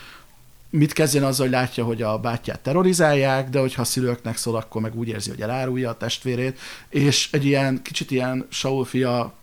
mit 0.71 0.93
kezdjen 0.93 1.25
azzal, 1.25 1.47
hogy 1.47 1.55
látja, 1.55 1.85
hogy 1.85 2.03
a 2.03 2.19
bátyját 2.19 2.61
terrorizálják, 2.61 3.49
de 3.51 3.61
hogyha 3.61 3.83
a 3.83 3.85
szülőknek 3.85 4.37
szól, 4.37 4.57
akkor 4.57 4.83
meg 4.83 4.97
úgy 4.97 5.09
érzi, 5.09 5.31
hogy 5.31 5.43
elárulja 5.43 5.91
a 5.91 5.97
testvérét, 5.97 6.59
és 6.89 7.29
egy 7.33 7.45
ilyen 7.45 7.83
kicsit 7.83 8.11
ilyen 8.11 8.47
Saul 8.49 8.85
fia 8.85 9.35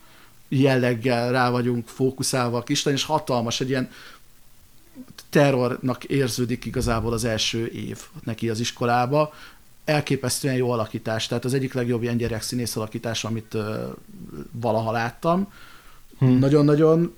jelleggel 0.50 1.32
rá 1.32 1.50
vagyunk 1.50 1.88
fókuszálva 1.88 2.58
a 2.58 2.64
kislány, 2.64 2.94
és 2.94 3.04
hatalmas, 3.04 3.62
egy 3.62 3.70
ilyen 3.70 3.90
terrornak 5.30 6.04
érződik 6.04 6.66
igazából 6.66 7.14
az 7.14 7.24
első 7.24 7.66
év 7.66 8.00
neki 8.24 8.50
az 8.50 8.60
iskolába. 8.60 9.34
Elképesztően 9.86 10.56
jó 10.56 10.72
alakítás, 10.72 11.28
tehát 11.28 11.46
az 11.46 11.54
egyik 11.54 11.74
legjobb 11.74 12.02
ilyen 12.02 12.18
gyerek 12.18 12.42
színész 12.42 12.76
alakítás, 12.76 13.24
amit 13.24 13.54
uh, 13.54 13.66
valaha 14.52 14.92
láttam. 14.92 15.54
Hmm. 16.18 16.40
Nagyon-nagyon 16.40 17.16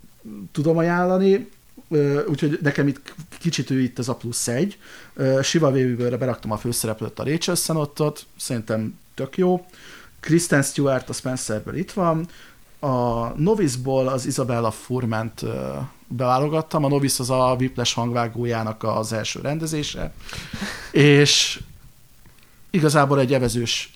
tudom 0.51 0.77
ajánlani, 0.77 1.49
uh, 1.87 2.19
úgyhogy 2.27 2.59
nekem 2.61 2.87
itt 2.87 3.13
kicsit 3.39 3.69
ő 3.69 3.79
itt 3.79 3.99
az 3.99 4.09
a 4.09 4.15
plusz 4.15 4.47
egy. 4.47 4.77
Uh, 5.15 5.41
Siva 5.41 5.71
Vévibőre 5.71 6.17
beraktam 6.17 6.51
a 6.51 6.57
főszereplőt, 6.57 7.19
a 7.19 7.23
Rachel 7.23 7.55
Senottot, 7.55 8.25
szerintem 8.37 8.99
tök 9.13 9.37
jó. 9.37 9.65
Kristen 10.19 10.61
Stewart 10.61 11.09
a 11.09 11.13
Spencerből 11.13 11.75
itt 11.75 11.91
van, 11.91 12.27
a 12.79 13.27
Novice-ból 13.35 14.07
az 14.07 14.25
Isabella 14.25 14.71
Furment 14.71 15.41
beválogattam. 16.09 16.83
A 16.83 16.87
Novice 16.87 17.23
az 17.23 17.29
a 17.29 17.55
Whiplash 17.59 17.95
hangvágójának 17.95 18.83
az 18.83 19.13
első 19.13 19.39
rendezése, 19.41 20.13
és 20.91 21.59
igazából 22.69 23.19
egy 23.19 23.33
evezős 23.33 23.91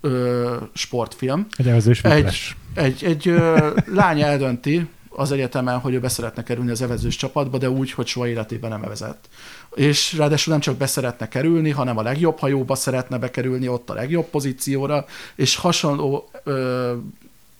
ö, 0.00 0.56
sportfilm. 0.74 1.46
Egy 1.56 1.68
evezős 1.68 2.02
Whiplash. 2.02 2.54
Egy, 2.74 2.84
egy, 2.84 3.04
egy 3.04 3.28
ö, 3.28 3.70
lány 3.86 4.20
eldönti 4.20 4.88
az 5.08 5.32
egyetemen, 5.32 5.78
hogy 5.78 5.94
ő 5.94 6.00
beszeretne 6.00 6.42
kerülni 6.42 6.70
az 6.70 6.82
evezős 6.82 7.16
csapatba, 7.16 7.58
de 7.58 7.70
úgy, 7.70 7.90
hogy 7.90 8.06
soha 8.06 8.28
életében 8.28 8.70
nem 8.70 8.82
evezett. 8.82 9.28
És 9.74 10.12
ráadásul 10.12 10.52
nem 10.52 10.62
csak 10.62 10.76
beszeretne 10.76 11.28
kerülni, 11.28 11.70
hanem 11.70 11.98
a 11.98 12.02
legjobb 12.02 12.38
hajóba 12.38 12.74
szeretne 12.74 13.18
bekerülni, 13.18 13.68
ott 13.68 13.90
a 13.90 13.94
legjobb 13.94 14.24
pozícióra, 14.24 15.04
és 15.34 15.56
hasonló 15.56 16.30
ö, 16.44 16.92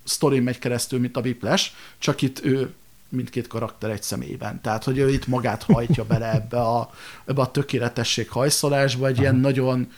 sztorin 0.05 0.43
megy 0.43 0.59
keresztül, 0.59 0.99
mint 0.99 1.17
a 1.17 1.21
Whiplash, 1.21 1.71
csak 1.99 2.23
itt 2.23 2.45
ő 2.45 2.75
mindkét 3.09 3.47
karakter 3.47 3.91
egy 3.91 4.03
személyben. 4.03 4.61
Tehát, 4.61 4.85
hogy 4.85 4.99
ő 4.99 5.11
itt 5.11 5.27
magát 5.27 5.63
hajtja 5.63 6.05
bele 6.05 6.33
ebbe 6.33 6.61
a, 6.61 6.91
ebbe 7.25 7.41
a 7.41 7.51
tökéletesség 7.51 8.29
hajszolásba, 8.29 9.07
egy 9.07 9.13
Aha. 9.13 9.23
ilyen 9.23 9.37
nagyon, 9.37 9.93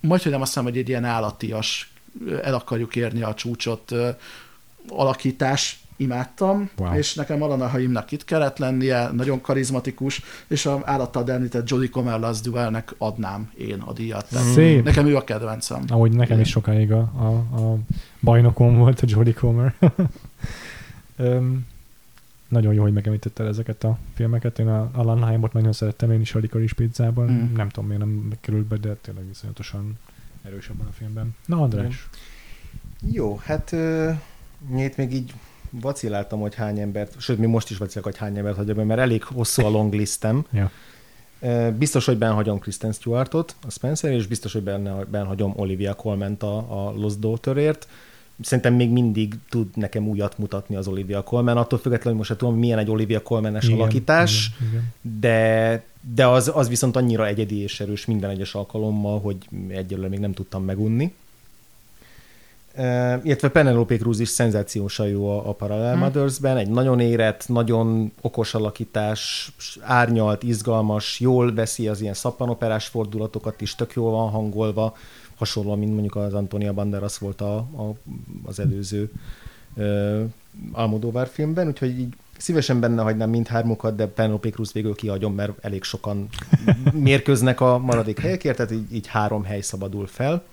majd 0.00 0.22
hogy 0.22 0.32
nem 0.32 0.40
azt 0.40 0.50
hiszem, 0.50 0.68
hogy 0.68 0.78
egy 0.78 0.88
ilyen 0.88 1.04
állatias, 1.04 1.92
el 2.42 2.54
akarjuk 2.54 2.96
érni 2.96 3.22
a 3.22 3.34
csúcsot 3.34 3.92
alakítás, 4.88 5.80
imádtam, 5.96 6.70
wow. 6.76 6.94
és 6.94 7.14
nekem 7.14 7.42
Alana 7.42 7.68
Haimnak 7.68 8.12
itt 8.12 8.24
kellett 8.24 8.58
lennie, 8.58 9.10
nagyon 9.12 9.40
karizmatikus, 9.40 10.22
és 10.46 10.66
a 10.66 10.80
állattal 10.84 11.30
említett 11.30 11.68
Jodie 11.68 11.88
Comer 11.88 12.20
Last 12.20 12.42
Duelnek 12.42 12.94
adnám 12.98 13.52
én 13.58 13.80
a 13.80 13.92
díjat. 13.92 14.26
Szép. 14.54 14.84
Nekem 14.84 15.06
ő 15.06 15.16
a 15.16 15.24
kedvencem. 15.24 15.82
Ahogy 15.88 16.12
nekem 16.12 16.36
én. 16.36 16.42
is 16.42 16.48
sokáig 16.48 16.92
a, 16.92 16.98
a, 16.98 17.26
a 17.62 17.78
bajnokom 18.20 18.76
volt 18.76 19.00
a 19.00 19.06
Jodie 19.08 19.32
Comer. 19.32 19.74
um, 21.16 21.66
nagyon 22.48 22.74
jó, 22.74 22.82
hogy 22.82 22.92
megemlítetted 22.92 23.46
ezeket 23.46 23.84
a 23.84 23.98
filmeket. 24.14 24.58
Én 24.58 24.68
a 24.68 24.90
Alan 24.92 25.22
Haimot 25.22 25.52
nagyon 25.52 25.72
szerettem 25.72 26.10
én 26.10 26.20
is 26.20 26.34
a 26.34 26.38
Licorice 26.38 26.74
Pizzában. 26.74 27.30
Mm. 27.30 27.54
Nem 27.54 27.68
tudom, 27.68 27.88
miért 27.88 28.02
nem 28.04 28.32
került 28.40 28.64
be, 28.64 28.76
de 28.76 28.94
tényleg 28.94 29.26
viszonyatosan 29.26 29.98
erős 30.42 30.68
abban 30.68 30.86
a 30.86 30.92
filmben. 30.92 31.34
Na, 31.46 31.62
András. 31.62 32.08
Jó, 33.12 33.36
hát 33.36 33.72
uh, 33.72 34.10
nyét 34.70 34.96
még 34.96 35.12
így 35.12 35.32
vaciláltam, 35.70 36.40
hogy 36.40 36.54
hány 36.54 36.78
embert, 36.78 37.20
sőt, 37.20 37.38
mi 37.38 37.46
most 37.46 37.70
is 37.70 37.76
vacilálok, 37.76 38.12
hogy 38.12 38.20
hány 38.20 38.38
embert 38.38 38.56
hagyom, 38.56 38.86
mert 38.86 39.00
elég 39.00 39.22
hosszú 39.22 39.64
a 39.64 39.68
long 39.68 39.92
listem. 39.92 40.44
ja. 40.50 40.70
Biztos, 41.78 42.04
hogy 42.04 42.18
benhagyom 42.18 42.58
Kristen 42.58 42.92
Stewartot, 42.92 43.56
a 43.66 43.70
Spencer, 43.70 44.12
és 44.12 44.26
biztos, 44.26 44.52
hogy 44.52 44.62
benne, 44.62 45.04
benhagyom 45.04 45.52
Olivia 45.56 45.94
Colment 45.94 46.42
a, 46.42 46.86
a 46.86 46.92
Lost 46.92 47.18
Daughterért. 47.18 47.88
Szerintem 48.40 48.74
még 48.74 48.90
mindig 48.90 49.34
tud 49.48 49.66
nekem 49.74 50.08
újat 50.08 50.38
mutatni 50.38 50.76
az 50.76 50.88
Olivia 50.88 51.22
Colman, 51.22 51.56
attól 51.56 51.78
függetlenül 51.78 52.18
most 52.18 52.36
tudom, 52.36 52.58
milyen 52.58 52.78
egy 52.78 52.90
Olivia 52.90 53.22
Colman-es 53.22 53.68
alakítás, 53.68 54.50
igen, 54.60 54.68
igen. 54.70 55.20
de 55.20 55.84
de 56.14 56.26
az, 56.26 56.50
az 56.54 56.68
viszont 56.68 56.96
annyira 56.96 57.26
egyedi 57.26 57.62
és 57.62 57.80
erős 57.80 58.06
minden 58.06 58.30
egyes 58.30 58.54
alkalommal, 58.54 59.20
hogy 59.20 59.36
egyelőre 59.68 60.08
még 60.08 60.18
nem 60.18 60.32
tudtam 60.32 60.64
megunni. 60.64 61.14
Uh, 62.78 63.20
illetve 63.22 63.48
Penelope 63.48 63.96
Cruz 63.96 64.20
is 64.20 64.28
szenzációsan 64.28 65.06
jó 65.06 65.38
a, 65.38 65.48
a 65.48 65.52
Parallel 65.52 65.92
hmm. 65.92 66.00
Mothers-ben, 66.00 66.56
egy 66.56 66.68
nagyon 66.68 67.00
érett, 67.00 67.48
nagyon 67.48 68.12
okos 68.20 68.54
alakítás, 68.54 69.52
árnyalt, 69.80 70.42
izgalmas, 70.42 71.20
jól 71.20 71.54
veszi 71.54 71.88
az 71.88 72.00
ilyen 72.00 72.14
szappanoperás 72.14 72.86
fordulatokat 72.86 73.60
is, 73.60 73.74
tök 73.74 73.92
jól 73.92 74.10
van 74.10 74.30
hangolva, 74.30 74.96
hasonlóan, 75.36 75.78
mint 75.78 75.92
mondjuk 75.92 76.16
az 76.16 76.34
Antonia 76.34 76.72
Banderas 76.72 77.18
volt 77.18 77.40
a, 77.40 77.56
a, 77.56 77.94
az 78.44 78.58
előző 78.58 79.10
uh, 79.74 80.22
Almodóvár 80.72 81.28
filmben, 81.28 81.66
úgyhogy 81.66 81.98
így 81.98 82.14
szívesen 82.36 82.80
benne 82.80 83.02
hagynám 83.02 83.30
mindhármukat, 83.30 83.96
de 83.96 84.06
Penelope 84.06 84.50
Cruz 84.50 84.72
végül 84.72 84.94
kiadjon, 84.94 85.32
mert 85.32 85.64
elég 85.64 85.82
sokan 85.82 86.28
mérköznek 86.92 87.60
a 87.60 87.78
maradék 87.78 88.20
helyekért, 88.20 88.56
tehát 88.56 88.72
így, 88.72 88.94
így 88.94 89.06
három 89.06 89.44
hely 89.44 89.60
szabadul 89.60 90.06
fel. 90.06 90.44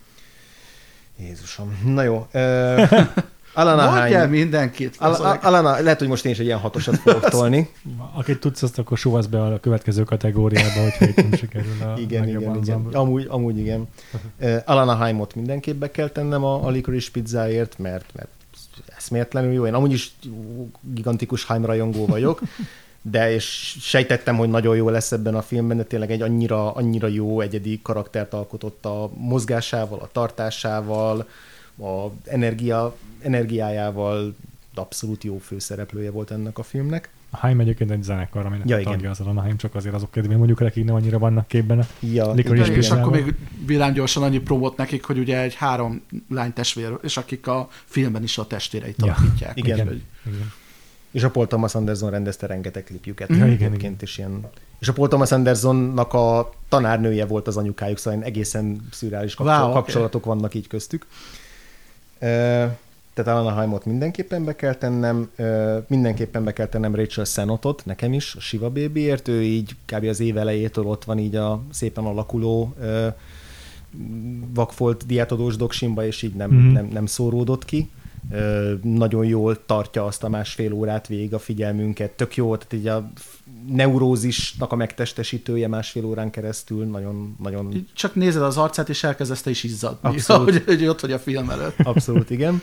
Jézusom. 1.20 1.80
Na 1.86 2.04
jó. 2.04 2.28
Uh, 2.34 2.90
Alana 3.54 3.92
Mondj 3.92 4.14
el 4.14 4.28
mindenkit. 4.28 4.96
Al- 5.00 5.44
Alana, 5.44 5.80
lehet, 5.82 6.00
hogy 6.00 6.08
most 6.08 6.26
én 6.26 6.32
is 6.32 6.40
egy 6.40 6.46
ilyen 6.46 6.60
hatosat 6.60 6.98
fogok 6.98 7.30
tolni. 7.30 7.70
Akit 8.14 8.40
tudsz, 8.40 8.64
azt 8.64 8.80
akkor 8.80 8.98
suvasz 8.98 9.26
be 9.26 9.44
a 9.44 9.60
következő 9.60 10.04
kategóriába, 10.04 10.82
hogyha 10.82 11.06
itt 11.06 11.16
nem 11.16 11.34
sikerül 11.34 11.82
a 11.82 12.00
Igen, 12.00 12.28
igen, 12.28 12.56
igen. 12.62 12.88
Amúgy, 12.92 13.26
amúgy 13.30 13.58
igen. 13.58 13.88
Uh, 14.42 14.62
Alana 14.66 14.94
Haimot 14.94 15.36
mindenképp 15.36 15.80
be 15.80 15.92
kell 15.92 16.08
tennem 16.10 16.44
a, 16.44 16.66
a 16.66 16.70
licorice 16.70 17.10
pizzáért, 17.12 17.78
mert, 17.78 18.06
mert 18.14 18.28
eszméletlenül 18.98 19.54
jó. 19.54 19.66
Én 19.66 19.74
amúgy 19.74 19.92
is 19.92 20.14
gigantikus 20.82 21.44
Haim 21.44 21.66
rajongó 21.66 22.06
vagyok 22.06 22.42
de 23.06 23.32
és 23.34 23.78
sejtettem, 23.82 24.38
hogy 24.38 24.50
nagyon 24.50 24.76
jó 24.76 24.90
lesz 24.90 25.12
ebben 25.12 25.36
a 25.36 25.42
filmben, 25.42 25.78
de 25.78 25.84
tényleg 25.84 26.12
egy 26.12 26.22
annyira, 26.22 26.72
annyira 26.72 27.08
jó 27.08 27.42
egyedi 27.42 27.80
karaktert 27.84 28.34
alkotott 28.34 28.86
a 28.86 29.10
mozgásával, 29.14 30.00
a 30.00 30.10
tartásával, 30.12 31.28
a 31.78 32.12
energia, 32.26 32.96
energiájával, 33.22 34.36
abszolút 34.76 35.24
jó 35.24 35.38
főszereplője 35.38 36.12
volt 36.12 36.32
ennek 36.32 36.58
a 36.58 36.64
filmnek. 36.64 37.10
A 37.30 37.38
Haim 37.38 37.60
egyébként 37.60 37.92
egy 37.92 38.04
zenekar, 38.04 38.46
aminek 38.46 38.68
ja, 38.68 38.82
tagja 38.82 39.10
az 39.10 39.20
a 39.20 39.24
Haim, 39.24 39.58
csak 39.58 39.76
azért 39.76 39.96
azok 39.96 40.12
kedvén 40.12 40.38
mondjuk 40.38 40.60
akik 40.60 40.86
nem 40.86 40.96
annyira 40.96 41.20
vannak 41.20 41.48
képben. 41.48 41.88
Ja, 42.00 42.34
igen, 42.36 42.74
és, 42.74 42.90
akkor 42.90 43.12
még 43.12 43.36
villámgyorsan 43.66 44.24
annyi 44.24 44.40
promót 44.40 44.78
nekik, 44.78 45.04
hogy 45.04 45.18
ugye 45.18 45.42
egy 45.42 45.56
három 45.56 46.02
lány 46.30 46.54
testvér, 46.54 46.98
és 47.02 47.18
akik 47.18 47.48
a 47.48 47.68
filmben 47.86 48.24
is 48.24 48.38
a 48.38 48.48
testvéreit 48.48 48.96
ja. 48.98 49.06
alakítják. 49.06 49.58
Igen. 49.58 49.78
igen. 49.78 50.02
igen. 50.26 50.52
És 51.12 51.24
a 51.24 51.30
Paul 51.30 51.48
Thomas 51.48 51.76
Anderson 51.76 52.10
rendezte 52.10 52.48
rengeteg 52.48 52.84
klipjüket. 52.84 53.30
Ja, 53.30 53.48
igen, 53.48 53.74
igen. 53.74 53.96
És, 54.00 54.18
ilyen... 54.18 54.50
és 54.80 54.88
a 54.88 54.94
Paul 54.94 55.08
Thomas 55.08 55.32
Andersonnak 55.32 56.14
a 56.14 56.50
tanárnője 56.70 57.26
volt 57.26 57.48
az 57.48 57.58
anyukájuk, 57.58 57.98
szóval 57.98 58.24
egészen 58.24 58.88
szürreális 58.92 59.36
kapcsolatok, 59.36 59.66
wow, 59.66 59.76
kapcsolatok 59.76 60.26
okay. 60.26 60.36
vannak 60.36 60.54
így 60.54 60.68
köztük. 60.68 61.06
Tehát 63.14 63.32
Alana 63.32 63.52
Haimot 63.52 63.86
mindenképpen 63.86 64.46
be 64.46 64.56
kell 64.56 64.74
tennem, 64.74 65.32
mindenképpen 65.88 66.44
be 66.44 66.54
kell 66.54 66.68
tennem 66.68 66.96
Rachel 66.96 67.26
Senotot, 67.26 67.86
nekem 67.86 68.14
is, 68.14 68.36
a 68.36 68.40
Shiva 68.40 68.70
Babyért, 68.70 69.28
ő 69.28 69.44
így 69.44 69.76
kb. 69.86 70.06
az 70.06 70.20
év 70.20 70.38
elejétől 70.38 70.86
ott 70.86 71.04
van 71.04 71.20
így 71.20 71.36
a 71.36 71.62
szépen 71.72 72.04
alakuló 72.04 72.76
vakfolt 74.54 75.06
diátodós 75.06 75.56
doksimba, 75.56 76.06
és 76.06 76.22
így 76.22 76.34
nem, 76.34 76.52
mm. 76.52 76.72
nem, 76.72 76.86
nem 76.86 77.06
szóródott 77.06 77.66
ki. 77.66 77.90
Ö, 78.32 78.74
nagyon 78.84 79.26
jól 79.26 79.66
tartja 79.66 80.06
azt 80.06 80.24
a 80.24 80.30
másfél 80.30 80.74
órát 80.74 81.08
végig 81.08 81.34
a 81.34 81.40
figyelmünket, 81.40 82.12
tök 82.12 82.36
jó, 82.36 82.56
tehát 82.56 82.74
így 82.74 82.88
a 82.88 83.12
neurózisnak 83.68 84.72
a 84.72 84.76
megtestesítője 84.76 85.68
másfél 85.68 86.06
órán 86.06 86.30
keresztül, 86.30 86.86
nagyon, 86.86 87.36
nagyon 87.44 87.88
Csak 87.94 88.16
nézed 88.16 88.42
az 88.42 88.58
arcát, 88.58 88.90
és 88.90 89.04
elkezdesz 89.04 89.42
te 89.42 89.50
is 89.50 89.64
izzadni, 89.64 90.10
Abszolút. 90.10 90.52
hogy, 90.52 90.64
hogy 90.66 90.86
ott 90.88 91.00
vagy 91.00 91.12
a 91.12 91.20
film 91.20 91.50
előtt. 91.50 91.76
Abszolút, 91.84 92.30
igen. 92.30 92.62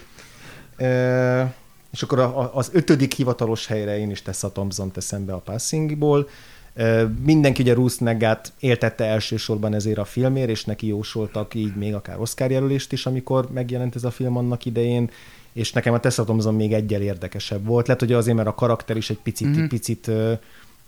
E, 0.76 1.54
és 1.92 2.02
akkor 2.02 2.18
a, 2.18 2.38
a, 2.40 2.50
az 2.54 2.70
ötödik 2.72 3.14
hivatalos 3.14 3.66
helyre 3.66 3.98
én 3.98 4.10
is 4.10 4.22
Tessa 4.22 4.52
Thompson 4.52 4.90
teszem 4.90 5.24
be 5.24 5.32
a 5.32 5.38
Passingból. 5.38 6.28
E, 6.74 7.02
mindenki 7.24 7.62
ugye 7.62 7.74
Ruth 7.74 8.00
Negát 8.00 8.52
éltette 8.58 9.04
elsősorban 9.04 9.74
ezért 9.74 9.98
a 9.98 10.04
filmért, 10.04 10.48
és 10.48 10.64
neki 10.64 10.86
jósoltak 10.86 11.54
így 11.54 11.76
még 11.76 11.94
akár 11.94 12.20
Oscar 12.20 12.50
jelölést 12.50 12.92
is, 12.92 13.06
amikor 13.06 13.48
megjelent 13.52 13.94
ez 13.94 14.04
a 14.04 14.10
film 14.10 14.36
annak 14.36 14.64
idején, 14.64 15.10
és 15.52 15.72
nekem 15.72 15.92
a 15.94 16.00
Tessa 16.00 16.24
Thompson 16.24 16.54
még 16.54 16.72
egyel 16.72 17.02
érdekesebb 17.02 17.66
volt. 17.66 17.86
Lehet, 17.86 18.02
hogy 18.02 18.12
azért, 18.12 18.36
mert 18.36 18.48
a 18.48 18.54
karakter 18.54 18.96
is 18.96 19.10
egy 19.10 19.18
picit, 19.22 19.46
Mhm. 19.46 19.56
mm-hmm. 19.58 19.66
picit 19.68 20.10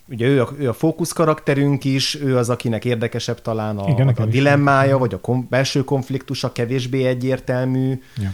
ugye 0.09 0.27
ő 0.27 0.41
a, 0.43 0.49
ő 0.59 0.69
a 0.69 0.73
fókusz 0.73 1.13
karakterünk 1.13 1.85
is, 1.85 2.15
ő 2.15 2.37
az, 2.37 2.49
akinek 2.51 2.85
érdekesebb 2.85 3.43
talán 3.43 3.79
a, 3.79 3.89
Igen, 3.89 4.09
a 4.09 4.25
dilemmája, 4.27 4.99
vagy 4.99 5.15
a 5.15 5.21
kom- 5.21 5.49
belső 5.49 5.85
konfliktusa 5.85 6.53
kevésbé 6.53 7.05
egyértelmű, 7.05 8.03
Ja. 8.17 8.31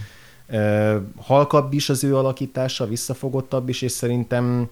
Ö, 0.51 0.97
halkabb 1.16 1.73
is 1.73 1.89
az 1.89 2.05
ő 2.05 2.16
alakítása, 2.16 2.86
visszafogottabb 2.86 3.69
is, 3.69 3.82
és 3.82 3.93
szerintem 3.93 4.69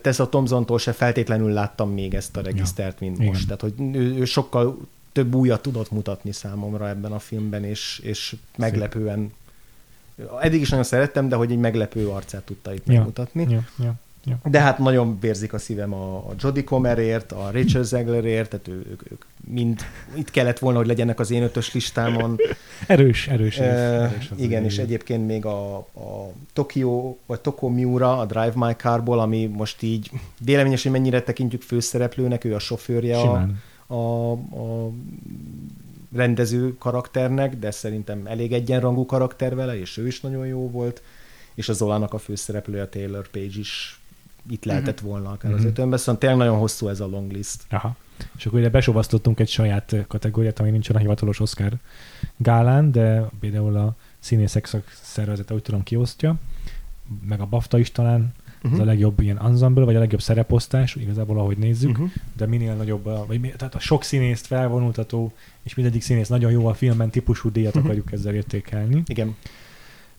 Tessa 0.00 0.28
Thompsontól 0.28 0.78
se 0.78 0.92
feltétlenül 0.92 1.52
láttam 1.52 1.90
még 1.92 2.14
ezt 2.14 2.36
a 2.36 2.40
regisztert, 2.42 3.00
mint 3.00 3.16
Igen. 3.16 3.26
most. 3.28 3.44
Tehát, 3.44 3.60
hogy 3.60 3.72
ő, 3.78 4.14
ő 4.18 4.24
sokkal 4.24 4.78
több 5.12 5.34
újat 5.34 5.62
tudott 5.62 5.90
mutatni 5.90 6.32
számomra 6.32 6.88
ebben 6.88 7.12
a 7.12 7.18
filmben, 7.18 7.64
és, 7.64 8.00
és 8.04 8.36
meglepően 8.56 9.32
eddig 10.40 10.60
is 10.60 10.68
nagyon 10.68 10.84
szerettem, 10.84 11.28
de 11.28 11.36
hogy 11.36 11.50
egy 11.52 11.58
meglepő 11.58 12.08
arcát 12.08 12.42
tudta 12.42 12.74
itt 12.74 12.86
Ja. 12.86 12.92
megmutatni. 12.94 13.46
Ja, 13.50 13.64
ja, 13.78 13.94
ja. 14.24 14.40
De 14.44 14.60
hát 14.60 14.78
nagyon 14.78 15.18
vérzik 15.20 15.52
a 15.52 15.58
szívem 15.58 15.94
a, 15.94 16.16
a 16.16 16.32
Jodie 16.38 16.64
Comerért, 16.64 17.32
a 17.32 17.50
Rachel 17.52 17.82
Zeglerért, 17.82 18.50
tehát 18.50 18.68
ő, 18.68 18.86
ők, 18.90 19.10
ők 19.10 19.24
mind 19.46 19.80
itt 20.14 20.30
kellett 20.30 20.58
volna, 20.58 20.78
hogy 20.78 20.86
legyenek 20.86 21.20
az 21.20 21.30
én 21.30 21.42
ötös 21.42 21.74
listámon. 21.74 22.36
Erős, 22.86 23.28
erős. 23.28 23.58
Ö, 23.58 23.62
erős 23.62 24.30
az 24.30 24.38
igen, 24.38 24.64
az 24.64 24.72
és 24.72 24.78
egyébként 24.78 25.26
még 25.26 25.44
a, 25.44 25.76
a 25.76 26.32
Tokyo, 26.52 27.16
vagy 27.26 27.40
Toko 27.40 27.68
Miura, 27.68 28.18
a 28.18 28.26
Drive 28.26 28.52
My 28.54 28.72
Carból, 28.72 29.20
ami 29.20 29.46
most 29.46 29.82
így 29.82 30.10
véleményes, 30.44 30.82
hogy 30.82 30.92
mennyire 30.92 31.22
tekintjük 31.22 31.62
főszereplőnek, 31.62 32.44
ő 32.44 32.54
a 32.54 32.58
sofőrje 32.58 33.18
a, 33.18 33.48
a, 33.86 34.30
a 34.32 34.90
rendező 36.14 36.76
karakternek, 36.78 37.56
de 37.56 37.70
szerintem 37.70 38.26
elég 38.26 38.52
egyenrangú 38.52 39.06
karakter 39.06 39.54
vele, 39.54 39.78
és 39.78 39.96
ő 39.96 40.06
is 40.06 40.20
nagyon 40.20 40.46
jó 40.46 40.70
volt, 40.70 41.02
és 41.54 41.68
a 41.68 41.72
Zolának 41.72 42.12
a 42.12 42.18
főszereplője, 42.18 42.82
a 42.82 42.88
Taylor 42.88 43.28
Page 43.28 43.58
is 43.58 43.99
itt 44.50 44.64
lehetett 44.64 45.00
volna 45.00 45.30
akár 45.30 45.52
az 45.52 45.58
Mhm. 45.58 45.68
ötönben, 45.68 45.98
szóval 45.98 46.18
tényleg 46.20 46.38
nagyon 46.38 46.58
hosszú 46.58 46.88
ez 46.88 47.00
a 47.00 47.06
long 47.06 47.32
list. 47.32 47.62
Aha. 47.70 47.96
És 48.36 48.46
akkor 48.46 48.58
ide 48.58 48.68
besovasztottunk 48.68 49.40
egy 49.40 49.48
saját 49.48 49.94
kategóriát, 50.08 50.58
ami 50.60 50.70
nincsen 50.70 50.96
a 50.96 50.98
hivatalos 50.98 51.40
Oscar 51.40 51.72
gálán, 52.36 52.92
de 52.92 53.28
például 53.40 53.76
a 53.76 53.94
színészek 54.18 54.66
szakszervezete 54.66 55.54
úgy 55.54 55.62
tudom 55.62 55.82
kiosztja, 55.82 56.34
meg 57.28 57.40
a 57.40 57.46
BAFTA 57.46 57.78
is 57.78 57.92
talán, 57.92 58.32
uh-huh. 58.56 58.72
ez 58.72 58.78
a 58.78 58.84
legjobb 58.84 59.20
ilyen 59.20 59.40
ensemble, 59.46 59.84
vagy 59.84 59.94
a 59.96 59.98
legjobb 59.98 60.20
szereposztás, 60.20 60.94
igazából 60.94 61.38
ahogy 61.38 61.58
nézzük, 61.58 61.90
uh-huh. 61.90 62.06
Uh-huh. 62.06 62.22
de 62.36 62.46
minél 62.46 62.74
nagyobb, 62.74 63.06
a, 63.06 63.24
vagy 63.26 63.54
tehát 63.56 63.74
a 63.74 63.78
sok 63.78 64.02
színészt 64.04 64.46
felvonultató, 64.46 65.32
és 65.62 65.74
mindegyik 65.74 66.02
színész 66.02 66.28
nagyon 66.28 66.50
jó 66.50 66.66
a 66.66 66.74
filmben, 66.74 67.10
típusú 67.10 67.50
díjat 67.52 67.74
Mhm. 67.74 67.84
akarjuk 67.84 68.12
ezzel 68.12 68.34
értékelni. 68.34 69.02
Igen. 69.06 69.36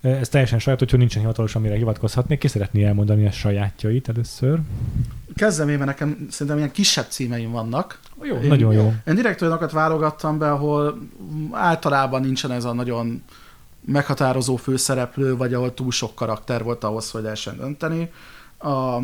Ez 0.01 0.29
teljesen 0.29 0.59
saját, 0.59 0.79
hogyha 0.79 0.97
nincsen 0.97 1.21
hivatalos, 1.21 1.55
amire 1.55 1.75
hivatkozhatnék. 1.75 2.39
Ki 2.39 2.47
szeretné 2.47 2.83
elmondani 2.83 3.25
a 3.25 3.31
sajátjait 3.31 4.09
először? 4.09 4.59
Kezdem 5.35 5.69
én, 5.69 5.75
mert 5.77 5.89
nekem 5.89 6.27
szerintem 6.29 6.57
ilyen 6.57 6.71
kisebb 6.71 7.05
címeim 7.09 7.51
vannak. 7.51 7.99
Jó, 8.21 8.35
Én- 8.35 8.47
nagyon 8.47 8.73
jó. 8.73 8.93
Én 9.07 9.15
direkt 9.15 9.41
olyanokat 9.41 9.71
válogattam 9.71 10.37
be, 10.37 10.51
ahol 10.51 10.97
általában 11.51 12.21
nincsen 12.21 12.51
ez 12.51 12.63
a 12.63 12.73
nagyon 12.73 13.23
meghatározó 13.85 14.55
főszereplő, 14.55 15.37
vagy 15.37 15.53
ahol 15.53 15.73
túl 15.73 15.91
sok 15.91 16.15
karakter 16.15 16.63
volt 16.63 16.83
ahhoz, 16.83 17.11
hogy 17.11 17.21
lehessen 17.21 17.57
dönteni. 17.57 18.11
A, 18.57 18.97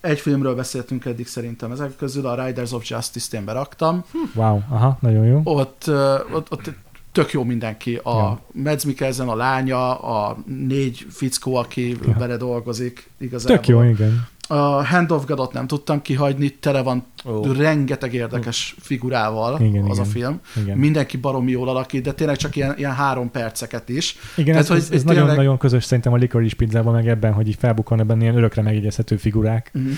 egy 0.00 0.20
filmről 0.20 0.54
beszéltünk 0.54 1.04
eddig 1.04 1.26
szerintem 1.26 1.72
ezek 1.72 1.96
közül, 1.96 2.26
a 2.26 2.44
Riders 2.44 2.72
of 2.72 2.88
Justice-t 2.88 3.32
én 3.34 3.44
beraktam. 3.44 4.04
Wow, 4.34 4.60
aha, 4.68 4.98
nagyon 5.00 5.24
jó. 5.24 5.40
Ott, 5.44 5.84
ott, 6.32 6.52
ott 6.52 6.70
tök 7.18 7.32
jó 7.32 7.44
mindenki. 7.44 7.94
A 8.02 8.10
Ja. 8.16 8.40
Mads 8.52 8.84
Mikkelsen, 8.84 9.28
a 9.28 9.36
lánya, 9.36 9.94
a 10.00 10.36
négy 10.46 11.06
fickó, 11.10 11.54
aki 11.54 11.96
Ja. 12.06 12.14
vele 12.18 12.36
dolgozik 12.36 13.10
igazából. 13.18 13.56
Tök 13.56 13.66
jó, 13.66 13.82
igen. 13.82 14.26
A 14.50 14.86
Hand 14.86 15.10
of 15.10 15.26
God-ot 15.26 15.52
nem 15.52 15.66
tudtam 15.66 16.02
kihagyni, 16.02 16.48
tele 16.50 16.82
van 16.82 17.04
oh. 17.24 17.56
rengeteg 17.56 18.14
érdekes 18.14 18.74
figurával 18.80 19.60
Igen, 19.60 19.82
az 19.84 19.96
igen. 19.96 20.08
a 20.08 20.10
film. 20.10 20.40
igen. 20.56 20.78
Mindenki 20.78 21.16
baromi 21.16 21.50
jól 21.50 21.68
alakít, 21.68 22.02
de 22.02 22.12
tényleg 22.12 22.36
csak 22.36 22.56
ilyen, 22.56 22.74
ilyen 22.76 22.94
három 22.94 23.30
perceket 23.30 23.88
is. 23.88 24.16
Igen, 24.36 24.54
Tehát, 24.54 24.60
ez, 24.62 24.68
hogy 24.68 24.76
ez, 24.76 24.90
ez 24.90 25.02
tényleg- 25.02 25.16
nagyon, 25.22 25.36
nagyon 25.36 25.58
közös 25.58 25.84
szerintem 25.84 26.12
a 26.12 26.16
Licorice 26.16 26.56
pizzában, 26.56 26.92
meg 26.94 27.08
ebben, 27.08 27.32
hogy 27.32 27.48
így 27.48 27.56
felbukkan 27.58 28.00
ebben 28.00 28.20
ilyen 28.20 28.36
örökre 28.36 28.62
megjegyezhető 28.62 29.16
figurák. 29.16 29.70
Mhm. 29.72 29.90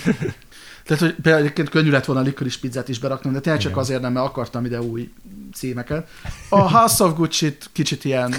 Tehát, 0.85 1.03
hogy 1.03 1.15
például 1.21 1.43
egyébként 1.43 1.69
könnyű 1.69 1.89
lett 1.89 2.05
volna 2.05 2.21
a 2.21 2.23
Licorice 2.23 2.57
pizzát 2.61 2.89
is 2.89 2.99
beraknom, 2.99 3.33
de 3.33 3.39
tényleg 3.39 3.61
csak 3.61 3.71
Igen. 3.71 3.83
azért 3.83 4.01
nem, 4.01 4.13
mert 4.13 4.25
akartam 4.25 4.65
ide 4.65 4.81
új 4.81 5.11
címeket. 5.53 6.07
A 6.49 6.77
House 6.77 7.03
of 7.03 7.13
Gucci-t 7.15 7.69
kicsit 7.73 8.05
ilyen 8.05 8.35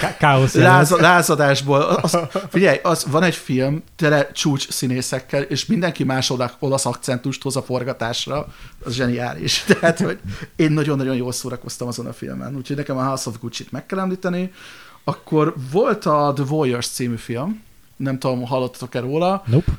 Ká- 0.00 0.16
Káosz 0.16 0.54
lázadásból. 1.00 1.80
Az, 1.80 2.18
figyelj, 2.50 2.78
az, 2.82 3.06
van 3.10 3.22
egy 3.22 3.34
film 3.34 3.82
tele 3.96 4.32
csúcs 4.32 4.70
színészekkel, 4.70 5.42
és 5.42 5.66
mindenki 5.66 6.04
más 6.04 6.32
olasz 6.58 6.86
akcentust 6.86 7.42
hoz 7.42 7.56
a 7.56 7.62
forgatásra, 7.62 8.46
az 8.84 8.94
zseniális. 8.94 9.64
Tehát, 9.80 9.98
hogy 9.98 10.18
én 10.56 10.72
nagyon-nagyon 10.72 11.16
jól 11.16 11.32
szórakoztam 11.32 11.88
azon 11.88 12.06
a 12.06 12.12
filmen, 12.12 12.56
úgyhogy 12.56 12.76
nekem 12.76 12.96
a 12.96 13.04
House 13.04 13.28
of 13.28 13.38
Gucci-t 13.40 13.72
meg 13.72 13.86
kell 13.86 13.98
említeni. 13.98 14.52
Akkor 15.04 15.54
volt 15.70 16.06
a 16.06 16.32
The 16.34 16.44
Warriors 16.44 16.88
című 16.88 17.16
film, 17.16 17.62
nem 17.96 18.18
tudom, 18.18 18.46
hallottatok-e 18.46 19.00
róla. 19.00 19.44
Nope. 19.46 19.72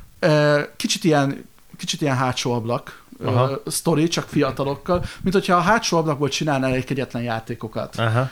Kicsit 0.76 1.04
ilyen, 1.04 1.46
kicsit 1.78 2.02
ilyen 2.02 2.16
hátsó 2.16 2.54
ablak 2.54 3.01
Aha. 3.26 3.62
sztori, 3.66 4.08
csak 4.08 4.28
fiatalokkal, 4.28 5.06
mint 5.22 5.36
hogyha 5.36 5.56
a 5.56 5.60
hátsó 5.60 5.98
ablakból 5.98 6.30
csinálnál 6.30 6.74
egy 6.74 6.84
kegyetlen 6.84 7.24
játékokat. 7.24 7.96
Aha. 7.98 8.30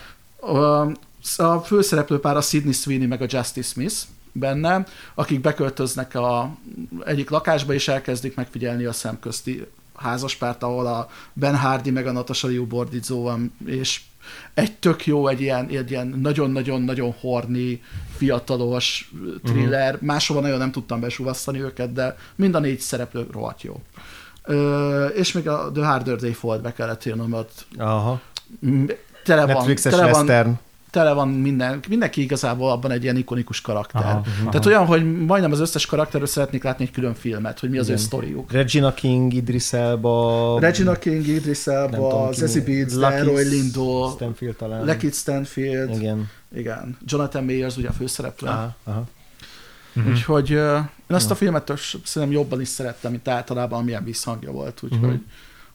A, 1.37 1.59
főszereplő 1.59 2.19
pár 2.19 2.37
a 2.37 2.41
Sidney 2.41 2.73
Sweeney 2.73 3.07
meg 3.07 3.21
a 3.21 3.25
Justice 3.27 3.69
Smith 3.69 3.95
benne, 4.31 4.85
akik 5.13 5.41
beköltöznek 5.41 6.15
a 6.15 6.51
egyik 7.05 7.29
lakásba, 7.29 7.73
és 7.73 7.87
elkezdik 7.87 8.35
megfigyelni 8.35 8.85
a 8.85 8.93
szemközti 8.93 9.68
házaspárt, 9.95 10.63
ahol 10.63 10.87
a 10.87 11.09
Ben 11.34 11.57
Hardy 11.57 11.91
meg 11.91 12.07
a 12.07 12.11
Natasha 12.11 12.47
Liu 12.47 12.65
Bordizzo 12.65 13.21
van, 13.21 13.53
és 13.65 14.01
egy 14.53 14.71
tök 14.76 15.05
jó, 15.05 15.27
egy 15.27 15.41
ilyen, 15.41 15.68
egy 15.68 15.91
ilyen 15.91 16.07
nagyon-nagyon-nagyon 16.07 17.15
horni, 17.19 17.84
fiatalos 18.18 19.11
thriller. 19.43 19.93
Uh-huh. 19.93 20.07
Máshova 20.07 20.39
nagyon 20.39 20.57
nem 20.57 20.71
tudtam 20.71 20.99
besúvasztani 20.99 21.61
őket, 21.61 21.93
de 21.93 22.18
mind 22.35 22.55
a 22.55 22.59
négy 22.59 22.79
szereplő 22.79 23.27
rohadt 23.31 23.61
jó. 23.61 23.81
És 25.15 25.31
még 25.31 25.47
a 25.47 25.71
The 25.73 25.86
Harder 25.86 26.15
Day 26.15 26.34
Fall 26.34 26.57
be 26.57 26.73
kellett 26.73 27.05
írnom, 27.05 27.34
ott 27.34 27.65
Aha. 27.78 28.21
tele 29.23 29.45
van, 29.45 29.55
Netflixes 29.55 29.94
tele 29.94 30.11
van, 30.11 30.21
western. 30.26 30.60
tele 30.91 31.13
van 31.13 31.28
minden, 31.29 31.79
mindenki 31.89 32.21
igazából 32.21 32.71
abban 32.71 32.91
egy 32.91 33.03
ilyen 33.03 33.15
ikonikus 33.18 33.61
karakter. 33.61 34.02
Aha, 34.02 34.10
Aha, 34.10 34.23
aha. 34.41 34.49
Tehát 34.49 34.65
olyan, 34.65 34.86
hogy 34.86 35.26
majdnem 35.26 35.52
az 35.52 35.60
összes 35.60 35.86
karakterről 35.86 36.28
szeretnék 36.28 36.63
látni 36.63 36.84
egy 36.86 36.91
külön 36.91 37.13
filmet, 37.13 37.60
hogy 37.60 37.69
mi 37.69 37.78
az 37.78 37.86
Igen. 37.86 37.97
ő 37.97 38.02
sztoriuk. 38.02 38.52
Regina 38.52 38.94
King, 38.94 39.34
Idris 39.34 39.73
Elba. 39.73 40.57
Regina 40.60 40.94
King, 40.94 41.28
Idris 41.28 41.68
Elba, 41.68 42.29
Zazie. 42.34 42.61
Beetz, 42.63 42.97
Leroy 42.97 43.47
Lindo, 43.47 44.10
Stanfield 44.15 44.55
talán. 44.55 44.86
Lekit 44.86 45.13
Stanfield, 45.13 45.95
igen. 45.95 46.29
Igen. 46.55 46.97
Jonathan 47.05 47.44
Mayers 47.44 47.78
ugye 47.78 47.87
a 47.87 47.91
főszereplő. 47.94 48.47
Aha, 48.47 48.76
aha. 48.84 49.03
Mhm. 49.94 50.10
Úgyhogy 50.10 50.53
uh, 50.53 50.78
én 51.10 51.15
azt 51.15 51.26
Ja. 51.28 51.31
a 51.31 51.36
filmet 51.36 51.71
szerintem 52.05 52.38
jobban 52.39 52.62
is 52.62 52.68
szerettem, 52.68 53.12
mint 53.12 53.28
általában, 53.28 53.79
amilyen 53.79 54.04
visszhangja 54.04 54.52
volt. 54.52 54.84
Úgyhogy 54.84 54.99
Mhm. 54.99 55.13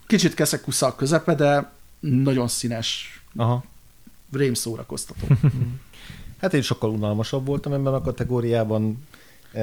kicsit 0.07 0.35
keszekusza 0.35 0.87
a 0.87 0.95
közepe, 0.95 1.35
de 1.35 1.71
nagyon 2.01 2.49
színes, 2.49 3.21
Aha. 3.37 3.65
rém 4.33 4.55
szórakoztató. 4.55 5.27
Hát 6.41 6.55
én 6.55 6.63
sokkal 6.63 6.91
unalmasabb 6.91 7.47
voltam 7.47 7.73
ebben 7.73 7.95
a 7.95 8.01
kategóriában. 8.01 9.07
E, 9.53 9.61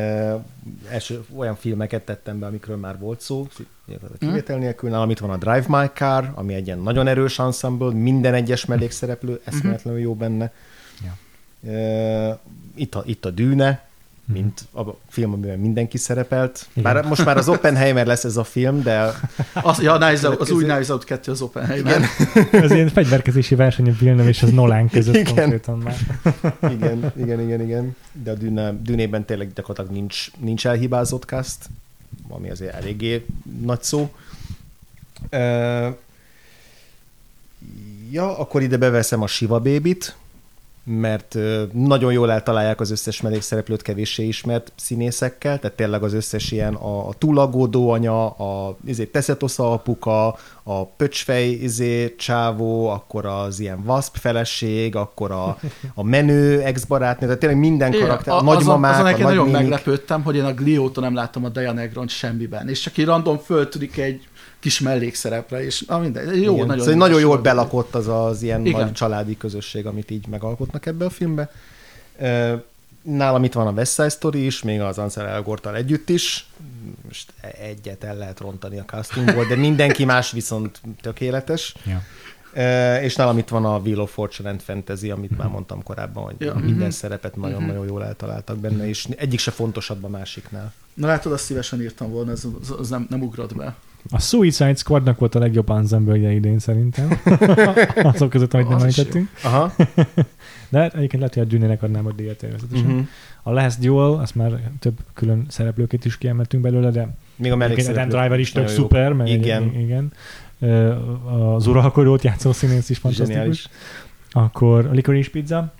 első 0.90 1.24
olyan 1.36 1.56
filmeket 1.56 2.06
tettem 2.06 2.40
be, 2.40 2.46
amikről 2.46 2.78
már 2.78 3.00
volt 3.00 3.22
szó, 3.22 3.48
kivétel 4.20 4.58
nélkül. 4.58 4.90
Nálam 4.90 5.10
itt 5.10 5.20
van 5.20 5.30
a 5.30 5.38
Drive 5.38 5.66
My 5.68 5.86
Car, 5.94 6.32
ami 6.36 6.54
egy 6.54 6.66
ilyen 6.66 6.80
nagyon 6.80 7.08
erős 7.08 7.40
ensemble, 7.40 7.92
minden 7.94 8.34
egyes 8.34 8.66
mellékszereplő 8.66 9.42
eszméletlenül 9.44 10.00
jó 10.00 10.16
benne. 10.16 10.54
Ja. 11.04 11.18
Uh, 11.62 12.38
itt, 12.76 12.96
a, 12.96 13.04
itt 13.06 13.26
a 13.26 13.30
dűne, 13.30 13.88
mint 14.32 14.68
a 14.74 14.82
film, 15.10 15.34
amiben 15.34 15.60
mindenki 15.60 15.98
szerepelt. 15.98 16.68
Bár 16.74 17.06
most 17.06 17.26
már 17.26 17.38
az 17.38 17.50
Oppenheimer 17.50 18.06
lesz 18.06 18.24
ez 18.24 18.38
a 18.38 18.44
film, 18.44 18.82
de... 18.82 19.14
Az, 19.54 19.82
ja, 19.82 19.98
Nice 19.98 20.28
Out, 20.28 20.40
az 20.40 20.52
új 20.52 20.66
Nice 20.66 20.92
Out 20.94 21.04
2 21.04 21.32
az 21.32 21.42
Oppenheimer. 21.42 22.02
Igen. 22.02 22.48
ez 22.64 22.72
ilyen 22.72 22.90
fegyverkezési 22.90 23.56
verseny 23.56 23.90
a 23.90 23.94
Villeneuve 24.00 24.30
és 24.30 24.44
az 24.44 24.52
Nolan 24.52 24.90
között 24.90 25.16
Igen. 25.16 25.36
konkrétan 25.36 25.78
már. 25.78 25.96
igen, 26.76 27.12
igen, 27.16 27.42
igen, 27.42 27.62
igen. 27.62 27.96
De 28.24 28.32
a 28.32 28.36
dűne, 28.36 28.74
dűnében 28.82 29.26
tényleg 29.26 29.54
gyakorlatilag 29.54 29.98
nincs, 30.00 30.32
nincs 30.40 30.68
elhibázott 30.68 31.24
cast, 31.24 31.70
ami 32.30 32.50
azért 32.50 32.74
eléggé 32.74 33.26
nagy 33.62 33.84
szó. 33.84 34.14
Uh, 35.32 35.96
ja, 38.12 38.38
akkor 38.38 38.62
ide 38.62 38.78
beveszem 38.78 39.22
a 39.22 39.28
Shiva 39.28 39.60
Baby-t, 39.60 40.16
mert 40.84 41.38
nagyon 41.72 42.12
jól 42.12 42.32
eltalálják 42.32 42.80
az 42.80 42.92
összes 42.92 43.22
mellékszereplőt 43.22 43.82
kevéssé 43.82 44.28
ismert 44.28 44.72
színészekkel, 44.76 45.60
tehát 45.60 45.76
tényleg 45.76 46.04
az 46.04 46.14
összes 46.14 46.52
ilyen 46.52 46.74
a, 46.74 47.08
a 47.08 47.14
túlagódó 47.14 47.90
anya, 47.90 48.30
a 48.30 48.78
izé, 48.86 49.06
teszetosza 49.06 49.72
apuka, 49.72 50.38
a 50.64 50.86
pöcsfej 50.86 51.50
izé, 51.50 52.16
csávó, 52.16 52.90
akkor 52.90 53.26
az 53.26 53.60
ilyen 53.60 53.84
vasp 53.84 54.16
feleség, 54.16 54.96
akkor 54.96 55.32
a, 55.32 55.58
a 55.94 56.04
menő 56.04 56.62
ex-barátnő, 56.62 57.26
tehát 57.26 57.40
tényleg 57.40 57.60
minden 57.60 57.92
karakter, 57.92 58.34
a, 58.34 58.42
nagymamák, 58.42 58.94
azon, 58.94 59.06
azon 59.06 59.22
a 59.22 59.28
nagyon 59.28 59.50
meglepődtem, 59.50 60.24
hogy 60.24 60.36
én 60.36 60.44
a 60.44 60.54
Gliótól 60.54 61.04
nem 61.04 61.14
láttam 61.14 61.46
a 61.46 61.50
Diana 61.50 61.82
Egront 61.82 62.10
semmiben, 62.10 62.70
és 62.70 62.80
csak 62.80 62.98
így 62.98 63.06
random 63.06 63.38
föltűnik 63.38 63.98
egy 63.98 64.28
kis 64.62 64.80
mellékszerepre, 64.80 65.64
és 65.64 65.84
ah, 65.88 66.02
minden, 66.02 66.36
jó, 66.36 66.54
Igen. 66.54 66.66
nagyon, 66.66 66.84
szóval 66.84 67.00
nagyon 67.00 67.20
jól 67.20 67.38
belakott 67.38 67.96
az 67.96 68.08
az 68.08 68.42
ilyen 68.42 68.66
Igen. 68.66 68.82
nagy 68.82 68.94
családi 68.94 69.38
közösség, 69.38 69.86
amit 69.86 70.12
így 70.12 70.28
megalkotnak 70.28 70.86
ebbe 70.86 71.06
a 71.06 71.10
filmbe. 71.10 71.52
Nálam 73.02 73.44
itt 73.44 73.54
van 73.54 73.68
a 73.68 73.72
West 73.72 73.94
Side 73.94 74.10
Story 74.10 74.46
is, 74.46 74.62
még 74.64 74.82
az 74.82 74.98
Ansel 74.98 75.28
Elgortal 75.28 75.76
együtt 75.76 76.10
is. 76.10 76.46
Most 77.08 77.34
egyet 77.62 78.04
el 78.04 78.16
lehet 78.18 78.40
rontani 78.40 78.80
a 78.80 78.86
castingból, 78.86 79.46
de 79.46 79.56
mindenki 79.56 80.06
más 80.06 80.32
viszont 80.32 80.82
tökéletes. 81.02 81.76
Ja. 81.86 82.02
És 83.02 83.16
nálam 83.16 83.38
itt 83.38 83.48
van 83.50 83.66
a 83.66 83.78
Wheel 83.78 84.00
of 84.00 84.12
Fortune 84.14 84.50
and 84.50 84.62
Fantasy, 84.62 85.10
amit 85.12 85.38
már 85.38 85.48
mondtam 85.48 85.84
korábban, 85.84 86.24
hogy 86.24 86.36
Ja. 86.38 86.54
minden 86.54 86.76
Mhm. 86.78 86.90
szerepet 86.90 87.36
nagyon-nagyon 87.36 87.86
jól 87.88 88.06
eltaláltak 88.06 88.58
benne, 88.58 88.88
és 88.88 89.08
egyik 89.18 89.40
se 89.40 89.52
fontosabb 89.52 90.04
a 90.04 90.08
másiknál. 90.08 90.74
Na 90.94 91.08
látod, 91.08 91.32
azt 91.32 91.44
szívesen 91.44 91.82
írtam 91.82 92.12
volna, 92.12 92.32
ez, 92.32 92.44
az, 92.62 92.74
az 92.80 92.90
nem, 92.90 93.06
nem 93.10 93.22
ugrott 93.22 93.56
be. 93.56 93.76
A 94.10 94.20
Suicide 94.20 94.76
Squadnak 94.76 95.20
volt 95.20 95.36
a 95.36 95.40
legjobb 95.40 95.70
ensemble 95.70 96.32
idén 96.32 96.60
szerintem. 96.60 97.20
Azok 98.14 98.30
között, 98.30 98.54
amit 98.54 98.70
nem 98.70 98.78
említettünk. 98.78 99.30
Aha. 99.44 99.74
De 100.70 100.80
hát 100.80 100.94
egyébként 100.94 101.22
lehet, 101.22 101.34
hogy 101.34 101.44
a 101.44 101.46
Dűnének 101.46 101.84
adnám 101.84 102.06
a 102.06 102.12
díjat 102.12 102.38
természetesen. 102.38 102.86
Uh-huh. 102.86 103.08
A 103.44 103.52
Last 103.52 103.80
Duel, 103.80 104.20
azt 104.20 104.36
már 104.36 104.72
több 104.80 104.98
külön 105.14 105.46
szereplőket 105.50 106.06
is 106.06 106.18
kiemeltünk 106.18 106.64
belőle, 106.64 106.92
de 106.92 107.00
Még 107.36 107.52
a 107.52 107.56
Adam 107.56 107.58
mellékszereplők 107.58 108.20
Driver 108.20 108.40
is 108.40 108.52
tök 108.52 108.68
szuper, 108.68 109.14
meg 109.14 109.28
Igen. 109.28 109.74
igen. 109.76 110.12
Az 111.56 111.68
uralkodót 111.68 112.24
játszó 112.24 112.52
színész 112.52 112.90
is 112.90 112.98
fantasztikus. 112.98 113.34
Zseniális. 113.36 113.68
Akkor 114.32 114.86
a 114.86 114.92
Licorice 114.92 115.30
Pizza, 115.30 115.74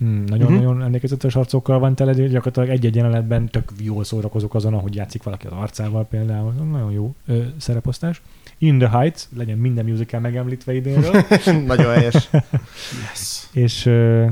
Hmm, 0.00 0.24
nagyon-nagyon 0.26 0.60
Mhm. 0.60 0.66
uh-huh. 0.66 0.84
emlékezetes 0.84 1.36
arcokkal 1.36 1.78
van 1.78 1.94
tele, 1.94 2.12
gyakorlatilag 2.12 2.68
egy-egy 2.68 2.94
jelenetben 2.94 3.48
tök 3.48 3.72
jól 3.80 4.04
szórakozok 4.04 4.54
azon, 4.54 4.74
ahogy 4.74 4.94
játszik 4.94 5.22
valaki 5.22 5.46
az 5.46 5.52
arcával 5.52 6.04
például. 6.04 6.52
Nagyon 6.52 6.92
jó 6.92 7.14
ö, 7.26 7.42
szereposztás. 7.56 8.22
In 8.58 8.78
the 8.78 8.88
Heights, 8.88 9.22
legyen 9.36 9.58
minden 9.58 9.84
musical 9.84 10.20
megemlítve 10.20 10.74
idénről. 10.74 11.24
Nagyon 11.66 11.94
helyes. 11.94 12.28
Yes. 12.32 13.48
és 13.52 13.86
ö, 13.86 14.26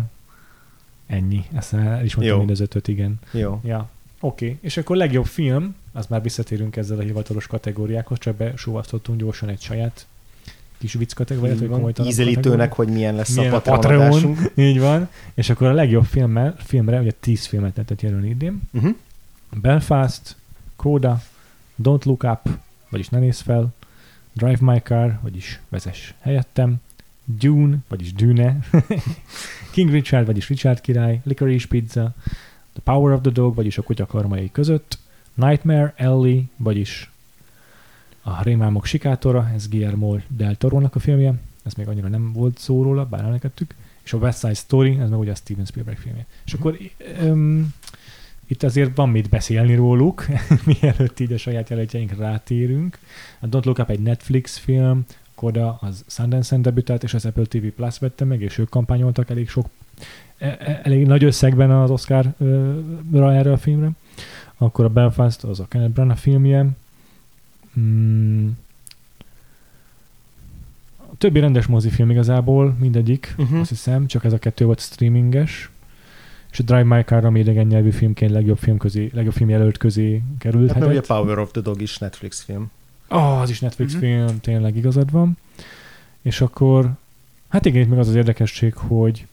ennyi. 1.07 1.45
Ezt 1.55 1.73
el 1.73 2.05
is 2.05 2.15
mondtam 2.15 2.39
mind 2.39 2.51
az 2.51 2.61
ötöt, 2.61 2.89
igen. 2.89 3.15
Jó. 3.31 3.61
Ja. 3.65 3.89
Oké, 4.21 4.45
okay. 4.45 4.59
és 4.61 4.77
akkor 4.77 4.97
legjobb 4.97 5.27
film, 5.27 5.75
az 5.93 6.07
már 6.07 6.23
visszatérünk 6.23 6.77
ezzel 6.77 6.99
a 6.99 7.03
hivatalos 7.03 7.47
kategóriákhoz, 7.47 8.19
csak 8.19 8.37
besúvasztottunk 8.37 9.19
gyorsan 9.19 9.49
egy 9.49 9.61
saját 9.61 10.07
kis 10.78 10.92
vicc 10.92 11.12
kategóriát, 11.12 11.58
vagy 11.58 11.68
komolytalan 11.68 12.10
Ízelítőnek, 12.10 12.73
hogy 12.73 12.89
milyen 12.89 13.15
lesz 13.15 13.36
Milyen 13.36 13.52
a 13.52 13.60
Patreon 13.60 14.10
Patreon. 14.10 14.36
Így 14.55 14.81
van. 14.81 15.08
És 15.34 15.50
akkor 15.50 15.66
a 15.66 15.73
legjobb 15.73 16.05
filmmel, 16.05 16.55
filmre, 16.58 17.00
ugye 17.00 17.12
10 17.20 17.47
filmet 17.47 17.76
lehetett 17.76 18.00
jelölni 18.00 18.28
idén. 18.28 18.60
Uh-huh. 18.73 18.94
Belfast, 19.50 20.36
Coda, 20.76 21.23
Don't 21.82 22.05
Look 22.05 22.23
Up, 22.23 22.58
vagyis 22.89 23.08
Ne 23.08 23.18
nézz 23.18 23.40
fel, 23.40 23.74
Drive 24.32 24.58
My 24.60 24.81
Car, 24.81 25.18
vagyis 25.23 25.60
Vezess 25.68 26.12
helyettem, 26.20 26.76
Dune, 27.24 27.76
vagyis 27.89 28.12
Dune, 28.12 28.58
King 29.73 29.90
Richard, 29.90 30.26
vagyis 30.26 30.48
Richard 30.48 30.81
király, 30.81 31.20
Licorice 31.24 31.66
Pizza, 31.68 32.15
The 32.73 32.82
Power 32.84 33.12
of 33.12 33.20
the 33.20 33.31
Dog, 33.31 33.55
vagyis 33.55 33.78
a 33.78 33.82
kutya 33.82 34.07
karmai 34.07 34.50
között, 34.52 34.98
Nightmare 35.34 35.94
Alley, 35.98 36.42
vagyis 36.57 37.10
a 38.28 38.42
Rémámok 38.42 38.84
sikátora, 38.84 39.50
ez 39.55 39.68
Guillermo 39.68 40.16
del 40.28 40.57
Toro-nak 40.57 40.94
a 40.94 40.98
filmje, 40.98 41.34
ez 41.62 41.74
még 41.74 41.89
annyira 41.89 42.08
nem 42.08 42.32
volt 42.32 42.58
szó 42.58 42.82
róla, 42.82 43.05
bár 43.05 43.24
emlekedtük, 43.24 43.74
és 44.02 44.12
a 44.12 44.16
West 44.16 44.39
Side 44.39 44.55
Story, 44.55 44.98
ez 45.00 45.10
meg 45.10 45.18
ugye 45.18 45.31
a 45.31 45.34
Steven 45.34 45.65
Spielberg 45.65 45.98
filmje. 45.98 46.26
És 46.44 46.52
akkor 46.52 46.78
um, 47.23 47.74
itt 48.47 48.62
azért 48.62 48.97
van 48.97 49.08
mit 49.08 49.28
beszélni 49.28 49.74
róluk, 49.74 50.26
mielőtt 50.81 51.20
így 51.20 51.32
a 51.32 51.39
saját 51.39 51.68
jelöltjeinkre 51.68 52.16
rátérünk. 52.16 52.98
A 53.40 53.47
Don't 53.47 53.65
Look 53.65 53.78
Up 53.78 53.90
egy 53.90 54.00
Netflix 54.00 54.57
film, 54.57 55.05
Koda 55.34 55.78
az 55.81 56.05
Sundance-en 56.07 56.62
debütált, 56.62 57.02
és 57.02 57.15
az 57.15 57.24
Apple 57.24 57.44
TV 57.44 57.66
Plus 57.66 57.98
vette 57.98 58.24
meg, 58.24 58.42
és 58.42 58.58
ők 58.58 58.68
kampányoltak 58.68 59.31
elég 59.31 59.48
sok, 59.48 59.66
e- 60.39 60.57
e- 60.60 60.81
elég 60.82 61.07
nagy 61.07 61.24
összegben 61.24 61.70
az 61.70 61.90
Oscar-ra 61.90 63.32
erre 63.34 63.52
a 63.52 63.57
filmre. 63.57 63.90
Akkor 64.57 64.84
a 64.84 64.89
Belfast 64.89 65.44
az 65.44 65.60
a 65.60 65.66
Kenneth 65.68 65.92
Branagh 65.92 66.18
filmje. 66.18 66.66
Mm. 67.78 68.48
A 70.97 71.16
többi 71.18 71.40
rendes 71.40 71.66
mozifilm 71.66 72.10
igazából, 72.10 72.76
mindegyik, 72.81 73.34
Uh-huh. 73.39 73.60
azt 73.60 73.68
hiszem, 73.68 74.07
csak 74.07 74.24
ez 74.24 74.32
a 74.32 74.39
kettő 74.39 74.65
volt 74.65 74.81
streaminges. 74.81 75.70
És 76.50 76.58
a 76.58 76.62
Drive 76.62 76.97
My 76.97 77.02
Car, 77.02 77.24
ami 77.24 77.39
idegen 77.39 77.66
nyelvű 77.66 77.90
filmként 77.90 78.31
legjobb 78.31 78.58
film, 78.58 78.76
közé, 78.76 79.10
legjobb 79.12 79.32
film 79.32 79.48
jelölt 79.48 79.76
közé 79.76 80.23
került. 80.39 80.73
Hát 80.73 80.81
meg 80.81 80.89
ugye 80.89 81.00
Power 81.00 81.39
of 81.39 81.50
the 81.50 81.60
Dog 81.60 81.81
is 81.81 81.98
Netflix 81.98 82.42
film. 82.42 82.70
Oh, 83.08 83.40
az 83.40 83.50
is 83.50 83.60
Netflix 83.60 83.94
uh-huh. 83.94 84.08
film, 84.08 84.40
tényleg 84.40 84.76
igazad 84.76 85.10
van. 85.10 85.36
És 86.23 86.40
akkor, 86.40 86.90
hát 87.48 87.66
igen, 87.66 87.82
itt 87.82 87.89
még 87.89 87.98
az 87.98 88.08
az 88.08 88.15
érdekesség, 88.15 88.74
hogy 88.74 89.26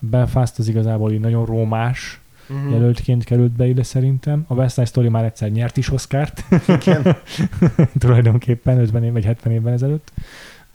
Belfast 0.00 0.58
az 0.58 0.68
igazából 0.68 1.12
így 1.12 1.20
nagyon 1.20 1.44
rómás 1.44 2.17
Uh-huh. 2.48 2.72
jelöltként 2.72 3.24
került 3.24 3.52
be 3.52 3.66
ide 3.66 3.82
szerintem. 3.82 4.44
A 4.46 4.54
West 4.54 4.74
Side 4.74 4.86
Story 4.86 5.08
már 5.08 5.24
egyszer 5.24 5.50
nyert 5.50 5.76
is 5.76 5.90
Oscárt, 5.90 6.44
Igen. 6.66 7.16
tulajdonképpen 7.98 8.78
50 8.78 9.04
év 9.04 9.12
vagy 9.12 9.24
70 9.24 9.52
évvel 9.52 9.72
ezelőtt. 9.72 10.12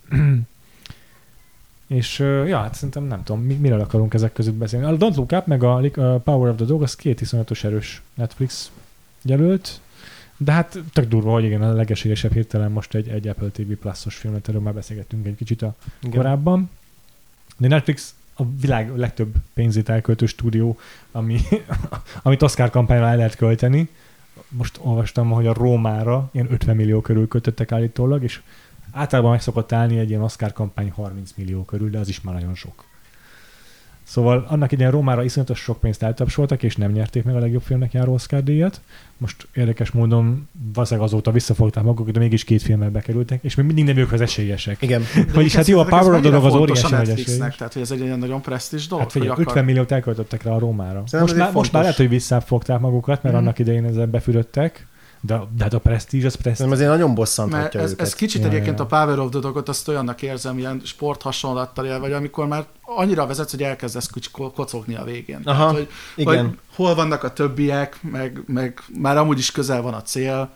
És 1.87 2.19
ja, 2.19 2.57
hát 2.57 2.73
szerintem 2.73 3.03
nem 3.03 3.23
tudom, 3.23 3.41
mi, 3.41 3.53
miről 3.53 3.79
akarunk 3.79 4.13
ezek 4.13 4.33
között 4.33 4.53
beszélni. 4.53 4.85
A 4.85 4.97
Don't 4.97 5.15
Look 5.15 5.31
Up 5.31 5.45
meg 5.45 5.63
a, 5.63 5.75
a 5.75 6.17
Power 6.19 6.49
of 6.49 6.55
the 6.55 6.65
Dog, 6.65 6.81
az 6.81 6.95
két 6.95 7.21
iszonyatos 7.21 7.63
erős 7.63 8.01
Netflix 8.13 8.71
jelölt, 9.21 9.81
de 10.37 10.51
hát 10.51 10.79
tök 10.93 11.07
durva, 11.07 11.31
hogy 11.31 11.43
igen, 11.43 11.61
a 11.61 11.73
legesélyesebb 11.73 12.33
hirtelen 12.33 12.71
most 12.71 12.95
egy, 12.95 13.07
egy 13.07 13.27
Apple 13.27 13.47
TV 13.47 13.71
Plus-os 13.71 14.15
filmet, 14.15 14.47
erről 14.47 14.61
már 14.61 14.73
beszélgettünk 14.73 15.25
egy 15.25 15.35
kicsit 15.35 15.61
a 15.61 15.75
Igen. 16.01 16.15
korábban. 16.15 16.69
De 17.57 17.67
Netflix 17.67 18.15
a 18.33 18.43
világ 18.61 18.97
legtöbb 18.97 19.33
pénzét 19.53 19.89
elköltő 19.89 20.25
stúdió, 20.25 20.77
ami, 21.11 21.39
amit 22.23 22.41
Oscar 22.41 22.69
kampányra 22.69 23.07
el 23.07 23.15
lehet 23.15 23.35
költeni. 23.35 23.89
Most 24.49 24.79
olvastam, 24.81 25.29
hogy 25.29 25.47
a 25.47 25.53
Rómára 25.53 26.29
ilyen 26.31 26.51
50 26.51 26.75
millió 26.75 27.01
körül 27.01 27.27
kötöttek 27.27 27.71
állítólag, 27.71 28.23
és 28.23 28.41
általában 28.91 29.31
meg 29.31 29.41
szokott 29.41 29.71
állni 29.71 29.99
egy 29.99 30.09
ilyen 30.09 30.21
Oscar 30.21 30.53
kampány 30.53 30.91
30 30.91 31.31
millió 31.35 31.63
körül, 31.63 31.89
de 31.89 31.99
az 31.99 32.07
is 32.09 32.21
már 32.21 32.33
nagyon 32.33 32.55
sok. 32.55 32.85
Szóval 34.03 34.45
annak 34.48 34.72
idején 34.72 34.91
Rómára 34.91 35.23
iszonyatos 35.23 35.59
sok 35.59 35.80
pénzt 35.80 36.03
eltapsoltak, 36.03 36.64
és 36.64 36.75
nem 36.75 36.91
nyerték 36.91 37.23
meg 37.23 37.35
a 37.35 37.40
legjobb 37.40 37.61
filmnek 37.61 37.93
járó 37.93 38.14
Oscar 38.14 38.43
díjat. 38.43 38.82
Most 39.17 39.48
érdekes 39.53 39.91
módon 39.91 40.48
valószínűleg 40.73 41.09
azóta 41.09 41.32
visszafogták 41.32 41.83
magukat, 41.83 42.14
de 42.14 42.19
mégis 42.19 42.43
két 42.43 42.61
filmmel 42.61 42.90
bekerültek, 42.90 43.43
és 43.43 43.56
még 43.56 43.65
mindig 43.65 43.83
nem 43.85 43.98
ők 43.98 44.11
az 44.11 44.22
esélyesek. 44.22 44.82
Igen. 44.82 45.01
Vagyis 45.33 45.56
hát 45.56 45.67
jó, 45.67 45.80
a 45.80 45.85
Power 45.85 46.14
of 46.14 46.22
the 46.22 46.30
Dog 46.30 46.45
az 46.45 46.53
óriási 46.56 46.91
nagy 46.93 47.09
esély. 47.09 47.38
Tehát 47.38 47.73
hogy 47.73 47.82
ez 47.82 47.91
egy 47.91 47.99
ilyen 47.99 48.19
nagyon 48.19 48.41
presztis 48.41 48.88
dolog. 48.88 49.03
Hát 49.03 49.14
hogy 49.14 49.32
50 49.45 49.65
milliót 49.65 49.91
elköltöttek 49.91 50.43
rá 50.43 50.51
a 50.51 50.59
Rómára. 50.59 51.03
Szerintem 51.06 51.19
Most 51.19 51.35
már, 51.35 51.51
most 51.53 51.72
már 51.72 51.82
lehet, 51.82 51.98
hogy 51.98 52.09
visszafogták 52.09 52.80
magukat, 52.80 53.23
mert 53.23 53.35
Mhm. 53.35 53.43
annak 53.43 53.59
idején 53.59 53.85
ezzel 53.85 54.06
befürödtek, 54.06 54.88
de, 55.25 55.41
de 55.57 55.63
hát 55.63 55.73
a 55.73 55.79
Prestige 55.79 56.25
az 56.25 56.35
Prestige. 56.35 56.63
Nem 56.63 56.71
azért 56.73 56.89
nagyon 56.89 57.05
Mert 57.05 57.17
bosszanthatja 57.19 57.81
ez, 57.81 57.91
őket. 57.91 58.05
ez 58.05 58.13
kicsit 58.15 58.41
Ja, 58.41 58.47
egyébként 58.47 58.77
ja. 58.77 58.83
a 58.83 58.87
Power 58.87 59.19
of 59.19 59.29
the 59.29 59.39
Dogot 59.39 59.69
azt 59.69 59.87
olyannak 59.87 60.21
érzem, 60.21 60.57
ilyen 60.57 60.81
sport 60.83 61.21
hasonlattal 61.21 61.85
él, 61.85 61.99
vagy 61.99 62.11
amikor 62.11 62.47
már 62.47 62.65
annyira 62.81 63.25
vezetsz, 63.27 63.51
hogy 63.51 63.63
elkezdesz 63.63 64.09
kocogni 64.31 64.95
a 64.95 65.03
végén. 65.03 65.41
Aha, 65.43 65.57
Tehát, 65.57 65.73
hogy, 65.75 65.87
Igen. 66.15 66.45
hogy 66.45 66.57
hol 66.75 66.95
vannak 66.95 67.23
a 67.23 67.33
többiek, 67.33 67.97
meg, 68.01 68.43
meg 68.45 68.81
már 69.01 69.17
amúgy 69.17 69.37
is 69.37 69.51
közel 69.51 69.81
van 69.81 69.93
a 69.93 70.01
cél. 70.01 70.49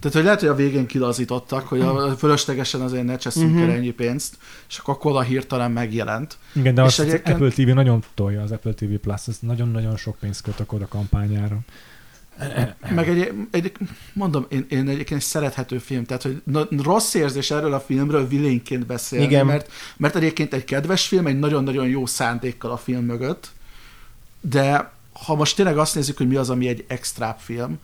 Tehát, 0.00 0.16
hogy 0.16 0.24
lehet, 0.24 0.40
hogy 0.40 0.48
a 0.48 0.54
végén 0.54 0.86
kilazítottak, 0.86 1.66
hogy 1.66 1.80
a 1.80 2.16
fölöslegesen 2.16 2.80
azért 2.80 3.04
ne 3.04 3.16
cseszünk 3.16 3.52
Mhm. 3.54 3.62
el 3.62 3.70
ennyi 3.70 3.90
pénzt, 3.90 4.36
és 4.68 4.78
akkor 4.78 4.98
Kola 4.98 5.20
hirtelen 5.22 5.70
megjelent. 5.70 6.36
Igen, 6.52 6.74
de 6.74 6.82
És 6.82 6.86
azt 6.86 7.00
egyébként- 7.00 7.36
Apple 7.40 7.50
TV 7.64 7.70
nagyon 7.74 8.02
tolja, 8.14 8.42
az 8.42 8.50
Apple 8.52 8.72
TV 8.72 8.94
Plus, 9.02 9.28
ez 9.28 9.36
nagyon-nagyon 9.40 9.96
sok 9.96 10.16
pénzt 10.20 10.42
köt 10.42 10.60
a 10.60 10.86
kampányára. 10.88 11.58
Meg 12.90 13.08
egy, 13.08 13.32
egy 13.50 13.72
mondom, 14.12 14.46
én, 14.48 14.66
én 14.68 14.88
egyébként 14.88 15.20
egy 15.20 15.26
szerethető 15.26 15.78
film, 15.78 16.04
tehát 16.04 16.22
hogy 16.22 16.42
na, 16.44 16.66
rossz 16.82 17.14
érzés 17.14 17.50
erről 17.50 17.72
a 17.72 17.80
filmről 17.80 18.28
vilénként 18.28 18.86
beszélni, 18.86 19.24
Igen. 19.26 19.46
Mert, 19.46 19.70
mert 19.96 20.16
egyébként 20.16 20.54
egy 20.54 20.64
kedves 20.64 21.06
film, 21.06 21.26
egy 21.26 21.38
nagyon-nagyon 21.38 21.86
jó 21.86 22.06
szándékkal 22.06 22.70
a 22.70 22.76
film 22.76 23.04
mögött, 23.04 23.50
de 24.40 24.90
ha 25.26 25.34
most 25.34 25.56
tényleg 25.56 25.78
azt 25.78 25.94
nézzük, 25.94 26.16
hogy 26.16 26.28
mi 26.28 26.36
az, 26.36 26.50
ami 26.50 26.68
egy 26.68 26.84
extra 26.88 27.36
film, 27.38 27.78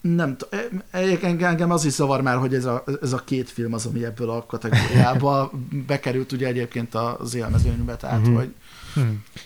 nem 0.00 0.36
t- 0.36 0.48
engem, 0.90 1.48
engem 1.50 1.70
az 1.70 1.84
is 1.84 1.92
zavar 1.92 2.20
már, 2.22 2.36
hogy 2.36 2.54
ez 2.54 2.64
a, 2.64 2.84
ez 3.02 3.12
a 3.12 3.18
két 3.24 3.50
film 3.50 3.72
az, 3.72 3.86
ami 3.86 4.04
ebből 4.04 4.30
a 4.30 4.46
kategóriába 4.46 5.50
bekerült 5.86 6.32
ugye 6.32 6.46
egyébként 6.46 6.94
az 6.94 7.34
élmezőnybe, 7.34 7.96
tehát 7.96 8.20
Mhm. 8.26 8.34
hogy 8.34 8.54
Hm. 8.94 9.00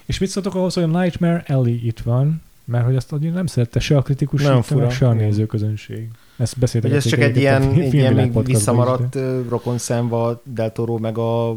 És 0.04 0.18
mit 0.18 0.28
szóltok 0.28 0.54
ahhoz, 0.54 0.74
hogy 0.74 0.82
a 0.82 1.00
Nightmare 1.00 1.44
Alley 1.48 1.78
itt 1.86 2.00
van? 2.00 2.42
Mert 2.64 2.84
hogy 2.84 2.96
azt 2.96 3.12
ugye 3.12 3.30
nem 3.30 3.46
szerette 3.46 3.80
se 3.80 3.96
a 3.96 4.02
kritikus, 4.02 4.42
Nagyon 4.42 4.62
se, 4.62 4.74
meg 4.74 4.82
fura. 4.84 4.94
se 4.94 5.08
a 5.08 5.14
Igen. 5.14 5.26
nézőközönség. 5.26 6.08
Ezt 6.36 6.58
beszéltek. 6.58 6.90
Hogy 6.90 6.98
ez 7.00 7.06
csak 7.06 7.20
egy 7.20 7.36
ilyen, 7.36 7.62
egy 7.72 7.94
ilyen 7.94 8.14
még 8.14 8.44
visszamaradt 8.44 9.14
ö, 9.14 9.40
rokon 9.48 9.78
szemva 9.78 10.42
Del 10.44 10.72
Toro 10.72 10.98
meg 10.98 11.18
a, 11.18 11.48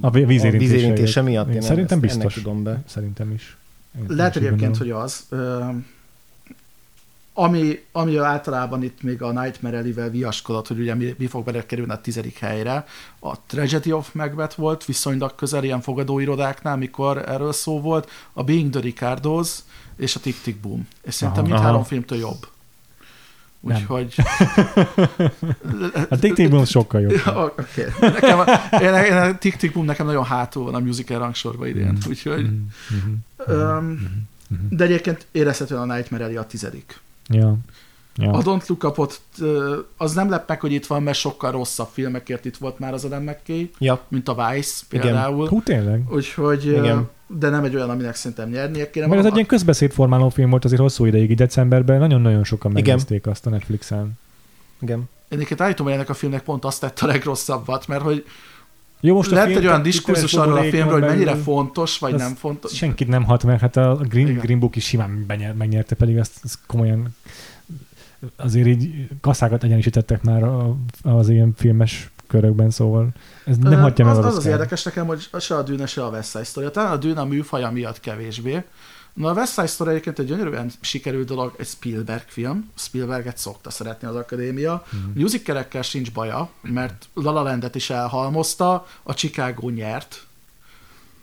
A 0.00 0.10
ví- 0.10 0.26
vízérintése 0.26 0.72
vízérintése 0.72 1.22
miatt. 1.22 1.54
Én 1.54 1.60
szerintem 1.60 2.02
ezt, 2.02 2.14
ennek 2.14 2.26
biztos. 2.26 2.42
tudom 2.42 2.62
be. 2.62 2.82
Szerintem 2.86 3.32
is. 3.32 3.56
Én 3.98 4.04
Lehet 4.16 4.36
egyébként, 4.36 4.76
hogy 4.76 4.90
az. 4.90 5.24
Ö, 5.28 5.58
ami, 7.40 7.82
ami 7.92 8.16
általában 8.16 8.82
itt 8.82 9.02
még 9.02 9.22
a 9.22 9.42
Nightmare 9.42 9.78
Alley-vel 9.78 10.10
viaskodott, 10.10 10.66
hogy 10.66 10.80
ugye 10.80 10.94
mi, 10.94 11.14
mi 11.18 11.26
fog 11.26 11.44
belekerülni 11.44 11.92
a 11.92 12.00
tizedik 12.00 12.38
helyre. 12.38 12.84
A 13.20 13.46
Tragedy 13.46 13.92
of 13.92 14.12
Macbeth 14.12 14.56
volt 14.56 14.84
viszonylag 14.84 15.34
közel 15.34 15.64
ilyen 15.64 15.80
fogadóirodáknál, 15.80 16.76
mikor 16.76 17.28
erről 17.28 17.52
szó 17.52 17.80
volt. 17.80 18.10
A 18.32 18.42
Being 18.42 18.70
the 18.70 18.80
Ricardos 18.80 19.58
és 19.96 20.16
a 20.16 20.20
Tick 20.20 20.42
Tick 20.42 20.58
Boom. 20.60 20.88
És 21.02 21.14
szerintem 21.14 21.44
Aha. 21.44 21.52
mindhárom 21.52 21.84
filmtől 21.84 22.18
jobb. 22.18 22.46
Úgyhogy... 23.60 24.14
A 26.08 26.18
Tick 26.18 26.34
Tick 26.34 26.50
Boom 26.50 26.64
sokkal 26.64 27.00
jobb. 27.00 27.20
Oké. 27.58 27.84
Nekem, 28.00 28.38
a- 28.38 28.76
én, 28.80 28.94
én 28.94 29.16
a 29.16 29.38
Tick 29.38 29.56
Tick 29.56 29.74
Boom 29.74 29.86
nekem 29.86 30.06
nagyon 30.06 30.24
hátul 30.24 30.64
van 30.64 30.74
a 30.74 30.78
musical 30.78 31.18
rangsorba 31.18 31.66
idén. 31.66 31.92
Mm. 31.92 32.08
Úgyhogy... 32.08 32.42
Mhm, 32.42 32.54
mhm, 32.88 33.12
Öm, 33.52 33.86
mhm. 34.48 34.76
de 34.76 34.84
egyébként 34.84 35.26
érezhetően 35.32 35.90
a 35.90 35.94
Nightmare 35.94 36.24
Alley 36.24 36.36
a 36.36 36.46
tizedik. 36.46 37.00
Ja. 37.28 37.56
Ja. 38.16 38.30
A 38.30 38.42
Don't 38.42 38.66
Look 38.66 38.84
Up-ot, 38.84 39.20
az 39.96 40.14
nem 40.14 40.30
lep 40.30 40.48
meg, 40.48 40.60
hogy 40.60 40.72
itt 40.72 40.86
van, 40.86 41.02
mert 41.02 41.18
sokkal 41.18 41.50
rosszabb 41.50 41.88
filmekért 41.92 42.44
itt 42.44 42.56
volt 42.56 42.78
már 42.78 42.92
az 42.92 43.04
Adam 43.04 43.22
McKay, 43.22 43.70
Ja, 43.78 44.00
mint 44.08 44.28
a 44.28 44.34
Vice 44.34 44.82
Igen. 44.90 45.04
például. 45.04 45.48
Hú, 45.48 45.62
tényleg. 45.62 46.02
Úgyhogy, 46.10 46.66
Igen. 46.66 47.08
de 47.26 47.48
nem 47.48 47.64
egy 47.64 47.74
olyan, 47.74 47.90
aminek 47.90 48.14
szerintem 48.14 48.48
nyernie 48.48 48.90
kéne. 48.90 49.06
Mert 49.06 49.20
ez 49.20 49.26
egy 49.26 49.34
ilyen 49.34 49.46
közbeszédformáló 49.46 50.28
film 50.28 50.50
volt 50.50 50.64
azért 50.64 50.80
hosszú 50.80 51.04
ideig, 51.04 51.30
így 51.30 51.36
decemberben 51.36 51.98
nagyon-nagyon 51.98 52.44
sokan 52.44 52.70
Igen. 52.70 52.82
megnézték 52.82 53.26
azt 53.26 53.46
a 53.46 53.50
Netflixen. 53.50 54.12
igen. 54.80 54.98
Én 54.98 55.08
egyébként 55.38 55.60
állítom, 55.60 55.86
hogy 55.86 55.94
ennek 55.94 56.08
a 56.08 56.14
filmnek 56.14 56.42
pont 56.42 56.64
azt 56.64 56.80
tett 56.80 56.98
a 57.00 57.06
legrosszabbat, 57.06 57.86
mert 57.86 58.02
hogy 58.02 58.24
Jó, 59.00 59.14
most 59.14 59.30
lett 59.30 59.46
film, 59.46 59.58
egy 59.58 59.66
olyan 59.66 59.82
diskurzus 59.82 60.34
arról 60.34 60.58
a 60.58 60.62
filmről, 60.62 61.00
hogy 61.00 61.08
mennyire 61.08 61.34
fontos, 61.34 61.98
vagy 61.98 62.14
nem 62.14 62.34
fontos. 62.34 62.76
Senkit 62.76 63.08
nem 63.08 63.24
hat 63.24 63.44
meg, 63.44 63.60
hát 63.60 63.76
a 63.76 63.94
Green, 64.08 64.28
Igen. 64.28 64.40
Green 64.40 64.58
Book 64.58 64.76
is 64.76 64.84
simán 64.84 65.10
megnyerte, 65.58 65.94
pedig 65.94 66.18
azt, 66.18 66.40
azt 66.44 66.58
komolyan 66.66 67.16
azért 68.36 68.66
így 68.66 69.08
kasszákat 69.20 69.64
egyenisítettek 69.64 70.22
már 70.22 70.42
az 71.02 71.28
ilyen 71.28 71.52
filmes 71.56 72.10
körökben, 72.26 72.70
szóval 72.70 73.08
ez 73.44 73.58
nem 73.58 73.80
hatja 73.80 74.04
meg 74.04 74.16
az, 74.16 74.18
az, 74.18 74.24
az, 74.24 74.36
az 74.36 74.46
érdekes 74.46 74.82
nekem, 74.82 75.06
hogy 75.06 75.28
se 75.40 75.56
a 75.56 75.62
Dűne, 75.62 75.86
se 75.86 76.04
a 76.04 76.08
West 76.08 76.30
Side 76.30 76.44
Story. 76.44 76.70
Talán 76.70 76.92
a 76.92 76.96
Dűne 76.96 77.20
a 77.20 77.24
műfaja 77.24 77.70
miatt 77.70 78.00
kevésbé. 78.00 78.64
Na 79.18 79.30
a 79.30 79.32
West 79.32 79.52
Side 79.52 79.66
Story 79.66 79.90
egyébként 79.90 80.18
egy 80.18 80.26
gyönyörűen 80.26 80.70
sikerült 80.80 81.26
dolog, 81.26 81.54
egy 81.58 81.66
Spielberg 81.66 82.24
film. 82.26 82.70
Spielberget 82.74 83.38
szokta 83.38 83.70
szeretni 83.70 84.08
az 84.08 84.14
akadémia. 84.14 84.84
Mhm. 84.90 85.20
Musicalekkel 85.20 85.82
sincs 85.82 86.12
baja, 86.12 86.50
mert 86.62 87.08
La 87.14 87.30
La 87.30 87.42
Landet 87.42 87.74
is 87.74 87.90
elhalmozta, 87.90 88.86
a 89.02 89.14
Chicago 89.14 89.68
nyert. 89.68 90.26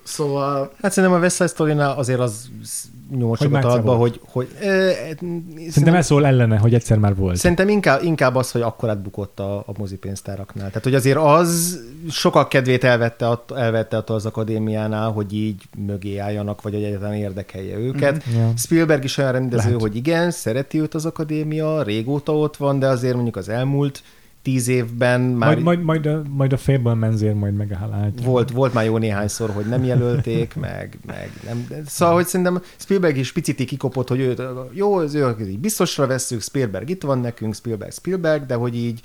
Szóval 0.04 0.74
Hát 0.82 0.92
szerintem 0.92 1.20
a 1.20 1.22
West 1.22 1.36
Side 1.36 1.48
Story-nál 1.48 1.98
azért 1.98 2.20
az 2.20 2.50
nyomott 3.12 3.38
Hogy 3.38 3.48
sokat 3.48 3.82
volt. 3.84 4.00
hogy, 4.00 4.20
hogy 4.32 4.48
ö, 4.62 4.90
Szerintem 5.70 5.94
ez 5.94 6.06
szól 6.06 6.26
ellene, 6.26 6.58
hogy 6.58 6.74
egyszer 6.74 6.98
már 6.98 7.16
volt. 7.16 7.36
Szerintem 7.36 7.70
inkább, 7.70 8.04
inkább 8.04 8.36
az, 8.36 8.52
hogy 8.52 8.62
akkor 8.62 8.90
átbukott 8.90 9.40
a, 9.40 9.58
a 9.58 9.72
mozipénztáraknál. 9.78 10.68
Tehát, 10.68 10.84
hogy 10.84 10.96
azért 10.96 11.18
az 11.18 11.80
sokak 12.10 12.50
kedvét 12.50 12.84
elvette, 12.84 13.28
att, 13.28 13.52
elvette 13.52 13.98
attól 13.98 14.16
az 14.16 14.26
akadémiánál, 14.26 15.12
hogy 15.12 15.34
így 15.34 15.62
mögé 15.86 16.18
álljanak, 16.18 16.62
vagy 16.62 16.74
hogy 16.74 16.84
egyáltalán 16.84 17.14
érdekelje 17.16 17.78
őket. 17.78 18.24
Ja. 18.36 18.52
Spielberg 18.58 19.04
is 19.04 19.18
olyan 19.18 19.32
rendező, 19.32 19.66
Lehet. 19.66 19.82
hogy 19.82 19.96
igen, 19.96 20.32
szereti 20.32 20.80
őt 20.82 20.94
az 20.94 21.06
akadémia, 21.06 21.84
régóta 21.84 22.38
ott 22.38 22.58
van, 22.58 22.80
de 22.80 22.88
azért 22.88 23.14
mondjuk 23.14 23.36
az 23.36 23.50
elmúlt 23.50 24.04
tíz 24.46 24.68
évben 24.68 25.22
már 25.22 25.54
Majd, 25.54 25.64
majd, 25.64 25.84
majd, 25.84 26.06
a, 26.06 26.22
majd 26.30 26.54
a 26.54 26.58
ér 27.22 27.34
majd 27.34 27.56
megáll. 27.56 28.12
volt, 28.24 28.52
volt 28.52 28.74
már 28.74 28.86
jó 28.86 28.98
néhányszor, 28.98 29.50
hogy 29.50 29.66
nem 29.66 29.84
jelölték, 29.84 30.56
meg, 30.68 30.98
meg 31.06 31.32
nem. 31.46 31.68
Szóval, 31.86 32.16
hogy 32.16 32.26
szerintem 32.26 32.62
Spielberg 32.78 33.18
is 33.18 33.32
picit 33.32 33.66
kikopott, 33.66 34.08
hogy 34.08 34.20
őt, 34.20 34.42
jó, 34.72 34.94
az 34.94 35.14
ő 35.14 35.36
így 35.50 35.60
biztosra 35.60 36.08
vesszük, 36.08 36.42
Spielberg 36.42 36.90
itt 36.90 37.04
van 37.04 37.20
nekünk, 37.20 37.56
Spielberg, 37.56 37.92
Spielberg, 37.92 38.46
de 38.46 38.56
hogy 38.56 38.76
így 38.76 39.00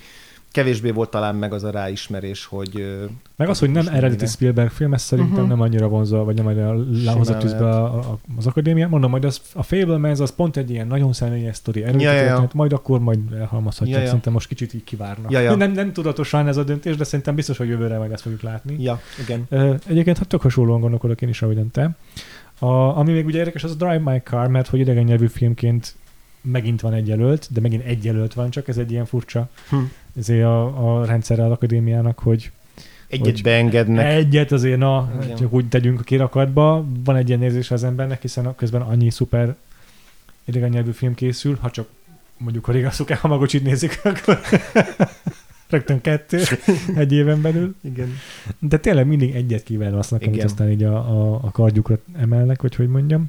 kevésbé 0.53 0.91
volt 0.91 1.11
talán 1.11 1.35
meg 1.35 1.53
az 1.53 1.65
a 1.65 1.71
ráismerés, 1.71 2.45
hogy... 2.45 2.99
Meg 3.37 3.49
az, 3.49 3.59
hogy 3.59 3.71
nem 3.71 3.87
eredeti. 3.89 4.27
Spielberg 4.27 4.71
film, 4.71 4.93
ez 4.95 5.03
szerintem 5.03 5.41
Mhm. 5.41 5.49
nem 5.49 5.61
annyira 5.61 5.89
vonzol, 5.89 6.25
vagy 6.25 6.35
nem 6.37 6.47
annyira 6.47 6.77
Simán 6.95 7.39
tűzbe 7.39 7.69
a, 7.69 7.95
a, 7.99 8.19
az 8.37 8.47
akadémiát. 8.47 8.91
Mondom, 8.91 9.11
majd 9.11 9.25
az, 9.25 9.41
a 9.55 9.63
Fablemans 9.63 10.21
az 10.21 10.35
pont 10.35 10.57
egy 10.57 10.71
ilyen 10.71 10.87
nagyon 10.87 11.13
személyes 11.13 11.57
sztori, 11.57 11.83
erőt 11.83 12.03
Ja, 12.03 12.13
ja, 12.13 12.23
ja. 12.23 12.49
majd 12.55 12.73
akkor 12.73 13.01
majd 13.01 13.19
elhalmazhatják. 13.33 13.97
Ja, 13.97 14.03
ja. 14.03 14.07
Szerintem 14.09 14.33
most 14.33 14.49
kicsit 14.49 14.75
így 14.75 14.85
kivárnak. 14.85 15.31
Ja, 15.31 15.41
ja. 15.41 15.55
Nem, 15.55 15.73
nem 15.73 15.93
tudatosan 15.93 16.49
ez 16.49 16.57
a 16.57 16.65
döntés, 16.65 16.97
de 16.97 17.05
szerintem 17.05 17.35
biztos, 17.35 17.57
hogy 17.57 17.69
jövőre 17.69 17.99
majd 17.99 18.13
ezt 18.13 18.23
fogjuk 18.23 18.43
látni. 18.43 18.83
Ja, 18.83 19.01
igen. 19.21 19.47
Egyébként 19.87 20.19
hát 20.19 20.29
tök 20.29 20.41
hasonlóan 20.43 20.81
gondolkodok 20.81 21.23
én 21.23 21.29
is, 21.29 21.43
ahogyan 21.43 21.71
te. 21.71 21.91
A, 22.59 22.67
ami 22.99 23.13
még 23.13 23.27
ugye 23.27 23.39
érdekes, 23.39 23.65
az 23.65 23.71
a 23.71 23.75
Drive 23.75 23.99
My 24.13 24.19
Car, 24.25 24.49
mert 24.49 24.69
hogy 24.69 24.81
idegen 24.81 25.05
nyelvű 25.05 25.27
filmként 25.27 25.95
megint 26.43 26.81
van 26.81 26.93
egy 26.93 27.09
jelölt, 27.09 27.49
de 27.53 27.61
megint 27.61 27.85
egy 27.85 28.05
jelölt 28.05 28.35
van, 28.35 28.51
csak 28.51 28.69
ez 28.69 28.79
egy 28.79 28.91
ilyen 28.91 29.05
furcsa 29.05 29.49
Hm. 29.71 29.77
Ezért 30.19 30.45
a, 30.45 30.99
a 31.01 31.05
rendszerre 31.05 31.45
az 31.45 31.51
akadémiának, 31.51 32.19
hogy 32.19 32.51
Egyet 33.09 33.25
Hogy- 33.27 33.43
beengednek. 33.43 34.07
egyet 34.07 34.53
azért, 34.53 34.79
na, 34.79 35.13
Igen. 35.23 35.37
csak 35.37 35.53
úgy 35.53 35.69
tegyünk 35.69 36.01
a 36.01 36.03
kirakatba. 36.03 36.85
Van 37.05 37.17
egy 37.17 37.29
ilyen 37.29 37.43
érzés 37.43 37.71
az 37.71 37.85
embernek, 37.85 38.21
hiszen 38.21 38.47
a- 38.47 38.55
közben 38.55 38.81
annyi 38.81 39.11
szuper 39.11 39.55
idegen 40.45 40.69
nyelvű 40.69 40.91
film 40.91 41.15
készül, 41.15 41.59
ha 41.61 41.71
csak 41.71 41.89
mondjuk 42.37 42.69
a 42.69 42.73
régen 42.73 42.91
szuke 42.91 43.15
Hamagocsit 43.17 43.63
nézik, 43.63 44.01
akkor 44.05 44.41
rögtön 45.69 46.01
kettő 46.01 46.43
egy 46.95 47.13
éven 47.13 47.43
belül. 47.43 47.75
Igen. 47.81 48.09
De 48.59 48.79
tényleg 48.79 49.07
mindig 49.07 49.35
egyet 49.35 49.63
kiválasznak, 49.63 50.23
amit 50.27 50.45
aztán 50.45 50.71
így 50.71 50.83
a, 50.83 50.95
a, 50.97 51.35
a 51.43 51.51
kardjukra 51.51 51.99
emelnek, 52.19 52.63
vagy 52.63 52.75
hogy 52.75 52.89
mondjam. 52.89 53.27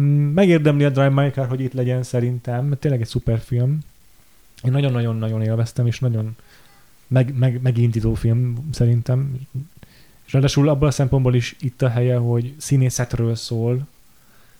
Mm, 0.00 0.04
Megérdemli 0.32 0.84
a 0.84 0.90
Drive 0.90 1.08
My 1.22 1.30
Car, 1.30 1.48
hogy 1.48 1.60
itt 1.60 1.72
legyen 1.72 2.02
szerintem, 2.02 2.64
mert 2.66 2.80
tényleg 2.80 3.00
egy 3.00 3.06
szuper 3.06 3.38
film. 3.38 3.78
Én 4.64 4.72
nagyon-nagyon-nagyon 4.72 5.42
élveztem, 5.42 5.86
és 5.86 5.98
nagyon 5.98 6.36
meg, 7.06 7.38
meg, 7.38 7.62
megindító 7.62 8.14
film 8.14 8.68
szerintem. 8.72 9.46
És 10.26 10.32
ráadásul 10.32 10.68
abban 10.68 10.88
a 10.88 10.92
szempontból 10.92 11.34
is 11.34 11.56
itt 11.60 11.82
a 11.82 11.88
helye, 11.88 12.16
hogy 12.16 12.54
színészetről 12.56 13.34
szól, 13.34 13.86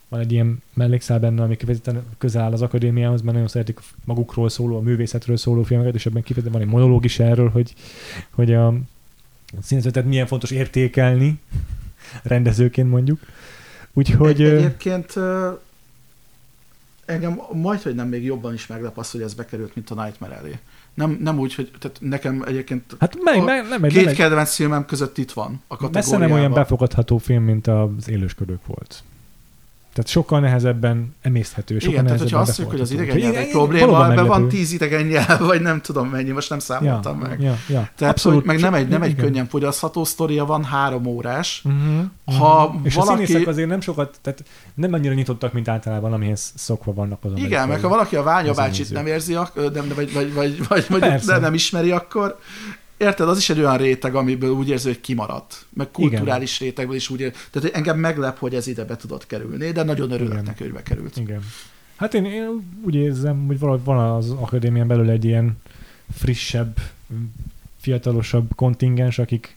van 0.08 0.20
egy 0.20 0.32
ilyen 0.32 0.62
mellékszál 0.74 1.18
benne, 1.20 1.42
ami 1.42 1.56
kifejezetten 1.56 2.04
közel 2.18 2.42
áll 2.42 2.52
az 2.52 2.62
akadémiához, 2.62 3.20
mert 3.20 3.32
nagyon 3.32 3.48
szeretik 3.48 3.80
magukról 4.04 4.48
szóló, 4.48 4.76
a 4.76 4.80
művészetről 4.80 5.36
szóló 5.36 5.62
filmeket, 5.62 5.94
és 5.94 6.06
ebben 6.06 6.22
kifejezetten 6.22 6.60
van 6.60 6.68
egy 6.68 6.74
monológ 6.74 7.04
is 7.04 7.18
erről, 7.18 7.48
hogy, 7.48 7.74
hogy 8.30 8.52
a 8.52 8.74
színészetet 9.62 10.04
milyen 10.04 10.26
fontos 10.26 10.50
értékelni, 10.50 11.40
rendezőként 12.22 12.90
mondjuk. 12.90 13.20
Úgyhogy... 13.92 14.42
egy, 14.42 14.52
egyébként 14.52 15.14
engem 17.12 17.40
majd, 17.52 17.82
hogy 17.82 17.94
nem 17.94 18.08
még 18.08 18.24
jobban 18.24 18.54
is 18.54 18.66
meglep 18.66 18.98
az, 18.98 19.10
hogy 19.10 19.22
ez 19.22 19.34
bekerült, 19.34 19.74
mint 19.74 19.90
a 19.90 20.02
Nightmare 20.02 20.34
elé. 20.34 20.58
Nem, 20.94 21.18
nem 21.20 21.38
úgy, 21.38 21.54
hogy 21.54 21.70
tehát 21.78 21.98
nekem 22.00 22.42
egyébként 22.46 22.96
Hát 22.98 23.16
meg, 23.22 23.44
meg, 23.44 23.68
nem, 23.68 23.82
két 23.82 24.04
nem 24.04 24.14
kedvenc 24.14 24.54
filmem 24.54 24.84
között 24.84 25.18
itt 25.18 25.32
van 25.32 25.62
a 25.68 25.74
messze 25.74 25.86
kategóriában. 25.90 26.28
nem 26.28 26.38
olyan 26.38 26.52
befogadható 26.52 27.18
film, 27.18 27.42
mint 27.42 27.66
az 27.66 28.08
élősködők 28.08 28.66
volt. 28.66 29.02
Tehát 29.92 30.10
sokkal 30.10 30.40
nehezebben 30.40 31.14
emészthető, 31.22 31.78
sokkal 31.78 31.92
Igen, 31.92 32.04
tehát 32.04 32.20
hogyha 32.20 32.36
nehezebben 32.36 32.66
azt 32.66 32.72
mondjuk, 32.72 32.80
hogy 32.80 32.80
az 32.80 33.16
idegen 33.16 33.30
nyelv 33.30 33.46
egy 33.46 33.50
probléma, 33.50 34.10
ebben 34.10 34.26
van 34.26 34.48
tíz 34.48 34.72
idegen 34.72 35.06
nyelv, 35.06 35.40
vagy 35.40 35.60
nem 35.60 35.80
tudom 35.80 36.08
mennyi, 36.08 36.30
most 36.30 36.50
nem 36.50 36.58
számoltam 36.58 37.20
ja, 37.20 37.28
meg. 37.28 37.40
Ja, 37.40 37.56
ja. 37.68 37.88
Tehát, 37.96 38.14
Abszolút, 38.14 38.38
hogy 38.38 38.46
meg 38.46 38.60
nem 38.60 38.74
egy, 38.74 38.88
nem 38.88 39.02
egy 39.02 39.10
igen. 39.10 39.24
könnyen 39.24 39.46
fogyasztható 39.48 40.04
sztoria 40.04 40.44
van, 40.44 40.64
három 40.64 41.06
órás. 41.06 41.62
Uh-huh. 41.64 42.38
Ha 42.38 42.80
És 42.82 42.94
valaki- 42.94 43.22
a 43.22 43.26
színészek 43.26 43.48
azért 43.48 43.68
nem 43.68 43.80
sokat, 43.80 44.18
tehát 44.22 44.44
nem 44.74 44.92
annyira 44.92 45.14
nyitottak, 45.14 45.52
mint 45.52 45.68
általában, 45.68 46.12
amihez 46.12 46.52
szokva 46.54 46.92
vannak 46.92 47.24
az 47.24 47.30
Igen, 47.34 47.68
meg 47.68 47.80
ha 47.80 47.88
valaki 47.88 48.16
a 48.16 48.22
Ványa 48.22 48.52
bácsit 48.52 48.90
nem 48.90 49.06
érzi, 49.06 49.32
nem, 49.54 49.92
vagy, 49.94 50.12
vagy, 50.12 50.34
vagy, 50.34 50.66
vagy, 50.68 50.86
vagy 50.88 51.40
nem 51.40 51.54
ismeri, 51.54 51.90
akkor 51.90 52.38
érted, 53.02 53.28
az 53.28 53.38
is 53.38 53.50
egy 53.50 53.58
olyan 53.58 53.76
réteg, 53.76 54.14
amiből 54.14 54.50
úgy 54.50 54.68
érzi, 54.68 54.88
hogy 54.88 55.00
kimaradt. 55.00 55.66
Meg 55.72 55.90
kulturális 55.90 56.56
Igen. 56.56 56.68
rétegből 56.68 56.96
is 56.96 57.10
úgy 57.10 57.20
érzi. 57.20 57.32
Tehát 57.32 57.68
hogy 57.68 57.78
engem 57.78 57.98
meglep, 57.98 58.38
hogy 58.38 58.54
ez 58.54 58.66
ide 58.66 58.84
be 58.84 58.96
tudott 58.96 59.26
kerülni, 59.26 59.70
de 59.70 59.82
nagyon 59.82 60.10
örülök 60.10 60.32
Igen. 60.32 60.44
neki, 60.44 60.62
hogy 60.62 60.72
bekerült. 60.72 61.16
Igen. 61.16 61.40
Hát 61.96 62.14
én, 62.14 62.24
én 62.24 62.62
úgy 62.84 62.94
érzem, 62.94 63.46
hogy 63.46 63.58
valahogy 63.58 63.84
van 63.84 64.14
az 64.16 64.30
akadémián 64.30 64.86
belül 64.86 65.10
egy 65.10 65.24
ilyen 65.24 65.56
frissebb, 66.14 66.76
fiatalosabb 67.80 68.54
kontingens, 68.54 69.18
akik 69.18 69.56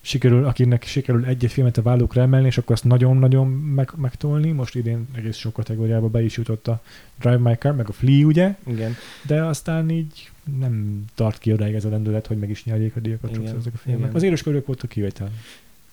sikerül, 0.00 0.44
akinek 0.44 0.84
sikerül 0.84 1.24
egy-egy 1.24 1.52
filmet 1.52 1.76
a 1.76 1.82
vállukra 1.82 2.22
emelni, 2.22 2.46
és 2.46 2.58
akkor 2.58 2.72
azt 2.72 2.84
nagyon-nagyon 2.84 3.46
meg, 3.48 3.90
megtolni. 3.96 4.50
Most 4.50 4.74
idén 4.74 5.08
egész 5.16 5.36
sok 5.36 5.52
kategóriába 5.52 6.08
be 6.08 6.22
is 6.22 6.36
jutott 6.36 6.68
a 6.68 6.82
Drive 7.20 7.36
My 7.38 7.54
Car, 7.54 7.74
meg 7.74 7.88
a 7.88 7.92
Flea, 7.92 8.26
ugye? 8.26 8.56
Igen. 8.66 8.96
De 9.26 9.44
aztán 9.44 9.90
így 9.90 10.30
nem 10.58 11.04
tart 11.14 11.38
ki 11.38 11.52
odáig 11.52 11.74
ez 11.74 11.84
a 11.84 11.88
lendület, 11.88 12.26
hogy 12.26 12.38
meg 12.38 12.50
is 12.50 12.64
nyerjék 12.64 12.96
a 12.96 13.00
díjakat 13.00 13.30
Igen, 13.30 13.40
sokszor 13.42 13.58
ezek 13.60 13.72
a 13.74 13.78
filmek. 13.78 14.00
igen. 14.02 14.14
Az 14.14 14.22
élős 14.22 14.42
körök 14.42 14.66
voltak 14.66 14.88
kivétel. 14.90 15.30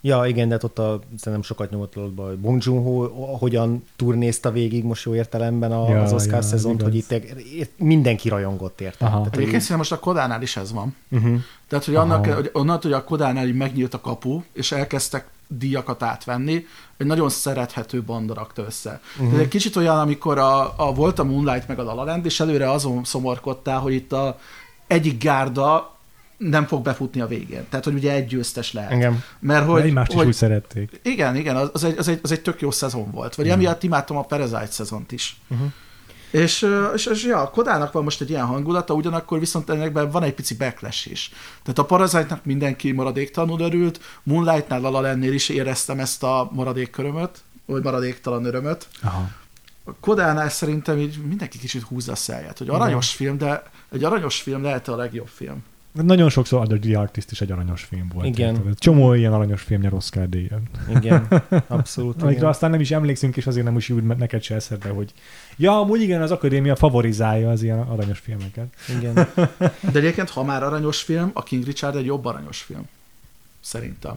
Ja, 0.02 0.26
igen, 0.26 0.48
de 0.48 0.54
hát 0.54 0.64
ott 0.64 0.80
a, 0.80 1.00
szerintem 1.18 1.42
sokat 1.42 1.70
nyomott 1.72 1.94
hogy 1.94 2.38
Bong 2.38 2.62
Joon-ho 2.64 3.08
hogyan 3.38 3.84
turnézta 3.96 4.52
végig 4.52 4.84
most 4.84 5.06
jó 5.06 5.16
értelemben 5.16 5.72
a, 5.72 5.90
Ja, 5.90 6.02
az 6.02 6.14
Oscar 6.14 6.34
ja, 6.34 6.42
szezont, 6.42 6.80
igaz. 6.82 6.92
hogy 6.92 6.96
itt 6.96 7.12
ért- 7.12 7.70
mindenki 7.80 8.30
rajongott 8.30 8.82
érte. 8.82 9.06
Egyébként 9.06 9.50
szerintem 9.52 9.78
most 9.78 9.92
a 9.92 10.00
Kodánál 10.00 10.42
is 10.42 10.58
ez 10.58 10.72
van. 10.74 10.96
uh-huh. 11.12 11.40
Tehát, 11.68 11.86
hogy 11.86 11.96
annak, 11.96 12.26
Aha. 12.26 12.36
hogy 12.36 12.50
onnantól, 12.54 12.92
hogy 12.92 13.00
a 13.00 13.04
Kodánál 13.04 13.48
így 13.48 13.56
megnyílt 13.56 13.94
a 13.94 14.02
kapu, 14.02 14.42
és 14.54 14.72
elkezdtek 14.72 15.28
díjakat 15.48 16.04
átvenni, 16.04 16.66
egy 16.98 17.06
nagyon 17.08 17.30
szerethető 17.30 18.04
banda 18.04 18.34
rakta 18.34 18.64
össze. 18.66 19.02
Uh-huh. 19.14 19.28
Tehát 19.28 19.44
egy 19.44 19.50
kicsit 19.50 19.76
olyan, 19.76 20.00
amikor 20.00 20.38
a, 20.38 20.74
a 20.88 20.94
volt 20.94 21.20
a 21.20 21.24
Moonlight 21.24 21.68
meg 21.68 21.80
a 21.80 21.84
La 21.84 21.94
La 21.94 22.04
Land, 22.04 22.26
és 22.26 22.40
előre 22.40 22.72
azon 22.72 23.04
szomorkodtál, 23.04 23.80
hogy 23.80 23.94
itt 23.94 24.12
a 24.12 24.40
egyik 24.88 25.24
gárda 25.24 25.96
nem 26.38 26.66
fog 26.66 26.84
befutni 26.84 27.22
a 27.22 27.28
végén. 27.28 27.66
Tehát, 27.70 27.86
hogy 27.86 27.94
ugye 27.94 28.12
egy 28.12 28.26
győztes 28.26 28.74
lehet. 28.74 28.92
Engem. 28.92 29.24
Mert 29.40 29.66
Hogy, 29.66 29.74
hogy, 29.74 29.90
egymást 29.90 30.12
is 30.12 30.18
hogy 30.18 30.28
úgy 30.28 30.34
szerették. 30.34 31.00
igen, 31.04 31.36
igen, 31.36 31.56
az, 31.56 31.84
egy, 31.84 31.98
az, 31.98 32.08
egy, 32.08 32.20
az 32.24 32.32
egy 32.32 32.42
tök 32.42 32.62
jó 32.62 32.72
szezon 32.72 33.12
volt. 33.12 33.36
Vagy 33.36 33.46
Igen. 33.46 33.58
emiatt 33.58 33.84
imádtam 33.84 34.18
a 34.18 34.22
Parasite 34.22 34.66
szezont 34.72 35.12
is. 35.12 35.38
Uh-huh. 35.48 35.68
És, 36.36 36.68
és, 36.94 37.06
és 37.06 37.24
ja, 37.24 37.42
a 37.42 37.50
Kodának 37.50 37.92
van 37.92 38.04
most 38.04 38.22
egy 38.22 38.30
ilyen 38.30 38.46
hangulata, 38.46 38.94
ugyanakkor 38.94 39.40
viszont 39.40 39.70
ennek 39.70 40.12
van 40.12 40.24
egy 40.24 40.34
pici 40.34 40.56
backlash 40.56 41.12
is. 41.12 41.32
Tehát 41.64 41.80
a 41.80 41.86
Parasite-nak 41.86 42.46
mindenki 42.46 42.92
maradéktalanul 42.92 43.60
örült, 43.60 44.00
Moonlight-nál 44.24 44.82
La 44.82 44.90
La 44.90 45.02
Land-nél 45.02 45.34
is 45.34 45.50
éreztem 45.50 46.00
ezt 46.00 46.24
a 46.24 46.50
maradék 46.54 46.90
körömöt, 46.90 47.44
vagy 47.66 47.84
maradéktalan 47.84 48.46
örömöt. 48.46 48.88
Aha. 49.02 49.30
A 49.84 49.92
Kodánál 50.00 50.50
szerintem 50.50 50.98
így 50.98 51.18
mindenki 51.28 51.58
kicsit 51.58 51.82
húzza 51.82 52.12
a 52.12 52.16
száját, 52.16 52.58
hogy 52.58 52.70
aranyos 52.70 53.14
film, 53.14 53.38
de 53.38 53.64
egy 53.92 54.04
aranyos 54.04 54.42
film 54.42 54.64
lehet 54.64 54.88
a 54.88 54.96
legjobb 54.96 55.28
film. 55.28 55.64
Nagyon 56.04 56.30
sokszor 56.30 56.60
Under 56.60 56.80
the 56.80 57.00
Artist 57.00 57.32
is 57.32 57.42
egy 57.42 57.52
aranyos 57.52 57.84
film 57.84 58.12
volt. 58.14 58.26
Igen. 58.26 58.56
érted? 58.56 58.80
Csomó 58.80 59.14
ilyen 59.14 59.34
aranyos 59.34 59.62
film 59.62 59.82
nyer 59.82 59.94
Oscar 59.94 60.30
díjat. 60.30 60.62
Igen, 60.96 61.28
abszolút. 61.68 62.22
Amikre 62.22 62.32
Igen. 62.32 62.50
aztán 62.50 62.70
nem 62.70 62.80
is 62.80 62.92
emlékszünk, 62.92 63.38
és 63.38 63.48
azért 63.48 63.66
nem 63.66 63.78
is 63.78 63.90
úgy 63.90 64.04
neked 64.04 64.42
se 64.42 64.56
eszedbe, 64.56 64.90
hogy 64.90 65.14
ja, 65.56 65.80
amúgy 65.80 66.02
igen, 66.02 66.22
az 66.22 66.32
akadémia 66.32 66.76
favorizálja 66.76 67.50
az 67.50 67.64
ilyen 67.64 67.80
aranyos 67.80 68.20
filmeket. 68.20 68.68
Igen. 68.98 69.14
De 69.92 70.00
egyébként, 70.00 70.30
ha 70.30 70.44
már 70.44 70.64
aranyos 70.64 71.02
film, 71.02 71.32
a 71.34 71.44
King 71.44 71.66
Richard 71.66 71.96
egy 71.96 72.06
jobb 72.06 72.26
aranyos 72.26 72.62
film. 72.62 72.88
Szerintem. 73.62 74.16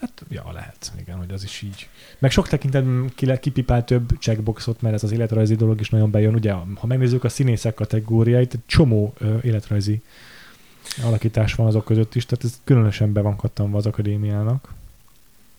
Hát, 0.00 0.24
ja, 0.28 0.50
lehet, 0.52 0.92
igen, 1.00 1.16
hogy 1.16 1.32
az 1.32 1.42
is 1.42 1.62
így. 1.62 1.88
Meg 2.18 2.30
sok 2.30 2.48
tekintetben 2.48 3.38
kipipál 3.40 3.84
több 3.84 4.10
checkboxot, 4.18 4.80
mert 4.80 4.94
ez 4.94 5.02
az 5.02 5.12
életrajzi 5.12 5.54
dolog 5.54 5.80
is 5.80 5.90
nagyon 5.90 6.10
bejön. 6.10 6.34
Ugye, 6.34 6.52
ha 6.52 6.86
megnézzük 6.86 7.24
a 7.24 7.28
színészek 7.28 7.74
kategóriáit, 7.74 8.54
egy 8.54 8.60
csomó 8.66 9.14
ö, 9.18 9.36
életrajzi 9.42 10.02
alakítás 11.02 11.54
van 11.54 11.66
azok 11.66 11.84
között 11.84 12.14
is, 12.14 12.26
tehát 12.26 12.44
ez 12.44 12.60
különösen 12.64 13.12
be 13.12 13.20
van 13.20 13.36
kattanva 13.36 13.78
az 13.78 13.86
akadémiának. 13.86 14.74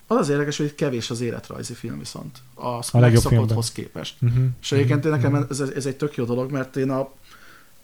Az 0.08 0.18
az 0.18 0.30
érdekes, 0.30 0.58
hogy 0.58 0.66
itt 0.66 0.76
kevés 0.76 1.10
az 1.10 1.22
életrajzi 1.22 1.74
film 1.74 2.00
viszont. 2.00 2.38
A, 2.54 2.68
A 2.68 2.82
legjobb 2.92 3.24
megszokotthoz 3.24 3.72
képest. 3.72 4.16
Uh-huh. 4.22 4.46
És 4.62 4.72
egyébként 4.72 5.06
én 5.06 5.12
nekem 5.12 5.48
ez, 5.50 5.60
ez 5.60 5.86
egy 5.86 5.96
tök 5.96 6.16
jó 6.16 6.26
dolog, 6.26 6.52
mert 6.52 6.76
én 6.76 6.90
a 6.90 7.10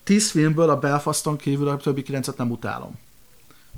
tíz 0.03 0.31
filmből 0.31 0.69
a 0.69 0.79
Belfaston 0.79 1.37
kívül 1.37 1.67
a 1.67 1.77
többi 1.77 2.01
kilencet 2.03 2.37
nem 2.37 2.51
utálom. 2.51 2.99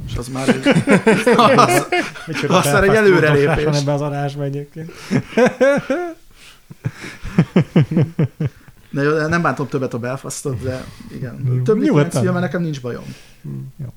És 0.08 0.16
az 0.16 0.28
már 0.28 0.50
egy, 0.50 0.68
az, 1.56 1.88
Micsoda 2.28 2.58
Aztán 2.58 2.84
egy 2.84 2.96
előrelépés. 2.96 3.80
ebbe 3.80 3.94
az 3.94 4.02
adásba 4.02 4.44
egyébként. 4.44 4.92
ne, 8.90 9.02
jó, 9.02 9.28
nem 9.28 9.42
bántom 9.42 9.68
többet 9.68 9.94
a 9.94 10.00
Belfastot, 10.00 10.62
de 10.62 10.86
igen. 11.12 11.38
Kilenc 11.64 11.84
nyugodtan. 11.86 12.22
filmmel 12.22 12.42
nekem 12.42 12.62
nincs 12.62 12.82
bajom. 12.82 13.16
Jó 13.78 13.94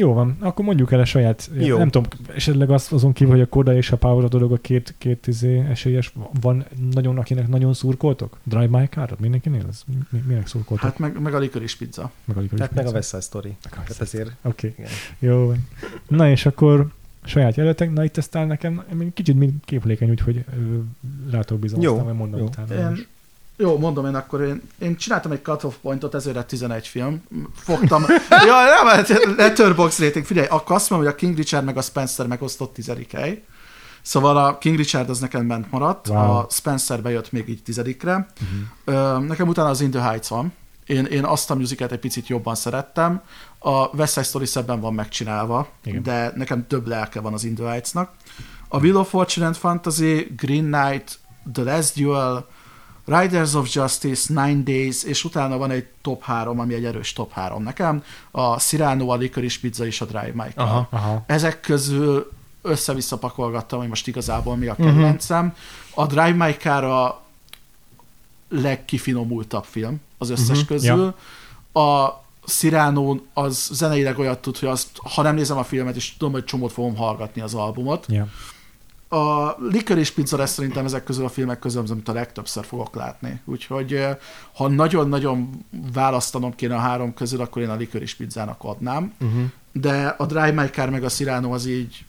van, 0.00 0.36
akkor 0.40 0.64
mondjuk 0.64 0.92
el 0.92 1.00
a 1.00 1.04
saját, 1.04 1.50
Jó. 1.58 1.78
nem 1.78 1.90
tudom, 1.90 2.08
esetleg 2.34 2.70
az, 2.70 2.88
azon 2.92 3.12
kívül, 3.12 3.32
hogy 3.32 3.42
a 3.42 3.46
Koda 3.46 3.76
és 3.76 3.90
a 3.90 3.96
Power 3.96 4.24
a 4.24 4.28
dolog 4.28 4.52
a 4.52 4.56
két, 4.56 4.94
két 4.98 5.26
izé 5.26 5.58
esélyes, 5.58 6.12
van 6.40 6.64
nagyon, 6.92 7.18
akinek 7.18 7.48
nagyon 7.48 7.74
szurkoltok? 7.74 8.38
Drive 8.42 8.78
My 8.78 8.86
Car-ot 8.86 9.20
mindenkinél? 9.20 9.66
Ez, 9.68 9.82
mi, 9.86 9.94
mi, 10.10 10.22
minek 10.26 10.46
szurkoltok? 10.46 10.84
Hát 10.88 10.98
meg, 10.98 11.20
meg 11.20 11.34
a 11.34 11.38
likör 11.38 11.76
pizza. 11.78 12.10
meg 12.24 12.36
a 12.36 12.40
Licorice 12.40 12.68
Tehát 12.68 12.74
meg 12.74 12.86
a 12.86 12.92
Pizza? 12.92 12.96
West 12.96 13.08
Side 13.08 13.22
Story. 13.22 13.56
Side 13.86 14.00
ezért 14.00 14.30
Oké, 14.42 14.74
igen. 14.78 14.90
jó 15.18 15.46
van. 15.46 15.68
Na 16.08 16.28
és 16.30 16.46
akkor 16.46 16.88
saját 17.24 17.54
jelöltek, 17.56 17.92
na 17.92 18.04
itt 18.04 18.16
aztán 18.16 18.46
nekem 18.46 18.82
én 19.00 19.12
kicsit 19.14 19.36
mind 19.36 19.52
képlékeny, 19.64 20.10
úgyhogy 20.10 20.36
ö, 20.36 20.78
rátok 21.30 21.58
bizony, 21.58 21.82
Jó, 21.82 21.90
aztán 21.90 22.04
majd 22.04 22.16
mondom 22.16 22.40
jó. 22.40 22.46
utána. 22.46 22.92
is. 22.92 22.98
Én, 22.98 23.06
jó, 23.56 23.78
mondom 23.78 24.06
én 24.06 24.14
akkor, 24.14 24.40
én, 24.40 24.62
én 24.78 24.96
csináltam 24.96 25.32
egy 25.32 25.42
cut-off 25.42 25.74
pointot, 25.82 26.14
ezért 26.14 26.36
lett 26.36 26.46
11 26.48 26.86
film. 26.86 27.22
Fogtam, 27.56 28.02
ja, 28.46 28.64
nem, 28.64 28.86
hát 28.86 29.08
letterbox 29.36 29.98
rating, 29.98 30.24
figyelj, 30.24 30.46
akkor 30.46 30.76
azt 30.76 30.90
mondom, 30.90 31.08
hogy 31.08 31.16
a 31.16 31.18
King 31.20 31.36
Richard 31.36 31.64
meg 31.64 31.76
a 31.76 31.82
Spencer 31.82 32.26
megosztott 32.26 32.74
tizedik 32.74 33.12
hely. 33.12 33.42
Szóval 34.02 34.36
a 34.36 34.58
King 34.58 34.76
Richard 34.76 35.10
az 35.10 35.18
nekem 35.18 35.48
bent 35.48 35.70
maradt, 35.70 36.08
Wow. 36.08 36.18
a 36.18 36.46
Spencer 36.50 37.02
bejött 37.02 37.32
még 37.32 37.48
így 37.48 37.62
tizedikre. 37.62 38.26
Uh-huh. 38.84 39.26
Nekem 39.26 39.48
utána 39.48 39.68
az 39.68 39.80
In 39.80 39.90
the 39.90 40.02
Heights 40.02 40.26
van. 40.26 40.52
Én, 40.86 41.04
én 41.04 41.24
azt 41.24 41.50
a 41.50 41.54
musicalt 41.54 41.92
egy 41.92 41.98
picit 41.98 42.26
jobban 42.28 42.54
szerettem. 42.54 43.22
A 43.58 43.86
West 43.96 44.12
Side 44.12 44.24
Story 44.26 44.46
szebben 44.46 44.80
van 44.80 44.94
megcsinálva, 44.94 45.68
Igen. 45.84 46.02
de 46.02 46.32
nekem 46.34 46.66
több 46.66 46.86
lelke 46.86 47.20
van 47.20 47.32
az 47.32 47.44
In 47.44 47.54
the 47.54 47.68
Heights-nak. 47.68 48.10
A 48.68 48.78
Wheel 48.78 48.96
of 48.96 49.08
Fortune 49.08 49.46
and 49.46 49.56
Fantasy, 49.56 50.32
Green 50.36 50.64
Knight, 50.70 51.18
The 51.52 51.62
Last 51.62 52.00
Duel, 52.00 52.46
Riders 53.04 53.54
of 53.54 53.74
Justice, 53.74 54.42
Nine 54.44 54.62
Days, 54.62 55.02
és 55.02 55.24
utána 55.24 55.56
van 55.56 55.70
egy 55.70 55.86
top 56.02 56.22
3, 56.22 56.58
ami 56.60 56.74
egy 56.74 56.84
erős 56.84 57.12
top 57.12 57.32
3 57.32 57.62
nekem. 57.62 58.04
A 58.30 58.56
Cyrano, 58.60 59.08
a 59.08 59.16
Licorice 59.16 59.58
Pizza 59.60 59.86
és 59.86 60.00
a 60.00 60.04
Drive 60.04 60.32
Car. 60.36 60.52
Aha. 60.56 60.88
Aha. 60.90 61.24
Ezek 61.26 61.60
közül 61.60 62.32
össze-vissza 62.62 63.18
pakolgattam, 63.18 63.78
hogy 63.78 63.88
most 63.88 64.06
igazából 64.06 64.56
mi 64.56 64.66
a 64.66 64.74
kedvencem. 64.74 65.46
Uh-huh. 65.46 66.04
A 66.04 66.06
Drive 66.06 66.46
My 66.46 66.52
Car 66.56 66.84
a 66.84 67.22
legkifinomultabb 68.48 69.64
film 69.64 70.00
az 70.18 70.30
összes 70.30 70.46
Mhm, 70.48 70.52
uh-huh. 70.58 70.68
közül. 70.68 71.14
Ja. 71.74 71.82
A 71.82 72.22
Cyrano 72.46 73.16
az 73.32 73.68
zeneileg 73.72 74.18
olyat 74.18 74.38
tud, 74.38 74.58
hogy 74.58 74.68
azt, 74.68 74.88
ha 75.14 75.22
nem 75.22 75.34
nézem 75.34 75.56
a 75.56 75.64
filmet, 75.64 75.96
és 75.96 76.16
tudom, 76.16 76.32
hogy 76.32 76.44
csomót 76.44 76.72
fogom 76.72 76.96
hallgatni 76.96 77.40
az 77.40 77.54
albumot. 77.54 78.06
Ja. 78.08 78.28
A 79.08 79.54
Licorice 79.70 80.12
Pizza 80.14 80.36
lesz 80.36 80.52
szerintem 80.52 80.84
ezek 80.84 81.04
közül 81.04 81.24
a 81.24 81.28
filmek 81.28 81.58
közül, 81.58 81.82
az, 81.82 81.90
amit 81.90 82.08
a 82.08 82.12
legtöbbször 82.12 82.64
fogok 82.64 82.94
látni. 82.94 83.40
Úgyhogy 83.44 83.94
eh, 83.94 84.16
ha 84.54 84.68
nagyon-nagyon 84.68 85.64
választanom 85.92 86.54
kéne 86.54 86.74
a 86.74 86.78
három 86.78 87.14
közül, 87.14 87.40
akkor 87.40 87.62
én 87.62 87.70
a 87.70 87.74
Licorice 87.74 88.14
Pizzának 88.16 88.62
adnám. 88.62 89.12
Uh-huh. 89.20 89.44
De 89.72 90.06
a 90.06 90.26
Drive 90.26 90.52
My 90.52 90.66
Car 90.66 90.90
meg 90.90 91.04
a 91.04 91.08
Cyrano 91.08 91.52
az 91.52 91.66
így 91.66 92.04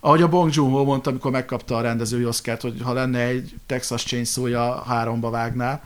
ahogy 0.00 0.22
a 0.22 0.28
Bong 0.28 0.54
Joon-ho 0.54 0.84
mondta, 0.84 1.10
amikor 1.10 1.30
megkapta 1.30 1.76
a 1.76 1.80
rendezői 1.80 2.24
oszkát, 2.24 2.62
hogy 2.62 2.80
ha 2.82 2.92
lenne 2.92 3.18
egy 3.18 3.54
Texas 3.66 4.04
chainsaw 4.04 4.50
háromba 4.86 5.30
vágná, 5.30 5.82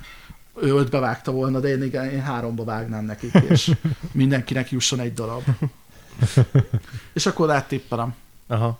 ő 0.62 0.74
ötbe 0.74 0.98
vágta 0.98 1.32
volna, 1.32 1.60
de 1.60 1.68
én, 1.68 1.82
igen, 1.82 2.10
én 2.10 2.22
háromba 2.22 2.64
vágnám 2.64 3.04
nekik, 3.04 3.34
és 3.48 3.70
mindenkinek 4.12 4.70
jusson 4.70 5.00
egy 5.00 5.14
darab. 5.14 5.42
és 7.12 7.26
akkor 7.26 7.50
áttippelem. 7.50 8.14
Aha. 8.46 8.78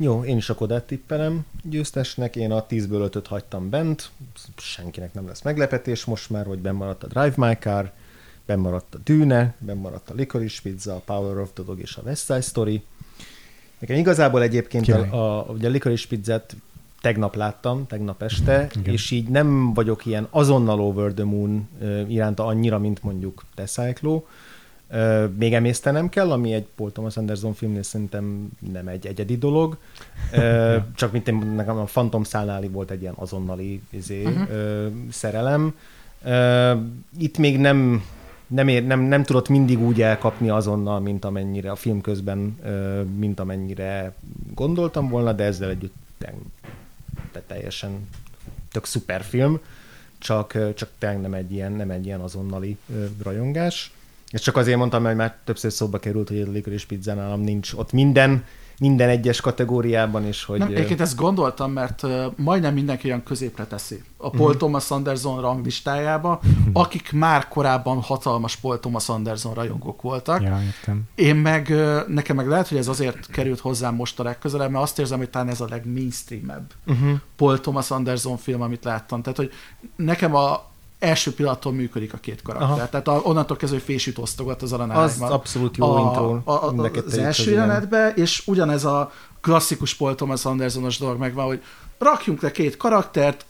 Jó, 0.00 0.24
én 0.24 0.36
is 0.36 0.50
a 0.50 0.54
Kodát 0.54 0.84
tippelem 0.84 1.46
győztesnek, 1.62 2.36
én 2.36 2.52
a 2.52 2.66
10-ből 2.66 3.10
5-öt 3.12 3.26
hagytam 3.26 3.70
bent, 3.70 4.10
senkinek 4.56 5.14
nem 5.14 5.26
lesz 5.26 5.42
meglepetés 5.42 6.04
most 6.04 6.30
már, 6.30 6.46
hogy 6.46 6.58
bennmaradt 6.58 7.02
a 7.02 7.06
Drive 7.06 7.34
My 7.36 7.54
Car, 7.54 7.92
bennmaradt 8.46 8.94
a 8.94 8.98
Dűne, 9.04 9.54
bennmaradt 9.58 10.10
a 10.10 10.14
Licorice 10.14 10.60
Pizza, 10.62 10.94
a 10.94 11.02
Power 11.04 11.38
of 11.38 11.50
the 11.54 11.62
Dog 11.62 11.80
és 11.80 11.96
a 11.96 12.02
West 12.04 12.24
Side 12.24 12.40
Story, 12.40 12.82
Nekem 13.78 13.96
igazából 13.96 14.42
egyébként 14.42 14.88
a, 14.88 15.38
a, 15.38 15.46
ugye 15.52 15.68
a 15.68 15.70
Licorice 15.70 16.06
Pizzát 16.08 16.56
tegnap 17.00 17.34
láttam, 17.34 17.86
tegnap 17.86 18.22
este, 18.22 18.52
Igen. 18.52 18.70
Igen. 18.80 18.92
és 18.92 19.10
így 19.10 19.28
nem 19.28 19.74
vagyok 19.74 20.06
ilyen 20.06 20.26
azonnal 20.30 20.80
over 20.80 21.12
the 21.12 21.24
moon 21.24 21.68
iránta 22.08 22.46
annyira, 22.46 22.78
mint 22.78 23.02
mondjuk 23.02 23.44
te 23.54 23.64
Cyclo. 23.64 24.24
Ö, 24.90 25.26
Még 25.38 25.54
emésztenem 25.54 26.08
kell, 26.08 26.32
ami 26.32 26.52
egy 26.52 26.66
Paul 26.74 26.92
Thomas 26.92 27.16
Anderson 27.16 27.54
filmnél 27.54 27.82
szerintem 27.82 28.48
nem 28.72 28.88
egy 28.88 29.06
egyedi 29.06 29.36
dolog. 29.36 29.76
Ö, 30.32 30.76
Csak 30.96 31.12
mint 31.12 31.28
én, 31.28 31.36
nekem 31.36 31.76
a 31.76 31.84
Phantom 31.84 32.22
szálnál 32.22 32.62
volt 32.70 32.90
egy 32.90 33.00
ilyen 33.00 33.14
azonnali 33.16 33.82
izé, 33.90 34.24
uh-huh. 34.24 34.48
szerelem. 35.10 35.74
Ö, 36.24 36.74
Itt 37.18 37.38
még 37.38 37.58
nem, 37.58 38.04
nem, 38.46 38.68
ér, 38.68 38.86
nem, 38.86 39.00
nem 39.00 39.22
tudott 39.22 39.48
mindig 39.48 39.80
úgy 39.80 40.02
elkapni 40.02 40.48
azonnal, 40.48 41.00
mint 41.00 41.24
amennyire 41.24 41.70
a 41.70 41.76
film 41.76 42.00
közben, 42.00 42.58
mint 43.16 43.40
amennyire 43.40 44.14
gondoltam 44.54 45.08
volna, 45.08 45.32
de 45.32 45.44
ezzel 45.44 45.70
együtt 45.70 45.94
te 47.32 47.42
teljesen 47.46 48.08
tök 48.72 48.84
szuper 48.84 49.22
film, 49.22 49.58
csak, 50.18 50.74
csak 50.74 50.88
tényleg 50.98 51.20
nem 51.20 51.34
egy 51.34 51.52
ilyen, 51.52 51.72
nem 51.72 51.90
egy 51.90 52.06
ilyen 52.06 52.20
azonnali 52.20 52.76
rajongás. 53.22 53.92
És 54.30 54.40
csak 54.40 54.56
azért 54.56 54.78
mondtam, 54.78 55.04
hogy 55.04 55.16
már 55.16 55.36
többször 55.44 55.72
szóba 55.72 55.98
került, 55.98 56.28
hogy 56.28 56.40
a 56.40 56.50
Licorice 56.50 56.86
Pizza 56.86 57.14
nálam 57.14 57.40
nincs 57.40 57.72
ott 57.72 57.92
minden, 57.92 58.44
minden 58.78 59.08
egyes 59.08 59.40
kategóriában, 59.40 60.24
és 60.24 60.44
hogy... 60.44 60.58
Nem, 60.58 60.68
egyébként 60.68 61.00
ezt 61.00 61.16
gondoltam, 61.16 61.72
mert 61.72 62.06
majdnem 62.36 62.74
mindenki 62.74 63.06
olyan 63.06 63.22
középre 63.22 63.64
teszi. 63.64 64.02
A 64.16 64.30
Paul 64.30 64.48
Mhm. 64.48 64.58
Thomas 64.58 64.90
Anderson 64.90 65.40
ranglistájába, 65.40 66.40
akik 66.72 67.12
már 67.12 67.48
korábban 67.48 68.00
hatalmas 68.00 68.56
Paul 68.56 68.80
Thomas 68.80 69.08
Anderson 69.08 69.54
rajongók 69.54 70.02
voltak. 70.02 70.42
Ja, 70.42 70.60
értem. 70.64 71.02
Én 71.14 71.36
meg, 71.36 71.74
nekem 72.06 72.36
meg 72.36 72.48
lehet, 72.48 72.68
hogy 72.68 72.78
ez 72.78 72.88
azért 72.88 73.26
került 73.30 73.60
hozzám 73.60 73.94
most 73.94 74.20
a 74.20 74.22
legközelebb, 74.22 74.70
mert 74.70 74.82
azt 74.82 74.98
érzem, 74.98 75.18
hogy 75.18 75.30
talán 75.30 75.48
ez 75.48 75.60
a 75.60 75.66
legmainstreamebb 75.68 76.72
uh-huh. 76.86 77.20
Paul 77.36 77.60
Thomas 77.60 77.90
Anderson 77.90 78.36
film, 78.36 78.62
amit 78.62 78.84
láttam. 78.84 79.22
Tehát, 79.22 79.38
hogy 79.38 79.52
nekem 79.96 80.34
a 80.34 80.66
első 80.98 81.34
pillanattól 81.34 81.72
működik 81.72 82.12
a 82.12 82.16
két 82.18 82.42
karakter. 82.42 82.70
Aha. 82.70 82.88
Tehát 82.88 83.08
a, 83.08 83.20
onnantól 83.22 83.56
kezdve, 83.56 83.78
hogy 83.78 83.86
fésűt 83.86 84.18
osztogat 84.18 84.62
az 84.62 84.72
Az 84.72 84.80
aranányban. 84.80 85.32
abszolút 85.32 85.76
jó 85.76 85.98
intro. 85.98 86.40
a, 86.44 86.52
a, 86.52 86.68
a 86.68 86.90
az 87.06 87.18
első 87.18 87.50
jelenetben, 87.50 88.12
és 88.16 88.42
ugyanez 88.46 88.84
a 88.84 89.12
klasszikus 89.40 89.94
Paul 89.94 90.14
Thomas 90.14 90.44
Andersonos 90.44 90.98
dolog 90.98 91.18
megvan, 91.18 91.46
hogy 91.46 91.62
rakjunk 91.98 92.42
le 92.42 92.50
két 92.50 92.76
karaktert, 92.76 93.44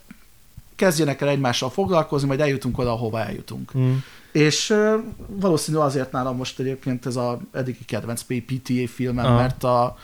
kezdjenek 0.75 1.21
el 1.21 1.27
egymással 1.27 1.69
foglalkozni, 1.69 2.27
majd 2.27 2.39
eljutunk 2.39 2.77
oda, 2.77 2.91
ahova 2.91 3.19
eljutunk. 3.19 3.77
Mm. 3.77 3.95
És 4.31 4.69
uh, 4.69 4.93
valószínű 5.27 5.77
azért 5.77 6.11
nálam 6.11 6.35
most 6.35 6.59
egyébként 6.59 7.05
ez 7.05 7.15
a 7.15 7.39
eddigi 7.51 7.85
kedvenc 7.85 8.21
PTA 8.21 8.87
filmem, 8.87 9.25
Aha. 9.25 9.35
mert 9.35 9.63
a 9.63 9.97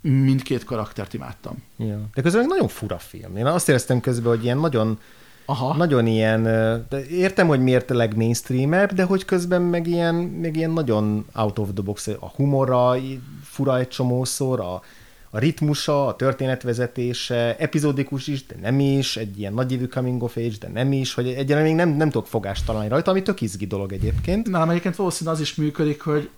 mindkét 0.00 0.64
karaktert 0.64 1.14
imádtam. 1.14 1.62
Ja. 1.76 2.00
De 2.14 2.22
közben 2.22 2.46
nagyon 2.46 2.68
fura 2.68 2.98
film. 2.98 3.36
Én 3.36 3.46
azt 3.46 3.68
éreztem 3.68 4.00
közben, 4.00 4.34
hogy 4.34 4.44
ilyen 4.44 4.58
nagyon, 4.58 4.98
Aha. 5.46 5.76
nagyon 5.76 6.06
ilyen, 6.06 6.42
de 6.88 7.06
értem, 7.10 7.46
hogy 7.46 7.60
miért 7.60 7.90
a 7.90 7.94
legmainstreamebb, 7.94 8.92
de 8.92 9.02
hogy 9.02 9.24
közben 9.24 9.62
meg 9.62 9.86
ilyen, 9.86 10.14
meg 10.14 10.56
ilyen 10.56 10.70
nagyon 10.70 11.26
out 11.34 11.58
of 11.58 11.68
the 11.74 11.82
box, 11.82 12.06
a 12.06 12.32
humora 12.36 12.96
fura 13.42 13.78
egy 13.78 13.88
csomószor, 13.88 14.60
a, 14.60 14.82
a 15.30 15.38
ritmusa, 15.38 16.06
a 16.06 16.16
történetvezetése, 16.16 17.56
epizódikus 17.56 18.26
is, 18.26 18.46
de 18.46 18.54
nem 18.60 18.80
is, 18.80 19.16
egy 19.16 19.38
ilyen 19.38 19.54
nagyívű 19.54 19.86
coming 19.86 20.22
of 20.22 20.36
age, 20.36 20.56
de 20.60 20.68
nem 20.68 20.92
is, 20.92 21.14
hogy 21.14 21.28
egyáltalán 21.28 21.62
még 21.62 21.74
nem, 21.74 21.88
nem 21.88 22.10
tudok 22.10 22.26
fogást 22.26 22.66
találni 22.66 22.88
rajta, 22.88 23.10
ami 23.10 23.22
tök 23.22 23.40
izgi 23.40 23.66
dolog 23.66 23.92
egyébként. 23.92 24.48
Nálam 24.48 24.70
egyébként 24.70 24.96
valószínű 24.96 25.30
az 25.30 25.40
is 25.40 25.54
működik, 25.54 26.00
hogy 26.00 26.30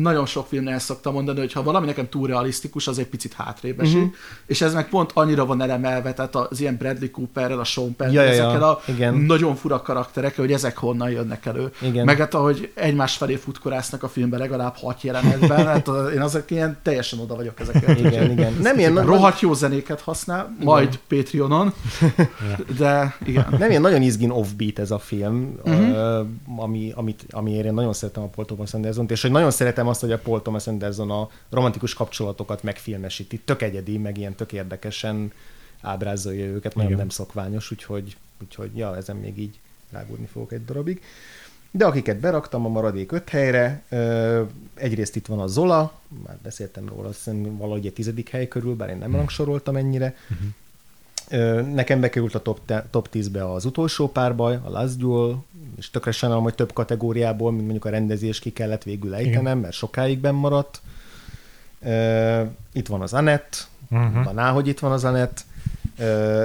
nagyon 0.00 0.26
sok 0.26 0.46
filmnél 0.46 0.74
ezt 0.74 0.86
szoktam 0.86 1.12
mondani, 1.12 1.38
hogy 1.38 1.52
ha 1.52 1.62
valami 1.62 1.86
nekem 1.86 2.08
túl 2.08 2.26
realisztikus, 2.26 2.86
az 2.86 2.98
egy 2.98 3.06
picit 3.06 3.32
hátrébb 3.32 3.80
esik, 3.80 3.96
uh-huh. 3.96 4.12
és 4.46 4.60
ez 4.60 4.74
meg 4.74 4.88
pont 4.88 5.10
annyira 5.14 5.46
van 5.46 5.62
elemelve, 5.62 6.14
tehát 6.14 6.34
az 6.34 6.60
ilyen 6.60 6.76
Bradley 6.76 7.10
Cooperrel, 7.10 7.58
a 7.58 7.64
Sean 7.64 7.96
Penn, 7.96 8.12
Ja, 8.12 8.22
ja, 8.22 8.32
ja, 8.32 8.32
ezekkel 8.32 8.62
a 8.62 8.80
igen. 8.86 9.14
nagyon 9.14 9.56
fura 9.56 9.82
karakterek, 9.82 10.36
hogy 10.36 10.52
ezek 10.52 10.76
honnan 10.76 11.10
jönnek 11.10 11.46
elő. 11.46 11.72
Igen. 11.82 12.04
Meg 12.04 12.18
hát, 12.18 12.34
ahogy 12.34 12.70
egymás 12.74 13.16
felé 13.16 13.34
futkorásznak 13.34 14.02
a 14.02 14.08
filmben 14.08 14.40
legalább 14.40 14.74
hat 14.76 15.02
jelenetben, 15.02 15.66
hát 15.72 15.88
én 16.14 16.20
azok 16.20 16.50
ilyen 16.50 16.78
teljesen 16.82 17.18
oda 17.18 17.36
vagyok 17.36 17.60
ezekkel. 17.60 17.96
Igen, 17.96 18.30
igen. 18.30 18.52
Nem 18.62 18.78
ilyen, 18.78 19.04
Rohadt 19.04 19.40
jó 19.40 19.54
zenéket 19.54 20.00
használ, 20.00 20.56
majd 20.60 20.98
Patreonon, 21.08 21.72
de 22.78 23.16
igen. 23.24 23.46
nem 23.58 23.70
ilyen 23.70 23.82
nagyon 23.82 24.02
izgin 24.02 24.30
offbeat 24.30 24.78
ez 24.78 24.90
a 24.90 24.98
film, 24.98 25.54
uh-huh. 25.64 26.26
ami, 26.56 26.92
amit, 26.94 27.26
amiért 27.30 27.64
én 27.64 27.74
nagyon 27.74 27.92
szeretem 27.92 28.22
a 28.22 28.26
Paul 28.26 28.46
Thomas 28.46 28.74
Anderson-t, 28.74 29.10
és 29.10 29.22
hogy 29.22 29.30
nagyon 29.30 29.50
szeretem 29.56 29.88
azt, 29.88 30.00
hogy 30.00 30.12
a 30.12 30.18
Paul 30.18 30.42
Thomas 30.42 30.66
Anderson 30.66 31.10
a 31.10 31.30
romantikus 31.50 31.94
kapcsolatokat 31.94 32.62
megfilmesíti. 32.62 33.38
Tök 33.38 33.62
egyedi, 33.62 33.98
meg 33.98 34.18
ilyen 34.18 34.34
tök 34.34 34.52
érdekesen 34.52 35.32
ábrázolja 35.80 36.44
őket, 36.44 36.74
nagyon 36.74 36.90
Igen. 36.90 37.00
nem 37.00 37.08
szokványos, 37.08 37.70
úgyhogy, 37.70 38.16
úgyhogy 38.42 38.76
ja, 38.76 38.96
ezen 38.96 39.16
még 39.16 39.38
így 39.38 39.58
rágódni 39.90 40.26
fogok 40.26 40.52
egy 40.52 40.64
darabig. 40.64 41.02
De 41.70 41.84
akiket 41.84 42.18
beraktam 42.18 42.64
a 42.64 42.68
maradék 42.68 43.12
öt 43.12 43.28
helyre, 43.28 43.82
egyrészt 44.74 45.16
itt 45.16 45.26
van 45.26 45.40
a 45.40 45.46
Zola, 45.46 46.00
már 46.26 46.36
beszéltem 46.42 46.88
róla, 46.88 47.08
azt 47.08 47.16
hiszem 47.16 47.56
valahogy 47.56 47.86
egy 47.86 47.92
tizedik 47.92 48.28
hely 48.28 48.48
körül, 48.48 48.74
bár 48.74 48.88
én 48.88 48.96
nem 48.96 49.14
rangsoroltam 49.14 49.76
ennyire. 49.76 50.14
Ö, 50.30 50.34
Nekem 51.74 52.00
bekerült 52.00 52.34
a 52.34 52.42
top, 52.42 52.60
top 52.90 53.08
10-be 53.12 53.52
az 53.52 53.64
utolsó 53.64 54.08
párbaj, 54.08 54.58
a 54.64 54.70
Last 54.70 54.98
Duel, 54.98 55.44
és 55.76 55.90
tökre 55.90 56.10
sajnálom, 56.10 56.44
hogy 56.44 56.54
több 56.54 56.72
kategóriából, 56.72 57.50
mint 57.50 57.62
mondjuk 57.62 57.84
a 57.84 57.90
rendezés 57.90 58.38
ki 58.38 58.52
kellett 58.52 58.82
végül 58.82 59.14
ejtenem, 59.14 59.58
mert 59.58 59.74
sokáig 59.74 60.18
benn 60.18 60.34
maradt. 60.34 60.80
Itt 62.72 62.86
van 62.86 63.00
az 63.00 63.12
Anett, 63.12 63.68
Uh-huh. 63.90 64.24
van 64.24 64.38
á, 64.38 64.50
hogy 64.50 64.68
itt 64.68 64.78
van 64.78 64.92
az 64.92 65.04
Anett, 65.04 65.44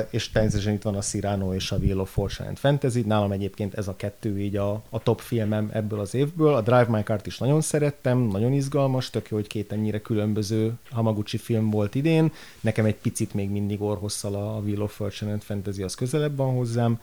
és 0.10 0.30
természetesen 0.30 0.74
itt 0.74 0.82
van 0.82 0.96
a 0.96 1.00
Cyrano 1.00 1.54
és 1.54 1.72
a 1.72 1.76
Wheel 1.76 2.00
of 2.00 2.12
Fortune 2.12 2.56
Fantasy. 2.56 3.02
Nálam 3.02 3.32
egyébként 3.32 3.74
ez 3.74 3.88
a 3.88 3.96
kettő 3.96 4.40
így 4.40 4.56
a, 4.56 4.84
a 4.90 5.00
top 5.04 5.20
filmem 5.20 5.70
ebből 5.74 6.00
az 6.00 6.14
évből. 6.14 6.54
A 6.54 6.62
Drive 6.62 6.88
My 6.88 7.02
Car-t 7.02 7.26
is 7.26 7.38
nagyon 7.38 7.62
szerettem, 7.62 8.20
nagyon 8.20 8.54
izgalmas, 8.54 9.10
tök 9.10 9.30
jó, 9.30 9.38
hogy 9.38 9.48
két 9.48 9.72
ennyire 9.72 10.02
különböző 10.02 10.74
Hamaguchi 10.90 11.38
film 11.38 11.70
volt 11.70 11.96
idén. 11.96 12.32
Nekem 12.62 12.86
egy 12.86 12.96
picit 12.96 13.34
még 13.34 13.50
mindig 13.50 13.82
orhosszal 13.82 14.36
a 14.36 14.60
Wheel 14.60 14.82
of 14.82 14.96
Fortune 14.96 15.40
Fantasy 15.40 15.84
az 15.84 15.96
közelebb 15.96 16.36
van 16.36 16.56
hozzám. 16.56 17.00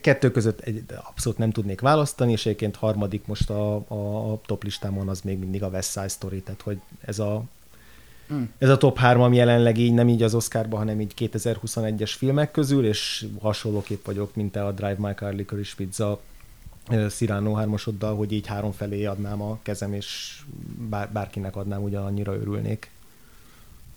Kettő 0.00 0.30
között 0.30 0.60
egy, 0.60 0.84
abszolút 1.08 1.38
nem 1.38 1.50
tudnék 1.50 1.80
választani, 1.80 2.32
és 2.32 2.46
egyébként 2.46 2.76
harmadik 2.76 3.26
most 3.26 3.50
a, 3.50 3.74
a, 3.88 4.32
a 4.32 4.40
top 4.46 4.64
listámon 4.64 5.08
az 5.08 5.20
még 5.20 5.38
mindig 5.38 5.62
a 5.62 5.68
West 5.68 5.90
Side 5.90 6.08
Story, 6.08 6.42
tehát 6.42 6.60
hogy 6.60 6.80
ez 7.00 7.18
a 7.18 7.44
Ez 8.58 8.68
a 8.68 8.76
top 8.76 8.98
3 8.98 9.32
jelenleg 9.32 9.78
így 9.78 9.94
nem 9.94 10.08
így 10.08 10.22
az 10.22 10.34
Oscarba, 10.34 10.76
hanem 10.76 11.00
így 11.00 11.12
2021-es 11.18 12.12
filmek 12.16 12.50
közül, 12.50 12.86
és 12.86 13.26
hasonlóképp 13.40 14.04
vagyok, 14.04 14.34
mint 14.34 14.52
te 14.52 14.64
a 14.64 14.72
Drive 14.72 14.96
My 14.98 15.12
Car 15.12 15.34
Licorice 15.34 15.74
Pizza 15.76 16.20
Cyrano 17.08 17.54
hármasoddal, 17.54 18.16
hogy 18.16 18.32
így 18.32 18.46
három 18.46 18.72
felé 18.72 19.04
adnám 19.04 19.42
a 19.42 19.58
kezem, 19.62 19.92
és 19.92 20.40
bár, 20.88 21.12
bárkinek 21.12 21.56
adnám, 21.56 21.82
ugyanannyira 21.82 22.34
örülnék. 22.34 22.90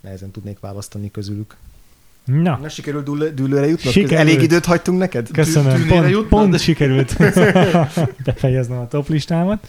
Nehezen 0.01 0.31
tudnék 0.31 0.59
választani 0.59 1.11
közülük. 1.11 1.55
Na, 2.25 2.57
Na, 2.61 2.69
sikerült 2.69 3.05
dűl- 3.05 3.33
dűlőre 3.33 3.67
jutnod? 3.67 3.93
Sikerült. 3.93 4.19
Elég 4.19 4.41
időt 4.41 4.65
hagytunk 4.65 4.99
neked? 4.99 5.31
köszönöm. 5.31 5.73
tűnére 5.75 5.93
Pont, 5.95 6.09
jutnod? 6.09 6.27
pont 6.27 6.59
sikerült 6.67 7.17
befejeznem 8.25 8.77
a 8.77 8.87
top 8.87 9.07
listámat. 9.09 9.67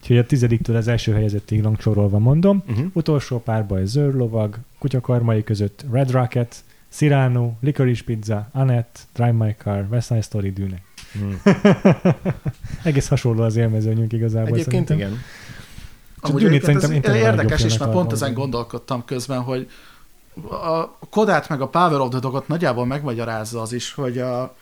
Úgyhogy 0.00 0.18
a 0.18 0.24
tizediktől 0.26 0.76
az 0.76 0.88
első 0.88 1.12
helyezettig 1.12 1.62
rangsorolva 1.62 2.18
mondom. 2.18 2.62
Uh-huh. 2.68 2.86
Utolsó 2.92 3.38
párbaj 3.40 3.84
Zöld 3.84 4.14
Lovag, 4.14 4.58
Kutyakarmai 4.78 5.44
között 5.44 5.84
Red 5.92 6.10
Rocket, 6.10 6.56
Cyrano, 6.88 7.52
Licorice 7.60 8.02
Pizza, 8.04 8.48
Annette, 8.52 9.00
Drive 9.14 9.32
My 9.32 9.54
Car, 9.58 9.86
West 9.90 10.06
Side 10.06 10.20
Story, 10.20 10.50
Dűne. 10.52 10.76
Hmm. 11.12 11.40
Egész 12.82 13.08
hasonló 13.08 13.42
az 13.42 13.56
élmezőnyünk 13.56 14.12
igazából 14.12 14.48
Egyébként 14.58 14.88
szerintem. 14.88 15.08
igen. 15.08 15.22
Amúgy 16.20 16.42
Dűnét 16.42 16.62
szerintem 16.64 16.90
ez 16.90 17.14
érdekes 17.14 17.60
mert 17.62 17.74
filmet 17.74 17.94
pont 17.94 18.12
ezen 18.12 18.34
gondolkodtam 18.34 19.04
közben, 19.04 19.40
hogy 19.40 19.68
a 20.50 20.98
Kodát 21.10 21.48
meg 21.48 21.60
a 21.60 21.68
Power 21.68 22.00
of 22.00 22.08
the 22.08 22.18
Dogot 22.18 22.48
nagyjából 22.48 22.86
megmagyarázza 22.86 23.60
az 23.60 23.72
is, 23.72 23.92
hogy 23.92 24.18
a, 24.18 24.54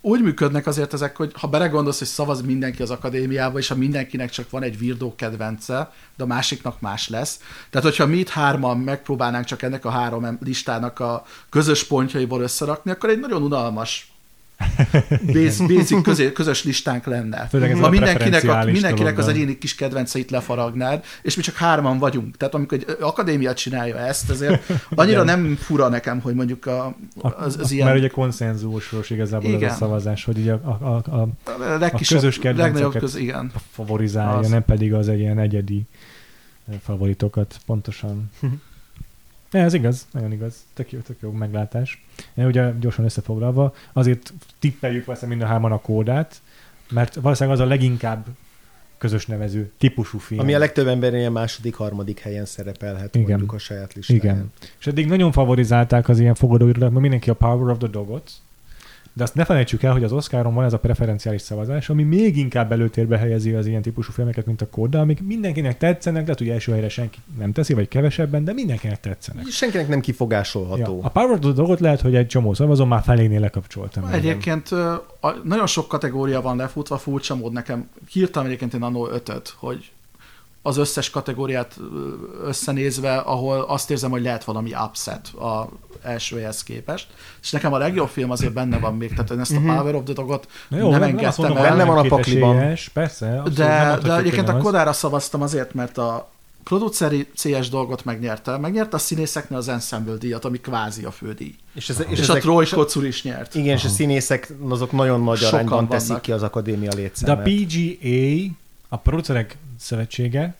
úgy 0.00 0.22
működnek 0.22 0.66
azért 0.66 0.92
ezek, 0.92 1.16
hogy 1.16 1.32
ha 1.34 1.46
belegondolsz, 1.46 1.98
hogy 1.98 2.08
szavaz 2.08 2.42
mindenki 2.42 2.82
az 2.82 2.90
akadémiába, 2.90 3.58
és 3.58 3.68
ha 3.68 3.74
mindenkinek 3.74 4.30
csak 4.30 4.50
van 4.50 4.62
egy 4.62 4.78
virdó 4.78 5.14
kedvence, 5.14 5.92
de 6.16 6.22
a 6.22 6.26
másiknak 6.26 6.80
más 6.80 7.08
lesz. 7.08 7.40
Tehát, 7.70 7.86
hogyha 7.86 8.06
mi 8.06 8.16
itt 8.16 8.28
hárman 8.28 8.78
megpróbálnánk 8.78 9.44
csak 9.44 9.62
ennek 9.62 9.84
a 9.84 9.90
három 9.90 10.38
listának 10.40 11.00
a 11.00 11.24
közös 11.50 11.84
pontjaiból 11.84 12.40
összerakni, 12.40 12.90
akkor 12.90 13.10
egy 13.10 13.20
nagyon 13.20 13.42
unalmas 13.42 14.13
basic, 15.32 15.74
basic 15.74 16.02
közé, 16.02 16.32
közös 16.32 16.64
listánk 16.64 17.04
lenne. 17.04 17.46
Főleg 17.46 17.76
ha 17.76 17.86
a 17.86 17.90
mindenkinek, 17.90 18.44
a, 18.48 18.64
mindenkinek 18.64 19.18
az 19.18 19.28
egyéni 19.28 19.58
kis 19.58 19.74
kedvenceit 19.74 20.30
lefaragnád, 20.30 21.04
és 21.22 21.36
mi 21.36 21.42
csak 21.42 21.54
hárman 21.54 21.98
vagyunk. 21.98 22.36
Tehát 22.36 22.54
amikor 22.54 22.78
egy 22.78 22.96
akadémia 23.00 23.54
csinálja 23.54 23.98
ezt, 23.98 24.30
ezért 24.30 24.72
annyira 24.94 25.22
Igen. 25.22 25.40
nem 25.40 25.56
fura 25.56 25.88
nekem, 25.88 26.20
hogy 26.20 26.34
mondjuk 26.34 26.66
a, 26.66 26.96
az, 27.20 27.58
az 27.60 27.70
ilyen 27.70 27.86
Mert 27.86 27.98
ugye 27.98 28.08
konszenzusos 28.08 29.10
igazából 29.10 29.50
Igen. 29.50 29.68
ez 29.68 29.74
a 29.74 29.76
szavazás, 29.76 30.24
hogy 30.24 30.38
ugye 30.38 30.52
a, 30.52 30.78
a, 30.80 31.02
a, 31.10 31.20
a 31.20 31.78
legkisebb, 31.78 32.18
közös 32.18 32.38
kedvenceket- 32.38 32.74
legnagyobb 32.74 33.02
köz, 33.02 33.16
igen. 33.16 33.52
favorizálja, 33.70 34.38
Az. 34.38 34.48
nem 34.48 34.64
pedig 34.64 34.94
az 34.94 35.08
egy 35.08 35.18
ilyen 35.18 35.38
egyedi 35.38 35.86
favoritokat 36.82 37.56
pontosan. 37.66 38.30
Ne, 39.54 39.62
ez 39.62 39.74
igaz, 39.74 40.06
nagyon 40.12 40.32
igaz. 40.32 40.54
Tök 40.72 40.92
jó, 40.92 40.98
tök 40.98 41.16
jó 41.20 41.30
meglátás. 41.30 42.04
E, 42.34 42.46
ugye 42.46 42.72
gyorsan 42.80 43.04
összefoglalva, 43.04 43.74
azért 43.92 44.32
tippeljük 44.58 45.04
valószínűleg 45.04 45.38
mind 45.38 45.50
a 45.50 45.52
hárman 45.52 45.72
a 45.72 45.80
kódát, 45.80 46.42
mert 46.90 47.14
valószínűleg 47.14 47.58
az 47.58 47.64
a 47.64 47.68
leginkább 47.68 48.26
közös 48.98 49.26
nevező 49.26 49.72
típusú 49.78 50.18
film. 50.18 50.40
Ami 50.40 50.54
a 50.54 50.58
legtöbb 50.58 50.86
ember 50.86 51.14
ilyen 51.14 51.32
második, 51.32 51.74
harmadik 51.74 52.20
helyen 52.20 52.44
szerepelhet 52.44 53.14
Igen. 53.14 53.28
mondjuk 53.28 53.52
a 53.52 53.58
saját 53.58 53.94
listáján. 53.94 54.22
Igen. 54.24 54.52
És 54.78 54.86
eddig 54.86 55.06
nagyon 55.06 55.32
favorizálták 55.32 56.08
az 56.08 56.18
ilyen 56.18 56.34
fogadóirodákat, 56.34 56.90
mert 56.90 57.02
mindenki 57.02 57.30
a 57.30 57.34
Power 57.34 57.70
of 57.70 57.78
the 57.78 57.88
Dogot, 57.88 58.30
de 59.16 59.22
azt 59.22 59.34
ne 59.34 59.44
felejtsük 59.44 59.82
el, 59.82 59.92
hogy 59.92 60.04
az 60.04 60.12
Oscaron 60.12 60.54
van 60.54 60.64
ez 60.64 60.72
a 60.72 60.78
preferenciális 60.78 61.40
szavazás, 61.40 61.88
ami 61.88 62.02
még 62.02 62.36
inkább 62.36 62.72
előtérbe 62.72 63.18
helyezi 63.18 63.52
az 63.52 63.66
ilyen 63.66 63.82
típusú 63.82 64.12
filmeket, 64.12 64.46
mint 64.46 64.60
a 64.62 64.68
Kóda, 64.68 65.00
amik 65.00 65.22
mindenkinek 65.22 65.78
tetszenek, 65.78 66.22
lehet, 66.22 66.38
hogy 66.38 66.48
első 66.48 66.72
helyre 66.72 66.88
senki 66.88 67.18
nem 67.38 67.52
teszi, 67.52 67.74
vagy 67.74 67.88
kevesebben, 67.88 68.44
de 68.44 68.52
mindenkinek 68.52 69.00
tetszenek. 69.00 69.46
Senkinek 69.46 69.88
nem 69.88 70.00
kifogásolható. 70.00 70.98
Ja. 70.98 71.04
A 71.04 71.08
Power 71.08 71.30
of 71.30 71.38
the 71.38 71.52
Dogot 71.52 71.80
lehet, 71.80 72.00
hogy 72.00 72.14
egy 72.14 72.26
csomó 72.26 72.54
szavazó 72.54 72.84
már 72.84 73.02
felénél 73.02 73.40
lekapcsoltam. 73.40 74.04
Egyébként 74.04 74.70
nagyon 75.42 75.66
sok 75.66 75.88
kategória 75.88 76.40
van 76.40 76.56
lefutva, 76.56 76.98
furcsa 76.98 77.34
mód 77.34 77.52
nekem. 77.52 77.88
Hírtam 78.10 78.44
egyébként 78.44 78.74
én 78.74 78.82
annó 78.82 79.08
ötöt, 79.08 79.54
hogy 79.58 79.92
az 80.66 80.76
összes 80.76 81.10
kategóriát 81.10 81.76
összenézve, 82.44 83.16
ahol 83.16 83.60
azt 83.60 83.90
érzem, 83.90 84.10
hogy 84.10 84.22
lehet 84.22 84.44
valami 84.44 84.70
upset 84.86 85.28
a 85.28 85.68
elsőhez 86.02 86.62
képest. 86.62 87.06
És 87.42 87.50
nekem 87.50 87.72
a 87.72 87.78
legjobb 87.78 88.08
film 88.08 88.30
azért 88.30 88.52
benne 88.52 88.78
van 88.78 88.96
még, 88.96 89.10
tehát 89.14 89.30
én 89.30 89.40
ezt 89.40 89.56
a 89.56 89.60
Mhm. 89.60 89.76
Power 89.76 89.94
of 89.94 90.02
the 90.04 90.12
Dogot 90.12 90.48
Na 90.68 90.76
jó, 90.76 90.90
nem 90.90 91.00
nem, 91.00 91.14
nem 91.14 91.24
azt 91.24 91.38
engedtem 91.38 91.44
mondom, 91.44 91.64
el. 91.64 91.76
Benne 91.76 91.84
van 91.90 92.04
a 92.04 92.08
pakliban. 92.08 92.74
Persze, 92.92 93.42
De, 93.54 93.98
de 94.02 94.16
egyébként 94.16 94.48
a. 94.48 94.56
Kodára 94.56 94.92
szavaztam 94.92 95.42
azért, 95.42 95.74
mert 95.74 95.98
a 95.98 96.28
produceri 96.64 97.28
CS 97.34 97.68
dolgot 97.68 98.04
megnyerte. 98.04 98.58
Megnyerte 98.58 98.96
a 98.96 98.98
színészeknél 98.98 99.58
az 99.58 99.68
Ensemble 99.68 100.14
díjat, 100.16 100.44
ami 100.44 100.58
kvázi 100.60 101.04
a 101.04 101.10
fődíj. 101.10 101.54
És, 101.74 101.88
ez, 101.88 102.04
És, 102.08 102.18
és 102.18 102.28
a 102.28 102.34
Troy 102.34 102.66
Kocur 102.66 103.04
is 103.04 103.22
nyert. 103.22 103.54
Igen, 103.54 103.76
és 103.76 103.84
a 103.84 103.88
színészek 103.88 104.52
azok 104.68 104.92
nagyon 104.92 105.22
nagy 105.22 105.38
Sokan 105.38 105.54
arányban 105.54 105.88
teszik 105.88 106.20
ki 106.20 106.32
az 106.32 106.42
akadémia 106.42 106.88
De 106.90 106.96
a 106.96 106.98
létszámát. 106.98 107.44
PGA, 107.44 108.54
a 108.94 108.98
producerek 108.98 109.56
szövetsége, 109.78 110.54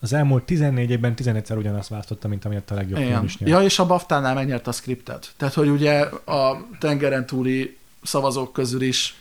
az 0.00 0.12
elmúlt 0.12 0.42
14 0.44 0.90
évben 0.90 1.14
11-szer 1.16 1.56
ugyanazt 1.56 1.88
választotta, 1.88 2.28
mint 2.28 2.44
amiatt 2.44 2.70
a 2.70 2.74
legjobb 2.74 2.96
film 2.96 3.08
Igen. 3.08 3.24
is 3.24 3.38
nyert. 3.38 3.52
Ja, 3.52 3.60
és 3.62 3.78
a 3.78 3.86
BAFTA-nál 3.86 4.34
megnyerte 4.34 4.70
a 4.70 4.72
scriptet. 4.72 5.32
Tehát, 5.36 5.54
hogy 5.54 5.68
ugye 5.68 6.00
a 6.24 6.66
tengeren 6.78 7.26
túli 7.26 7.76
szavazók 8.02 8.52
közül 8.52 8.82
is 8.82 9.16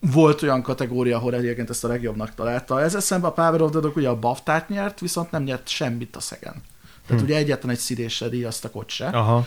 volt 0.00 0.42
olyan 0.42 0.62
kategória, 0.62 1.16
ahol 1.16 1.34
egyébként 1.34 1.70
ezt 1.70 1.84
a 1.84 1.88
legjobbnak 1.88 2.34
találta. 2.34 2.82
Ezzel 2.82 3.00
szemben 3.00 3.30
a 3.30 3.32
Power 3.32 3.60
of 3.60 3.70
the 3.70 3.80
Dog 3.80 3.96
ugye 3.96 4.08
a 4.08 4.18
BAFTA-t 4.18 4.68
nyert, 4.68 5.00
viszont 5.00 5.30
nem 5.30 5.42
nyert 5.42 5.68
semmit 5.68 6.16
a 6.16 6.20
szegen. 6.20 6.54
Tehát 7.06 7.22
Hm. 7.22 7.28
ugye 7.28 7.36
egyetlen 7.36 7.70
egy 7.70 7.78
színéssel 7.78 8.28
díjaztak 8.28 8.76
ott 8.76 8.88
se. 8.88 9.06
Aha. 9.06 9.46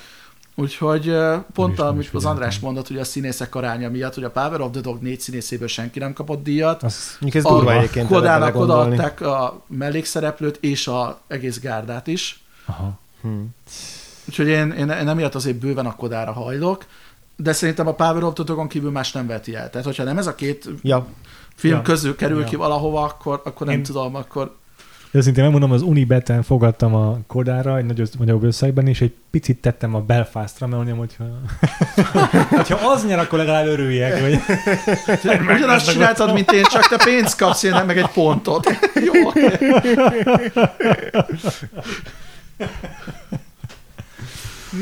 Úgyhogy 0.60 1.16
pont 1.54 1.80
amit 1.80 2.10
az 2.14 2.26
András 2.26 2.46
figyeltem. 2.56 2.60
mondott, 2.62 2.88
hogy 2.88 2.98
a 2.98 3.04
színészek 3.04 3.56
aránya 3.56 3.90
miatt, 3.90 4.14
hogy 4.14 4.24
a 4.24 4.30
Power 4.30 4.62
of 4.62 4.72
the 4.72 4.82
Dog 4.82 5.02
négy 5.02 5.20
színészéből 5.20 5.68
senki 5.68 6.00
nem 6.00 6.14
kapott 6.14 6.44
díjat. 6.44 6.84
Az, 6.84 7.18
ez 7.34 7.44
durva 7.44 7.74
egyébként 7.74 8.06
erre 8.06 8.16
Kodának 8.16 8.56
odaadták 8.56 9.22
a 9.22 9.62
mellékszereplőt 9.68 10.58
és 10.62 10.88
a 10.88 11.20
egész 11.28 11.60
gárdát 11.60 12.08
is. 12.08 12.44
aha. 12.66 13.00
Hm. 13.22 13.30
Úgyhogy 14.30 14.48
én, 14.48 14.72
én, 14.72 14.90
én 14.90 15.08
emiatt 15.08 15.36
azért 15.36 15.56
bőven 15.58 15.86
a 15.86 15.96
Kodára 15.96 16.32
hajlok, 16.32 16.86
de 17.36 17.54
szerintem 17.54 17.88
a 17.88 17.94
Power 17.94 18.24
of 18.24 18.34
the 18.34 18.44
Dogon 18.44 18.68
kívül 18.68 18.92
más 18.92 19.12
nem 19.12 19.28
veti 19.28 19.56
el. 19.56 19.70
Tehát, 19.70 19.86
hogyha 19.86 20.04
nem 20.04 20.18
ez 20.18 20.28
a 20.28 20.36
két 20.36 20.70
Ja, 20.82 21.06
film 21.56 21.76
Ja. 21.76 21.82
közül 21.82 22.16
kerül 22.16 22.40
Ja. 22.40 22.46
ki 22.46 22.56
valahova, 22.56 23.04
akkor, 23.04 23.42
akkor 23.46 23.68
nem 23.68 23.76
Én- 23.76 23.84
tudom, 23.84 24.16
akkor 24.16 24.56
Őszintén 25.12 25.44
megmondom, 25.44 25.72
az 25.72 25.82
Unibeten 25.82 26.44
fogadtam 26.44 26.96
a 26.96 27.18
Kodára 27.28 27.78
egy 27.78 27.86
nagy 27.86 28.10
nagyobb 28.20 28.44
összegben, 28.44 28.88
és 28.88 29.02
egy 29.02 29.14
picit 29.30 29.62
tettem 29.62 29.96
a 29.96 30.02
Belfastra, 30.02 30.68
mert 30.68 30.78
mondjam, 30.78 30.98
hogyha, 30.98 31.26
hogyha 32.58 32.90
az 32.90 33.06
nyer, 33.06 33.20
akkor 33.20 33.40
legalább 33.40 33.66
örüljek. 33.66 34.22
Vagy... 34.22 34.40
ugyanazt 35.56 35.92
csináltad, 35.92 36.34
mint 36.34 36.52
én, 36.52 36.64
csak 36.64 36.88
te 36.88 37.04
pénzt 37.04 37.38
kapsz, 37.38 37.64
én 37.64 37.72
nem 37.72 37.86
meg 37.86 37.98
egy 37.98 38.08
pontot. 38.08 38.68
Jó. 38.94 39.32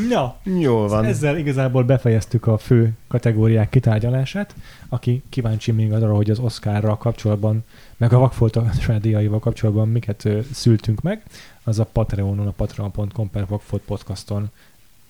Na, 0.09 0.35
jól 0.43 0.87
van. 0.87 1.05
ezzel 1.05 1.37
igazából 1.37 1.83
befejeztük 1.83 2.47
a 2.47 2.57
fő 2.57 2.91
kategóriák 3.07 3.69
kitárgyalását. 3.69 4.55
Aki 4.89 5.23
kíváncsi 5.29 5.71
még 5.71 5.93
arra, 5.93 6.15
hogy 6.15 6.29
az 6.29 6.39
Oscarra 6.39 6.97
kapcsolatban, 6.97 7.63
meg 7.97 8.13
a 8.13 8.19
Vakfolt 8.19 8.55
a 8.55 8.71
saját 8.79 9.01
díjaival 9.01 9.39
kapcsolatban 9.39 9.89
miket 9.89 10.27
szültünk 10.53 11.01
meg, 11.01 11.23
az 11.63 11.79
a 11.79 11.85
Patreonon, 11.85 12.47
a 12.47 12.51
patreon.com 12.51 13.29
per 13.29 13.45
Vakfolt 13.47 13.81
podcaston 13.81 14.49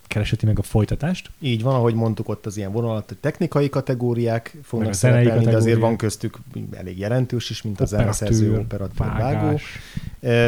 kereseti 0.07 0.45
meg 0.45 0.59
a 0.59 0.61
folytatást. 0.61 1.31
Így 1.39 1.61
van, 1.63 1.75
ahogy 1.75 1.93
mondtuk, 1.93 2.29
ott 2.29 2.45
az 2.45 2.57
ilyen 2.57 2.71
vonalat, 2.71 3.07
hogy 3.07 3.17
technikai 3.17 3.69
kategóriák 3.69 4.57
fognak 4.63 4.93
szerepelni, 4.93 5.29
de 5.29 5.35
azért 5.35 5.51
kategóriák. 5.51 5.79
van 5.79 5.97
köztük 5.97 6.37
elég 6.71 6.99
jelentős 6.99 7.49
is, 7.49 7.61
mint 7.61 7.81
a 7.81 7.85
zeneszerző, 7.85 8.57
operatőr, 8.57 9.07
vágó. 9.07 9.59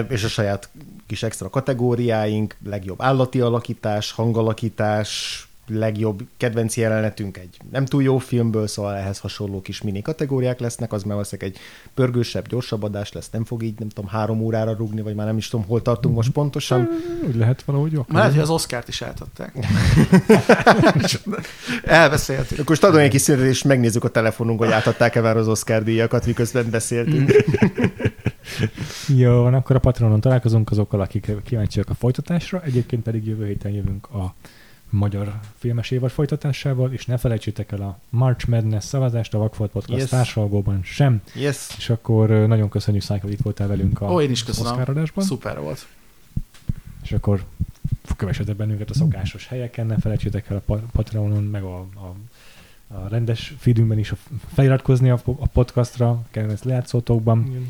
és 0.09 0.23
a 0.23 0.27
saját 0.27 0.69
kis 1.05 1.23
extra 1.23 1.49
kategóriáink, 1.49 2.55
legjobb 2.65 3.01
állati 3.01 3.41
alakítás, 3.41 4.11
hangalakítás, 4.11 5.46
legjobb 5.67 6.23
kedvenc 6.37 6.77
jelenetünk 6.77 7.37
egy 7.37 7.57
nem 7.71 7.85
túl 7.85 8.03
jó 8.03 8.17
filmből, 8.17 8.67
szóval 8.67 8.95
ehhez 8.95 9.19
hasonló 9.19 9.61
kis 9.61 9.81
mini 9.81 10.01
kategóriák 10.01 10.59
lesznek, 10.59 10.93
az 10.93 11.03
már 11.03 11.13
valószínűleg 11.13 11.51
egy 11.51 11.59
pörgősebb, 11.93 12.47
gyorsabb 12.47 12.83
adás 12.83 13.11
lesz, 13.11 13.29
nem 13.29 13.45
fog 13.45 13.63
így, 13.63 13.79
nem 13.79 13.89
tudom, 13.89 14.09
három 14.09 14.41
órára 14.41 14.75
rugni, 14.75 15.01
vagy 15.01 15.15
már 15.15 15.25
nem 15.25 15.37
is 15.37 15.47
tudom, 15.47 15.65
hol 15.65 15.81
tartunk 15.81 16.15
most 16.15 16.31
pontosan. 16.31 16.89
Úgy 17.27 17.35
lehet 17.35 17.63
valahogy 17.63 17.91
jó. 17.91 18.05
Lehet, 18.07 18.31
hogy 18.31 18.41
az 18.41 18.49
Oscárt 18.49 18.87
is 18.87 19.01
eltettek. 19.01 19.55
Elbeszéltük. 21.83 22.51
Akkor 22.51 22.69
most 22.69 22.83
adom 22.83 22.99
egy 22.99 23.09
kis 23.09 23.21
szünetet, 23.21 23.47
és 23.47 23.63
megnézzük 23.63 24.03
a 24.03 24.09
telefonunk, 24.09 24.59
hogy 24.59 24.71
átadták-e 24.71 25.21
már 25.21 25.37
az 25.37 25.47
Oscar 25.47 25.83
díjakat, 25.83 26.25
miközben 26.25 26.69
beszéltünk. 26.69 27.31
Jó, 29.07 29.41
van, 29.41 29.53
akkor 29.53 29.75
a 29.75 29.79
Patronon 29.79 30.21
találkozunk 30.21 30.71
azokkal, 30.71 31.01
akik 31.01 31.31
kíváncsiak 31.43 31.89
a 31.89 31.93
folytatásra. 31.93 32.61
Egyébként 32.63 33.03
pedig 33.03 33.25
jövő 33.25 33.45
héten 33.45 33.71
jövünk 33.71 34.07
a 34.09 34.35
magyar 34.89 35.39
filmes 35.57 35.91
évad 35.91 36.09
folytatásával, 36.09 36.91
és 36.93 37.05
ne 37.05 37.17
felejtsétek 37.17 37.71
el 37.71 37.81
a 37.81 37.99
March 38.09 38.47
Madness 38.49 38.83
szavazást 38.85 39.33
a 39.33 39.37
Vakfolt 39.37 39.71
Podcast 39.71 39.99
Yes. 39.99 40.09
társalgóban 40.09 40.79
sem. 40.83 41.21
Yes. 41.35 41.67
És 41.77 41.89
akkor 41.89 42.29
nagyon 42.29 42.69
köszönjük, 42.69 43.03
Szájka, 43.03 43.25
hogy 43.25 43.33
itt 43.33 43.41
voltál 43.41 43.67
velünk 43.67 44.01
a 44.01 44.11
Ó, 44.13 44.21
én 44.21 44.31
is 44.31 44.43
köszönöm. 44.43 44.85
Szuper 45.17 45.59
volt. 45.59 45.87
És 47.03 47.11
akkor 47.11 47.43
kövessetek 48.17 48.55
bennünket 48.55 48.89
a 48.89 48.93
szokásos 48.93 49.47
helyeken, 49.47 49.85
ne 49.85 49.97
felejtsétek 49.97 50.49
el 50.49 50.55
a 50.57 50.61
pa- 50.65 50.83
Patreonon, 50.91 51.43
meg 51.43 51.63
a, 51.63 51.77
a, 51.79 52.15
a 52.93 53.07
rendes 53.07 53.53
feedünkben 53.57 53.97
is 53.99 54.11
a 54.11 54.15
feliratkozni 54.53 55.09
a, 55.09 55.19
a 55.25 55.47
podcastra, 55.47 56.21
kedvenc 56.31 56.63
lejátszótokban. 56.63 57.67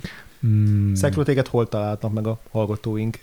Mm, 0.48 0.94
Szekló, 0.94 1.24
téged 1.24 1.48
hol 1.48 1.68
találtak 1.68 2.14
meg 2.14 2.28
a 2.28 2.40
hallgatóink? 2.52 3.20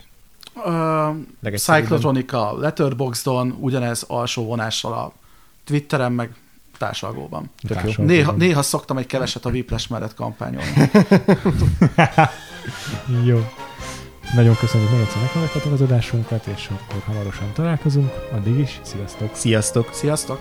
Uh. 0.55 1.57
Cyclotronica, 1.57 2.59
Letterboxdon, 2.59 3.57
ugyanez 3.61 4.05
alsó 4.07 4.45
vonással 4.45 4.93
a 4.93 5.13
Twitteren, 5.65 6.13
meg 6.13 6.35
társalgóban. 6.79 7.51
Néha, 7.97 8.33
néha 8.33 8.63
szoktam 8.63 8.99
egy 8.99 9.07
keveset 9.07 9.45
a 9.45 9.51
Whiplash 9.51 9.91
mellett 9.91 10.15
kampányolni. 10.15 10.71
Jó. 13.25 13.47
Nagyon 14.35 14.57
köszönjük, 14.57 14.89
hogy 14.91 14.99
még 14.99 15.07
egyszer 15.07 15.23
meghallgattatok 15.23 15.73
az 15.73 15.81
adásunkat, 15.81 16.47
és 16.47 16.69
akkor 16.69 17.03
hamarosan 17.07 17.53
találkozunk. 17.53 18.13
Addig 18.33 18.59
is, 18.59 18.81
sziasztok! 18.83 19.35
Sziasztok! 19.35 19.89
Sziasztok! 19.93 20.41